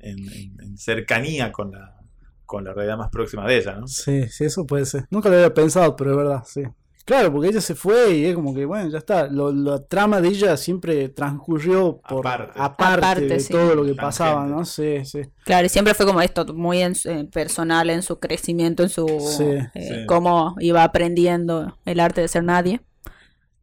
en- 0.00 0.28
en 0.60 0.76
cercanía 0.76 1.52
con 1.52 1.70
la, 1.70 1.96
con 2.44 2.64
la 2.64 2.74
realidad 2.74 2.98
más 2.98 3.10
próxima 3.10 3.46
de 3.46 3.58
ella, 3.58 3.76
¿no? 3.76 3.86
Sí, 3.86 4.28
sí, 4.28 4.44
eso 4.44 4.66
puede 4.66 4.84
ser. 4.84 5.06
Nunca 5.10 5.28
lo 5.28 5.36
había 5.36 5.54
pensado, 5.54 5.94
pero 5.96 6.10
es 6.10 6.16
verdad, 6.16 6.42
sí. 6.44 6.62
Claro, 7.04 7.32
porque 7.32 7.48
ella 7.48 7.60
se 7.60 7.74
fue 7.74 8.12
y 8.14 8.26
es 8.26 8.34
como 8.36 8.54
que, 8.54 8.64
bueno, 8.64 8.88
ya 8.88 8.98
está. 8.98 9.26
Lo- 9.26 9.50
la 9.52 9.84
trama 9.84 10.20
de 10.20 10.28
ella 10.28 10.56
siempre 10.56 11.08
transcurrió 11.08 11.96
por 12.08 12.24
Aparte. 12.26 12.52
aparte, 12.54 12.98
Aparte, 13.06 13.26
de 13.26 13.40
sí. 13.40 13.52
todo 13.52 13.74
lo 13.74 13.82
que 13.82 13.88
Tangente. 13.94 14.00
pasaba, 14.02 14.46
¿no? 14.46 14.64
Sí, 14.64 15.04
sí. 15.04 15.22
Claro, 15.44 15.66
y 15.66 15.68
siempre 15.68 15.94
fue 15.94 16.06
como 16.06 16.20
esto, 16.22 16.44
muy 16.54 16.80
en 16.80 16.94
su- 16.94 17.10
eh, 17.10 17.24
personal 17.24 17.90
en 17.90 18.02
su 18.02 18.20
crecimiento, 18.20 18.84
en 18.84 18.88
su. 18.88 19.06
Sí, 19.20 19.44
eh, 19.74 19.88
sí. 20.00 20.06
cómo 20.06 20.54
iba 20.60 20.84
aprendiendo 20.84 21.76
el 21.84 21.98
arte 21.98 22.20
de 22.20 22.28
ser 22.28 22.44
nadie. 22.44 22.80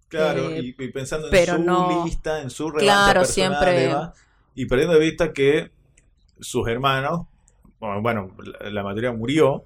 Claro, 0.10 0.50
Eh, 0.50 0.74
y, 0.78 0.84
y 0.84 0.88
pensando 0.92 1.28
en 1.28 1.32
pero 1.32 1.56
su 1.56 1.64
no- 1.64 2.04
lista, 2.06 2.42
en 2.42 2.50
su 2.50 2.70
relevancia 2.72 3.04
Claro, 3.06 3.20
personal, 3.22 3.60
siempre- 3.64 3.96
y 4.56 4.66
perdiendo 4.66 4.96
de 4.96 5.00
vista 5.00 5.32
que 5.32 5.72
sus 6.42 6.68
hermanos, 6.68 7.28
bueno, 7.80 8.36
la 8.70 8.84
mayoría 8.84 9.14
murió, 9.14 9.64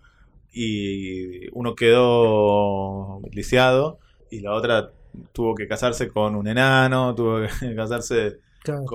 y 0.54 1.50
uno 1.54 1.76
quedó 1.76 3.20
lisiado, 3.32 4.00
y 4.30 4.40
la 4.42 4.54
otra 4.54 4.92
tuvo 5.32 5.56
que 5.56 5.68
casarse 5.68 6.08
con 6.10 6.36
un 6.36 6.48
enano, 6.48 7.14
tuvo 7.16 7.42
que 7.42 7.48
casarse 7.76 8.40
Claro, 8.64 8.86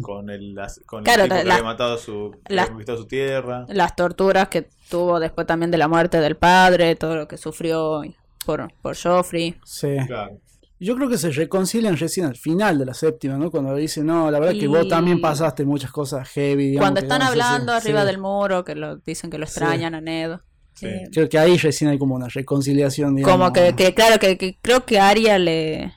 con, 0.00 0.30
el, 0.30 0.58
as- 0.58 0.80
con 0.86 1.00
el 1.00 1.04
Claro, 1.04 1.24
tipo 1.24 1.34
que 1.36 1.44
la- 1.44 1.54
había 1.56 1.64
matado 1.64 1.94
a 1.94 1.98
su, 1.98 2.30
que 2.44 2.54
la- 2.54 2.62
había 2.62 2.70
conquistado 2.72 2.98
su 2.98 3.06
tierra. 3.06 3.66
Las 3.68 3.94
torturas 3.96 4.48
que 4.48 4.66
tuvo 4.88 5.20
después 5.20 5.46
también 5.46 5.70
de 5.70 5.76
la 5.78 5.88
muerte 5.88 6.20
del 6.20 6.36
padre, 6.36 6.96
todo 6.96 7.14
lo 7.14 7.28
que 7.28 7.36
sufrió 7.36 8.00
por, 8.46 8.72
por 8.80 8.96
Joffrey. 8.96 9.56
Sí. 9.64 9.96
Claro. 10.06 10.38
Yo 10.80 10.96
creo 10.96 11.08
que 11.08 11.18
se 11.18 11.30
reconcilian 11.30 11.96
recién 11.96 12.26
al 12.26 12.36
final 12.36 12.78
de 12.78 12.86
la 12.86 12.94
séptima, 12.94 13.36
¿no? 13.36 13.50
Cuando 13.50 13.74
le 13.74 13.80
dicen, 13.82 14.06
no, 14.06 14.30
la 14.30 14.38
verdad 14.40 14.52
que 14.54 14.64
Y- 14.64 14.68
vos 14.68 14.88
también 14.88 15.20
pasaste 15.20 15.64
muchas 15.66 15.90
cosas 15.92 16.26
heavy. 16.30 16.70
digamos, 16.70 16.84
Cuando 16.84 17.00
que 17.00 17.04
están 17.06 17.18
no 17.20 17.26
sé 17.26 17.32
si- 17.34 17.40
hablando 17.40 17.72
arriba 17.72 18.00
sí. 18.00 18.06
del 18.06 18.18
muro, 18.18 18.64
que 18.64 18.74
lo 18.74 18.96
dicen 18.96 19.30
que 19.30 19.36
lo 19.38 19.46
Sí. 19.46 19.50
extrañan 19.50 19.94
a 19.94 20.00
Ned. 20.00 20.32
Sí. 20.74 20.86
Eh, 20.86 21.08
Creo 21.12 21.28
que 21.28 21.38
ahí 21.38 21.56
recién 21.56 21.90
hay 21.90 21.98
como 21.98 22.14
una 22.14 22.28
reconciliación, 22.28 23.14
digamos. 23.16 23.36
como 23.38 23.52
que, 23.52 23.74
que, 23.76 23.94
claro, 23.94 24.18
que, 24.18 24.36
que 24.36 24.56
creo 24.60 24.84
que 24.84 24.98
Arya 24.98 25.38
le... 25.38 25.92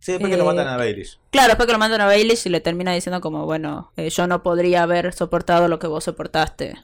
Sí, 0.00 0.10
después 0.12 0.30
que 0.32 0.36
lo 0.36 0.42
Eh, 0.42 0.46
matan 0.46 0.66
a 0.66 0.76
Baelish. 0.76 1.18
Claro, 1.30 1.48
después 1.48 1.66
que 1.68 1.72
lo 1.72 1.78
mandan 1.78 2.00
a 2.00 2.06
Baelish 2.06 2.46
y 2.46 2.50
le 2.50 2.60
termina 2.60 2.92
diciendo 2.92 3.20
como, 3.20 3.46
bueno, 3.46 3.92
eh, 3.96 4.10
yo 4.10 4.26
no 4.26 4.42
podría 4.42 4.82
haber 4.82 5.12
soportado 5.12 5.68
lo 5.68 5.78
que 5.78 5.86
vos 5.86 6.02
soportaste. 6.02 6.74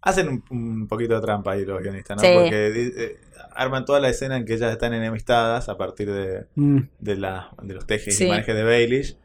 Hacen 0.00 0.28
un, 0.28 0.44
un 0.50 0.88
poquito 0.88 1.14
de 1.14 1.20
trampa 1.20 1.52
ahí 1.52 1.64
los 1.64 1.80
guionistas, 1.82 2.16
¿no? 2.16 2.22
Sí. 2.22 2.28
Porque 2.32 2.92
eh, 2.96 3.16
arman 3.54 3.84
toda 3.84 3.98
la 3.98 4.08
escena 4.08 4.36
en 4.36 4.44
que 4.44 4.54
ellas 4.54 4.70
están 4.72 4.94
enemistadas 4.94 5.68
a 5.68 5.76
partir 5.76 6.12
de, 6.12 6.46
Mm, 6.54 6.78
de, 7.00 7.16
la, 7.16 7.50
de 7.62 7.74
los 7.74 7.86
tejes 7.86 8.16
Sí. 8.16 8.26
y 8.26 8.28
manejes 8.28 8.54
de 8.54 8.62
Baelish 8.64 9.16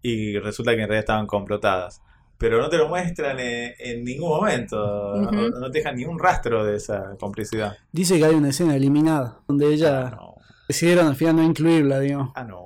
y 0.00 0.38
resulta 0.38 0.70
que 0.72 0.76
en 0.82 0.88
realidad 0.88 1.00
estaban 1.00 1.26
complotadas. 1.26 2.00
Pero 2.38 2.60
no 2.62 2.68
te 2.68 2.76
lo 2.78 2.88
muestran 2.88 3.38
en, 3.40 3.74
en 3.78 4.04
ningún 4.04 4.28
momento, 4.30 4.76
no, 5.16 5.48
no 5.50 5.70
te 5.70 5.78
dejan 5.78 5.96
ni 5.96 6.04
un 6.04 6.18
rastro 6.18 6.64
de 6.64 6.76
esa 6.76 7.16
complicidad. 7.18 7.76
Dice 7.90 8.16
que 8.18 8.24
hay 8.24 8.34
una 8.36 8.50
escena 8.50 8.76
eliminada, 8.76 9.40
donde 9.48 9.66
ella 9.74 10.06
Ah, 10.06 10.10
no. 10.10 10.34
decidieron 10.68 11.08
al 11.08 11.16
final 11.16 11.36
no 11.36 11.42
incluirla, 11.42 11.98
digamos. 12.00 12.30
Ah, 12.36 12.44
no. 12.44 12.64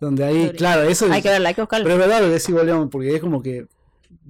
Donde 0.00 0.24
ahí, 0.24 0.50
claro, 0.56 0.82
eso 0.82 1.06
Hay 1.06 1.18
es, 1.18 1.22
que 1.22 1.28
verla, 1.30 1.50
hay 1.50 1.54
que 1.54 1.60
buscarla. 1.62 1.84
Pero 1.84 1.94
es 1.94 2.00
verdad 2.00 2.20
lo 2.20 2.26
que 2.26 2.32
decís, 2.32 2.48
León, 2.50 2.90
porque 2.90 3.14
es 3.14 3.20
como 3.20 3.40
que. 3.40 3.66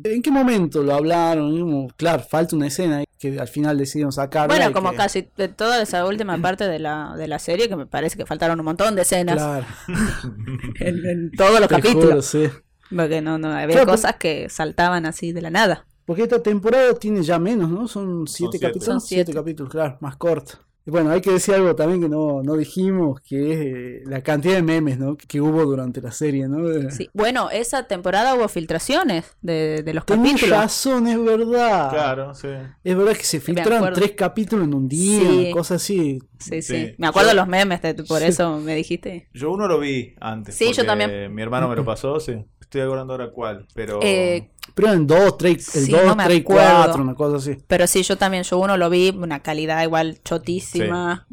¿En 0.04 0.20
qué 0.22 0.30
momento 0.30 0.82
lo 0.82 0.94
hablaron? 0.94 1.58
Como, 1.58 1.88
claro, 1.96 2.22
falta 2.22 2.54
una 2.54 2.66
escena 2.66 2.98
ahí 2.98 3.04
que 3.18 3.40
al 3.40 3.48
final 3.48 3.78
decidieron 3.78 4.12
sacarla. 4.12 4.54
Bueno, 4.54 4.72
como 4.74 4.90
que- 4.90 4.96
casi 4.98 5.28
de 5.36 5.48
toda 5.48 5.80
esa 5.80 6.04
última 6.04 6.36
parte 6.42 6.68
de 6.68 6.78
la, 6.78 7.14
de 7.16 7.26
la 7.28 7.38
serie, 7.38 7.68
que 7.70 7.76
me 7.76 7.86
parece 7.86 8.16
que 8.18 8.26
faltaron 8.26 8.58
un 8.60 8.66
montón 8.66 8.94
de 8.94 9.02
escenas 9.02 9.36
Claro, 9.36 9.64
en, 10.80 11.06
en 11.06 11.30
todos 11.32 11.58
los 11.60 11.68
te 11.68 11.76
capítulos. 11.76 12.04
juro, 12.04 12.22
sí. 12.22 12.50
Porque 12.94 13.20
no, 13.20 13.38
no, 13.38 13.48
había 13.52 13.76
Claro, 13.76 13.90
cosas 13.90 14.16
que 14.16 14.48
saltaban 14.48 15.06
así 15.06 15.32
de 15.32 15.42
la 15.42 15.50
nada. 15.50 15.86
Porque 16.04 16.22
esta 16.24 16.42
temporada 16.42 16.94
tiene 16.94 17.22
ya 17.22 17.38
menos, 17.38 17.70
¿no? 17.70 17.88
Son 17.88 18.26
siete 18.26 18.58
siete. 18.58 18.66
capítulos. 18.66 18.84
Son 18.86 19.00
siete. 19.00 19.24
siete. 19.26 19.38
capítulos, 19.38 19.70
claro, 19.70 19.96
más 20.00 20.16
corta. 20.16 20.58
Bueno, 20.84 21.10
hay 21.10 21.20
que 21.20 21.30
decir 21.30 21.54
algo 21.54 21.76
también 21.76 22.00
que 22.00 22.08
no, 22.08 22.42
no 22.42 22.56
dijimos, 22.56 23.20
que 23.20 23.52
es 23.52 23.60
eh, 23.60 24.02
la 24.06 24.20
cantidad 24.22 24.54
de 24.54 24.62
memes, 24.62 24.98
¿no? 24.98 25.16
Que 25.16 25.40
hubo 25.40 25.64
durante 25.64 26.00
la 26.00 26.10
serie, 26.10 26.48
¿no? 26.48 26.90
Sí. 26.90 27.08
Bueno, 27.14 27.50
esa 27.50 27.86
temporada 27.86 28.34
hubo 28.34 28.48
filtraciones 28.48 29.36
de, 29.42 29.82
de 29.84 29.94
los 29.94 30.04
Tenés 30.04 30.32
capítulos. 30.32 30.58
razón, 30.58 31.06
es 31.06 31.22
verdad. 31.24 31.90
Claro, 31.90 32.34
sí. 32.34 32.48
Es 32.82 32.96
verdad 32.96 33.12
que 33.16 33.22
se 33.24 33.40
filtraron 33.40 33.92
tres 33.92 34.12
capítulos 34.12 34.66
en 34.66 34.74
un 34.74 34.88
día, 34.88 35.20
Sí. 35.20 35.50
cosas 35.52 35.82
así. 35.82 36.18
Sí, 36.38 36.60
sí, 36.62 36.86
Sí. 36.86 36.94
Me 36.98 37.06
acuerdo 37.06 37.28
Yo- 37.28 37.34
de 37.34 37.40
los 37.40 37.48
memes, 37.48 37.80
de- 37.82 37.94
por 37.94 38.18
Sí. 38.20 38.24
eso 38.26 38.58
me 38.58 38.74
dijiste. 38.74 39.28
Yo 39.32 39.52
uno 39.52 39.68
lo 39.68 39.78
vi 39.78 40.14
antes. 40.20 40.56
Sí, 40.56 40.72
yo 40.72 40.84
también. 40.84 41.32
Mi 41.32 41.42
hermano 41.42 41.68
me 41.68 41.76
lo 41.76 41.84
pasó, 41.84 42.18
sí. 42.18 42.44
Estoy 42.60 42.80
acordando 42.80 43.12
ahora 43.12 43.30
cuál, 43.30 43.66
pero... 43.74 44.00
Eh, 44.02 44.50
Pero 44.74 44.92
en 44.92 45.06
dos, 45.06 45.36
tres, 45.38 45.74
el 45.76 45.84
Sí, 45.86 45.92
2, 45.92 46.04
no 46.06 46.16
me 46.16 46.24
3, 46.24 46.40
acuerdo. 46.40 46.76
4, 46.84 47.02
una 47.02 47.14
cosa 47.14 47.36
así. 47.36 47.62
pero 47.66 47.86
sí, 47.86 48.02
yo 48.02 48.16
también, 48.16 48.42
yo 48.44 48.58
uno 48.58 48.76
lo 48.76 48.88
vi, 48.90 49.10
una 49.10 49.40
calidad 49.40 49.82
igual 49.82 50.18
chotísima. 50.24 51.26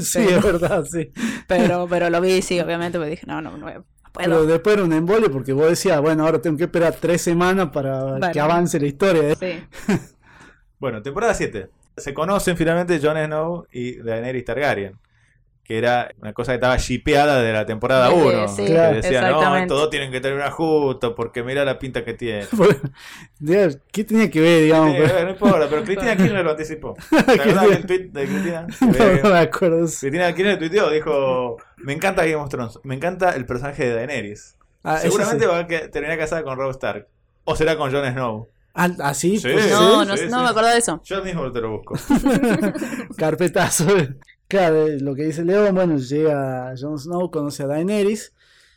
Sí, 0.00 0.20
Pero- 0.26 0.36
es 0.38 0.42
verdad, 0.44 0.84
sí. 0.90 1.12
Pero, 1.46 1.86
pero 1.88 2.10
lo 2.10 2.20
vi, 2.20 2.42
sí, 2.42 2.58
obviamente, 2.60 2.98
porque 2.98 3.10
dije, 3.10 3.26
no, 3.26 3.40
no, 3.40 3.56
no 3.56 3.66
puedo. 3.66 3.84
Pero 4.14 4.44
después 4.46 4.74
era 4.74 4.84
un 4.84 4.92
embole 4.92 5.30
porque 5.30 5.52
vos 5.54 5.68
decías, 5.70 5.98
bueno, 6.00 6.24
ahora 6.26 6.40
tengo 6.40 6.56
que 6.58 6.64
esperar 6.64 6.94
tres 7.00 7.22
semanas 7.22 7.70
para 7.72 8.04
Bueno. 8.04 8.30
que 8.32 8.40
avance 8.40 8.78
la 8.80 8.86
historia. 8.86 9.30
¿eh? 9.30 9.36
Sí. 9.86 9.94
Bueno, 10.78 11.00
temporada 11.00 11.32
7. 11.32 11.68
Se 11.96 12.12
conocen 12.12 12.56
finalmente 12.56 12.98
Jon 13.00 13.16
Snow 13.16 13.66
y 13.70 13.98
Daenerys 13.98 14.44
Targaryen. 14.44 14.98
Que 15.64 15.78
era 15.78 16.10
una 16.20 16.32
cosa 16.32 16.50
que 16.52 16.56
estaba 16.56 16.76
shipeada 16.76 17.40
de 17.40 17.52
la 17.52 17.64
temporada 17.64 18.10
Eh, 18.10 18.14
1. 18.14 18.48
sí, 18.48 18.64
que 18.64 18.72
Claro. 18.72 18.96
decían, 18.96 19.30
no, 19.30 19.66
todos 19.68 19.90
tienen 19.90 20.10
que 20.10 20.20
terminar 20.20 20.50
juntos 20.50 21.12
porque 21.16 21.44
mira 21.44 21.64
la 21.64 21.78
pinta 21.78 22.04
que 22.04 22.14
tiene. 22.14 22.46
Dios, 23.38 23.78
¿Qué 23.92 24.02
tenía 24.04 24.28
que 24.28 24.40
ver, 24.40 24.62
digamos? 24.64 24.96
Sí, 24.96 25.02
no 25.22 25.30
importa, 25.30 25.68
pero 25.70 25.84
Cristina 25.84 26.16
Kirchner 26.16 26.44
lo 26.44 26.50
anticipó. 26.50 26.94
¿Te 27.10 27.32
acordás 27.40 27.68
del 27.70 27.86
tweet 27.86 28.08
de 28.10 28.24
Cristina? 28.26 28.66
no, 29.22 29.30
me 29.30 29.38
acuerdo. 29.38 29.78
Cristina 29.86 30.34
Kirchner 30.34 30.58
tuiteó, 30.58 30.90
dijo, 30.90 31.56
me 31.76 31.92
encanta 31.92 32.22
Game 32.24 32.34
of 32.36 32.48
Thrones, 32.48 32.78
me 32.82 32.96
encanta 32.96 33.30
el 33.30 33.46
personaje 33.46 33.86
de 33.86 33.94
Daenerys. 33.94 34.56
Ah, 34.82 34.98
Seguramente 34.98 35.44
sí. 35.44 35.50
va 35.50 35.58
a 35.60 35.66
que- 35.68 35.86
terminar 35.88 36.18
casada 36.18 36.42
con 36.42 36.58
Robb 36.58 36.72
Stark. 36.72 37.06
O 37.44 37.54
será 37.54 37.76
con 37.76 37.92
Jon 37.92 38.04
Snow. 38.12 38.48
Ah, 38.74 38.88
¿Así? 39.00 39.38
Sí. 39.38 39.48
pues, 39.52 39.70
No, 39.70 40.02
sí, 40.02 40.08
no, 40.08 40.16
sí, 40.16 40.24
no 40.28 40.38
sí. 40.38 40.42
me 40.44 40.48
acuerdo 40.50 40.70
de 40.70 40.78
eso. 40.78 41.00
Yo 41.04 41.22
mismo 41.22 41.52
te 41.52 41.60
lo 41.60 41.78
busco. 41.78 41.94
Carpetazo. 43.16 43.86
Claro, 44.52 44.86
eh, 44.86 45.00
lo 45.00 45.14
que 45.14 45.24
dice 45.24 45.46
Leo, 45.46 45.72
bueno, 45.72 45.96
llega 45.96 46.74
Jon 46.78 46.98
Snow, 46.98 47.30
conoce 47.30 47.62
a 47.62 47.66
Daenerys. 47.68 48.34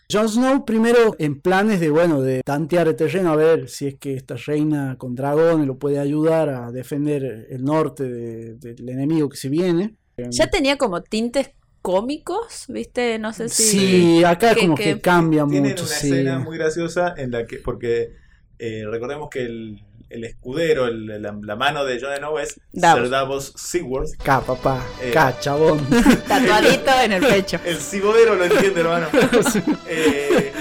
Jon 0.10 0.30
Snow 0.30 0.64
primero 0.64 1.18
en 1.20 1.42
planes 1.42 1.82
de, 1.82 1.90
bueno, 1.90 2.22
de 2.22 2.44
tantear 2.46 2.88
el 2.88 2.96
terreno 2.96 3.34
a 3.34 3.36
ver 3.36 3.68
si 3.68 3.88
es 3.88 3.96
que 3.96 4.14
esta 4.14 4.36
reina 4.38 4.96
con 4.98 5.16
dragones 5.16 5.68
lo 5.68 5.78
puede 5.78 6.00
ayudar 6.00 6.48
a 6.48 6.72
defender 6.72 7.48
el 7.50 7.62
norte 7.66 8.06
de- 8.08 8.56
del 8.56 8.88
enemigo 8.88 9.28
que 9.28 9.36
se 9.36 9.50
viene. 9.50 9.96
Ya 10.30 10.48
tenía 10.50 10.78
como 10.78 11.04
tintes 11.04 11.50
cómicos, 11.82 12.68
¿viste? 12.70 13.20
No 13.20 13.34
sé 13.34 13.50
si. 13.50 13.64
Sí, 13.64 14.24
acá 14.24 14.56
que- 14.56 14.62
como 14.62 14.76
que 14.76 14.84
que 14.96 15.02
cambia 15.02 15.46
Tienen 15.46 15.72
mucho, 15.72 15.84
una 15.84 15.94
sí. 15.94 16.08
escena 16.08 16.40
muy 16.40 16.58
graciosa 16.58 17.14
en 17.18 17.32
la 17.32 17.46
que, 17.46 17.58
porque 17.58 18.14
eh, 18.60 18.84
recordemos 18.90 19.28
que 19.30 19.42
el, 19.44 19.84
el 20.16 20.24
escudero, 20.24 20.88
el- 20.88 21.22
la, 21.22 21.36
la 21.42 21.56
mano 21.56 21.86
de 21.86 22.00
Jon 22.00 22.16
Snow 22.18 22.38
es 22.40 22.60
Davos. 22.72 23.02
Sir 23.02 23.10
Davos 23.10 23.54
Seaworth. 23.56 24.14
Acá, 24.22 24.42
papá, 24.42 24.84
Eh. 25.02 25.10
acá, 25.12 25.38
chabón. 25.40 25.80
Tatuadito 26.28 26.92
en 27.04 27.12
el 27.14 27.26
pecho. 27.26 27.60
El 27.66 27.78
cibodero 27.78 28.36
lo 28.36 28.46
entiende, 28.46 28.82
hermano. 28.82 29.08
Eh, 29.88 30.52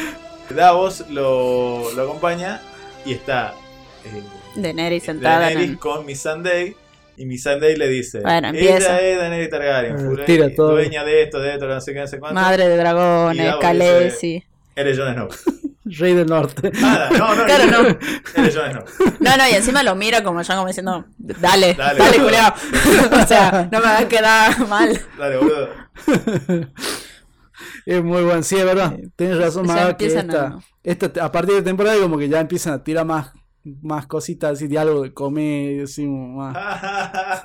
Davos 0.50 1.04
lo, 1.10 1.90
lo 1.92 2.02
acompaña 2.02 2.60
y 3.06 3.12
está 3.14 3.54
eh, 4.04 4.22
Daenerys 4.56 5.02
sentada 5.04 5.48
en 5.48 5.54
Daenerys 5.54 5.70
el... 5.70 5.78
con 5.78 6.04
Miss 6.06 6.20
Sunday. 6.20 6.76
Y 7.16 7.26
Miss 7.26 7.42
Sunday 7.44 7.76
le 7.76 7.88
dice: 7.88 8.20
Bueno, 8.20 8.48
empieza. 8.48 8.98
Ella 9.00 9.08
es 9.12 9.18
Daenerys 9.18 9.50
Targaryen, 9.50 9.96
Eh, 10.18 10.22
tira 10.26 10.54
todo. 10.54 10.72
dueña 10.72 11.04
de 11.04 11.22
esto, 11.22 11.38
de 11.40 11.54
esto, 11.54 11.66
no 11.66 11.80
sé 11.80 11.92
qué, 11.94 12.00
no 12.00 12.06
sé 12.08 12.18
cuánto. 12.18 12.34
Madre 12.40 12.68
de 12.68 12.76
dragones, 12.76 13.54
Khaleesi. 13.60 14.42
Eres 14.76 14.98
Jon 14.98 15.12
Snow. 15.14 15.28
Rey 15.98 16.14
del 16.14 16.26
norte. 16.26 16.70
Nada, 16.80 17.10
no, 17.10 17.34
no, 17.34 17.44
Claro, 17.44 17.64
no. 17.70 17.82
no. 18.72 18.84
No, 19.20 19.36
no, 19.36 19.48
y 19.50 19.54
encima 19.54 19.82
lo 19.82 19.94
mira 19.94 20.22
como 20.22 20.42
ya 20.42 20.54
como 20.56 20.66
diciendo, 20.68 21.04
dale, 21.18 21.74
Dale, 21.74 21.98
dale, 21.98 22.18
culiao. 22.20 22.54
o 23.22 23.26
sea, 23.26 23.68
no 23.70 23.78
me 23.80 23.84
va 23.84 23.98
a 23.98 24.08
quedar 24.08 24.66
mal. 24.68 25.00
Dale, 25.18 25.36
boludo. 25.38 25.68
Es 27.86 28.02
muy 28.02 28.22
bueno, 28.22 28.42
sí, 28.42 28.56
es 28.56 28.64
verdad. 28.64 28.94
Tienes 29.16 29.38
razón, 29.38 29.66
Ya 29.66 29.74
Maga, 29.74 29.84
que 29.96 30.04
empiezan 30.06 30.30
esta, 30.30 30.46
a- 30.46 30.58
esta- 30.82 31.24
a 31.24 31.30
partir 31.32 31.54
de 31.56 31.62
temporada 31.62 31.98
como 32.00 32.16
que 32.18 32.28
ya 32.28 32.40
empiezan 32.40 32.72
a 32.74 32.82
tirar 32.82 33.04
más, 33.04 33.30
más 33.82 34.06
cositas, 34.06 34.52
así, 34.52 34.66
diálogo 34.68 35.02
de 35.02 35.12
comedia, 35.14 35.84
así, 35.84 36.06
más. 36.06 36.54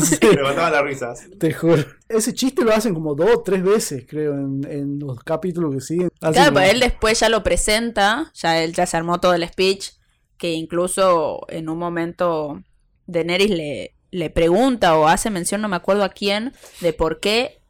Sí. 0.00 0.18
Me 0.22 0.32
levantaban 0.34 0.72
las 0.72 0.82
risas. 0.84 1.26
Te 1.38 1.52
juro. 1.52 1.84
Ese 2.08 2.32
chiste 2.34 2.64
lo 2.64 2.72
hacen 2.72 2.94
como 2.94 3.14
dos 3.14 3.30
o 3.36 3.40
tres 3.42 3.62
veces, 3.62 4.04
creo, 4.08 4.34
en, 4.34 4.66
en 4.68 4.98
los 4.98 5.22
capítulos 5.22 5.74
que 5.74 5.80
siguen. 5.80 6.10
Claro, 6.18 6.34
como- 6.36 6.52
pues 6.54 6.70
él 6.72 6.80
después 6.80 7.20
ya 7.20 7.28
lo 7.28 7.42
presenta, 7.42 8.30
ya 8.34 8.62
él 8.62 8.72
ya 8.72 8.86
se 8.86 8.96
armó 8.96 9.20
todo 9.20 9.34
el 9.34 9.46
speech, 9.46 9.90
que 10.38 10.52
incluso 10.52 11.40
en 11.48 11.68
un 11.68 11.78
momento 11.78 12.62
Daenerys 13.06 13.50
le, 13.50 13.94
le 14.10 14.30
pregunta 14.30 14.96
o 14.98 15.06
hace 15.06 15.30
mención, 15.30 15.60
no 15.60 15.68
me 15.68 15.76
acuerdo 15.76 16.04
a 16.04 16.08
quién, 16.08 16.52
de 16.80 16.92
por 16.92 17.20
qué 17.20 17.60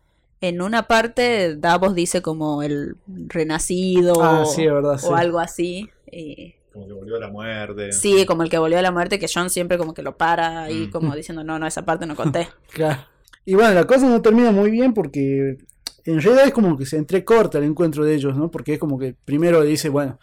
en 0.40 0.62
una 0.62 0.86
parte 0.86 1.56
Davos 1.56 1.94
dice 1.94 2.22
como 2.22 2.62
el 2.62 2.96
renacido 3.06 4.22
Ah, 4.22 4.40
o, 4.42 4.46
sí, 4.46 4.66
verdad, 4.66 4.94
o 4.94 4.98
sí. 4.98 5.08
algo 5.14 5.38
así. 5.40 5.90
y- 6.10 6.54
Como 6.72 6.86
que 6.86 6.92
volvió 6.92 7.18
la 7.18 7.28
muerte. 7.28 7.92
sí, 7.92 8.24
como 8.26 8.42
el 8.42 8.50
que 8.50 8.58
volvió 8.58 8.78
a 8.78 8.82
la 8.82 8.90
muerte, 8.92 9.18
que 9.18 9.26
John 9.32 9.50
siempre 9.50 9.76
como 9.78 9.92
que 9.94 10.02
lo 10.02 10.16
para 10.16 10.62
ahí 10.64 10.86
Mm. 10.86 10.90
como 10.90 11.14
diciendo, 11.16 11.42
no, 11.44 11.58
no, 11.58 11.66
esa 11.66 11.84
parte 11.84 12.06
no 12.06 12.14
conté. 12.16 12.48
Claro. 12.72 13.00
Y 13.44 13.54
bueno, 13.54 13.74
la 13.74 13.84
cosa 13.84 14.06
no 14.08 14.20
termina 14.22 14.52
muy 14.52 14.70
bien 14.70 14.92
porque 14.94 15.56
en 16.04 16.20
realidad 16.20 16.46
es 16.46 16.52
como 16.52 16.76
que 16.76 16.86
se 16.86 16.96
entrecorta 16.96 17.58
el 17.58 17.64
encuentro 17.64 18.04
de 18.04 18.14
ellos, 18.14 18.36
¿no? 18.36 18.50
Porque 18.50 18.74
es 18.74 18.78
como 18.78 18.98
que 18.98 19.14
primero 19.24 19.62
le 19.62 19.70
dice, 19.70 19.88
bueno, 19.88 20.18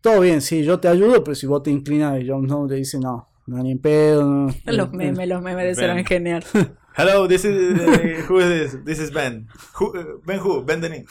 todo 0.00 0.20
bien, 0.20 0.40
sí, 0.40 0.62
yo 0.62 0.78
te 0.78 0.86
ayudo, 0.88 1.24
pero 1.24 1.34
si 1.34 1.46
vos 1.46 1.62
te 1.62 1.70
inclinas, 1.70 2.20
y 2.22 2.28
Jon 2.28 2.44
Snow 2.46 2.68
le 2.68 2.76
dice, 2.76 2.98
no, 3.00 3.28
no, 3.46 3.62
ni 3.62 3.72
en 3.72 3.78
pedo. 3.80 4.24
No. 4.24 4.54
Los 4.66 4.92
memes, 4.92 5.26
los 5.28 5.42
memes 5.42 5.64
de 5.64 5.70
eso 5.70 5.80
Ben. 5.80 5.90
eran 5.90 6.04
genial. 6.04 6.44
Hello, 6.96 7.26
this 7.28 7.44
is 7.44 7.52
uh, 7.80 8.26
who 8.28 8.38
is 8.40 8.72
this? 8.72 8.84
This 8.84 8.98
is 8.98 9.10
Ben. 9.12 9.46
Who, 9.80 9.86
uh, 9.96 10.20
ben 10.26 10.38
who? 10.40 10.62
Ben 10.64 10.80
Denis. 10.80 11.06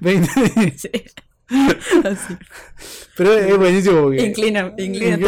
Veinte- 0.00 0.74
Sí. 0.78 0.90
Así. 2.04 2.34
Pero 3.16 3.32
es 3.34 3.56
buenísimo 3.56 4.02
porque... 4.02 4.26
Inclina, 4.26 4.74
inclina. 4.76 5.18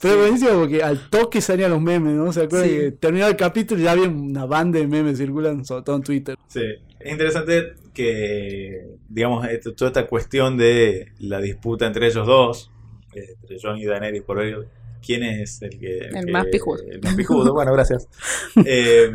Pero 0.00 0.14
es 0.14 0.16
buenísimo 0.18 0.50
porque 0.60 0.82
al 0.82 1.08
toque 1.10 1.40
salían 1.40 1.70
los 1.70 1.80
memes, 1.80 2.14
¿no? 2.14 2.32
¿Se 2.32 2.42
acuerdan 2.42 2.68
Sí. 2.68 2.76
que 2.76 2.92
terminaba 2.92 3.30
el 3.30 3.36
capítulo 3.36 3.80
y 3.80 3.84
ya 3.84 3.92
había 3.92 4.08
una 4.08 4.46
banda 4.46 4.78
de 4.78 4.86
memes 4.86 5.18
circulando, 5.18 5.64
sobre 5.64 5.82
todo 5.84 5.96
en 5.96 6.02
Twitter? 6.02 6.36
Sí. 6.48 6.62
Es 6.98 7.12
interesante 7.12 7.74
que, 7.94 8.86
digamos, 9.08 9.46
esto- 9.48 9.74
toda 9.74 9.90
esta 9.90 10.06
cuestión 10.06 10.56
de 10.56 11.12
la 11.20 11.40
disputa 11.40 11.86
entre 11.86 12.06
ellos 12.08 12.26
dos, 12.26 12.70
entre 13.14 13.58
John 13.62 13.78
y 13.78 13.84
Daenerys 13.86 14.22
por 14.22 14.38
ver 14.38 14.66
quién 15.04 15.22
es 15.22 15.60
el 15.62 15.78
que... 15.78 15.98
El 15.98 16.24
que- 16.26 16.32
más 16.32 16.46
pijudo. 16.46 16.82
El 16.90 17.00
más 17.00 17.14
pijudo, 17.14 17.52
bueno, 17.54 17.72
gracias. 17.72 18.08
Eh, 18.64 19.10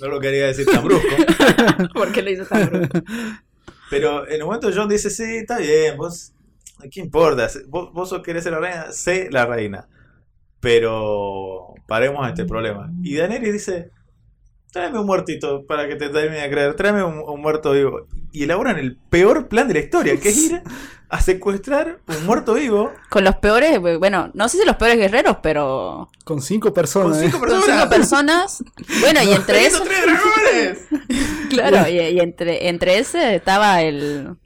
no 0.00 0.08
lo 0.08 0.18
quería 0.20 0.46
decir 0.46 0.66
tan 0.66 0.82
brusco. 0.84 1.06
¿Por 1.94 2.12
qué 2.12 2.22
lo 2.22 2.30
hizo 2.30 2.44
tan 2.46 2.68
brusco? 2.70 2.98
Pero 3.90 4.26
en 4.28 4.40
un 4.40 4.46
momento 4.46 4.70
John 4.74 4.88
dice, 4.88 5.10
sí, 5.10 5.38
está 5.38 5.58
bien, 5.58 5.96
vos, 5.96 6.32
¿qué 6.90 7.00
importa? 7.00 7.48
Vos, 7.66 7.92
vos 7.92 8.22
querés 8.24 8.44
ser 8.44 8.52
la 8.52 8.60
reina, 8.60 8.92
sé 8.92 9.28
la 9.30 9.44
reina. 9.44 9.88
Pero 10.60 11.74
paremos 11.86 12.26
este 12.28 12.44
problema. 12.44 12.90
Y 13.02 13.16
Daenerys 13.16 13.52
dice, 13.52 13.90
tráeme 14.72 14.98
un 15.00 15.06
muertito 15.06 15.64
para 15.66 15.88
que 15.88 15.96
te 15.96 16.08
termine 16.08 16.42
de 16.42 16.50
creer, 16.50 16.74
tráeme 16.76 17.02
un, 17.04 17.18
un 17.26 17.40
muerto 17.40 17.72
vivo. 17.72 18.06
Y 18.32 18.44
elaboran 18.44 18.78
el 18.78 18.96
peor 18.96 19.48
plan 19.48 19.66
de 19.68 19.74
la 19.74 19.80
historia, 19.80 20.16
que 20.18 20.28
es 20.28 20.38
ir 20.38 20.62
a 21.08 21.20
secuestrar 21.20 21.98
un 22.06 22.24
muerto 22.24 22.54
vivo 22.54 22.92
Con 23.08 23.24
los 23.24 23.34
peores, 23.36 23.80
bueno, 23.80 24.30
no 24.32 24.48
sé 24.48 24.58
si 24.58 24.64
los 24.64 24.76
peores 24.76 24.96
guerreros, 24.96 25.38
pero 25.42 26.08
Con 26.24 26.40
cinco 26.40 26.68
con 26.68 26.74
personas. 26.74 27.18
¿eh? 27.18 27.24
cinco 27.24 27.40
con 27.40 27.48
personas. 27.48 27.76
cinco 27.80 27.90
personas. 27.90 28.64
Bueno, 29.00 29.20
y 29.24 29.32
entre 29.32 29.54
¡Teniendo 29.64 29.78
esos, 29.78 29.88
tres 29.88 30.04
dragones! 30.06 30.78
claro, 31.50 31.88
y, 31.90 31.98
y 31.98 32.20
entre, 32.20 32.68
entre 32.68 32.98
ese 32.98 33.34
estaba 33.34 33.82
el, 33.82 34.36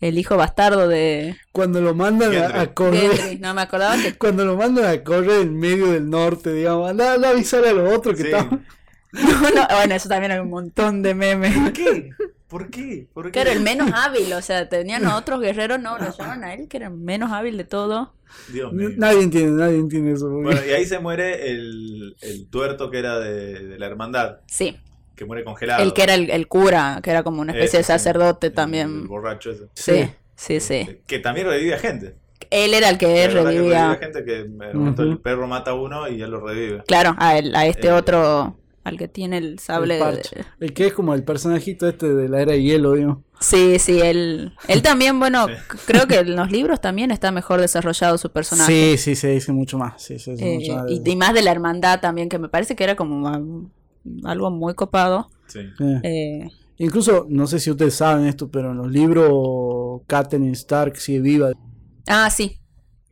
el 0.00 0.16
hijo 0.18 0.36
bastardo 0.36 0.86
de 0.86 1.36
Cuando 1.50 1.80
lo 1.80 1.92
mandan 1.96 2.36
a, 2.36 2.72
correr. 2.72 3.10
Gendry. 3.16 3.38
No 3.40 3.52
me 3.54 3.62
acordaba 3.62 3.96
que 3.96 4.14
Cuando 4.18 4.44
lo 4.44 4.56
mandan 4.56 4.84
a 4.86 5.02
correr 5.02 5.40
en 5.40 5.58
medio 5.58 5.90
del 5.90 6.08
norte, 6.08 6.52
digamos, 6.52 6.88
anda, 6.88 7.14
anda 7.14 7.28
a 7.28 7.32
avisar 7.32 7.64
a 7.64 7.72
los 7.72 7.92
otros 7.92 8.14
que 8.16 8.22
Sí. 8.22 8.28
estaban. 8.28 8.64
No, 9.12 9.50
no, 9.50 9.66
bueno, 9.70 9.94
eso 9.94 10.08
también 10.08 10.32
hay 10.32 10.38
un 10.38 10.50
montón 10.50 11.02
de 11.02 11.14
memes. 11.14 11.54
¿Por 11.56 11.72
qué? 11.72 12.10
¿Por 12.48 12.70
qué? 12.70 13.06
¿Por 13.12 13.24
qué? 13.26 13.30
Claro, 13.32 13.50
el 13.50 13.60
menos 13.60 13.90
hábil, 13.94 14.32
o 14.32 14.42
sea, 14.42 14.68
tenían 14.68 15.06
a 15.06 15.16
otros 15.18 15.40
guerreros, 15.40 15.80
no, 15.80 15.98
lo 15.98 16.16
llamaron 16.16 16.44
a 16.44 16.54
él, 16.54 16.68
que 16.68 16.78
era 16.78 16.86
el 16.88 16.94
menos 16.94 17.30
hábil 17.32 17.56
de 17.56 17.64
todo. 17.64 18.14
Dios 18.50 18.72
mío. 18.72 18.90
Nadie 18.96 19.22
entiende, 19.22 19.52
nadie 19.62 19.78
entiende 19.78 20.12
eso. 20.12 20.28
Bueno, 20.30 20.60
y 20.66 20.70
ahí 20.70 20.86
se 20.86 20.98
muere 20.98 21.50
el, 21.50 22.16
el 22.22 22.46
tuerto 22.48 22.90
que 22.90 22.98
era 22.98 23.18
de, 23.20 23.58
de 23.68 23.78
la 23.78 23.86
hermandad, 23.86 24.38
Sí, 24.46 24.78
que 25.14 25.26
muere 25.26 25.44
congelado. 25.44 25.82
el 25.82 25.92
que 25.92 26.02
era 26.02 26.14
el, 26.14 26.30
el 26.30 26.48
cura, 26.48 27.00
que 27.02 27.10
era 27.10 27.22
como 27.22 27.42
una 27.42 27.52
especie 27.52 27.78
de 27.78 27.82
Ese, 27.82 27.92
sí. 27.92 27.98
sacerdote 27.98 28.46
El- 28.46 28.52
también. 28.54 29.00
El 29.02 29.08
borracho 29.08 29.50
ese. 29.50 29.64
Sí, 29.74 30.10
sí, 30.34 30.60
sí. 30.60 31.00
Que 31.06 31.18
también 31.18 31.46
revive 31.46 31.74
a 31.74 31.78
gente. 31.78 32.16
Él 32.50 32.74
era 32.74 32.88
el 32.88 32.98
que 32.98 33.24
Es 33.24 33.32
verdad 33.34 33.50
que 33.50 33.56
revive 33.58 33.76
a 33.76 33.88
revivía, 33.88 33.98
gente 34.00 34.24
que 34.24 35.02
el 35.02 35.18
perro 35.18 35.46
mata 35.46 35.70
a 35.72 35.74
uno 35.74 36.08
y 36.08 36.20
él 36.22 36.30
lo 36.30 36.40
revive. 36.40 36.82
claro, 36.86 37.14
a, 37.18 37.36
él- 37.38 37.54
a 37.54 37.66
este 37.66 37.88
Eh, 37.88 37.92
otro, 37.92 38.56
al 38.84 38.98
que 38.98 39.08
tiene 39.08 39.38
el 39.38 39.58
sable. 39.58 39.98
el, 40.00 40.16
de-. 40.16 40.44
El 40.60 40.72
que 40.74 40.86
es 40.88 40.92
como 40.92 41.14
el 41.14 41.22
personajito 41.24 41.88
este 41.88 42.12
de 42.14 42.28
la 42.28 42.42
era 42.42 42.52
de 42.52 42.62
hielo, 42.62 42.92
digo. 42.94 43.22
Sí, 43.40 43.78
sí, 43.78 44.00
él, 44.00 44.52
él 44.68 44.82
también, 44.82 45.18
bueno, 45.18 45.46
Sí. 45.48 45.54
creo 45.86 46.06
que 46.06 46.18
en 46.20 46.36
los 46.36 46.50
libros 46.50 46.80
también 46.80 47.10
está 47.10 47.30
mejor 47.32 47.60
desarrollado 47.60 48.18
su 48.18 48.30
personaje. 48.30 48.96
Sí, 48.96 48.98
sí, 48.98 49.14
se 49.16 49.28
dice 49.28 49.52
mucho 49.52 49.78
más. 49.78 50.02
Sí, 50.02 50.18
se 50.18 50.32
dice 50.32 50.52
Eh, 50.52 50.58
mucho 50.58 50.74
más 50.76 50.84
de- 50.86 50.92
y, 50.92 51.02
y 51.12 51.16
más 51.16 51.34
de 51.34 51.42
la 51.42 51.50
hermandad 51.52 52.00
también, 52.00 52.28
que 52.28 52.38
me 52.38 52.48
parece 52.48 52.74
que 52.76 52.84
era 52.84 52.96
como 52.96 53.28
algo 54.24 54.50
muy 54.50 54.74
copado. 54.74 55.30
Sí. 55.46 55.60
Eh. 55.80 56.00
Eh, 56.02 56.48
Incluso, 56.78 57.26
no 57.28 57.46
sé 57.46 57.60
si 57.60 57.70
ustedes 57.70 57.94
saben 57.94 58.26
esto, 58.26 58.50
pero 58.50 58.70
en 58.72 58.78
los 58.78 58.90
libros 58.90 60.00
Katherine 60.08 60.50
Stark 60.52 60.96
sigue 60.96 61.20
viva 61.20 61.52
ah, 62.08 62.28
sí, 62.30 62.58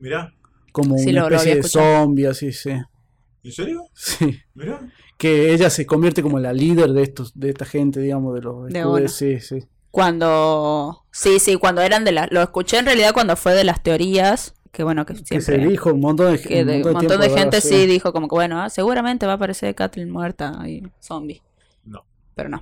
Mirá, 0.01 0.33
como 0.73 0.97
Sí, 0.99 1.11
una 1.11 1.29
lo- 1.29 1.37
especie 1.37 1.57
de 1.57 1.63
zombie, 1.63 2.27
así, 2.27 2.53
sí. 2.53 2.71
¿en 2.71 3.53
serio? 3.53 3.85
Sí. 3.95 4.39
Mirá. 4.55 4.81
Que 5.21 5.53
ella 5.53 5.69
se 5.69 5.85
convierte 5.85 6.23
como 6.23 6.39
la 6.39 6.55
líder 6.55 6.93
de 6.95 7.03
estos, 7.03 7.39
de 7.39 7.51
esta 7.51 7.67
gente, 7.67 8.01
digamos, 8.01 8.35
de 8.35 8.41
los 8.41 8.69
De. 8.73 9.09
Sí, 9.09 9.39
sí. 9.39 9.67
cuando... 9.91 11.05
Sí, 11.11 11.39
sí, 11.41 11.57
cuando 11.57 11.83
eran 11.83 12.05
de 12.07 12.13
las... 12.13 12.31
Lo 12.33 12.41
escuché 12.41 12.79
en 12.79 12.87
realidad 12.87 13.13
cuando 13.13 13.37
fue 13.37 13.53
de 13.55 13.65
las 13.65 13.83
teorías, 13.83 14.55
que 14.73 14.83
bueno, 14.83 15.05
que 15.05 15.13
Que 15.15 15.25
siempre... 15.25 15.45
se 15.45 15.59
dijo 15.69 15.93
un 15.93 16.01
montón 16.01 16.33
de, 16.33 16.41
que 16.41 16.65
de- 16.65 16.77
un 16.83 16.93
montón 16.95 17.21
de 17.21 17.29
¿verdad? 17.29 17.37
gente 17.37 17.61
sí 17.61 17.85
dijo 17.87 18.13
como 18.15 18.29
que 18.29 18.35
bueno, 18.35 18.63
ah, 18.63 18.71
seguramente 18.71 19.27
va 19.27 19.33
a 19.33 19.35
aparecer 19.35 19.75
Kathleen 19.75 20.11
muerta 20.11 20.59
y 20.67 20.85
zombie. 21.01 21.43
No. 21.85 22.05
Pero 22.35 22.49
no. 22.49 22.61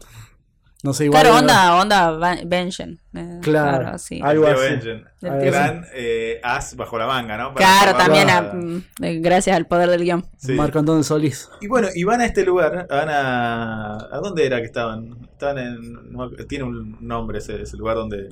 No 0.85 0.93
sé, 0.93 1.07
igual. 1.07 1.23
Claro, 1.23 1.39
era- 1.39 1.43
onda, 1.43 1.77
onda 1.81 2.11
Va- 2.13 2.39
Vengeance. 2.47 3.03
eh, 3.15 3.41
Claro, 3.43 3.99
sí. 3.99 4.21
algo 4.23 4.47
así. 4.47 4.61
Benjen. 4.61 5.05
Gran 5.21 5.85
eh, 5.93 6.41
as 6.45 6.77
bajo 6.77 6.97
la 6.99 7.07
manga, 7.09 7.37
¿no? 7.37 7.53
Para 7.53 7.67
Claro, 7.67 7.99
también 7.99 8.31
a- 8.31 8.39
a- 8.39 8.55
mm, 8.55 8.85
eh, 9.03 9.19
gracias 9.21 9.57
al 9.57 9.67
poder 9.67 9.91
del 9.91 10.05
guion. 10.05 10.25
Sí. 10.37 10.53
Marco 10.53 10.79
Antonio 10.79 11.03
Solís. 11.03 11.49
Y 11.61 11.67
bueno, 11.67 11.89
y 11.95 12.05
van 12.05 12.21
a 12.21 12.27
este 12.27 12.45
lugar, 12.45 12.87
van 12.89 13.09
a... 13.09 13.95
¿A 13.97 14.21
dónde 14.23 14.47
era 14.47 14.59
que 14.59 14.67
estaban? 14.67 15.19
Estaban 15.33 15.59
en... 15.59 16.13
no 16.13 16.31
tiene 16.49 16.63
un 16.65 16.97
nombre 17.01 17.39
ese, 17.39 17.61
ese 17.63 17.77
lugar 17.77 17.97
donde, 17.97 18.29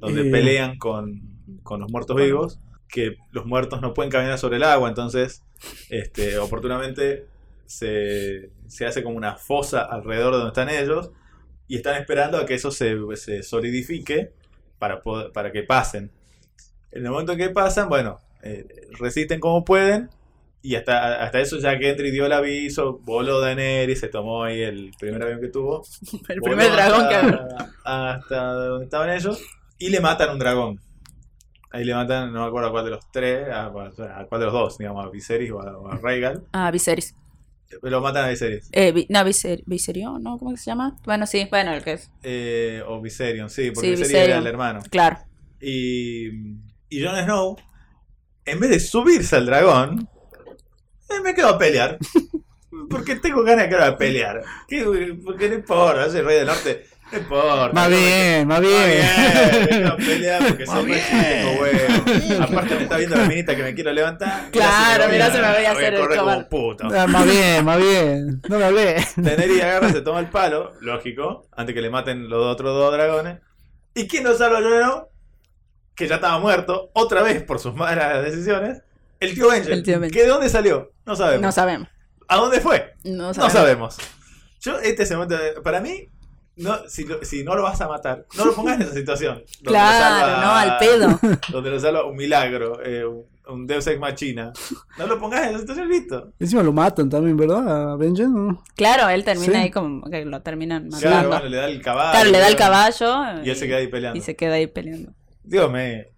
donde 0.00 0.26
Eh. 0.28 0.30
pelean 0.32 0.78
con, 0.78 1.22
con 1.62 1.78
los 1.80 1.90
muertos 1.92 2.16
vivos. 2.16 2.58
que 2.88 3.16
los 3.30 3.46
muertos 3.46 3.80
no 3.80 3.92
pueden 3.94 4.10
caminar 4.10 4.38
sobre 4.38 4.56
el 4.56 4.62
agua, 4.64 4.88
entonces 4.88 5.42
este, 5.90 6.38
oportunamente 6.38 7.26
se, 7.66 8.50
se 8.68 8.86
hace 8.86 9.02
como 9.02 9.16
una 9.16 9.34
fosa 9.36 9.82
alrededor 9.82 10.32
de 10.32 10.38
donde 10.38 10.48
están 10.48 10.68
ellos 10.68 11.10
y 11.68 11.76
están 11.76 12.00
esperando 12.00 12.38
a 12.38 12.46
que 12.46 12.54
eso 12.54 12.70
se, 12.70 12.96
se 13.16 13.42
solidifique 13.42 14.32
para, 14.78 15.02
poder- 15.02 15.32
para 15.32 15.50
que 15.52 15.62
pasen. 15.62 16.10
En 16.92 17.04
el 17.04 17.10
momento 17.10 17.36
que 17.36 17.50
pasan, 17.50 17.88
bueno, 17.88 18.18
eh, 18.42 18.66
resisten 18.98 19.40
como 19.40 19.64
pueden 19.64 20.10
y 20.62 20.76
hasta, 20.76 21.22
hasta 21.22 21.40
eso 21.40 21.58
ya 21.58 21.78
que 21.78 21.90
Entry 21.90 22.10
dio 22.10 22.26
el 22.26 22.32
aviso, 22.32 22.98
voló 23.02 23.40
Daenerys, 23.40 24.00
se 24.00 24.08
tomó 24.08 24.44
ahí 24.44 24.62
el 24.62 24.92
primer 24.98 25.22
avión 25.22 25.40
que 25.40 25.48
tuvo. 25.48 25.84
El 26.28 26.40
primer 26.40 26.70
dragón 26.72 27.08
que 27.08 27.14
hasta, 27.14 27.70
hasta 28.14 28.52
donde 28.52 28.84
estaban 28.84 29.10
ellos 29.10 29.42
y 29.78 29.90
le 29.90 30.00
matan 30.00 30.30
un 30.30 30.38
dragón. 30.38 30.80
Ahí 31.70 31.84
le 31.84 31.92
matan, 31.94 32.32
no 32.32 32.42
me 32.42 32.46
acuerdo 32.46 32.68
a 32.68 32.70
cuál 32.70 32.84
de 32.84 32.90
los 32.92 33.10
tres, 33.10 33.48
a, 33.50 33.66
a 33.66 33.70
cuál 34.26 34.40
de 34.40 34.44
los 34.46 34.52
dos, 34.52 34.78
digamos, 34.78 35.04
a 35.04 35.10
Viserys 35.10 35.50
o 35.50 35.60
a, 35.60 35.94
a 35.94 35.98
Rhaegal. 35.98 36.44
Ah, 36.52 36.70
Viserys. 36.70 37.14
Lo 37.82 38.00
matan 38.00 38.24
a 38.24 38.28
Viserys. 38.28 38.68
Eh, 38.72 39.06
no, 39.08 39.24
Viser, 39.24 39.62
Viserion, 39.66 40.22
¿no? 40.22 40.38
¿Cómo 40.38 40.56
se 40.56 40.64
llama? 40.64 40.96
Bueno, 41.04 41.26
sí, 41.26 41.46
bueno, 41.50 41.72
el 41.74 41.82
que 41.82 41.92
es. 41.94 42.10
Eh, 42.22 42.82
o 42.86 43.00
Viserion, 43.00 43.50
sí, 43.50 43.70
porque 43.70 43.88
Sí, 43.88 43.90
Viserion 43.90 44.08
Viserion. 44.08 44.30
era 44.30 44.38
el 44.38 44.46
hermano. 44.46 44.80
Claro. 44.90 45.18
Y, 45.60 46.28
y 46.88 47.02
Jon 47.04 47.16
Snow, 47.24 47.56
en 48.44 48.60
vez 48.60 48.70
de 48.70 48.80
subirse 48.80 49.36
al 49.36 49.46
dragón, 49.46 50.08
eh, 51.10 51.20
me 51.22 51.34
quedo 51.34 51.48
a 51.48 51.58
pelear. 51.58 51.98
Porque 52.90 53.14
tengo 53.16 53.42
ganas 53.44 53.64
de 53.64 53.68
quedar 53.70 53.88
a 53.90 53.96
pelear. 53.96 54.42
¿Qué- 54.68 55.16
Porque 55.24 55.48
no 55.48 55.54
importa, 55.54 56.10
soy 56.10 56.20
rey 56.22 56.38
del 56.38 56.46
norte. 56.48 56.84
No 57.14 57.20
importa. 57.20 57.72
Más 57.72 57.90
no 57.90 57.96
bien, 57.96 58.48
más 58.48 58.60
Más 58.60 58.68
bien. 58.68 58.84
bien, 58.90 59.60
me 59.60 59.68
quedo 59.68 59.88
a 59.92 59.96
pelear 59.96 60.46
porque 60.48 60.66
Más 60.66 60.76
soy 60.80 60.92
rey 60.92 61.02
y 61.02 61.22
tengo 61.22 61.60
huevo. 61.62 62.42
Aparte 62.42 62.74
me 62.74 62.82
está 62.82 62.96
viendo 62.96 63.16
la 63.16 63.24
minita 63.24 63.56
que 63.56 63.62
me 63.62 63.74
quiero 63.74 63.92
levantar. 63.92 64.50
Claro, 64.50 65.08
mirá 65.08 65.30
se 65.30 65.40
me 65.40 65.52
voy 65.54 65.64
a 65.64 65.70
hacer 65.72 65.94
el 65.94 66.00
un 66.20 66.48
puto. 66.48 66.88
Ah, 66.94 67.06
más 67.06 67.24
bien, 67.26 67.64
más 67.64 67.78
bien. 67.78 68.42
No 68.48 68.58
me 68.58 68.64
hablé. 68.64 68.96
Daenerys 69.16 69.62
agarra, 69.62 69.92
se 69.92 70.00
toma 70.00 70.20
el 70.20 70.28
palo, 70.30 70.72
lógico, 70.80 71.46
antes 71.56 71.74
que 71.74 71.80
le 71.82 71.90
maten 71.90 72.28
los 72.28 72.44
otros 72.46 72.74
dos 72.76 72.92
dragones. 72.92 73.38
¿Y 73.94 74.08
quién 74.08 74.24
nos 74.24 74.38
salva 74.38 74.58
Snow? 74.60 75.08
Que 75.94 76.08
ya 76.08 76.16
estaba 76.16 76.38
muerto, 76.40 76.90
otra 76.94 77.22
vez 77.22 77.42
por 77.44 77.60
sus 77.60 77.74
malas 77.74 78.24
decisiones. 78.24 78.82
El 79.20 79.34
tío 79.34 79.48
Benjen. 79.48 79.72
El 79.72 79.82
tío 79.84 80.00
Benjen. 80.00 80.10
¿Que 80.12 80.22
de 80.24 80.28
dónde 80.28 80.48
salió? 80.48 80.92
No 81.06 81.14
sabemos. 81.14 81.42
No 81.42 81.52
sabemos. 81.52 81.88
¿A 82.26 82.36
dónde 82.36 82.60
fue? 82.60 82.94
No 83.04 83.28
No 83.28 83.34
sabemos. 83.34 83.52
sabemos. 83.52 83.96
Yo, 84.60 84.78
este 84.80 85.02
es 85.04 85.10
el 85.12 85.18
momento. 85.18 85.36
de- 85.40 85.60
para 85.60 85.80
mí, 85.80 86.08
no, 86.56 86.88
si, 86.88 87.04
lo- 87.04 87.24
si 87.24 87.42
no 87.44 87.54
lo 87.56 87.62
vas 87.62 87.80
a 87.80 87.88
matar, 87.88 88.26
no 88.36 88.44
lo 88.46 88.54
pongas 88.54 88.76
en 88.76 88.82
esa 88.82 88.94
situación. 88.94 89.34
donde 89.62 89.64
lo 89.64 89.70
Claro, 89.70 90.26
salva- 90.26 90.44
no, 90.44 90.52
al 90.54 90.78
pedo. 90.78 91.20
Donde 91.52 91.70
lo 91.70 91.80
salva 91.80 92.04
un 92.06 92.16
milagro, 92.16 92.80
eh, 92.84 93.04
un, 93.04 93.24
un 93.48 93.66
Deus 93.66 93.86
Ex 93.86 93.98
Machina. 94.00 94.52
No 94.98 95.06
lo 95.06 95.18
pongas 95.18 95.42
en 95.42 95.50
esa 95.50 95.58
situación, 95.60 95.88
listo. 95.88 96.32
Encima 96.38 96.62
lo 96.62 96.72
matan 96.72 97.10
también, 97.10 97.36
¿verdad? 97.36 97.92
A 97.92 97.96
Benjen, 97.96 98.32
¿no? 98.32 98.62
Claro, 98.76 99.08
él 99.08 99.24
termina 99.24 99.52
Sí. 99.54 99.58
ahí 99.58 99.70
como 99.70 100.08
que 100.08 100.24
lo 100.24 100.40
terminan 100.42 100.88
Claro, 100.90 101.04
matando. 101.16 101.28
bueno, 101.30 101.46
le 101.48 101.56
da 101.56 101.66
el 101.66 101.82
caballo. 101.82 102.10
Claro, 102.12 102.30
le 102.30 102.38
da 102.38 102.48
el 102.48 102.56
caballo. 102.56 103.42
Y 103.44 103.50
él 103.50 103.56
se 103.56 103.66
queda 103.66 103.76
ahí 103.78 103.88
peleando. 103.88 104.18
Y 104.18 104.22
se 104.22 104.36
queda 104.36 104.54
ahí 104.54 104.66
peleando. 104.66 105.12
Dios 105.42 105.70
me. 105.70 106.08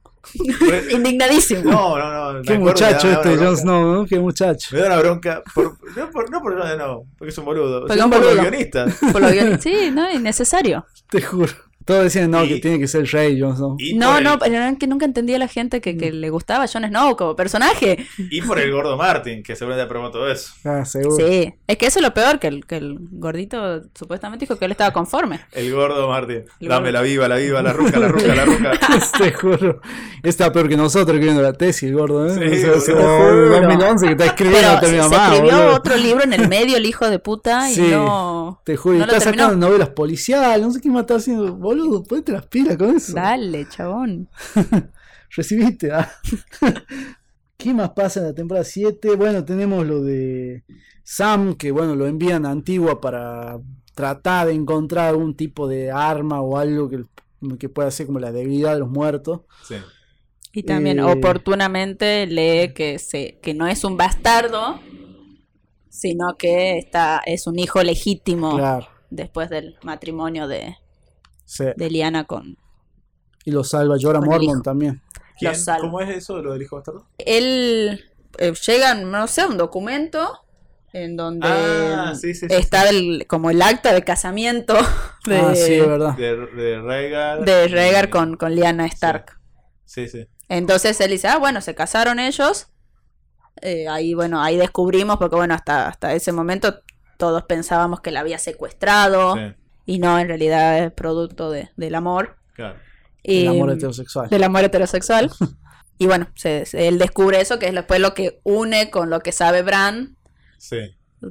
Indignadísimo. 0.90 1.70
No, 1.70 1.98
no, 1.98 2.32
no. 2.34 2.42
Qué 2.42 2.58
muchacho 2.58 3.10
este, 3.10 3.28
una 3.28 3.36
Jon 3.36 3.38
bronca. 3.38 3.60
Snow, 3.60 3.94
¿no? 3.94 4.06
Qué 4.06 4.18
muchacho. 4.18 4.68
Me 4.76 4.80
da 4.82 4.86
una 4.88 4.96
bronca. 4.98 5.42
Por, 5.54 5.76
no, 5.96 6.10
por, 6.10 6.30
no 6.30 6.40
por 6.42 6.58
Jon 6.58 6.68
Snow, 6.74 7.06
porque 7.18 7.30
es 7.30 7.38
un 7.38 7.44
boludo. 7.44 7.80
Porque 7.80 7.94
sino 7.94 8.00
es 8.00 8.04
un 8.06 8.10
por 8.10 8.20
los 8.20 8.28
boludo. 8.36 8.50
guionistas. 8.50 8.94
Por 9.12 9.20
lo 9.22 9.28
guion- 9.28 9.58
Sí, 9.60 9.90
no, 9.92 10.10
innecesario. 10.12 10.86
Te 11.10 11.22
juro. 11.22 11.52
Todos 11.86 12.02
decían, 12.04 12.30
no, 12.30 12.44
Y- 12.44 12.48
que 12.48 12.56
tiene 12.58 12.78
que 12.78 12.86
ser 12.88 13.06
rey, 13.06 13.40
Jon 13.40 13.56
Snow. 13.56 13.76
Y 13.78 13.94
No, 13.94 14.18
el- 14.18 14.24
no, 14.24 14.38
pero 14.38 14.54
era 14.56 14.74
que 14.76 14.86
nunca 14.86 15.06
entendía 15.06 15.36
a 15.36 15.38
la 15.38 15.48
gente 15.48 15.80
que, 15.80 15.96
que 15.96 16.12
le 16.12 16.28
gustaba 16.30 16.66
Jon 16.66 16.84
Snow 16.84 17.16
como 17.16 17.34
personaje. 17.36 18.06
Y 18.18 18.42
por 18.42 18.58
el 18.58 18.70
gordo 18.72 18.96
Martin, 18.96 19.42
que 19.42 19.54
seguramente 19.56 19.86
aprobó 19.86 20.10
todo 20.10 20.30
eso. 20.30 20.52
Ah, 20.64 20.84
seguro. 20.84 21.16
Sí, 21.16 21.54
es 21.66 21.76
que 21.78 21.86
eso 21.86 22.00
es 22.00 22.02
lo 22.04 22.12
peor, 22.12 22.38
que 22.38 22.48
el, 22.48 22.66
que 22.66 22.76
el 22.76 22.98
gordito 23.00 23.82
supuestamente 23.94 24.44
dijo 24.44 24.58
que 24.58 24.64
él 24.66 24.72
estaba 24.72 24.92
conforme. 24.92 25.40
El 25.52 25.72
gordo 25.72 26.08
Martin. 26.08 26.44
El 26.60 26.68
Dame 26.68 26.86
gordo. 26.88 26.92
la 26.92 27.02
viva, 27.02 27.28
la 27.28 27.36
viva, 27.36 27.62
la 27.62 27.72
ruca, 27.72 27.98
la 27.98 28.08
ruca, 28.08 28.34
la 28.34 28.44
ruca. 28.46 28.72
Te 29.18 29.32
juro. 29.32 29.80
Está 30.22 30.52
peor 30.52 30.68
que 30.68 30.76
nosotros 30.76 31.08
escribiendo 31.14 31.40
la 31.42 31.52
tesis, 31.52 31.84
el 31.88 31.94
gordo, 31.94 32.26
¿eh? 32.26 32.30
Sí, 32.58 32.64
O 32.66 32.80
sea, 32.80 32.94
boludo. 32.94 33.56
hace 33.56 33.60
2011 33.60 34.06
que 34.06 34.12
está 34.12 34.26
escribiendo, 34.26 34.68
no 34.72 34.80
Pero 34.80 34.80
termina 34.80 35.04
se 35.04 35.16
más, 35.16 35.32
escribió 35.32 35.56
boludo. 35.58 35.74
otro 35.76 35.96
libro 35.96 36.24
en 36.24 36.32
el 36.32 36.48
medio, 36.48 36.76
el 36.76 36.86
hijo 36.86 37.08
de 37.08 37.18
puta, 37.20 37.70
y 37.70 37.74
Sí. 37.74 37.88
no... 37.90 38.60
Te 38.64 38.76
juro, 38.76 38.96
y 38.96 38.98
no 38.98 39.06
lo 39.06 39.12
está 39.12 39.24
terminó. 39.26 39.44
sacando 39.44 39.66
novelas 39.68 39.90
policiales, 39.90 40.66
no 40.66 40.72
sé 40.72 40.80
qué 40.80 40.88
más 40.90 41.02
está 41.02 41.16
haciendo. 41.16 41.54
Boludo, 41.54 41.75
ponete 42.08 42.32
las 42.32 42.46
pilas 42.46 42.76
con 42.76 42.96
eso. 42.96 43.14
Dale, 43.14 43.66
chabón. 43.68 44.28
Recibiste, 45.30 45.92
ah. 45.92 46.10
¿Qué 47.56 47.72
más 47.74 47.90
pasa 47.90 48.20
en 48.20 48.26
la 48.26 48.34
temporada 48.34 48.64
7? 48.64 49.16
Bueno, 49.16 49.44
tenemos 49.44 49.86
lo 49.86 50.02
de 50.02 50.62
Sam, 51.02 51.54
que 51.54 51.70
bueno, 51.70 51.94
lo 51.96 52.06
envían 52.06 52.44
a 52.46 52.50
Antigua 52.50 53.00
para 53.00 53.58
tratar 53.94 54.48
de 54.48 54.52
encontrar 54.52 55.08
algún 55.08 55.34
tipo 55.34 55.66
de 55.66 55.90
arma 55.90 56.42
o 56.42 56.58
algo 56.58 56.90
que, 56.90 57.04
que 57.58 57.68
pueda 57.70 57.90
ser 57.90 58.06
como 58.06 58.18
la 58.20 58.30
debilidad 58.30 58.74
de 58.74 58.80
los 58.80 58.90
muertos. 58.90 59.40
Sí. 59.66 59.76
Y 60.52 60.62
también 60.64 60.98
Eh. 60.98 61.02
oportunamente 61.02 62.26
lee 62.26 62.72
que, 62.74 62.98
se, 62.98 63.38
que 63.42 63.54
no 63.54 63.66
es 63.66 63.84
un 63.84 63.96
bastardo, 63.96 64.80
sino 65.88 66.36
que 66.36 66.76
está, 66.78 67.22
es 67.24 67.46
un 67.46 67.58
hijo 67.58 67.82
legítimo 67.82 68.56
Claro. 68.56 68.86
después 69.10 69.48
del 69.48 69.76
matrimonio 69.82 70.46
de, 70.46 70.76
sí. 71.46 71.64
de 71.76 71.90
Liana 71.90 72.24
con... 72.24 72.58
Y 73.46 73.52
lo 73.52 73.64
salva 73.64 73.96
Jorah 73.98 74.20
Mormon 74.20 74.60
también. 74.62 75.00
¿Quién? 75.38 75.52
Lo 75.52 75.58
salva. 75.58 75.80
¿Cómo 75.80 76.00
es 76.00 76.14
eso, 76.16 76.42
lo 76.42 76.52
del 76.52 76.62
hijo 76.62 76.76
bastardo? 76.76 77.06
Él 77.18 78.04
eh, 78.38 78.52
llega, 78.66 78.94
no 78.94 79.26
sé, 79.28 79.40
a 79.42 79.46
un 79.46 79.56
documento 79.56 80.40
en 80.92 81.16
donde 81.16 81.46
Ah, 81.48 82.12
sí, 82.14 82.34
sí, 82.34 82.46
sí, 82.48 82.54
está 82.54 82.88
el, 82.88 83.26
como 83.28 83.50
el 83.50 83.62
acta 83.62 83.92
de 83.92 84.02
casamiento 84.02 84.74
de, 85.26 85.38
Ah, 85.38 85.86
verdad. 85.86 86.16
De, 86.16 86.36
de 86.36 86.80
Rhaegar. 86.82 87.44
de 87.44 87.68
Rhaegar 87.68 88.06
y- 88.06 88.10
con, 88.10 88.36
con 88.36 88.54
Lyanna 88.54 88.86
Stark. 88.86 89.38
Sí, 89.84 90.08
sí. 90.08 90.26
Entonces 90.48 91.00
él 91.00 91.10
dice, 91.10 91.28
ah, 91.28 91.38
bueno, 91.38 91.60
se 91.60 91.74
casaron 91.74 92.18
ellos. 92.18 92.68
Eh, 93.62 93.88
ahí, 93.88 94.14
bueno, 94.14 94.42
ahí 94.42 94.56
descubrimos, 94.56 95.16
porque 95.18 95.36
bueno, 95.36 95.54
hasta, 95.54 95.88
hasta 95.88 96.12
ese 96.14 96.32
momento 96.32 96.80
todos 97.16 97.44
pensábamos 97.44 98.00
que 98.00 98.10
la 98.10 98.20
había 98.20 98.38
secuestrado 98.38 99.34
Sí, 99.34 99.40
y 99.86 99.98
no, 99.98 100.18
en 100.18 100.28
realidad 100.28 100.78
es 100.84 100.92
producto 100.92 101.50
de- 101.50 101.70
del 101.76 101.94
amor. 101.94 102.36
claro. 102.54 102.78
Y, 103.22 103.40
El 103.42 103.48
amor 103.48 103.70
heterosexual. 103.72 104.28
del 104.30 104.44
amor 104.44 104.62
heterosexual. 104.64 105.30
y 105.98 106.06
bueno, 106.06 106.28
se- 106.36 106.64
se- 106.66 106.86
él 106.86 106.98
descubre 106.98 107.40
eso, 107.40 107.58
que 107.58 107.66
es 107.66 107.74
después 107.74 107.98
lo 108.00 108.14
que 108.14 108.38
une 108.44 108.90
con 108.90 109.10
lo 109.10 109.18
que 109.20 109.32
sabe 109.32 109.62
Bran, 109.62 110.16
Sí. 110.58 110.76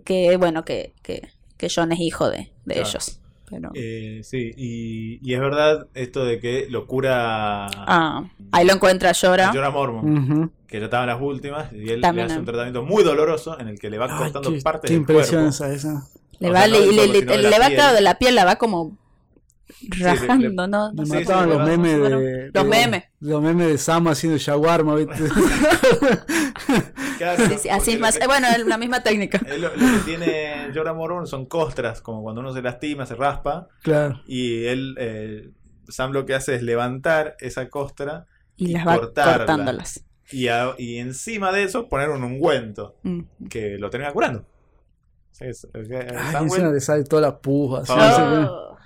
que 0.03 0.35
bueno, 0.37 0.65
que, 0.65 0.93
que, 1.03 1.29
que 1.57 1.67
John 1.73 1.91
es 1.93 1.99
hijo 2.01 2.29
de, 2.29 2.51
de 2.65 2.73
Claro. 2.75 2.89
ellos. 2.89 3.21
Pero, 3.49 3.69
Eh, 3.75 4.21
sí, 4.23 4.51
y, 4.57 5.19
y 5.21 5.33
es 5.35 5.39
verdad 5.39 5.87
esto 5.93 6.25
de 6.25 6.39
que 6.39 6.65
lo 6.69 6.87
cura 6.87 7.67
ah, 7.67 8.23
ahí 8.51 8.65
lo 8.65 8.73
encuentra 8.73 9.11
Llora. 9.11 9.51
Jorah 9.53 9.69
Mormon, 9.69 10.51
que 10.67 10.79
ya 10.79 10.85
estaba 10.85 11.03
en 11.03 11.09
las 11.11 11.21
últimas, 11.21 11.71
y 11.71 11.91
él 11.91 12.01
También, 12.01 12.27
le 12.27 12.33
hace 12.33 12.39
un 12.39 12.45
tratamiento 12.45 12.83
muy 12.83 13.03
doloroso 13.03 13.57
en 13.59 13.67
el 13.67 13.79
que 13.79 13.89
le 13.91 13.99
va 13.99 14.07
Ay, 14.09 14.17
cortando 14.17 14.51
qué, 14.51 14.61
partes 14.61 14.89
qué 14.89 14.93
del 14.95 15.01
impresión 15.01 15.43
cuerpo. 15.51 15.65
esa, 15.65 15.73
esa. 15.73 16.07
Le 16.39 16.49
O 16.49 16.53
va, 16.53 16.59
sea, 16.59 16.67
no 16.67 16.73
le, 16.79 16.85
le- 16.91 17.07
le- 17.07 17.21
de 17.21 17.37
le 17.37 17.49
va, 17.59 17.65
piel. 17.67 17.75
claro, 17.75 17.95
de 17.95 18.01
la 18.01 18.17
piel 18.17 18.35
la 18.35 18.45
va 18.45 18.55
como 18.57 18.97
le- 19.97 20.03
rajando, 20.05 20.67
¿no? 20.67 20.93
Me 20.93 21.05
Sí, 21.05 21.11
mataban 21.13 21.49
sí, 21.49 21.57
los 21.57 21.67
memes 21.67 21.91
de, 22.01 22.09
los 22.09 22.21
de- 22.53 22.63
memes. 22.63 23.03
Los 23.19 23.41
memes 23.41 23.67
de 23.67 23.77
Sam 23.77 24.07
haciendo 24.07 24.37
shawarma, 24.37 24.95
¿viste? 24.95 25.13
Claro, 27.17 27.45
Sí, 27.47 27.55
sí, 27.59 27.69
así 27.69 27.91
es 27.93 27.99
más, 27.99 28.17
que- 28.17 28.27
bueno, 28.27 28.47
es 28.47 28.65
la 28.65 28.77
misma 28.77 29.01
técnica. 29.01 29.39
Lo, 29.57 29.69
lo 29.69 29.71
que 29.73 29.99
tiene 30.05 30.69
Jorah 30.73 30.93
Mormon 30.93 31.27
son 31.27 31.45
costras, 31.45 32.01
como 32.01 32.21
cuando 32.21 32.41
uno 32.41 32.53
se 32.53 32.61
lastima, 32.61 33.05
se 33.05 33.15
raspa, 33.15 33.67
claro. 33.83 34.21
y 34.27 34.65
él, 34.65 34.95
eh, 34.99 35.49
Sam 35.87 36.11
lo 36.11 36.25
que 36.25 36.33
hace 36.35 36.55
es 36.55 36.61
levantar 36.63 37.35
esa 37.39 37.69
costra 37.69 38.25
Y 38.57 38.69
Y 38.69 38.73
las 38.73 38.85
va 38.87 38.97
cortándolas. 38.97 40.03
y, 40.31 40.47
a- 40.49 40.73
y 40.77 40.97
encima 40.97 41.51
de 41.53 41.63
eso 41.63 41.87
poner 41.87 42.09
un 42.09 42.23
ungüento 42.23 42.95
Mm. 43.03 43.21
que 43.49 43.77
lo 43.77 43.89
termina 43.89 44.11
curando. 44.11 44.45
Sí, 45.37 45.45
es- 45.45 45.67
eh, 45.73 46.07
Ay, 46.17 46.43
encima 46.45 46.69
le 46.69 46.79
sale 46.79 47.03
toda 47.03 47.21
la 47.23 47.37
puja. 47.39 47.81
así. 47.81 47.91
Oh. 47.93 48.77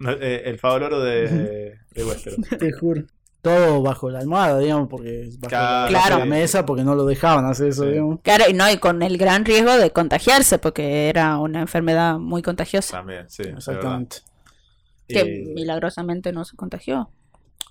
no, 0.00 0.10
eh, 0.10 0.42
el 0.46 0.58
favaloro 0.58 0.98
de, 1.00 1.78
de 1.92 2.04
Westeros. 2.04 2.40
Te 2.58 2.72
juro. 2.72 3.04
Todo 3.40 3.82
bajo 3.82 4.08
la 4.10 4.20
almohada, 4.20 4.58
digamos, 4.60 4.88
porque 4.88 5.28
bajo 5.38 5.52
la- 5.54 5.86
Claro, 5.88 6.26
mesa, 6.26 6.64
porque 6.66 6.82
no 6.84 6.94
lo 6.96 7.04
dejaban 7.06 7.44
hacer 7.44 7.68
eso, 7.68 7.82
Sí. 7.84 7.90
digamos. 7.90 8.20
Claro, 8.22 8.44
y 8.48 8.52
no, 8.52 8.70
y 8.70 8.78
con 8.78 9.02
el 9.02 9.16
gran 9.18 9.44
riesgo 9.44 9.76
de 9.76 9.90
contagiarse, 9.90 10.58
porque 10.58 11.08
era 11.08 11.38
una 11.38 11.60
enfermedad 11.60 12.18
muy 12.18 12.42
contagiosa, 12.42 12.96
También, 12.98 13.28
sí. 13.30 13.42
es 13.42 13.48
Exactamente. 13.54 14.18
que 15.08 15.20
Y, 15.20 15.54
milagrosamente 15.54 16.32
no 16.32 16.44
se 16.44 16.56
contagió. 16.56 17.10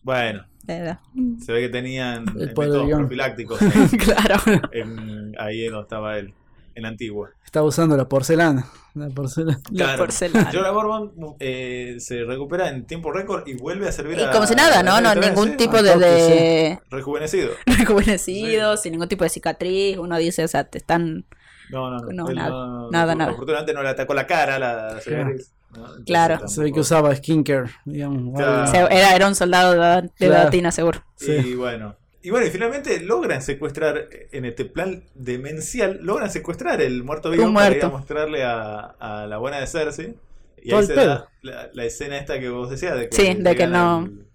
bueno, 0.04 0.46
se 0.66 1.52
ve 1.54 1.62
que 1.62 1.70
tenían 1.70 2.26
El 2.38 2.44
eh, 2.50 2.54
métodos 2.58 2.90
profilácticos 2.90 3.60
claro. 4.06 4.36
en- 4.74 5.34
ahí 5.40 5.66
donde 5.68 5.82
estaba 5.84 6.18
él. 6.18 6.34
En 6.76 6.86
Antigua. 6.86 7.30
Estaba 7.46 7.66
usando 7.66 7.96
la 7.98 8.06
porcelana. 8.08 8.66
La 8.94 9.10
porcelana. 9.10 9.60
La 9.72 9.86
Claro. 9.86 9.98
porcelana. 10.00 10.52
Jorah 10.54 10.72
Mormont 10.72 11.36
eh, 11.40 11.96
se 12.00 12.24
recupera 12.24 12.70
en 12.70 12.86
tiempo 12.86 13.12
récord 13.12 13.48
y 13.48 13.54
vuelve 13.56 13.88
a 13.88 13.92
servir 13.92 14.18
Y 14.20 14.24
a- 14.24 14.32
como 14.32 14.46
si 14.48 14.56
nada, 14.56 14.84
¿no? 14.84 15.00
No, 15.02 15.16
ningún 15.16 15.52
sí, 15.52 15.58
tipo 15.58 15.82
de, 15.82 15.98
de 15.98 16.80
Rejuvenecido. 16.90 17.52
rejuvenecido, 17.66 18.78
sin 18.78 18.92
ningún 18.94 19.08
tipo 19.08 19.24
de 19.24 19.30
cicatriz. 19.30 19.98
Uno 19.98 20.18
dice, 20.18 20.44
o 20.44 20.48
sea, 20.48 20.64
te 20.66 20.78
están. 20.78 21.26
No, 21.70 21.90
no, 21.90 22.00
no. 22.00 22.12
No, 22.12 22.30
Él 22.30 22.36
nada, 22.36 22.88
nada, 22.92 23.16
nada. 23.16 23.32
Afortunadamente 23.32 23.74
no 23.74 23.82
le 23.84 23.90
atacó 23.90 24.14
la 24.14 24.28
cara 24.28 24.60
la 24.60 25.00
cicatriz, 25.00 25.54
¿no? 25.76 25.86
Claro. 26.06 26.48
Se 26.50 26.62
ve 26.62 26.72
que 26.74 26.82
usaba 26.82 27.16
skincare, 27.16 27.70
digamos. 27.86 28.36
Claro. 28.36 28.90
era, 28.90 29.16
era 29.16 29.28
un 29.28 29.36
soldado 29.36 29.72
de, 29.74 30.02
de 30.02 30.10
Claro. 30.28 30.44
Latina, 30.46 30.72
seguro. 30.72 31.02
Sí. 31.16 31.32
Y 31.32 31.56
bueno. 31.56 31.96
Y 32.24 32.30
bueno, 32.30 32.46
y 32.46 32.50
finalmente 32.52 33.00
logran 33.00 33.42
secuestrar 33.42 34.08
en 34.32 34.46
este 34.46 34.66
plan 34.66 35.04
demencial, 35.16 36.00
logran 36.04 36.30
secuestrar 36.30 36.82
el 36.82 37.04
muerto 37.04 37.32
vivo 37.32 37.52
para 37.54 37.76
ir 37.76 37.84
a 37.84 37.90
mostrarle 37.90 38.44
a, 38.44 38.80
a 39.00 39.26
la 39.28 39.38
buena 39.38 39.60
de 39.60 39.68
Cersei. 39.68 40.16
Y 40.62 40.70
Todo 40.70 40.80
ahí 40.82 40.86
se 40.86 40.94
da 40.94 41.30
la, 41.42 41.70
la 41.74 41.86
escena 41.86 42.18
esta 42.18 42.40
que 42.40 42.50
vos 42.50 42.70
decías 42.70 42.96
de 42.96 43.10
que, 43.10 43.16
Sí, 43.16 43.34
de 43.34 43.56
que 43.56 43.66
llegan 43.66 43.72
no- 43.72 43.98
al, 43.98 44.28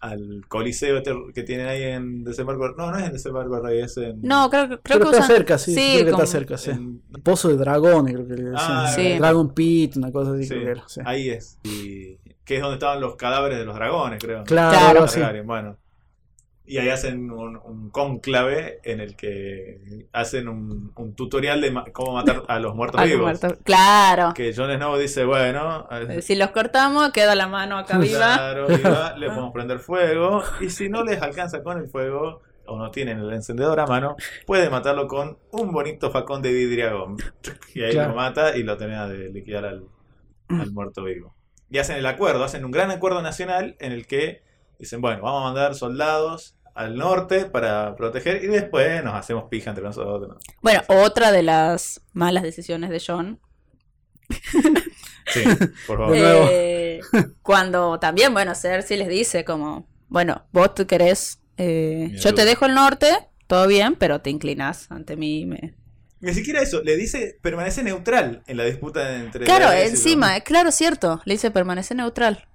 al 0.00 0.44
coliseo 0.48 0.96
este 0.98 1.12
que 1.32 1.44
tienen 1.44 1.68
ahí 1.68 1.82
en 1.84 2.24
Desembarco. 2.24 2.70
No, 2.76 2.90
no 2.90 2.98
es 2.98 3.04
en 3.04 3.12
Desembarco 3.12 3.60
Rey, 3.60 3.80
es 3.80 3.96
en. 3.98 4.20
No, 4.22 4.50
creo, 4.50 4.62
que- 4.68 4.78
creo 4.78 4.98
Pero 4.98 4.98
que 4.98 5.10
está 5.12 5.24
usan. 5.26 5.36
cerca, 5.36 5.58
sí. 5.58 5.74
creo 5.74 6.04
que 6.06 6.10
como- 6.10 6.22
está 6.24 6.32
cerca, 6.38 6.58
sí. 6.58 6.70
en- 6.70 7.00
Pozo 7.22 7.48
de 7.50 7.56
dragones, 7.58 8.14
creo 8.14 8.26
que 8.26 8.34
le 8.34 8.42
decían. 8.50 8.56
Ah, 8.58 8.92
Sí. 8.92 9.18
Dragon 9.18 9.54
Pit, 9.54 9.96
una 9.96 10.10
cosa 10.10 10.32
así 10.32 10.42
Sí, 10.44 10.48
creo 10.48 10.64
que 10.64 10.70
era. 10.72 10.84
sí. 10.88 11.00
ahí 11.04 11.30
es. 11.30 11.58
Y 11.62 12.16
que 12.44 12.56
es 12.56 12.60
donde 12.62 12.74
estaban 12.74 13.00
los 13.00 13.14
cadáveres 13.14 13.58
de 13.58 13.64
los 13.64 13.76
dragones, 13.76 14.18
creo. 14.20 14.42
Claro, 14.42 14.76
Claro. 14.76 15.06
Targaryen, 15.06 15.46
bueno. 15.46 15.76
Y 16.70 16.78
ahí 16.78 16.88
hacen 16.88 17.30
un, 17.30 17.56
un 17.56 17.90
cónclave 17.90 18.78
en 18.84 19.00
el 19.00 19.16
que 19.16 20.06
hacen 20.12 20.48
un, 20.48 20.92
un 20.94 21.14
tutorial 21.14 21.60
de 21.60 21.70
ma- 21.72 21.84
cómo 21.92 22.12
matar 22.12 22.42
a 22.46 22.58
los 22.60 22.74
muertos 22.74 23.00
a 23.00 23.04
los 23.04 23.10
vivos. 23.10 23.24
muertos. 23.40 23.58
Claro. 23.64 24.32
Que 24.34 24.54
Jon 24.54 24.72
Snow 24.74 24.96
dice, 24.96 25.24
bueno, 25.24 25.88
eh, 25.90 26.22
Si 26.22 26.36
los 26.36 26.50
cortamos, 26.50 27.10
queda 27.10 27.34
la 27.34 27.48
mano 27.48 27.76
acá 27.78 27.98
viva. 27.98 28.34
claro, 28.36 28.66
viva, 28.68 29.14
le 29.18 29.26
podemos 29.28 29.52
prender 29.52 29.80
fuego. 29.80 30.42
Y 30.60 30.70
si 30.70 30.88
no 30.88 31.02
les 31.04 31.20
alcanza 31.20 31.62
con 31.62 31.78
el 31.78 31.88
fuego, 31.88 32.42
o 32.66 32.78
no 32.78 32.90
tienen 32.92 33.18
el 33.18 33.32
encendedor 33.32 33.80
a 33.80 33.86
mano, 33.86 34.14
puede 34.46 34.70
matarlo 34.70 35.08
con 35.08 35.38
un 35.50 35.72
bonito 35.72 36.12
facón 36.12 36.40
de 36.40 36.52
vidriagón. 36.52 37.16
Y 37.74 37.82
ahí 37.82 37.90
Claro. 37.92 38.10
lo 38.10 38.14
mata 38.16 38.56
y 38.56 38.62
lo 38.62 38.76
termina 38.76 39.08
de 39.08 39.28
liquidar 39.30 39.64
al, 39.64 39.86
al 40.48 40.70
muerto 40.70 41.02
vivo. 41.02 41.34
Y 41.68 41.78
hacen 41.78 41.96
el 41.96 42.06
acuerdo, 42.06 42.44
hacen 42.44 42.64
un 42.64 42.70
gran 42.70 42.92
acuerdo 42.92 43.22
nacional 43.22 43.74
en 43.80 43.90
el 43.90 44.06
que 44.06 44.42
dicen, 44.78 45.00
bueno, 45.00 45.20
vamos 45.22 45.42
a 45.42 45.44
mandar 45.46 45.74
soldados 45.74 46.56
al 46.80 46.96
norte 46.96 47.44
para 47.44 47.94
proteger 47.94 48.42
y 48.42 48.46
después 48.46 49.04
nos 49.04 49.14
hacemos 49.14 49.44
pija 49.50 49.70
entre 49.70 49.84
nosotros. 49.84 50.38
Bueno, 50.62 50.80
otra 50.88 51.30
de 51.30 51.42
las 51.42 52.00
malas 52.12 52.42
decisiones 52.42 52.88
de 52.90 53.02
John. 53.06 53.38
Sí, 55.26 55.44
por 55.86 55.98
favor. 55.98 56.16
Eh, 56.16 57.00
cuando 57.42 58.00
también, 58.00 58.32
bueno, 58.32 58.54
Cersei 58.54 58.96
les 58.96 59.08
dice 59.08 59.44
como, 59.44 59.86
bueno, 60.08 60.46
vos 60.52 60.74
te 60.74 60.86
querés, 60.86 61.40
eh, 61.56 62.12
yo 62.14 62.34
te 62.34 62.44
dejo 62.44 62.64
el 62.64 62.74
norte, 62.74 63.28
todo 63.46 63.66
bien, 63.66 63.94
pero 63.94 64.22
te 64.22 64.30
inclinas 64.30 64.90
ante 64.90 65.16
mí. 65.16 65.44
Me... 65.46 65.74
Ni 66.20 66.34
siquiera 66.34 66.62
eso, 66.62 66.82
le 66.82 66.96
dice 66.96 67.38
permanece 67.42 67.82
neutral 67.82 68.42
en 68.46 68.56
la 68.56 68.64
disputa 68.64 69.16
entre... 69.16 69.44
Claro, 69.44 69.70
encima, 69.70 70.36
eh, 70.36 70.42
claro, 70.42 70.72
cierto, 70.72 71.20
le 71.26 71.34
dice 71.34 71.50
permanece 71.50 71.94
neutral. 71.94 72.48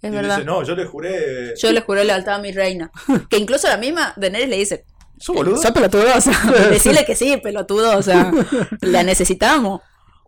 Es 0.00 0.10
Y 0.12 0.14
verdad. 0.14 0.36
dice, 0.36 0.46
no, 0.46 0.62
yo 0.62 0.74
le 0.76 0.84
juré... 0.86 1.54
Yo 1.56 1.72
le 1.72 1.80
juré 1.80 2.04
lealtad 2.04 2.34
a 2.36 2.38
mi 2.38 2.52
reina. 2.52 2.90
Que 3.28 3.36
incluso 3.38 3.66
la 3.68 3.76
misma 3.76 4.12
Daenerys 4.16 4.48
le 4.48 4.56
dice, 4.56 4.84
¿Sos 5.18 5.34
boludo? 5.34 5.56
sos 5.56 5.72
pelotudo, 5.72 6.04
o 6.16 6.20
sea, 6.20 6.38
decirle 6.70 7.04
que 7.04 7.16
sí, 7.16 7.36
pelotudo, 7.42 7.96
o 7.98 8.02
sea, 8.02 8.30
la 8.82 9.02
necesitamos. 9.02 9.80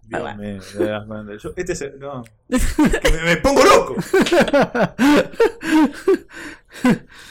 Dios 0.02 0.22
Ah, 0.26 0.34
mío, 0.34 0.58
de 0.76 0.90
las 0.90 1.06
manos. 1.06 1.40
Yo- 1.40 1.52
este 1.56 1.76
se- 1.76 1.92
no. 1.98 2.24
Que 2.48 3.12
me, 3.12 3.22
me 3.22 3.36
pongo 3.36 3.62
loco. 3.64 3.94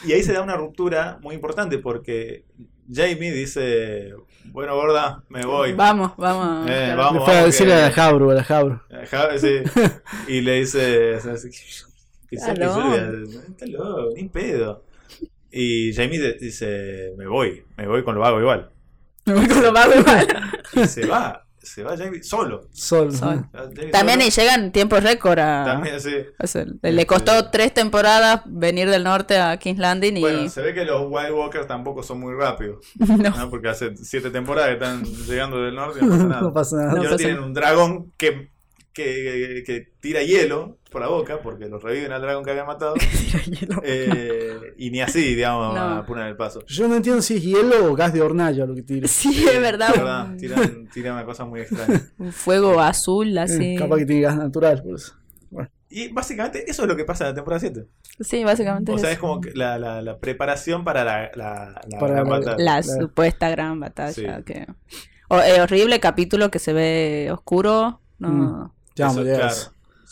y 0.05 0.13
ahí 0.13 0.23
se 0.23 0.31
da 0.33 0.41
una 0.41 0.55
ruptura 0.55 1.17
muy 1.21 1.35
importante 1.35 1.77
porque 1.79 2.45
Jamie 2.91 3.31
dice, 3.33 4.13
bueno, 4.45 4.75
gorda, 4.75 5.23
me 5.29 5.45
voy. 5.45 5.73
Vamos, 5.73 6.13
vamos. 6.17 6.69
Eh, 6.69 6.93
vamos. 6.95 7.25
Fue 7.25 7.37
a 7.37 7.43
decirle 7.45 7.73
que- 7.75 7.79
a 7.81 7.85
la 7.87 7.91
Jabru, 7.91 8.31
a 8.31 8.35
la 8.35 8.43
Jabru. 8.45 8.79
Sí. 9.37 9.61
Y 10.29 10.39
le 10.41 10.53
dice, 10.61 11.19
que 12.29 12.35
está 12.35 12.53
loco, 12.53 14.09
ni 14.15 14.29
pedo. 14.29 14.83
Y 15.51 15.93
Jamie 15.93 16.33
dice, 16.39 17.13
me 17.17 17.27
voy, 17.27 17.63
me 17.75 17.87
voy 17.87 18.03
con 18.03 18.15
lo 18.15 18.25
hago 18.25 18.39
igual. 18.39 18.69
Me 19.25 19.33
voy 19.33 19.47
con 19.47 19.61
lo 19.61 19.71
vago 19.71 19.93
igual. 19.99 20.27
Y 20.75 20.85
se 20.85 21.07
va, 21.07 21.43
se 21.57 21.81
va 21.81 21.97
Jamie 21.97 22.21
solo. 22.21 22.67
Sol. 22.71 23.11
Sol. 23.11 23.45
Jamie 23.51 23.91
También 23.91 24.19
solo. 24.19 24.27
y 24.27 24.31
llegan 24.31 24.63
en 24.65 24.71
tiempo 24.71 24.99
récord 24.99 25.39
a... 25.39 25.65
También, 25.65 25.99
sí. 25.99 26.15
o 26.37 26.45
sea, 26.47 26.65
le 26.81 27.05
costó 27.07 27.49
tres 27.49 27.73
temporadas 27.73 28.41
venir 28.45 28.89
del 28.89 29.03
norte 29.03 29.37
a 29.37 29.57
King's 29.57 29.79
Landing 29.79 30.17
y... 30.17 30.21
Bueno, 30.21 30.49
se 30.49 30.61
ve 30.61 30.73
que 30.75 30.85
los 30.85 31.01
Wild 31.09 31.31
Walkers 31.31 31.67
tampoco 31.67 32.03
son 32.03 32.19
muy 32.19 32.35
rápidos, 32.35 32.85
no. 32.99 33.17
¿no? 33.17 33.49
Porque 33.49 33.69
hace 33.69 33.95
siete 33.97 34.29
temporadas 34.29 34.69
que 34.69 34.73
están 34.75 35.03
llegando 35.03 35.61
del 35.63 35.75
norte 35.75 35.99
y 36.01 36.05
no 36.07 36.11
pasa 36.11 36.25
nada. 36.27 36.41
No 36.41 36.53
pasa 36.53 36.75
y 36.75 36.79
nada. 36.79 36.91
No 36.91 36.97
ahora 36.97 37.09
pasa 37.09 37.17
tienen 37.17 37.39
un 37.43 37.53
dragón 37.53 38.11
que, 38.17 38.51
que, 38.93 39.63
que 39.65 39.87
tira 39.99 40.21
hielo 40.23 40.78
por 40.89 41.01
la 41.01 41.07
boca, 41.07 41.39
porque 41.41 41.67
los 41.69 41.83
reviven 41.83 42.11
al 42.11 42.21
dragón 42.21 42.43
que 42.43 42.51
habían 42.51 42.65
matado. 42.67 42.95
Eh, 43.83 44.73
y 44.77 44.89
ni 44.91 45.01
así, 45.01 45.35
digamos, 45.35 45.75
No. 45.75 45.81
apuran 45.97 46.27
el 46.27 46.35
paso. 46.35 46.63
Yo 46.67 46.87
no 46.87 46.95
entiendo 46.95 47.21
si 47.21 47.35
es 47.37 47.43
hielo 47.43 47.91
o 47.91 47.95
gas 47.95 48.13
de 48.13 48.21
hornalla 48.21 48.65
lo 48.65 48.75
que 48.75 48.81
tira. 48.83 49.07
Sí, 49.07 49.45
es 49.47 49.61
verdad. 49.61 49.91
Verdad, 49.95 50.35
tiran, 50.37 50.87
tiran 50.89 51.13
una 51.13 51.25
cosa 51.25 51.45
muy 51.45 51.61
extraña. 51.61 52.01
Un 52.17 52.31
fuego 52.31 52.79
azul 52.81 53.37
así. 53.37 53.75
Eh, 53.75 53.77
Capaz 53.77 53.97
que 53.97 54.05
tiene 54.05 54.21
gas 54.23 54.37
natural, 54.37 54.81
por 54.83 54.95
eso. 54.95 55.13
Y 55.91 56.09
básicamente 56.09 56.69
eso 56.69 56.83
es 56.83 56.87
lo 56.87 56.95
que 56.95 57.03
pasa 57.03 57.23
en 57.25 57.29
la 57.31 57.35
temporada 57.35 57.59
7. 57.61 57.87
Sí, 58.19 58.43
básicamente 58.43 58.91
O 58.91 58.97
sea, 58.99 59.09
es 59.09 59.13
es 59.15 59.19
como 59.19 59.41
que 59.41 59.51
la, 59.55 59.79
la, 59.79 60.03
la 60.03 60.19
preparación 60.19 60.83
para 60.83 61.03
la, 61.03 61.31
la, 61.33 61.81
la 61.89 61.99
Para 61.99 62.13
gran 62.23 62.29
la- 62.29 62.39
batalla. 62.39 62.83
supuesta 62.83 63.49
gran 63.49 63.79
batalla. 63.79 64.13
Sí. 64.37 64.43
Que... 64.45 64.67
O- 65.29 65.39
eh, 65.41 65.59
horrible 65.61 65.99
capítulo 65.99 66.51
que 66.51 66.59
se 66.59 66.73
ve 66.73 67.29
oscuro. 67.31 68.01
No. 68.19 68.29
Mm. 68.29 68.71
Ya 68.95 69.07
Eso, 69.07 69.23
claro. 69.23 69.55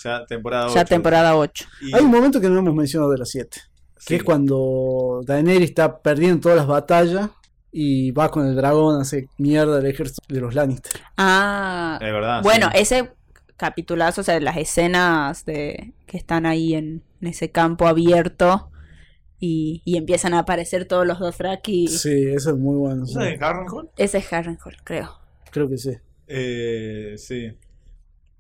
Ya 0.04 0.26
temporada 0.26 0.66
8. 0.68 0.76
Ya 0.76 0.86
temporada 0.86 1.36
8. 1.36 1.66
Y- 1.82 1.96
Hay 1.96 2.04
un 2.04 2.12
momento 2.12 2.40
que 2.42 2.50
no 2.50 2.60
hemos 2.60 2.74
mencionado 2.76 3.12
de 3.12 3.18
las 3.20 3.30
7. 3.30 3.60
sí. 3.98 4.06
Que 4.08 4.16
es 4.18 4.24
cuando 4.24 5.22
Daenerys 5.26 5.70
está 5.70 6.00
perdiendo 6.00 6.40
todas 6.42 6.58
las 6.58 6.68
batallas 6.68 7.30
y 7.72 8.12
va 8.12 8.30
con 8.30 8.48
el 8.48 8.56
dragón, 8.56 9.02
hace 9.02 9.28
mierda 9.38 9.80
el 9.80 9.86
ejército 9.86 10.22
de 10.30 10.40
los 10.42 10.56
Lannister. 10.56 11.02
Ah, 11.18 11.98
Es 12.02 12.12
verdad. 12.12 12.42
bueno, 12.44 12.70
sí. 12.74 12.80
ese 12.82 13.12
capitulazo, 13.58 14.22
o 14.22 14.24
sea, 14.24 14.40
las 14.40 14.58
escenas 14.58 15.46
de 15.46 15.94
que 16.06 16.18
están 16.18 16.46
ahí 16.46 16.74
en, 16.76 17.04
en 17.22 17.28
ese 17.28 17.50
campo 17.52 17.88
abierto 17.88 18.70
y, 19.40 19.82
y 19.84 19.98
empiezan 19.98 20.34
a 20.34 20.40
aparecer 20.40 20.86
todos 20.86 21.06
los 21.06 21.20
Dothraki. 21.20 21.88
Sí, 21.88 22.28
eso 22.30 22.52
es 22.52 22.58
muy 22.58 22.78
bueno. 22.78 23.06
sí. 23.06 23.12
¿Eso 23.14 23.22
es 23.24 23.34
en 23.36 23.44
Harrenhal? 23.44 23.90
Ese 23.98 24.18
es 24.20 24.34
Harrenhal, 24.34 24.78
creo. 24.84 25.20
Creo 25.52 25.68
que 25.70 25.78
sí. 25.78 25.92
Eh, 26.28 27.16
sí. 27.18 27.52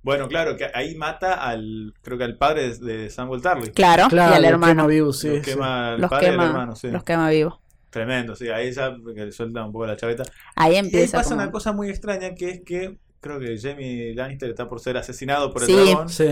Bueno, 0.07 0.27
claro, 0.29 0.55
que 0.55 0.67
ahí 0.73 0.95
mata 0.95 1.33
al, 1.33 1.93
creo 2.01 2.17
que 2.17 2.23
al 2.23 2.37
padre 2.37 2.69
de- 2.77 2.97
de 2.97 3.09
Samuel 3.09 3.41
Tarly. 3.41 3.71
Claro, 3.71 4.07
Claro, 4.09 4.33
y 4.33 4.37
al 4.37 4.45
hermano. 4.45 4.87
vivo, 4.87 5.11
sí. 5.11 5.27
Los 5.27 5.45
sí. 5.45 5.51
quema 5.51 5.95
el 5.95 6.01
Los 6.01 6.09
padre 6.09 6.25
y 6.25 6.29
el 6.29 6.33
quema, 6.33 6.45
hermano, 6.47 6.75
sí. 6.77 6.87
los 6.89 7.03
quema 7.03 7.29
vivos. 7.29 7.59
Tremendo, 7.89 8.35
sí, 8.35 8.47
ahí 8.49 8.71
ya 8.71 8.95
que 9.15 9.25
le 9.25 9.31
suelta 9.33 9.65
un 9.65 9.71
poco 9.73 9.85
la 9.85 9.97
chaveta. 9.97 10.23
Ahí 10.55 10.71
Y 10.71 10.75
ahí 10.75 10.79
empieza. 10.79 11.17
pasa 11.17 11.31
como- 11.31 11.41
una 11.41 11.51
cosa 11.51 11.73
muy 11.73 11.89
extraña 11.89 12.35
que 12.35 12.49
es 12.51 12.61
que 12.63 12.97
creo 13.19 13.39
que 13.39 13.57
Jamie 13.59 14.13
Lannister 14.15 14.49
está 14.49 14.69
por 14.69 14.79
ser 14.79 14.95
asesinado 14.97 15.51
por 15.51 15.63
el 15.63 15.67
Sí. 15.67 15.73
dragón. 15.75 16.07
Sí. 16.09 16.27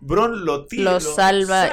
Bron 0.00 0.44
lo 0.44 0.64
tira, 0.66 0.92
Lo 0.92 1.00
salva. 1.00 1.68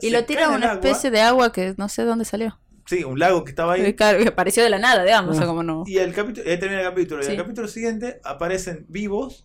y 0.00 0.10
lo 0.10 0.24
tira 0.24 0.46
a 0.46 0.50
en 0.50 0.56
una 0.56 0.72
especie 0.72 1.10
de 1.10 1.20
agua 1.20 1.52
que 1.52 1.74
no 1.76 1.88
sé 1.88 2.04
dónde 2.04 2.24
salió. 2.24 2.58
Sí, 2.86 3.04
un 3.04 3.18
lago 3.18 3.44
que 3.44 3.50
estaba 3.50 3.74
ahí. 3.74 3.92
Claro, 3.94 4.18
que 4.18 4.28
apareció 4.28 4.62
de 4.64 4.70
la 4.70 4.78
nada, 4.78 5.04
digamos. 5.04 5.32
o 5.32 5.34
sea, 5.34 5.44
Ah. 5.44 5.46
como 5.46 5.62
no. 5.62 5.84
Y 5.86 5.98
el 5.98 6.14
capítulo, 6.14 6.46
y 6.48 6.50
ahí 6.52 6.58
termina 6.58 6.80
el 6.80 6.88
capítulo. 6.88 7.20
Y 7.20 7.24
Sí. 7.26 7.32
el 7.32 7.36
capítulo 7.36 7.68
siguiente 7.68 8.20
aparecen 8.24 8.86
vivos 8.88 9.44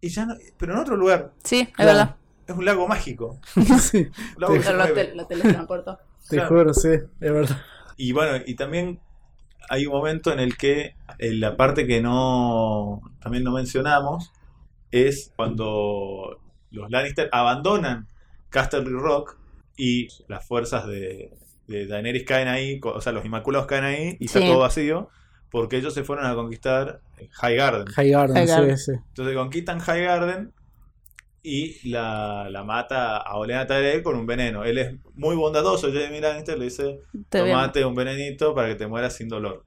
y 0.00 0.08
ya 0.08 0.26
no, 0.26 0.34
pero 0.56 0.72
en 0.74 0.78
otro 0.78 0.96
lugar. 0.96 1.32
Sí, 1.44 1.60
es 1.60 1.68
Claro. 1.70 1.90
verdad. 1.92 2.16
Es 2.46 2.56
un 2.56 2.64
lago 2.64 2.88
mágico. 2.88 3.38
sí. 3.80 4.08
Lago 4.38 4.54
Pero 4.62 4.76
lo, 4.76 4.92
te- 4.92 5.14
lo 5.14 5.26
teletransportó. 5.26 5.98
Te 6.28 6.36
Claro. 6.36 6.48
juro, 6.48 6.74
sí, 6.74 6.88
es 6.88 7.32
verdad. 7.32 7.60
Y 7.96 8.12
bueno, 8.12 8.42
y 8.46 8.54
también 8.54 9.00
hay 9.68 9.86
un 9.86 9.92
momento 9.92 10.32
en 10.32 10.40
el 10.40 10.56
que 10.56 10.94
en 11.18 11.40
la 11.40 11.56
parte 11.56 11.86
que 11.86 12.00
no 12.00 13.00
también 13.20 13.44
no 13.44 13.52
mencionamos 13.52 14.32
es 14.90 15.32
cuando 15.36 16.40
los 16.70 16.90
Lannister 16.90 17.28
abandonan 17.32 18.06
Casterly 18.48 18.90
Rock 18.90 19.36
y 19.76 20.08
las 20.28 20.44
fuerzas 20.46 20.86
de, 20.86 21.32
de 21.68 21.86
Daenerys 21.86 22.24
caen 22.24 22.48
ahí, 22.48 22.80
o 22.82 23.00
sea, 23.00 23.12
los 23.12 23.24
Inmaculados 23.24 23.66
caen 23.66 23.84
ahí 23.84 24.16
y 24.18 24.26
está 24.26 24.40
todo 24.40 24.58
vacío 24.60 25.08
porque 25.50 25.76
ellos 25.78 25.92
se 25.94 26.04
fueron 26.04 26.26
a 26.26 26.34
conquistar 26.34 27.00
High 27.32 27.56
Garden. 27.56 27.86
High 27.86 28.10
Garden, 28.10 28.36
High 28.36 28.46
Garden. 28.46 28.78
sí, 28.78 28.92
sí. 28.92 28.98
Entonces 29.08 29.34
conquistan 29.36 29.78
High 29.80 30.02
Garden 30.04 30.52
y 31.42 31.88
la, 31.88 32.48
la 32.50 32.64
mata 32.64 33.16
a 33.16 33.36
Olenna 33.36 33.66
Tyrell 33.66 34.02
con 34.02 34.16
un 34.16 34.26
veneno. 34.26 34.64
Él 34.64 34.78
es 34.78 34.94
muy 35.14 35.36
bondadoso, 35.36 35.88
Jamie 35.92 36.20
Lannister 36.20 36.58
le 36.58 36.64
dice, 36.66 37.00
tomate 37.28 37.84
un 37.84 37.94
venenito 37.94 38.54
para 38.54 38.68
que 38.68 38.74
te 38.74 38.86
mueras 38.86 39.14
sin 39.16 39.28
dolor. 39.28 39.64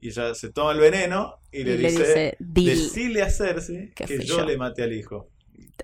Y 0.00 0.08
ella 0.08 0.34
se 0.34 0.50
toma 0.50 0.72
el 0.72 0.78
veneno 0.80 1.40
y, 1.52 1.60
Y 1.60 1.64
le, 1.64 1.76
le 1.78 1.90
dice, 1.90 2.36
decile 2.38 3.22
a 3.22 3.30
Cersei 3.30 3.92
Que 3.94 4.06
yo, 4.24 4.38
yo". 4.38 4.44
le 4.44 4.56
maté 4.56 4.84
al 4.84 4.92
hijo. 4.92 5.28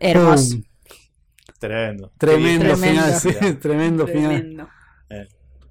Hermoso. 0.00 0.54
Pum. 0.56 0.64
Tremendo. 1.58 2.12
Tremendo, 2.18 2.76
final, 2.76 3.12
sí, 3.14 3.30
tremendo 3.60 4.06
final. 4.08 4.36
Tremendo. 4.40 4.68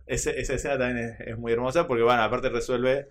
Ese- 0.05 0.39
esa 0.39 0.53
escena 0.55 0.77
también 0.77 1.09
es, 1.19 1.27
es 1.27 1.38
muy 1.38 1.51
hermosa 1.53 1.88
porque, 1.88 2.03
bueno, 2.03 2.22
aparte 2.22 2.49
resuelve 2.49 3.07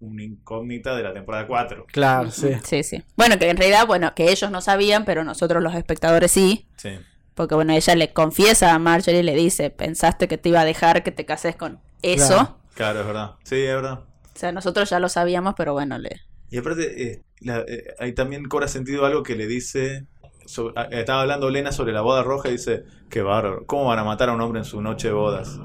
una 0.00 0.22
incógnita 0.22 0.94
de 0.96 1.02
la 1.02 1.12
temporada 1.12 1.46
4. 1.46 1.86
Claro, 1.92 2.30
sí. 2.30 2.50
Sí, 2.64 2.82
sí. 2.82 3.02
Bueno, 3.16 3.38
que 3.38 3.48
en 3.48 3.56
realidad, 3.56 3.86
bueno, 3.86 4.14
que 4.14 4.30
ellos 4.30 4.50
no 4.50 4.60
sabían, 4.60 5.04
pero 5.04 5.24
nosotros 5.24 5.62
los 5.62 5.74
espectadores 5.74 6.30
sí. 6.32 6.66
Sí. 6.76 6.90
Porque 7.34 7.54
bueno, 7.54 7.72
ella 7.72 7.94
le 7.94 8.12
confiesa 8.12 8.74
a 8.74 8.78
Marjorie 8.78 9.20
y 9.20 9.22
le 9.22 9.34
dice, 9.34 9.70
pensaste 9.70 10.28
que 10.28 10.38
te 10.38 10.48
iba 10.50 10.60
a 10.60 10.64
dejar 10.64 11.02
que 11.02 11.12
te 11.12 11.24
cases 11.26 11.56
con 11.56 11.80
eso. 12.02 12.28
Claro. 12.28 12.56
Claro, 12.74 13.00
es 13.00 13.06
verdad. 13.06 13.30
Sí, 13.44 13.56
es 13.56 13.74
verdad. 13.74 14.00
O 14.34 14.38
sea, 14.38 14.52
nosotros 14.52 14.88
ya 14.90 15.00
lo 15.00 15.08
sabíamos, 15.08 15.54
pero 15.56 15.72
bueno, 15.72 15.98
le... 15.98 16.20
Y 16.50 16.58
aparte, 16.58 17.02
eh, 17.12 17.22
la- 17.40 17.64
eh, 17.66 17.94
ahí 17.98 18.12
también 18.12 18.44
cobra 18.44 18.68
sentido 18.68 19.04
algo 19.06 19.22
que 19.22 19.34
le 19.34 19.46
dice. 19.46 20.06
sobre- 20.44 20.74
ah, 20.76 20.88
estaba 20.90 21.22
hablando 21.22 21.50
Lena 21.50 21.72
sobre 21.72 21.92
la 21.92 22.02
boda 22.02 22.22
roja 22.22 22.48
y 22.48 22.52
dice: 22.52 22.84
Qué 23.10 23.20
bárbaro, 23.22 23.64
¿cómo 23.66 23.86
van 23.86 23.98
a 23.98 24.04
matar 24.04 24.28
a 24.28 24.32
un 24.32 24.40
hombre 24.40 24.60
en 24.60 24.64
su 24.64 24.80
noche 24.80 25.08
de 25.08 25.14
bodas? 25.14 25.58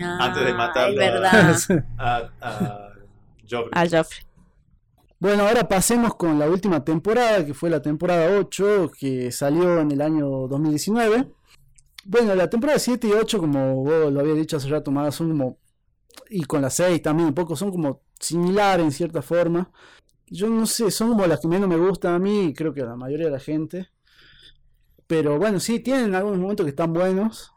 Antes 0.00 0.44
de 0.44 0.50
Ah, 0.50 0.54
matarlo 0.54 1.02
Es 1.02 1.70
a-. 1.70 1.84
A, 1.98 2.30
a 2.40 2.87
Joffrey. 3.48 3.70
A 3.72 3.88
Joffrey. 3.88 4.28
Bueno, 5.20 5.48
ahora 5.48 5.66
pasemos 5.66 6.14
con 6.14 6.38
la 6.38 6.48
última 6.48 6.84
temporada, 6.84 7.44
que 7.44 7.52
fue 7.52 7.70
la 7.70 7.82
temporada 7.82 8.38
8, 8.38 8.92
que 8.96 9.32
salió 9.32 9.80
en 9.80 9.90
el 9.90 10.00
año 10.00 10.28
2019. 10.46 11.28
Bueno, 12.04 12.34
la 12.36 12.48
temporada 12.48 12.78
7 12.78 13.08
y 13.08 13.12
8, 13.12 13.40
como 13.40 13.82
vos 13.82 14.12
lo 14.12 14.20
había 14.20 14.34
dicho 14.34 14.56
hace 14.56 14.68
rato, 14.68 14.92
más 14.92 15.16
son 15.16 15.30
como, 15.30 15.58
y 16.30 16.44
con 16.44 16.62
la 16.62 16.70
6 16.70 17.02
también 17.02 17.28
un 17.28 17.34
poco, 17.34 17.56
son 17.56 17.72
como 17.72 18.02
similares 18.20 18.84
en 18.84 18.92
cierta 18.92 19.20
forma. 19.20 19.72
Yo 20.26 20.48
no 20.48 20.66
sé, 20.66 20.90
son 20.92 21.08
como 21.10 21.26
las 21.26 21.40
que 21.40 21.48
menos 21.48 21.68
me 21.68 21.76
gustan 21.76 22.14
a 22.14 22.18
mí 22.20 22.44
y 22.46 22.54
creo 22.54 22.72
que 22.72 22.82
a 22.82 22.86
la 22.86 22.96
mayoría 22.96 23.26
de 23.26 23.32
la 23.32 23.40
gente. 23.40 23.90
Pero 25.08 25.36
bueno, 25.38 25.58
sí, 25.58 25.80
tienen 25.80 26.14
algunos 26.14 26.38
momentos 26.38 26.64
que 26.64 26.70
están 26.70 26.92
buenos. 26.92 27.52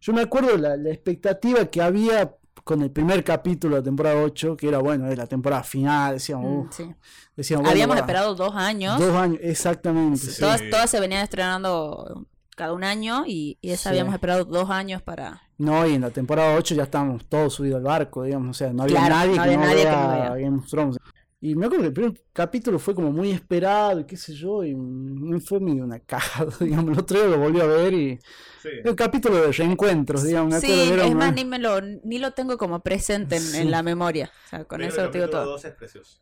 Yo 0.00 0.14
me 0.14 0.22
acuerdo 0.22 0.56
la, 0.56 0.78
la 0.78 0.90
expectativa 0.90 1.66
que 1.66 1.82
había 1.82 2.36
con 2.64 2.82
el 2.82 2.90
primer 2.90 3.24
capítulo 3.24 3.76
de 3.76 3.80
la 3.80 3.84
temporada 3.84 4.16
8, 4.22 4.56
que 4.56 4.68
era 4.68 4.78
bueno, 4.78 5.08
es 5.10 5.16
la 5.18 5.26
temporada 5.26 5.62
final, 5.62 6.14
decíamos, 6.14 6.66
Mm, 6.66 6.70
sí. 6.72 6.94
decíamos, 7.36 7.62
bueno, 7.62 7.72
Habíamos 7.72 7.96
va, 7.96 8.00
esperado 8.00 8.34
dos 8.34 8.54
años. 8.54 8.98
Dos 8.98 9.14
años, 9.16 9.38
exactamente. 9.42 10.18
Sí. 10.18 10.40
Todas, 10.40 10.62
todas 10.70 10.90
se 10.90 11.00
venían 11.00 11.22
estrenando 11.22 12.26
cada 12.56 12.72
un 12.72 12.84
año 12.84 13.24
y, 13.26 13.58
y 13.60 13.70
esa 13.70 13.84
Sí. 13.84 13.88
habíamos 13.90 14.14
esperado 14.14 14.44
dos 14.44 14.70
años 14.70 15.02
para... 15.02 15.42
No, 15.58 15.86
y 15.86 15.94
en 15.94 16.00
la 16.02 16.10
temporada 16.10 16.54
8 16.56 16.74
ya 16.74 16.82
estábamos 16.84 17.24
todos 17.26 17.54
subidos 17.54 17.76
al 17.78 17.84
barco, 17.84 18.24
digamos, 18.24 18.56
o 18.56 18.58
sea, 18.58 18.72
no 18.72 18.82
había 18.82 18.96
Claro, 18.96 19.14
nadie, 19.14 19.36
no 19.36 19.42
que, 19.44 19.56
no 19.56 19.62
que 19.62 19.84
no. 19.84 20.34
Game 20.34 20.58
of 20.58 20.68
Thrones. 20.68 20.98
Y 21.44 21.56
me 21.56 21.66
acuerdo 21.66 21.82
que 21.82 21.88
el 21.88 21.92
primer 21.92 22.22
capítulo 22.32 22.78
fue 22.78 22.94
como 22.94 23.10
muy 23.10 23.32
esperado, 23.32 23.98
y 23.98 24.04
qué 24.06 24.16
sé 24.16 24.32
yo, 24.32 24.62
y 24.62 24.76
no 24.76 25.40
fue 25.40 25.58
ni 25.58 25.80
una 25.80 25.98
caja, 25.98 26.46
digamos, 26.60 26.92
el 26.92 26.98
otro 27.00 27.18
día 27.18 27.28
lo 27.28 27.38
volví 27.42 27.60
a 27.60 27.66
ver 27.66 27.92
y... 27.92 28.18
Sí. 28.62 28.68
El 28.84 28.94
capítulo 28.94 29.38
de 29.42 29.50
reencuentros, 29.50 30.22
digamos, 30.22 30.54
me 30.54 30.60
Sí, 30.60 30.70
es 30.70 30.92
una- 30.92 31.10
más, 31.16 31.34
ni, 31.34 31.44
me 31.44 31.58
lo, 31.58 31.80
ni 31.80 32.18
lo 32.20 32.30
tengo 32.30 32.56
como 32.56 32.78
presente 32.80 33.34
en, 33.36 33.42
Sí. 33.42 33.58
en 33.58 33.72
la 33.72 33.82
memoria. 33.82 34.30
O 34.46 34.48
sea, 34.50 34.64
con 34.64 34.78
Pero 34.78 34.88
eso 34.88 35.02
el 35.04 35.10
te 35.10 35.18
digo 35.18 35.24
capítulo 35.30 35.42
todo. 35.42 35.52
2 35.54 35.64
es 35.64 35.74
precioso. 35.74 36.20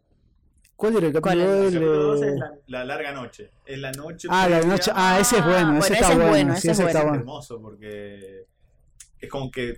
¿Cuál 0.75 0.97
era 0.97 1.07
el 1.09 1.13
¿Cuál 1.13 1.23
capítulo? 1.23 1.45
era? 1.45 1.55
El 1.57 1.63
del, 1.65 1.73
capítulo 1.75 2.03
2 2.03 2.23
eh, 2.23 2.29
es 2.33 2.39
la, 2.39 2.51
la 2.69 2.85
larga 2.87 3.13
noche. 3.13 3.51
Es 3.67 3.79
la 3.79 3.93
noche. 3.93 4.29
Ah, 4.31 4.49
la 4.49 4.63
noche, 4.63 4.91
ah, 4.95 5.19
ese 5.21 5.37
es 5.37 5.45
bueno, 5.45 5.73
Ah, 5.73 5.79
ese 5.81 5.91
bueno, 5.91 5.95
está 5.95 5.95
ese 5.99 6.13
es 6.13 6.17
bueno, 6.17 6.31
bueno, 6.31 6.53
sí, 6.55 6.59
ese 6.59 6.71
es 6.71 6.79
ese 6.79 6.87
está 6.87 6.99
Es 7.01 7.05
bueno. 7.05 7.19
hermoso 7.21 7.61
porque 7.61 8.47
es 9.21 9.29
como 9.29 9.51
que 9.51 9.77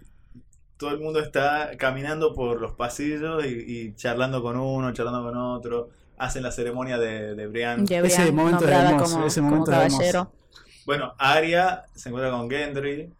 todo 0.83 0.91
el 0.95 1.01
mundo 1.01 1.21
está 1.21 1.71
caminando 1.79 2.35
por 2.35 2.61
los 2.61 2.73
pasillos 2.73 3.45
y, 3.47 3.49
y 3.49 3.95
charlando 3.95 4.43
con 4.43 4.59
uno, 4.59 4.93
charlando 4.93 5.23
con 5.23 5.37
otro. 5.37 5.89
Hacen 6.19 6.43
la 6.43 6.53
ceremonia 6.53 6.99
de, 6.99 7.35
de 7.35 7.47
Brian. 7.47 7.85
De 7.85 7.99
Ese 7.99 8.21
Brian, 8.23 8.35
momento 8.35 8.65
es 8.69 8.71
hermoso, 8.73 9.05
como, 9.15 9.27
ese 9.27 9.41
como 9.41 9.51
momento 9.57 9.73
es 9.73 9.79
hermoso. 10.01 10.33
Bueno, 10.85 11.15
Arya 11.17 11.85
se 11.95 12.09
encuentra 12.09 12.33
con 12.33 12.51
Gendry 12.51 13.13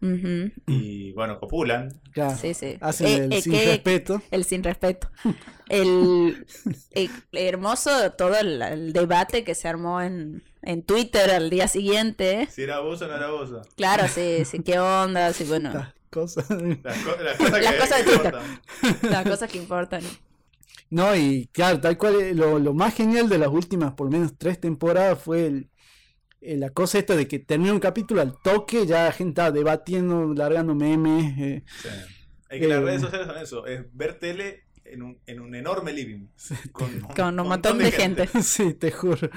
y 0.67 1.11
bueno, 1.13 1.39
copulan. 1.39 1.93
Claro, 2.11 2.35
Sí, 2.37 2.53
sí. 2.53 2.77
hacen 2.81 3.07
Eh, 3.07 3.15
el 3.25 3.33
eh, 3.33 3.41
sin 3.41 3.51
que- 3.53 3.65
respeto. 3.65 4.21
El 4.31 4.43
sin 4.43 4.63
respeto. 4.63 5.09
El, 5.69 6.45
el 6.91 7.09
hermoso 7.31 8.11
todo 8.17 8.35
el, 8.37 8.61
el 8.61 8.93
debate 8.93 9.43
que 9.45 9.55
se 9.55 9.67
armó 9.69 10.01
en, 10.01 10.43
en 10.61 10.83
Twitter 10.83 11.31
al 11.31 11.49
día 11.49 11.67
siguiente. 11.69 12.47
Si 12.51 12.63
era 12.63 12.79
vos 12.79 13.01
o 13.01 13.07
no 13.07 13.15
era 13.15 13.31
vos. 13.31 13.51
Claro, 13.77 14.07
sí, 14.09 14.43
sí, 14.45 14.59
qué 14.61 14.79
onda, 14.79 15.31
sí, 15.33 15.45
bueno, 15.45 15.71
cosas. 16.13 16.45
Las, 16.49 16.97
co- 16.99 17.17
las 17.23 17.37
cosas 17.37 17.59
que 17.59 17.61
Las 17.61 17.75
cosas 17.75 17.99
importan. 18.07 18.43
las 19.11 19.23
cosas 19.23 19.51
que 19.51 19.57
importan. 19.57 20.01
No, 20.89 21.15
y 21.15 21.49
claro, 21.51 21.79
tal 21.81 21.97
cual, 21.97 22.21
eh, 22.21 22.33
lo, 22.35 22.59
lo 22.59 22.73
más 22.73 22.93
genial 22.95 23.27
de 23.27 23.39
las 23.39 23.49
últimas, 23.49 23.93
por 23.93 24.07
lo 24.07 24.11
menos 24.11 24.33
tres 24.37 24.59
temporadas, 24.59 25.19
fue 25.19 25.47
el, 25.47 25.69
eh, 26.41 26.55
la 26.57 26.69
cosa 26.69 26.99
esta 26.99 27.15
de 27.15 27.27
que 27.27 27.39
termina 27.39 27.73
un 27.73 27.79
capítulo 27.79 28.21
al 28.21 28.39
toque, 28.43 28.85
ya 28.85 29.05
la 29.05 29.11
gente 29.11 29.31
estaba 29.31 29.51
debatiendo, 29.51 30.33
largando 30.35 30.75
memes. 30.75 31.33
eh, 31.39 31.63
Sí. 31.81 31.89
Es 32.49 32.59
que 32.61 32.67
las 32.67 32.77
Eh. 32.79 32.81
redes 32.85 33.01
sociales 33.01 33.27
son 33.27 33.37
eso, 33.41 33.65
es 33.65 33.81
ver 33.93 34.19
tele 34.19 34.65
en 34.93 35.01
un, 35.03 35.17
en 35.25 35.39
un 35.39 35.55
enorme 35.55 35.91
living. 35.93 36.27
Con, 36.71 36.99
Con 37.15 37.39
un 37.39 37.47
montón 37.47 37.77
de 37.79 37.91
gente. 37.91 38.27
sí, 38.41 38.73
te 38.75 38.91
juro. 38.91 39.29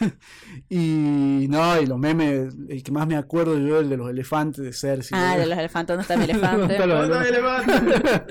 y 0.68 1.46
no, 1.48 1.80
y 1.80 1.86
los 1.86 1.98
memes, 1.98 2.54
el 2.68 2.82
que 2.82 2.92
más 2.92 3.06
me 3.06 3.16
acuerdo 3.16 3.58
yo, 3.58 3.80
el 3.80 3.88
de 3.88 3.96
los 3.96 4.08
elefantes 4.10 4.64
de 4.64 4.72
Cersei. 4.72 5.18
Ah, 5.20 5.36
de 5.36 5.46
los 5.46 5.58
elefantes, 5.58 5.96
¿dónde 5.96 6.02
está 6.02 6.16
mi 6.16 6.24
elefante? 6.24 6.78
¿Dónde 6.78 7.28
está. 7.28 8.24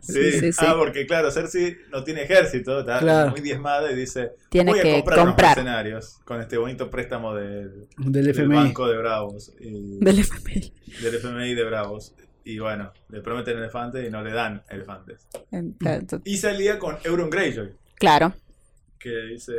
Sí. 0.00 0.12
Sí, 0.14 0.32
sí, 0.32 0.52
sí. 0.52 0.64
Ah, 0.66 0.74
porque 0.78 1.06
claro, 1.06 1.30
Cersei 1.30 1.76
no 1.92 2.02
tiene 2.02 2.22
ejército, 2.22 2.80
está 2.80 2.98
Claro. 3.00 3.30
muy 3.32 3.40
diezmada 3.40 3.92
y 3.92 3.96
dice, 3.96 4.30
Tiene 4.48 4.70
voy 4.70 4.80
a 4.80 4.82
que 4.82 4.92
comprar, 4.94 5.18
unos 5.18 5.28
comprar. 5.30 5.56
mercenarios 5.56 6.18
con 6.24 6.40
este 6.40 6.56
bonito 6.56 6.88
préstamo 6.88 7.34
del, 7.34 7.86
Del 7.98 8.12
del 8.12 8.28
FMI. 8.30 8.54
Banco 8.56 8.88
de 8.88 8.96
Bravos 8.96 9.52
y 9.60 9.98
Del 10.02 10.18
FMI. 10.20 10.72
del 11.02 11.14
FMI 11.16 11.54
de 11.54 11.64
Bravos. 11.64 12.14
Y 12.44 12.58
bueno, 12.58 12.92
le 13.08 13.20
prometen 13.20 13.58
elefantes 13.58 14.06
y 14.06 14.10
no 14.10 14.22
le 14.22 14.32
dan 14.32 14.62
elefantes. 14.68 15.28
Entonces, 15.50 16.20
Y 16.24 16.36
salía 16.38 16.78
con 16.78 16.96
Euron 17.04 17.28
Greyjoy, 17.30 17.72
Claro. 17.96 18.32
que 18.98 19.10
dice, 19.32 19.52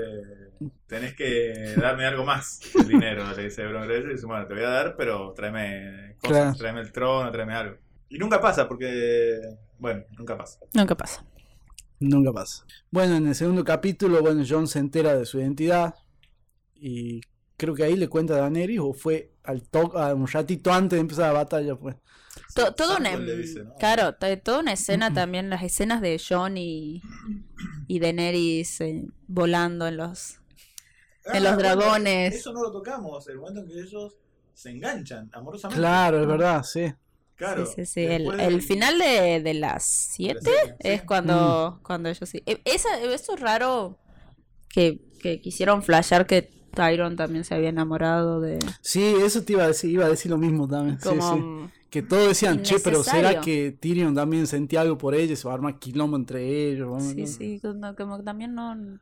tenés 0.87 1.15
que 1.15 1.75
darme 1.77 2.05
algo 2.05 2.25
más 2.25 2.59
el 2.75 2.87
dinero, 2.87 3.23
le 3.35 3.43
dice 3.43 3.61
Euron 3.63 3.87
Greyjoy. 3.87 4.11
Y 4.11 4.13
dice, 4.15 4.25
bueno, 4.25 4.47
te 4.47 4.53
voy 4.53 4.63
a 4.63 4.69
dar, 4.69 4.95
pero 4.97 5.33
tráeme 5.33 6.15
cosas, 6.19 6.37
Claro. 6.37 6.55
tráeme 6.57 6.81
el 6.81 6.91
trono, 6.91 7.31
tráeme 7.31 7.53
algo. 7.53 7.77
Y 8.09 8.17
nunca 8.17 8.41
pasa, 8.41 8.67
porque, 8.67 9.39
bueno, 9.79 10.03
nunca 10.17 10.37
pasa. 10.37 10.59
Nunca 10.73 10.95
pasa. 10.95 11.25
Nunca 11.99 12.33
pasa. 12.33 12.65
Bueno, 12.89 13.15
en 13.15 13.27
el 13.27 13.35
segundo 13.35 13.63
capítulo, 13.63 14.21
bueno, 14.21 14.43
John 14.47 14.67
se 14.67 14.79
entera 14.79 15.15
de 15.15 15.25
su 15.25 15.39
identidad 15.39 15.93
y 16.75 17.21
creo 17.57 17.75
que 17.75 17.83
ahí 17.83 17.95
le 17.95 18.07
cuenta 18.09 18.33
a 18.33 18.37
Daenerys 18.37 18.79
o 18.79 18.91
fue 18.93 19.33
al 19.43 19.61
to 19.69 19.95
a 19.97 20.13
un 20.15 20.27
ratito 20.27 20.73
antes 20.73 20.97
de 20.97 21.01
empezar 21.01 21.27
la 21.31 21.39
batalla, 21.43 21.75
pues. 21.75 21.95
To- 22.53 22.73
todo 22.73 22.97
una, 22.97 23.17
dice, 23.17 23.63
¿no? 23.63 23.75
claro, 23.75 24.13
toda 24.43 24.59
una 24.59 24.73
escena 24.73 25.13
también, 25.13 25.49
las 25.49 25.63
escenas 25.63 26.01
de 26.01 26.19
John 26.27 26.57
y, 26.57 27.01
y 27.87 27.99
Daenerys 27.99 28.81
eh, 28.81 29.05
volando 29.27 29.87
en 29.87 29.97
los... 29.97 30.39
En 31.33 31.43
los 31.43 31.53
Ah, 31.53 31.55
dragones. 31.57 32.33
Eso 32.35 32.51
no 32.51 32.63
lo 32.63 32.71
tocamos, 32.71 33.27
el 33.27 33.37
momento 33.37 33.61
en 33.61 33.67
que 33.67 33.79
ellos 33.79 34.17
se 34.53 34.71
enganchan 34.71 35.29
amorosamente. 35.33 35.79
Claro, 35.79 36.21
es 36.21 36.27
verdad, 36.27 36.63
sí. 36.63 36.93
Claro. 37.35 37.65
sí, 37.65 37.73
sí, 37.77 37.85
sí. 37.85 38.01
El, 38.05 38.61
final 38.61 38.99
de, 38.99 39.41
de 39.41 39.53
las 39.55 40.13
de 40.17 40.33
la 40.33 40.39
7 40.39 40.41
serie, 40.41 40.75
es 40.79 41.01
sí. 41.01 41.05
cuando, 41.07 41.79
cuando 41.83 42.09
ellos 42.09 42.29
sí. 42.29 42.43
Eh, 42.45 42.61
Esa, 42.65 42.99
eso 42.99 43.33
es 43.35 43.39
raro 43.39 43.97
que, 44.69 45.01
que 45.19 45.41
quisieron 45.41 45.81
flashear 45.83 46.27
que 46.27 46.43
Tyron 46.75 47.15
también 47.15 47.43
se 47.43 47.53
había 47.55 47.69
enamorado 47.69 48.41
de... 48.41 48.59
Sí, 48.81 49.15
eso 49.23 49.43
te 49.43 49.53
iba 49.53 49.63
a 49.63 49.67
decir, 49.67 49.89
iba 49.91 50.05
a 50.05 50.09
decir 50.09 50.31
lo 50.31 50.37
mismo 50.37 50.67
también. 50.67 50.99
sí, 51.01 51.09
sí. 51.09 51.71
Que 51.91 52.01
todos 52.01 52.29
decían, 52.29 52.63
che, 52.63 52.79
pero 52.79 53.03
¿será 53.03 53.41
que 53.41 53.71
Tyrion 53.79 54.15
también 54.15 54.47
sentía 54.47 54.81
algo 54.81 54.97
por 54.97 55.13
ella? 55.13 55.35
Se 55.35 55.45
va 55.47 55.51
a 55.53 55.55
armar 55.57 55.77
quilombo 55.77 56.15
entre 56.17 56.69
ellos. 56.71 56.87
¿no? 56.87 56.99
Sí, 57.01 57.27
sí, 57.27 57.59
como, 57.61 57.93
como 57.95 58.17
que 58.17 58.23
también 58.23 58.55
no... 58.55 58.73
No, 58.75 58.97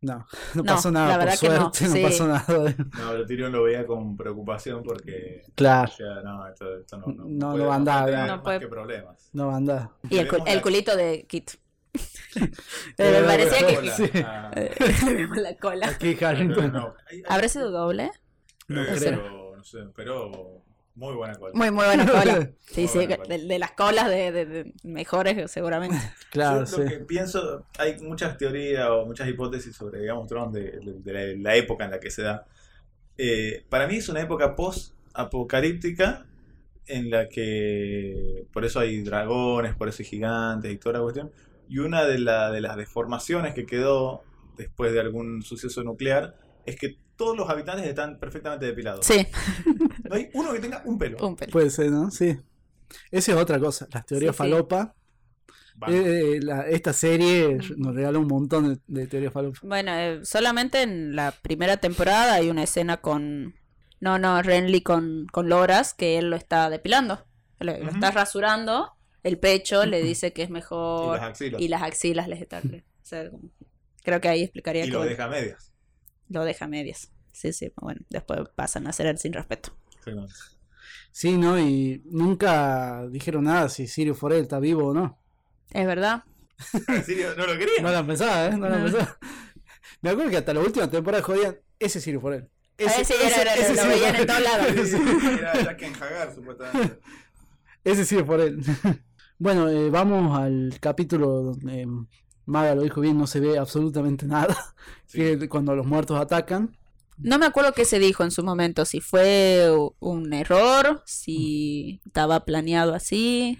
no 0.00 0.26
No, 0.54 0.64
pasó 0.64 0.90
nada, 0.92 1.16
por 1.18 1.26
no, 1.30 1.36
suerte, 1.36 1.84
no, 1.86 1.92
sí. 1.94 2.02
pasó 2.02 2.28
nada. 2.28 2.44
No, 2.48 3.10
pero 3.10 3.26
Tyrion 3.26 3.50
lo 3.52 3.62
veía 3.64 3.84
con 3.86 4.16
preocupación 4.16 4.82
porque 4.84 5.42
Claro, 5.54 5.90
no, 6.22 6.46
esto, 6.46 6.78
esto 6.78 6.98
no, 6.98 7.06
no, 7.08 7.24
No, 7.26 7.50
puede- 7.52 7.58
no 7.64 7.66
va 7.68 7.72
a 7.72 7.76
andar, 7.76 8.28
no 8.28 8.42
puede- 8.42 8.68
problemas. 8.68 9.30
no 9.32 9.46
va 9.48 9.54
a 9.54 9.56
andar. 9.56 9.90
Y 10.08 10.18
el, 10.18 10.28
cul- 10.28 10.42
el 10.46 10.62
culito 10.62 10.96
de 10.96 11.26
Kit. 11.26 11.50
Eh, 12.36 13.20
me 13.20 13.22
parecía 13.26 13.66
que... 13.66 13.90
Sí. 13.90 14.10
ah, 14.24 14.50
la 15.36 15.56
cola. 15.56 15.88
Aquí 15.88 16.16
Harrington. 16.24 16.72
¿Habrá 17.28 17.48
sido 17.48 17.70
doble? 17.70 18.10
No 18.68 18.84
creo. 18.84 18.98
pero, 18.98 19.56
no 19.56 19.64
sé, 19.64 19.78
pero 19.96 20.63
muy 20.96 21.14
buena 21.14 21.34
cola. 21.34 21.52
Muy, 21.54 21.70
muy 21.70 21.84
buena 21.84 22.06
cola. 22.06 22.50
Sí, 22.66 22.82
Muy 22.82 22.88
sí, 22.88 23.06
de, 23.06 23.38
de 23.46 23.58
las 23.58 23.72
colas 23.72 24.08
de, 24.08 24.32
de- 24.32 24.46
de 24.46 24.72
mejores 24.84 25.50
seguramente. 25.50 25.96
Claro, 26.30 26.60
Yo 26.60 26.66
sí. 26.66 26.82
lo 26.82 26.88
que 26.88 26.98
pienso, 27.00 27.66
hay 27.78 27.98
muchas 28.00 28.36
teorías 28.38 28.88
o 28.90 29.04
muchas 29.06 29.28
hipótesis 29.28 29.74
sobre, 29.76 30.00
digamos, 30.00 30.26
Thrones 30.28 30.52
de, 30.52 30.62
de- 30.80 31.00
de 31.00 31.12
la, 31.36 31.50
la 31.50 31.56
época 31.56 31.84
en 31.84 31.90
la 31.92 32.00
que 32.00 32.10
se 32.10 32.22
da. 32.22 32.46
Eh, 33.18 33.64
para 33.68 33.86
mí 33.86 33.96
es 33.96 34.08
una 34.08 34.20
época 34.20 34.56
post-apocalíptica 34.56 36.26
en 36.86 37.10
la 37.10 37.28
que 37.28 38.46
por 38.52 38.64
eso 38.64 38.80
hay 38.80 39.02
dragones, 39.02 39.74
por 39.74 39.88
eso 39.88 40.02
hay 40.02 40.06
gigantes 40.08 40.72
y 40.72 40.76
toda 40.78 40.94
la 40.98 41.02
cuestión. 41.02 41.30
Y 41.68 41.78
una 41.78 42.04
de, 42.04 42.18
la- 42.18 42.50
de 42.50 42.60
las 42.60 42.76
deformaciones 42.76 43.54
que 43.54 43.66
quedó 43.66 44.22
después 44.56 44.92
de 44.92 45.00
algún 45.00 45.42
suceso 45.42 45.82
nuclear 45.82 46.36
es 46.66 46.76
que 46.76 46.96
todos 47.16 47.36
los 47.36 47.48
habitantes 47.48 47.86
están 47.86 48.18
perfectamente 48.18 48.66
depilados. 48.66 49.06
Sí, 49.06 49.26
No 50.08 50.16
hay 50.16 50.28
uno 50.34 50.52
que 50.52 50.58
tenga 50.60 50.82
un 50.84 50.98
pelo. 50.98 51.16
un 51.26 51.36
pelo. 51.36 51.52
Puede 51.52 51.70
ser, 51.70 51.90
¿no? 51.90 52.10
Sí. 52.10 52.36
Esa 53.10 53.32
es 53.32 53.38
otra 53.38 53.58
cosa. 53.58 53.86
Las 53.92 54.04
teorías 54.06 54.34
Sí, 54.34 54.38
falopa. 54.38 54.94
Eh, 55.88 56.36
eh, 56.36 56.40
la- 56.42 56.68
esta 56.68 56.92
serie 56.92 57.58
nos 57.76 57.94
regala 57.94 58.18
un 58.18 58.28
montón 58.28 58.74
de, 58.74 58.80
de 58.86 59.06
teorías 59.08 59.32
falopa. 59.32 59.58
Bueno, 59.62 59.92
eh, 59.94 60.20
solamente 60.24 60.82
en 60.82 61.16
la 61.16 61.32
primera 61.32 61.76
temporada 61.78 62.34
hay 62.34 62.50
una 62.50 62.62
escena 62.62 62.98
con... 62.98 63.54
No, 64.00 64.18
no, 64.18 64.40
Renly 64.42 64.82
con, 64.82 65.26
con 65.32 65.48
Loras, 65.48 65.94
que 65.94 66.18
él 66.18 66.30
lo 66.30 66.36
está 66.36 66.68
depilando. 66.70 67.24
Lo, 67.58 67.72
está 67.72 68.10
rasurando. 68.10 68.92
El 69.22 69.38
pecho 69.38 69.86
le 69.86 70.02
dice 70.02 70.32
que 70.32 70.42
es 70.42 70.50
y 70.50 70.52
mejor. 70.52 71.16
las 71.16 71.24
axilas. 71.30 71.60
Y 71.60 71.68
las 71.68 71.82
axilas 71.82 72.28
les 72.28 72.40
está... 72.42 72.58
o 72.58 72.80
sea, 73.02 73.30
como- 73.30 73.50
creo 74.02 74.20
que 74.20 74.28
ahí 74.28 74.42
explicaría 74.42 74.82
Y 74.82 74.86
que 74.88 74.92
lo 74.92 74.98
bueno, 74.98 75.10
deja 75.10 75.24
a 75.24 75.28
medias. 75.28 75.72
Lo 76.28 76.44
deja 76.44 76.64
a 76.64 76.68
medias. 76.68 77.10
Sí, 77.32 77.52
sí, 77.52 77.72
bueno, 77.80 78.00
después 78.10 78.40
pasan 78.54 78.86
a 78.86 78.92
ser 78.92 79.06
el 79.06 79.18
sin 79.18 79.32
respeto. 79.32 79.76
Sí, 80.04 80.12
no. 80.14 80.26
Sí, 81.10 81.36
¿no? 81.36 81.58
Y 81.58 82.02
nunca 82.06 83.06
dijeron 83.08 83.44
nada 83.44 83.68
si 83.68 83.86
Sirio 83.86 84.14
Forel 84.14 84.42
está 84.42 84.58
vivo 84.60 84.88
o 84.88 84.94
no. 84.94 85.18
Es 85.70 85.86
verdad. 85.86 86.24
¿En 86.88 87.04
serio? 87.04 87.34
¿No 87.36 87.46
lo 87.46 87.58
quería? 87.58 87.82
No 87.82 87.90
la 87.90 88.06
pensaba, 88.06 88.46
¿eh? 88.46 88.56
No 88.56 88.68
la 88.68 88.78
No. 88.78 88.84
pensaba. 88.84 89.18
Me 90.00 90.10
acuerdo 90.10 90.30
que 90.30 90.36
hasta 90.36 90.54
la 90.54 90.60
última 90.60 90.90
temporada 90.90 91.22
jodían 91.22 91.56
ese 91.78 92.00
Sirio 92.00 92.20
Forel. 92.20 92.48
Ah, 92.86 92.90
sí, 93.04 93.12
era- 93.20 93.42
era- 93.42 93.56
lo 93.56 93.62
Sirio 93.64 93.88
veían 93.88 94.14
en 94.16 94.20
Forel. 94.22 94.26
todos 94.26 94.42
lados. 94.42 94.88
Sí. 94.90 95.38
Era 95.38 95.62
Jack 95.64 95.82
en 95.82 95.94
Hagar, 95.94 96.34
supuestamente. 96.34 96.98
Ese 97.84 98.24
por 98.24 98.40
él. 98.40 98.60
bueno, 99.38 99.68
eh, 99.68 99.90
vamos 99.90 100.38
al 100.38 100.76
capítulo 100.80 101.28
donde 101.42 101.82
eh, 101.82 101.86
Maga 102.46 102.74
lo 102.74 102.82
dijo 102.82 103.00
bien, 103.00 103.16
no 103.18 103.26
se 103.26 103.40
ve 103.40 103.58
absolutamente 103.58 104.26
nada. 104.26 104.56
Sí. 105.06 105.18
Que 105.18 105.48
cuando 105.48 105.74
los 105.76 105.86
muertos 105.86 106.18
atacan. 106.18 106.76
No 107.18 107.38
me 107.38 107.46
acuerdo 107.46 107.72
qué 107.72 107.84
se 107.84 107.98
dijo 108.00 108.24
en 108.24 108.30
su 108.32 108.42
momento, 108.42 108.84
si 108.84 109.00
fue 109.00 109.68
un 110.00 110.32
error, 110.32 111.02
si 111.06 112.00
estaba 112.04 112.44
planeado 112.44 112.94
así. 112.94 113.56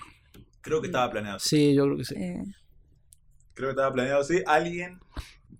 Creo 0.63 0.81
que 0.81 0.89
estaba 0.89 1.11
planeado. 1.13 1.37
así. 1.37 1.49
Sí, 1.49 1.75
yo 1.75 1.85
creo 1.85 1.97
que 1.99 2.05
sí. 2.05 2.15
eh, 2.17 2.43
Creo 3.53 3.69
que 3.69 3.73
estaba 3.73 3.93
planeado 3.93 4.21
así. 4.23 4.43
Alguien 4.47 4.99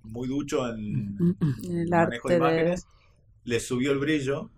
muy 0.03 0.27
ducho 0.27 0.69
en 0.69 1.17
en 1.63 1.79
el 1.79 1.89
manejo 1.89 2.29
de 2.29 2.35
arte 2.35 2.47
de... 2.47 2.51
imágenes 2.61 2.87
le 3.45 3.61
subió 3.61 3.93
el 3.93 3.99
brillo 3.99 4.51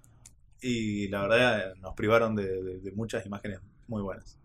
y 0.63 1.09
la 1.09 1.23
verdad 1.23 1.75
nos 1.83 1.95
privaron 1.95 2.35
de, 2.35 2.47
de- 2.63 2.81
de 2.81 2.93
muchas 2.93 3.27
imágenes 3.27 3.61
muy 3.89 4.01
buenas. 4.01 4.39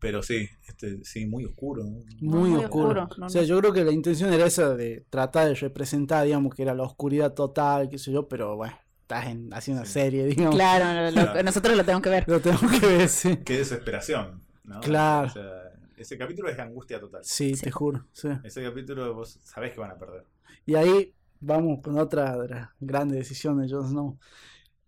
Pero 0.00 0.22
sí, 0.22 0.48
este, 0.66 1.04
sí, 1.04 1.26
muy 1.26 1.44
oscuro. 1.44 1.84
¿no? 1.84 2.02
Muy, 2.20 2.50
muy 2.50 2.64
oscuro. 2.64 3.02
oscuro, 3.02 3.08
no, 3.18 3.26
o 3.26 3.28
sea, 3.28 3.42
no. 3.42 3.46
yo 3.46 3.58
creo 3.60 3.72
que 3.72 3.84
la 3.84 3.92
intención 3.92 4.32
era 4.32 4.46
esa 4.46 4.74
de 4.74 5.04
tratar 5.10 5.48
de 5.48 5.54
representar, 5.54 6.24
digamos, 6.24 6.54
que 6.54 6.62
era 6.62 6.74
la 6.74 6.84
oscuridad 6.84 7.34
total, 7.34 7.88
qué 7.90 7.98
sé 7.98 8.10
yo, 8.10 8.26
pero 8.26 8.56
bueno, 8.56 8.74
estás 9.02 9.26
en, 9.26 9.52
haciendo 9.52 9.82
una 9.82 9.86
Sí. 9.86 9.92
serie, 9.92 10.24
digamos. 10.26 10.54
Claro, 10.54 10.84
lo- 11.10 11.10
lo- 11.22 11.26
Claro. 11.32 11.42
nosotros 11.42 11.76
lo 11.76 11.84
tenemos 11.84 12.02
que 12.02 12.10
ver. 12.10 12.24
Lo 12.26 12.40
tengo 12.40 12.58
que 12.80 12.86
ver, 12.86 13.08
sí. 13.08 13.36
Qué 13.44 13.58
desesperación. 13.58 14.42
¿no? 14.64 14.80
Claro. 14.80 15.26
O 15.28 15.30
sea, 15.30 15.50
ese 15.96 16.16
capítulo 16.16 16.48
es 16.48 16.58
angustia 16.58 16.98
total. 16.98 17.20
Sí, 17.24 17.54
Sí. 17.54 17.62
te 17.64 17.70
juro. 17.70 18.06
sí. 18.12 18.28
Ese 18.42 18.62
capítulo 18.62 19.12
vos 19.14 19.38
sabés 19.44 19.72
que 19.72 19.80
van 19.80 19.90
a 19.90 19.98
perder. 19.98 20.24
Y 20.64 20.76
ahí 20.76 21.12
vamos 21.40 21.80
con 21.82 21.98
otra 21.98 22.38
de 22.38 22.48
las 22.48 22.68
grandes 22.80 23.18
decisiones 23.18 23.68
de 23.70 23.76
Jon 23.76 23.88
Snow. 23.88 24.18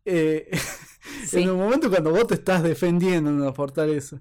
Eh, 0.06 0.48
Sí. 1.26 1.42
En 1.42 1.48
el 1.48 1.54
momento 1.56 1.90
cuando 1.90 2.10
vos 2.10 2.26
te 2.28 2.34
estás 2.34 2.62
defendiendo 2.62 3.28
en 3.30 3.36
una 3.40 3.52
fortaleza, 3.52 4.20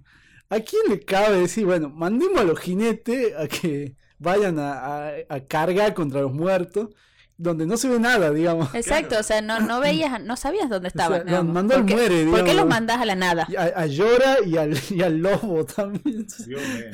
¿a 0.51 0.59
quién 0.59 0.83
le 0.89 0.99
cabe 0.99 1.39
decir, 1.39 1.65
bueno, 1.65 1.89
mandemos 1.89 2.39
a 2.39 2.43
los 2.43 2.59
jinetes 2.59 3.33
a 3.35 3.47
que 3.47 3.95
vayan 4.19 4.59
a, 4.59 4.73
a- 5.07 5.11
a 5.29 5.39
cargar 5.47 5.95
contra 5.95 6.21
los 6.21 6.31
muertos, 6.31 6.89
donde 7.37 7.65
no 7.65 7.75
se 7.75 7.89
ve 7.89 7.99
nada, 7.99 8.29
digamos? 8.31 8.69
Exacto, 8.75 9.17
o 9.19 9.23
sea, 9.23 9.41
no, 9.41 9.59
no 9.59 9.79
veías, 9.79 10.21
no 10.23 10.35
sabías 10.37 10.69
dónde 10.69 10.87
estaban. 10.93 11.21
sea, 11.21 11.25
digamos. 11.25 11.53
mandó 11.53 11.73
al 11.73 11.79
¿Por 11.81 11.89
qué- 11.89 11.95
muere, 11.95 12.25
¿Por 12.25 12.35
qué 12.35 12.41
digamos. 12.43 12.55
los 12.55 12.67
mandás 12.67 13.01
a 13.01 13.05
la 13.05 13.15
nada? 13.15 13.47
Y 13.49 13.55
A, 13.55 13.63
a 13.63 13.85
Llora 13.87 14.37
y 14.45 14.57
al, 14.57 14.77
y 14.91 15.01
al 15.01 15.17
lobo 15.17 15.65
también. 15.65 16.27
Dios 16.27 16.47
mío. 16.47 16.85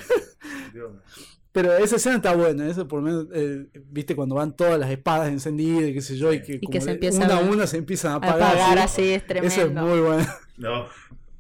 Dios 0.73 0.91
mío. 0.91 1.01
Pero 1.51 1.75
esa 1.75 1.95
escena 1.95 2.17
está 2.17 2.35
buena, 2.35 2.67
eso 2.67 2.87
por 2.87 3.01
lo 3.01 3.05
menos, 3.07 3.27
eh, 3.33 3.65
viste, 3.89 4.15
cuando 4.15 4.35
van 4.35 4.55
todas 4.55 4.77
las 4.79 4.91
espadas 4.91 5.29
encendidas 5.29 5.89
y 5.89 5.93
qué 5.95 6.01
sé 6.01 6.15
yo, 6.15 6.31
y 6.31 6.39
que, 6.43 6.53
Y 6.53 6.59
como 6.59 6.71
que 6.71 6.81
se 6.81 6.93
le- 6.99 7.09
una 7.17 7.25
a 7.33 7.37
a- 7.39 7.41
una 7.41 7.65
se 7.65 7.77
empiezan 7.77 8.11
a 8.11 8.15
apagar. 8.17 8.37
pagar 8.53 8.77
¿sí? 8.77 8.83
así 8.83 9.09
es 9.13 9.25
tremendo. 9.25 9.53
Eso 9.55 9.65
es 9.65 9.73
muy 9.73 9.99
bueno, 10.01 10.27
No, 10.57 10.85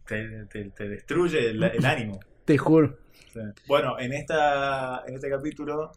te, 0.07 0.45
te- 0.47 0.69
te 0.71 0.89
destruye 0.89 1.49
el, 1.51 1.61
el 1.63 1.85
ánimo. 1.85 2.19
te 2.45 2.57
juro. 2.57 2.97
Sí. 3.33 3.39
Bueno, 3.67 3.99
en, 3.99 4.13
esta, 4.13 5.03
en 5.05 5.15
este 5.15 5.29
capítulo 5.29 5.91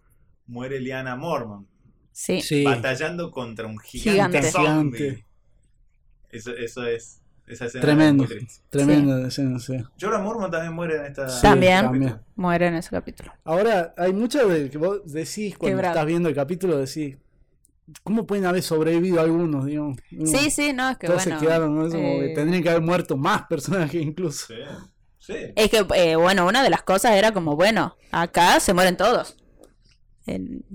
muere 0.47 0.81
Liana 0.81 1.17
Mormon, 1.17 1.67
Sí. 2.13 2.43
Sí. 2.43 2.65
batallando 2.65 3.31
contra 3.31 3.67
un 3.67 3.79
gigante, 3.79 4.39
Gigante. 4.41 4.51
zombie. 4.51 4.99
Gigante. 4.99 5.27
Eso, 6.31 6.55
eso 6.55 6.85
es. 6.87 7.17
Esa 7.47 7.65
escena 7.67 7.83
Tremendo. 7.83 8.27
Tremenda 8.69 9.27
escena, 9.27 9.59
sí. 9.59 9.77
Jorah 10.01 10.19
Mormon 10.21 10.51
también 10.53 10.73
muere 10.73 10.97
en 10.99 11.07
esta. 11.07 11.29
Sí, 11.29 11.43
También. 11.43 11.83
también. 11.85 12.21
Muere 12.37 12.69
en 12.69 12.75
ese 12.75 12.91
capítulo. 12.91 13.33
Ahora, 13.43 13.93
hay 13.97 14.13
muchas 14.13 14.49
de 14.49 14.71
que 14.71 14.79
vos 14.79 15.01
decís 15.13 15.59
cuando 15.59 15.77
Quebrado. 15.79 15.95
estás 15.95 16.07
viendo 16.07 16.29
el 16.29 16.35
capítulo, 16.37 16.79
decís, 16.79 17.17
¿cómo 18.03 18.27
pueden 18.27 18.47
haber 18.47 18.63
sobrevivido 18.63 19.21
algunos? 19.21 19.67
Digamos? 19.67 19.99
Sí, 20.25 20.51
sí, 20.51 20.73
no, 20.73 20.91
es 20.91 20.99
que 20.99 21.07
todos 21.07 21.25
bueno. 21.25 21.41
se 21.41 21.47
quedaron, 21.47 21.75
¿no? 21.77 21.83
Como 21.91 22.21
que 22.21 22.33
eh, 22.33 22.35
tendrían 22.35 22.63
que 22.63 22.71
haber 22.71 22.83
muerto 22.83 23.17
más 23.17 23.43
personajes 23.49 24.01
incluso. 24.03 24.47
Sí. 24.49 24.55
Sí. 25.19 25.35
Es 25.55 25.71
que, 25.71 25.87
eh, 25.95 26.17
bueno, 26.17 26.47
una 26.47 26.63
de 26.63 26.71
las 26.71 26.83
cosas 26.83 27.13
era 27.13 27.33
como, 27.33 27.55
bueno, 27.55 27.97
acá 28.11 28.59
se 28.61 28.73
mueren 28.73 28.97
todos. 28.97 29.37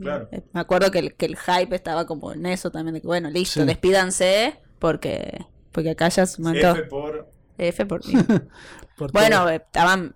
Claro. 0.02 0.28
eh, 0.32 0.44
me 0.54 0.60
acuerdo 0.60 0.92
que 0.92 1.00
el, 1.00 1.16
que 1.16 1.26
el 1.26 1.38
hype 1.38 1.76
estaba 1.76 2.06
como 2.06 2.34
en 2.34 2.46
eso 2.46 2.72
también, 2.72 2.94
de 2.96 3.02
que, 3.02 3.08
bueno, 3.08 3.30
listo, 3.30 3.62
Sí. 3.62 3.66
despídanse, 3.66 4.60
porque 4.80 5.46
porque 5.72 5.92
acá 5.92 6.08
ya 6.10 6.26
se 6.26 6.42
todos. 6.42 6.78
F 6.80 6.84
por. 6.86 7.32
F 7.58 7.86
por. 7.86 8.02
Por 8.98 9.12
Bueno, 9.12 9.40
todo. 9.40 9.50
estaban. 9.50 10.14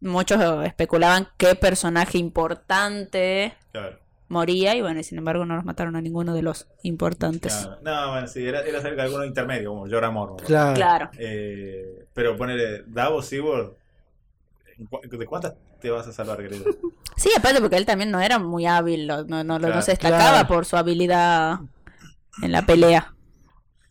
Muchos 0.00 0.40
especulaban 0.64 1.28
qué 1.38 1.54
personaje 1.54 2.18
importante 2.18 3.54
Claro, 3.72 3.98
moría, 4.28 4.74
y 4.76 4.82
bueno, 4.82 5.00
y 5.00 5.04
sin 5.04 5.18
embargo 5.18 5.44
no 5.46 5.56
los 5.56 5.64
mataron 5.64 5.96
a 5.96 6.00
ninguno 6.00 6.34
de 6.34 6.42
los 6.42 6.66
importantes. 6.82 7.54
claro. 7.54 7.80
No, 7.82 8.10
bueno, 8.12 8.26
sí, 8.26 8.46
era, 8.46 8.60
era 8.62 8.80
cerca 8.80 8.96
de 8.96 9.02
alguno 9.08 9.24
intermedio, 9.24 9.70
como 9.70 9.88
Jorah 9.88 10.10
Mormon. 10.10 10.38
Claro. 10.44 10.74
Claro. 10.74 11.10
Eh, 11.18 12.06
pero 12.14 12.36
ponele 12.36 12.82
Davos 12.86 13.26
Seaworld. 13.26 13.72
¿en 14.78 14.86
cu- 14.86 15.00
¿De 15.10 15.26
cuántas 15.26 15.54
te 15.80 15.90
vas 15.90 16.06
a 16.06 16.12
salvar, 16.12 16.38
querido? 16.38 16.64
Sí, 17.16 17.30
aparte 17.36 17.60
porque 17.60 17.74
él 17.76 17.84
también 17.84 18.12
no 18.12 18.20
era 18.20 18.38
muy 18.38 18.64
hábil, 18.64 19.08
no, 19.08 19.24
no, 19.24 19.42
no, 19.42 19.58
no 19.58 19.66
Claro. 19.66 19.82
se 19.82 19.90
destacaba 19.90 20.30
Claro. 20.30 20.46
por 20.46 20.64
su 20.66 20.76
habilidad 20.76 21.58
en 22.42 22.52
la 22.52 22.62
pelea. 22.64 23.12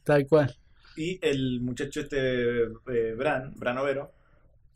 Tal 0.06 0.26
cual. 0.28 0.56
Y 0.96 1.20
el 1.22 1.60
muchacho 1.60 2.00
este, 2.00 2.62
eh, 2.64 3.14
Bran, 3.18 3.54
Bran 3.58 3.78
Overo, 3.80 4.14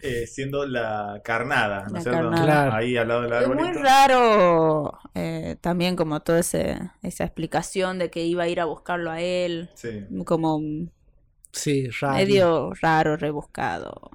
eh, 0.03 0.27
siendo 0.27 0.65
la 0.65 1.21
carnada, 1.23 1.87
¿no 1.89 1.97
es 1.97 2.03
cierto? 2.03 2.29
Claro. 2.31 2.73
Ahí 2.73 2.97
al 2.97 3.07
lado 3.07 3.21
del 3.21 3.33
Es 3.33 3.47
muy 3.47 3.57
arbolito. 3.57 3.83
raro 3.83 4.99
eh, 5.15 5.55
también 5.61 5.95
como 5.95 6.19
toda 6.21 6.39
ese, 6.39 6.77
esa 7.03 7.23
explicación 7.25 7.99
de 7.99 8.09
que 8.09 8.23
iba 8.25 8.43
a 8.43 8.47
ir 8.47 8.59
a 8.59 8.65
buscarlo 8.65 9.11
a 9.11 9.21
él, 9.21 9.69
Sí. 9.75 10.05
como 10.25 10.59
Sí, 11.51 11.89
raro. 11.99 12.15
medio 12.15 12.71
raro, 12.81 13.17
rebuscado. 13.17 14.11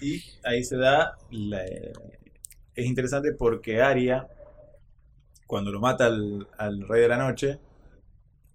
Y 0.00 0.22
ahí 0.44 0.62
se 0.64 0.76
da. 0.76 1.16
la- 1.30 1.62
es 1.64 2.86
interesante 2.86 3.32
porque 3.32 3.82
Arya, 3.82 4.28
cuando 5.46 5.70
lo 5.72 5.80
mata 5.80 6.06
al, 6.06 6.46
al 6.58 6.86
Rey 6.88 7.02
de 7.02 7.08
la 7.08 7.16
Noche, 7.16 7.58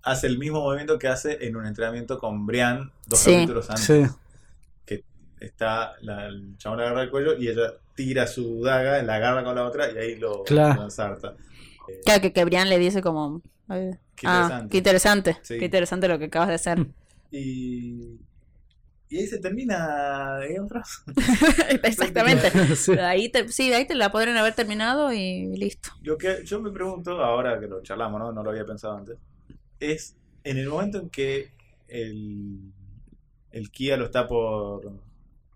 hace 0.02 0.28
el 0.28 0.38
mismo 0.38 0.62
movimiento 0.62 0.98
que 1.00 1.08
hace 1.08 1.46
en 1.46 1.56
un 1.56 1.66
entrenamiento 1.66 2.18
con 2.20 2.46
Brian 2.46 2.92
dos 3.08 3.20
Sí. 3.20 3.34
capítulos 3.34 3.70
antes. 3.70 3.86
Sí, 3.86 4.04
está 5.46 5.94
la, 6.02 6.28
el 6.28 6.58
chabón 6.58 6.80
le 6.80 6.86
agarra 6.86 7.04
el 7.04 7.10
cuello 7.12 7.38
y 7.38 7.48
ella 7.50 7.74
tira 7.96 8.26
su 8.28 8.62
daga, 8.64 9.02
la 9.04 9.16
agarra 9.16 9.44
con 9.44 9.56
la 9.56 9.66
otra 9.66 9.92
y 9.92 9.98
ahí 9.98 10.16
lo, 10.16 10.44
Claro. 10.44 10.76
lo 10.76 10.84
ensarta. 10.86 11.36
Eh, 11.88 12.02
Claro, 12.06 12.22
que, 12.22 12.34
que 12.34 12.46
Brian 12.46 12.70
le 12.70 12.80
dice 12.80 13.02
como... 13.02 13.42
eh, 13.70 13.98
Qué 14.16 14.28
ah, 14.28 14.44
interesante. 14.68 14.70
qué 14.72 14.78
interesante. 14.78 15.38
Sí. 15.44 15.58
Qué 15.60 15.66
interesante 15.66 16.08
lo 16.08 16.20
que 16.20 16.26
acabas 16.26 16.50
de 16.50 16.56
hacer. 16.56 16.86
Y, 17.36 18.20
y 19.10 19.18
ahí 19.18 19.26
se 19.26 19.40
termina 19.40 20.38
Game 20.42 20.60
of 20.60 20.70
Thrones. 20.70 21.04
Exactamente. 21.84 22.52
sí. 22.76 22.92
Ahí 22.94 23.30
te, 23.30 23.48
sí, 23.50 23.74
ahí 23.74 23.86
te 23.88 23.96
la 23.96 24.12
podrían 24.12 24.38
haber 24.38 24.54
terminado 24.54 25.12
y 25.12 25.48
listo. 25.58 25.90
Lo 26.04 26.16
que 26.16 26.44
yo 26.46 26.62
me 26.62 26.70
pregunto, 26.72 27.24
ahora 27.24 27.60
que 27.60 27.66
lo 27.68 27.82
charlamos, 27.82 28.20
¿no? 28.20 28.32
No 28.32 28.44
lo 28.44 28.52
había 28.52 28.66
pensado 28.66 28.96
antes, 28.98 29.18
es 29.80 30.16
en 30.44 30.58
el 30.60 30.68
momento 30.70 31.00
en 31.00 31.10
que 31.10 31.50
el, 31.88 32.60
el 33.52 33.72
Kia 33.72 33.98
lo 33.98 34.06
está 34.06 34.28
por, 34.28 34.92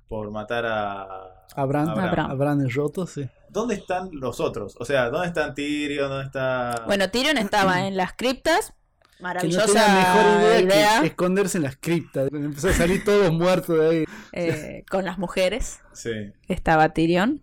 por 0.07 0.31
matar 0.31 0.65
a... 0.65 1.45
Abraham, 1.55 1.89
Abraham. 1.89 2.09
Abraham. 2.09 2.31
Abraham 2.31 2.61
el 2.61 2.73
roto, 2.73 3.05
sí. 3.07 3.27
¿Dónde 3.49 3.75
están 3.75 4.09
los 4.11 4.39
otros? 4.39 4.75
O 4.79 4.85
sea, 4.85 5.09
¿dónde 5.09 5.27
están 5.27 5.53
Tyrion? 5.55 6.09
¿Dónde 6.09 6.25
está...? 6.25 6.83
Bueno, 6.85 7.09
Tyrion 7.09 7.37
estaba 7.37 7.81
en 7.87 7.97
las 7.97 8.13
criptas 8.13 8.67
Que 8.67 9.23
no 9.23 9.23
Maravillosa 9.23 9.65
tenía 9.65 9.87
mejor 9.87 10.41
idea, 10.41 10.61
idea, 10.61 11.01
que 11.01 11.07
esconderse 11.07 11.57
en 11.57 11.63
las 11.63 11.77
criptas. 11.77 12.29
Empezó 12.31 12.69
a 12.69 12.73
salir 12.73 13.03
todos 13.03 13.31
muertos 13.31 13.79
de 13.79 13.89
ahí. 13.89 14.05
eh, 14.33 14.83
con 14.89 15.05
las 15.05 15.17
mujeres. 15.17 15.79
Sí. 15.93 16.11
Estaba 16.47 16.89
Tyrion 16.89 17.41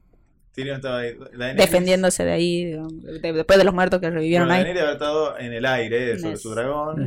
Tyrion 0.54 0.76
estaba 0.76 0.98
ahí. 0.98 1.14
Daenerys- 1.16 1.56
defendiéndose 1.56 2.24
de 2.24 2.32
ahí, 2.32 2.64
de- 2.64 3.32
después 3.32 3.58
de 3.58 3.64
los 3.64 3.74
muertos 3.74 4.00
que 4.00 4.08
revivieron 4.08 4.46
Bueno, 4.46 4.54
ahí. 4.58 4.64
Daenerys 4.64 4.82
había 4.82 4.92
estado 4.94 5.38
en 5.38 5.52
el 5.52 5.66
aire 5.66 6.18
sobre 6.18 6.36
su 6.36 6.50
dragón. 6.50 7.06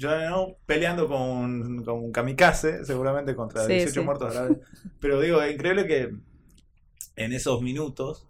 Jon 0.00 0.20
Snow 0.20 0.56
peleando 0.64 1.08
con, 1.08 1.84
con 1.84 1.96
un 2.04 2.12
kamikaze, 2.12 2.84
seguramente 2.84 3.34
contra 3.34 3.64
Sí, 3.66 3.72
18 3.74 4.00
sí. 4.00 4.04
muertos 4.04 4.34
la 4.34 4.42
vez. 4.42 4.58
Pero 5.00 5.20
digo, 5.20 5.42
es 5.42 5.52
increíble 5.54 5.86
que 5.86 6.14
en 7.16 7.32
esos 7.32 7.60
minutos 7.62 8.26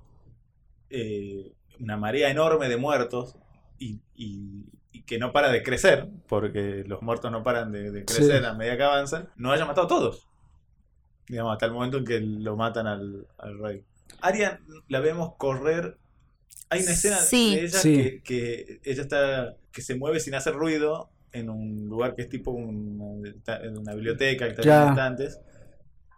eh, 0.90 1.52
una 1.80 1.96
marea 1.96 2.30
enorme 2.30 2.68
de 2.68 2.76
muertos 2.76 3.36
y, 3.78 4.00
y- 4.14 4.64
y 4.92 5.02
que 5.02 5.18
no 5.18 5.32
para 5.32 5.50
de 5.50 5.62
crecer, 5.62 6.08
porque 6.28 6.84
los 6.86 7.02
muertos 7.02 7.30
no 7.32 7.42
paran 7.42 7.72
de, 7.72 7.90
de 7.90 8.04
crecer 8.04 8.40
Sí. 8.40 8.46
a 8.46 8.54
medida 8.54 8.76
que 8.76 8.82
avanzan, 8.84 9.28
no 9.36 9.50
haya 9.52 9.66
matado 9.66 9.86
a 9.86 9.88
todos. 9.88 10.28
Digamos, 11.28 11.52
hasta 11.52 11.66
el 11.66 11.72
momento 11.72 11.98
en 11.98 12.04
que 12.04 12.20
lo 12.20 12.56
matan 12.56 12.86
al, 12.86 13.26
al 13.38 13.58
rey. 13.58 13.82
Arya 14.20 14.60
la 14.88 15.00
vemos 15.00 15.34
correr. 15.36 15.98
Hay 16.70 16.82
una 16.82 16.92
escena 16.92 17.16
Sí. 17.18 17.54
de 17.56 17.62
ella 17.64 17.78
Sí. 17.78 17.94
que, 17.96 18.22
que 18.22 18.80
ella 18.90 19.02
está 19.02 19.56
que 19.72 19.82
se 19.82 19.94
mueve 19.96 20.20
sin 20.20 20.34
hacer 20.34 20.54
ruido 20.54 21.10
en 21.32 21.50
un 21.50 21.86
lugar 21.88 22.14
que 22.14 22.22
es 22.22 22.28
tipo 22.28 22.52
una, 22.52 23.30
una 23.76 23.94
biblioteca 23.94 24.44
que 24.46 24.52
está 24.60 24.90
estantes, 24.90 25.40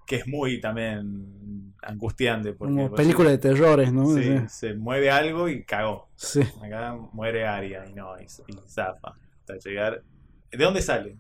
que 0.07 0.17
es 0.17 0.27
muy 0.27 0.61
también 0.61 1.73
angustiante 1.83 2.53
porque 2.53 2.75
Como 2.75 2.95
película 2.95 3.31
de 3.31 3.39
terrores, 3.39 3.93
¿no? 3.93 4.15
sí, 4.15 4.23
Sí. 4.23 4.39
se 4.49 4.75
mueve 4.75 5.11
algo 5.11 5.49
y 5.49 5.65
cagó. 5.65 6.09
Sí. 6.17 6.41
Acá 6.63 6.97
muere 7.13 7.47
Aria 7.47 7.85
y 7.89 7.95
no, 7.95 8.19
y, 8.21 8.25
y 8.25 8.57
zafa. 8.69 9.15
Hasta 9.41 9.57
llegar. 9.69 10.03
¿De 10.51 10.65
dónde 10.65 10.83
sale 10.83 11.17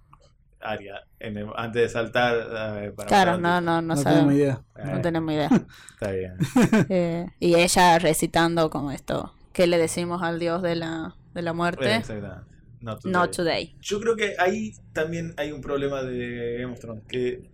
Aria? 0.70 1.03
En 1.19 1.36
el- 1.36 1.49
antes 1.57 1.83
de 1.83 1.89
saltar. 1.89 2.36
eh, 2.85 2.93
para 2.93 3.09
Claro, 3.09 3.39
no, 3.39 3.61
no, 3.61 3.81
no, 3.83 3.95
No, 3.95 3.97
sabemos. 3.97 4.35
idea. 4.35 4.62
No 4.85 4.97
Eh, 4.97 5.01
tenemos 5.03 5.33
idea. 5.33 5.49
Está 5.95 6.11
bien. 6.12 6.36
Eh, 6.91 7.27
y 7.41 7.55
ella 7.55 7.99
recitando 7.99 8.70
como 8.70 8.91
esto, 8.93 9.33
¿qué 9.53 9.67
le 9.67 9.78
decimos 9.78 10.23
al 10.23 10.39
dios 10.39 10.62
de 10.62 10.77
la, 10.77 11.15
de 11.35 11.43
la 11.43 11.53
muerte? 11.53 11.97
Exactamente. 11.97 12.45
Not 12.81 13.01
today. 13.01 13.12
Not 13.12 13.31
today. 13.36 13.77
Yo 13.81 14.01
creo 14.01 14.17
que 14.17 14.35
ahí 14.39 14.73
también 14.93 15.35
hay 15.39 15.51
un 15.53 15.61
problema 15.61 16.03
de 16.03 16.59
Game 16.61 16.73
of 16.75 16.78
Thrones, 16.81 17.05
que 17.09 17.51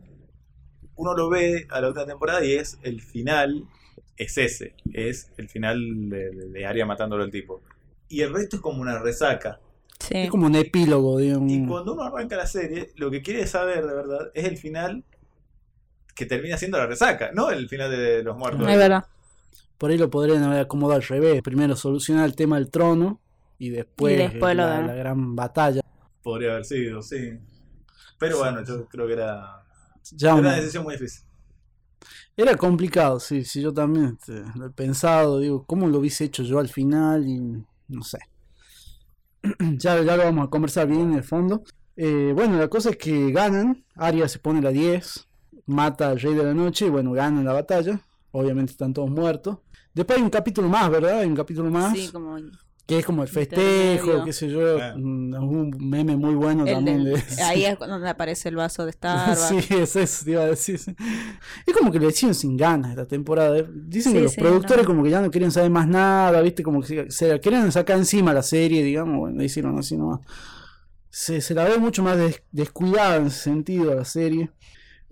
uno 0.96 1.14
lo 1.14 1.30
ve 1.30 1.66
a 1.70 1.80
la 1.80 1.88
última 1.88 2.06
temporada 2.06 2.44
y 2.44 2.52
es 2.54 2.78
el 2.82 3.00
final, 3.00 3.64
es 4.16 4.36
ese, 4.38 4.74
es 4.92 5.30
el 5.38 5.48
final 5.48 5.78
de, 6.10 6.30
de 6.30 6.66
Arya 6.66 6.84
matándolo 6.86 7.22
al 7.22 7.30
tipo. 7.30 7.62
Y 8.08 8.20
el 8.22 8.32
resto 8.34 8.56
es 8.56 8.62
como 8.62 8.82
una 8.82 8.98
resaca. 8.98 9.58
Sí. 10.02 10.14
Es 10.16 10.30
como 10.30 10.46
un 10.46 10.56
epílogo, 10.56 11.18
digamos. 11.18 11.50
Y 11.50 11.64
cuando 11.66 11.92
uno 11.94 12.02
arranca 12.02 12.36
la 12.36 12.46
serie, 12.46 12.92
lo 12.96 13.10
que 13.10 13.22
quiere 13.22 13.46
saber 13.46 13.86
de 13.86 13.94
verdad 13.94 14.30
es 14.34 14.44
el 14.46 14.56
final 14.56 15.04
que 16.14 16.26
termina 16.26 16.56
siendo 16.58 16.78
la 16.78 16.86
resaca, 16.86 17.30
no 17.32 17.50
el 17.50 17.68
final 17.68 17.90
de 17.90 18.22
los 18.22 18.36
muertos. 18.36 18.68
Es 18.68 18.76
verdad. 18.76 19.04
Por 19.78 19.90
ahí 19.90 19.98
lo 19.98 20.10
podrían 20.10 20.42
haber 20.42 20.60
acomodado 20.60 21.00
al 21.00 21.06
revés. 21.06 21.40
Primero 21.42 21.74
solucionar 21.76 22.24
el 22.26 22.34
tema 22.36 22.56
del 22.56 22.70
trono 22.70 23.20
y 23.58 23.70
después, 23.70 24.14
Y 24.14 24.16
después 24.16 24.56
lo 24.56 24.62
la, 24.64 24.80
de- 24.80 24.86
la 24.88 24.94
gran 24.94 25.34
batalla. 25.36 25.80
Podría 26.22 26.52
haber 26.52 26.64
sido, 26.64 27.00
sí. 27.02 27.38
Pero 28.18 28.38
bueno, 28.38 28.62
yo 28.64 28.86
creo 28.86 29.06
que 29.06 29.12
era, 29.14 29.64
Ya 30.12 30.28
era 30.30 30.34
una- 30.34 30.48
una 30.48 30.56
decisión 30.56 30.84
muy 30.84 30.94
difícil. 30.94 31.24
Era 32.36 32.56
complicado, 32.56 33.20
sí, 33.20 33.44
sí, 33.44 33.60
yo 33.60 33.72
también 33.74 34.16
este, 34.18 34.42
lo 34.56 34.66
he 34.66 34.70
pensado, 34.70 35.38
digo, 35.38 35.64
¿cómo 35.64 35.86
lo 35.88 35.98
hubiese 35.98 36.24
hecho 36.24 36.42
yo 36.42 36.58
al 36.58 36.68
final? 36.68 37.26
Y 37.26 37.62
no 37.88 38.02
sé. 38.02 38.18
ya, 39.78 40.02
ya 40.02 40.16
lo 40.16 40.24
vamos 40.24 40.46
a 40.46 40.50
conversar 40.50 40.86
bien 40.86 41.00
en 41.02 41.14
el 41.14 41.24
fondo. 41.24 41.62
Eh, 41.96 42.32
bueno, 42.34 42.56
la 42.58 42.68
cosa 42.68 42.90
es 42.90 42.96
que 42.96 43.30
ganan, 43.32 43.84
Arya 43.96 44.28
se 44.28 44.38
pone 44.38 44.62
la 44.62 44.70
10, 44.70 45.28
mata 45.66 46.10
al 46.10 46.20
rey 46.20 46.34
de 46.34 46.44
la 46.44 46.54
noche 46.54 46.86
y 46.86 46.90
bueno, 46.90 47.12
ganan 47.12 47.44
la 47.44 47.52
batalla. 47.52 48.00
Obviamente 48.30 48.72
están 48.72 48.94
todos 48.94 49.10
muertos. 49.10 49.58
Después 49.94 50.18
hay 50.18 50.24
un 50.24 50.30
capítulo 50.30 50.68
más, 50.68 50.90
¿verdad? 50.90 51.20
Hay 51.20 51.28
un 51.28 51.36
capítulo 51.36 51.70
más. 51.70 51.96
Sí, 51.96 52.08
como 52.10 52.36
Que 52.84 52.98
es 52.98 53.06
como 53.06 53.22
el 53.22 53.28
festejo, 53.28 54.24
qué 54.24 54.32
sé 54.32 54.48
yo, 54.48 54.76
Ah. 54.82 54.94
mm, 54.96 55.34
un 55.34 55.70
meme 55.78 56.16
muy 56.16 56.34
bueno 56.34 56.66
el 56.66 56.74
también. 56.74 57.04
de- 57.04 57.22
ahí 57.44 57.64
es 57.64 57.78
donde 57.78 58.08
aparece 58.08 58.48
el 58.48 58.56
vaso 58.56 58.84
de 58.84 58.92
Starbucks. 58.92 59.40
Sí, 59.68 59.74
es 59.74 59.94
eso, 59.96 60.24
te 60.24 60.30
iba 60.32 60.42
a 60.42 60.46
decir. 60.46 60.80
Es 61.66 61.74
como 61.78 61.92
que 61.92 62.00
le 62.00 62.08
hicieron 62.08 62.34
sin 62.34 62.56
ganas 62.56 62.90
esta 62.90 63.06
temporada. 63.06 63.56
eh. 63.58 63.66
Dicen 63.72 64.12
Sí, 64.12 64.18
que 64.18 64.24
los 64.24 64.32
sí, 64.32 64.40
productores 64.40 64.82
no. 64.82 64.88
como 64.88 65.04
que 65.04 65.10
ya 65.10 65.20
no 65.20 65.30
querían 65.30 65.52
saber 65.52 65.70
más 65.70 65.86
nada, 65.86 66.40
¿viste? 66.40 66.62
Como 66.64 66.82
que 66.82 67.10
se, 67.10 67.28
la 67.28 67.38
querían 67.38 67.70
sacar 67.70 67.98
encima 67.98 68.34
la 68.34 68.42
serie, 68.42 68.82
digamos. 68.82 69.16
Bueno, 69.16 69.38
le 69.38 69.44
hicieron 69.44 69.78
así 69.78 69.96
nomás. 69.96 70.20
Se, 71.08 71.40
se 71.40 71.54
la 71.54 71.64
ve 71.64 71.78
mucho 71.78 72.02
más 72.02 72.16
des- 72.16 72.42
descuidada 72.50 73.16
en 73.16 73.26
ese 73.26 73.38
sentido 73.40 73.92
a 73.92 73.94
la 73.94 74.04
serie. 74.04 74.50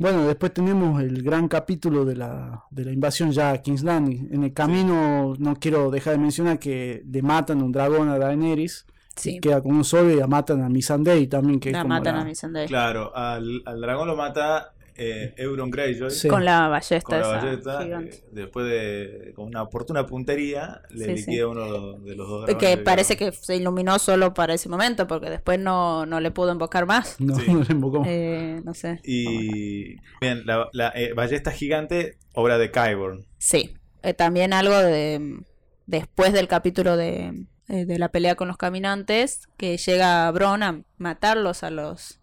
Bueno, 0.01 0.27
después 0.27 0.53
tenemos 0.55 1.01
el 1.03 1.23
gran 1.23 1.47
capítulo 1.47 2.07
de 2.07 2.17
la, 2.17 2.65
de 2.71 2.87
la 2.87 2.91
invasión 2.93 3.31
ya 3.33 3.51
a 3.51 3.59
King's 3.59 3.83
Landing. 3.85 4.29
En 4.33 4.45
el 4.45 4.53
camino 4.55 5.35
no 5.39 5.57
quiero 5.57 5.91
dejar 5.91 6.15
de 6.15 6.19
mencionar 6.21 6.59
que 6.59 7.05
le 7.07 7.21
matan 7.23 7.63
un 7.63 7.71
dragón 7.71 8.09
a 8.09 8.19
Daenerys. 8.19 8.87
Sí, 9.15 9.39
Queda 9.41 9.61
con 9.61 9.73
un 9.77 9.85
solo 9.85 10.11
y 10.11 10.17
la 10.17 10.27
matan 10.27 10.63
a 10.63 10.71
Missandei 10.71 11.27
también. 11.27 11.61
Que 11.61 11.71
es 11.71 11.77
como 11.77 11.89
matan 11.91 12.15
la- 12.15 12.21
a 12.23 12.25
Missandei. 12.25 12.67
Claro, 12.67 13.15
al, 13.15 13.63
al 13.67 13.81
dragón 13.83 14.09
lo 14.09 14.17
mata 14.17 14.73
eh, 15.03 15.35
Euron 15.39 15.71
Greyjoy. 15.71 16.11
Sí. 16.11 16.29
Con 16.29 16.45
la 16.45 16.69
ballesta 16.69 17.01
con 17.01 17.19
la 17.19 17.23
esa 17.23 17.37
ballesta, 17.47 17.83
gigante. 17.83 18.17
eh, 18.17 18.25
después 18.33 18.67
de 18.67 19.33
con 19.35 19.47
una 19.47 19.63
oportuna 19.63 20.05
puntería, 20.07 20.83
le 20.91 21.05
Sí, 21.07 21.11
liquida 21.13 21.37
sí. 21.39 21.43
uno 21.45 21.93
de 22.01 22.15
los 22.17 22.29
dos 22.29 22.55
Que 22.57 22.77
parece 22.77 23.17
que 23.17 23.33
se 23.33 23.57
iluminó 23.57 23.99
solo 23.99 24.35
para 24.35 24.53
ese 24.55 24.69
momento, 24.69 25.07
porque 25.07 25.31
después 25.31 25.59
no, 25.59 26.05
no 26.05 26.21
le 26.21 26.31
pudo 26.31 26.53
invocar 26.53 26.85
más. 26.87 27.17
No, 27.21 27.35
Sí. 27.37 27.51
no 27.53 27.63
le 27.63 27.73
invocó. 27.73 28.03
Eh, 28.07 28.61
no 28.65 28.75
sé. 28.75 29.01
Y 29.05 29.97
bien, 30.21 30.43
la, 30.45 30.69
la, 30.73 30.93
eh, 30.95 31.13
ballesta 31.15 31.51
gigante, 31.51 32.19
obra 32.35 32.59
de 32.59 32.71
Kyborn. 32.71 33.25
Sí, 33.39 33.75
Eh, 34.03 34.15
también 34.15 34.53
algo 34.53 34.77
de 34.79 35.41
después 35.87 36.33
del 36.33 36.47
capítulo 36.49 36.97
de, 36.97 37.47
de 37.69 37.99
la 37.99 38.09
pelea 38.11 38.35
con 38.35 38.49
los 38.49 38.57
caminantes, 38.57 39.47
que 39.57 39.77
llega 39.77 40.31
Bron 40.31 40.63
a 40.63 40.83
matarlos 40.99 41.63
a 41.63 41.71
los 41.71 42.19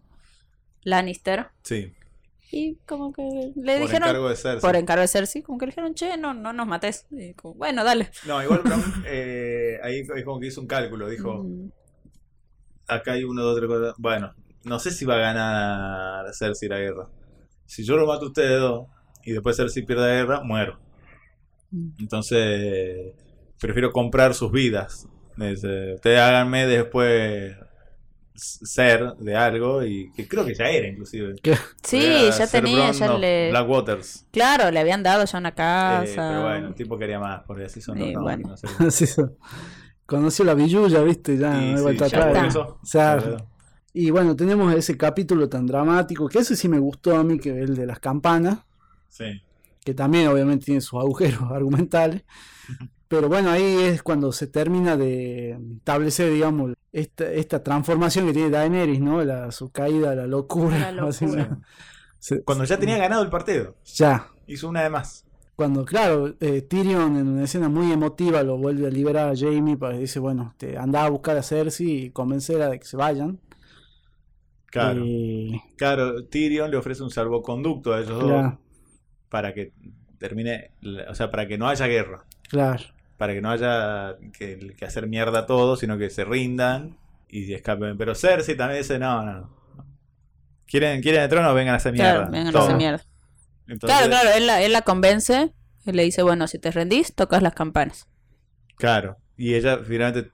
Lannister. 0.82 1.48
Sí, 1.62 1.92
Y 2.50 2.76
como 2.86 3.12
que 3.12 3.22
le 3.56 3.78
por 3.78 3.80
dijeron, 3.80 4.08
encargo 4.08 4.28
de 4.30 4.36
Cersei. 4.36 4.60
por 4.60 4.76
encargo 4.76 5.02
de 5.02 5.08
Cersei, 5.08 5.42
como 5.42 5.58
que 5.58 5.66
le 5.66 5.70
dijeron, 5.70 5.94
che, 5.94 6.16
no, 6.16 6.32
no 6.34 6.52
nos 6.52 6.66
mates. 6.66 7.06
Y 7.10 7.34
como, 7.34 7.54
bueno, 7.54 7.84
dale. 7.84 8.10
No, 8.26 8.42
igual 8.42 8.62
Bron, 8.64 8.82
eh, 9.06 9.78
ahí 9.82 10.00
es 10.00 10.24
como 10.24 10.40
que 10.40 10.46
hizo 10.46 10.60
un 10.60 10.66
cálculo, 10.66 11.08
dijo, 11.08 11.42
Mm, 11.44 11.70
acá 12.86 13.12
hay 13.12 13.24
uno, 13.24 13.42
dos, 13.42 13.56
tres, 13.56 13.68
cuatro. 13.68 13.94
Bueno, 13.98 14.34
no 14.64 14.78
sé 14.78 14.90
si 14.90 15.04
va 15.04 15.16
a 15.16 15.18
ganar 15.18 16.34
Cersei 16.34 16.68
la 16.68 16.78
guerra. 16.78 17.08
Si 17.66 17.84
yo 17.84 17.96
lo 17.96 18.06
mato 18.06 18.24
a 18.24 18.28
ustedes 18.28 18.60
dos 18.60 18.86
y 19.24 19.32
después 19.32 19.56
Cersei 19.56 19.84
pierde 19.84 20.06
la 20.08 20.14
guerra, 20.14 20.40
muero. 20.42 20.78
Mm. 21.70 21.90
Entonces, 22.00 23.12
prefiero 23.60 23.92
comprar 23.92 24.34
sus 24.34 24.50
vidas. 24.50 25.06
Dice, 25.36 25.94
ustedes 25.94 26.18
háganme 26.18 26.66
después 26.66 27.56
ser 28.38 29.14
de 29.16 29.36
algo 29.36 29.84
y 29.84 30.10
que 30.12 30.26
creo 30.28 30.44
que 30.44 30.54
ya 30.54 30.66
era 30.70 30.86
inclusive. 30.88 31.34
Sí, 31.82 32.00
ya 32.26 32.32
ser 32.32 32.48
tenía, 32.62 32.90
ya 32.92 33.16
le... 33.18 33.50
Blackwaters. 33.50 34.26
Claro, 34.30 34.70
le 34.70 34.80
habían 34.80 35.02
dado 35.02 35.24
ya 35.24 35.38
una 35.38 35.48
Eh, 35.50 35.54
casa. 35.54 36.28
pero 36.30 36.42
bueno, 36.42 36.68
el 36.68 36.74
tipo 36.74 36.96
quería 36.98 37.18
más, 37.18 37.42
porque 37.46 37.64
así 37.64 37.80
son 37.80 37.98
los 37.98 38.12
bueno. 38.22 38.48
no 38.50 38.56
sé. 38.56 38.66
Así 38.78 39.06
son. 39.06 39.36
Conoció 40.06 40.44
la 40.44 40.54
villuya, 40.54 41.02
viste, 41.02 41.36
ya 41.36 41.60
Y 41.62 41.66
no 41.66 41.70
hay 41.72 41.76
sí, 41.76 41.82
vuelta 41.82 42.06
ya 42.06 42.24
atrás. 42.28 42.46
eso, 42.48 42.78
O 42.82 42.86
sea, 42.86 43.36
y 43.92 44.10
bueno, 44.10 44.34
tenemos 44.36 44.72
ese 44.74 44.96
capítulo 44.96 45.48
tan 45.48 45.66
dramático, 45.66 46.28
que 46.28 46.38
ese 46.38 46.56
sí 46.56 46.68
me 46.68 46.78
gustó 46.78 47.16
a 47.16 47.24
mí, 47.24 47.38
que 47.38 47.50
es 47.50 47.68
el 47.68 47.76
de 47.76 47.86
las 47.86 47.98
campanas, 47.98 48.58
Sí. 49.08 49.42
que 49.84 49.94
también 49.94 50.28
obviamente 50.28 50.66
tiene 50.66 50.80
sus 50.80 50.98
agujeros 51.00 51.42
argumentales. 51.52 52.22
Pero 53.08 53.28
bueno, 53.28 53.50
ahí 53.50 53.62
es 53.84 54.02
cuando 54.02 54.32
se 54.32 54.46
termina 54.48 54.96
de 54.96 55.58
establecer, 55.78 56.30
digamos, 56.32 56.74
esta, 56.92 57.30
esta 57.32 57.62
transformación 57.62 58.26
que 58.26 58.34
tiene 58.34 58.50
Daenerys, 58.50 59.00
¿no? 59.00 59.24
La, 59.24 59.50
su 59.50 59.70
caída 59.70 60.10
a 60.10 60.14
la 60.14 60.26
locura. 60.26 60.78
La 60.78 60.92
locura. 61.06 61.58
Se- 62.18 62.42
Cuando 62.42 62.64
ya 62.64 62.78
tenía 62.78 62.98
ganado 62.98 63.22
el 63.22 63.30
partido, 63.30 63.76
ya. 63.84 64.28
hizo 64.46 64.68
una 64.68 64.82
de 64.82 64.90
más. 64.90 65.24
Cuando, 65.56 65.84
claro, 65.84 66.34
eh, 66.40 66.62
Tyrion 66.62 67.16
en 67.16 67.28
una 67.28 67.44
escena 67.44 67.68
muy 67.68 67.90
emotiva 67.90 68.42
lo 68.44 68.58
vuelve 68.58 68.86
a 68.86 68.90
liberar 68.90 69.30
a 69.30 69.36
Jamie 69.36 69.76
para 69.76 69.94
que 69.94 70.00
dice, 70.00 70.20
bueno, 70.20 70.54
te 70.56 70.76
anda 70.78 71.04
a 71.04 71.08
buscar 71.08 71.36
a 71.36 71.42
Cersei 71.42 72.04
y 72.04 72.10
convencerla 72.10 72.68
de 72.68 72.78
que 72.78 72.86
se 72.86 72.96
vayan. 72.96 73.40
Claro. 74.66 75.02
Y, 75.04 75.60
Claro, 75.76 76.24
Tyrion 76.26 76.70
le 76.70 76.76
ofrece 76.76 77.02
un 77.02 77.10
salvoconducto 77.10 77.94
a 77.94 78.00
ellos 78.00 78.20
dos 78.22 78.24
claro, 78.24 78.58
para 79.30 79.54
que 79.54 79.72
termine, 80.18 80.72
o 81.08 81.14
sea, 81.14 81.30
para 81.30 81.48
que 81.48 81.56
no 81.58 81.68
haya 81.68 81.86
guerra. 81.86 82.24
claro. 82.50 82.84
Para 83.18 83.34
que 83.34 83.42
no 83.42 83.50
haya 83.50 84.16
que, 84.38 84.74
que 84.78 84.84
hacer 84.86 85.06
mierda 85.08 85.40
a 85.40 85.46
todos, 85.46 85.80
sino 85.80 85.98
que 85.98 86.08
se 86.08 86.24
rindan 86.24 86.96
y 87.28 87.52
escapen. 87.52 87.98
Pero 87.98 88.14
Cersei 88.14 88.56
también 88.56 88.80
dice, 88.80 88.98
no, 88.98 89.22
no. 89.24 89.50
¿Quieren, 90.66 91.02
quieren 91.02 91.22
el 91.22 91.28
trono? 91.28 91.52
Vengan 91.54 91.74
a 91.74 91.76
hacer 91.78 91.92
mierda. 91.92 92.12
Claro, 92.14 92.30
vengan 92.32 92.56
a 92.56 92.60
hacer 92.60 92.76
mierda. 92.76 93.04
Entonces, 93.66 93.98
Claro, 93.98 94.10
claro, 94.10 94.30
él 94.36 94.46
la, 94.46 94.62
él 94.62 94.72
la 94.72 94.82
convence 94.82 95.52
y 95.84 95.92
le 95.92 96.02
dice, 96.04 96.22
bueno, 96.22 96.46
si 96.46 96.58
te 96.58 96.70
rendís, 96.70 97.14
tocas 97.14 97.42
las 97.42 97.54
campanas. 97.54 98.08
claro. 98.76 99.16
Y 99.40 99.54
ella 99.54 99.78
finalmente, 99.86 100.32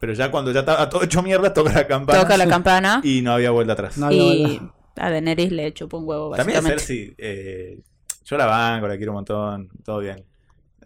pero 0.00 0.14
ya 0.14 0.30
cuando 0.30 0.50
ya 0.50 0.60
estaba 0.60 0.88
todo 0.88 1.02
hecho 1.02 1.22
mierda, 1.22 1.52
toca 1.52 1.72
la 1.74 1.86
campana. 1.86 2.20
Toca 2.22 2.38
la 2.38 2.48
campana 2.48 3.00
Y 3.04 3.20
no 3.20 3.32
había 3.32 3.50
vuelta 3.50 3.74
atrás. 3.74 3.98
No 3.98 4.06
había 4.06 4.18
y 4.18 4.42
vuelta. 4.58 4.74
a 4.96 5.10
Daenerys 5.10 5.52
le 5.52 5.74
chupó 5.74 5.98
un 5.98 6.08
huevo, 6.08 6.34
También 6.34 6.64
básicamente. 6.64 6.82
Cersei, 6.86 7.14
eh, 7.18 7.82
yo 8.24 8.36
la 8.38 8.46
banco, 8.46 8.88
la 8.88 8.96
quiero 8.96 9.12
un 9.12 9.16
montón, 9.16 9.68
todo 9.84 9.98
bien. 9.98 10.24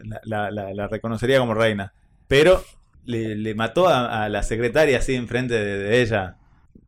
La, 0.05 0.21
la- 0.25 0.51
la- 0.51 0.75
la 0.75 0.89
reconocería 0.89 1.39
como 1.39 1.55
reina. 1.55 1.93
Pero 2.29 2.63
le, 3.05 3.35
le 3.37 3.55
mató 3.55 3.89
a, 3.89 4.25
a 4.25 4.29
la 4.29 4.43
secretaria 4.43 4.99
así 4.99 5.15
enfrente 5.15 5.55
de, 5.55 5.79
de 5.79 6.03
ella. 6.03 6.37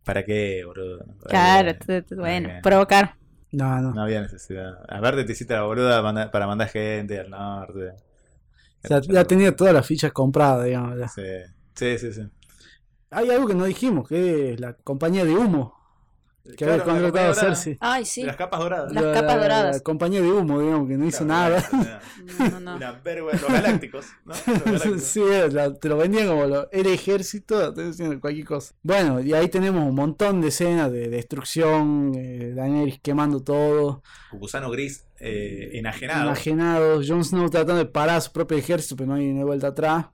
¿Para 0.05 0.25
qué, 0.25 0.63
boludo? 0.65 1.05
Claro, 1.29 1.71
Eh, 1.89 2.05
bueno, 2.17 2.49
provocar. 2.63 3.15
No, 3.53 3.81
no. 3.81 3.93
No 3.93 4.03
había 4.03 4.23
necesidad. 4.23 4.79
Aparte 4.89 5.25
te 5.25 5.33
hiciste 5.33 5.55
la 5.55 5.63
boluda 5.63 6.03
para 6.31 6.47
mandar 6.47 6.69
gente 6.69 7.21
al 7.21 7.31
norte. 7.31 7.91
O 8.85 8.89
sea, 8.89 9.01
ya 9.01 9.25
tenía 9.25 9.55
todas 9.55 9.73
las 9.75 9.87
fichas 9.87 10.13
compradas, 10.13 10.65
digamos. 10.65 10.99
ya. 10.99 11.09
Sí, 11.09 11.23
sí, 11.75 11.99
sí. 11.99 12.13
sí. 12.13 12.23
Hay 13.11 13.31
algo 13.31 13.47
que 13.47 13.55
no 13.55 13.65
dijimos, 13.65 14.09
que 14.09 14.55
es 14.55 14.61
la 14.61 14.73
compañía 14.75 15.25
de 15.25 15.35
humo 15.35 15.77
que 16.57 16.65
había 16.65 16.83
Claro, 16.83 17.01
la 17.03 17.03
contratado 17.11 17.31
a. 17.31 17.35
Cersei. 17.35 17.77
Ay, 17.81 18.03
De 18.03 18.07
sí. 18.07 18.23
las 18.25 18.37
capas 18.37 18.61
doradas. 18.61 18.93
Las 18.93 19.05
La- 19.05 19.13
capas 19.13 19.37
la- 19.37 19.43
doradas. 19.43 19.77
La 19.77 19.83
compañía 19.83 20.21
de 20.21 20.31
humo, 20.31 20.61
digamos, 20.61 20.89
que 20.89 20.97
no 20.97 21.07
hizo 21.07 21.25
Claro, 21.25 21.57
nada. 21.71 22.01
No, 22.61 22.79
no, 22.79 22.97
vergüenza. 23.05 23.43
Los 23.47 23.53
galácticos, 23.63 24.07
¿no? 24.25 24.33
Los 24.35 24.45
galácticos. 24.65 25.03
sí, 25.03 25.21
la- 25.51 25.75
te 25.75 25.89
lo 25.89 25.97
vendían 25.97 26.27
como 26.29 26.47
lo- 26.47 26.71
el 26.71 26.87
ejército, 26.87 27.75
cualquier 28.21 28.47
cosa. 28.47 28.75
Bueno, 28.83 29.21
y 29.21 29.33
ahí 29.35 29.49
tenemos 29.49 29.83
un 29.89 29.95
montón 29.95 30.41
de 30.41 30.49
escenas 30.49 30.91
de 30.91 31.09
destrucción, 31.09 32.13
eh, 32.17 32.53
Daenerys 32.55 32.99
quemando 33.01 33.43
todo, 33.43 34.03
Gusano 34.33 34.71
gris 34.71 35.07
eh, 35.21 35.71
enajenado. 35.75 36.23
enajenados, 36.31 37.09
Jon 37.09 37.25
Snow 37.25 37.49
tratando 37.51 37.77
de 37.77 37.87
parar 37.87 38.17
a 38.17 38.21
su 38.21 38.33
propio 38.33 38.57
ejército, 38.59 38.97
pero 38.97 39.09
no 39.09 39.15
hay, 39.15 39.27
no 39.33 39.39
hay 39.41 39.45
vuelta 39.45 39.69
atrás. 39.69 40.07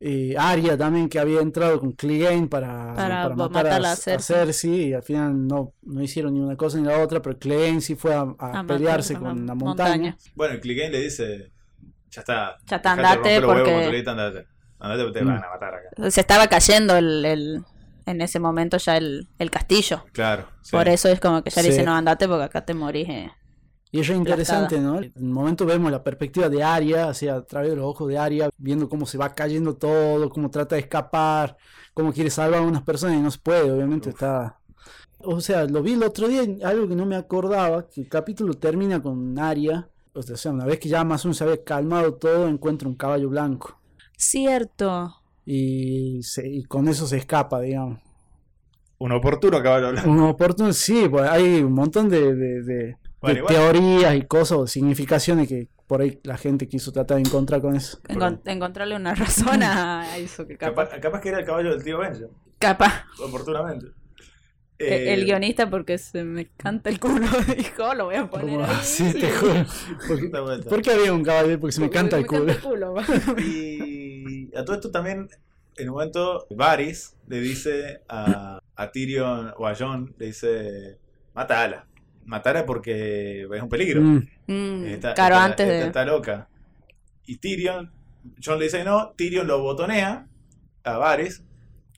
Eh, 0.00 0.34
Arya 0.36 0.76
también 0.76 1.08
que 1.08 1.18
había 1.18 1.40
entrado 1.40 1.80
con 1.80 1.92
Clegane 1.92 2.46
para, 2.48 2.92
Para 2.94 3.22
para 3.22 3.34
matar 3.36 3.66
a, 3.68 3.76
a 3.88 3.92
a 3.92 3.96
Cersei. 3.96 4.88
Y 4.88 4.92
al 4.94 5.02
final 5.02 5.46
no, 5.46 5.72
no 5.82 6.02
hicieron 6.02 6.34
ni 6.34 6.40
una 6.40 6.56
cosa 6.56 6.78
ni 6.78 6.84
la 6.84 6.98
otra, 6.98 7.22
pero 7.22 7.38
Clegane 7.38 7.80
sí 7.80 7.94
fue 7.94 8.12
a, 8.14 8.18
a 8.20 8.22
A 8.22 8.26
matar 8.26 8.66
pelearse 8.66 9.14
con 9.14 9.24
la 9.24 9.34
la 9.46 9.54
montaña. 9.54 9.88
montaña. 9.90 10.18
Bueno, 10.34 10.60
Clegane 10.60 10.90
le 10.90 11.00
dice: 11.02 11.52
Ya 12.10 12.20
está. 12.20 12.56
Ya 12.66 12.76
está, 12.76 12.92
andate, 12.92 13.38
huevos 13.40 13.54
porque- 13.56 13.74
andate. 14.10 14.46
Andate 14.80 15.02
porque 15.04 15.18
te 15.20 15.24
Mm. 15.24 15.28
van 15.28 15.44
a 15.44 15.48
matar 15.50 15.74
acá. 15.74 16.10
Se 16.10 16.20
estaba 16.20 16.46
cayendo 16.48 16.96
el, 16.96 17.24
el- 17.24 17.62
en 18.06 18.20
ese 18.20 18.38
momento 18.38 18.76
ya 18.76 18.98
el, 18.98 19.28
el 19.38 19.50
castillo. 19.50 20.04
Claro. 20.12 20.46
sí. 20.60 20.72
Por 20.76 20.88
eso 20.88 21.08
es 21.08 21.20
como 21.20 21.42
que 21.42 21.48
ya 21.48 21.62
le 21.62 21.68
Sí. 21.68 21.74
dice, 21.74 21.84
no, 21.86 21.94
andate 21.94 22.28
porque 22.28 22.44
acá 22.44 22.62
te 22.64 22.74
morís. 22.74 23.08
eh". 23.08 23.30
Y 23.94 24.00
eso 24.00 24.12
es 24.12 24.18
interesante, 24.18 24.80
¿no? 24.80 25.00
En 25.00 25.12
un 25.14 25.30
momento 25.30 25.64
vemos 25.64 25.88
la 25.92 26.02
perspectiva 26.02 26.48
de 26.48 26.64
Arya, 26.64 27.10
hacia 27.10 27.36
a 27.36 27.44
través 27.44 27.70
de 27.70 27.76
los 27.76 27.84
ojos 27.84 28.08
de 28.08 28.18
Arya, 28.18 28.50
viendo 28.58 28.88
cómo 28.88 29.06
se 29.06 29.16
va 29.18 29.32
cayendo 29.32 29.76
todo, 29.76 30.28
cómo 30.30 30.50
trata 30.50 30.74
de 30.74 30.80
escapar, 30.80 31.56
cómo 31.94 32.12
quiere 32.12 32.28
salvar 32.28 32.58
a 32.58 32.66
unas 32.66 32.82
personas 32.82 33.16
y 33.18 33.20
no 33.20 33.30
se 33.30 33.38
puede, 33.38 33.70
obviamente 33.70 34.08
Uf. 34.08 34.16
está... 34.16 34.58
O 35.20 35.40
sea, 35.40 35.64
lo 35.66 35.80
vi 35.80 35.92
el 35.92 36.02
otro 36.02 36.26
día, 36.26 36.42
algo 36.64 36.88
que 36.88 36.96
no 36.96 37.06
me 37.06 37.14
acordaba, 37.14 37.88
que 37.88 38.00
el 38.00 38.08
capítulo 38.08 38.54
termina 38.54 39.00
con 39.00 39.38
Arya, 39.38 39.88
o 40.12 40.22
sea, 40.22 40.50
una 40.50 40.64
vez 40.64 40.80
que 40.80 40.88
ya 40.88 41.04
más 41.04 41.24
o 41.24 41.28
menos 41.28 41.36
se 41.36 41.44
había 41.44 41.62
calmado 41.62 42.14
todo, 42.14 42.48
encuentra 42.48 42.88
un 42.88 42.96
caballo 42.96 43.28
blanco. 43.28 43.78
Cierto. 44.18 45.14
Y, 45.46 46.20
se- 46.24 46.48
y 46.48 46.64
con 46.64 46.88
eso 46.88 47.06
se 47.06 47.18
escapa, 47.18 47.60
digamos. 47.60 48.00
Un 48.98 49.12
oportuno 49.12 49.62
caballo 49.62 49.92
blanco. 49.92 50.10
Un 50.10 50.20
oportuno, 50.20 50.72
sí, 50.72 51.06
pues 51.08 51.30
hay 51.30 51.62
un 51.62 51.72
montón 51.74 52.08
de, 52.08 52.34
de- 52.34 52.62
de- 52.64 52.96
De 53.32 53.42
teorías 53.42 54.14
y 54.14 54.22
cosas, 54.22 54.58
o 54.58 54.66
significaciones 54.66 55.48
que 55.48 55.68
por 55.86 56.00
ahí 56.00 56.18
la 56.24 56.36
gente 56.36 56.66
quiso 56.68 56.92
tratar 56.92 57.16
de 57.16 57.22
encontrar 57.22 57.60
con 57.60 57.76
eso. 57.76 58.00
Encon- 58.08 58.40
encontrarle 58.46 58.96
una 58.96 59.14
razón 59.14 59.62
a 59.62 60.16
eso 60.18 60.46
que 60.46 60.56
capaz. 60.56 60.86
Capaz, 60.86 61.00
capaz 61.00 61.20
que 61.20 61.28
era 61.30 61.38
el 61.40 61.44
caballo 61.44 61.70
del 61.70 61.82
tío 61.84 61.98
Benja, 61.98 62.26
Capaz. 62.58 63.04
oportunamente. 63.20 63.86
El, 64.76 64.92
Eh, 64.92 65.14
el 65.14 65.24
guionista 65.24 65.70
porque 65.70 65.98
se 65.98 66.24
me 66.24 66.46
canta 66.56 66.90
el 66.90 66.98
culo 66.98 67.26
dijo, 67.56 67.94
lo 67.94 68.06
voy 68.06 68.16
a 68.16 68.28
poner 68.28 68.60
ahí. 68.62 69.12
te 69.20 69.30
juro. 69.30 69.64
Vuelta. 70.44 70.68
¿Por 70.68 70.82
qué 70.82 70.90
había 70.90 71.12
un 71.12 71.22
caballo? 71.22 71.60
Porque 71.60 71.72
se 71.72 71.80
me 71.80 71.86
Porque 71.86 71.98
canta 71.98 72.18
el 72.18 72.26
culo. 72.26 72.52
culo. 72.60 72.94
Y 73.38 74.50
a 74.56 74.64
todo 74.64 74.74
esto 74.74 74.90
también, 74.90 75.28
en 75.76 75.88
un 75.88 75.94
momento, 75.94 76.46
Varys 76.50 77.14
le 77.28 77.40
dice 77.40 78.00
a, 78.08 78.58
a 78.74 78.90
Tyrion 78.90 79.52
o 79.56 79.66
a 79.66 79.74
Jon, 79.76 80.14
le 80.18 80.26
dice, 80.26 80.98
matala. 81.34 81.86
Matala 82.26 82.64
porque 82.66 83.42
es 83.42 83.62
un 83.62 83.68
peligro. 83.68 84.00
Mm, 84.00 84.26
Mm, 84.46 84.84
Está- 84.86 85.14
claro, 85.14 85.34
está- 85.36 85.44
antes 85.44 85.66
está- 85.66 85.78
de... 85.80 85.86
está 85.86 86.04
loca. 86.04 86.48
Y 87.26 87.36
Tyrion, 87.38 87.90
Jon 88.44 88.58
le 88.58 88.64
dice 88.66 88.78
que 88.78 88.84
no, 88.84 89.10
Tyrion 89.16 89.46
lo 89.46 89.62
botonea 89.62 90.26
a 90.84 90.98
Varys 90.98 91.42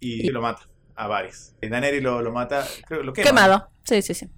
y, 0.00 0.26
Y- 0.26 0.30
lo 0.30 0.40
mata 0.42 0.62
a 0.94 1.06
Varys. 1.08 1.54
Y 1.60 1.68
Daenerys 1.68 2.02
lo, 2.02 2.22
lo 2.22 2.32
mata, 2.32 2.64
creo 2.86 3.00
que 3.00 3.06
lo 3.06 3.12
quema. 3.12 3.26
Quemado. 3.28 3.68
Sí, 3.84 4.00
sí, 4.02 4.14
sí. 4.14 4.28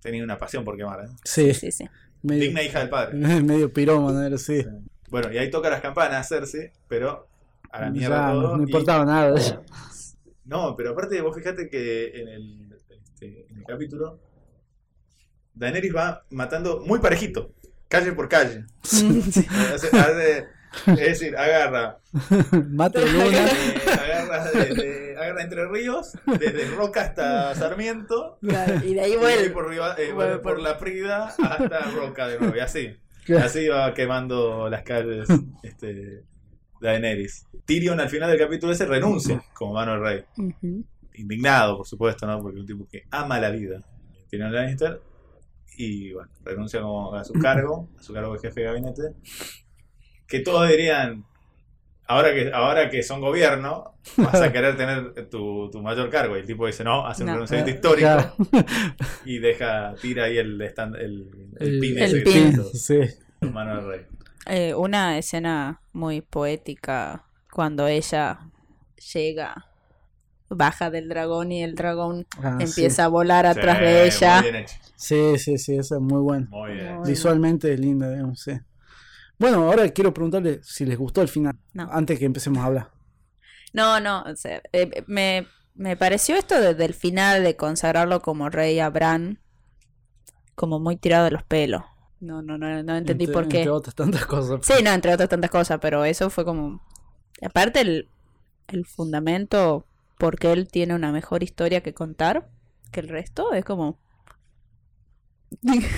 Tenía 0.00 0.22
una 0.22 0.38
pasión 0.38 0.64
por 0.64 0.76
quemar, 0.76 1.04
¿eh? 1.04 1.08
sí, 1.24 1.52
sí, 1.54 1.70
sí. 1.72 1.88
medio, 2.22 2.42
Digna 2.44 2.62
hija 2.62 2.78
del 2.80 2.88
padre. 2.90 3.14
medio 3.42 3.72
pirómano 3.72 4.34
así. 4.34 4.64
Bueno, 5.10 5.32
y 5.32 5.38
ahí 5.38 5.50
toca 5.50 5.70
las 5.70 5.80
campanas 5.80 6.28
Cersei, 6.28 6.70
pero 6.88 7.28
a 7.70 7.80
la 7.82 7.90
mierda 7.90 8.32
no, 8.32 8.40
todo. 8.42 8.56
no 8.56 8.62
y- 8.62 8.66
importaba 8.66 9.04
nada. 9.04 9.62
No, 10.44 10.76
pero 10.76 10.90
aparte 10.90 11.20
vos 11.22 11.34
fijate 11.36 11.68
que 11.68 12.08
en 12.20 12.28
el, 12.28 12.72
este, 12.72 13.46
en 13.50 13.58
el 13.58 13.64
capítulo 13.64 14.20
Daenerys 15.56 15.94
va 15.94 16.22
matando 16.30 16.80
muy 16.86 16.98
parejito, 17.00 17.52
calle 17.88 18.12
por 18.12 18.28
calle. 18.28 18.64
Hace- 18.82 19.88
hace- 19.98 20.46
es 20.88 20.96
decir, 20.96 21.34
agarra, 21.36 21.98
Mate 22.70 23.00
luna. 23.10 23.46
eh, 23.48 25.14
agarra, 25.18 25.42
entre 25.42 25.66
ríos, 25.68 26.12
desde 26.38 26.66
Roca 26.74 27.00
hasta 27.02 27.54
Sarmiento, 27.54 28.38
Claro, 28.42 28.84
y 28.84 28.92
de 28.94 29.00
ahí 29.00 29.12
ahí 29.12 29.16
vuelve. 29.16 29.50
por, 29.50 29.72
eh, 29.72 29.78
Vuelve 29.78 30.12
vuelve 30.12 30.38
por 30.38 30.54
por- 30.54 30.60
la 30.60 30.78
Prida 30.78 31.26
hasta 31.28 31.80
Roca 31.92 32.28
de 32.28 32.38
nuevo, 32.38 32.54
y 32.56 32.60
así. 32.60 32.94
Claro. 33.24 33.46
Así 33.46 33.66
va 33.68 33.94
quemando 33.94 34.68
las 34.68 34.82
calles 34.82 35.26
este, 35.62 36.22
Daenerys. 36.80 37.46
Tyrion 37.64 37.98
al 37.98 38.08
final 38.10 38.28
del 38.30 38.38
capítulo 38.38 38.72
ese 38.72 38.84
renuncia 38.86 39.42
como 39.54 39.72
mano 39.72 39.92
del 39.92 40.00
rey. 40.02 40.24
Indignado, 41.14 41.78
por 41.78 41.86
supuesto, 41.86 42.26
¿no? 42.26 42.40
Porque 42.42 42.56
es 42.58 42.60
un 42.60 42.66
tipo 42.66 42.86
que 42.90 43.04
ama 43.10 43.40
la 43.40 43.50
vida. 43.50 43.82
Tyrion 44.30 44.52
Lannister. 44.52 45.00
Y 45.76 46.12
bueno, 46.12 46.30
renuncia 46.44 46.80
como 46.80 47.14
a 47.14 47.24
su 47.24 47.34
cargo, 47.34 47.88
a 47.98 48.02
su 48.02 48.12
cargo 48.12 48.32
de 48.34 48.38
jefe 48.40 48.60
de 48.60 48.66
gabinete. 48.66 49.02
Que 50.26 50.40
todos 50.40 50.68
dirían, 50.68 51.24
ahora 52.06 52.32
que, 52.34 52.50
ahora 52.52 52.90
que 52.90 53.02
son 53.02 53.20
gobierno, 53.20 53.94
vas 54.16 54.40
a 54.40 54.50
querer 54.52 54.76
tener 54.76 55.28
tu, 55.28 55.70
tu 55.70 55.82
mayor 55.82 56.08
cargo. 56.10 56.36
Y 56.36 56.40
el 56.40 56.46
tipo 56.46 56.66
dice, 56.66 56.82
no, 56.82 57.06
hace 57.06 57.22
un 57.22 57.28
No. 57.28 57.32
renunciamiento 57.34 57.70
histórico 57.72 58.00
Claro. 58.08 58.34
y 59.24 59.38
deja, 59.38 59.94
tira 60.00 60.24
ahí 60.24 60.38
el, 60.38 60.60
stand- 60.62 60.96
el, 60.98 61.30
el 61.60 61.68
El- 61.74 61.80
pin 61.80 61.98
el 61.98 62.04
ese 62.04 62.18
que 62.18 62.22
pin. 62.24 62.32
tiene 62.52 62.64
Sí. 62.72 63.00
en 63.42 63.52
mano 63.52 63.76
del 63.76 63.86
rey. 63.86 64.06
Eh, 64.48 64.74
una 64.74 65.18
escena 65.18 65.80
muy 65.92 66.20
poética 66.22 67.24
cuando 67.52 67.86
ella 67.86 68.38
llega, 69.12 69.65
baja 70.48 70.90
del 70.90 71.08
dragón 71.08 71.50
y 71.52 71.62
el 71.62 71.74
dragón 71.74 72.26
Ah, 72.42 72.58
empieza 72.60 73.04
a 73.04 73.08
volar 73.08 73.46
atrás 73.46 73.78
Sí, 73.78 73.84
de 73.84 74.06
ella. 74.06 74.42
Sí, 74.96 75.38
sí, 75.38 75.58
sí, 75.58 75.76
eso 75.76 75.96
es 75.96 76.00
muy 76.00 76.20
bueno. 76.20 76.46
Muy 76.50 76.72
bien. 76.72 76.96
Muy- 76.98 77.08
Visualmente 77.10 77.72
es 77.72 77.80
linda, 77.80 78.10
digamos, 78.10 78.40
sí. 78.40 78.52
Bueno, 79.38 79.64
ahora 79.64 79.88
quiero 79.90 80.14
preguntarle 80.14 80.60
si 80.62 80.86
les 80.86 80.96
gustó 80.96 81.20
el 81.22 81.28
final, 81.28 81.58
No. 81.74 81.88
antes 81.92 82.18
que 82.18 82.24
empecemos 82.24 82.62
a 82.62 82.66
hablar. 82.66 82.90
No, 83.72 84.00
no, 84.00 84.22
o 84.22 84.34
sea, 84.36 84.62
eh, 84.72 85.04
me, 85.06 85.46
me 85.74 85.96
pareció 85.96 86.36
esto 86.36 86.58
desde 86.60 86.84
el 86.86 86.94
final 86.94 87.44
de 87.44 87.54
consagrarlo 87.56 88.22
como 88.22 88.48
rey 88.48 88.78
a 88.80 88.88
Bran 88.88 89.38
como 90.54 90.78
muy 90.80 90.96
tirado 90.96 91.26
de 91.26 91.32
los 91.32 91.42
pelos. 91.42 91.82
No, 92.20 92.40
no, 92.40 92.56
no, 92.56 92.82
no 92.82 92.96
entendí 92.96 93.24
Entre- 93.26 93.34
por 93.34 93.46
qué. 93.48 93.58
Entre 93.58 93.70
otras 93.70 93.94
tantas 93.94 94.24
cosas. 94.24 94.60
Sí, 94.62 94.82
no, 94.82 94.90
entre 94.92 95.12
otras 95.12 95.28
tantas 95.28 95.50
cosas, 95.50 95.78
pero 95.82 96.04
eso 96.06 96.30
fue 96.30 96.46
como... 96.46 96.82
Aparte 97.42 97.82
el, 97.82 98.08
el 98.68 98.86
fundamento 98.86 99.84
porque 100.18 100.52
él 100.52 100.68
tiene 100.68 100.94
una 100.94 101.12
mejor 101.12 101.42
historia 101.42 101.82
que 101.82 101.94
contar 101.94 102.48
que 102.92 103.00
el 103.00 103.08
resto, 103.08 103.52
es 103.52 103.64
como... 103.64 103.98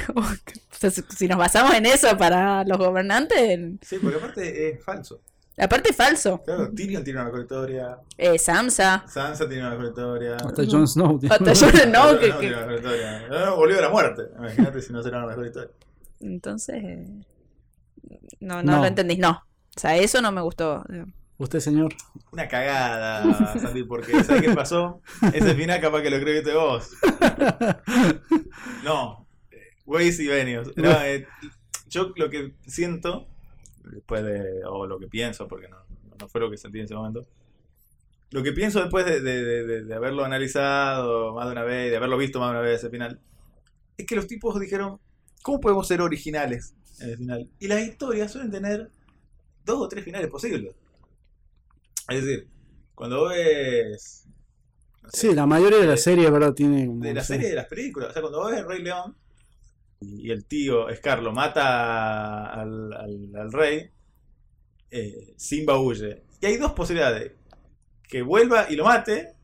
Si- 1.10 1.26
nos 1.26 1.38
basamos 1.38 1.74
en 1.74 1.86
eso 1.86 2.16
para 2.16 2.64
los 2.64 2.78
gobernantes, 2.78 3.58
Sí, 3.82 3.98
porque 4.00 4.16
aparte 4.18 4.68
es 4.70 4.84
falso. 4.84 5.20
aparte 5.58 5.90
es 5.90 5.96
falso. 5.96 6.42
Claro, 6.44 6.70
Tyrion 6.72 7.02
tiene 7.02 7.18
una 7.18 7.24
mejor 7.30 7.40
historia, 7.42 7.98
Eh, 8.16 8.38
Samsa, 8.38 9.04
Sansa 9.08 9.48
tiene 9.48 9.62
una 9.62 9.70
mejor 9.70 9.86
historia. 9.86 10.36
Hasta 10.36 10.64
Jon 10.66 10.86
Snow. 10.86 11.18
tiene- 11.18 11.34
hasta 11.34 11.52
yo 11.54 11.66
no, 11.86 12.12
no, 12.12 12.18
que- 12.20 12.30
tiene 12.32 12.54
una 12.56 12.66
mejor 12.66 12.74
historia. 12.76 13.28
No, 13.28 13.46
no, 13.46 13.56
volvió 13.56 13.76
de 13.76 13.82
la 13.82 13.90
muerte. 13.90 14.22
Imagínate 14.38 14.80
si 14.82 14.92
no 14.92 15.02
será 15.02 15.18
una 15.18 15.26
mejor 15.28 15.46
historia. 15.46 15.70
Entonces, 16.20 16.76
eh, 16.84 17.06
no, 18.40 18.62
no, 18.62 18.72
No. 18.72 18.78
lo 18.80 18.86
entendís, 18.86 19.18
no. 19.18 19.30
O 19.76 19.80
sea, 19.80 19.96
eso 19.96 20.20
no 20.22 20.30
me 20.30 20.40
gustó. 20.42 20.84
Usted, 21.38 21.60
señor. 21.60 21.94
Una 22.32 22.48
cagada, 22.48 23.56
Santi, 23.60 23.84
porque 23.84 24.24
¿sabes 24.24 24.42
qué 24.42 24.52
pasó? 24.54 25.00
Ese 25.32 25.54
final 25.54 25.80
capaz 25.80 26.02
que 26.02 26.10
lo 26.10 26.16
escribiste 26.16 26.52
vos. 26.52 26.90
No, 28.84 29.26
Waze 29.86 30.24
y 30.24 30.26
Venios. 30.26 30.76
No, 30.76 30.90
eh, 31.02 31.26
yo 31.88 32.12
lo 32.16 32.28
que 32.28 32.54
siento, 32.66 33.28
después 33.84 34.24
de, 34.24 34.64
o 34.66 34.86
lo 34.86 34.98
que 34.98 35.06
pienso, 35.06 35.46
porque 35.48 35.68
no, 35.68 35.76
no, 36.20 36.28
fue 36.28 36.40
lo 36.40 36.50
que 36.50 36.56
sentí 36.56 36.78
en 36.78 36.84
ese 36.86 36.94
momento. 36.94 37.26
Lo 38.30 38.42
que 38.42 38.52
pienso 38.52 38.80
después 38.80 39.06
de, 39.06 39.20
de- 39.20 39.42
de- 39.44 39.64
de- 39.66 39.84
de 39.84 39.94
haberlo 39.94 40.24
analizado 40.24 41.34
más 41.34 41.46
de 41.46 41.52
una 41.52 41.62
vez, 41.62 41.90
de 41.90 41.96
haberlo 41.96 42.18
visto 42.18 42.40
más 42.40 42.48
de 42.48 42.58
una 42.58 42.60
vez 42.60 42.78
ese 42.80 42.90
final, 42.90 43.20
es 43.96 44.06
que 44.06 44.16
los 44.16 44.26
tipos 44.26 44.58
dijeron, 44.60 44.98
¿cómo 45.42 45.60
podemos 45.60 45.86
ser 45.88 46.00
originales 46.02 46.74
en 47.00 47.10
el 47.10 47.16
final? 47.16 47.48
Y 47.58 47.68
las 47.68 47.80
historias 47.80 48.30
suelen 48.32 48.50
tener 48.50 48.90
dos 49.64 49.80
o 49.80 49.88
tres 49.88 50.04
finales 50.04 50.28
posibles. 50.28 50.74
Es 52.08 52.24
decir, 52.24 52.48
cuando 52.94 53.20
vos 53.20 53.30
ves... 53.30 54.26
no 55.02 55.10
sé, 55.10 55.28
Sí, 55.28 55.34
la 55.34 55.46
mayoría 55.46 55.78
de 55.78 55.86
la 55.86 55.96
serie, 55.96 56.30
¿verdad? 56.30 56.54
Tiene 56.54 56.86
como, 56.86 57.02
de 57.02 57.14
la 57.14 57.22
sí. 57.22 57.28
serie 57.34 57.46
y 57.48 57.50
de 57.50 57.56
las 57.56 57.66
películas. 57.66 58.10
O 58.10 58.12
sea, 58.12 58.22
cuando 58.22 58.40
vos 58.40 58.50
ves 58.50 58.60
el 58.60 58.66
Rey 58.68 58.82
León 58.82 59.16
y 60.00 60.30
el 60.30 60.44
tío 60.46 60.86
Scar 60.94 61.22
lo 61.22 61.32
mata 61.32 62.46
al, 62.46 62.92
al- 62.92 63.36
al 63.36 63.52
rey, 63.52 63.90
eh, 64.90 65.34
Simba 65.36 65.78
huye. 65.80 66.22
Y 66.40 66.46
hay 66.46 66.56
dos 66.56 66.72
posibilidades. 66.72 67.32
Que 68.08 68.22
vuelva 68.22 68.66
y 68.70 68.76
lo 68.76 68.84
mate 68.84 69.34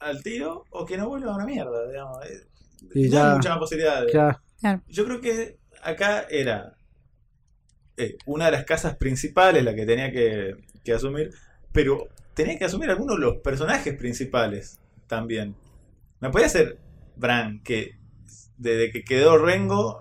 al 0.00 0.22
tío 0.22 0.64
o 0.70 0.86
que 0.86 0.96
no 0.96 1.08
vuelva 1.08 1.32
a 1.32 1.36
una 1.36 1.46
mierda, 1.46 1.88
digamos. 1.88 2.24
Eh, 2.26 2.46
Y 2.94 3.04
no 3.04 3.10
ya- 3.10 3.28
hay 3.30 3.36
muchas 3.36 3.50
más 3.52 3.58
posibilidades. 3.58 4.10
Claro. 4.12 4.40
Yo 4.88 5.04
creo 5.04 5.20
que 5.20 5.58
acá 5.82 6.26
era 6.30 6.76
eh, 7.96 8.16
una 8.26 8.46
de 8.46 8.52
las 8.52 8.64
casas 8.64 8.96
principales 8.96 9.62
la 9.64 9.74
que 9.74 9.86
tenía 9.86 10.10
que, 10.10 10.56
que 10.82 10.92
asumir, 10.92 11.30
pero 11.74 12.08
tenía 12.32 12.58
que 12.58 12.64
asumir 12.64 12.88
algunos 12.88 13.16
de 13.16 13.22
los 13.22 13.36
personajes 13.42 13.94
principales 13.98 14.78
también. 15.06 15.54
No 16.22 16.30
podía 16.30 16.48
ser 16.48 16.78
Bran, 17.16 17.62
que 17.62 17.98
desde 18.56 18.90
que 18.90 19.04
quedó 19.04 19.36
Rengo 19.36 20.00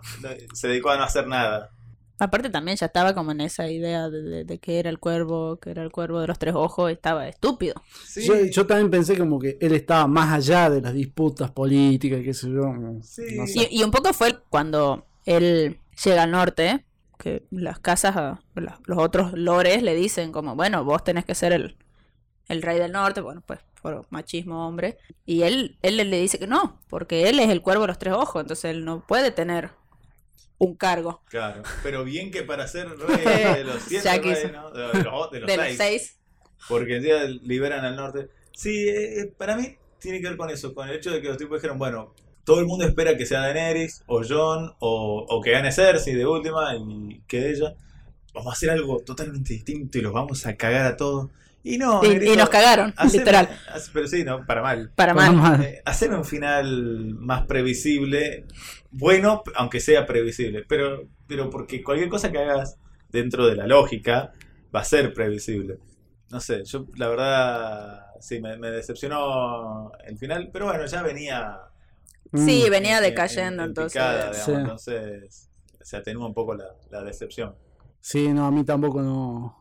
se 0.54 0.70
dedicó 0.70 0.92
a 0.92 0.98
no 0.98 1.04
hacer 1.04 1.28
nada. 1.28 1.72
Aparte 2.20 2.50
también 2.50 2.78
ya 2.78 2.86
estaba 2.86 3.14
como 3.14 3.32
en 3.32 3.42
esa 3.42 3.68
idea 3.70 4.08
de, 4.10 4.22
de- 4.22 4.44
de 4.46 4.58
que 4.60 4.80
era 4.80 4.90
el 4.90 5.00
cuervo, 5.00 5.58
que 5.58 5.72
era 5.72 5.84
el 5.84 5.92
cuervo 5.92 6.22
de 6.22 6.28
los 6.28 6.40
tres 6.40 6.54
ojos, 6.56 6.90
estaba 6.92 7.28
estúpido. 7.28 7.74
Sí, 8.06 8.26
Yo, 8.26 8.46
yo 8.46 8.66
también 8.68 8.90
pensé 8.92 9.18
como 9.18 9.40
que 9.40 9.58
él 9.60 9.74
estaba 9.74 10.08
más 10.08 10.32
allá 10.32 10.70
de 10.70 10.80
las 10.80 10.94
disputas 10.94 11.52
políticas, 11.52 12.22
qué 12.24 12.34
sé 12.34 12.50
yo. 12.50 12.62
Sí. 13.02 13.24
no 13.36 13.48
sé. 13.48 13.68
Y, 13.72 13.80
y 13.80 13.84
un 13.84 13.92
poco 13.92 14.14
fue 14.14 14.40
cuando 14.48 15.06
él 15.26 15.80
llega 16.06 16.24
al 16.24 16.32
norte, 16.32 16.86
que 17.24 17.46
las 17.52 17.80
casas, 17.80 18.16
ah, 18.18 18.42
los 18.56 18.98
otros 19.00 19.34
lores 19.34 19.82
le 19.82 19.96
dicen 19.96 20.32
como, 20.34 20.56
bueno, 20.56 20.84
vos 20.84 21.04
tenés 21.04 21.26
que 21.26 21.36
ser 21.36 21.54
el, 21.54 21.78
el 22.50 22.62
rey 22.62 22.78
del 22.80 22.92
norte, 22.92 23.22
bueno, 23.22 23.42
pues 23.46 23.60
por 23.82 24.06
machismo 24.12 24.68
hombre. 24.68 24.98
Y 25.26 25.44
él, 25.44 25.78
él 25.82 25.98
le 25.98 26.20
dice 26.20 26.38
que 26.40 26.48
no, 26.48 26.80
porque 26.90 27.30
él 27.30 27.40
es 27.40 27.50
el 27.50 27.62
cuervo 27.62 27.84
de 27.84 27.88
los 27.88 28.00
tres 28.00 28.14
ojos, 28.14 28.42
entonces 28.42 28.66
él 28.72 28.86
no 28.86 29.06
puede 29.08 29.32
tener 29.32 29.72
un 30.58 30.76
cargo 30.76 31.22
Claro, 31.30 31.64
pero 31.82 32.04
bien 32.04 32.32
que 32.32 32.44
para 32.44 32.68
ser 32.68 32.88
rey 32.98 33.56
de 33.58 33.64
los 33.64 33.82
siete 33.84 34.04
Ya 34.04 34.18
reinos, 34.18 34.74
de 34.74 34.82
los, 34.84 35.32
de 35.32 35.40
los 35.40 35.48
de 35.48 35.58
los 35.58 35.72
seis, 35.72 35.78
seis. 35.78 36.20
porque 36.68 37.00
día 37.00 37.24
liberan 37.26 37.86
al 37.86 37.96
norte. 37.96 38.30
Sí, 38.54 38.88
eh, 38.88 39.22
eh, 39.22 39.34
para 39.38 39.56
mí 39.56 39.78
tiene 40.00 40.22
que 40.22 40.28
ver 40.30 40.38
con 40.38 40.50
eso, 40.50 40.74
con 40.74 40.88
el 40.90 40.96
hecho 40.96 41.12
de 41.12 41.22
que 41.22 41.28
los 41.30 41.38
tipos 41.38 41.58
dijeron, 41.58 41.78
bueno, 41.80 42.14
todo 42.44 42.60
el 42.60 42.66
mundo 42.66 42.86
espera 42.86 43.16
que 43.18 43.26
sea 43.26 43.40
Daenerys, 43.42 44.04
o 44.08 44.22
Jon, 44.28 44.74
o, 44.80 45.26
o 45.30 45.42
que 45.42 45.52
gane 45.52 45.72
Cersei 45.72 46.14
de 46.16 46.26
última, 46.26 46.76
y 46.76 47.22
que 47.28 47.50
ella. 47.52 47.74
Vamos 48.34 48.52
a 48.52 48.54
hacer 48.56 48.72
algo 48.72 49.00
totalmente 49.00 49.54
distinto 49.54 49.98
y 49.98 50.02
los 50.02 50.12
vamos 50.12 50.46
a 50.48 50.56
cagar 50.56 50.86
a 50.88 50.98
todos. 50.98 51.30
Y 51.66 51.78
no, 51.78 52.04
Y, 52.04 52.10
negrito, 52.10 52.34
y 52.34 52.36
nos 52.36 52.50
cagaron, 52.50 52.94
haceme- 52.98 53.20
literal, 53.20 53.50
hace- 53.72 53.92
pero 53.94 54.08
sí, 54.08 54.24
no, 54.26 54.46
para 54.46 54.62
mal. 54.62 54.92
para 54.96 55.14
Para 55.14 55.32
mal. 55.32 55.60
mal. 55.60 55.64
Eh, 55.66 55.82
hacer 55.86 56.12
un 56.12 56.26
final 56.26 57.16
más 57.16 57.44
previsible, 57.46 58.46
bueno, 58.92 59.44
aunque 59.56 59.80
sea 59.80 60.06
previsible, 60.06 60.66
pero, 60.68 61.04
pero 61.28 61.50
porque 61.50 61.82
cualquier 61.84 62.10
cosa 62.10 62.32
que 62.32 62.40
hagas 62.40 62.78
dentro 63.10 63.46
de 63.48 63.56
la 63.56 63.66
lógica 63.68 64.34
va 64.76 64.82
a 64.82 64.84
ser 64.84 65.14
previsible. 65.14 65.78
No 66.32 66.40
sé, 66.42 66.66
yo 66.66 66.86
la 66.98 67.08
verdad 67.08 68.08
sí 68.20 68.42
me, 68.42 68.58
me 68.58 68.70
decepcionó 68.72 69.92
el 70.06 70.18
final, 70.18 70.50
pero 70.52 70.66
bueno, 70.66 70.86
ya 70.86 71.02
venía 71.04 71.60
Sí, 72.34 72.66
Mm. 72.68 72.72
venía 72.72 72.98
en- 72.98 73.04
en- 73.04 73.10
decayendo, 73.10 73.64
en 73.64 73.70
entonces. 73.70 73.94
picada, 73.94 74.32
digamos, 74.32 74.46
Sí. 74.46 74.52
entonces 74.52 75.50
se 75.82 75.98
atenúa 75.98 76.28
un 76.28 76.34
poco 76.34 76.56
la, 76.56 76.66
la 76.92 77.04
decepción. 77.04 77.56
Sí, 78.02 78.30
no, 78.34 78.46
a 78.46 78.52
mí 78.52 78.64
tampoco 78.64 79.02
no. 79.02 79.60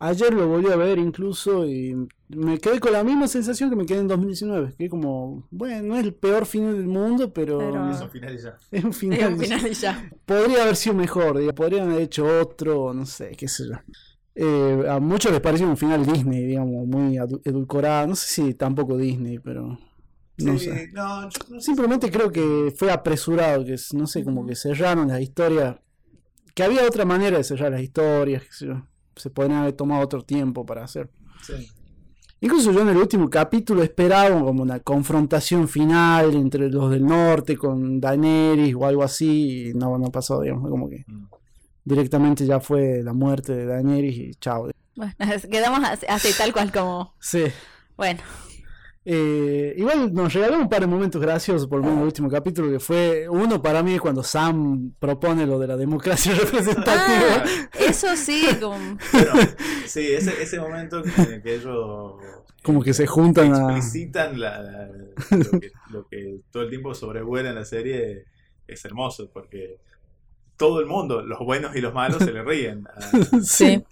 Ayer 0.00 0.32
lo 0.32 0.46
volví 0.46 0.70
a 0.70 0.76
ver 0.76 0.96
incluso 0.98 1.66
y 1.66 1.92
me 2.28 2.58
quedé 2.58 2.78
con 2.78 2.92
la 2.92 3.02
misma 3.02 3.26
sensación 3.26 3.68
que 3.68 3.74
me 3.74 3.84
quedé 3.84 3.98
en 3.98 4.06
2019. 4.08 4.74
Que 4.78 4.88
como, 4.88 5.48
bueno, 5.50 5.82
no 5.88 5.96
es 5.96 6.04
el 6.04 6.14
peor 6.14 6.46
final 6.46 6.76
del 6.76 6.86
mundo, 6.86 7.32
pero, 7.32 7.58
Pero- 7.58 7.90
Es 7.90 8.00
un 8.00 8.10
final 8.10 8.34
y 8.34 8.38
ya. 8.38 8.58
es 8.70 8.84
un 8.84 8.90
Es 8.90 8.96
final. 8.98 9.32
un 9.32 9.38
final 9.40 9.66
y 9.66 9.74
ya. 9.74 10.10
Podría 10.24 10.62
haber 10.62 10.76
sido 10.76 10.94
mejor, 10.94 11.38
diga, 11.38 11.52
podrían 11.52 11.90
haber 11.90 12.02
hecho 12.02 12.26
otro, 12.40 12.94
no 12.94 13.06
sé, 13.06 13.30
qué 13.36 13.48
sé 13.48 13.64
yo. 13.68 13.74
Eh, 14.36 14.84
a 14.88 15.00
muchos 15.00 15.32
les 15.32 15.40
pareció 15.40 15.66
un 15.68 15.76
final 15.76 16.06
Disney, 16.06 16.44
digamos, 16.44 16.86
muy 16.86 17.16
edulcorado. 17.44 18.06
No 18.06 18.14
sé 18.14 18.28
si 18.28 18.54
tampoco 18.54 18.96
Disney, 18.96 19.40
pero 19.40 19.76
no 20.38 20.58
Sí, 20.58 20.66
sé. 20.66 20.88
no, 20.92 21.22
yo 21.28 21.38
no 21.50 21.60
sé. 21.60 21.66
Simplemente 21.66 22.10
creo 22.10 22.30
que 22.30 22.72
fue 22.76 22.90
apresurado, 22.90 23.64
que 23.64 23.76
no 23.94 24.06
sé, 24.06 24.24
como 24.24 24.46
que 24.46 24.54
cerraron 24.54 25.08
las 25.08 25.20
historias. 25.20 25.76
Que 26.54 26.62
había 26.64 26.84
otra 26.86 27.04
manera 27.04 27.36
de 27.38 27.44
cerrar 27.44 27.70
las 27.72 27.82
historias, 27.82 28.42
yo. 28.60 28.82
Se 29.16 29.30
podrían 29.30 29.60
haber 29.60 29.72
tomado 29.74 30.02
otro 30.04 30.22
tiempo 30.22 30.64
para 30.66 30.84
hacer. 30.84 31.10
Sí. 31.42 31.68
Incluso 32.40 32.70
yo 32.72 32.82
en 32.82 32.88
el 32.90 32.96
último 32.96 33.28
capítulo 33.28 33.82
esperaba 33.82 34.40
como 34.40 34.62
una 34.62 34.78
confrontación 34.78 35.66
final 35.68 36.34
entre 36.34 36.70
los 36.70 36.88
del 36.90 37.04
norte 37.04 37.56
con 37.56 38.00
Daenerys 38.00 38.74
o 38.76 38.86
algo 38.86 39.02
así, 39.02 39.70
y 39.70 39.74
no, 39.74 39.98
no 39.98 40.10
pasó, 40.12 40.40
digamos, 40.42 40.70
como 40.70 40.88
que 40.88 41.04
Mm. 41.08 41.26
directamente 41.84 42.46
ya 42.46 42.60
fue 42.60 43.02
la 43.02 43.12
muerte 43.12 43.54
de 43.54 43.66
Daenerys 43.66 44.16
y 44.16 44.34
chao. 44.34 44.70
Bueno, 44.94 45.14
quedamos 45.50 45.80
así, 45.88 46.06
así, 46.08 46.28
tal 46.36 46.52
cual 46.52 46.70
como. 46.70 47.14
Sí. 47.20 47.44
Bueno, 47.96 48.20
Eh, 49.10 49.72
igual 49.78 50.12
nos 50.12 50.34
regaló 50.34 50.58
un 50.58 50.68
par 50.68 50.80
de 50.80 50.86
momentos 50.86 51.18
graciosos 51.22 51.66
por 51.66 51.82
el 51.82 51.88
último 51.88 52.28
capítulo, 52.28 52.70
que 52.70 52.78
fue 52.78 53.26
uno 53.26 53.62
para 53.62 53.82
mí 53.82 53.98
cuando 53.98 54.22
Sam 54.22 54.92
propone 54.98 55.46
lo 55.46 55.58
de 55.58 55.66
la 55.66 55.78
democracia 55.78 56.34
representativa. 56.38 57.42
Ah, 57.42 57.44
eso 57.80 58.14
sí, 58.16 58.46
como. 58.60 58.98
Sí, 59.86 60.08
ese, 60.12 60.42
ese 60.42 60.60
momento 60.60 61.02
en 61.02 61.32
el 61.32 61.42
que 61.42 61.54
ellos 61.54 62.16
Como 62.62 62.82
que 62.82 62.92
se 62.92 63.06
juntan 63.06 63.54
a... 63.54 63.76
explicitan 63.78 64.38
la- 64.38 64.60
la- 64.62 64.88
lo, 65.30 65.58
que, 65.58 65.70
lo 65.90 66.06
que 66.06 66.40
todo 66.50 66.64
el 66.64 66.68
tiempo 66.68 66.94
sobrevuela 66.94 67.48
en 67.48 67.54
la 67.54 67.64
serie 67.64 68.26
es 68.66 68.84
hermoso 68.84 69.30
porque 69.32 69.78
todo 70.58 70.80
el 70.80 70.86
mundo, 70.86 71.22
los 71.22 71.38
buenos 71.38 71.74
y 71.76 71.80
los 71.80 71.94
malos, 71.94 72.18
se 72.22 72.30
le 72.30 72.42
ríen 72.42 72.86
a- 72.88 73.40
Sí, 73.42 73.82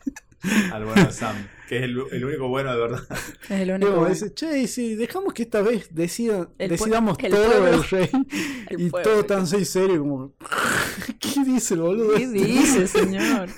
al 0.72 0.84
bueno 0.84 1.06
de 1.06 1.12
Sam, 1.12 1.36
que 1.68 1.76
es 1.78 1.82
el, 1.84 1.98
el 2.12 2.24
único 2.24 2.48
bueno 2.48 2.72
de 2.72 2.78
verdad. 2.78 3.02
es 3.44 3.50
el 3.50 3.70
único. 3.70 4.06
dice, 4.06 4.32
che, 4.34 4.66
si 4.68 4.94
dejamos 4.94 5.34
que 5.34 5.42
esta 5.42 5.62
vez 5.62 5.94
decida, 5.94 6.48
El 6.58 6.70
decidamos 6.70 7.16
el 7.18 7.30
todo 7.30 7.46
pueblo. 7.46 7.68
el 7.68 7.84
rey 7.84 8.10
El 8.70 8.80
y 8.80 8.90
pueblo. 8.90 9.10
todo 9.10 9.24
tan 9.24 9.46
serio, 9.46 9.66
serio 9.66 9.98
como 10.00 10.32
¿qué 11.20 11.44
dice 11.44 11.74
el 11.74 11.80
boludo? 11.80 12.14
¿Qué 12.16 12.24
este? 12.24 12.38
dice, 12.38 12.86
señor? 12.86 13.48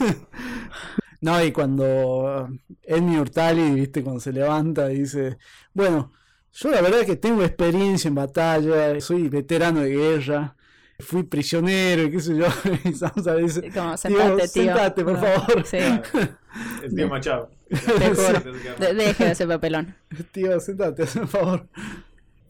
No, 1.21 1.43
y 1.43 1.51
cuando 1.53 2.49
Edmi 2.83 3.19
Hurtali, 3.19 3.73
viste, 3.75 4.03
cuando 4.03 4.21
se 4.21 4.33
levanta 4.33 4.93
y 4.93 5.01
dice, 5.01 5.39
bueno, 5.75 6.13
yo 6.53 6.71
la 6.71 6.81
verdad 6.81 7.05
que 7.05 7.17
tengo 7.17 7.43
experiencia 7.43 8.09
en 8.09 8.15
batalla, 8.15 9.01
soy 9.01 9.29
veterano 9.29 9.81
de 9.81 9.91
guerra, 9.91 10.57
fui 11.01 11.23
prisionero 11.23 12.03
y 12.03 12.11
qué 12.11 12.21
sé 12.21 12.37
yo, 12.37 12.47
y 12.85 12.93
Sansa 12.93 13.35
dice, 13.37 13.71
Como, 13.73 13.91
Tío, 13.91 13.97
sentate, 13.97 14.37
tío. 14.37 14.49
sentate, 14.49 15.05
por 15.05 15.13
No, 15.15 15.19
favor. 15.21 15.65
Sí, 15.67 15.77
El 16.83 16.95
tío 16.95 17.09
Machado. 17.09 17.51
de- 17.71 18.95
deje 18.95 19.25
de 19.27 19.31
ese 19.33 19.47
papelón. 19.47 19.95
tío, 20.33 20.59
sentate, 20.61 21.05
por 21.07 21.29
favor. 21.29 21.69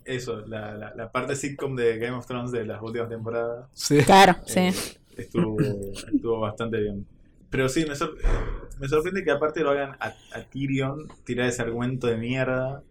Eso, 0.04 0.40
la, 0.46 0.74
la, 0.74 0.94
la 0.94 1.12
parte 1.12 1.36
sitcom 1.36 1.76
de 1.76 1.98
Game 1.98 2.16
of 2.16 2.26
Thrones 2.26 2.50
de 2.50 2.64
las 2.64 2.80
últimas 2.80 3.10
temporadas 3.10 3.66
Sí. 3.74 3.98
Claro, 3.98 4.36
eh, 4.46 4.72
sí. 4.72 4.96
estuvo, 5.18 5.58
estuvo 5.60 6.40
bastante 6.40 6.80
bien. 6.80 7.06
Pero 7.50 7.68
sí, 7.68 7.84
me, 7.86 7.94
sor- 7.94 8.16
me 8.78 8.88
sorprende 8.88 9.22
que 9.24 9.30
aparte 9.30 9.60
lo 9.60 9.70
hagan 9.70 9.96
a, 10.00 10.14
a 10.32 10.42
Tyrion, 10.50 11.08
tirar 11.24 11.46
ese 11.48 11.60
argumento 11.62 12.06
de 12.06 12.16
mierda. 12.16 12.82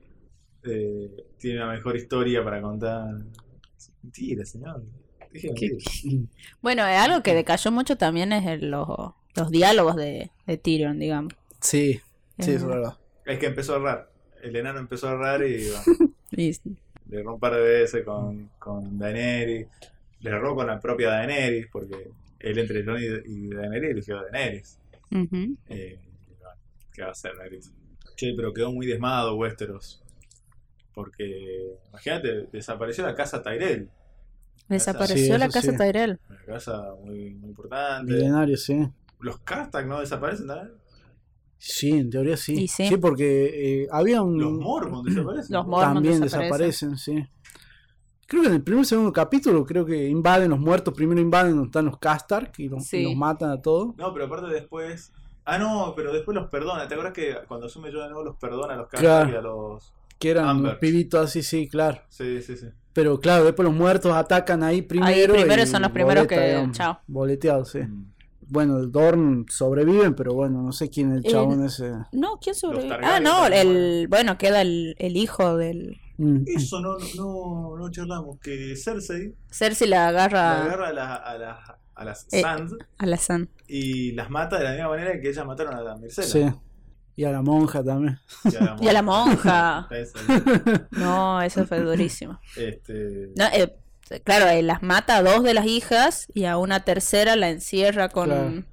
eh, 0.63 1.09
tiene 1.39 1.63
una 1.63 1.71
mejor 1.73 1.95
historia 1.95 2.43
para 2.43 2.61
contar. 2.61 3.07
Mentira, 4.03 4.45
señor. 4.45 4.83
Deje 5.41 5.47
de 5.53 5.53
¿Qué- 5.55 5.69
mentir. 5.69 6.27
Bueno, 6.61 6.83
eh, 6.87 6.95
algo 6.95 7.23
que 7.23 7.33
decayó 7.33 7.71
mucho 7.71 7.97
también 7.97 8.31
es 8.33 8.45
el- 8.45 8.69
los, 8.71 8.87
los 9.35 9.51
diálogos 9.51 9.95
de, 9.95 10.31
de 10.45 10.57
Tyrion, 10.57 10.99
digamos. 10.99 11.33
Sí, 11.61 11.99
sí, 12.39 12.51
eso 12.51 12.51
Eh, 12.51 12.55
es 12.55 12.65
verdad. 12.65 12.97
Es 13.25 13.39
que 13.39 13.45
empezó 13.47 13.73
a 13.73 13.77
errar. 13.77 14.11
El 14.41 14.55
enano 14.55 14.79
empezó 14.79 15.09
a 15.09 15.13
errar 15.13 15.43
y 15.45 15.69
bueno, 15.69 16.13
y- 16.31 16.51
le 17.09 17.19
erró 17.19 17.35
un 17.35 17.39
par 17.39 17.53
de 17.55 17.61
veces 17.61 18.03
con, 18.03 18.49
con 18.59 18.97
Daenerys. 18.99 19.67
Le 20.21 20.29
erró 20.29 20.55
con 20.55 20.67
la 20.67 20.79
propia 20.79 21.09
Daenerys 21.09 21.67
porque 21.71 22.09
él 22.39 22.57
entre 22.57 22.83
Jon 22.83 22.97
y, 22.99 23.05
y 23.31 23.47
Daenerys 23.49 23.91
eligió 23.91 24.19
a 24.19 24.23
Daenerys. 24.23 24.77
Eh, 25.69 25.99
bueno, 26.39 26.55
¿Qué 26.93 27.01
va 27.01 27.07
a 27.09 27.11
hacer, 27.11 27.31
Daenerys? 27.37 27.71
Che, 28.15 28.33
pero 28.35 28.53
quedó 28.53 28.71
muy 28.71 28.85
desmado 28.87 29.35
Westeros. 29.35 30.01
Porque, 30.93 31.75
imagínate, 31.89 32.47
desapareció 32.51 33.05
la 33.05 33.13
casa 33.15 33.43
Tyrell. 33.43 33.87
Desapareció 34.69 35.33
Sí, 35.35 35.39
la 35.39 35.47
casa 35.49 35.71
sí. 35.71 35.77
Tyrell. 35.77 36.19
Una 36.29 36.45
casa 36.45 36.83
muy, 37.03 37.33
muy 37.35 37.49
importante. 37.49 38.11
Milenario, 38.11 38.57
sí. 38.57 38.87
Los 39.19 39.39
Kartak 39.39 39.87
no 39.87 39.99
desaparecen 39.99 40.47
también. 40.47 40.71
Sí, 41.57 41.91
en 41.91 42.09
teoría 42.09 42.37
sí. 42.37 42.63
Y 42.63 42.67
sí. 42.67 42.95
porque 42.97 43.83
eh, 43.83 43.87
había 43.91 44.21
un... 44.21 44.39
Los 44.39 44.51
Mormons 44.51 45.05
desaparecen. 45.05 45.53
Los 45.55 45.65
Mormons 45.65 45.93
también 45.95 46.21
desaparecen. 46.21 46.91
desaparecen, 46.91 46.97
sí. 46.97 47.27
Creo 48.27 48.41
que 48.41 48.49
en 48.49 48.55
el 48.55 48.61
primer 48.61 48.83
y 48.83 48.85
segundo 48.85 49.13
capítulo, 49.13 49.65
creo 49.65 49.85
que 49.85 50.07
invaden 50.09 50.49
los 50.51 50.59
muertos. 50.59 50.93
Primero 50.93 51.21
invaden 51.21 51.53
donde 51.53 51.67
están 51.67 51.85
los 51.85 51.97
Castark 51.97 52.59
y 52.59 52.67
los, 52.67 52.85
Sí. 52.85 52.97
y 52.97 53.03
los 53.05 53.15
matan 53.15 53.49
a 53.51 53.61
todos. 53.61 53.95
No, 53.97 54.13
pero 54.13 54.25
aparte 54.25 54.47
después. 54.47 55.13
Ah, 55.45 55.57
no, 55.57 55.93
pero 55.95 56.11
después 56.11 56.35
los 56.35 56.49
perdona. 56.49 56.87
¿Te 56.89 56.93
acuerdas 56.95 57.13
que 57.13 57.35
cuando 57.47 57.67
asume 57.67 57.89
yo 57.89 58.01
de 58.01 58.09
nuevo 58.09 58.23
los 58.25 58.35
perdona 58.35 58.73
a 58.73 58.77
los 58.77 58.89
Claro. 58.89 59.05
Castar 59.07 59.29
y 59.33 59.35
a 59.37 59.41
los. 59.41 59.93
Que 60.19 60.31
eran 60.31 60.47
Amber. 60.49 60.77
pibitos 60.77 61.23
así, 61.23 61.41
sí, 61.41 61.69
claro. 61.69 62.01
Sí, 62.09 62.41
sí, 62.41 62.57
sí. 62.57 62.67
Pero 62.97 63.19
claro, 63.19 63.43
después 63.45 63.63
los 63.63 63.75
muertos 63.75 64.11
atacan 64.11 64.63
ahí 64.63 64.81
primero. 64.81 65.35
primero 65.35 65.61
y 65.61 65.67
son 65.67 65.83
los 65.83 65.91
primeros 65.91 66.23
boleta, 66.25 66.41
que- 66.41 66.47
digamos, 66.49 66.75
chao. 66.75 66.99
Boleteados, 67.05 67.69
sí. 67.69 67.79
Mm. 67.79 68.11
Bueno, 68.49 68.79
el 68.79 68.91
Dorn 68.91 69.45
sobreviven, 69.49 70.15
pero 70.15 70.33
bueno, 70.33 70.63
no 70.63 70.71
sé 70.71 70.89
quién 70.89 71.11
es 71.11 71.17
el 71.23 71.31
chabón 71.31 71.63
ese. 71.63 71.91
No, 72.11 72.39
¿quién 72.41 72.55
sobrevive? 72.55 72.97
Ah, 73.03 73.19
no, 73.19 73.45
el. 73.45 74.07
Bueno, 74.09 74.37
queda 74.39 74.61
el, 74.61 74.95
el 74.97 75.15
hijo 75.15 75.57
del. 75.57 75.97
Mm. 76.17 76.45
Eso 76.47 76.79
no, 76.81 76.97
no, 77.17 77.77
no 77.77 77.91
charlamos. 77.91 78.39
Que 78.39 78.75
Cersei 78.75 79.35
Cersei 79.51 79.87
la 79.87 80.07
agarra 80.07 80.41
la 80.41 80.63
agarra 80.63 80.87
a, 80.87 80.93
la- 80.93 81.15
a, 81.17 81.37
la- 81.37 81.79
a 81.93 82.03
las 82.05 82.25
Eh. 82.31 82.41
Sand 82.41 82.71
a 82.97 83.05
la 83.05 83.17
San. 83.17 83.49
y 83.67 84.13
las 84.13 84.31
mata 84.31 84.57
de 84.57 84.63
la 84.63 84.71
misma 84.71 84.89
manera 84.89 85.21
que 85.21 85.29
ellas 85.29 85.45
mataron 85.45 85.75
a 85.75 85.81
la 85.81 85.95
Mircela. 85.97 86.27
Sí. 86.27 86.45
Y 87.17 87.25
a 87.25 87.31
la 87.31 87.41
monja 87.41 87.83
también. 87.83 88.19
Y 88.45 88.55
a 88.55 88.59
la, 88.61 88.75
Y 88.79 88.87
a 88.87 88.93
la 88.93 89.01
monja. 89.01 89.89
No, 90.91 91.41
eso 91.41 91.65
fue 91.65 91.79
durísimo. 91.81 92.39
este, 92.55 93.31
No, 93.35 93.45
eh, 93.51 93.75
claro, 94.23 94.47
eh, 94.47 94.61
las 94.61 94.83
mata 94.83 95.17
a 95.17 95.23
dos 95.23 95.43
de 95.43 95.53
las 95.53 95.65
hijas 95.65 96.27
y 96.33 96.45
a 96.45 96.57
una 96.57 96.81
tercera 96.85 97.35
la 97.35 97.49
encierra 97.49 98.09
con. 98.09 98.27
Claro. 98.29 98.63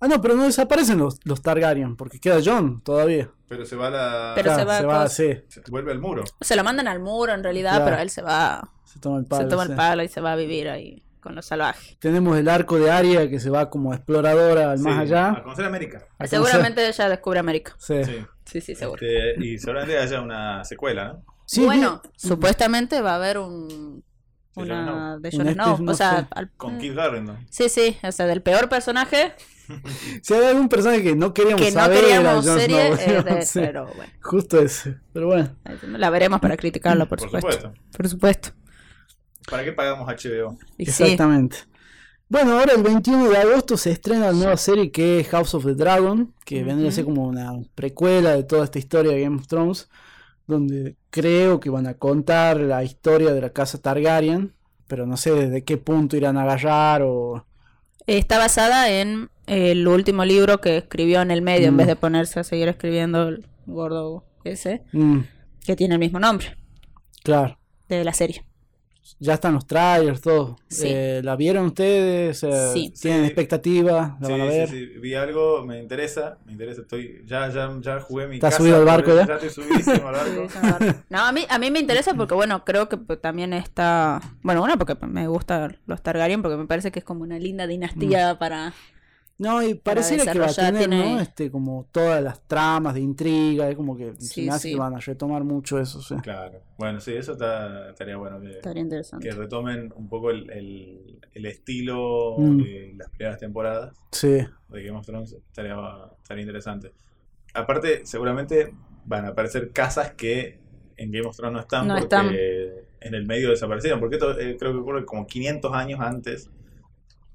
Ah, 0.00 0.08
no, 0.08 0.20
pero 0.20 0.34
no 0.34 0.44
desaparecen 0.44 0.98
los, 0.98 1.20
los 1.24 1.42
Targaryen, 1.42 1.94
porque 1.96 2.18
queda 2.18 2.40
John 2.44 2.82
todavía. 2.82 3.30
pero 3.48 3.64
se 3.66 3.76
va 3.76 3.86
a 3.86 3.90
la. 3.90 4.32
Pero 4.34 4.54
se 4.56 4.64
va 4.64 4.82
con- 4.82 5.08
sí, 5.10 5.38
se 5.48 5.60
vuelve 5.70 5.92
al 5.92 6.00
muro. 6.00 6.24
Se 6.40 6.56
lo 6.56 6.64
mandan 6.64 6.88
al 6.88 6.98
muro 6.98 7.32
en 7.34 7.44
realidad, 7.44 7.76
Claro. 7.76 7.84
pero 7.84 7.98
él 8.02 8.10
se 8.10 8.22
va. 8.22 8.68
se 8.84 8.98
toma 8.98 9.18
el 9.18 9.26
palo. 9.26 9.42
se 9.44 9.48
toma 9.48 9.62
el 9.64 9.74
palo 9.76 10.02
y 10.02 10.08
se 10.08 10.20
va 10.20 10.32
a 10.32 10.36
vivir 10.36 10.68
ahí 10.68 11.02
con 11.22 11.34
los 11.34 11.46
salvajes. 11.46 11.96
Tenemos 12.00 12.36
el 12.36 12.48
arco 12.48 12.78
de 12.78 12.90
Arya 12.90 13.30
que 13.30 13.38
se 13.40 13.48
va 13.48 13.70
como 13.70 13.94
exploradora 13.94 14.72
al 14.72 14.78
más 14.80 14.94
Sí, 14.96 15.00
allá. 15.00 15.30
A 15.30 15.42
conocer 15.42 15.64
América. 15.64 16.04
a 16.18 16.26
Seguramente 16.26 16.86
ella 16.86 17.08
descubre 17.08 17.38
América. 17.38 17.72
conocer- 17.78 18.04
Sí. 18.04 18.12
Sí. 18.12 18.24
Sí, 18.44 18.60
sí, 18.60 18.74
seguro. 18.74 19.00
Este, 19.06 19.42
y 19.46 19.56
seguramente 19.58 19.96
haya 19.98 20.20
una 20.20 20.64
secuela, 20.64 21.04
¿no? 21.14 21.24
Sí, 21.46 21.64
bueno, 21.64 22.00
vi- 22.04 22.10
supuestamente 22.16 23.00
va 23.00 23.12
a 23.12 23.16
haber 23.16 23.38
un. 23.38 24.04
De 24.54 24.62
Una 24.64 24.84
Jon 25.14 25.22
de 25.22 25.30
Jon 25.30 25.40
este, 25.48 25.54
Snow. 25.54 25.78
no 25.80 25.92
O 25.92 25.94
sea, 25.94 26.28
al- 26.30 26.50
Con 26.58 26.76
Kid 26.78 26.98
Harington. 26.98 27.46
sí, 27.48 27.70
sí. 27.70 27.96
O 28.02 28.12
sea, 28.12 28.26
del 28.26 28.42
peor 28.42 28.68
personaje 28.68 29.32
Si 30.22 30.34
hay 30.34 30.44
algún 30.44 30.68
personaje 30.68 31.02
que 31.02 31.16
no 31.16 31.32
queríamos 31.32 31.62
que 31.62 31.70
no 31.70 31.80
saber, 31.80 32.04
era 32.04 32.16
queríamos 32.18 32.46
Jon 32.46 32.58
serie, 32.58 32.92
Snow, 32.96 32.98
eh, 33.00 33.22
de- 33.36 33.42
sí, 33.46 33.60
pero 33.60 33.86
bueno. 33.86 34.12
Justo 34.20 34.60
ese. 34.60 34.96
Pero 35.14 35.26
bueno, 35.28 35.56
La 35.96 36.10
veremos 36.10 36.40
para 36.40 36.56
criticarla, 36.58 37.06
por, 37.06 37.18
Por 37.20 37.28
supuesto. 37.30 37.50
supuesto. 37.70 37.82
Por 37.96 38.08
supuesto. 38.08 38.50
¿Para 39.50 39.64
qué 39.64 39.72
pagamos 39.72 40.06
HBO? 40.08 40.58
Sí, 40.78 40.82
exactamente. 40.84 41.56
Bueno, 42.28 42.58
ahora 42.58 42.72
el 42.74 42.82
21 42.82 43.28
de 43.28 43.36
agosto 43.36 43.76
se 43.76 43.90
estrena 43.90 44.26
la 44.26 44.32
nueva 44.32 44.56
serie 44.56 44.90
que 44.90 45.20
es 45.20 45.28
House 45.28 45.54
of 45.54 45.66
the 45.66 45.74
Dragon, 45.74 46.32
que 46.46 46.64
vendría 46.64 46.88
a 46.88 46.92
ser 46.92 47.04
como 47.04 47.26
una 47.26 47.52
precuela 47.74 48.30
de 48.34 48.44
toda 48.44 48.64
esta 48.64 48.78
historia 48.78 49.12
de 49.12 49.20
Game 49.20 49.36
of 49.36 49.46
Thrones, 49.48 49.88
donde 50.46 50.96
creo 51.10 51.60
que 51.60 51.68
van 51.68 51.86
a 51.86 51.94
contar 51.94 52.58
la 52.58 52.84
historia 52.84 53.32
de 53.34 53.40
la 53.42 53.50
casa 53.50 53.80
Targaryen, 53.82 54.54
pero 54.86 55.06
no 55.06 55.16
sé 55.18 55.32
desde 55.32 55.62
qué 55.64 55.76
punto 55.76 56.16
irán 56.16 56.38
a 56.38 56.42
agarrar 56.42 57.02
o... 57.02 57.44
Está 58.06 58.38
basada 58.38 58.90
en 58.90 59.28
el 59.46 59.86
último 59.86 60.24
libro 60.24 60.60
que 60.60 60.78
escribió 60.78 61.20
en 61.20 61.30
el 61.30 61.42
medio, 61.42 61.68
en 61.68 61.74
Mm. 61.74 61.78
vez 61.78 61.86
de 61.86 61.96
ponerse 61.96 62.40
a 62.40 62.44
seguir 62.44 62.68
escribiendo 62.68 63.28
el 63.28 63.46
gordo 63.66 64.24
ese, 64.44 64.82
Mm, 64.92 65.20
que 65.66 65.76
tiene 65.76 65.94
el 65.94 66.00
mismo 66.00 66.18
nombre 66.18 66.56
claro. 67.22 67.58
de 67.88 68.04
la 68.04 68.12
serie. 68.14 68.42
Ya 69.18 69.34
están 69.34 69.54
los 69.54 69.66
trailers, 69.66 70.20
todo. 70.20 70.56
Sí. 70.68 70.86
Eh, 70.88 71.20
¿La 71.22 71.36
vieron 71.36 71.66
ustedes? 71.66 72.42
Eh, 72.42 72.70
Sí. 72.72 72.92
¿Tienen 73.00 73.20
Sí. 73.22 73.26
expectativas? 73.26 74.12
¿La 74.20 74.26
Sí, 74.26 74.32
van 74.32 74.40
a 74.40 74.44
sí, 74.50 74.58
ver? 74.58 74.68
sí, 74.68 74.86
vi 75.00 75.14
algo, 75.14 75.64
me 75.64 75.78
interesa, 75.80 76.38
me 76.44 76.52
interesa, 76.52 76.80
estoy, 76.82 77.22
ya, 77.26 77.48
ya, 77.50 77.70
ya 77.80 78.00
jugué 78.00 78.26
mi 78.26 78.36
¿Estás 78.36 78.50
casa, 78.54 78.62
subido 78.62 78.76
al 78.78 78.84
barco 78.84 79.14
ya? 79.14 79.26
Ya 79.26 79.34
estoy 79.34 79.50
subidísimo 79.64 80.08
al 80.08 80.14
barco. 80.14 80.48
No, 81.10 81.20
a 81.20 81.32
mí, 81.32 81.44
a 81.48 81.58
mí 81.58 81.70
me 81.70 81.78
interesa 81.78 82.14
porque, 82.14 82.34
bueno, 82.34 82.64
creo 82.64 82.88
que 82.88 82.96
también 83.16 83.52
está... 83.52 84.20
Bueno, 84.42 84.62
una, 84.62 84.76
porque 84.76 84.96
me 85.06 85.28
gustan 85.28 85.76
los 85.86 86.02
Targaryen, 86.02 86.42
porque 86.42 86.56
me 86.56 86.66
parece 86.66 86.90
que 86.90 86.98
es 86.98 87.04
como 87.04 87.22
una 87.22 87.38
linda 87.38 87.66
Mm. 87.66 87.68
dinastía 87.68 88.38
para... 88.38 88.72
No, 89.38 89.60
y 89.62 89.74
pareciera 89.74 90.30
que 90.32 90.38
va 90.38 90.46
a 90.46 90.52
tener, 90.54 90.88
tiene- 90.88 91.14
¿no? 91.14 91.20
Este, 91.20 91.50
como 91.50 91.88
todas 91.90 92.22
las 92.22 92.46
tramas 92.46 92.94
de 92.94 93.00
intriga, 93.00 93.68
es 93.68 93.74
como 93.76 93.96
que 93.96 94.12
se 94.14 94.20
Sí, 94.26 94.42
me 94.42 94.50
hace 94.52 94.68
sí. 94.68 94.74
que 94.74 94.80
van 94.80 94.94
a 94.94 94.98
retomar 95.00 95.42
mucho 95.42 95.80
eso, 95.80 96.00
sí. 96.00 96.14
Claro, 96.22 96.60
bueno, 96.78 97.00
sí, 97.00 97.12
eso 97.14 97.32
está, 97.32 97.90
estaría 97.90 98.16
bueno 98.16 98.40
que, 98.40 98.50
Estaría 98.52 98.82
interesante. 98.82 99.28
que 99.28 99.34
retomen 99.34 99.92
un 99.96 100.08
poco 100.08 100.30
el, 100.30 100.48
el, 100.50 101.18
el 101.32 101.46
estilo 101.46 102.36
Mm. 102.38 102.62
de 102.62 102.94
las 102.98 103.10
primeras 103.10 103.38
temporadas 103.40 103.94
Sí, 104.12 104.28
de 104.68 104.82
Game 104.84 104.96
of 104.98 105.06
Thrones, 105.06 105.32
estaría, 105.32 105.76
estaría 106.22 106.42
interesante. 106.42 106.92
Aparte, 107.54 108.06
seguramente 108.06 108.72
van 109.06 109.24
a 109.24 109.28
aparecer 109.28 109.72
casas 109.72 110.12
que 110.12 110.60
en 110.96 111.10
Game 111.10 111.26
of 111.26 111.36
Thrones 111.36 111.54
no 111.54 111.60
están 111.60 111.88
No 111.88 111.94
porque 111.94 112.04
están. 112.04 112.34
en 113.00 113.14
el 113.14 113.26
medio 113.26 113.50
desaparecieron, 113.50 113.98
porque 113.98 114.16
esto 114.16 114.38
eh, 114.38 114.56
creo 114.56 114.72
que 114.72 114.78
ocurre 114.78 115.04
como 115.04 115.26
500 115.26 115.72
años 115.74 115.98
antes 116.00 116.48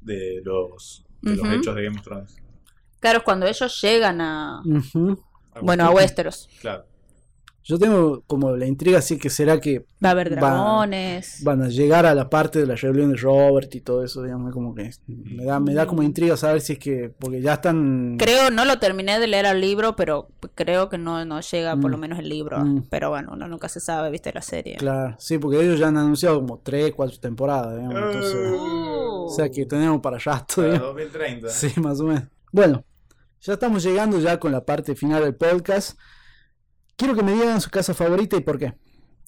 de 0.02 0.42
los, 0.46 1.04
de 1.22 1.36
los 1.36 1.40
Ujú. 1.46 1.52
hechos 1.56 1.76
de 1.76 1.84
Game 1.84 1.98
of 1.98 2.04
Thrones. 2.04 2.36
Claro, 3.00 3.18
es 3.20 3.24
cuando 3.24 3.46
ellos 3.46 3.80
llegan 3.82 4.22
a... 4.22 4.62
Ujú. 4.66 5.24
Bueno, 5.62 5.86
a 5.86 5.90
Westeros. 5.92 6.50
Claro. 6.62 6.86
Yo 7.68 7.78
tengo 7.78 8.24
como 8.28 8.56
la 8.56 8.66
intriga 8.66 9.00
así 9.00 9.18
que 9.18 9.30
será 9.30 9.60
que 9.60 9.86
Va 10.04 10.10
a 10.10 10.12
haber 10.12 10.30
dragones. 10.30 11.44
van 11.44 11.62
a 11.64 11.68
llegar 11.68 12.06
a 12.06 12.16
la 12.16 12.30
parte 12.30 12.60
de 12.60 12.66
la 12.66 12.76
rebelión 12.76 13.12
de 13.12 13.18
Robert 13.18 13.76
y 13.76 13.82
todo 13.82 14.06
eso, 14.06 14.24
digamos, 14.24 14.54
como 14.54 14.74
que 14.74 14.90
me 15.08 15.44
da, 15.44 15.60
me 15.60 15.74
da 15.74 15.86
como 15.86 16.02
intriga 16.02 16.38
saber 16.38 16.62
si 16.62 16.74
es 16.74 16.80
que, 16.80 17.12
porque 17.20 17.42
ya 17.42 17.56
están... 17.56 18.16
Creo, 18.18 18.50
no 18.52 18.64
lo 18.64 18.80
terminé 18.80 19.20
de 19.20 19.28
leer 19.28 19.46
el 19.48 19.60
libro, 19.60 19.98
pero 19.98 20.30
creo 20.56 20.88
que 20.88 20.98
no, 20.98 21.26
no 21.26 21.42
llega 21.42 21.76
por 21.76 21.92
lo 21.92 21.98
Mm. 21.98 22.00
menos 22.00 22.20
el 22.20 22.30
libro. 22.30 22.58
Mm. 22.60 22.84
Pero 22.90 23.10
bueno, 23.10 23.32
uno 23.34 23.48
nunca 23.50 23.68
se 23.68 23.80
sabe, 23.82 24.10
viste 24.12 24.32
la 24.32 24.42
serie. 24.42 24.78
Claro, 24.78 25.16
sí, 25.20 25.38
porque 25.38 25.60
ellos 25.62 25.78
ya 25.78 25.90
han 25.90 25.98
anunciado 25.98 26.40
como 26.40 26.60
3, 26.60 26.94
4 26.96 27.20
temporadas, 27.20 27.76
digamos, 27.76 27.98
entonces... 28.16 28.60
Uh. 28.62 29.26
O 29.28 29.30
sea 29.30 29.50
que 29.50 29.66
tenemos 29.66 30.00
para 30.00 30.18
rato, 30.20 30.56
Para 30.56 30.68
digamos. 30.70 30.88
2030. 30.96 31.50
Sí, 31.50 31.74
más 31.82 32.00
o 32.00 32.06
menos. 32.06 32.24
Bueno, 32.54 32.86
ya 33.42 33.54
estamos 33.54 33.84
llegando 33.84 34.20
ya 34.22 34.40
con 34.40 34.54
la 34.54 34.64
parte 34.64 34.96
final 34.96 35.22
del 35.24 35.36
podcast. 35.36 35.98
Quiero 36.98 37.16
que 37.16 37.22
me 37.24 37.32
digan 37.32 37.62
su 37.62 37.70
casa 37.70 37.94
favorita 37.94 38.36
y 38.38 38.42
por 38.42 38.58
qué. 38.58 38.74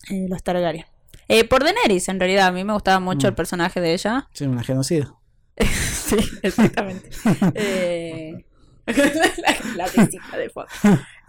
Eh, 0.09 0.25
los 0.27 0.41
Targaryen. 0.43 0.85
Eh, 1.27 1.43
por 1.47 1.63
Daenerys, 1.63 2.09
en 2.09 2.19
realidad. 2.19 2.47
A 2.47 2.51
mí 2.51 2.63
me 2.63 2.73
gustaba 2.73 2.99
mucho 2.99 3.27
Mm. 3.27 3.29
el 3.29 3.35
personaje 3.35 3.79
de 3.79 3.93
ella. 3.93 4.27
Sí, 4.33 4.45
una 4.45 4.63
genocida. 4.63 5.13
sí, 5.57 6.17
exactamente. 6.41 7.09
Eh, 7.55 8.45
la, 8.87 9.85
la 9.85 10.37
de 10.37 10.49
fondo. 10.49 10.67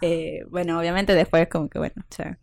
Eh, 0.00 0.44
bueno, 0.48 0.78
obviamente 0.78 1.14
después 1.14 1.46
como 1.48 1.68
que, 1.68 1.78
bueno, 1.78 1.94
o 1.98 2.14
sea, 2.14 2.38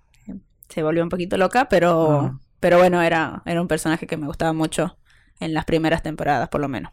se 0.69 0.83
volvió 0.83 1.01
un 1.01 1.09
poquito 1.09 1.37
loca, 1.37 1.67
pero, 1.69 2.21
Ah. 2.21 2.39
pero 2.59 2.77
bueno, 2.77 3.01
era, 3.01 3.41
era 3.47 3.59
un 3.59 3.67
personaje 3.67 4.05
que 4.05 4.15
me 4.15 4.27
gustaba 4.27 4.53
mucho 4.53 4.99
en 5.39 5.55
las 5.55 5.65
primeras 5.65 6.03
temporadas, 6.03 6.49
por 6.49 6.61
lo 6.61 6.67
menos. 6.67 6.91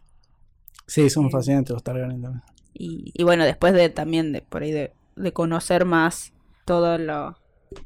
Sí, 0.87 1.07
son 1.11 1.27
Eh. 1.27 1.29
fascinantes 1.31 1.71
los 1.73 1.83
Targaryen 1.83 2.19
también. 2.23 2.41
Y, 2.73 3.11
y 3.13 3.23
bueno, 3.23 3.45
después 3.45 3.73
de 3.73 3.89
también 3.89 4.31
de 4.33 4.41
por 4.41 4.63
ahí 4.63 4.71
de, 4.71 4.91
de 5.15 5.31
conocer 5.33 5.85
más 5.85 6.33
todo 6.65 6.97
lo, 6.97 7.37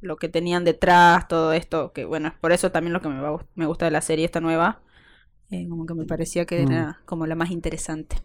lo 0.01 0.16
que 0.17 0.30
tenían 0.30 0.64
detrás, 0.64 1.27
todo 1.27 1.53
esto, 1.53 1.91
que 1.93 2.06
bueno, 2.06 2.30
es 2.30 2.33
por 2.35 2.51
eso 2.51 2.72
también 2.72 2.93
lo 2.93 3.01
que 3.01 3.09
me, 3.09 3.19
va, 3.22 3.45
me 3.56 3.66
gusta 3.66 3.85
de 3.85 3.91
la 3.91 4.01
serie 4.01 4.25
esta 4.25 4.40
nueva, 4.41 4.82
eh, 5.51 5.67
como 5.69 5.85
que 5.85 5.93
me 5.93 6.06
parecía 6.06 6.45
que 6.45 6.66
Mm. 6.66 6.72
era 6.72 7.01
como 7.06 7.25
la 7.27 7.35
más 7.35 7.51
interesante. 7.51 8.16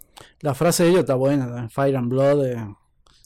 La 0.40 0.54
frase 0.54 0.84
de 0.84 0.90
ellos 0.90 1.00
está 1.00 1.14
buena, 1.14 1.68
Fire 1.68 1.96
and 1.96 2.08
Blood. 2.10 2.46
eh. 2.46 2.74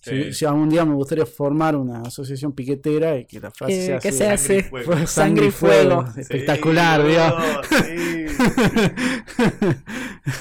Si, 0.00 0.10
Sí. 0.24 0.32
si 0.32 0.44
algún 0.46 0.68
día 0.70 0.84
me 0.84 0.94
gustaría 0.94 1.26
formar 1.26 1.74
una 1.76 2.02
asociación 2.02 2.52
piquetera 2.52 3.16
y 3.16 3.26
que 3.26 3.40
la 3.40 3.50
frase 3.50 3.82
Eh, 3.82 3.86
sea 3.86 3.98
que 3.98 4.08
así, 4.08 4.18
sea 4.18 4.36
Sangre 4.38 4.56
y 4.58 4.62
fuego. 4.70 4.86
Fue 4.92 5.06
Sangre 5.06 5.46
y 5.46 5.50
fuego. 5.50 6.06
Sí, 6.14 6.20
Espectacular, 6.20 7.04
digamos. 7.04 7.44
Sí, 7.68 8.26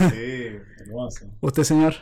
sí, 0.09 0.59
hermoso. 0.79 1.25
¿Usted, 1.41 1.63
señor? 1.63 1.95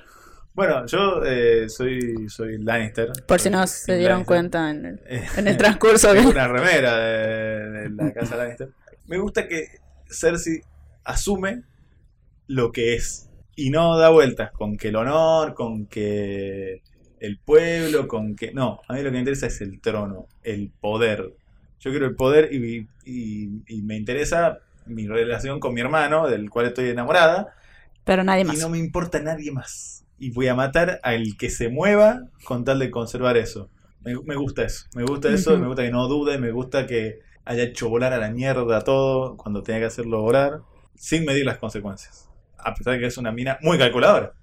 Bueno, 0.55 0.85
yo 0.87 1.21
eh, 1.25 1.67
soy, 1.69 2.29
soy 2.29 2.57
Lannister. 2.63 3.11
Por 3.27 3.39
si 3.41 3.49
no 3.49 3.65
se 3.67 3.97
dieron 3.97 4.19
Lannister. 4.19 4.25
cuenta 4.25 4.69
en 4.69 4.85
el, 4.85 5.01
Eh, 5.05 5.25
en 5.35 5.47
el 5.47 5.57
transcurso 5.57 6.13
Tengo 6.13 6.29
de... 6.29 6.31
una 6.31 6.47
remera 6.47 6.97
de, 6.97 7.69
de 7.71 7.89
la 7.89 8.13
casa 8.13 8.37
Lannister. 8.37 8.69
Me 9.07 9.17
gusta 9.17 9.47
que 9.47 9.67
Cersei 10.09 10.61
asume 11.03 11.63
lo 12.47 12.71
que 12.71 12.95
es 12.95 13.29
y 13.55 13.69
no 13.69 13.97
da 13.97 14.09
vueltas 14.09 14.51
con 14.51 14.77
que 14.77 14.89
el 14.89 14.95
honor, 14.97 15.53
con 15.55 15.87
que 15.87 16.81
el 17.19 17.39
pueblo, 17.39 18.07
con 18.07 18.35
que... 18.35 18.53
No, 18.53 18.81
a 18.87 18.93
mí 18.93 18.99
lo 18.99 19.05
que 19.05 19.11
me 19.13 19.19
interesa 19.19 19.47
es 19.47 19.61
el 19.61 19.81
trono, 19.81 20.27
el 20.43 20.71
poder. 20.79 21.33
Yo 21.79 21.91
quiero 21.91 22.05
el 22.07 22.15
poder 22.15 22.53
y, 22.53 22.87
y- 23.05 23.63
y 23.67 23.81
me 23.83 23.97
interesa 23.97 24.59
mi 24.85 25.07
relación 25.07 25.59
con 25.59 25.73
mi 25.73 25.81
hermano, 25.81 26.27
del 26.29 26.49
cual 26.49 26.67
estoy 26.67 26.89
enamorada, 26.89 27.53
Pero 28.05 28.23
nadie 28.23 28.43
y 28.43 28.45
más. 28.45 28.59
no 28.59 28.69
me 28.69 28.77
importa 28.79 29.19
nadie 29.21 29.51
más. 29.51 30.04
Y 30.17 30.31
voy 30.31 30.47
a 30.47 30.55
matar 30.55 30.99
al 31.03 31.37
que 31.37 31.49
se 31.49 31.69
mueva 31.69 32.21
con 32.45 32.63
tal 32.63 32.79
de 32.79 32.91
conservar 32.91 33.37
eso. 33.37 33.69
Me, 34.01 34.15
me 34.23 34.35
gusta 34.35 34.63
eso, 34.63 34.85
me 34.95 35.03
gusta 35.03 35.29
eso, 35.29 35.57
me 35.57 35.67
gusta 35.67 35.83
que 35.83 35.91
no 35.91 36.07
dude, 36.07 36.37
me 36.37 36.51
gusta 36.51 36.85
que 36.85 37.19
haya 37.43 37.63
hecho 37.63 37.89
volar 37.89 38.13
a 38.13 38.17
la 38.17 38.31
mierda 38.31 38.81
todo 38.83 39.37
cuando 39.37 39.63
tenía 39.63 39.81
que 39.81 39.87
hacerlo 39.87 40.21
volar, 40.21 40.61
sin 40.95 41.25
medir 41.25 41.45
las 41.45 41.57
consecuencias. 41.57 42.29
A 42.57 42.73
pesar 42.73 42.93
de 42.93 42.99
que 42.99 43.05
es 43.07 43.17
una 43.17 43.31
mina 43.31 43.57
muy 43.61 43.77
calculadora. 43.77 44.33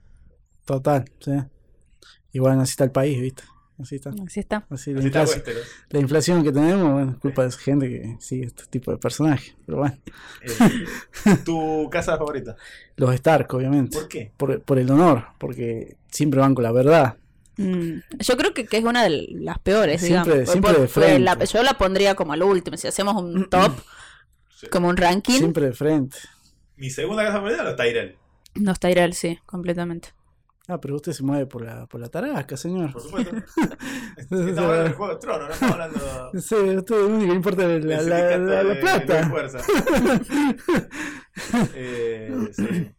Total, 0.64 1.04
sí. 1.20 1.32
Así 1.32 2.70
está 2.70 2.84
el 2.84 2.92
país, 2.92 3.20
¿viste? 3.20 3.42
Así 3.80 3.96
está. 3.96 4.10
Así 4.10 4.40
está. 4.40 4.66
Así 4.70 4.92
la, 4.92 4.98
Así 5.00 5.08
está 5.08 5.20
inflación, 5.20 5.36
Westeros. 5.38 5.66
la 5.90 5.98
inflación 6.00 6.44
que 6.44 6.52
tenemos, 6.52 6.92
bueno, 6.92 7.10
es 7.12 7.16
culpa 7.18 7.42
de 7.42 7.48
esa 7.48 7.58
gente 7.58 7.88
que 7.88 8.16
sigue 8.20 8.44
este 8.46 8.64
tipo 8.66 8.90
de 8.92 8.98
personajes. 8.98 9.56
Pero 9.66 9.78
bueno, 9.78 9.96
Eh, 10.42 11.36
¿Tu 11.44 11.88
casa 11.90 12.16
favorita? 12.16 12.56
los 12.96 13.14
Stark, 13.14 13.52
obviamente. 13.54 13.98
¿Por 13.98 14.08
qué? 14.08 14.32
Por, 14.36 14.60
por 14.62 14.78
el 14.78 14.90
honor, 14.90 15.24
porque 15.38 15.96
siempre 16.10 16.40
van 16.40 16.54
con 16.54 16.64
la 16.64 16.72
verdad. 16.72 17.16
Mm, 17.56 17.98
Yo 18.18 18.36
creo 18.36 18.54
que, 18.54 18.66
que 18.66 18.78
es 18.78 18.84
una 18.84 19.02
de 19.04 19.26
las 19.32 19.58
peores, 19.58 20.00
Siempre- 20.00 20.32
digamos. 20.40 20.50
siempre 20.50 20.72
de 20.74 20.88
frente. 20.88 21.18
la- 21.20 21.44
yo 21.44 21.62
la 21.62 21.74
pondría 21.76 22.14
como 22.14 22.32
al 22.34 22.42
último. 22.42 22.76
Si 22.76 22.86
hacemos 22.88 23.20
un 23.20 23.48
top, 23.50 23.72
Sí. 24.58 24.68
como 24.68 24.88
un 24.88 24.96
ranking, 24.96 25.38
Siempre 25.38 25.66
de 25.66 25.72
frente. 25.72 26.18
Mi 26.76 26.88
segunda 26.90 27.24
casa 27.24 27.36
favorita 27.38 27.64
los 27.64 27.76
Tyrell. 27.76 28.16
no 28.54 28.72
está 28.72 28.90
Irel, 28.90 29.12
sí, 29.14 29.38
completamente. 29.46 30.10
Ah, 30.72 30.80
pero 30.80 30.96
usted 30.96 31.12
se 31.12 31.22
mueve 31.22 31.44
por 31.46 31.62
la, 31.64 31.86
por 31.86 32.00
la 32.00 32.08
tarasca, 32.08 32.56
señor. 32.56 32.92
Por 32.92 33.02
supuesto. 33.02 33.36
Estamos 34.16 34.48
hablando 34.58 34.82
del 34.84 34.92
Juego 34.94 35.12
de 35.14 35.20
Tronos, 35.20 35.48
no 35.48 35.54
estamos 35.54 35.74
hablando 35.74 36.30
Sí, 36.40 36.54
usted 36.54 36.94
lo 36.96 37.06
único 37.08 37.30
que 37.30 37.36
importa 37.36 37.74
es 37.74 37.84
la, 37.84 38.02
la, 38.02 38.38
la- 38.38 38.62
la 38.62 38.80
plata. 38.80 39.16
de 39.16 39.24
fuerza. 39.28 39.58
Eh, 41.74 42.34
sí. 42.52 42.90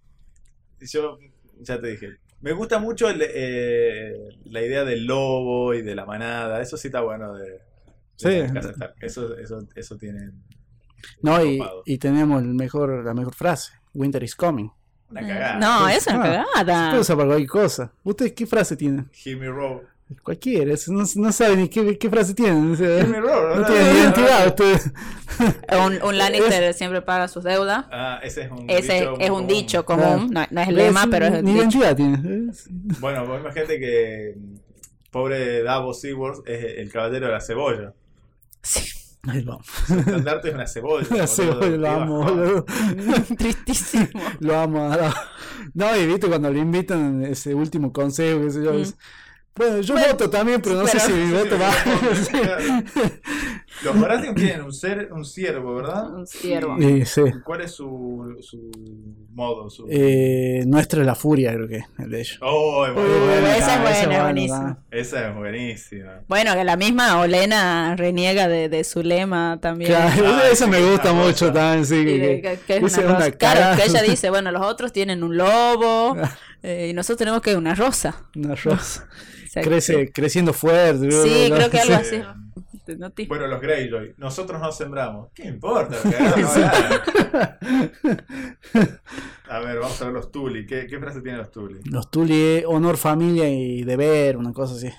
Yo 0.82 1.18
ya 1.62 1.80
te 1.80 1.88
dije. 1.88 2.18
Me 2.42 2.52
gusta 2.52 2.78
mucho 2.80 3.10
el, 3.10 3.22
eh, 3.26 4.14
la 4.46 4.62
idea 4.62 4.84
del 4.84 5.06
lobo 5.06 5.74
y 5.74 5.82
de 5.82 5.96
la 5.96 6.06
manada. 6.06 6.62
Eso 6.62 6.76
sí 6.78 6.90
está 6.90 7.02
bueno 7.02 7.34
de, 7.36 7.50
de 7.52 7.60
Sí. 8.48 8.54
casa. 8.54 8.74
Eso, 9.00 9.38
eso, 9.38 9.60
eso 9.76 9.98
tiene. 9.98 10.32
No, 11.22 11.44
y, 11.44 11.60
y 11.86 11.98
tenemos 11.98 12.42
el 12.44 12.54
mejor, 12.54 13.04
la 13.06 13.14
mejor 13.14 13.34
frase. 13.34 13.72
Winter 13.94 14.22
is 14.24 14.36
coming. 14.36 14.70
Una 15.10 15.22
cagada. 15.22 15.56
No, 15.60 15.88
es 15.90 16.08
una 16.08 16.16
ah, 16.16 16.46
Se 16.58 16.66
cagada. 16.66 16.90
puede 16.90 17.02
usar 17.02 17.16
para 17.18 17.28
cualquier 17.28 17.50
cosa. 17.50 17.92
¿Usted 18.04 18.34
qué 18.34 18.46
frase 18.48 18.76
tiene? 18.76 19.06
Hear 19.24 19.38
me 19.38 19.48
roar. 19.48 19.82
Cualquiera. 20.22 20.74
es- 20.74 20.88
No, 20.90 21.04
no 21.16 21.32
sabe 21.32 21.56
ni 21.56 21.70
qué, 21.70 21.98
qué 21.98 22.10
frase 22.10 22.34
tiene. 22.34 22.72
o 22.74 22.76
sea, 22.76 22.88
Hear 22.98 23.08
me 23.08 23.20
roar. 23.22 23.58
no 23.60 23.66
tiene 23.66 23.92
identidad. 24.00 24.48
Usted. 24.48 24.80
Un, 25.86 26.04
un 26.04 26.18
Lannister 26.18 26.74
siempre 26.76 27.02
paga 27.02 27.28
sus 27.28 27.44
deudas. 27.44 27.86
Ah, 27.92 28.20
ese 28.22 28.42
es 28.44 28.52
un 28.52 28.70
Ese 28.70 28.94
dicho 28.94 29.14
es 29.20 29.30
un 29.30 29.36
común. 29.36 29.48
dicho 29.48 29.86
común. 29.86 30.30
No, 30.32 30.46
no 30.52 30.62
es 30.62 30.68
el 30.68 30.78
Es- 30.80 30.86
lema, 30.86 31.08
pero 31.10 31.26
es 31.26 31.34
el 31.34 31.44
Ni 31.46 31.52
dicho. 31.54 31.62
identidad 31.64 31.96
tiene. 31.96 32.50
Es- 32.52 32.68
Bueno, 33.00 33.26
vos 33.26 33.40
imagínate 33.42 33.80
que 33.80 34.36
mm, 34.38 34.56
pobre 35.10 35.64
Davos 35.64 36.02
Seaworth 36.02 36.48
es 36.48 36.78
el 36.78 36.92
caballero 36.92 37.26
de 37.28 37.32
la 37.32 37.42
cebolla. 37.42 37.94
Sí. 38.62 38.82
Ahí 39.28 39.42
vamos. 39.44 39.66
Su 39.88 39.94
estandarte 40.00 40.50
es 40.50 40.54
una 40.56 40.68
cebolla. 40.68 41.08
La 41.10 41.16
boludo, 41.16 41.28
cebolla, 41.28 41.78
lo 41.78 41.90
amo, 41.90 42.24
boludo. 42.24 42.66
Tristísimo. 43.38 44.08
Lo 44.42 44.58
amo. 44.60 44.90
lo- 44.90 45.14
No, 45.74 45.96
y 45.98 46.06
viste 46.06 46.28
cuando 46.28 46.52
le 46.52 46.60
invitan 46.60 47.24
ese 47.24 47.56
último 47.56 47.94
consejo, 47.94 48.42
qué 48.42 48.52
sé 48.52 48.64
yo. 48.64 48.74
Mm. 48.74 48.80
es- 48.82 48.98
Bueno, 49.56 49.82
yo 49.82 49.94
Bueno, 49.94 50.08
voto 50.14 50.30
también, 50.32 50.62
pero 50.62 50.76
no 50.76 50.88
sé 50.88 51.00
si 51.00 51.12
mi 51.12 51.32
voto 51.32 51.58
va. 51.60 51.70
Los 53.84 54.00
Baratheon 54.00 54.34
tienen 54.36 54.62
un 54.62 54.74
ser, 54.74 55.10
un 55.12 55.26
ciervo, 55.26 55.76
¿verdad? 55.76 56.14
Un 56.14 56.26
ciervo. 56.26 56.76
Sí. 57.06 57.22
¿Cuál 57.44 57.62
es 57.62 57.72
su, 57.72 58.36
su 58.42 58.72
modo? 59.34 59.70
Su... 59.70 59.86
Eh, 59.90 60.64
nuestra 60.66 61.02
es 61.02 61.06
la 61.06 61.16
furia, 61.16 61.54
creo 61.54 61.68
que, 61.68 61.84
el 62.00 62.10
de 62.10 62.20
ellos. 62.22 62.40
Oh, 62.42 62.84
Uh, 62.84 62.94
bueno, 62.94 63.48
esa 63.48 63.76
es 63.76 63.82
buena, 63.82 63.92
esa 63.92 64.12
es 64.14 64.22
buenísima. 64.24 64.78
esa 64.92 65.28
es 65.30 65.36
buenísima. 65.36 66.22
Bueno, 66.28 66.54
que 66.54 66.64
la 66.64 66.76
misma 66.78 67.20
Olena 67.20 67.96
reniega 67.96 68.48
de, 68.48 68.70
de 68.70 68.84
su 68.84 69.04
lema 69.04 69.60
también. 69.62 69.92
Claro, 69.92 70.24
Ah, 70.28 70.42
eso 70.52 70.66
sí, 70.66 70.72
me 70.72 70.80
es 70.80 70.90
gusta 70.92 71.14
mucho 71.14 71.52
también, 71.54 71.86
sí. 71.86 72.04
De- 72.04 72.42
que- 72.42 72.60
que, 72.66 72.78
es 72.78 72.84
esa 72.84 73.02
una 73.02 73.10
es 73.12 73.16
una. 73.28 73.32
Claro, 73.32 73.78
que 73.82 73.88
ella 73.90 74.02
dice, 74.02 74.30
bueno, 74.30 74.52
los 74.52 74.66
otros 74.66 74.92
tienen 74.94 75.24
un 75.24 75.38
lobo 75.38 76.16
eh, 76.64 76.88
y 76.90 76.94
nosotros 76.94 77.18
tenemos 77.20 77.42
que 77.42 77.56
una 77.56 77.76
rosa. 77.76 78.16
Una 78.36 78.56
rosa. 78.56 79.08
Crece, 79.62 80.12
creciendo 80.12 80.54
fuerte. 80.54 81.12
Sí, 81.12 81.52
creo 81.54 81.70
que 81.70 81.80
algo 81.80 82.04
Sí. 82.04 82.16
así. 82.16 82.22
No 82.98 83.12
te- 83.12 83.28
Bueno, 83.28 83.48
los 83.48 83.62
Greyjoy. 83.62 84.16
Nosotros 84.18 84.60
no 84.60 84.72
sembramos. 84.72 85.30
¿Qué 85.34 85.48
importa? 85.48 85.96
A 89.50 89.60
ver, 89.60 89.80
vamos 89.80 90.02
a 90.02 90.06
ver 90.06 90.14
los 90.14 90.32
Tully. 90.32 90.66
¿Qué, 90.66 90.88
qué 90.88 91.00
frase 91.00 91.22
tienen 91.22 91.40
los 91.40 91.52
Tully? 91.52 91.80
Los 91.86 92.10
Tuli, 92.10 92.64
honor, 92.66 92.98
familia 92.98 93.50
y 93.50 93.84
deber, 93.84 94.38
una 94.38 94.54
cosa 94.54 94.76
así. 94.76 94.90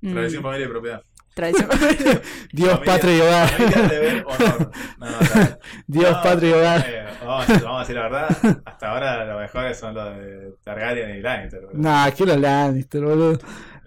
Mm, 0.00 0.12
Tradición, 0.12 0.42
familia 0.42 0.66
y 0.66 0.70
propiedad. 0.70 1.02
Tradición. 1.34 1.68
Dios, 2.52 2.70
Familia- 2.72 2.84
patria 2.84 3.16
y 3.16 3.20
hogar. 3.20 3.48
Familia, 3.48 3.82
deber, 3.88 4.24
honor. 4.26 4.70
No, 4.98 5.06
no, 5.10 5.18
no. 5.20 5.58
Dios, 5.86 6.10
No, 6.12 6.22
patria 6.22 6.50
y 6.50 6.52
hogar. 6.52 6.86
eh, 6.88 7.04
vamos, 7.24 7.46
vamos 7.48 7.76
a 7.76 7.80
decir 7.80 7.96
la 7.96 8.02
verdad. 8.02 8.28
Hasta 8.64 8.90
ahora 8.90 9.24
los 9.24 9.40
mejores 9.40 9.78
son 9.78 9.94
los 9.94 10.16
de 10.16 10.54
Targaryen 10.64 11.10
y 11.16 11.20
Lannister. 11.20 11.60
boludo. 11.60 11.78
Nah, 11.82 12.10
que 12.10 12.26
los 12.26 12.36
Lannister, 12.38 13.00
boludo. 13.02 13.38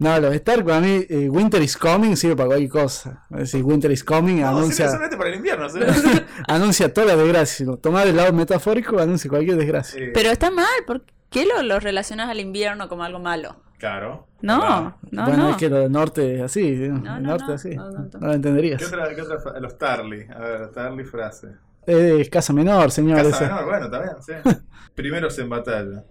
No, 0.04 0.20
los 0.20 0.34
Stark 0.36 0.66
para 0.66 0.80
mí, 0.82 1.06
eh, 1.10 1.30
Winter 1.30 1.62
is 1.62 1.78
coming 1.78 2.16
sirve 2.16 2.36
para 2.36 2.48
cualquier 2.48 2.70
cosa. 2.70 3.24
Es 3.32 3.38
decir, 3.40 3.64
Winter 3.64 3.90
is 3.92 4.04
coming 4.04 4.42
No, 4.42 4.50
anuncia, 4.50 4.88
solamente 4.88 5.18
para 5.18 5.30
el 5.30 5.36
invierno. 5.38 5.70
¿sí? 5.70 5.80
anuncia 6.48 6.94
toda 6.94 7.08
la 7.08 7.16
desgracia. 7.16 7.56
Si 7.58 7.66
lo 7.66 7.78
tomás 7.78 8.06
del 8.06 8.18
lado 8.18 8.34
metafórico, 8.34 9.00
anuncia 9.00 9.30
cualquier 9.30 9.58
desgracia. 9.58 10.02
Eh, 10.04 10.12
Pero 10.14 10.30
está 10.30 10.52
mal, 10.52 10.68
¿por 10.86 11.04
qué 11.30 11.46
lo, 11.46 11.64
lo 11.64 11.80
relacionas 11.80 12.30
al 12.30 12.40
invierno 12.40 12.90
como 12.90 13.04
algo 13.04 13.20
malo? 13.20 13.56
Claro. 13.80 14.28
No, 14.42 14.60
Claro. 14.60 14.98
no, 15.12 15.24
bueno, 15.26 15.44
no. 15.44 15.50
es 15.52 15.58
que 15.58 15.70
lo 15.70 15.78
del 15.78 15.92
norte 15.92 16.36
es 16.36 16.42
así. 16.42 16.76
¿sí? 16.78 16.88
No, 16.90 16.96
el 17.18 17.24
no, 17.24 17.30
norte 17.32 17.46
no, 17.48 17.54
así. 17.54 17.76
no, 17.76 17.92
No, 17.92 18.00
no, 18.00 18.10
no. 18.20 18.28
lo 18.28 18.34
entenderías. 18.34 18.80
¿Qué 18.80 18.86
otra, 18.86 19.14
qué 19.16 19.22
otra 19.22 19.60
Los 19.60 19.78
Tarly. 19.78 20.26
A 20.34 20.40
ver, 20.40 20.72
Tarly 20.72 21.04
frase. 21.04 21.48
Es 21.86 22.30
casa 22.30 22.54
menor, 22.54 22.92
señor. 22.92 23.18
Casa 23.18 23.30
esa. 23.30 23.42
menor, 23.56 23.66
bueno, 23.66 23.86
está 23.86 24.00
bien, 24.02 24.16
sí. 24.22 24.62
Primeros 24.96 25.38
en 25.40 25.50
batalla. 25.50 26.04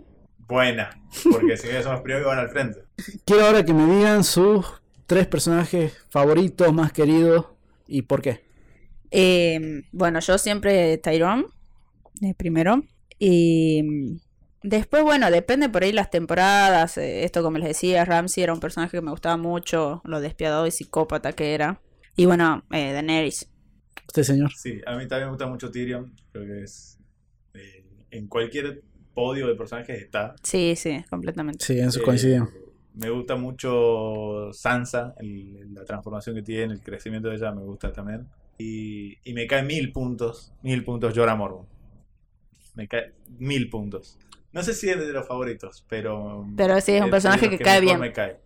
Buena. 0.46 0.90
Porque 1.30 1.56
si 1.56 1.68
bien 1.68 1.82
son 1.82 1.92
los 1.92 2.00
primeros 2.02 2.24
que 2.24 2.28
van 2.28 2.38
al 2.38 2.50
frente. 2.50 2.80
Quiero 3.24 3.46
ahora 3.46 3.64
que 3.64 3.72
me 3.74 3.86
digan 3.94 4.24
sus 4.24 4.66
tres 5.06 5.26
personajes 5.26 5.96
favoritos, 6.10 6.72
más 6.72 6.92
queridos 6.92 7.46
y 7.86 8.02
por 8.02 8.22
qué. 8.22 8.44
Eh, 9.10 9.82
bueno, 9.92 10.20
yo 10.20 10.38
siempre 10.38 10.98
Tyrone, 10.98 11.44
de 12.20 12.34
primero. 12.34 12.82
Y 13.18 14.20
después, 14.62 15.02
bueno, 15.02 15.30
depende 15.30 15.68
por 15.68 15.84
ahí 15.84 15.92
las 15.92 16.10
temporadas. 16.10 16.98
eh, 16.98 17.24
esto, 17.24 17.42
como 17.42 17.58
les 17.58 17.68
decía, 17.68 18.04
Ramsey 18.04 18.42
era 18.42 18.52
un 18.52 18.60
personaje 18.60 18.96
que 18.98 19.02
me 19.02 19.10
gustaba 19.10 19.36
mucho, 19.36 20.02
lo 20.04 20.20
despiadado 20.20 20.66
y 20.66 20.70
psicópata 20.70 21.32
que 21.32 21.54
era. 21.54 21.80
Y 22.16 22.26
bueno, 22.26 22.64
eh, 22.72 22.92
Daenerys. 22.92 23.48
Usted, 24.08 24.22
señor. 24.22 24.50
Sí, 24.56 24.80
a 24.86 24.96
mí 24.96 25.06
también 25.06 25.28
me 25.28 25.30
gusta 25.32 25.46
mucho 25.46 25.70
Tyrion. 25.70 26.14
Creo 26.32 26.44
que 26.46 26.62
es. 26.64 26.98
eh, 27.54 27.84
en 28.10 28.26
cualquier 28.28 28.82
podio 29.14 29.46
de 29.46 29.54
personajes 29.54 30.00
está. 30.00 30.34
Sí, 30.42 30.74
sí, 30.76 31.04
completamente. 31.10 31.64
Sí, 31.64 31.78
en 31.78 31.88
eso 31.88 32.00
Eh, 32.00 32.02
coincidimos. 32.02 32.48
Me 32.94 33.08
gusta 33.10 33.36
mucho 33.36 34.52
Sansa, 34.52 35.14
el- 35.18 35.72
la 35.74 35.84
transformación 35.84 36.34
que 36.36 36.42
tiene, 36.42 36.74
el 36.74 36.80
crecimiento 36.80 37.28
de 37.28 37.36
ella 37.36 37.52
me 37.52 37.62
gusta 37.62 37.92
también. 37.92 38.26
Y, 38.58 39.16
y 39.24 39.32
me 39.32 39.46
cae 39.46 39.62
mil 39.62 39.92
puntos, 39.92 40.52
mil 40.62 40.84
puntos 40.84 41.12
Jorah 41.16 41.34
Mormont. 41.34 41.68
Me 42.74 42.86
cae 42.88 43.12
mil 43.38 43.68
puntos. 43.70 44.18
No 44.52 44.62
sé 44.62 44.74
si 44.74 44.90
es 44.90 44.98
de 44.98 45.12
los 45.12 45.26
favoritos, 45.26 45.84
pero... 45.88 46.46
Pero 46.56 46.78
sí, 46.82 46.92
es 46.92 47.02
un 47.02 47.10
personaje 47.10 47.48
que 47.48 47.58
cae 47.58 47.80
bien. 47.80 47.98
Me 47.98 48.12
cae. 48.12 48.36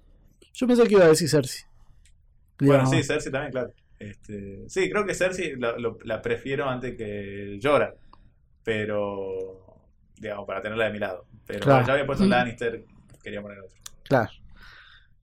Yo 0.54 0.66
pensé 0.68 0.84
que 0.84 0.94
iba 0.94 1.04
a 1.04 1.08
decir 1.08 1.28
Cersei. 1.28 1.64
Bueno, 2.60 2.86
sí, 2.86 3.02
Cersei 3.02 3.32
también, 3.32 3.50
claro. 3.52 3.72
Este, 3.98 4.64
sí, 4.68 4.88
creo 4.88 5.04
que 5.04 5.14
Cersei 5.14 5.56
la, 5.56 5.76
lo- 5.76 5.98
la 6.04 6.22
prefiero 6.22 6.68
antes 6.68 6.96
que 6.96 7.58
Jorah, 7.60 7.92
pero... 8.62 9.65
Digamos, 10.18 10.46
para 10.46 10.62
tenerla 10.62 10.86
de 10.86 10.92
mi 10.92 10.98
lado. 10.98 11.26
Pero 11.46 11.60
Claro. 11.60 11.76
bueno, 11.76 11.86
ya 11.86 11.92
había 11.94 12.06
puesto 12.06 12.24
Mm. 12.24 12.28
Lannister, 12.28 12.84
quería 13.22 13.42
poner 13.42 13.58
otro. 13.60 13.76
Claro. 14.04 14.30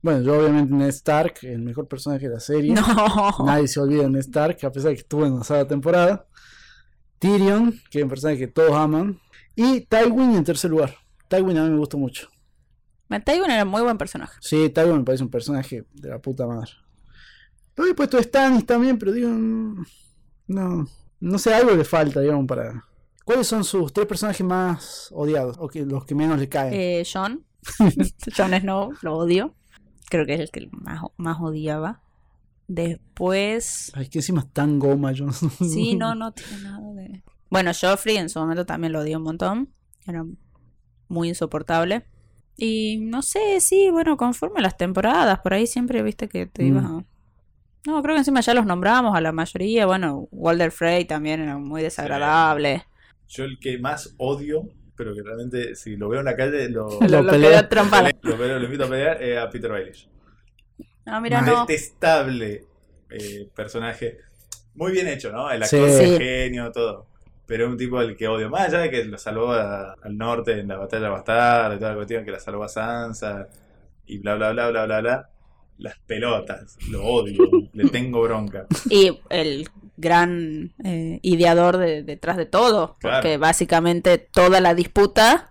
Bueno, 0.01 0.21
yo 0.21 0.37
obviamente 0.37 0.73
Ned 0.73 0.87
Stark, 0.89 1.35
el 1.43 1.61
mejor 1.61 1.87
personaje 1.87 2.27
de 2.27 2.33
la 2.35 2.39
serie. 2.39 2.73
No. 2.73 3.45
Nadie 3.45 3.67
se 3.67 3.79
olvida 3.79 4.03
de 4.03 4.09
Ned 4.09 4.19
Stark, 4.19 4.57
a 4.63 4.71
pesar 4.71 4.89
de 4.89 4.95
que 4.95 5.01
estuvo 5.01 5.25
en 5.25 5.37
la 5.37 5.43
sábado 5.43 5.67
temporada. 5.67 6.25
Tyrion, 7.19 7.73
que 7.89 7.99
es 7.99 8.03
un 8.03 8.09
personaje 8.09 8.37
que 8.39 8.47
todos 8.47 8.73
aman. 8.73 9.19
Y 9.55 9.81
Tywin 9.81 10.35
en 10.35 10.43
tercer 10.43 10.71
lugar. 10.71 10.95
Tywin 11.29 11.57
a 11.57 11.63
mí 11.63 11.69
me 11.71 11.77
gusta 11.77 11.95
mucho. 11.97 12.27
Tywin 13.25 13.51
era 13.51 13.63
un 13.63 13.69
muy 13.69 13.81
buen 13.83 13.97
personaje. 13.97 14.33
Sí, 14.41 14.69
Tywin 14.69 14.97
me 14.97 15.03
parece 15.03 15.23
un 15.23 15.29
personaje 15.29 15.85
de 15.93 16.09
la 16.09 16.19
puta 16.19 16.47
madre. 16.47 16.71
Lo 17.75 17.85
he 17.85 17.93
puesto 17.93 18.21
Stannis 18.21 18.65
también, 18.65 18.97
pero 18.97 19.11
digo. 19.11 19.29
mm, 19.29 19.85
No. 20.47 20.87
No 21.19 21.37
sé, 21.39 21.53
algo 21.53 21.71
le 21.71 21.85
falta, 21.85 22.19
digamos, 22.19 22.45
para. 22.47 22.83
¿Cuáles 23.25 23.47
son 23.47 23.63
sus 23.63 23.93
tres 23.93 24.05
personajes 24.07 24.45
más 24.45 25.09
odiados? 25.13 25.57
O 25.59 25.67
que, 25.67 25.85
los 25.85 26.05
que 26.05 26.15
menos 26.15 26.39
le 26.39 26.49
caen. 26.49 26.73
Eh, 26.73 27.03
Jon. 27.11 27.45
Jon 28.37 28.53
Snow, 28.53 28.91
lo 29.01 29.15
odio. 29.17 29.55
Creo 30.09 30.25
que 30.25 30.33
es 30.33 30.39
el 30.41 30.51
que 30.51 30.67
más, 30.71 31.01
más 31.17 31.37
odiaba. 31.39 32.01
Después. 32.67 33.91
Ay, 33.95 34.07
que 34.09 34.19
encima 34.19 34.41
es 34.41 34.51
tan 34.51 34.79
goma, 34.79 35.11
yo. 35.11 35.31
Sí, 35.31 35.95
no, 35.95 36.15
no 36.15 36.31
tiene 36.33 36.63
nada 36.63 36.93
de. 36.93 37.23
Bueno, 37.49 37.71
Joffrey 37.79 38.17
en 38.17 38.29
su 38.29 38.39
momento 38.39 38.65
también 38.65 38.93
lo 38.93 38.99
odió 39.01 39.17
un 39.17 39.23
montón. 39.23 39.69
Era 40.07 40.25
muy 41.07 41.29
insoportable. 41.29 42.05
Y 42.57 42.97
no 43.01 43.21
sé, 43.21 43.59
sí, 43.61 43.89
bueno, 43.91 44.17
conforme 44.17 44.61
las 44.61 44.75
temporadas, 44.77 45.39
por 45.39 45.53
ahí 45.53 45.65
siempre 45.67 46.01
viste 46.03 46.27
que 46.27 46.45
te 46.45 46.63
Mm. 46.63 46.67
ibas 46.67 46.85
a... 46.85 47.05
No, 47.85 48.01
creo 48.01 48.15
que 48.15 48.19
encima 48.19 48.39
ya 48.41 48.53
los 48.53 48.65
nombramos 48.65 49.15
a 49.15 49.21
la 49.21 49.31
mayoría. 49.31 49.85
Bueno, 49.85 50.27
Walter 50.31 50.71
Frey 50.71 51.05
también 51.05 51.41
era 51.41 51.57
muy 51.57 51.81
desagradable. 51.81 52.85
Yo 53.35 53.45
el 53.45 53.59
que 53.59 53.77
más 53.79 54.13
odio, 54.17 54.63
pero 54.95 55.13
que 55.15 55.23
realmente 55.23 55.75
si 55.75 55.95
lo 55.97 56.07
veo 56.09 56.19
en 56.19 56.25
la 56.25 56.35
calle 56.35 56.69
lo, 56.69 56.87
Lo 57.01 57.07
Lo, 57.07 57.21
lo 57.23 57.31
pelea. 57.31 57.67
invito 58.63 58.83
a 58.85 58.89
pelear, 58.89 59.23
es 59.23 59.37
a 59.37 59.49
Peter 59.49 59.71
Baelish. 59.71 60.07
No, 61.05 61.19
mira, 61.21 61.41
Mal. 61.41 61.49
no. 61.53 61.65
Detestable 61.65 62.65
eh, 63.09 63.47
personaje. 63.55 64.17
Muy 64.75 64.91
bien 64.91 65.07
hecho, 65.07 65.31
¿no? 65.31 65.49
El 65.51 65.61
actor 65.63 65.89
Sí. 65.89 66.03
es 66.03 66.17
genio, 66.17 66.71
todo. 66.71 67.07
Pero 67.45 67.65
es 67.65 67.71
un 67.71 67.77
tipo 67.77 67.97
al 67.99 68.15
que 68.15 68.27
odio. 68.27 68.49
Más 68.49 68.67
allá 68.69 68.79
de 68.79 68.89
que 68.89 69.03
lo 69.05 69.17
salvó 69.17 69.51
a- 69.51 69.93
al 70.01 70.17
norte 70.17 70.59
en 70.59 70.67
la 70.67 70.77
batalla 70.77 71.09
bastarda 71.09 71.75
y 71.75 71.79
toda 71.79 71.91
la 71.91 71.95
cuestión, 71.97 72.23
que 72.25 72.31
la 72.31 72.39
salvó 72.39 72.63
a 72.63 72.69
Sansa 72.69 73.47
y 74.05 74.17
bla, 74.19 74.35
bla, 74.35 74.51
bla, 74.53 74.69
bla, 74.69 74.85
bla, 74.85 75.01
bla. 75.01 75.29
Las 75.79 75.97
pelotas, 75.99 76.77
lo 76.89 77.03
odio, 77.03 77.37
le 77.73 77.89
tengo 77.89 78.21
bronca. 78.21 78.65
Y 78.89 79.19
el 79.29 79.67
gran 80.03 80.73
eh, 80.83 81.19
ideador 81.23 81.77
de- 81.77 82.03
detrás 82.03 82.37
de 82.37 82.45
todo. 82.45 82.97
Claro. 82.99 83.17
Porque 83.17 83.37
básicamente 83.37 84.17
toda 84.19 84.59
la 84.61 84.75
disputa 84.75 85.49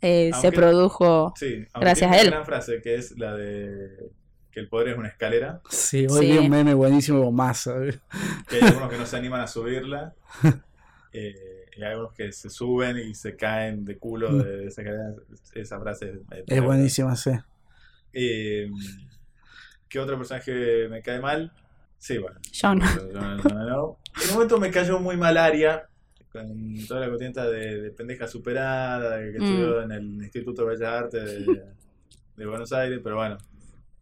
eh, 0.00 0.30
se 0.40 0.50
produjo. 0.52 1.32
Sí, 1.36 1.64
Gracias 1.74 2.10
tiene 2.10 2.16
a 2.16 2.16
una 2.16 2.20
él. 2.22 2.30
gran 2.30 2.44
frase 2.46 2.80
que 2.82 2.94
es 2.96 3.16
la 3.18 3.34
de 3.34 3.88
que 4.50 4.60
el 4.60 4.68
poder 4.68 4.88
es 4.88 4.96
una 4.98 5.08
escalera, 5.08 5.60
Sí, 5.68 6.06
hoy 6.08 6.26
Sí. 6.26 6.32
vi 6.32 6.38
un 6.38 6.48
meme 6.48 6.72
buenísimo 6.72 7.22
con 7.22 7.34
masa. 7.34 7.74
que 8.48 8.56
hay 8.56 8.62
algunos 8.62 8.88
que 8.88 8.96
no 8.96 9.04
se 9.06 9.16
animan 9.18 9.42
a 9.42 9.46
subirla. 9.46 10.14
eh, 11.12 11.34
y 11.76 11.82
hay 11.82 11.90
algunos 11.92 12.14
que 12.14 12.32
se 12.32 12.48
suben 12.48 12.96
y 12.98 13.14
se 13.14 13.36
caen 13.36 13.84
de 13.84 13.98
culo 13.98 14.32
de 14.38 14.66
esa 14.66 14.80
escalera. 14.80 15.14
Esa 15.54 15.78
frase 15.78 16.10
es, 16.30 16.44
Es 16.46 16.62
buenísima, 16.62 17.14
sí. 17.16 17.32
Eh, 18.14 18.70
¿Qué 19.88 19.98
otro 20.00 20.16
personaje 20.16 20.88
me 20.88 21.02
cae 21.02 21.20
mal? 21.20 21.52
Sí, 21.98 22.18
bueno. 22.18 22.38
John. 22.58 22.80
Jon 22.80 23.40
Snow. 23.42 23.98
En 24.22 24.28
un 24.28 24.34
momento 24.34 24.58
me 24.58 24.70
cayó 24.70 24.98
muy 25.00 25.16
mal 25.16 25.36
Aria, 25.36 25.88
con 26.32 26.46
toda 26.86 27.00
la 27.00 27.10
cotienta 27.10 27.48
de, 27.48 27.80
de 27.82 27.90
pendeja 27.90 28.26
superada, 28.28 29.18
que 29.18 29.38
Mm. 29.38 29.42
estudió 29.42 29.82
en 29.82 29.92
el 29.92 30.04
Instituto 30.22 30.62
de 30.64 30.68
Bellas 30.76 30.92
Artes 30.92 31.46
de, 31.46 31.62
de 32.36 32.46
Buenos 32.46 32.72
Aires, 32.72 33.00
pero 33.02 33.16
bueno, 33.16 33.38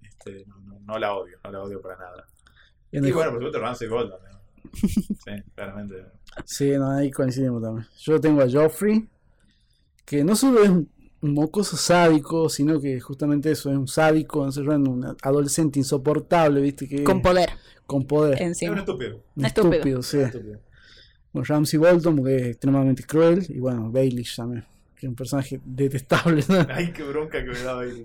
este, 0.02 0.44
no, 0.46 0.58
no- 0.60 0.80
no 0.80 0.98
la 0.98 1.14
odio, 1.14 1.38
no 1.44 1.50
la 1.52 1.62
odio 1.62 1.80
para 1.80 1.96
nada. 1.96 2.26
Y 2.92 3.00
bueno, 3.10 3.30
por 3.30 3.40
supuesto, 3.40 3.58
Ramsey 3.60 3.88
Bolton. 3.88 4.20
¿no? 4.30 4.38
Sí, 4.72 5.42
claramente. 5.54 6.04
Sí, 6.44 6.70
no, 6.76 6.90
ahí 6.90 7.10
coincidimos 7.10 7.62
también. 7.62 7.86
Yo 7.98 8.20
tengo 8.20 8.42
a 8.42 8.46
Joffrey, 8.50 9.08
que 10.04 10.22
no 10.22 10.36
solo 10.36 10.62
es 10.62 10.68
un 10.68 10.88
mocoso 11.32 11.76
sádico, 11.76 12.48
sino 12.48 12.80
que 12.80 13.00
justamente 13.00 13.50
eso, 13.50 13.70
es 13.70 13.76
un 13.76 13.88
sádico, 13.88 14.40
un 14.42 15.16
adolescente 15.22 15.78
insoportable, 15.78 16.60
¿viste? 16.60 16.86
Que, 16.88 17.02
Con 17.04 17.22
poder 17.22 17.50
con 17.86 18.04
poder. 18.06 18.40
Es 18.40 18.62
un 18.62 18.78
estúpido. 18.78 19.22
Un 19.36 19.44
estúpido. 19.44 19.72
estúpido, 19.74 20.02
sí. 20.02 20.16
un 20.18 20.22
estúpido. 20.24 20.60
Bueno, 21.32 21.46
Ramsey 21.48 21.78
Bolton, 21.78 22.16
porque 22.16 22.36
es 22.36 22.46
extremadamente 22.48 23.02
cruel, 23.04 23.44
y 23.48 23.58
bueno, 23.58 23.90
Baelish 23.90 24.36
también, 24.36 24.64
que 24.96 25.06
es 25.06 25.10
un 25.10 25.16
personaje 25.16 25.60
detestable. 25.64 26.44
¿no? 26.48 26.66
Ay, 26.74 26.92
qué 26.92 27.02
bronca 27.02 27.44
que 27.44 27.50
me 27.50 27.58
daba 27.60 27.82
ahí. 27.82 28.04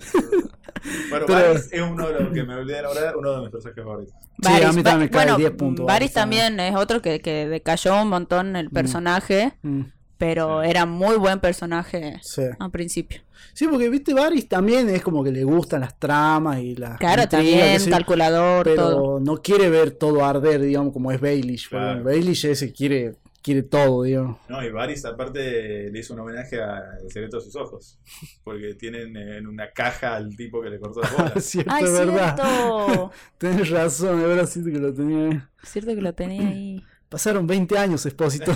Bueno, 1.09 1.25
Pero- 1.27 1.47
Varys 1.47 1.69
es 1.71 1.81
uno 1.81 2.07
de 2.07 2.19
los 2.19 2.33
que 2.33 2.43
me 2.43 2.55
olvidé 2.55 2.77
de 2.77 2.81
nombrar, 2.83 3.17
uno 3.17 3.31
de 3.33 3.41
mis 3.41 3.49
personajes 3.51 3.83
favoritos. 3.83 4.15
Sí, 4.41 4.63
a 4.63 4.71
mí 4.71 4.83
también 4.83 4.99
me 4.99 5.09
cae 5.09 5.25
bueno, 5.25 5.37
10 5.37 5.51
puntos 5.51 5.85
Varys 5.85 5.99
Varys 5.99 6.13
también 6.13 6.59
es 6.61 6.75
otro 6.75 7.01
que, 7.01 7.19
que 7.19 7.47
decayó 7.47 8.01
un 8.01 8.07
montón 8.07 8.55
el 8.55 8.69
personaje, 8.69 9.53
Mm, 9.61 9.81
pero 10.19 10.61
Sí. 10.61 10.69
era 10.69 10.85
muy 10.85 11.15
buen 11.17 11.39
personaje 11.39 12.19
sí. 12.21 12.43
al 12.59 12.69
principio. 12.69 13.21
Sí, 13.53 13.67
porque 13.67 13.89
viste, 13.89 14.13
Varys 14.13 14.47
también 14.47 14.87
es 14.89 15.01
como 15.01 15.23
que 15.23 15.31
le 15.31 15.43
gustan 15.43 15.81
las 15.81 15.97
tramas 15.97 16.59
y 16.59 16.75
las. 16.75 16.97
Claro, 16.99 17.27
también, 17.27 17.79
yo, 17.79 17.89
calculador, 17.89 18.65
Pero 18.65 18.89
todo. 18.91 19.19
no 19.19 19.41
quiere 19.41 19.69
ver 19.69 19.91
todo 19.91 20.23
arder, 20.23 20.61
digamos, 20.61 20.93
como 20.93 21.11
es 21.11 21.19
Baelish. 21.19 21.69
Claro. 21.69 22.03
Baelish 22.03 22.45
ese 22.45 22.71
quiere, 22.73 23.15
quiere 23.41 23.63
todo, 23.63 24.03
digamos. 24.03 24.37
No, 24.49 24.61
y 24.63 24.69
Varys 24.71 25.05
aparte 25.05 25.89
le 25.89 25.99
hizo 25.99 26.13
un 26.13 26.19
homenaje 26.19 26.61
a 26.61 26.79
El 27.01 27.09
secreto 27.11 27.37
de 27.37 27.43
sus 27.43 27.55
ojos. 27.55 27.97
Porque 28.43 28.73
tienen 28.75 29.15
en 29.15 29.47
una 29.47 29.71
caja 29.71 30.15
al 30.17 30.35
tipo 30.35 30.61
que 30.61 30.69
le 30.69 30.79
cortó 30.79 31.01
la 31.01 31.09
bola. 31.09 31.39
cierto, 31.39 31.71
Ay, 31.73 31.85
es 31.85 31.93
verdad. 31.93 32.35
cierto. 32.35 33.11
Tenés 33.37 33.69
razón, 33.69 34.19
es 34.21 34.27
verdad, 34.27 34.45
siento 34.47 34.71
que 34.71 34.79
lo 34.79 34.93
tenía. 34.93 35.29
ahí. 35.31 35.41
cierto 35.63 35.95
que 35.95 36.01
lo 36.01 36.13
tenía 36.13 36.47
ahí. 36.49 36.83
Pasaron 37.09 37.47
20 37.47 37.77
años, 37.77 38.05
Expósito. 38.05 38.51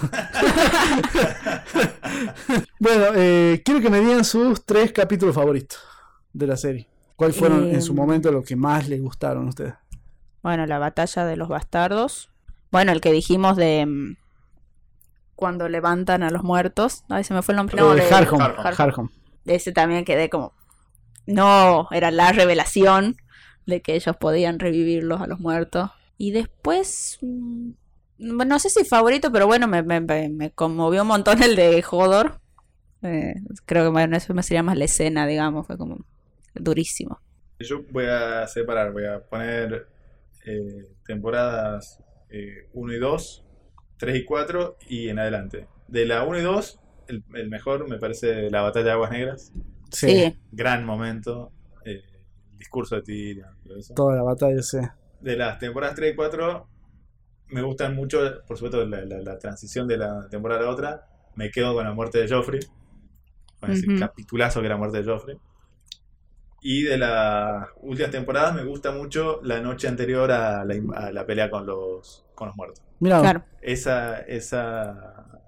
bueno, 2.79 3.05
eh, 3.15 3.61
quiero 3.65 3.81
que 3.81 3.89
me 3.89 3.99
digan 3.99 4.23
sus 4.23 4.65
tres 4.65 4.91
capítulos 4.91 5.35
favoritos 5.35 5.79
de 6.33 6.47
la 6.47 6.57
serie. 6.57 6.87
¿Cuáles 7.15 7.37
fueron 7.37 7.69
en 7.69 7.81
su 7.81 7.91
Em. 7.93 7.97
momento 7.97 8.31
los 8.31 8.45
que 8.45 8.55
más 8.55 8.87
les 8.89 9.01
gustaron 9.01 9.45
a 9.45 9.49
ustedes? 9.49 9.73
Bueno, 10.41 10.65
la 10.65 10.79
batalla 10.79 11.25
de 11.25 11.37
los 11.37 11.47
bastardos. 11.47 12.29
Bueno, 12.71 12.91
el 12.91 13.01
que 13.01 13.11
dijimos 13.11 13.55
de 13.55 13.85
mm, 13.85 14.17
cuando 15.35 15.69
levantan 15.69 16.23
a 16.23 16.29
los 16.29 16.43
muertos. 16.43 17.03
Ay, 17.09 17.23
se 17.23 17.33
me 17.33 17.41
fue 17.41 17.53
el 17.53 17.57
nombre. 17.57 17.77
No, 17.77 17.93
Eh, 17.93 18.01
de- 18.01 18.13
Harham, 18.13 18.41
Harham. 18.41 18.73
Harham. 18.77 19.09
de 19.45 19.55
ese 19.55 19.71
también 19.71 20.05
quedé 20.05 20.29
como. 20.29 20.53
No, 21.25 21.87
era 21.91 22.11
la 22.11 22.31
revelación 22.33 23.15
de 23.65 23.81
que 23.81 23.95
ellos 23.95 24.17
podían 24.17 24.59
revivirlos 24.59 25.21
a 25.21 25.27
los 25.27 25.39
muertos. 25.39 25.89
Y 26.17 26.31
después. 26.31 27.19
No 28.23 28.59
sé 28.59 28.69
si 28.69 28.85
favorito, 28.85 29.31
pero 29.31 29.47
bueno, 29.47 29.67
me, 29.67 29.83
me, 29.83 30.01
me- 30.01 30.29
me 30.29 30.51
conmovió 30.51 31.01
un 31.03 31.07
montón 31.09 31.43
el 31.43 31.55
de 31.55 31.83
Hodor. 31.89 32.39
Eh, 33.01 33.35
creo 33.65 33.83
que 33.83 33.89
bueno, 33.89 34.15
eso 34.17 34.33
me 34.33 34.43
sería 34.43 34.63
más 34.63 34.77
la 34.77 34.85
escena, 34.85 35.27
digamos. 35.27 35.67
Fue 35.67 35.77
como 35.77 35.97
durísimo. 36.55 37.19
Yo 37.59 37.83
voy 37.91 38.05
a 38.05 38.47
separar, 38.47 38.91
voy 38.91 39.05
a 39.05 39.19
poner 39.21 39.87
eh, 40.45 40.87
temporadas 41.05 41.99
1 42.73 42.93
y 42.93 42.97
2, 42.99 43.45
3 43.97 44.15
y 44.17 44.25
4 44.25 44.77
y 44.89 45.09
en 45.09 45.19
adelante. 45.19 45.67
De 45.87 46.05
la 46.05 46.23
1 46.23 46.39
y 46.39 46.41
2, 46.41 46.79
el, 47.07 47.23
el 47.35 47.49
mejor 47.49 47.87
me 47.87 47.99
parece 47.99 48.49
la 48.49 48.61
batalla 48.61 48.85
de 48.85 48.91
Aguas 48.91 49.11
Negras. 49.11 49.51
Sí, 49.91 50.07
Sí. 50.07 50.39
Gran 50.51 50.85
momento. 50.85 51.51
eh, 51.85 52.01
el 52.51 52.57
discurso 52.57 52.95
de 52.95 53.01
Tyrion, 53.03 53.55
todo 53.63 53.77
eso. 53.77 53.93
toda 53.93 54.15
la 54.15 54.23
batalla, 54.23 54.61
sí. 54.63 54.77
de 55.21 55.35
las 55.37 55.59
temporadas 55.59 55.95
3 55.95 56.13
y 56.13 56.15
4 56.15 56.67
me 57.53 57.61
gustan 57.61 57.95
mucho, 57.95 58.19
por 58.47 58.57
supuesto, 58.57 58.85
la, 58.85 59.05
la- 59.05 59.19
la 59.21 59.37
transición 59.39 59.87
de 59.87 59.97
la 59.97 60.27
temporada 60.29 60.61
a 60.61 60.63
la 60.65 60.69
otra. 60.71 61.07
Me 61.35 61.49
quedo 61.51 61.73
con 61.73 61.83
la 61.85 61.93
muerte 61.93 62.19
de 62.19 62.27
Joffrey, 62.29 62.59
con 63.59 63.71
ese 63.71 63.87
capitulazo 63.99 64.59
que 64.59 64.65
era 64.67 64.75
la 64.75 64.79
muerte 64.79 65.01
de 65.01 65.05
Joffrey. 65.11 65.37
Y 66.61 66.83
de 66.83 66.97
las 66.97 67.67
últimas 67.81 68.11
temporadas 68.11 68.55
me 68.55 68.63
gusta 68.63 68.91
mucho 68.91 69.39
la 69.43 69.59
noche 69.59 69.87
anterior 69.87 70.31
a 70.31 70.63
la, 70.63 70.75
a 70.95 71.11
la 71.11 71.25
pelea 71.25 71.49
con 71.49 71.65
los, 71.65 72.25
con 72.35 72.47
los 72.47 72.55
muertos. 72.55 72.81
Mira, 72.99 73.19
Claro. 73.19 73.43
Esa, 73.61 74.19
esa 74.21 75.41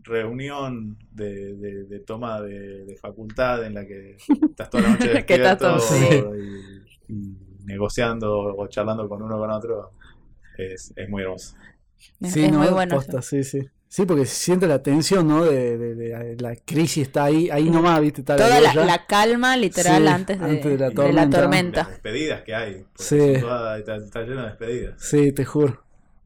reunión 0.00 0.98
de, 1.12 1.54
de- 1.56 1.84
de 1.84 2.00
toma 2.00 2.40
de, 2.42 2.84
de 2.84 2.96
facultad 2.96 3.64
en 3.64 3.74
la 3.74 3.86
que 3.86 4.16
estás 4.50 4.68
toda 4.68 4.82
la 4.84 4.88
noche 4.90 5.08
despierto 5.14 5.76
todo- 5.78 6.36
y, 6.36 6.84
y 7.08 7.36
negociando 7.64 8.32
o 8.56 8.66
charlando 8.66 9.08
con 9.08 9.22
uno 9.22 9.36
o 9.36 9.40
con 9.40 9.50
otro 9.50 9.92
es, 10.58 10.92
es 10.96 11.08
muy 11.08 11.22
hermoso. 11.22 11.54
Es, 12.20 12.32
sí, 12.32 12.44
es 12.44 12.52
¿no? 12.52 12.58
muy 12.58 12.68
bueno. 12.68 12.96
Posta, 12.96 13.22
sí, 13.22 13.44
sí. 13.44 13.60
Sí, 13.88 14.06
porque 14.06 14.24
se 14.24 14.34
siente 14.34 14.66
la 14.66 14.82
tensión, 14.82 15.28
¿no? 15.28 15.44
De, 15.44 15.76
de- 15.76 15.94
de- 15.94 16.36
la 16.40 16.56
crisis 16.56 17.08
está 17.08 17.24
ahí, 17.24 17.50
ahí 17.50 17.68
nomás, 17.68 18.00
¿viste? 18.00 18.22
Está 18.22 18.36
Toda 18.36 18.58
la, 18.58 19.06
calma 19.06 19.54
literal 19.56 20.02
Sí, 20.02 20.08
antes, 20.08 20.38
de, 20.40 20.44
antes 20.46 20.64
de 20.64 20.78
la 20.78 20.88
de 20.88 20.94
tormenta. 20.94 21.40
tormenta. 21.40 21.80
Las 21.82 21.90
despedidas 21.90 22.40
que 22.42 22.54
hay. 22.54 22.86
Sí. 22.96 23.18
está, 23.18 23.78
está 23.96 24.22
lleno 24.22 24.40
de 24.42 24.46
despedidas. 24.48 24.94
Sí, 24.98 25.32
te 25.32 25.44
juro. 25.44 25.82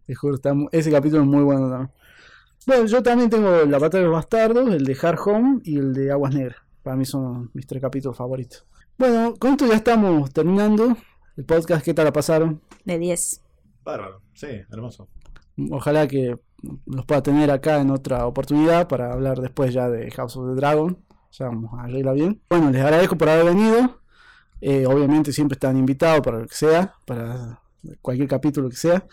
Te 0.06 0.14
juro, 0.14 0.36
está 0.36 0.54
ese 0.70 0.92
capítulo 0.92 1.22
es 1.22 1.28
muy 1.28 1.42
bueno 1.42 1.68
también. 1.68 1.90
Bueno, 2.66 2.86
yo 2.86 3.02
también 3.02 3.30
tengo 3.30 3.64
la 3.64 3.78
batalla 3.78 4.02
de 4.02 4.08
los 4.10 4.14
bastardos, 4.16 4.72
el 4.72 4.84
de 4.84 4.96
Hard 5.02 5.18
Home 5.26 5.60
y 5.64 5.78
el 5.78 5.92
de 5.92 6.12
Aguas 6.12 6.34
Negras. 6.34 6.58
Para 6.84 6.94
mí 6.96 7.04
son 7.04 7.50
mis 7.52 7.66
tres 7.66 7.82
capítulos 7.82 8.16
favoritos. 8.16 8.64
Bueno, 8.96 9.34
con 9.40 9.50
esto 9.52 9.66
ya 9.66 9.74
estamos 9.74 10.32
terminando 10.32 10.96
el 11.36 11.44
podcast. 11.44 11.84
¿Qué 11.84 11.92
tal 11.94 12.04
la 12.04 12.12
pasaron? 12.12 12.60
De 12.84 12.96
10. 12.98 13.40
Bárbaro, 13.86 14.20
sí, 14.34 14.48
hermoso. 14.70 15.08
Ojalá 15.70 16.06
que 16.06 16.36
los 16.86 17.06
pueda 17.06 17.22
tener 17.22 17.50
acá 17.50 17.80
en 17.80 17.90
otra 17.90 18.26
oportunidad 18.26 18.88
para 18.88 19.12
hablar 19.12 19.38
después 19.40 19.72
ya 19.72 19.88
de 19.88 20.10
House 20.10 20.36
of 20.36 20.48
the 20.50 20.54
Dragon. 20.56 20.98
Ya 21.32 21.46
vamos 21.46 21.72
a 21.78 21.84
arreglar 21.84 22.14
bien. 22.14 22.42
Bueno, 22.50 22.70
les 22.70 22.82
agradezco 22.82 23.16
por 23.16 23.28
haber 23.30 23.46
venido. 23.46 24.00
Eh, 24.60 24.84
obviamente 24.86 25.32
siempre 25.32 25.54
están 25.54 25.76
invitados 25.76 26.20
para 26.22 26.38
lo 26.40 26.46
que 26.46 26.54
sea, 26.54 26.94
para 27.06 27.60
cualquier 28.02 28.28
capítulo 28.28 28.68
que 28.68 28.76
sea. 28.76 29.04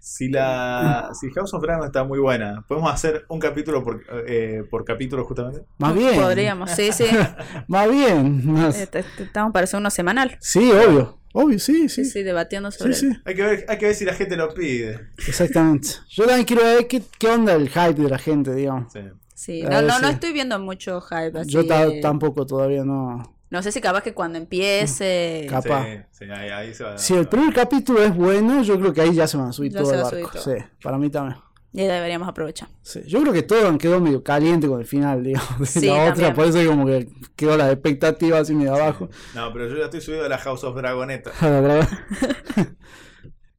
Si 0.00 0.28
la 0.30 1.10
si 1.12 1.30
House 1.30 1.52
of 1.52 1.62
Dragon 1.62 1.84
está 1.86 2.04
muy 2.04 2.18
buena, 2.18 2.64
podemos 2.66 2.90
hacer 2.92 3.24
un 3.28 3.38
capítulo 3.38 3.82
por, 3.84 4.02
eh, 4.26 4.62
por 4.70 4.84
capítulo 4.84 5.24
justamente. 5.26 5.64
Más 5.78 5.94
bien. 5.94 6.14
Podríamos, 6.20 6.70
sí, 6.70 6.92
sí. 6.92 7.04
Más 7.68 7.90
bien. 7.90 8.52
más- 8.52 8.78
Eh, 8.80 8.86
te- 8.86 9.02
te- 9.02 9.24
Estamos 9.24 9.52
para 9.52 9.64
hacer 9.64 9.78
uno 9.80 9.90
semanal. 9.90 10.36
Sí, 10.40 10.70
obvio. 10.72 11.18
Obvio, 11.32 11.58
sí, 11.58 11.88
sí. 11.88 12.04
Sí, 12.04 12.10
sí, 12.10 12.22
debatiendo 12.22 12.70
Sí, 12.72 12.78
sobre 12.78 12.94
sí, 12.94 13.10
Hay 13.24 13.34
que 13.34 13.42
ver, 13.42 13.64
hay 13.68 13.78
que 13.78 13.86
ver 13.86 13.94
si 13.94 14.04
la 14.04 14.14
gente 14.14 14.36
lo 14.36 14.52
pide. 14.52 15.10
exactamente. 15.28 15.88
Yo 16.08 16.24
también 16.26 16.44
quiero 16.46 16.62
ver 16.64 16.88
qué, 16.88 17.02
qué 17.18 17.28
onda 17.28 17.54
el 17.54 17.68
hype 17.68 17.94
de 18.02 18.08
la 18.10 18.18
gente, 18.18 18.54
digamos. 18.54 18.92
Sí. 18.92 19.00
Sí, 19.34 19.62
no, 19.62 19.80
no, 19.80 19.98
no 20.00 20.08
sí. 20.08 20.14
estoy 20.14 20.32
viendo 20.32 20.58
mucho 20.58 21.00
hype 21.00 21.38
así. 21.38 21.50
Yo 21.50 21.64
tampoco 22.02 22.44
todavía 22.44 22.84
no. 22.84 23.36
No 23.48 23.62
sé 23.62 23.72
si 23.72 23.80
capaz 23.80 24.02
que 24.02 24.12
cuando 24.12 24.38
empiece. 24.38 25.46
Cap- 25.48 25.64
Capaz. 25.64 25.86
Sí, 26.12 26.24
sí, 26.26 26.30
ahí, 26.30 26.50
ahí 26.50 26.74
se 26.74 26.84
va. 26.84 26.98
Si 26.98 27.14
el 27.14 27.26
primer 27.26 27.52
capítulo 27.54 28.02
es 28.02 28.14
bueno, 28.14 28.62
yo 28.62 28.78
creo 28.78 28.92
que 28.92 29.00
ahí 29.00 29.14
ya 29.14 29.26
se 29.26 29.36
van 29.38 29.48
a 29.48 29.52
subir 29.52 29.72
Ya 29.72 29.78
todo 29.80 29.90
se 29.90 29.96
el 29.96 30.02
barco. 30.02 30.30
todo. 30.32 30.42
Sí, 30.42 30.62
para 30.82 30.98
mí 30.98 31.10
también. 31.10 31.38
Y 31.72 31.82
deberíamos 31.82 32.28
aprovechar. 32.28 32.68
Sí, 32.82 33.00
Yo 33.06 33.20
creo 33.20 33.32
que 33.32 33.42
todo 33.42 33.78
quedó 33.78 34.00
medio 34.00 34.24
caliente 34.24 34.66
con 34.66 34.80
el 34.80 34.86
final, 34.86 35.22
digamos, 35.22 35.58
de 35.58 35.66
Sí, 35.66 35.86
la 35.86 35.94
otra, 36.02 36.14
también. 36.14 36.34
por 36.34 36.44
eso 36.46 36.58
que 36.58 36.66
como 36.66 36.86
que 36.86 37.08
quedó 37.36 37.56
la 37.56 37.70
expectativa 37.70 38.38
así 38.40 38.54
medio 38.54 38.74
abajo. 38.74 39.08
No, 39.34 39.52
pero 39.52 39.68
yo 39.68 39.76
ya 39.76 39.84
estoy 39.84 40.00
subido 40.00 40.24
a 40.24 40.28
la 40.28 40.38
House 40.38 40.64
of 40.64 40.74
Dragoneta. 40.76 41.30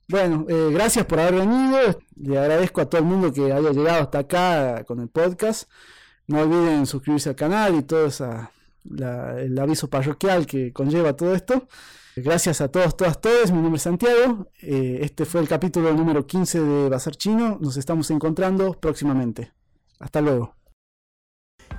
Bueno, 0.07 0.45
eh, 0.49 0.69
gracias 0.73 1.05
por 1.05 1.19
haber 1.21 1.35
venido. 1.35 1.77
Le 2.17 2.37
agradezco 2.37 2.81
a 2.81 2.89
todo 2.89 2.99
el 2.99 3.07
mundo 3.07 3.31
que 3.31 3.51
haya 3.53 3.69
llegado 3.71 4.01
hasta 4.01 4.19
acá 4.19 4.83
con 4.83 4.99
el 4.99 5.07
podcast. 5.07 5.69
No 6.27 6.41
olviden 6.41 6.85
suscribirse 6.85 7.29
al 7.29 7.35
canal 7.35 7.75
y 7.75 7.83
todo 7.83 8.07
esa, 8.07 8.51
la- 8.83 9.39
el 9.39 9.57
aviso 9.57 9.89
parroquial 9.89 10.45
que 10.45 10.73
conlleva 10.73 11.15
todo 11.15 11.33
esto. 11.33 11.67
Gracias 12.15 12.59
a 12.59 12.67
todos, 12.67 12.97
todas, 12.97 13.21
todos. 13.21 13.51
Mi 13.51 13.61
nombre 13.61 13.77
es 13.77 13.83
Santiago. 13.83 14.49
Eh, 14.61 14.99
este 15.01 15.25
fue 15.25 15.39
el 15.39 15.47
capítulo 15.47 15.93
número 15.93 16.27
15 16.27 16.59
de 16.59 16.89
Bazar 16.89 17.15
Chino. 17.15 17.57
Nos 17.61 17.77
estamos 17.77 18.11
encontrando 18.11 18.73
próximamente. 18.73 19.53
Hasta 19.99 20.19
luego. 20.19 20.55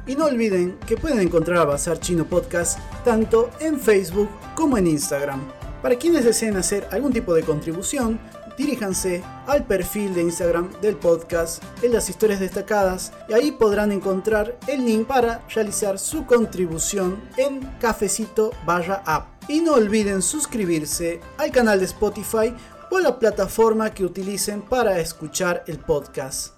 Y 0.07 0.17
no 0.17 0.25
olviden 0.25 0.78
que 0.86 0.97
pueden 0.97 1.20
encontrar 1.20 1.59
a 1.59 1.65
Bazar 1.65 2.01
Chino 2.01 2.25
Podcast 2.25 2.78
tanto 3.05 3.51
en 3.61 3.78
Facebook 3.78 4.31
como 4.55 4.78
en 4.78 4.86
Instagram. 4.86 5.41
Para 5.83 5.97
quienes 5.97 6.25
deseen 6.25 6.57
hacer 6.57 6.89
algún 6.91 7.12
tipo 7.12 7.35
de 7.35 7.43
contribución, 7.43 8.19
diríjanse 8.57 9.23
al 9.47 9.65
perfil 9.65 10.15
de 10.15 10.23
Instagram 10.23 10.71
del 10.81 10.97
podcast 10.97 11.63
en 11.83 11.93
las 11.93 12.09
historias 12.09 12.41
destacadas 12.41 13.13
y 13.29 13.33
ahí 13.33 13.53
podrán 13.53 13.93
encontrar 13.93 14.59
el 14.67 14.85
link 14.85 15.07
para 15.07 15.47
realizar 15.55 15.99
su 15.99 16.27
contribución 16.27 17.21
en 17.37 17.61
Cafecito 17.81 18.53
Vaya 18.65 19.03
App. 19.07 19.29
Y 19.49 19.61
no 19.61 19.75
olviden 19.75 20.23
suscribirse 20.23 21.21
al 21.39 21.51
canal 21.51 21.79
de 21.79 21.87
Spotify 21.87 22.55
o 22.91 23.01
la 23.01 23.19
plataforma 23.19 23.91
que 23.91 24.05
utilicen 24.05 24.63
para 24.63 25.01
escuchar 25.01 25.65
el 25.67 25.79
podcast. 25.79 26.55